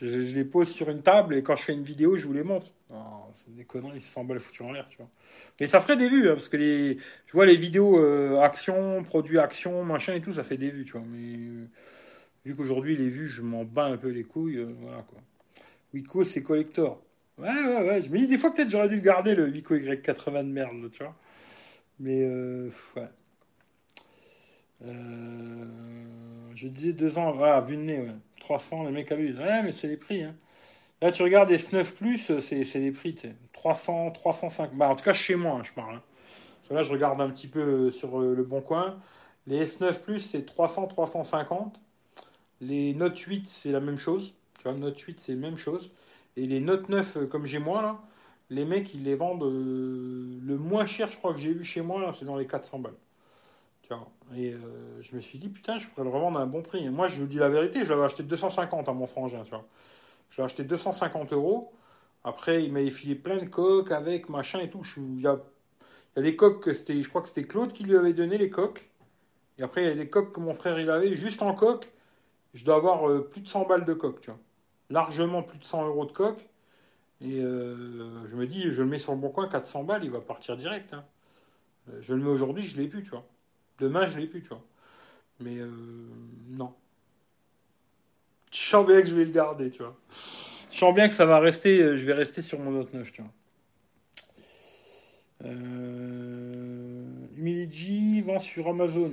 Je, 0.00 0.06
les 0.06 0.44
pose 0.44 0.70
sur 0.70 0.90
une 0.90 1.02
table 1.02 1.36
et 1.36 1.42
quand 1.42 1.54
je 1.56 1.62
fais 1.62 1.72
une 1.72 1.84
vidéo, 1.84 2.16
je 2.16 2.26
vous 2.26 2.32
les 2.32 2.42
montre. 2.42 2.66
c'est 3.32 3.54
des 3.54 3.64
conneries, 3.64 4.02
100 4.02 4.24
balles 4.24 4.40
foutues 4.40 4.62
en 4.62 4.72
l'air, 4.72 4.88
tu 4.88 4.96
vois. 4.98 5.08
Mais 5.60 5.66
ça 5.68 5.80
ferait 5.80 5.96
des 5.96 6.08
vues, 6.08 6.28
hein, 6.28 6.34
parce 6.34 6.48
que 6.48 6.56
les, 6.56 6.98
je 7.26 7.32
vois 7.32 7.46
les 7.46 7.56
vidéos 7.56 7.98
euh, 7.98 8.40
action, 8.40 9.04
produits 9.04 9.38
action, 9.38 9.84
machin 9.84 10.14
et 10.14 10.20
tout, 10.20 10.34
ça 10.34 10.42
fait 10.42 10.56
des 10.56 10.70
vues, 10.70 10.84
tu 10.84 10.92
vois. 10.92 11.02
Mais 11.06 11.36
euh, 11.38 11.66
vu 12.44 12.54
qu'aujourd'hui, 12.54 12.96
les 12.96 13.08
vues, 13.08 13.26
je 13.26 13.42
m'en 13.42 13.64
bats 13.64 13.86
un 13.86 13.96
peu 13.96 14.08
les 14.08 14.24
couilles, 14.24 14.58
euh, 14.58 14.74
voilà 14.80 15.02
quoi. 15.02 15.18
Wico, 15.92 16.24
c'est 16.24 16.42
collector. 16.42 17.02
Ouais, 17.38 17.48
ouais, 17.48 17.88
ouais. 17.88 18.02
Je 18.02 18.10
me 18.10 18.18
dis 18.18 18.26
des 18.26 18.38
fois, 18.38 18.52
peut-être 18.52 18.70
j'aurais 18.70 18.88
dû 18.88 18.96
le 18.96 19.00
garder, 19.00 19.34
le 19.34 19.48
Wico 19.48 19.76
Y80 19.76 20.38
de 20.38 20.52
merde, 20.52 20.90
tu 20.90 21.02
vois. 21.02 21.14
Mais, 22.00 22.26
ouais. 22.26 23.08
je 26.54 26.68
disais 26.68 26.92
deux 26.92 27.18
ans, 27.18 27.32
voilà, 27.32 27.60
vu 27.60 27.76
de 27.76 27.82
nez, 27.82 28.00
ouais. 28.00 28.14
300, 28.40 28.84
les 28.84 28.92
mecs 28.92 29.10
abusent. 29.10 29.38
Ouais, 29.38 29.62
mais 29.62 29.72
c'est 29.72 29.88
les 29.88 29.96
prix, 29.96 30.22
hein. 30.22 30.34
Là, 31.00 31.12
tu 31.12 31.22
regardes 31.22 31.50
les 31.50 31.58
S9 31.58 31.84
Plus, 31.92 32.40
c'est 32.40 32.78
les 32.78 32.90
prix, 32.90 33.14
tu 33.14 33.28
sais. 33.28 33.34
300, 33.52 34.12
305. 34.12 34.74
Bah, 34.74 34.88
en 34.88 34.96
tout 34.96 35.04
cas, 35.04 35.12
chez 35.12 35.36
moi, 35.36 35.52
hein, 35.52 35.62
je 35.62 35.72
parle. 35.72 35.96
Hein. 35.96 36.02
Là, 36.70 36.82
je 36.82 36.90
regarde 36.92 37.20
un 37.20 37.28
petit 37.30 37.46
peu 37.46 37.90
sur 37.90 38.20
euh, 38.20 38.34
le 38.34 38.42
bon 38.42 38.60
coin. 38.60 38.98
Les 39.46 39.66
S9 39.66 40.00
Plus, 40.00 40.20
c'est 40.20 40.46
300, 40.46 40.86
350. 40.86 41.80
Les 42.66 42.94
Note 42.94 43.18
8, 43.18 43.48
c'est 43.48 43.72
la 43.72 43.80
même 43.80 43.98
chose. 43.98 44.32
Tu 44.58 44.64
vois, 44.64 44.74
Note 44.74 44.98
8, 44.98 45.20
c'est 45.20 45.32
la 45.34 45.38
même 45.38 45.58
chose. 45.58 45.90
Et 46.36 46.46
les 46.46 46.60
Note 46.60 46.88
9, 46.88 47.16
euh, 47.16 47.26
comme 47.26 47.46
j'ai 47.46 47.58
moi, 47.58 47.82
là, 47.82 48.00
les 48.50 48.64
mecs, 48.64 48.94
ils 48.94 49.04
les 49.04 49.14
vendent 49.14 49.44
euh, 49.44 50.38
le 50.42 50.58
moins 50.58 50.86
cher, 50.86 51.10
je 51.10 51.18
crois 51.18 51.32
que 51.34 51.40
j'ai 51.40 51.52
vu 51.52 51.64
chez 51.64 51.82
moi, 51.82 52.12
c'est 52.18 52.24
dans 52.24 52.36
les 52.36 52.46
400 52.46 52.78
balles. 52.80 52.94
Et 54.36 54.54
je 55.02 55.14
me 55.14 55.20
suis 55.20 55.38
dit, 55.38 55.48
putain, 55.48 55.78
je 55.78 55.86
pourrais 55.86 56.04
le 56.04 56.10
revendre 56.10 56.38
à 56.38 56.42
un 56.42 56.46
bon 56.46 56.62
prix. 56.62 56.84
Et 56.84 56.90
moi, 56.90 57.08
je 57.08 57.16
vous 57.20 57.26
dis 57.26 57.36
la 57.36 57.48
vérité, 57.48 57.84
je 57.84 57.90
l'avais 57.90 58.04
acheté 58.04 58.22
250 58.22 58.88
à 58.88 58.92
mon 58.92 59.06
frangin, 59.06 59.42
tu 59.44 59.50
vois. 59.50 59.64
Je 60.30 60.38
l'ai 60.38 60.44
acheté 60.44 60.64
250 60.64 61.32
euros. 61.32 61.72
Après, 62.24 62.64
il 62.64 62.72
m'avait 62.72 62.90
filé 62.90 63.14
plein 63.14 63.36
de 63.36 63.46
coques 63.46 63.92
avec 63.92 64.28
machin 64.28 64.60
et 64.60 64.70
tout. 64.70 64.82
Il 64.96 65.20
y 65.20 65.26
a, 65.26 65.38
des 66.16 66.36
coques 66.36 66.62
que 66.64 66.72
c'était, 66.72 67.00
je 67.02 67.08
crois 67.08 67.22
que 67.22 67.28
c'était 67.28 67.44
Claude 67.44 67.72
qui 67.72 67.84
lui 67.84 67.96
avait 67.96 68.14
donné 68.14 68.38
les 68.38 68.50
coques. 68.50 68.88
Et 69.58 69.62
après, 69.62 69.84
il 69.84 69.88
y 69.88 69.90
a 69.90 69.94
des 69.94 70.08
coques 70.08 70.32
que 70.34 70.40
mon 70.40 70.54
frère 70.54 70.80
il 70.80 70.90
avait 70.90 71.14
juste 71.14 71.42
en 71.42 71.54
coque. 71.54 71.90
Je 72.54 72.64
dois 72.64 72.76
avoir 72.76 73.08
euh, 73.08 73.28
plus 73.28 73.40
de 73.40 73.48
100 73.48 73.66
balles 73.66 73.84
de 73.84 73.94
coques, 73.94 74.20
tu 74.20 74.30
vois. 74.30 74.40
Largement 74.90 75.42
plus 75.42 75.58
de 75.58 75.64
100 75.64 75.86
euros 75.86 76.06
de 76.06 76.12
coques. 76.12 76.48
Et 77.20 77.40
euh, 77.40 78.28
je 78.30 78.36
me 78.36 78.46
dis, 78.46 78.70
je 78.70 78.82
le 78.82 78.88
mets 78.88 78.98
sur 78.98 79.12
le 79.12 79.18
bon 79.18 79.30
coin, 79.30 79.48
400 79.48 79.84
balles, 79.84 80.04
il 80.04 80.10
va 80.10 80.20
partir 80.20 80.56
direct. 80.56 80.92
Hein. 80.94 81.04
Euh, 81.88 81.98
je 82.00 82.14
le 82.14 82.22
mets 82.22 82.30
aujourd'hui, 82.30 82.62
je 82.62 82.80
l'ai 82.80 82.88
plus, 82.88 83.02
tu 83.02 83.10
vois. 83.10 83.26
Demain, 83.78 84.08
je 84.08 84.18
l'ai 84.18 84.26
plus, 84.26 84.42
tu 84.42 84.48
vois. 84.48 84.62
Mais 85.40 85.58
non. 86.50 86.72
Je 88.52 88.58
sens 88.58 88.86
bien 88.86 89.02
que 89.02 89.08
je 89.08 89.14
vais 89.16 89.24
le 89.24 89.32
garder, 89.32 89.68
tu 89.70 89.82
vois. 89.82 89.96
Je 90.70 90.78
sens 90.78 90.94
bien 90.94 91.08
que 91.08 91.14
ça 91.14 91.26
va 91.26 91.40
rester, 91.40 91.96
je 91.96 92.06
vais 92.06 92.12
rester 92.12 92.40
sur 92.40 92.60
mon 92.60 92.70
Note 92.70 92.94
9, 92.94 93.10
tu 93.10 93.22
vois. 93.22 93.32
Euh, 95.44 97.04
vend 98.24 98.38
sur 98.38 98.68
Amazon. 98.68 99.12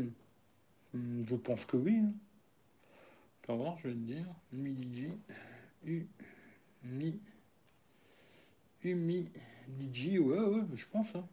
Hmm, 0.93 1.23
je 1.27 1.35
pense 1.35 1.65
que 1.65 1.77
oui. 1.77 1.99
Hein. 2.03 2.11
Voir, 3.55 3.77
je 3.79 3.89
vais 3.89 3.93
te 3.93 3.99
dire. 3.99 4.25
Humidigi. 4.53 5.07
U. 5.85 6.07
Mi. 6.83 7.19
Humidigi, 8.83 10.19
ouais, 10.19 10.39
ouais, 10.39 10.61
je 10.73 10.85
pense. 10.91 11.07
Hein. 11.15 11.25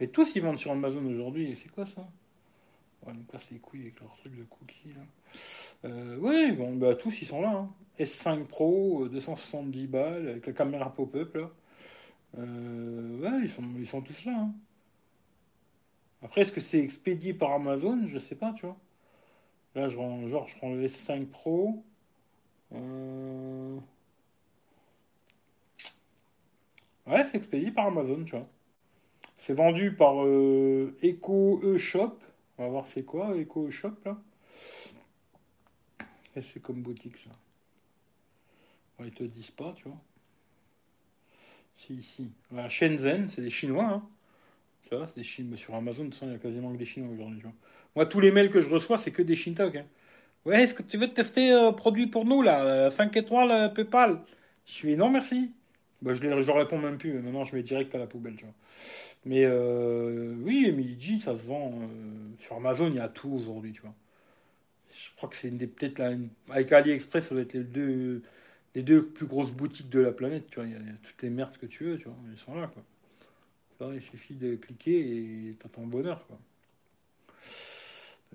Mais 0.00 0.08
tous 0.08 0.34
ils 0.36 0.42
vendent 0.42 0.58
sur 0.58 0.72
Amazon 0.72 1.04
aujourd'hui. 1.06 1.56
C'est 1.60 1.70
quoi 1.70 1.86
ça? 1.86 2.06
On 3.02 3.06
va 3.06 3.12
me 3.12 3.22
les 3.50 3.58
couilles 3.58 3.82
avec 3.82 4.00
leur 4.00 4.16
truc 4.16 4.34
de 4.36 4.44
cookies 4.44 4.94
là. 4.94 5.02
Euh, 5.84 6.16
oui, 6.20 6.52
bon, 6.52 6.74
bah, 6.74 6.94
tous 6.94 7.20
ils 7.20 7.26
sont 7.26 7.42
là. 7.42 7.50
Hein. 7.50 7.70
S5 7.98 8.44
Pro, 8.44 9.08
270 9.08 9.84
euh, 9.84 9.86
balles, 9.86 10.28
avec 10.28 10.46
la 10.46 10.52
caméra 10.52 10.92
pop-up 10.92 11.34
là. 11.34 11.50
Euh, 12.38 13.18
ouais, 13.18 13.44
ils 13.44 13.50
sont, 13.50 13.62
ils 13.78 13.86
sont 13.86 14.00
tous 14.00 14.24
là. 14.24 14.32
Hein. 14.36 14.54
Après, 16.22 16.40
est-ce 16.40 16.52
que 16.52 16.60
c'est 16.60 16.80
expédié 16.80 17.34
par 17.34 17.52
Amazon? 17.52 18.08
Je 18.08 18.18
sais 18.18 18.34
pas, 18.34 18.52
tu 18.54 18.64
vois. 18.64 18.78
Là, 19.74 19.88
je 19.88 19.96
rends, 19.96 20.28
genre, 20.28 20.46
je 20.46 20.56
prends 20.56 20.72
le 20.72 20.86
S5 20.86 21.26
Pro. 21.26 21.82
Euh... 22.72 23.78
Ouais, 27.06 27.24
c'est 27.24 27.36
expédié 27.36 27.70
par 27.70 27.86
Amazon, 27.86 28.24
tu 28.24 28.36
vois. 28.36 28.48
C'est 29.36 29.54
vendu 29.54 29.92
par 29.94 30.24
euh, 30.24 30.96
Eco 31.02 31.60
E-Shop. 31.62 32.16
On 32.56 32.64
va 32.64 32.68
voir 32.70 32.86
c'est 32.86 33.04
quoi 33.04 33.36
Eco 33.36 33.68
E-Shop 33.68 33.92
là. 34.04 34.16
C'est 36.40 36.60
comme 36.60 36.82
boutique 36.82 37.16
ça 37.18 37.30
Ils 39.04 39.12
te 39.12 39.22
disent 39.22 39.50
pas, 39.50 39.72
tu 39.76 39.88
vois. 39.88 40.00
Si, 41.76 41.94
ici. 41.94 42.30
Voilà, 42.50 42.68
Shenzhen, 42.68 43.28
c'est 43.28 43.42
des 43.42 43.50
Chinois. 43.50 43.84
Hein. 43.84 44.08
Tu 44.84 44.96
vois, 44.96 45.06
c'est 45.06 45.16
des 45.16 45.24
Chinois. 45.24 45.56
Sur 45.58 45.74
Amazon, 45.74 46.08
il 46.22 46.32
y 46.32 46.34
a 46.34 46.38
quasiment 46.38 46.72
que 46.72 46.78
des 46.78 46.86
Chinois 46.86 47.12
aujourd'hui. 47.12 47.42
Moi, 47.96 48.06
tous 48.06 48.20
les 48.20 48.30
mails 48.30 48.50
que 48.50 48.60
je 48.60 48.68
reçois, 48.68 48.98
c'est 48.98 49.10
que 49.10 49.22
des 49.22 49.36
Shintok. 49.36 49.76
Hein. 49.76 49.86
Ouais, 50.44 50.62
est-ce 50.62 50.74
que 50.74 50.82
tu 50.82 50.98
veux 50.98 51.08
tester 51.08 51.52
euh, 51.52 51.72
produit 51.72 52.06
pour 52.06 52.24
nous, 52.24 52.42
là 52.42 52.90
5 52.90 53.16
euh, 53.16 53.20
étoiles, 53.20 53.50
euh, 53.50 53.68
PayPal? 53.68 54.20
Je 54.66 54.72
suis 54.72 54.96
non, 54.96 55.10
merci. 55.10 55.52
Bah, 56.02 56.14
je, 56.14 56.22
ne 56.22 56.34
leur 56.34 56.56
réponds 56.56 56.78
même 56.78 56.98
plus. 56.98 57.12
Maintenant, 57.14 57.44
je 57.44 57.56
mets 57.56 57.62
direct 57.62 57.94
à 57.94 57.98
la 57.98 58.06
poubelle, 58.06 58.36
tu 58.36 58.44
vois. 58.44 58.54
Mais 59.26 59.46
oui, 59.46 60.66
Emily 60.68 61.18
ça 61.20 61.34
se 61.34 61.44
vend. 61.44 61.88
sur 62.40 62.56
Amazon, 62.56 62.88
il 62.88 62.96
y 62.96 63.00
a 63.00 63.08
tout 63.08 63.30
aujourd'hui, 63.30 63.72
tu 63.72 63.80
vois 63.80 63.94
je 64.94 65.16
crois 65.16 65.28
que 65.28 65.36
c'est 65.36 65.48
une 65.48 65.58
des 65.58 65.66
peut-être 65.66 66.00
avec 66.50 66.72
AliExpress, 66.72 67.28
ça 67.28 67.34
doit 67.34 67.42
être 67.42 67.54
les 67.54 67.64
deux, 67.64 68.22
les 68.74 68.82
deux 68.82 69.04
plus 69.04 69.26
grosses 69.26 69.50
boutiques 69.50 69.90
de 69.90 70.00
la 70.00 70.12
planète. 70.12 70.46
Tu 70.50 70.56
vois, 70.56 70.66
il 70.66 70.72
y, 70.72 70.76
a, 70.76 70.78
toutes 71.02 71.22
les 71.22 71.30
merdes 71.30 71.56
que 71.56 71.66
tu 71.66 71.84
veux, 71.84 71.98
tu 71.98 72.04
vois, 72.04 72.16
ils 72.32 72.38
sont 72.38 72.54
là, 72.54 72.70
quoi. 73.78 73.94
il 73.94 74.02
suffit 74.02 74.34
de 74.34 74.56
cliquer 74.56 74.98
et 74.98 75.56
t'as 75.58 75.68
ton 75.68 75.86
bonheur, 75.86 76.26
quoi. 76.26 76.38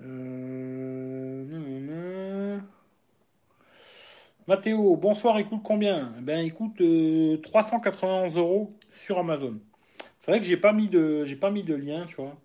Euh... 0.01 1.09
Mathéo, 4.47 4.95
bonsoir, 4.95 5.37
écoute 5.37 5.61
combien? 5.63 6.13
Eh 6.17 6.21
Ben 6.21 6.39
écoute 6.43 6.81
391 7.43 8.35
euh, 8.35 8.39
euros 8.39 8.75
sur 8.91 9.19
Amazon. 9.19 9.59
C'est 10.19 10.31
vrai 10.31 10.39
que 10.39 10.45
j'ai 10.45 10.57
pas 10.57 10.73
mis 10.73 10.87
de 10.87 11.23
j'ai 11.25 11.35
pas 11.35 11.51
mis 11.51 11.63
de 11.63 11.75
lien, 11.75 12.05
tu 12.07 12.15
vois. 12.15 12.35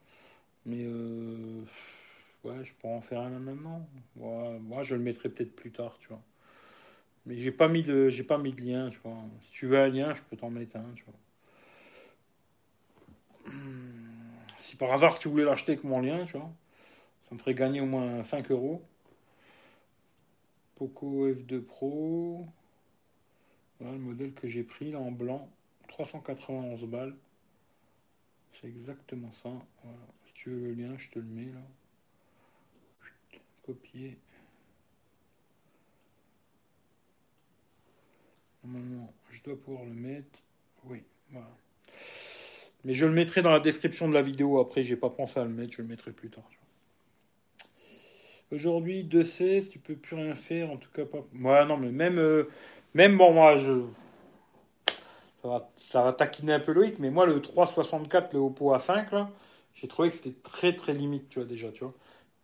Mais 0.67 0.85
euh, 0.85 1.65
Ouais, 2.45 2.63
je 2.63 2.75
pourrais 2.75 2.95
en 2.95 3.01
faire 3.01 3.21
un 3.23 3.31
maintenant. 3.31 3.89
moi, 4.17 4.83
je 4.83 4.95
le 4.95 5.01
mettrai 5.01 5.29
peut-être 5.31 5.57
plus 5.57 5.73
tard, 5.73 5.97
tu 6.01 6.09
vois. 6.09 6.21
Mais 7.27 7.39
j'ai 7.39 7.53
pas 7.53 7.69
mis 7.69 7.83
de, 7.83 8.09
j'ai 8.11 8.25
pas 8.25 8.39
mis 8.39 8.53
de 8.53 8.63
lien, 8.63 8.91
tu 8.91 8.99
vois. 9.05 9.17
Si 9.45 9.53
tu 9.53 9.67
veux 9.67 9.79
un 9.79 9.89
lien, 9.89 10.15
je 10.15 10.23
peux 10.23 10.37
t'en 10.37 10.51
mettre 10.51 10.77
un, 10.77 10.85
tu 10.95 11.05
vois. 11.05 11.15
Si 14.59 14.77
par 14.77 14.93
hasard 14.93 15.19
tu 15.19 15.29
voulais 15.29 15.45
l'acheter 15.45 15.73
avec 15.73 15.85
mon 15.85 16.01
lien, 16.01 16.25
tu 16.27 16.37
vois, 16.37 16.51
ça 17.29 17.35
me 17.35 17.39
ferait 17.39 17.55
gagner 17.55 17.81
au 17.81 17.87
moins 17.87 18.23
5 18.23 18.51
euros. 18.51 18.83
Poco 20.77 21.29
F2 21.29 21.61
Pro. 21.61 22.47
Voilà 23.81 23.95
le 23.95 24.01
modèle 24.01 24.33
que 24.33 24.49
j'ai 24.49 24.63
pris 24.63 24.91
là 24.91 25.01
en 25.01 25.11
blanc. 25.11 25.49
391 25.89 26.85
balles. 26.85 27.15
C'est 28.53 28.69
exactement 28.69 29.33
ça. 29.43 29.51
Si 30.27 30.33
tu 30.35 30.51
veux 30.51 30.69
le 30.69 30.75
lien, 30.75 30.97
je 30.97 31.11
te 31.11 31.19
le 31.19 31.27
mets 31.27 31.53
là 31.53 31.61
copier. 33.65 34.17
Normalement, 38.63 39.13
je 39.31 39.43
dois 39.43 39.57
pouvoir 39.61 39.85
le 39.85 39.93
mettre. 39.93 40.39
Oui, 40.85 41.03
voilà. 41.31 41.51
Mais 42.85 42.95
je 42.95 43.07
le 43.07 43.13
mettrai 43.13 43.43
dans 43.43 43.51
la 43.51 43.61
description 43.61 44.09
de 44.09 44.15
la 44.15 44.23
vidéo. 44.23 44.59
Après, 44.59 44.83
j'ai 44.83 44.97
pas 44.97 45.11
pensé 45.11 45.39
à 45.39 45.45
le 45.45 45.51
mettre. 45.51 45.73
Je 45.73 45.83
le 45.83 45.89
mettrai 45.89 46.13
plus 46.13 46.31
tard. 46.31 46.49
Aujourd'hui, 48.53 49.05
2.16, 49.05 49.69
tu 49.69 49.79
peux 49.79 49.95
plus 49.95 50.17
rien 50.17 50.35
faire. 50.35 50.71
En 50.71 50.77
tout 50.77 50.91
cas, 50.95 51.05
pas. 51.05 51.19
Ouais, 51.41 51.67
non, 51.67 51.77
mais 51.77 51.91
même, 51.91 52.19
euh, 52.19 52.49
même 52.95 53.17
bon, 53.17 53.33
moi, 53.33 53.57
je. 53.59 53.83
Ça 55.43 55.49
va, 55.49 55.71
ça 55.77 56.03
va, 56.03 56.13
taquiner 56.13 56.55
un 56.55 56.61
peu 56.61 56.73
Loïc, 56.73 56.99
mais 56.99 57.11
moi, 57.11 57.27
le 57.27 57.41
3.64, 57.41 58.33
le 58.33 58.39
Oppo 58.39 58.75
A5, 58.75 59.13
là, 59.13 59.31
j'ai 59.75 59.89
trouvé 59.89 60.09
que 60.09 60.17
c'était 60.17 60.35
très, 60.43 60.75
très 60.75 60.95
limite, 60.95 61.29
tu 61.29 61.39
vois, 61.39 61.49
déjà, 61.49 61.71
tu 61.71 61.85
vois 61.85 61.95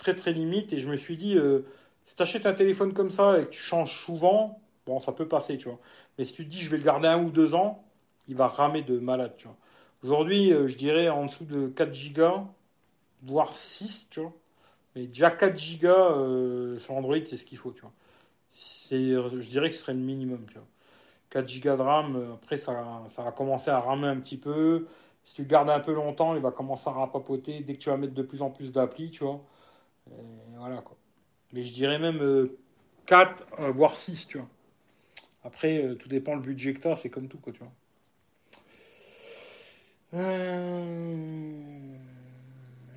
très 0.01 0.17
très 0.17 0.33
limite. 0.33 0.73
Et 0.73 0.79
je 0.81 0.89
me 0.89 0.97
suis 0.97 1.17
dit, 1.17 1.37
euh, 1.37 1.61
si 2.07 2.17
tu 2.17 2.23
achètes 2.23 2.47
un 2.47 2.55
téléphone 2.55 2.93
comme 2.93 3.13
ça 3.13 3.39
et 3.39 3.45
que 3.45 3.51
tu 3.51 3.61
changes 3.61 3.93
souvent, 4.05 4.61
bon, 4.87 4.99
ça 4.99 5.13
peut 5.13 5.29
passer, 5.29 5.59
tu 5.59 5.69
vois. 5.69 5.79
Mais 6.19 6.25
si 6.25 6.33
tu 6.33 6.45
te 6.45 6.51
dis, 6.51 6.61
je 6.61 6.71
vais 6.71 6.79
le 6.79 6.85
garder 6.85 7.07
un 7.07 7.23
ou 7.23 7.31
deux 7.31 7.55
ans, 7.55 7.85
il 8.27 8.37
va 8.37 8.49
ramer 8.49 8.83
de 8.83 8.99
malade, 8.99 9.35
tu 9.37 9.47
vois. 9.47 9.57
Aujourd'hui, 10.03 10.53
euh, 10.53 10.67
je 10.67 10.77
dirais 10.77 11.09
en 11.09 11.27
dessous 11.27 11.45
de 11.45 11.69
4 11.69 11.93
Go, 12.13 12.47
voire 13.23 13.55
6, 13.55 14.09
tu 14.11 14.21
vois. 14.21 14.33
Mais 14.95 15.07
déjà 15.07 15.31
4 15.31 15.81
Go 15.81 15.89
euh, 15.89 16.79
sur 16.79 16.95
Android, 16.95 17.17
c'est 17.25 17.37
ce 17.37 17.45
qu'il 17.45 17.59
faut, 17.59 17.73
tu 17.73 17.83
vois. 17.83 17.93
Je 18.91 19.49
dirais 19.49 19.71
que 19.71 19.77
ce 19.77 19.83
serait 19.83 19.95
le 19.95 20.01
minimum, 20.01 20.45
tu 20.49 20.55
vois. 20.55 20.67
4 21.31 21.61
Go 21.61 21.77
de 21.77 21.83
RAM, 21.83 22.33
après 22.35 22.57
ça, 22.57 23.03
ça 23.15 23.23
va 23.23 23.33
commencer 23.33 23.71
à 23.71 23.79
ramer 23.81 24.09
un 24.09 24.19
petit 24.19 24.37
peu. 24.37 24.87
Si 25.23 25.35
tu 25.35 25.43
le 25.43 25.49
gardes 25.49 25.71
un 25.71 25.81
peu 25.81 25.93
longtemps, 25.95 26.35
il 26.35 26.43
va 26.43 26.51
commencer 26.51 26.89
à 26.89 26.93
rapapoter. 26.93 27.61
Dès 27.61 27.75
que 27.75 27.79
tu 27.79 27.91
vas 27.91 27.97
mettre 27.97 28.15
de 28.15 28.23
plus 28.23 28.43
en 28.43 28.51
plus 28.51 28.73
d'appli, 28.73 29.11
tu 29.11 29.23
vois, 29.25 29.41
et 30.11 30.57
voilà 30.57 30.79
quoi. 30.83 30.97
Mais 31.53 31.65
je 31.65 31.73
dirais 31.73 31.99
même 31.99 32.49
4, 33.07 33.45
voire 33.73 33.97
6, 33.97 34.27
tu 34.29 34.39
vois. 34.39 34.49
Après, 35.45 35.97
tout 35.99 36.09
dépend 36.09 36.35
le 36.35 36.41
budget 36.41 36.75
que 36.75 36.81
tu 36.81 36.89
as, 36.89 36.97
c'est 36.97 37.11
comme 37.11 37.29
tout, 37.29 37.39
quoi, 37.39 37.53
tu 37.53 37.61
vois. 37.61 37.73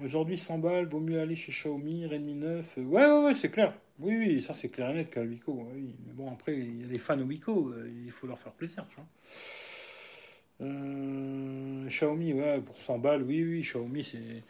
Aujourd'hui, 0.04 0.38
100 0.38 0.58
balles, 0.58 0.86
vaut 0.88 1.00
mieux 1.00 1.20
aller 1.22 1.36
chez 1.36 1.54
Xiaomi, 1.54 2.06
Redmi 2.06 2.34
9. 2.34 2.78
Ouais, 2.78 3.06
ouais, 3.06 3.24
ouais, 3.26 3.36
c'est 3.36 3.50
clair. 3.50 3.74
Oui, 4.00 4.16
oui, 4.18 4.42
ça 4.42 4.54
c'est 4.54 4.68
clair 4.68 4.90
et 4.90 4.96
net 4.96 5.10
qu'à 5.10 5.22
Wico. 5.22 5.66
Oui. 5.74 5.96
Mais 6.06 6.14
bon, 6.14 6.30
après, 6.32 6.58
il 6.58 6.82
y 6.82 6.84
a 6.84 6.88
des 6.88 7.00
fans 7.00 7.20
au 7.20 7.24
Wico, 7.24 7.74
il 7.86 8.12
faut 8.12 8.28
leur 8.28 8.38
faire 8.38 8.52
plaisir, 8.52 8.86
tu 8.90 8.96
vois. 8.98 9.06
Euh, 10.62 11.88
Xiaomi, 11.88 12.34
ouais, 12.34 12.60
pour 12.62 12.82
100 12.82 13.00
balles, 13.00 13.24
oui, 13.24 13.44
oui, 13.44 13.62
Xiaomi, 13.62 14.04
c'est. 14.04 14.44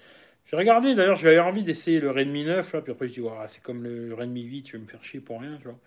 J'ai 0.46 0.56
regardé, 0.58 0.96
d'ailleurs, 0.96 1.16
j'avais 1.16 1.40
envie 1.40 1.64
d'essayer 1.64 2.00
le 2.00 2.12
Redmi 2.12 2.46
9, 2.46 2.74
là, 2.74 2.82
puis 2.82 2.92
après 2.92 3.08
je 3.08 3.14
dis, 3.14 3.22
ouais, 3.22 3.32
c'est 3.48 3.62
comme 3.62 3.84
le 3.84 4.14
Redmi 4.14 4.42
8, 4.44 4.68
je 4.68 4.74
vais 4.74 4.80
me 4.80 4.88
faire 4.88 5.04
chier 5.04 5.20
pour 5.20 5.40
rien, 5.40 5.58
tu 5.58 5.66
vois. 5.66 5.80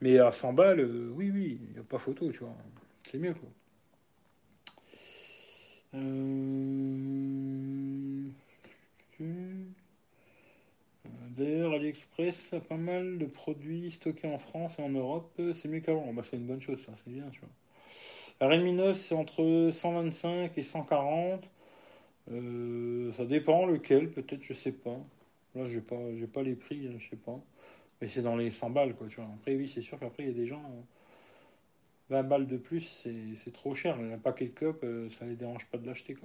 Mais 0.00 0.18
à 0.18 0.32
100 0.32 0.52
balles, 0.54 0.80
euh, 0.80 1.10
oui, 1.14 1.30
oui, 1.32 1.60
il 1.68 1.72
n'y 1.74 1.78
a 1.78 1.82
pas 1.82 1.98
photo, 1.98 2.30
tu 2.32 2.38
vois. 2.40 2.54
C'est 3.10 3.18
mieux, 3.18 3.34
quoi. 3.34 3.48
Euh... 5.94 7.40
D'ailleurs, 11.36 11.72
AliExpress 11.72 12.52
a 12.52 12.60
pas 12.60 12.76
mal 12.76 13.18
de 13.18 13.26
produits 13.26 13.90
stockés 13.90 14.28
en 14.28 14.38
France 14.38 14.78
et 14.78 14.82
en 14.82 14.90
Europe. 14.90 15.40
C'est 15.54 15.68
mieux 15.68 15.80
qu'avant. 15.80 16.12
Bah, 16.12 16.22
c'est 16.22 16.36
une 16.36 16.46
bonne 16.46 16.60
chose, 16.60 16.78
ça, 16.84 16.92
c'est 17.04 17.10
bien, 17.12 17.28
tu 17.30 17.40
vois. 17.40 18.48
Redmi 18.48 18.72
9, 18.72 18.96
c'est 18.98 19.14
entre 19.14 19.70
125 19.72 20.56
et 20.56 20.62
140. 20.62 21.48
Euh, 22.30 23.12
ça 23.14 23.24
dépend 23.24 23.66
lequel, 23.66 24.10
peut-être, 24.10 24.42
je 24.42 24.54
sais 24.54 24.72
pas. 24.72 24.98
Là, 25.54 25.66
j'ai 25.66 25.80
pas, 25.80 25.96
j'ai 26.18 26.26
pas 26.26 26.42
les 26.42 26.54
prix, 26.54 26.88
hein, 26.88 26.96
je 26.98 27.10
sais 27.10 27.16
pas. 27.16 27.38
Mais 28.00 28.08
c'est 28.08 28.22
dans 28.22 28.36
les 28.36 28.50
100 28.50 28.70
balles, 28.70 28.94
quoi, 28.94 29.08
tu 29.08 29.16
vois. 29.16 29.30
Après, 29.40 29.54
oui, 29.56 29.68
c'est 29.68 29.82
sûr 29.82 29.98
qu'après, 29.98 30.24
il 30.24 30.28
y 30.28 30.32
a 30.32 30.34
des 30.34 30.46
gens. 30.46 30.62
20 32.10 32.22
balles 32.24 32.46
de 32.46 32.56
plus, 32.56 33.06
c'est 33.36 33.52
trop 33.52 33.74
cher. 33.74 33.98
Un 33.98 34.18
paquet 34.18 34.46
de 34.46 34.50
clopes, 34.50 34.84
euh, 34.84 35.08
ça 35.10 35.26
les 35.26 35.36
dérange 35.36 35.66
pas 35.66 35.78
de 35.78 35.86
l'acheter. 35.86 36.16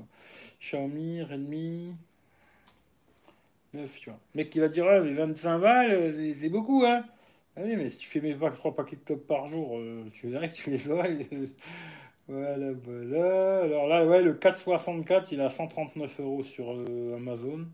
Xiaomi, 0.59 1.21
Redmi. 1.23 1.93
9, 3.75 3.99
tu 3.99 4.09
vois. 4.09 4.19
Mec 4.35 4.49
qui 4.49 4.59
va 4.59 4.69
dire, 4.69 4.85
ouais, 4.85 5.01
mais 5.01 5.13
25 5.13 5.59
balles, 5.59 5.91
euh, 5.91 6.33
c'est 6.39 6.49
beaucoup, 6.49 6.83
hein. 6.85 7.05
Ah 7.57 7.61
oui, 7.63 7.75
mais 7.77 7.89
si 7.89 7.97
tu 7.97 8.07
fais 8.09 8.21
mes 8.21 8.35
3 8.35 8.75
paquets 8.75 8.97
de 8.97 9.01
clopes 9.01 9.27
par 9.27 9.47
jour, 9.47 9.79
tu 10.13 10.27
verrais 10.27 10.49
que 10.49 10.55
tu 10.55 10.71
les 10.71 10.89
aurais. 10.89 11.27
Voilà, 12.27 12.71
voilà. 12.73 13.61
Alors 13.63 13.87
là, 13.87 14.05
ouais, 14.05 14.23
le 14.23 14.33
464, 14.33 15.31
il 15.31 15.41
a 15.41 15.49
139 15.49 16.19
euros 16.19 16.43
sur 16.43 16.71
euh, 16.73 17.15
Amazon. 17.17 17.67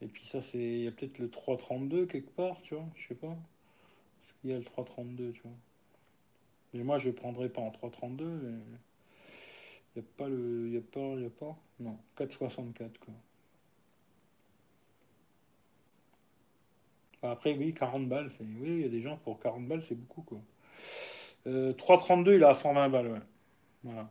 Et 0.00 0.06
puis 0.06 0.24
ça, 0.26 0.40
c'est. 0.42 0.58
Il 0.58 0.82
y 0.84 0.88
a 0.88 0.90
peut-être 0.90 1.18
le 1.18 1.30
332 1.30 2.06
quelque 2.06 2.30
part, 2.30 2.60
tu 2.62 2.74
vois, 2.74 2.86
je 2.96 3.08
sais 3.08 3.14
pas. 3.14 3.28
Est-ce 3.28 4.32
qu'il 4.40 4.50
y 4.50 4.52
a 4.54 4.58
le 4.58 4.64
332, 4.64 5.32
tu 5.32 5.42
vois. 5.42 5.52
Mais 6.74 6.84
moi, 6.84 6.98
je 6.98 7.10
prendrais 7.10 7.48
pas 7.48 7.62
en 7.62 7.70
332. 7.70 8.24
Il 9.96 10.02
n'y 10.02 10.06
a 10.06 10.10
pas 10.16 10.28
le. 10.28 10.68
Il 10.68 10.76
a 10.76 10.80
pas. 10.80 11.14
Il 11.18 11.26
a 11.26 11.30
pas. 11.30 11.56
Non, 11.80 11.98
464, 12.16 12.98
quoi. 12.98 13.14
Après, 17.30 17.54
oui, 17.54 17.74
40 17.74 18.08
balles. 18.08 18.30
Oui, 18.40 18.68
il 18.68 18.80
y 18.80 18.84
a 18.84 18.88
des 18.88 19.02
gens 19.02 19.16
pour 19.18 19.40
40 19.40 19.66
balles, 19.66 19.82
c'est 19.82 19.94
beaucoup, 19.94 20.22
quoi. 20.22 20.38
Euh, 21.46 21.72
332, 21.72 22.36
il 22.36 22.44
a 22.44 22.54
120 22.54 22.88
balles. 22.88 23.22
Voilà. 23.84 24.10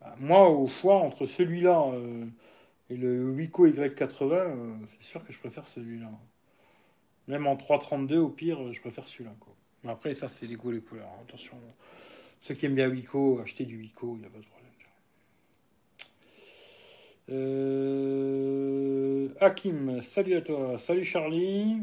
Bah, 0.00 0.14
moi, 0.18 0.48
au 0.50 0.66
choix 0.66 0.96
entre 0.96 1.26
celui-là 1.26 1.90
euh, 1.92 2.26
et 2.90 2.96
le 2.96 3.30
Wico 3.30 3.66
Y80, 3.66 4.32
euh, 4.32 4.74
c'est 4.88 5.02
sûr 5.02 5.24
que 5.24 5.32
je 5.32 5.38
préfère 5.38 5.66
celui-là. 5.68 6.10
Même 7.28 7.46
en 7.46 7.56
332, 7.56 8.18
au 8.18 8.28
pire, 8.28 8.72
je 8.72 8.80
préfère 8.80 9.06
celui-là. 9.06 9.32
Après, 9.86 10.14
ça, 10.14 10.28
c'est 10.28 10.46
les 10.46 10.56
goûts, 10.56 10.70
les 10.70 10.80
couleurs. 10.80 11.08
Attention, 11.22 11.56
ceux 12.40 12.54
qui 12.54 12.66
aiment 12.66 12.74
bien 12.74 12.88
Wico, 12.88 13.40
achetez 13.40 13.64
du 13.64 13.78
Wico, 13.78 14.16
il 14.16 14.20
n'y 14.20 14.26
a 14.26 14.30
pas 14.30 14.38
de 14.38 14.44
problème. 14.44 14.59
Euh, 17.30 19.28
Hakim, 19.40 20.00
salut 20.00 20.36
à 20.36 20.40
toi. 20.40 20.78
Salut 20.78 21.04
Charlie. 21.04 21.78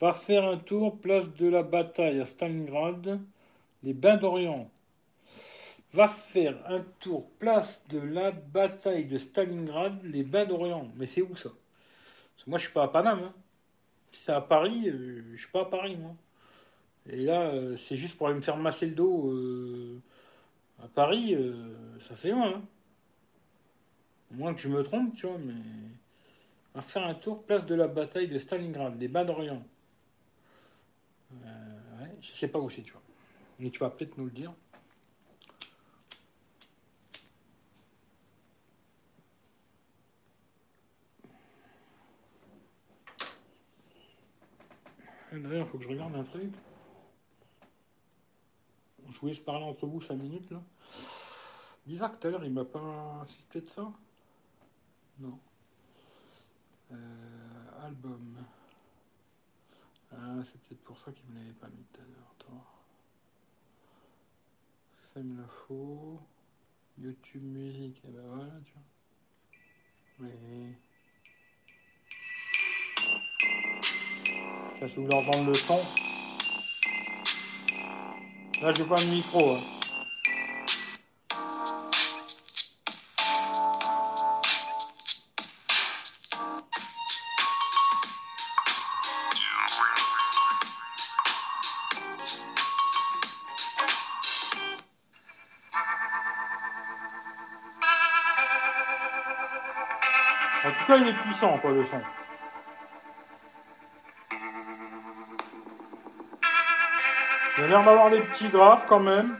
Va 0.00 0.12
faire 0.12 0.44
un 0.44 0.58
tour, 0.58 0.98
place 0.98 1.32
de 1.34 1.48
la 1.48 1.62
bataille 1.62 2.20
à 2.20 2.26
Stalingrad, 2.26 3.20
les 3.82 3.92
bains 3.92 4.16
d'Orient 4.16 4.68
va 5.92 6.08
faire 6.08 6.56
un 6.66 6.80
tour 7.00 7.28
place 7.38 7.84
de 7.88 7.98
la 7.98 8.30
bataille 8.30 9.04
de 9.04 9.18
Stalingrad, 9.18 10.02
les 10.04 10.22
bains 10.22 10.46
d'Orient. 10.46 10.90
Mais 10.96 11.06
c'est 11.06 11.22
où 11.22 11.36
ça? 11.36 11.50
Moi, 12.46 12.58
je 12.58 12.64
suis 12.64 12.72
pas 12.72 12.84
à 12.84 12.88
Paname. 12.88 13.20
Hein. 13.20 13.34
Si 14.10 14.24
c'est 14.24 14.32
à 14.32 14.40
Paris, 14.40 14.88
euh, 14.88 15.22
je 15.34 15.40
suis 15.40 15.52
pas 15.52 15.62
à 15.62 15.66
Paris, 15.66 15.96
moi. 15.96 16.14
Et 17.08 17.16
là, 17.16 17.42
euh, 17.42 17.76
c'est 17.76 17.96
juste 17.96 18.16
pour 18.16 18.28
aller 18.28 18.36
me 18.36 18.42
faire 18.42 18.56
masser 18.56 18.86
le 18.86 18.94
dos 18.94 19.30
euh, 19.30 20.00
à 20.82 20.88
Paris, 20.88 21.36
ça 22.08 22.16
fait 22.16 22.30
loin. 22.30 22.54
Hein. 22.56 22.62
Moins 24.32 24.54
que 24.54 24.60
je 24.60 24.68
me 24.68 24.82
trompe, 24.82 25.14
tu 25.14 25.26
vois, 25.26 25.38
mais. 25.38 25.54
Va 26.74 26.80
faire 26.80 27.04
un 27.04 27.14
tour 27.14 27.44
place 27.44 27.66
de 27.66 27.74
la 27.74 27.86
bataille 27.86 28.28
de 28.28 28.38
Stalingrad, 28.38 28.98
les 28.98 29.08
bains 29.08 29.26
d'Orient. 29.26 29.62
ouais, 31.32 32.16
je 32.20 32.32
sais 32.32 32.48
pas 32.48 32.58
où 32.58 32.70
c'est, 32.70 32.82
tu 32.82 32.92
vois. 32.92 33.02
Mais 33.58 33.70
tu 33.70 33.78
vas 33.78 33.90
peut-être 33.90 34.16
nous 34.16 34.24
le 34.24 34.30
dire. 34.30 34.54
D'ailleurs, 45.30 45.66
il 45.66 45.70
faut 45.70 45.78
que 45.78 45.84
je 45.84 45.88
regarde 45.88 46.14
un 46.14 46.24
truc. 46.24 46.52
Je 49.10 49.18
voulais 49.18 49.34
se 49.34 49.40
parler 49.40 49.64
entre 49.64 49.86
vous 49.86 50.00
5 50.00 50.14
minutes 50.14 50.50
là. 50.50 50.62
Bizarre 51.86 52.12
que 52.12 52.16
tout 52.18 52.28
à 52.28 52.30
l'heure 52.30 52.44
il 52.44 52.52
m'a 52.52 52.64
pas 52.64 53.24
cité 53.26 53.60
de 53.60 53.68
ça. 53.68 53.92
Non. 55.22 55.38
Euh, 56.90 57.86
album. 57.86 58.44
Ah, 60.10 60.42
c'est 60.44 60.60
peut-être 60.62 60.82
pour 60.82 60.98
ça 60.98 61.12
qu'il 61.12 61.24
me 61.30 61.38
l'avait 61.38 61.52
pas 61.52 61.68
mis 61.68 61.84
tout 61.92 62.00
à 62.00 62.04
l'heure. 62.04 62.34
Attends. 62.40 62.64
Ça 65.14 65.20
me 65.20 65.40
l'info. 65.40 66.20
YouTube 66.98 67.44
musique, 67.44 68.02
et 68.04 68.08
ben 68.08 68.22
voilà, 68.26 68.50
tu 68.64 68.72
vois. 68.72 68.82
Mais. 70.18 70.78
si 74.88 74.94
vous 74.96 75.04
voulez 75.04 75.14
entendre 75.14 75.46
le 75.46 75.54
son. 75.54 75.78
Là, 78.60 78.72
j'ai 78.72 78.84
pas 78.84 78.96
de 78.96 79.06
micro. 79.06 79.54
Hein. 79.54 79.81
Il 100.96 101.08
est 101.08 101.14
puissant, 101.14 101.58
quoi, 101.58 101.70
le 101.70 101.84
son. 101.84 102.00
Il 107.58 107.64
a 107.64 107.66
l'air 107.66 107.84
d'avoir 107.84 108.10
des 108.10 108.20
petits 108.20 108.48
graphes 108.48 108.86
quand 108.88 109.00
même. 109.00 109.38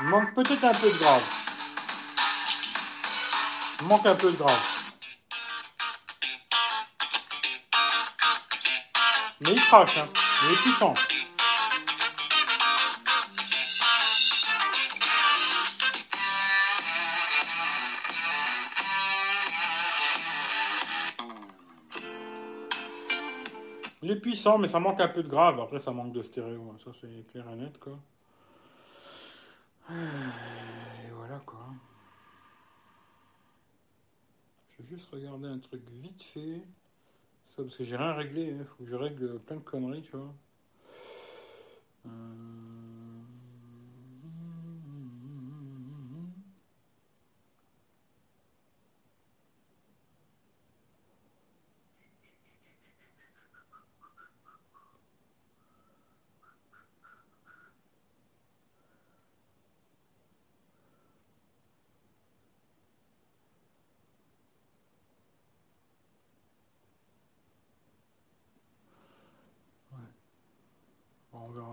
Il 0.00 0.08
manque 0.08 0.34
peut-être 0.34 0.64
un 0.64 0.72
peu 0.72 0.90
de 0.90 0.98
grave. 0.98 1.22
Il 3.80 3.86
manque 3.88 4.06
un 4.06 4.14
peu 4.14 4.30
de 4.30 4.36
grave. 4.36 4.76
Mais 9.40 9.52
il 9.52 9.60
crache, 9.60 9.98
hein. 9.98 10.08
Il 10.44 10.52
est 10.52 10.62
puissant. 10.62 10.94
Puissant, 24.26 24.58
mais 24.58 24.66
ça 24.66 24.80
manque 24.80 25.00
un 25.00 25.06
peu 25.06 25.22
de 25.22 25.28
grave. 25.28 25.60
Après, 25.60 25.78
ça 25.78 25.92
manque 25.92 26.12
de 26.12 26.20
stéréo. 26.20 26.74
Ça, 26.84 26.90
c'est 27.00 27.24
clair 27.30 27.48
et 27.48 27.54
net, 27.54 27.78
quoi. 27.78 27.96
Et 29.88 31.10
voilà, 31.14 31.40
quoi. 31.46 31.68
Je 34.72 34.82
vais 34.82 34.88
juste 34.88 35.08
regarder 35.12 35.46
un 35.46 35.60
truc 35.60 35.80
vite 35.90 36.24
fait. 36.24 36.60
Ça, 37.50 37.62
parce 37.62 37.76
que 37.76 37.84
j'ai 37.84 37.96
rien 37.96 38.14
réglé. 38.14 38.52
Hein. 38.52 38.64
faut 38.64 38.82
que 38.82 38.90
je 38.90 38.96
règle 38.96 39.38
plein 39.38 39.56
de 39.56 39.62
conneries, 39.62 40.02
tu 40.02 40.16
vois. 40.16 40.34
Euh, 42.06 42.75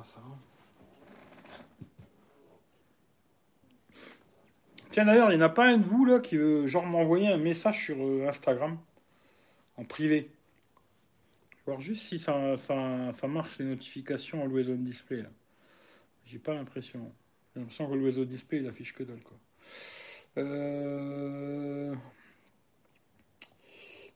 ça. 0.03 0.19
Tiens 4.91 5.05
d'ailleurs, 5.05 5.31
il 5.31 5.37
n'y 5.37 5.43
en 5.43 5.45
a 5.47 5.49
pas 5.49 5.65
un 5.65 5.77
de 5.77 5.85
vous 5.85 6.05
là 6.05 6.19
qui 6.19 6.37
veut 6.37 6.67
genre 6.67 6.85
m'envoyer 6.85 7.27
un 7.27 7.37
message 7.37 7.85
sur 7.85 7.97
euh, 7.99 8.27
Instagram 8.27 8.77
en 9.77 9.85
privé. 9.85 10.29
Voir 11.65 11.81
juste 11.81 12.03
si 12.03 12.19
ça, 12.19 12.55
ça, 12.57 13.27
marche 13.27 13.57
les 13.57 13.65
notifications 13.65 14.43
Always 14.43 14.69
on 14.69 14.75
Display. 14.75 15.23
J'ai 16.25 16.37
pas 16.37 16.53
l'impression. 16.53 17.11
J'ai 17.53 17.61
l'impression 17.61 17.87
que 17.87 18.19
on 18.19 18.23
Display 18.25 18.59
il 18.59 18.67
affiche 18.67 18.93
que 18.93 19.03
dalle 19.03 19.23
quoi. 19.23 19.37
Euh... 20.37 21.95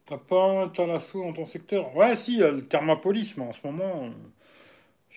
T'as 0.05 0.17
pas 0.17 0.61
un 0.61 0.69
Talasso 0.69 1.21
dans 1.21 1.33
ton 1.33 1.45
secteur? 1.45 1.95
Ouais, 1.95 2.15
si, 2.15 2.35
il 2.35 2.39
y 2.39 2.43
a 2.43 2.51
le 2.51 2.65
Thermopolis, 2.65 3.33
mais 3.35 3.43
en 3.43 3.51
ce 3.51 3.59
moment, 3.65 4.09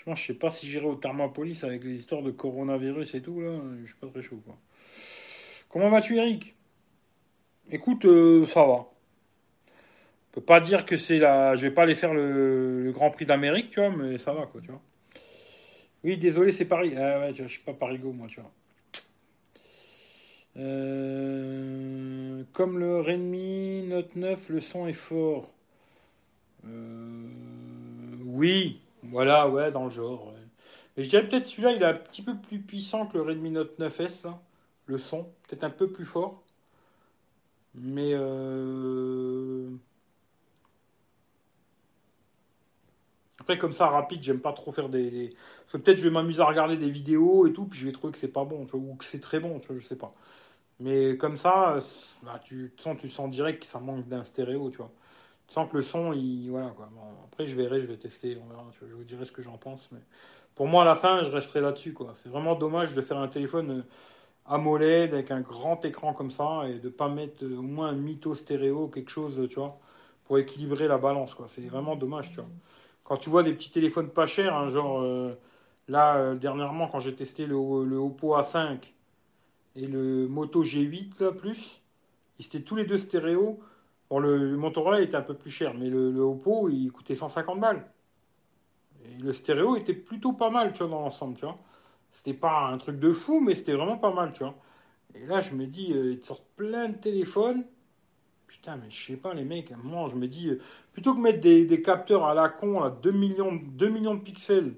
je 0.01 0.05
pense, 0.07 0.23
sais 0.23 0.33
pas 0.33 0.49
si 0.49 0.67
j'irai 0.67 0.87
au 0.87 0.95
Thermopolis 0.95 1.63
avec 1.63 1.85
les 1.85 1.93
histoires 1.93 2.23
de 2.23 2.31
coronavirus 2.31 3.15
et 3.15 3.21
tout, 3.21 3.39
là. 3.43 3.61
Je 3.83 3.87
suis 3.87 3.97
pas 4.01 4.07
très 4.07 4.23
chaud, 4.23 4.41
quoi. 4.47 4.57
Comment 5.69 5.91
vas-tu, 5.91 6.17
Eric? 6.17 6.55
Écoute, 7.71 8.07
euh, 8.07 8.47
ça 8.47 8.65
va. 8.65 8.87
Je 9.67 10.37
peux 10.37 10.41
pas 10.41 10.63
dire 10.63 10.87
que 10.87 10.97
c'est 10.97 11.19
la. 11.19 11.55
Je 11.55 11.61
vais 11.61 11.71
pas 11.71 11.83
aller 11.83 11.95
faire 11.95 12.15
le, 12.15 12.91
Grand 12.95 13.11
Prix 13.11 13.27
d'Amérique, 13.27 13.69
tu 13.69 13.81
vois, 13.81 13.91
mais 13.91 14.17
ça 14.17 14.33
va, 14.33 14.47
quoi, 14.47 14.63
tu 14.63 14.69
vois. 14.69 14.81
Oui, 16.03 16.17
désolé, 16.17 16.51
c'est 16.51 16.65
Paris. 16.65 16.95
Ah 16.97 17.21
ouais, 17.21 17.35
je 17.35 17.45
suis 17.45 17.61
pas 17.61 17.75
Parigo, 17.75 18.11
moi, 18.11 18.27
tu 18.27 18.41
vois. 18.41 18.51
Euh, 20.57 22.43
comme 22.55 22.79
le 22.79 23.01
Redmi 23.03 23.83
Note 23.83 24.17
9, 24.17 24.49
le 24.49 24.61
son 24.61 24.87
est 24.87 24.95
fort. 24.95 25.53
Euh, 26.67 27.29
oui, 28.25 28.81
voilà, 29.03 29.49
ouais, 29.49 29.71
dans 29.73 29.85
le 29.85 29.91
genre. 29.91 30.33
Et 30.97 31.05
je 31.05 31.11
dirais 31.11 31.29
peut-être 31.29 31.47
celui-là, 31.47 31.73
il 31.73 31.83
est 31.83 31.87
un 31.87 31.95
petit 31.95 32.23
peu 32.23 32.37
plus 32.37 32.61
puissant 32.61 33.07
que 33.07 33.17
le 33.19 33.23
Redmi 33.25 33.51
Note 33.51 33.79
9S. 33.79 34.27
Hein, 34.27 34.41
le 34.87 34.99
son, 34.99 35.25
peut-être 35.49 35.65
un 35.65 35.71
peu 35.71 35.89
plus 35.91 36.07
fort. 36.07 36.43
Mais 37.75 38.13
euh, 38.15 39.71
après, 43.41 43.59
comme 43.59 43.73
ça, 43.73 43.89
rapide, 43.89 44.23
j'aime 44.23 44.41
pas 44.41 44.53
trop 44.53 44.71
faire 44.73 44.89
des. 44.89 45.35
peut-être 45.73 45.99
je 45.99 46.05
vais 46.05 46.11
m'amuser 46.11 46.41
à 46.43 46.47
regarder 46.47 46.77
des 46.77 46.91
vidéos 46.91 47.47
et 47.47 47.53
tout, 47.53 47.65
puis 47.67 47.79
je 47.79 47.87
vais 47.87 47.93
trouver 47.93 48.13
que 48.13 48.19
c'est 48.19 48.29
pas 48.29 48.45
bon, 48.45 48.67
ou 48.73 48.97
que 48.97 49.05
c'est 49.05 49.21
très 49.21 49.41
bon, 49.41 49.59
tu 49.61 49.69
vois, 49.69 49.79
je 49.79 49.87
sais 49.87 49.97
pas. 49.97 50.15
Mais 50.81 51.17
comme 51.19 51.39
ça, 51.39 51.79
bah, 52.25 52.41
tu, 52.45 52.73
sens, 52.79 52.99
tu 53.01 53.11
sens 53.11 53.31
direct 53.31 53.61
que 53.63 53.67
ça 53.69 53.81
manque 53.81 54.09
d'un 54.09 54.25
stéréo, 54.25 54.71
tu 54.71 54.79
vois. 54.79 54.93
Tu 55.51 55.55
sens 55.55 55.69
que 55.69 55.77
le 55.77 55.83
son, 55.83 56.13
il, 56.13 56.49
voilà 56.49 56.69
quoi. 56.69 56.89
après, 57.25 57.45
je 57.45 57.57
verrai, 57.57 57.81
je 57.81 57.87
vais 57.87 57.97
tester, 57.97 58.39
je 58.81 58.95
vous 58.95 59.03
dirai 59.03 59.25
ce 59.25 59.33
que 59.33 59.43
j'en 59.43 59.59
pense. 59.59 59.89
Mais 59.91 59.99
pour 60.55 60.69
moi, 60.69 60.83
à 60.83 60.85
la 60.85 60.95
fin, 60.95 61.25
je 61.25 61.31
resterai 61.33 61.61
là-dessus. 61.61 61.93
C'est 62.15 62.29
vraiment 62.29 62.55
dommage 62.55 62.95
de 62.95 63.03
faire 63.03 63.19
un 63.19 63.27
téléphone 63.27 63.81
euh, 63.81 63.83
AMOLED 64.47 65.13
avec 65.13 65.33
un 65.33 65.41
grand 65.41 65.85
écran 65.85 66.15
comme 66.15 66.31
ça 66.31 66.69
et 66.69 66.79
de 66.79 66.89
pas 66.89 67.09
mettre 67.09 67.45
euh, 67.45 67.59
au 67.59 67.63
moins 67.63 67.89
un 67.89 67.95
mytho 67.95 68.37
stéréo, 68.37 68.87
quelque 68.87 69.11
chose, 69.11 69.45
tu 69.49 69.57
vois, 69.57 69.77
pour 70.25 70.39
équilibrer 70.39 70.87
la 70.87 70.99
balance. 70.99 71.37
C'est 71.49 71.63
vraiment 71.63 71.97
dommage, 71.97 72.31
tu 72.31 72.37
vois. 72.37 72.47
Quand 73.03 73.17
tu 73.17 73.29
vois 73.29 73.43
des 73.43 73.53
petits 73.53 73.73
téléphones 73.73 74.11
pas 74.11 74.29
chers, 74.29 74.55
hein, 74.55 74.69
genre 74.69 75.01
euh, 75.01 75.35
là, 75.89 76.37
dernièrement, 76.37 76.87
quand 76.87 77.01
j'ai 77.01 77.17
testé 77.17 77.47
le, 77.47 77.57
le 77.85 77.97
Oppo 77.97 78.37
A5 78.37 78.79
et 79.75 79.89
le 79.89 80.29
Moto 80.29 80.63
G8 80.63 81.21
là, 81.21 81.33
plus, 81.33 81.81
ils 82.39 82.47
étaient 82.47 82.63
tous 82.63 82.77
les 82.77 82.85
deux 82.85 82.99
stéréo. 82.99 83.59
Bon, 84.11 84.19
le, 84.19 84.57
Motorola 84.57 85.01
était 85.01 85.17
un 85.17 85.23
peu 85.23 85.35
plus 85.35 85.51
cher, 85.51 85.75
mais 85.75 85.89
le, 85.89 86.19
Oppo, 86.21 86.69
il 86.69 86.91
coûtait 86.91 87.15
150 87.15 87.61
balles. 87.61 87.87
Et 89.05 89.23
le 89.23 89.33
stéréo 89.33 89.77
était 89.77 89.95
plutôt 89.95 90.33
pas 90.33 90.51
mal, 90.51 90.73
tu 90.73 90.79
vois, 90.81 90.89
dans 90.89 91.01
l'ensemble, 91.01 91.37
tu 91.37 91.45
vois. 91.45 91.59
C'était 92.13 92.35
pas 92.35 92.69
un 92.69 92.79
truc 92.79 92.99
de 92.99 93.13
fou, 93.13 93.41
mais 93.41 93.55
c'était 93.55 93.75
vraiment 93.75 93.99
pas 93.99 94.13
mal, 94.13 94.33
tu 94.33 94.41
vois. 94.43 94.57
Et 95.15 95.27
là, 95.27 95.41
je 95.41 95.55
me 95.55 95.67
dis, 95.67 95.93
euh, 95.93 96.13
ils 96.13 96.25
sortent 96.25 96.47
plein 96.57 96.89
de 96.89 96.97
téléphones. 96.97 97.65
Putain, 98.49 98.77
mais 98.77 98.91
je 98.91 99.07
sais 99.07 99.17
pas, 99.17 99.35
les 99.35 99.45
mecs, 99.45 99.71
à 99.73 99.77
un 99.77 99.79
moment, 99.79 100.09
je 100.09 100.17
me 100.17 100.27
dis, 100.29 100.49
euh, 100.49 100.61
plutôt 100.93 101.15
que 101.15 101.21
mettre 101.21 101.41
des, 101.41 101.83
capteurs 101.83 102.27
à 102.27 102.35
la 102.35 102.49
con, 102.49 102.83
à 102.83 102.91
2 102.91 103.13
millions, 103.13 103.55
2 103.55 103.89
millions 103.89 104.15
de 104.15 104.21
pixels, 104.23 104.75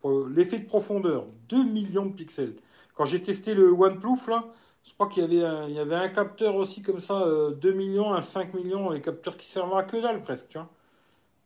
pour 0.00 0.26
l'effet 0.28 0.58
de 0.58 0.66
profondeur, 0.66 1.26
2 1.48 1.64
millions 1.64 2.06
de 2.06 2.14
pixels, 2.14 2.56
quand 2.94 3.04
j'ai 3.04 3.22
testé 3.22 3.54
le 3.54 3.72
OnePlus, 3.72 4.28
là, 4.28 4.44
je 4.84 4.92
crois 4.92 5.08
qu'il 5.08 5.32
y 5.32 5.78
avait 5.78 5.94
un, 5.94 6.08
capteur 6.08 6.54
aussi 6.54 6.82
comme 6.82 7.00
ça, 7.00 7.20
2 7.20 7.68
euh, 7.68 7.74
millions, 7.74 8.12
un 8.14 8.22
5 8.22 8.54
millions, 8.54 8.90
les 8.90 9.00
capteurs 9.00 9.36
qui 9.36 9.46
servent 9.46 9.76
à 9.76 9.82
que 9.82 9.96
dalle 9.96 10.22
presque, 10.22 10.48
tu 10.48 10.58
vois. 10.58 10.68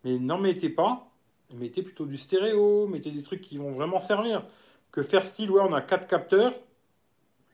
Mais 0.04 0.18
n'en 0.18 0.38
mettez 0.38 0.68
pas, 0.68 1.08
mettez 1.54 1.82
plutôt 1.82 2.06
du 2.06 2.18
stéréo, 2.18 2.86
mettez 2.88 3.10
des 3.10 3.22
trucs 3.22 3.40
qui 3.40 3.58
vont 3.58 3.72
vraiment 3.72 4.00
servir. 4.00 4.44
Que 4.90 5.02
faire 5.02 5.24
style, 5.24 5.50
ouais, 5.50 5.62
on 5.62 5.72
a 5.72 5.80
4 5.80 6.08
capteurs, 6.08 6.52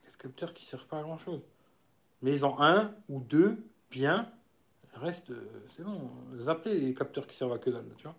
4 0.04 0.18
capteurs 0.18 0.54
qui 0.54 0.64
servent 0.64 0.86
pas 0.86 0.98
à 0.98 1.02
grand 1.02 1.18
chose. 1.18 1.40
Mais 2.22 2.44
ont 2.44 2.60
un 2.60 2.94
ou 3.08 3.20
deux 3.20 3.58
bien, 3.90 4.30
reste, 4.94 5.30
euh, 5.30 5.64
c'est 5.68 5.84
bon, 5.84 6.10
appelez 6.48 6.80
les 6.80 6.94
capteurs 6.94 7.26
qui 7.26 7.36
servent 7.36 7.52
à 7.52 7.58
que 7.58 7.70
dalle, 7.70 7.84
tu 7.98 8.04
vois. 8.04 8.16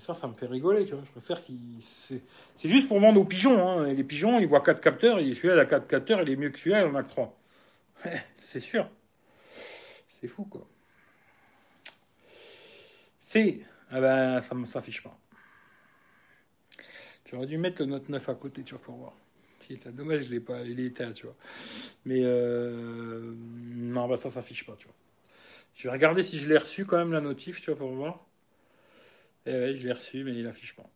Ça, 0.00 0.14
ça 0.14 0.26
me 0.26 0.34
fait 0.34 0.46
rigoler, 0.46 0.84
tu 0.84 0.94
vois. 0.94 1.04
Je 1.04 1.10
préfère 1.10 1.42
qu'ils. 1.42 1.80
C'est 1.82 2.68
juste 2.68 2.88
pour 2.88 2.98
vendre 2.98 3.20
aux 3.20 3.24
pigeons. 3.24 3.68
Hein. 3.68 3.92
Les 3.92 4.04
pigeons, 4.04 4.40
ils 4.40 4.46
voient 4.46 4.62
quatre 4.62 4.80
capteurs, 4.80 5.18
et 5.18 5.34
celui-là, 5.34 5.54
il 5.54 5.60
a 5.60 5.66
quatre 5.66 5.86
capteurs, 5.86 6.22
il 6.22 6.30
est 6.30 6.36
mieux 6.36 6.50
que 6.50 6.58
celui-là, 6.58 6.80
il 6.82 6.86
en 6.86 6.94
a 6.94 7.02
que 7.02 7.08
trois. 7.08 7.38
c'est 8.38 8.60
sûr. 8.60 8.88
C'est 10.20 10.28
fou, 10.28 10.44
quoi. 10.44 10.66
C'est. 13.24 13.60
Ah 13.90 14.00
ben, 14.00 14.40
ça 14.40 14.54
ne 14.54 14.64
s'affiche 14.66 15.02
pas. 15.02 15.16
J'aurais 17.30 17.46
dû 17.46 17.58
mettre 17.58 17.82
le 17.82 17.86
Note 17.86 18.08
9 18.08 18.28
à 18.28 18.34
côté, 18.34 18.62
tu 18.62 18.74
vois, 18.74 18.82
pour 18.82 18.96
voir. 18.96 19.12
C'est 19.68 19.88
dommage, 19.88 20.24
je 20.24 20.30
l'ai 20.30 20.40
pas, 20.40 20.62
il 20.62 20.78
est 20.78 20.86
éteint, 20.86 21.12
tu 21.12 21.26
vois. 21.26 21.34
Mais 22.04 22.20
euh... 22.22 23.34
non, 23.36 24.06
bah 24.08 24.16
ça 24.16 24.30
s'affiche 24.30 24.64
pas, 24.64 24.76
tu 24.78 24.86
vois. 24.86 24.94
Je 25.74 25.88
vais 25.88 25.92
regarder 25.92 26.22
si 26.22 26.38
je 26.38 26.48
l'ai 26.48 26.56
reçu 26.56 26.84
quand 26.84 26.96
même 26.98 27.12
la 27.12 27.20
notif, 27.20 27.60
tu 27.60 27.70
vois, 27.70 27.78
pour 27.78 27.90
voir. 27.90 28.25
Eh 29.46 29.76
je 29.76 29.86
l'ai 29.86 29.92
reçu, 29.92 30.24
mais 30.24 30.34
il 30.34 30.44
n'affiche 30.44 30.74
pas. 30.74 30.88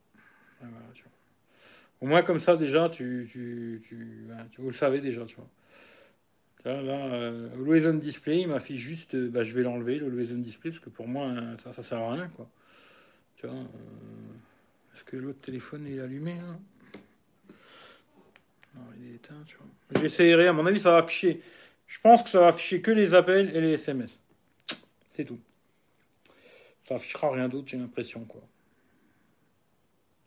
Au 2.00 2.06
moins, 2.06 2.22
comme 2.22 2.38
ça, 2.38 2.56
déjà, 2.56 2.88
tu, 2.88 3.28
tu, 3.30 3.80
tu, 3.86 4.24
ben, 4.28 4.48
vous 4.58 4.70
le 4.70 4.74
savez 4.74 5.00
déjà, 5.00 5.24
tu 5.26 5.36
vois. 5.36 5.48
Là, 6.64 6.82
là 6.82 7.14
euh, 7.14 7.92
Display, 7.94 8.40
il 8.40 8.48
m'affiche 8.48 8.80
juste, 8.80 9.14
euh, 9.14 9.28
bah, 9.28 9.44
je 9.44 9.54
vais 9.54 9.62
l'enlever, 9.62 9.98
le 9.98 10.06
Always 10.06 10.34
Display, 10.34 10.70
parce 10.70 10.82
que 10.82 10.90
pour 10.90 11.08
moi, 11.08 11.26
hein, 11.26 11.56
ça, 11.58 11.72
ça 11.72 11.82
sert 11.82 11.98
à 11.98 12.12
rien, 12.12 12.28
quoi. 12.28 12.48
Tu 13.36 13.46
vois, 13.46 13.56
euh, 13.56 13.64
est-ce 14.94 15.04
que 15.04 15.16
l'autre 15.16 15.40
téléphone 15.40 15.86
est 15.86 16.00
allumé, 16.00 16.34
Non, 18.74 18.82
il 18.98 19.12
est 19.12 19.14
éteint, 19.16 19.42
tu 19.46 19.56
vois. 19.56 20.00
J'essaierai, 20.02 20.48
à 20.48 20.52
mon 20.52 20.66
avis, 20.66 20.80
ça 20.80 20.92
va 20.92 20.98
afficher. 20.98 21.42
Je 21.86 21.98
pense 22.00 22.22
que 22.22 22.30
ça 22.30 22.40
va 22.40 22.48
afficher 22.48 22.80
que 22.80 22.90
les 22.90 23.14
appels 23.14 23.54
et 23.54 23.60
les 23.60 23.72
SMS. 23.72 24.18
C'est 25.14 25.24
tout. 25.24 25.40
Ça 26.90 26.96
affichera 26.96 27.30
rien 27.30 27.48
d'autre, 27.48 27.68
j'ai 27.68 27.76
l'impression, 27.76 28.24
quoi. 28.24 28.40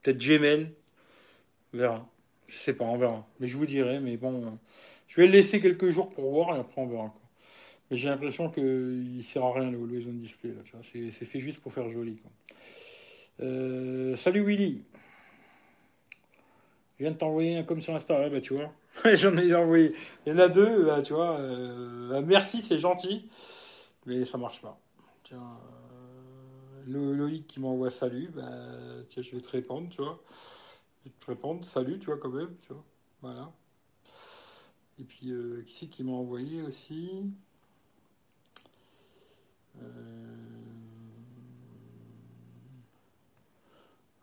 Peut-être 0.02 0.18
Gmail. 0.18 0.72
On 1.73 1.77
verra. 1.77 2.07
Je 2.48 2.57
sais 2.57 2.72
pas, 2.72 2.85
on 2.85 2.98
verra. 2.98 3.27
Mais 3.41 3.48
je 3.48 3.57
vous 3.57 3.65
dirai, 3.65 3.99
mais 3.99 4.15
bon. 4.15 4.57
Je 5.10 5.19
vais 5.19 5.27
le 5.27 5.34
laisser 5.34 5.60
quelques 5.60 5.90
jours 5.90 6.10
pour 6.10 6.31
voir 6.31 6.56
et 6.56 6.60
après 6.60 6.80
on 6.80 6.88
verra. 6.88 7.10
Quoi. 7.10 7.22
Mais 7.91 7.98
j'ai 7.98 8.07
l'impression 8.07 8.49
qu'il 8.49 9.22
sert 9.26 9.44
à 9.44 9.52
rien 9.52 9.72
le 9.72 9.77
Always 9.77 10.06
Display. 10.06 10.53
C'est, 11.11 11.26
fait 11.26 11.40
juste 11.41 11.60
pour 11.60 11.73
faire 11.73 11.90
joli. 11.90 12.15
Quoi. 12.15 12.31
Euh, 13.41 14.15
salut 14.15 14.45
Willy. 14.45 14.85
Je 16.98 17.03
viens 17.03 17.11
de 17.11 17.18
t'envoyer 17.18 17.57
un 17.57 17.64
comme 17.64 17.81
sur 17.81 17.94
Insta. 17.94 18.30
bah, 18.30 18.40
tu 18.40 18.53
vois. 18.53 18.72
J'en 19.15 19.35
ai 19.35 19.53
envoyé. 19.53 19.94
Il 20.26 20.31
y 20.31 20.34
en 20.34 20.40
a 20.40 20.48
deux, 20.48 20.85
bah, 20.85 21.02
tu 21.02 21.11
vois. 21.11 21.38
Euh, 21.40 22.22
merci, 22.26 22.61
c'est 22.61 22.80
gentil. 22.80 23.27
Mais 24.06 24.23
ça 24.23 24.38
marche 24.38 24.61
pas. 24.61 24.80
Tiens. 25.26 25.60
Loïc 26.88 27.47
qui 27.47 27.60
m'envoie 27.60 27.91
salut, 27.91 28.30
bah, 28.30 28.49
tiens, 29.10 29.23
je 29.23 29.35
vais 29.35 29.41
te 29.41 29.49
répondre, 29.49 29.89
tu 29.89 30.01
vois. 30.01 30.22
Je 31.03 31.10
vais 31.10 31.15
te 31.19 31.26
répondre 31.26 31.65
salut, 31.65 31.99
tu 31.99 32.07
vois, 32.07 32.18
quand 32.18 32.30
même, 32.30 32.55
tu 32.61 32.73
vois. 32.73 32.84
Voilà. 33.22 33.51
Et 34.99 35.03
puis, 35.03 35.31
euh, 35.31 35.64
qui 35.65 35.73
c'est 35.73 35.88
qui 35.88 36.03
m'a 36.03 36.11
envoyé 36.11 36.61
aussi 36.61 37.31
euh, 39.81 40.35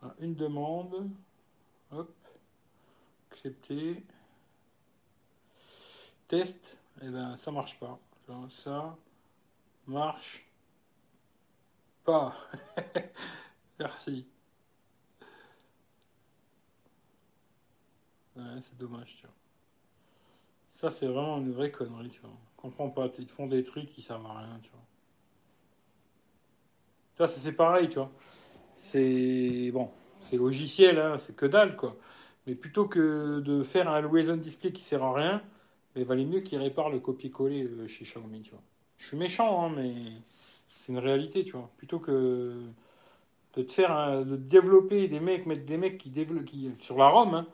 ah, 0.03 0.15
Une 0.21 0.35
demande. 0.35 1.11
Hop. 1.93 2.15
Accepter. 3.31 4.05
Test. 6.29 6.79
Eh 7.03 7.09
ben, 7.09 7.37
ça 7.37 7.51
marche 7.51 7.79
pas. 7.81 7.99
Ça 8.63 8.97
marche 9.87 10.50
Merci. 13.79 14.27
C'est 18.63 18.79
dommage, 18.79 19.17
tu 19.17 19.27
vois. 19.27 19.35
Ça, 20.73 20.91
c'est 20.91 21.07
vraiment 21.07 21.39
une 21.39 21.53
vraie 21.53 21.71
connerie, 21.71 22.09
tu 22.09 22.21
vois. 22.21 22.31
Comprends 22.57 22.89
pas. 22.89 23.09
Ils 23.19 23.27
te 23.27 23.33
font 23.33 23.47
des 23.47 23.65
trucs 23.65 23.87
qui 23.87 24.03
servent 24.03 24.27
à 24.27 24.39
rien, 24.39 24.59
tu 24.63 24.71
vois. 24.71 24.81
Ça, 27.15 27.27
c'est 27.27 27.53
pareil, 27.53 27.89
tu 27.89 27.97
vois. 27.97 28.11
C'est. 28.79 29.71
Bon. 29.73 29.91
c'est 30.23 30.37
logiciel, 30.37 30.99
hein, 30.99 31.19
c'est 31.19 31.37
que 31.37 31.47
dalle, 31.47 31.77
quoi. 31.77 31.97
Mais 32.47 32.55
plutôt 32.55 32.87
que 32.87 33.41
de 33.41 33.63
faire 33.63 33.89
un 33.89 33.95
always 33.95 34.31
on 34.31 34.37
display 34.37 34.73
qui 34.73 34.83
sert 34.83 35.03
à 35.03 35.13
rien, 35.15 35.43
il 35.97 36.05
valait 36.05 36.25
mieux 36.25 36.41
qu'ils 36.41 36.59
réparent 36.59 36.91
le 36.91 37.01
copier-coller 37.01 37.65
euh, 37.65 37.87
chez 37.89 38.05
Xiaomi, 38.05 38.43
tu 38.43 38.53
vois. 38.53 38.63
Je 38.97 39.07
suis 39.09 39.17
méchant, 39.17 39.65
hein, 39.67 39.73
mais 39.77 39.95
c'est 40.75 40.93
une 40.93 40.99
réalité, 40.99 41.45
tu 41.45 41.53
vois. 41.53 41.71
Plutôt 41.79 41.99
que 41.99 42.61
de 43.57 43.63
te 43.63 43.73
faire, 43.73 44.25
de 44.25 44.37
développer 44.37 45.09
des 45.09 45.21
mecs, 45.21 45.47
mettre 45.47 45.65
des 45.67 45.77
mecs 45.77 45.99
qui 45.99 46.11
développent, 46.11 46.49
sur 46.81 46.97
la 46.97 47.09
ROM, 47.09 47.35
hein, 47.35 47.47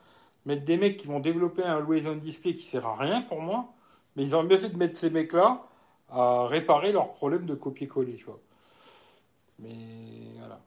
mettre 0.46 0.64
des 0.64 0.76
mecs 0.76 0.96
qui 0.98 1.06
vont 1.06 1.20
développer 1.20 1.62
un 1.64 1.76
always 1.78 2.06
on 2.06 2.16
display 2.16 2.54
qui 2.54 2.64
sert 2.64 2.86
à 2.86 2.96
rien 2.96 3.22
pour 3.22 3.40
moi, 3.42 3.72
mais 4.16 4.24
ils 4.24 4.36
ont 4.36 4.42
mieux 4.42 4.56
fait 4.58 4.70
de 4.70 4.76
mettre 4.76 4.98
ces 4.98 5.10
mecs-là 5.10 5.62
à 6.10 6.46
réparer 6.46 6.92
leurs 6.92 7.12
problèmes 7.14 7.46
de 7.46 7.54
copier-coller, 7.54 8.16
tu 8.16 8.24
vois. 8.26 8.40
Mais 9.58 9.74
voilà. 10.38 10.60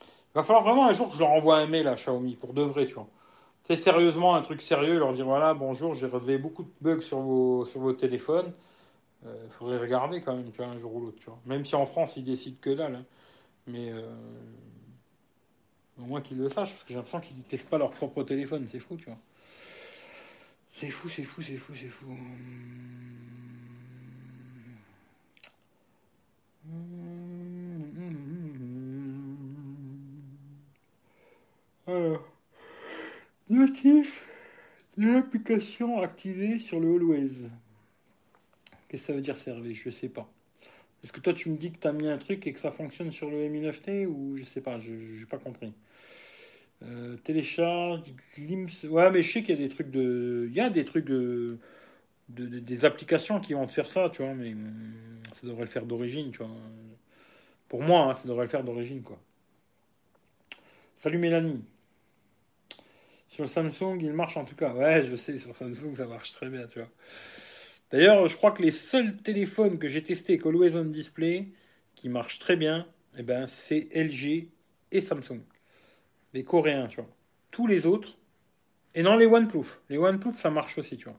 Il 0.00 0.38
va 0.38 0.42
falloir 0.44 0.64
vraiment 0.64 0.88
un 0.88 0.94
jour 0.94 1.08
que 1.10 1.14
je 1.14 1.20
leur 1.20 1.30
envoie 1.30 1.58
un 1.58 1.66
mail 1.66 1.86
à 1.88 1.94
Xiaomi, 1.94 2.36
pour 2.36 2.54
de 2.54 2.62
vrai, 2.62 2.86
tu 2.86 2.94
vois. 2.94 3.08
C'est 3.64 3.76
sérieusement 3.76 4.34
un 4.34 4.42
truc 4.42 4.62
sérieux, 4.62 4.98
leur 4.98 5.12
dire 5.12 5.26
voilà, 5.26 5.54
bonjour, 5.54 5.94
j'ai 5.94 6.06
relevé 6.06 6.38
beaucoup 6.38 6.64
de 6.64 6.70
bugs 6.80 7.02
sur 7.02 7.18
sur 7.70 7.80
vos 7.80 7.92
téléphones. 7.92 8.52
Euh, 9.24 9.48
faudrait 9.50 9.78
regarder 9.78 10.20
quand 10.20 10.34
même, 10.34 10.50
tu 10.50 10.56
vois, 10.56 10.66
un 10.66 10.78
jour 10.78 10.94
ou 10.94 11.00
l'autre, 11.00 11.18
tu 11.20 11.26
vois. 11.26 11.38
Même 11.46 11.64
si 11.64 11.76
en 11.76 11.86
France, 11.86 12.16
ils 12.16 12.24
décident 12.24 12.56
que 12.60 12.70
dalle. 12.70 12.96
Hein. 12.96 13.04
Mais 13.68 13.92
euh, 13.92 14.10
au 15.98 16.02
moins 16.02 16.20
qu'ils 16.20 16.38
le 16.38 16.48
sachent, 16.48 16.72
parce 16.72 16.82
que 16.82 16.88
j'ai 16.88 16.96
l'impression 16.96 17.20
qu'ils 17.20 17.36
ne 17.36 17.42
testent 17.42 17.68
pas 17.68 17.78
leur 17.78 17.92
propre 17.92 18.24
téléphone, 18.24 18.66
c'est 18.68 18.80
fou, 18.80 18.96
tu 18.96 19.04
vois. 19.06 19.18
C'est 20.70 20.90
fou, 20.90 21.08
c'est 21.08 21.22
fou, 21.22 21.42
c'est 21.42 21.56
fou, 21.56 21.72
c'est 21.74 21.88
fou. 21.88 22.16
Alors, 31.86 32.24
notif 33.48 34.24
de 34.96 35.06
l'application 35.12 36.00
activée 36.02 36.58
sur 36.58 36.80
le 36.80 36.94
Always. 36.94 37.50
Qu'est-ce 38.92 39.04
que 39.04 39.06
ça 39.06 39.12
veut 39.14 39.22
dire 39.22 39.38
server 39.38 39.74
Je 39.74 39.88
sais 39.88 40.10
pas. 40.10 40.30
Est-ce 41.02 41.14
que 41.14 41.20
toi 41.20 41.32
tu 41.32 41.48
me 41.48 41.56
dis 41.56 41.72
que 41.72 41.78
tu 41.78 41.88
as 41.88 41.92
mis 41.92 42.08
un 42.08 42.18
truc 42.18 42.46
et 42.46 42.52
que 42.52 42.60
ça 42.60 42.70
fonctionne 42.70 43.10
sur 43.10 43.30
le 43.30 43.48
Mi9T 43.48 44.04
ou 44.04 44.36
je 44.36 44.44
sais 44.44 44.60
pas, 44.60 44.78
je 44.80 44.92
n'ai 44.92 45.24
pas 45.24 45.38
compris. 45.38 45.72
Euh, 46.82 47.16
télécharge, 47.24 48.02
Glimpse. 48.36 48.84
Ouais, 48.84 49.10
mais 49.10 49.22
je 49.22 49.32
sais 49.32 49.40
qu'il 49.42 49.58
y 49.58 49.64
a 49.64 49.66
des 49.66 49.70
trucs 49.70 49.90
de. 49.90 50.44
Il 50.50 50.54
y 50.54 50.60
a 50.60 50.68
des 50.68 50.84
trucs 50.84 51.06
de... 51.06 51.56
des 52.28 52.84
applications 52.84 53.40
qui 53.40 53.54
vont 53.54 53.66
te 53.66 53.72
faire 53.72 53.90
ça, 53.90 54.10
tu 54.10 54.22
vois, 54.22 54.34
mais 54.34 54.52
hum, 54.52 54.92
ça 55.32 55.46
devrait 55.46 55.64
le 55.64 55.70
faire 55.70 55.86
d'origine, 55.86 56.30
tu 56.30 56.38
vois. 56.38 56.50
Pour 57.68 57.80
moi, 57.82 58.10
hein, 58.10 58.12
ça 58.12 58.28
devrait 58.28 58.44
le 58.44 58.50
faire 58.50 58.64
d'origine, 58.64 59.02
quoi. 59.02 59.18
Salut 60.98 61.18
Mélanie. 61.18 61.64
Sur 63.30 63.44
le 63.44 63.48
Samsung, 63.48 63.98
il 64.02 64.12
marche 64.12 64.36
en 64.36 64.44
tout 64.44 64.54
cas. 64.54 64.74
Ouais, 64.74 65.02
je 65.02 65.16
sais, 65.16 65.38
sur 65.38 65.56
Samsung, 65.56 65.96
ça 65.96 66.04
marche 66.06 66.32
très 66.32 66.50
bien, 66.50 66.66
tu 66.66 66.78
vois. 66.80 66.90
D'ailleurs, 67.92 68.26
je 68.26 68.36
crois 68.36 68.52
que 68.52 68.62
les 68.62 68.70
seuls 68.70 69.18
téléphones 69.18 69.78
que 69.78 69.86
j'ai 69.86 70.02
testés 70.02 70.34
avec 70.34 70.46
Always 70.46 70.74
On 70.76 70.86
Display, 70.86 71.48
qui 71.94 72.08
marchent 72.08 72.38
très 72.38 72.56
bien, 72.56 72.86
eh 73.18 73.22
ben, 73.22 73.46
c'est 73.46 73.88
LG 73.94 74.48
et 74.90 75.00
Samsung. 75.02 75.42
Les 76.32 76.42
coréens, 76.42 76.88
tu 76.88 76.96
vois. 76.96 77.10
Tous 77.50 77.66
les 77.66 77.84
autres, 77.84 78.16
et 78.94 79.02
non 79.02 79.16
les 79.16 79.26
OnePlus. 79.26 79.66
Les 79.90 79.98
OnePlus, 79.98 80.32
ça 80.36 80.50
marche 80.50 80.78
aussi, 80.78 80.96
tu 80.96 81.04
vois. 81.04 81.18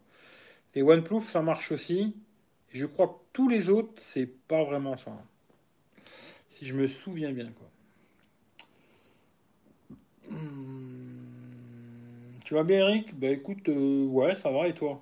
Les 0.74 0.82
OnePlus, 0.82 1.22
ça 1.22 1.42
marche 1.42 1.72
aussi. 1.72 2.16
Et 2.72 2.78
je 2.78 2.88
crois 2.88 3.08
que 3.08 3.20
tous 3.34 3.50
les 3.50 3.70
autres, 3.70 3.94
c'est 3.98 4.26
pas 4.26 4.64
vraiment 4.64 4.98
ça. 4.98 5.12
Si 6.50 6.66
je 6.66 6.74
me 6.74 6.88
souviens 6.88 7.32
bien, 7.32 7.52
quoi. 7.52 7.70
Hmm. 10.30 11.14
Tu 12.46 12.56
vas 12.56 12.64
bien, 12.64 12.80
Eric? 12.80 13.18
Ben 13.18 13.34
écoute, 13.34 13.70
euh, 13.70 14.06
ouais, 14.06 14.36
ça 14.36 14.50
va, 14.52 14.68
et 14.68 14.74
toi? 14.74 15.02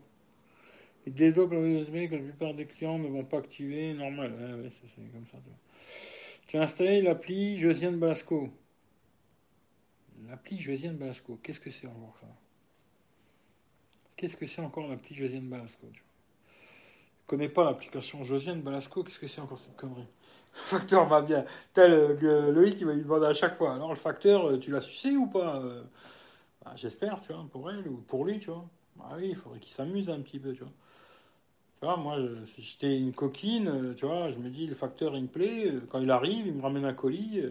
Il 1.08 1.14
développe 1.14 1.52
le 1.52 1.68
USB 1.68 2.10
que 2.10 2.16
la 2.16 2.22
plupart 2.22 2.54
des 2.54 2.66
clients 2.66 3.00
ne 3.00 3.08
vont 3.08 3.24
pas 3.24 3.40
activer, 3.40 3.94
normal. 3.94 4.34
Ouais, 4.34 4.70
c'est 4.72 5.12
comme 5.12 5.26
ça. 5.32 5.38
Tu 6.48 6.58
as 6.58 6.62
installé 6.62 7.02
l'appli 7.02 7.58
Josiane 7.60 7.98
Balasco. 7.98 8.50
L'appli 10.28 10.60
Josiane 10.60 10.96
Balasco, 10.96 11.40
qu'est-ce 11.42 11.60
que 11.60 11.72
c'est 11.72 11.88
encore 11.88 12.16
ça? 12.22 12.28
Qu'est-ce 14.16 14.38
que 14.38 14.46
c'est 14.46 14.62
encore 14.62 14.88
l'appli 14.88 15.16
Josiane 15.16 15.50
Balasco 15.50 15.88
Je 15.94 16.00
connais 17.26 17.50
pas 17.50 17.66
l'application 17.66 18.24
Josiane 18.24 18.62
Balasco, 18.62 19.04
qu'est-ce 19.04 19.20
que 19.20 19.28
c'est 19.28 19.42
encore 19.42 19.58
cette 19.60 19.76
connerie? 19.76 20.08
Le 20.54 20.60
facteur 20.60 21.08
va 21.08 21.22
bien. 21.22 21.46
Tel 21.74 21.94
euh, 21.94 22.52
Loïc, 22.52 22.78
il 22.80 22.86
va 22.86 22.94
lui 22.94 23.04
demander 23.04 23.28
à 23.28 23.34
chaque 23.34 23.56
fois. 23.58 23.74
Alors, 23.74 23.90
le 23.90 23.96
facteur, 23.96 24.50
euh, 24.50 24.60
tu 24.60 24.70
l'as 24.72 24.82
sucé 24.82 25.16
ou 25.16 25.28
pas 25.28 25.58
euh? 25.62 25.84
Bah, 26.64 26.74
J'espère, 26.76 27.22
tu 27.22 27.34
vois, 27.34 27.46
pour 27.52 27.72
elle 27.72 27.88
ou 27.88 27.98
pour 28.08 28.26
lui, 28.26 28.40
tu 28.40 28.50
vois. 28.52 28.66
Bah 28.96 29.10
oui, 29.18 29.30
il 29.30 29.36
faudrait 29.36 29.60
qu'il 29.60 29.72
s'amuse 29.74 30.10
un 30.10 30.20
petit 30.22 30.40
peu, 30.40 30.54
tu 30.54 30.64
vois. 30.64 30.74
Moi, 31.82 32.18
si 32.56 32.62
j'étais 32.62 32.98
une 32.98 33.12
coquine, 33.12 33.96
tu 33.96 34.06
vois, 34.06 34.32
je 34.32 34.38
me 34.38 34.50
dis, 34.50 34.68
le 34.68 34.76
facteur, 34.76 35.16
il 35.16 35.24
me 35.24 35.28
plaît. 35.28 35.74
Quand 35.90 36.00
il 36.00 36.12
arrive, 36.12 36.46
il 36.48 36.54
me 36.54 36.62
ramène 36.62 36.86
un 36.86 36.94
colis. 36.94 37.42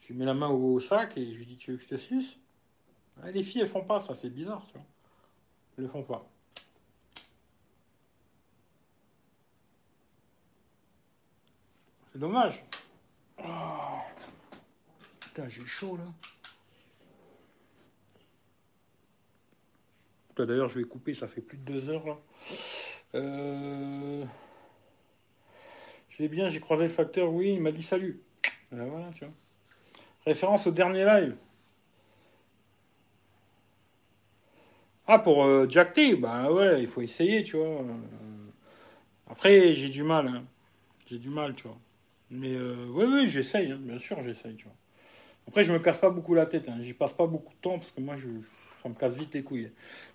Je 0.00 0.08
lui 0.08 0.14
mets 0.14 0.26
la 0.26 0.34
main 0.34 0.48
au 0.48 0.78
sac 0.80 1.16
et 1.16 1.32
je 1.32 1.38
lui 1.38 1.46
dis, 1.46 1.56
tu 1.56 1.72
veux 1.72 1.76
que 1.78 1.84
je 1.84 1.88
te 1.88 1.96
suce? 1.96 2.36
Les 3.24 3.42
filles, 3.42 3.62
elles 3.62 3.68
font 3.68 3.84
pas 3.84 4.00
ça, 4.00 4.14
c'est 4.14 4.30
bizarre, 4.30 4.64
tu 4.66 4.74
vois. 4.74 4.86
Elles 5.76 5.84
le 5.84 5.90
font 5.90 6.02
pas. 6.02 6.28
dommage. 12.18 12.64
Oh. 13.38 13.98
Putain, 15.20 15.48
j'ai 15.48 15.66
chaud 15.66 15.96
là. 15.96 16.04
D'ailleurs, 20.44 20.68
je 20.68 20.78
vais 20.78 20.84
couper, 20.84 21.14
ça 21.14 21.26
fait 21.26 21.40
plus 21.40 21.58
de 21.58 21.64
deux 21.64 21.88
heures 21.88 22.06
là. 22.06 22.16
Euh... 23.14 24.24
Je 26.08 26.22
vais 26.22 26.28
bien, 26.28 26.48
j'ai 26.48 26.60
croisé 26.60 26.84
le 26.84 26.90
facteur, 26.90 27.32
oui, 27.32 27.54
il 27.54 27.60
m'a 27.60 27.72
dit 27.72 27.82
salut. 27.82 28.20
Ben 28.72 28.86
voilà, 28.86 29.10
tu 29.14 29.24
vois. 29.24 29.34
Référence 30.26 30.66
au 30.66 30.72
dernier 30.72 31.04
live. 31.04 31.36
Ah, 35.06 35.18
pour 35.18 35.44
euh, 35.44 35.66
Jack 35.70 35.94
T, 35.94 36.16
bah 36.16 36.52
ouais, 36.52 36.82
il 36.82 36.86
faut 36.86 37.00
essayer, 37.00 37.42
tu 37.42 37.56
vois. 37.56 37.66
Euh, 37.66 37.94
après, 39.26 39.72
j'ai 39.72 39.88
du 39.88 40.02
mal, 40.02 40.28
hein. 40.28 40.44
J'ai 41.06 41.18
du 41.18 41.30
mal, 41.30 41.54
tu 41.54 41.62
vois. 41.62 41.78
Mais 42.30 42.52
euh, 42.52 42.86
oui, 42.90 43.06
oui, 43.06 43.28
j'essaye, 43.28 43.72
hein, 43.72 43.78
bien 43.80 43.98
sûr, 43.98 44.20
j'essaye. 44.20 44.56
Tu 44.56 44.64
vois. 44.64 44.74
Après, 45.46 45.64
je 45.64 45.72
me 45.72 45.78
casse 45.78 45.98
pas 45.98 46.10
beaucoup 46.10 46.34
la 46.34 46.44
tête, 46.44 46.68
hein, 46.68 46.76
j'y 46.80 46.92
passe 46.92 47.14
pas 47.14 47.26
beaucoup 47.26 47.54
de 47.54 47.60
temps 47.60 47.78
parce 47.78 47.90
que 47.92 48.02
moi, 48.02 48.16
je, 48.16 48.28
ça 48.82 48.88
me 48.90 48.94
casse 48.94 49.14
vite 49.14 49.32
les 49.32 49.42
couilles. 49.42 49.70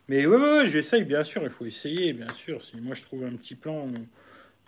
Mais 0.10 0.26
oui, 0.26 0.38
oui, 0.40 0.68
j'essaye, 0.68 1.04
bien 1.04 1.24
sûr, 1.24 1.44
il 1.44 1.50
faut 1.50 1.66
essayer, 1.66 2.14
bien 2.14 2.30
sûr. 2.30 2.64
Si 2.64 2.78
moi, 2.78 2.96
je 2.96 3.04
trouve 3.04 3.24
un 3.24 3.36
petit 3.36 3.56
plan 3.56 3.88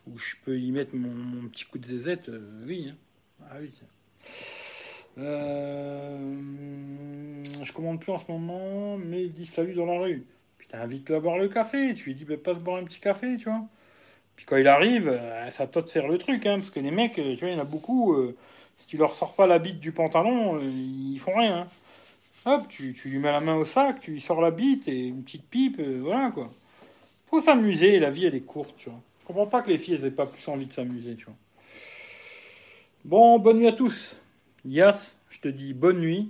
où, 0.07 0.17
je 0.17 0.35
peux 0.43 0.57
y 0.57 0.71
mettre 0.71 0.95
mon, 0.95 1.47
petit 1.49 1.65
coup 1.65 1.77
de 1.77 1.85
zézette, 1.85 2.29
euh, 2.29 2.65
oui. 2.65 2.89
Hein. 2.91 2.95
Ah 3.51 3.55
oui, 3.59 3.71
euh, 5.17 6.33
je 7.63 7.71
commande 7.71 8.01
plus 8.01 8.11
en 8.11 8.19
ce 8.19 8.29
moment, 8.29 8.97
mais 8.97 9.23
il 9.25 9.33
dit 9.33 9.45
salut 9.45 9.73
dans 9.73 9.85
la 9.85 9.99
rue. 9.99 10.25
Putain, 10.57 10.81
invite-le 10.81 11.15
à 11.15 11.19
boire 11.19 11.37
le 11.37 11.47
café. 11.47 11.93
Tu 11.93 12.05
lui 12.05 12.15
dis, 12.15 12.25
bah, 12.25 12.35
passe 12.41 12.59
boire 12.59 12.77
un 12.77 12.83
petit 12.83 12.99
café, 12.99 13.37
tu 13.37 13.45
vois. 13.45 13.65
Puis 14.35 14.45
quand 14.45 14.57
il 14.57 14.67
arrive, 14.67 15.07
euh, 15.09 15.49
ça 15.51 15.67
toi 15.67 15.81
de 15.81 15.89
faire 15.89 16.07
le 16.07 16.17
truc, 16.17 16.45
hein, 16.45 16.57
parce 16.57 16.69
que 16.69 16.79
les 16.79 16.91
mecs, 16.91 17.17
euh, 17.19 17.35
tu 17.35 17.41
vois, 17.41 17.49
il 17.49 17.53
y 17.53 17.55
en 17.55 17.61
a 17.61 17.65
beaucoup, 17.65 18.13
euh, 18.13 18.35
si 18.77 18.87
tu 18.87 18.97
leur 18.97 19.15
sors 19.15 19.33
pas 19.35 19.47
la 19.47 19.59
bite 19.59 19.79
du 19.79 19.91
pantalon, 19.91 20.59
ils 20.61 21.19
font 21.19 21.35
rien. 21.35 21.59
Hein. 21.59 21.67
Hop, 22.45 22.67
tu, 22.69 22.93
tu, 22.93 23.09
lui 23.09 23.17
mets 23.17 23.31
la 23.31 23.39
main 23.39 23.55
au 23.55 23.65
sac, 23.65 24.01
tu 24.01 24.11
lui 24.11 24.21
sors 24.21 24.39
la 24.39 24.51
bite 24.51 24.87
et 24.87 25.07
une 25.07 25.23
petite 25.23 25.49
pipe, 25.49 25.81
voilà 25.81 26.29
quoi. 26.29 26.53
Faut 27.27 27.41
s'amuser, 27.41 27.99
la 27.99 28.11
vie 28.11 28.25
elle 28.25 28.35
est 28.35 28.41
courte, 28.41 28.75
tu 28.77 28.89
vois. 28.89 29.01
Je 29.21 29.25
comprends 29.25 29.47
pas 29.47 29.63
que 29.63 29.69
les 29.69 29.79
filles 29.79 29.95
elles 29.95 30.05
aient 30.05 30.11
pas 30.11 30.27
plus 30.27 30.47
envie 30.47 30.67
de 30.67 30.71
s'amuser, 30.71 31.15
tu 31.15 31.25
vois. 31.25 31.35
Bon, 33.03 33.39
bonne 33.39 33.57
nuit 33.57 33.67
à 33.67 33.71
tous. 33.71 34.15
Yas, 34.63 35.17
je 35.29 35.39
te 35.39 35.47
dis 35.47 35.73
bonne 35.73 35.99
nuit. 35.99 36.29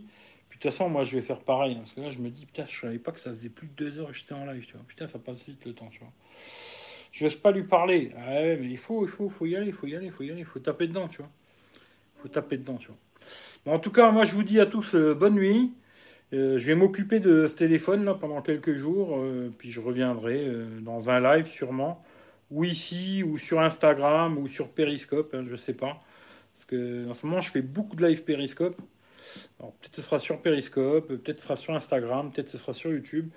Puis 0.50 0.58
de 0.58 0.64
toute 0.64 0.72
façon, 0.72 0.90
moi 0.90 1.04
je 1.04 1.18
vais 1.18 1.22
faire 1.22 1.40
pareil, 1.40 1.74
hein, 1.74 1.80
parce 1.80 1.92
que 1.92 2.00
là 2.00 2.10
je 2.10 2.20
me 2.20 2.30
dis, 2.30 2.46
putain, 2.46 2.66
je 2.66 2.80
savais 2.80 2.98
pas 2.98 3.12
que 3.12 3.20
ça 3.20 3.32
faisait 3.32 3.50
plus 3.50 3.68
de 3.68 3.74
deux 3.74 4.00
heures 4.00 4.08
que 4.08 4.14
j'étais 4.14 4.34
en 4.34 4.46
live, 4.46 4.66
tu 4.66 4.74
vois. 4.74 4.84
Putain, 4.88 5.08
ça 5.08 5.20
passe 5.20 5.44
vite 5.46 5.66
le 5.66 5.74
temps, 5.74 5.90
tu 5.92 6.00
vois. 6.00 6.14
Je 7.12 7.26
n'ose 7.26 7.36
pas 7.36 7.52
lui 7.52 7.64
parler. 7.64 8.12
Ah 8.18 8.42
mais 8.42 8.70
il 8.70 8.78
faut, 8.78 9.06
il 9.06 9.10
faut, 9.10 9.30
faut 9.30 9.46
y 9.46 9.56
aller, 9.56 9.68
il 9.68 9.74
faut 9.74 9.88
y 9.88 9.96
aller, 9.96 10.06
il 10.06 10.12
faut 10.12 10.24
y 10.24 10.32
aller, 10.32 10.40
il 10.40 10.46
faut 10.46 10.60
taper 10.60 10.88
dedans, 10.88 11.10
tu 11.10 11.18
vois. 11.18 11.30
Faut 12.22 12.30
taper 12.30 12.58
dedans, 12.58 12.78
tu 12.78 12.88
vois. 12.88 13.74
en 13.74 13.80
tout 13.80 13.92
cas, 13.92 14.12
moi, 14.12 14.26
je 14.26 14.34
vous 14.34 14.44
dis 14.44 14.60
à 14.62 14.66
tous 14.66 14.96
euh, 14.96 15.14
bonne 15.14 15.36
nuit. 15.36 15.74
Euh, 16.34 16.58
je 16.58 16.66
vais 16.66 16.76
m'occuper 16.76 17.20
de 17.20 17.46
ce 17.48 17.56
téléphone 17.56 18.04
là 18.04 18.16
pendant 18.16 18.42
quelques 18.42 18.74
jours, 18.74 19.18
euh, 19.18 19.54
puis 19.58 19.72
je 19.72 19.80
reviendrai 19.80 20.50
dans 20.82 21.10
un 21.10 21.20
live 21.20 21.46
sûrement, 21.46 22.04
ou 22.52 22.64
ici, 22.64 23.24
ou 23.24 23.38
sur 23.38 23.60
Instagram, 23.62 24.38
ou 24.38 24.48
sur 24.48 24.70
Periscope, 24.70 25.34
hein, 25.36 25.44
je 25.46 25.56
sais 25.56 25.74
pas. 25.74 26.00
Parce 26.56 26.66
que 26.66 27.10
en 27.10 27.14
ce 27.14 27.26
moment, 27.26 27.42
je 27.42 27.52
fais 27.52 27.62
beaucoup 27.62 27.96
de 27.96 28.06
live 28.06 28.24
Periscope. 28.24 28.76
peut-être 29.60 29.96
ce 29.96 30.02
sera 30.02 30.20
sur 30.20 30.42
Periscope, 30.42 31.08
peut-être 31.08 31.40
ce 31.40 31.44
sera 31.46 31.56
sur 31.56 31.76
Instagram, 31.76 32.32
peut-être 32.32 32.50
ce 32.50 32.58
sera 32.58 32.74
sur 32.74 32.92
YouTube. 32.92 33.30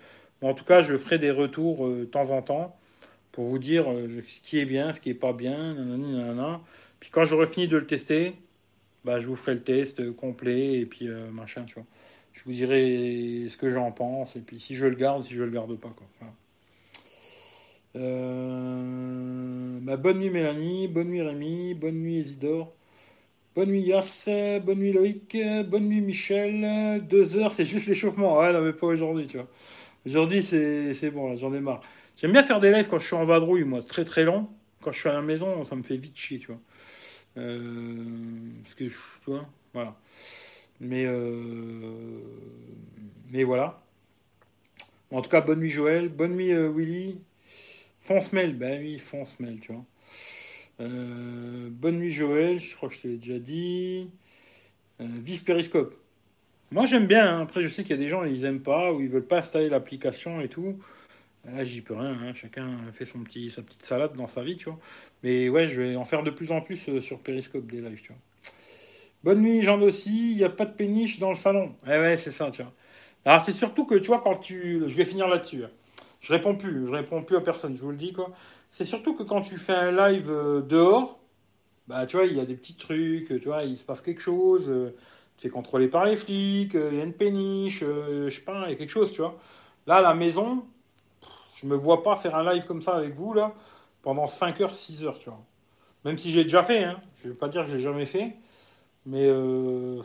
en 0.42 0.54
tout 0.54 0.64
cas, 0.64 0.82
je 0.82 0.96
ferai 0.96 1.18
des 1.18 1.30
retours 1.30 1.88
de 1.88 2.04
temps 2.04 2.30
en 2.30 2.42
temps 2.42 2.78
pour 3.32 3.46
vous 3.46 3.58
dire 3.58 3.90
euh, 3.90 4.22
ce 4.28 4.40
qui 4.40 4.58
est 4.60 4.64
bien, 4.64 4.92
ce 4.92 5.00
qui 5.00 5.10
est 5.10 5.14
pas 5.14 5.32
bien, 5.32 5.74
nanana. 5.74 6.60
Puis 7.00 7.10
quand 7.10 7.24
j'aurai 7.24 7.46
fini 7.46 7.68
de 7.68 7.76
le 7.76 7.86
tester, 7.86 8.34
bah, 9.04 9.20
je 9.20 9.28
vous 9.28 9.36
ferai 9.36 9.54
le 9.54 9.62
test 9.62 10.12
complet 10.16 10.80
et 10.80 10.86
puis 10.86 11.08
machin, 11.32 11.64
tu 11.64 11.74
vois. 11.74 11.84
Je 12.38 12.44
vous 12.44 12.52
dirai 12.52 13.46
ce 13.48 13.56
que 13.56 13.72
j'en 13.72 13.90
pense 13.90 14.36
et 14.36 14.40
puis 14.40 14.60
si 14.60 14.76
je 14.76 14.86
le 14.86 14.94
garde, 14.94 15.24
si 15.24 15.34
je 15.34 15.42
le 15.42 15.50
garde 15.50 15.76
pas, 15.76 15.88
quoi. 15.88 16.06
Bah, 17.94 19.96
bonne 19.96 20.20
nuit 20.20 20.30
Mélanie, 20.30 20.86
bonne 20.86 21.08
nuit 21.08 21.22
Rémi, 21.22 21.74
bonne 21.74 21.96
nuit 21.96 22.20
Isidore. 22.20 22.72
Bonne 23.56 23.70
nuit 23.70 23.82
Yass, 23.82 24.28
bonne 24.62 24.78
nuit 24.78 24.92
Loïc, 24.92 25.36
bonne 25.66 25.88
nuit 25.88 26.00
Michel. 26.00 27.04
Deux 27.08 27.36
heures, 27.36 27.50
c'est 27.50 27.64
juste 27.64 27.88
l'échauffement. 27.88 28.38
Ouais, 28.38 28.52
non, 28.52 28.60
mais 28.60 28.72
pas 28.72 28.86
aujourd'hui, 28.86 29.26
tu 29.26 29.38
vois. 29.38 29.48
Aujourd'hui, 30.06 30.44
c'est 30.44 31.10
bon, 31.10 31.34
j'en 31.34 31.52
ai 31.52 31.60
marre. 31.60 31.80
J'aime 32.16 32.30
bien 32.30 32.44
faire 32.44 32.60
des 32.60 32.70
lives 32.70 32.86
quand 32.88 33.00
je 33.00 33.06
suis 33.06 33.16
en 33.16 33.24
vadrouille, 33.24 33.64
moi, 33.64 33.82
très 33.82 34.04
très 34.04 34.24
long. 34.24 34.48
Quand 34.80 34.92
je 34.92 35.00
suis 35.00 35.08
à 35.08 35.12
la 35.12 35.22
maison, 35.22 35.64
ça 35.64 35.74
me 35.74 35.82
fait 35.82 35.96
vite 35.96 36.16
chier, 36.16 36.38
tu 36.38 36.46
vois. 36.48 36.60
Euh, 37.36 38.04
parce 38.62 38.76
que, 38.76 38.84
tu 38.84 38.94
vois, 39.26 39.48
voilà. 39.74 39.96
Mais, 40.80 41.04
euh, 41.06 42.20
mais 43.30 43.42
voilà. 43.44 43.82
En 45.10 45.22
tout 45.22 45.30
cas, 45.30 45.40
bonne 45.40 45.60
nuit 45.60 45.70
Joël, 45.70 46.08
bonne 46.08 46.34
nuit 46.34 46.52
euh, 46.52 46.70
Willy. 46.70 47.18
Fonce 48.00 48.32
mail, 48.32 48.56
ben 48.56 48.80
oui, 48.80 48.98
fonce 48.98 49.38
mail, 49.40 49.60
tu 49.60 49.72
vois. 49.72 49.84
bonne 50.78 51.98
nuit 51.98 52.10
Joël, 52.10 52.58
je 52.58 52.74
crois 52.76 52.88
que 52.88 52.94
je 52.94 53.02
te 53.02 53.08
l'ai 53.08 53.16
déjà 53.16 53.38
dit. 53.38 54.10
vive 55.00 55.44
Periscope. 55.44 55.94
Moi 56.70 56.84
j'aime 56.84 57.06
bien, 57.06 57.26
hein. 57.38 57.40
après 57.42 57.62
je 57.62 57.68
sais 57.68 57.82
qu'il 57.82 57.92
y 57.92 57.98
a 57.98 58.02
des 58.02 58.08
gens 58.08 58.24
ils 58.24 58.44
aiment 58.44 58.60
pas 58.60 58.92
ou 58.92 59.00
ils 59.00 59.08
veulent 59.08 59.26
pas 59.26 59.38
installer 59.38 59.70
l'application 59.70 60.40
et 60.42 60.48
tout. 60.48 60.78
Là 61.46 61.64
j'y 61.64 61.80
peux 61.82 61.94
rien, 61.94 62.12
hein. 62.22 62.34
chacun 62.34 62.92
fait 62.92 63.06
son 63.06 63.20
petit, 63.24 63.50
sa 63.50 63.62
petite 63.62 63.82
salade 63.84 64.14
dans 64.16 64.26
sa 64.26 64.42
vie, 64.42 64.56
tu 64.56 64.66
vois. 64.66 64.78
Mais 65.22 65.48
ouais, 65.48 65.68
je 65.68 65.80
vais 65.80 65.96
en 65.96 66.04
faire 66.04 66.22
de 66.22 66.30
plus 66.30 66.50
en 66.52 66.60
plus 66.60 66.88
euh, 66.88 67.00
sur 67.00 67.20
Periscope 67.20 67.66
des 67.66 67.80
lives, 67.80 68.02
tu 68.02 68.12
vois. 68.12 68.20
Bonne 69.28 69.42
nuit 69.42 69.60
Jean 69.60 69.76
Dossi, 69.76 70.30
il 70.30 70.36
n'y 70.38 70.44
a 70.44 70.48
pas 70.48 70.64
de 70.64 70.72
péniche 70.72 71.18
dans 71.18 71.28
le 71.28 71.34
salon. 71.34 71.74
Eh 71.86 71.90
ouais, 71.90 72.16
c'est 72.16 72.30
ça, 72.30 72.50
tu 72.50 72.62
vois. 72.62 72.72
Alors 73.26 73.42
c'est 73.42 73.52
surtout 73.52 73.84
que 73.84 73.94
tu 73.94 74.06
vois 74.06 74.20
quand 74.20 74.38
tu... 74.38 74.82
Je 74.86 74.96
vais 74.96 75.04
finir 75.04 75.28
là-dessus. 75.28 75.64
Hein. 75.64 75.70
Je 76.20 76.32
réponds 76.32 76.54
plus, 76.54 76.86
je 76.86 76.90
réponds 76.90 77.22
plus 77.22 77.36
à 77.36 77.42
personne, 77.42 77.76
je 77.76 77.82
vous 77.82 77.90
le 77.90 77.98
dis 77.98 78.14
quoi. 78.14 78.30
C'est 78.70 78.86
surtout 78.86 79.14
que 79.14 79.22
quand 79.22 79.42
tu 79.42 79.58
fais 79.58 79.74
un 79.74 79.90
live 79.90 80.30
euh, 80.30 80.62
dehors, 80.62 81.20
bah 81.88 82.06
tu 82.06 82.16
vois, 82.16 82.24
il 82.24 82.38
y 82.38 82.40
a 82.40 82.46
des 82.46 82.54
petits 82.54 82.76
trucs, 82.76 83.26
tu 83.26 83.44
vois, 83.44 83.64
il 83.64 83.76
se 83.76 83.84
passe 83.84 84.00
quelque 84.00 84.22
chose. 84.22 84.64
Euh, 84.66 84.96
c'est 85.36 85.50
contrôlé 85.50 85.88
par 85.88 86.06
les 86.06 86.16
flics, 86.16 86.74
euh, 86.74 86.88
il 86.90 86.96
y 86.96 87.00
a 87.02 87.04
une 87.04 87.12
péniche, 87.12 87.82
euh, 87.82 88.30
je 88.30 88.34
sais 88.34 88.40
pas, 88.40 88.62
il 88.64 88.70
y 88.70 88.72
a 88.72 88.76
quelque 88.76 88.88
chose, 88.88 89.12
tu 89.12 89.20
vois. 89.20 89.36
Là, 89.86 89.96
à 89.96 90.00
la 90.00 90.14
maison, 90.14 90.64
je 91.56 91.66
me 91.66 91.76
vois 91.76 92.02
pas 92.02 92.16
faire 92.16 92.34
un 92.34 92.50
live 92.50 92.64
comme 92.64 92.80
ça 92.80 92.94
avec 92.94 93.14
vous, 93.14 93.34
là, 93.34 93.52
pendant 94.00 94.26
5 94.26 94.58
heures, 94.62 94.74
6 94.74 95.04
heures, 95.04 95.18
tu 95.18 95.28
vois. 95.28 95.42
Même 96.06 96.16
si 96.16 96.32
j'ai 96.32 96.44
déjà 96.44 96.62
fait, 96.62 96.84
hein. 96.84 96.98
Je 97.22 97.28
vais 97.28 97.34
pas 97.34 97.48
dire 97.48 97.66
que 97.66 97.72
j'ai 97.72 97.80
jamais 97.80 98.06
fait, 98.06 98.34
mais 99.06 99.26
euh... 99.26 100.02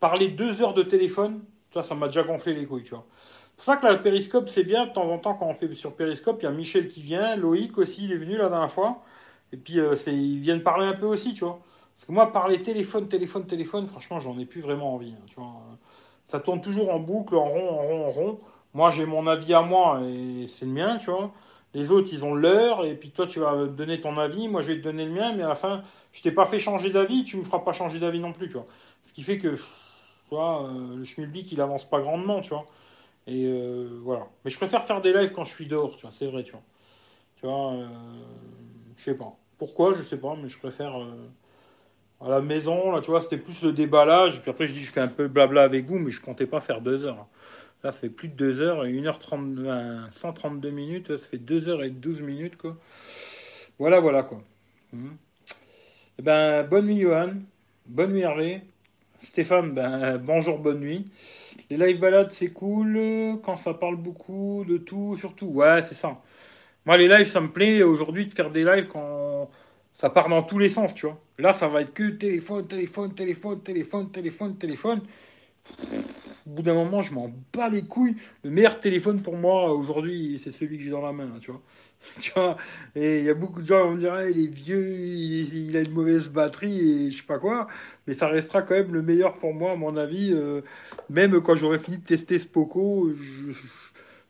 parler 0.00 0.28
2 0.28 0.62
heures 0.62 0.74
de 0.74 0.82
téléphone, 0.82 1.42
ça, 1.72 1.82
ça 1.82 1.94
m'a 1.94 2.06
déjà 2.06 2.22
gonflé 2.22 2.54
les 2.54 2.66
couilles, 2.66 2.82
tu 2.82 2.90
vois. 2.90 3.04
C'est 3.50 3.56
pour 3.56 3.64
ça 3.64 3.76
que 3.76 3.86
la 3.86 3.96
périscope, 3.96 4.48
c'est 4.48 4.64
bien, 4.64 4.86
de 4.86 4.92
temps 4.92 5.08
en 5.10 5.18
temps, 5.18 5.34
quand 5.34 5.46
on 5.46 5.54
fait 5.54 5.72
sur 5.74 5.94
périscope, 5.94 6.38
il 6.40 6.44
y 6.44 6.48
a 6.48 6.50
Michel 6.50 6.88
qui 6.88 7.02
vient, 7.02 7.36
Loïc 7.36 7.76
aussi, 7.78 8.04
il 8.04 8.12
est 8.12 8.16
venu 8.16 8.36
la 8.36 8.48
dernière 8.48 8.70
fois. 8.70 9.02
Et 9.52 9.56
puis, 9.58 9.78
euh, 9.78 9.94
ils 10.06 10.40
viennent 10.40 10.62
parler 10.62 10.86
un 10.86 10.94
peu 10.94 11.06
aussi, 11.06 11.34
tu 11.34 11.44
vois. 11.44 11.60
Parce 11.94 12.06
que 12.06 12.12
moi, 12.12 12.32
parler 12.32 12.62
téléphone, 12.62 13.08
téléphone, 13.08 13.46
téléphone, 13.46 13.86
franchement, 13.86 14.18
j'en 14.20 14.38
ai 14.38 14.46
plus 14.46 14.62
vraiment 14.62 14.94
envie. 14.94 15.12
Hein, 15.12 15.24
tu 15.26 15.34
vois. 15.36 15.52
Ça 16.26 16.40
tourne 16.40 16.62
toujours 16.62 16.90
en 16.90 16.98
boucle, 16.98 17.34
en 17.36 17.48
rond, 17.48 17.68
en 17.68 17.82
rond, 17.82 18.06
en 18.06 18.10
rond. 18.10 18.40
Moi, 18.72 18.90
j'ai 18.90 19.04
mon 19.04 19.26
avis 19.26 19.52
à 19.52 19.62
moi 19.62 20.00
et 20.04 20.46
c'est 20.46 20.64
le 20.64 20.70
mien, 20.70 20.96
tu 20.96 21.10
vois. 21.10 21.32
Les 21.74 21.90
autres, 21.90 22.08
ils 22.12 22.24
ont 22.24 22.34
leur, 22.34 22.84
et 22.84 22.94
puis 22.94 23.10
toi, 23.10 23.26
tu 23.26 23.38
vas 23.38 23.66
donner 23.66 24.00
ton 24.00 24.18
avis, 24.18 24.48
moi, 24.48 24.60
je 24.60 24.72
vais 24.72 24.78
te 24.78 24.82
donner 24.82 25.04
le 25.04 25.12
mien, 25.12 25.32
mais 25.36 25.44
à 25.44 25.48
la 25.48 25.54
fin, 25.54 25.84
je 26.12 26.22
t'ai 26.22 26.32
pas 26.32 26.44
fait 26.44 26.58
changer 26.58 26.90
d'avis, 26.90 27.24
tu 27.24 27.36
me 27.36 27.44
feras 27.44 27.60
pas 27.60 27.72
changer 27.72 28.00
d'avis 28.00 28.18
non 28.18 28.32
plus, 28.32 28.48
tu 28.48 28.54
vois. 28.54 28.66
Ce 29.06 29.12
qui 29.12 29.22
fait 29.22 29.38
que, 29.38 29.54
tu 29.54 29.60
vois, 30.30 30.64
euh, 30.64 30.96
le 30.96 31.04
schmilblick, 31.04 31.52
il 31.52 31.60
avance 31.60 31.88
pas 31.88 32.00
grandement, 32.00 32.40
tu 32.40 32.50
vois. 32.50 32.66
Et 33.26 33.44
euh, 33.46 34.00
voilà. 34.02 34.26
Mais 34.44 34.50
je 34.50 34.56
préfère 34.56 34.84
faire 34.84 35.00
des 35.00 35.12
lives 35.12 35.30
quand 35.32 35.44
je 35.44 35.54
suis 35.54 35.66
dehors, 35.66 35.94
tu 35.96 36.02
vois, 36.02 36.10
c'est 36.12 36.26
vrai, 36.26 36.42
tu 36.42 36.52
vois. 36.52 36.62
Tu 37.36 37.46
vois, 37.46 37.72
euh, 37.74 37.86
je 38.96 39.04
sais 39.04 39.14
pas. 39.14 39.36
Pourquoi, 39.56 39.94
je 39.94 40.02
sais 40.02 40.16
pas, 40.16 40.36
mais 40.42 40.48
je 40.48 40.58
préfère 40.58 40.96
à 42.20 42.28
la 42.28 42.40
maison, 42.40 42.92
là, 42.92 43.00
tu 43.00 43.10
vois, 43.10 43.20
c'était 43.20 43.38
plus 43.38 43.62
le 43.62 43.72
déballage. 43.72 44.42
Puis 44.42 44.50
après, 44.50 44.66
je 44.66 44.72
dis, 44.72 44.82
je 44.82 44.92
fais 44.92 45.00
un 45.00 45.08
peu 45.08 45.28
blabla 45.28 45.62
avec 45.62 45.86
vous, 45.86 45.98
mais 45.98 46.10
je 46.10 46.20
comptais 46.20 46.46
pas 46.46 46.60
faire 46.60 46.80
deux 46.80 47.04
heures. 47.04 47.26
Là, 47.82 47.92
ça 47.92 47.98
fait 47.98 48.10
plus 48.10 48.28
de 48.28 48.34
deux 48.34 48.60
heures, 48.60 48.84
1h30, 48.84 50.10
132 50.10 50.70
minutes, 50.70 51.16
ça 51.16 51.26
fait 51.26 51.38
deux 51.38 51.68
heures 51.68 51.82
et 51.82 51.90
12 51.90 52.20
minutes, 52.20 52.56
quoi. 52.56 52.76
Voilà, 53.78 54.00
voilà, 54.00 54.22
quoi. 54.22 54.42
Hum. 54.92 55.16
Eh 56.18 56.22
ben, 56.22 56.64
bonne 56.64 56.86
nuit, 56.86 57.00
Johan. 57.00 57.32
Bonne 57.86 58.12
nuit, 58.12 58.20
Hervé. 58.20 58.60
Stéphane, 59.22 59.72
ben, 59.72 60.18
bonjour, 60.24 60.58
bonne 60.58 60.80
nuit. 60.80 61.10
Les 61.70 61.78
live 61.78 61.98
balades, 61.98 62.30
c'est 62.32 62.52
cool 62.52 62.98
quand 63.42 63.56
ça 63.56 63.72
parle 63.72 63.96
beaucoup 63.96 64.64
de 64.68 64.76
tout, 64.76 65.16
surtout. 65.18 65.46
Ouais, 65.46 65.80
c'est 65.82 65.94
ça. 65.94 66.20
Moi, 66.84 66.96
les 66.98 67.08
lives, 67.08 67.28
ça 67.28 67.40
me 67.40 67.48
plaît 67.48 67.82
aujourd'hui 67.82 68.26
de 68.26 68.34
faire 68.34 68.50
des 68.50 68.64
lives 68.64 68.88
quand 68.88 69.50
ça 69.98 70.10
part 70.10 70.28
dans 70.28 70.42
tous 70.42 70.58
les 70.58 70.68
sens, 70.70 70.94
tu 70.94 71.06
vois. 71.06 71.18
Là, 71.38 71.52
ça 71.52 71.68
va 71.68 71.82
être 71.82 71.94
que 71.94 72.10
téléphone, 72.10 72.66
téléphone, 72.66 73.14
téléphone, 73.14 73.62
téléphone, 73.62 74.10
téléphone, 74.10 74.56
téléphone. 74.56 75.00
Au 76.46 76.50
bout 76.50 76.62
d'un 76.62 76.74
moment, 76.74 77.02
je 77.02 77.12
m'en 77.12 77.30
bats 77.52 77.68
les 77.68 77.82
couilles. 77.82 78.16
Le 78.44 78.50
meilleur 78.50 78.80
téléphone 78.80 79.20
pour 79.22 79.36
moi 79.36 79.72
aujourd'hui, 79.72 80.40
c'est 80.42 80.50
celui 80.50 80.78
que 80.78 80.84
j'ai 80.84 80.90
dans 80.90 81.02
la 81.02 81.12
main, 81.12 81.30
tu 81.40 81.50
vois. 81.50 81.62
tu 82.20 82.32
vois 82.32 82.56
et 82.96 83.18
il 83.18 83.24
y 83.24 83.28
a 83.28 83.34
beaucoup 83.34 83.60
de 83.60 83.66
gens 83.66 83.82
qui 83.82 83.90
vont 83.90 83.96
dire, 83.96 84.22
il 84.22 84.44
est 84.44 84.50
vieux, 84.50 84.96
il, 84.96 85.76
a 85.76 85.82
une 85.82 85.92
mauvaise 85.92 86.30
batterie 86.30 86.78
et 86.78 87.10
je 87.10 87.18
sais 87.18 87.26
pas 87.26 87.38
quoi. 87.38 87.66
Mais 88.06 88.14
ça 88.14 88.28
restera 88.28 88.62
quand 88.62 88.74
même 88.74 88.92
le 88.92 89.02
meilleur 89.02 89.38
pour 89.38 89.52
moi, 89.52 89.72
à 89.72 89.76
mon 89.76 89.96
avis. 89.96 90.32
Euh, 90.32 90.62
même 91.10 91.40
quand 91.40 91.54
j'aurai 91.54 91.78
fini 91.78 91.98
de 91.98 92.04
tester 92.04 92.38
ce 92.38 92.46
Poco, 92.46 93.12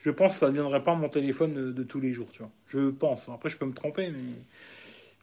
je, 0.01 0.11
pense 0.11 0.35
que 0.35 0.41
ça 0.41 0.47
ne 0.47 0.53
deviendrait 0.53 0.83
pas 0.83 0.95
mon 0.95 1.09
téléphone 1.09 1.55
de, 1.55 1.73
de, 1.73 1.83
tous 1.85 2.01
les 2.01 2.13
jours, 2.13 2.29
tu 2.33 2.41
vois. 2.41 2.51
Je 2.69 2.91
pense. 2.91 3.21
Après, 3.29 3.49
je 3.49 3.57
peux 3.57 3.67
me 3.67 3.75
tromper, 3.75 4.11
mais 4.11 4.35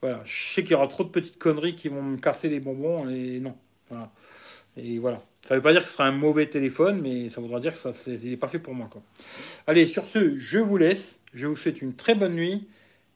voilà, 0.02 0.22
je 0.24 0.54
sais 0.54 0.62
qu'il 0.64 0.72
y 0.72 0.76
aura 0.76 0.88
trop 0.88 1.04
de 1.04 1.10
petites 1.10 1.38
conneries 1.38 1.76
qui 1.76 1.90
vont 1.90 2.04
me 2.04 2.18
casser 2.18 2.50
les 2.50 2.60
bonbons 2.60 3.10
et 3.10 3.40
non. 3.40 3.56
Voilà. 3.90 4.12
Et 4.78 5.00
voilà. 5.00 5.22
Ça 5.48 5.54
ne 5.54 5.60
veut 5.60 5.64
pas 5.64 5.72
dire 5.72 5.82
que 5.82 5.88
ce 5.88 5.94
sera 5.94 6.06
un 6.06 6.12
mauvais 6.12 6.46
téléphone, 6.48 7.00
mais 7.00 7.30
ça 7.30 7.40
voudra 7.40 7.62
dire 7.62 7.72
que 7.72 7.80
ça 7.80 7.92
n'est 8.06 8.36
pas 8.36 8.50
fait 8.50 8.60
pour 8.60 8.74
moi. 8.74 8.90
Allez, 9.66 9.88
sur 9.88 10.04
ce, 10.04 10.38
je 10.38 10.58
vous 10.60 10.76
laisse. 10.76 11.22
Je 11.34 11.48
vous 11.48 11.56
souhaite 11.56 11.82
une 11.82 11.94
très 11.94 12.16
bonne 12.16 12.34
nuit. 12.34 12.68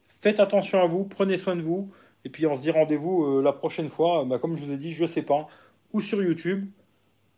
Faites 0.07 0.39
attention 0.39 0.81
à 0.81 0.85
vous, 0.85 1.03
prenez 1.03 1.37
soin 1.37 1.57
de 1.57 1.61
vous. 1.61 1.91
Et 2.23 2.29
puis 2.29 2.47
on 2.47 2.55
se 2.55 2.61
dit 2.61 2.71
rendez-vous 2.71 3.25
euh, 3.25 3.41
la 3.43 3.51
prochaine 3.51 3.89
fois. 3.89 4.23
Bah, 4.23 4.39
comme 4.39 4.55
je 4.55 4.63
vous 4.63 4.71
ai 4.71 4.77
dit, 4.77 4.93
je 4.93 5.03
ne 5.03 5.09
sais 5.09 5.23
pas. 5.23 5.49
Ou 5.91 5.99
sur 5.99 6.23
YouTube, 6.23 6.69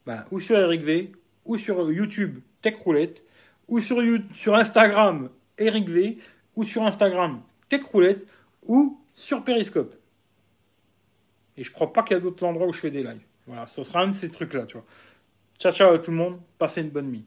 bah, 0.06 0.26
ou 0.30 0.40
sur 0.40 0.60
Eric 0.60 0.84
V, 0.84 1.12
ou 1.46 1.58
sur 1.58 1.92
YouTube 1.92 2.40
Tech 2.62 2.76
Roulette, 2.84 3.24
ou 3.68 3.80
sur, 3.82 3.98
Instagram 4.54 5.30
Eric 5.58 5.90
V, 5.90 6.20
ou 6.56 6.66
sur 6.66 6.84
Instagram 6.84 7.42
Tech 7.68 7.82
Roulette, 7.84 8.28
ou 8.62 9.00
sur 9.16 9.44
Periscope. 9.44 9.96
Et 11.58 11.64
je 11.64 11.72
crois 11.72 11.92
pas 11.92 12.04
qu'il 12.04 12.16
y 12.16 12.20
a 12.20 12.22
d'autres 12.22 12.46
endroits 12.46 12.68
où 12.68 12.74
je 12.74 12.80
fais 12.80 12.92
des 12.92 13.02
lives. 13.02 13.26
Voilà, 13.48 13.66
ce 13.68 13.84
sera 13.84 14.02
un 14.02 14.08
de 14.08 14.14
ces 14.14 14.30
trucs-là, 14.30 14.66
tu 14.66 14.78
vois. 14.78 14.86
Ciao, 15.60 15.72
ciao 15.72 15.94
à 15.94 16.00
tout 16.00 16.12
le 16.12 16.18
monde. 16.18 16.40
Passez 16.58 16.82
une 16.82 16.90
bonne 16.90 17.10
nuit. 17.12 17.26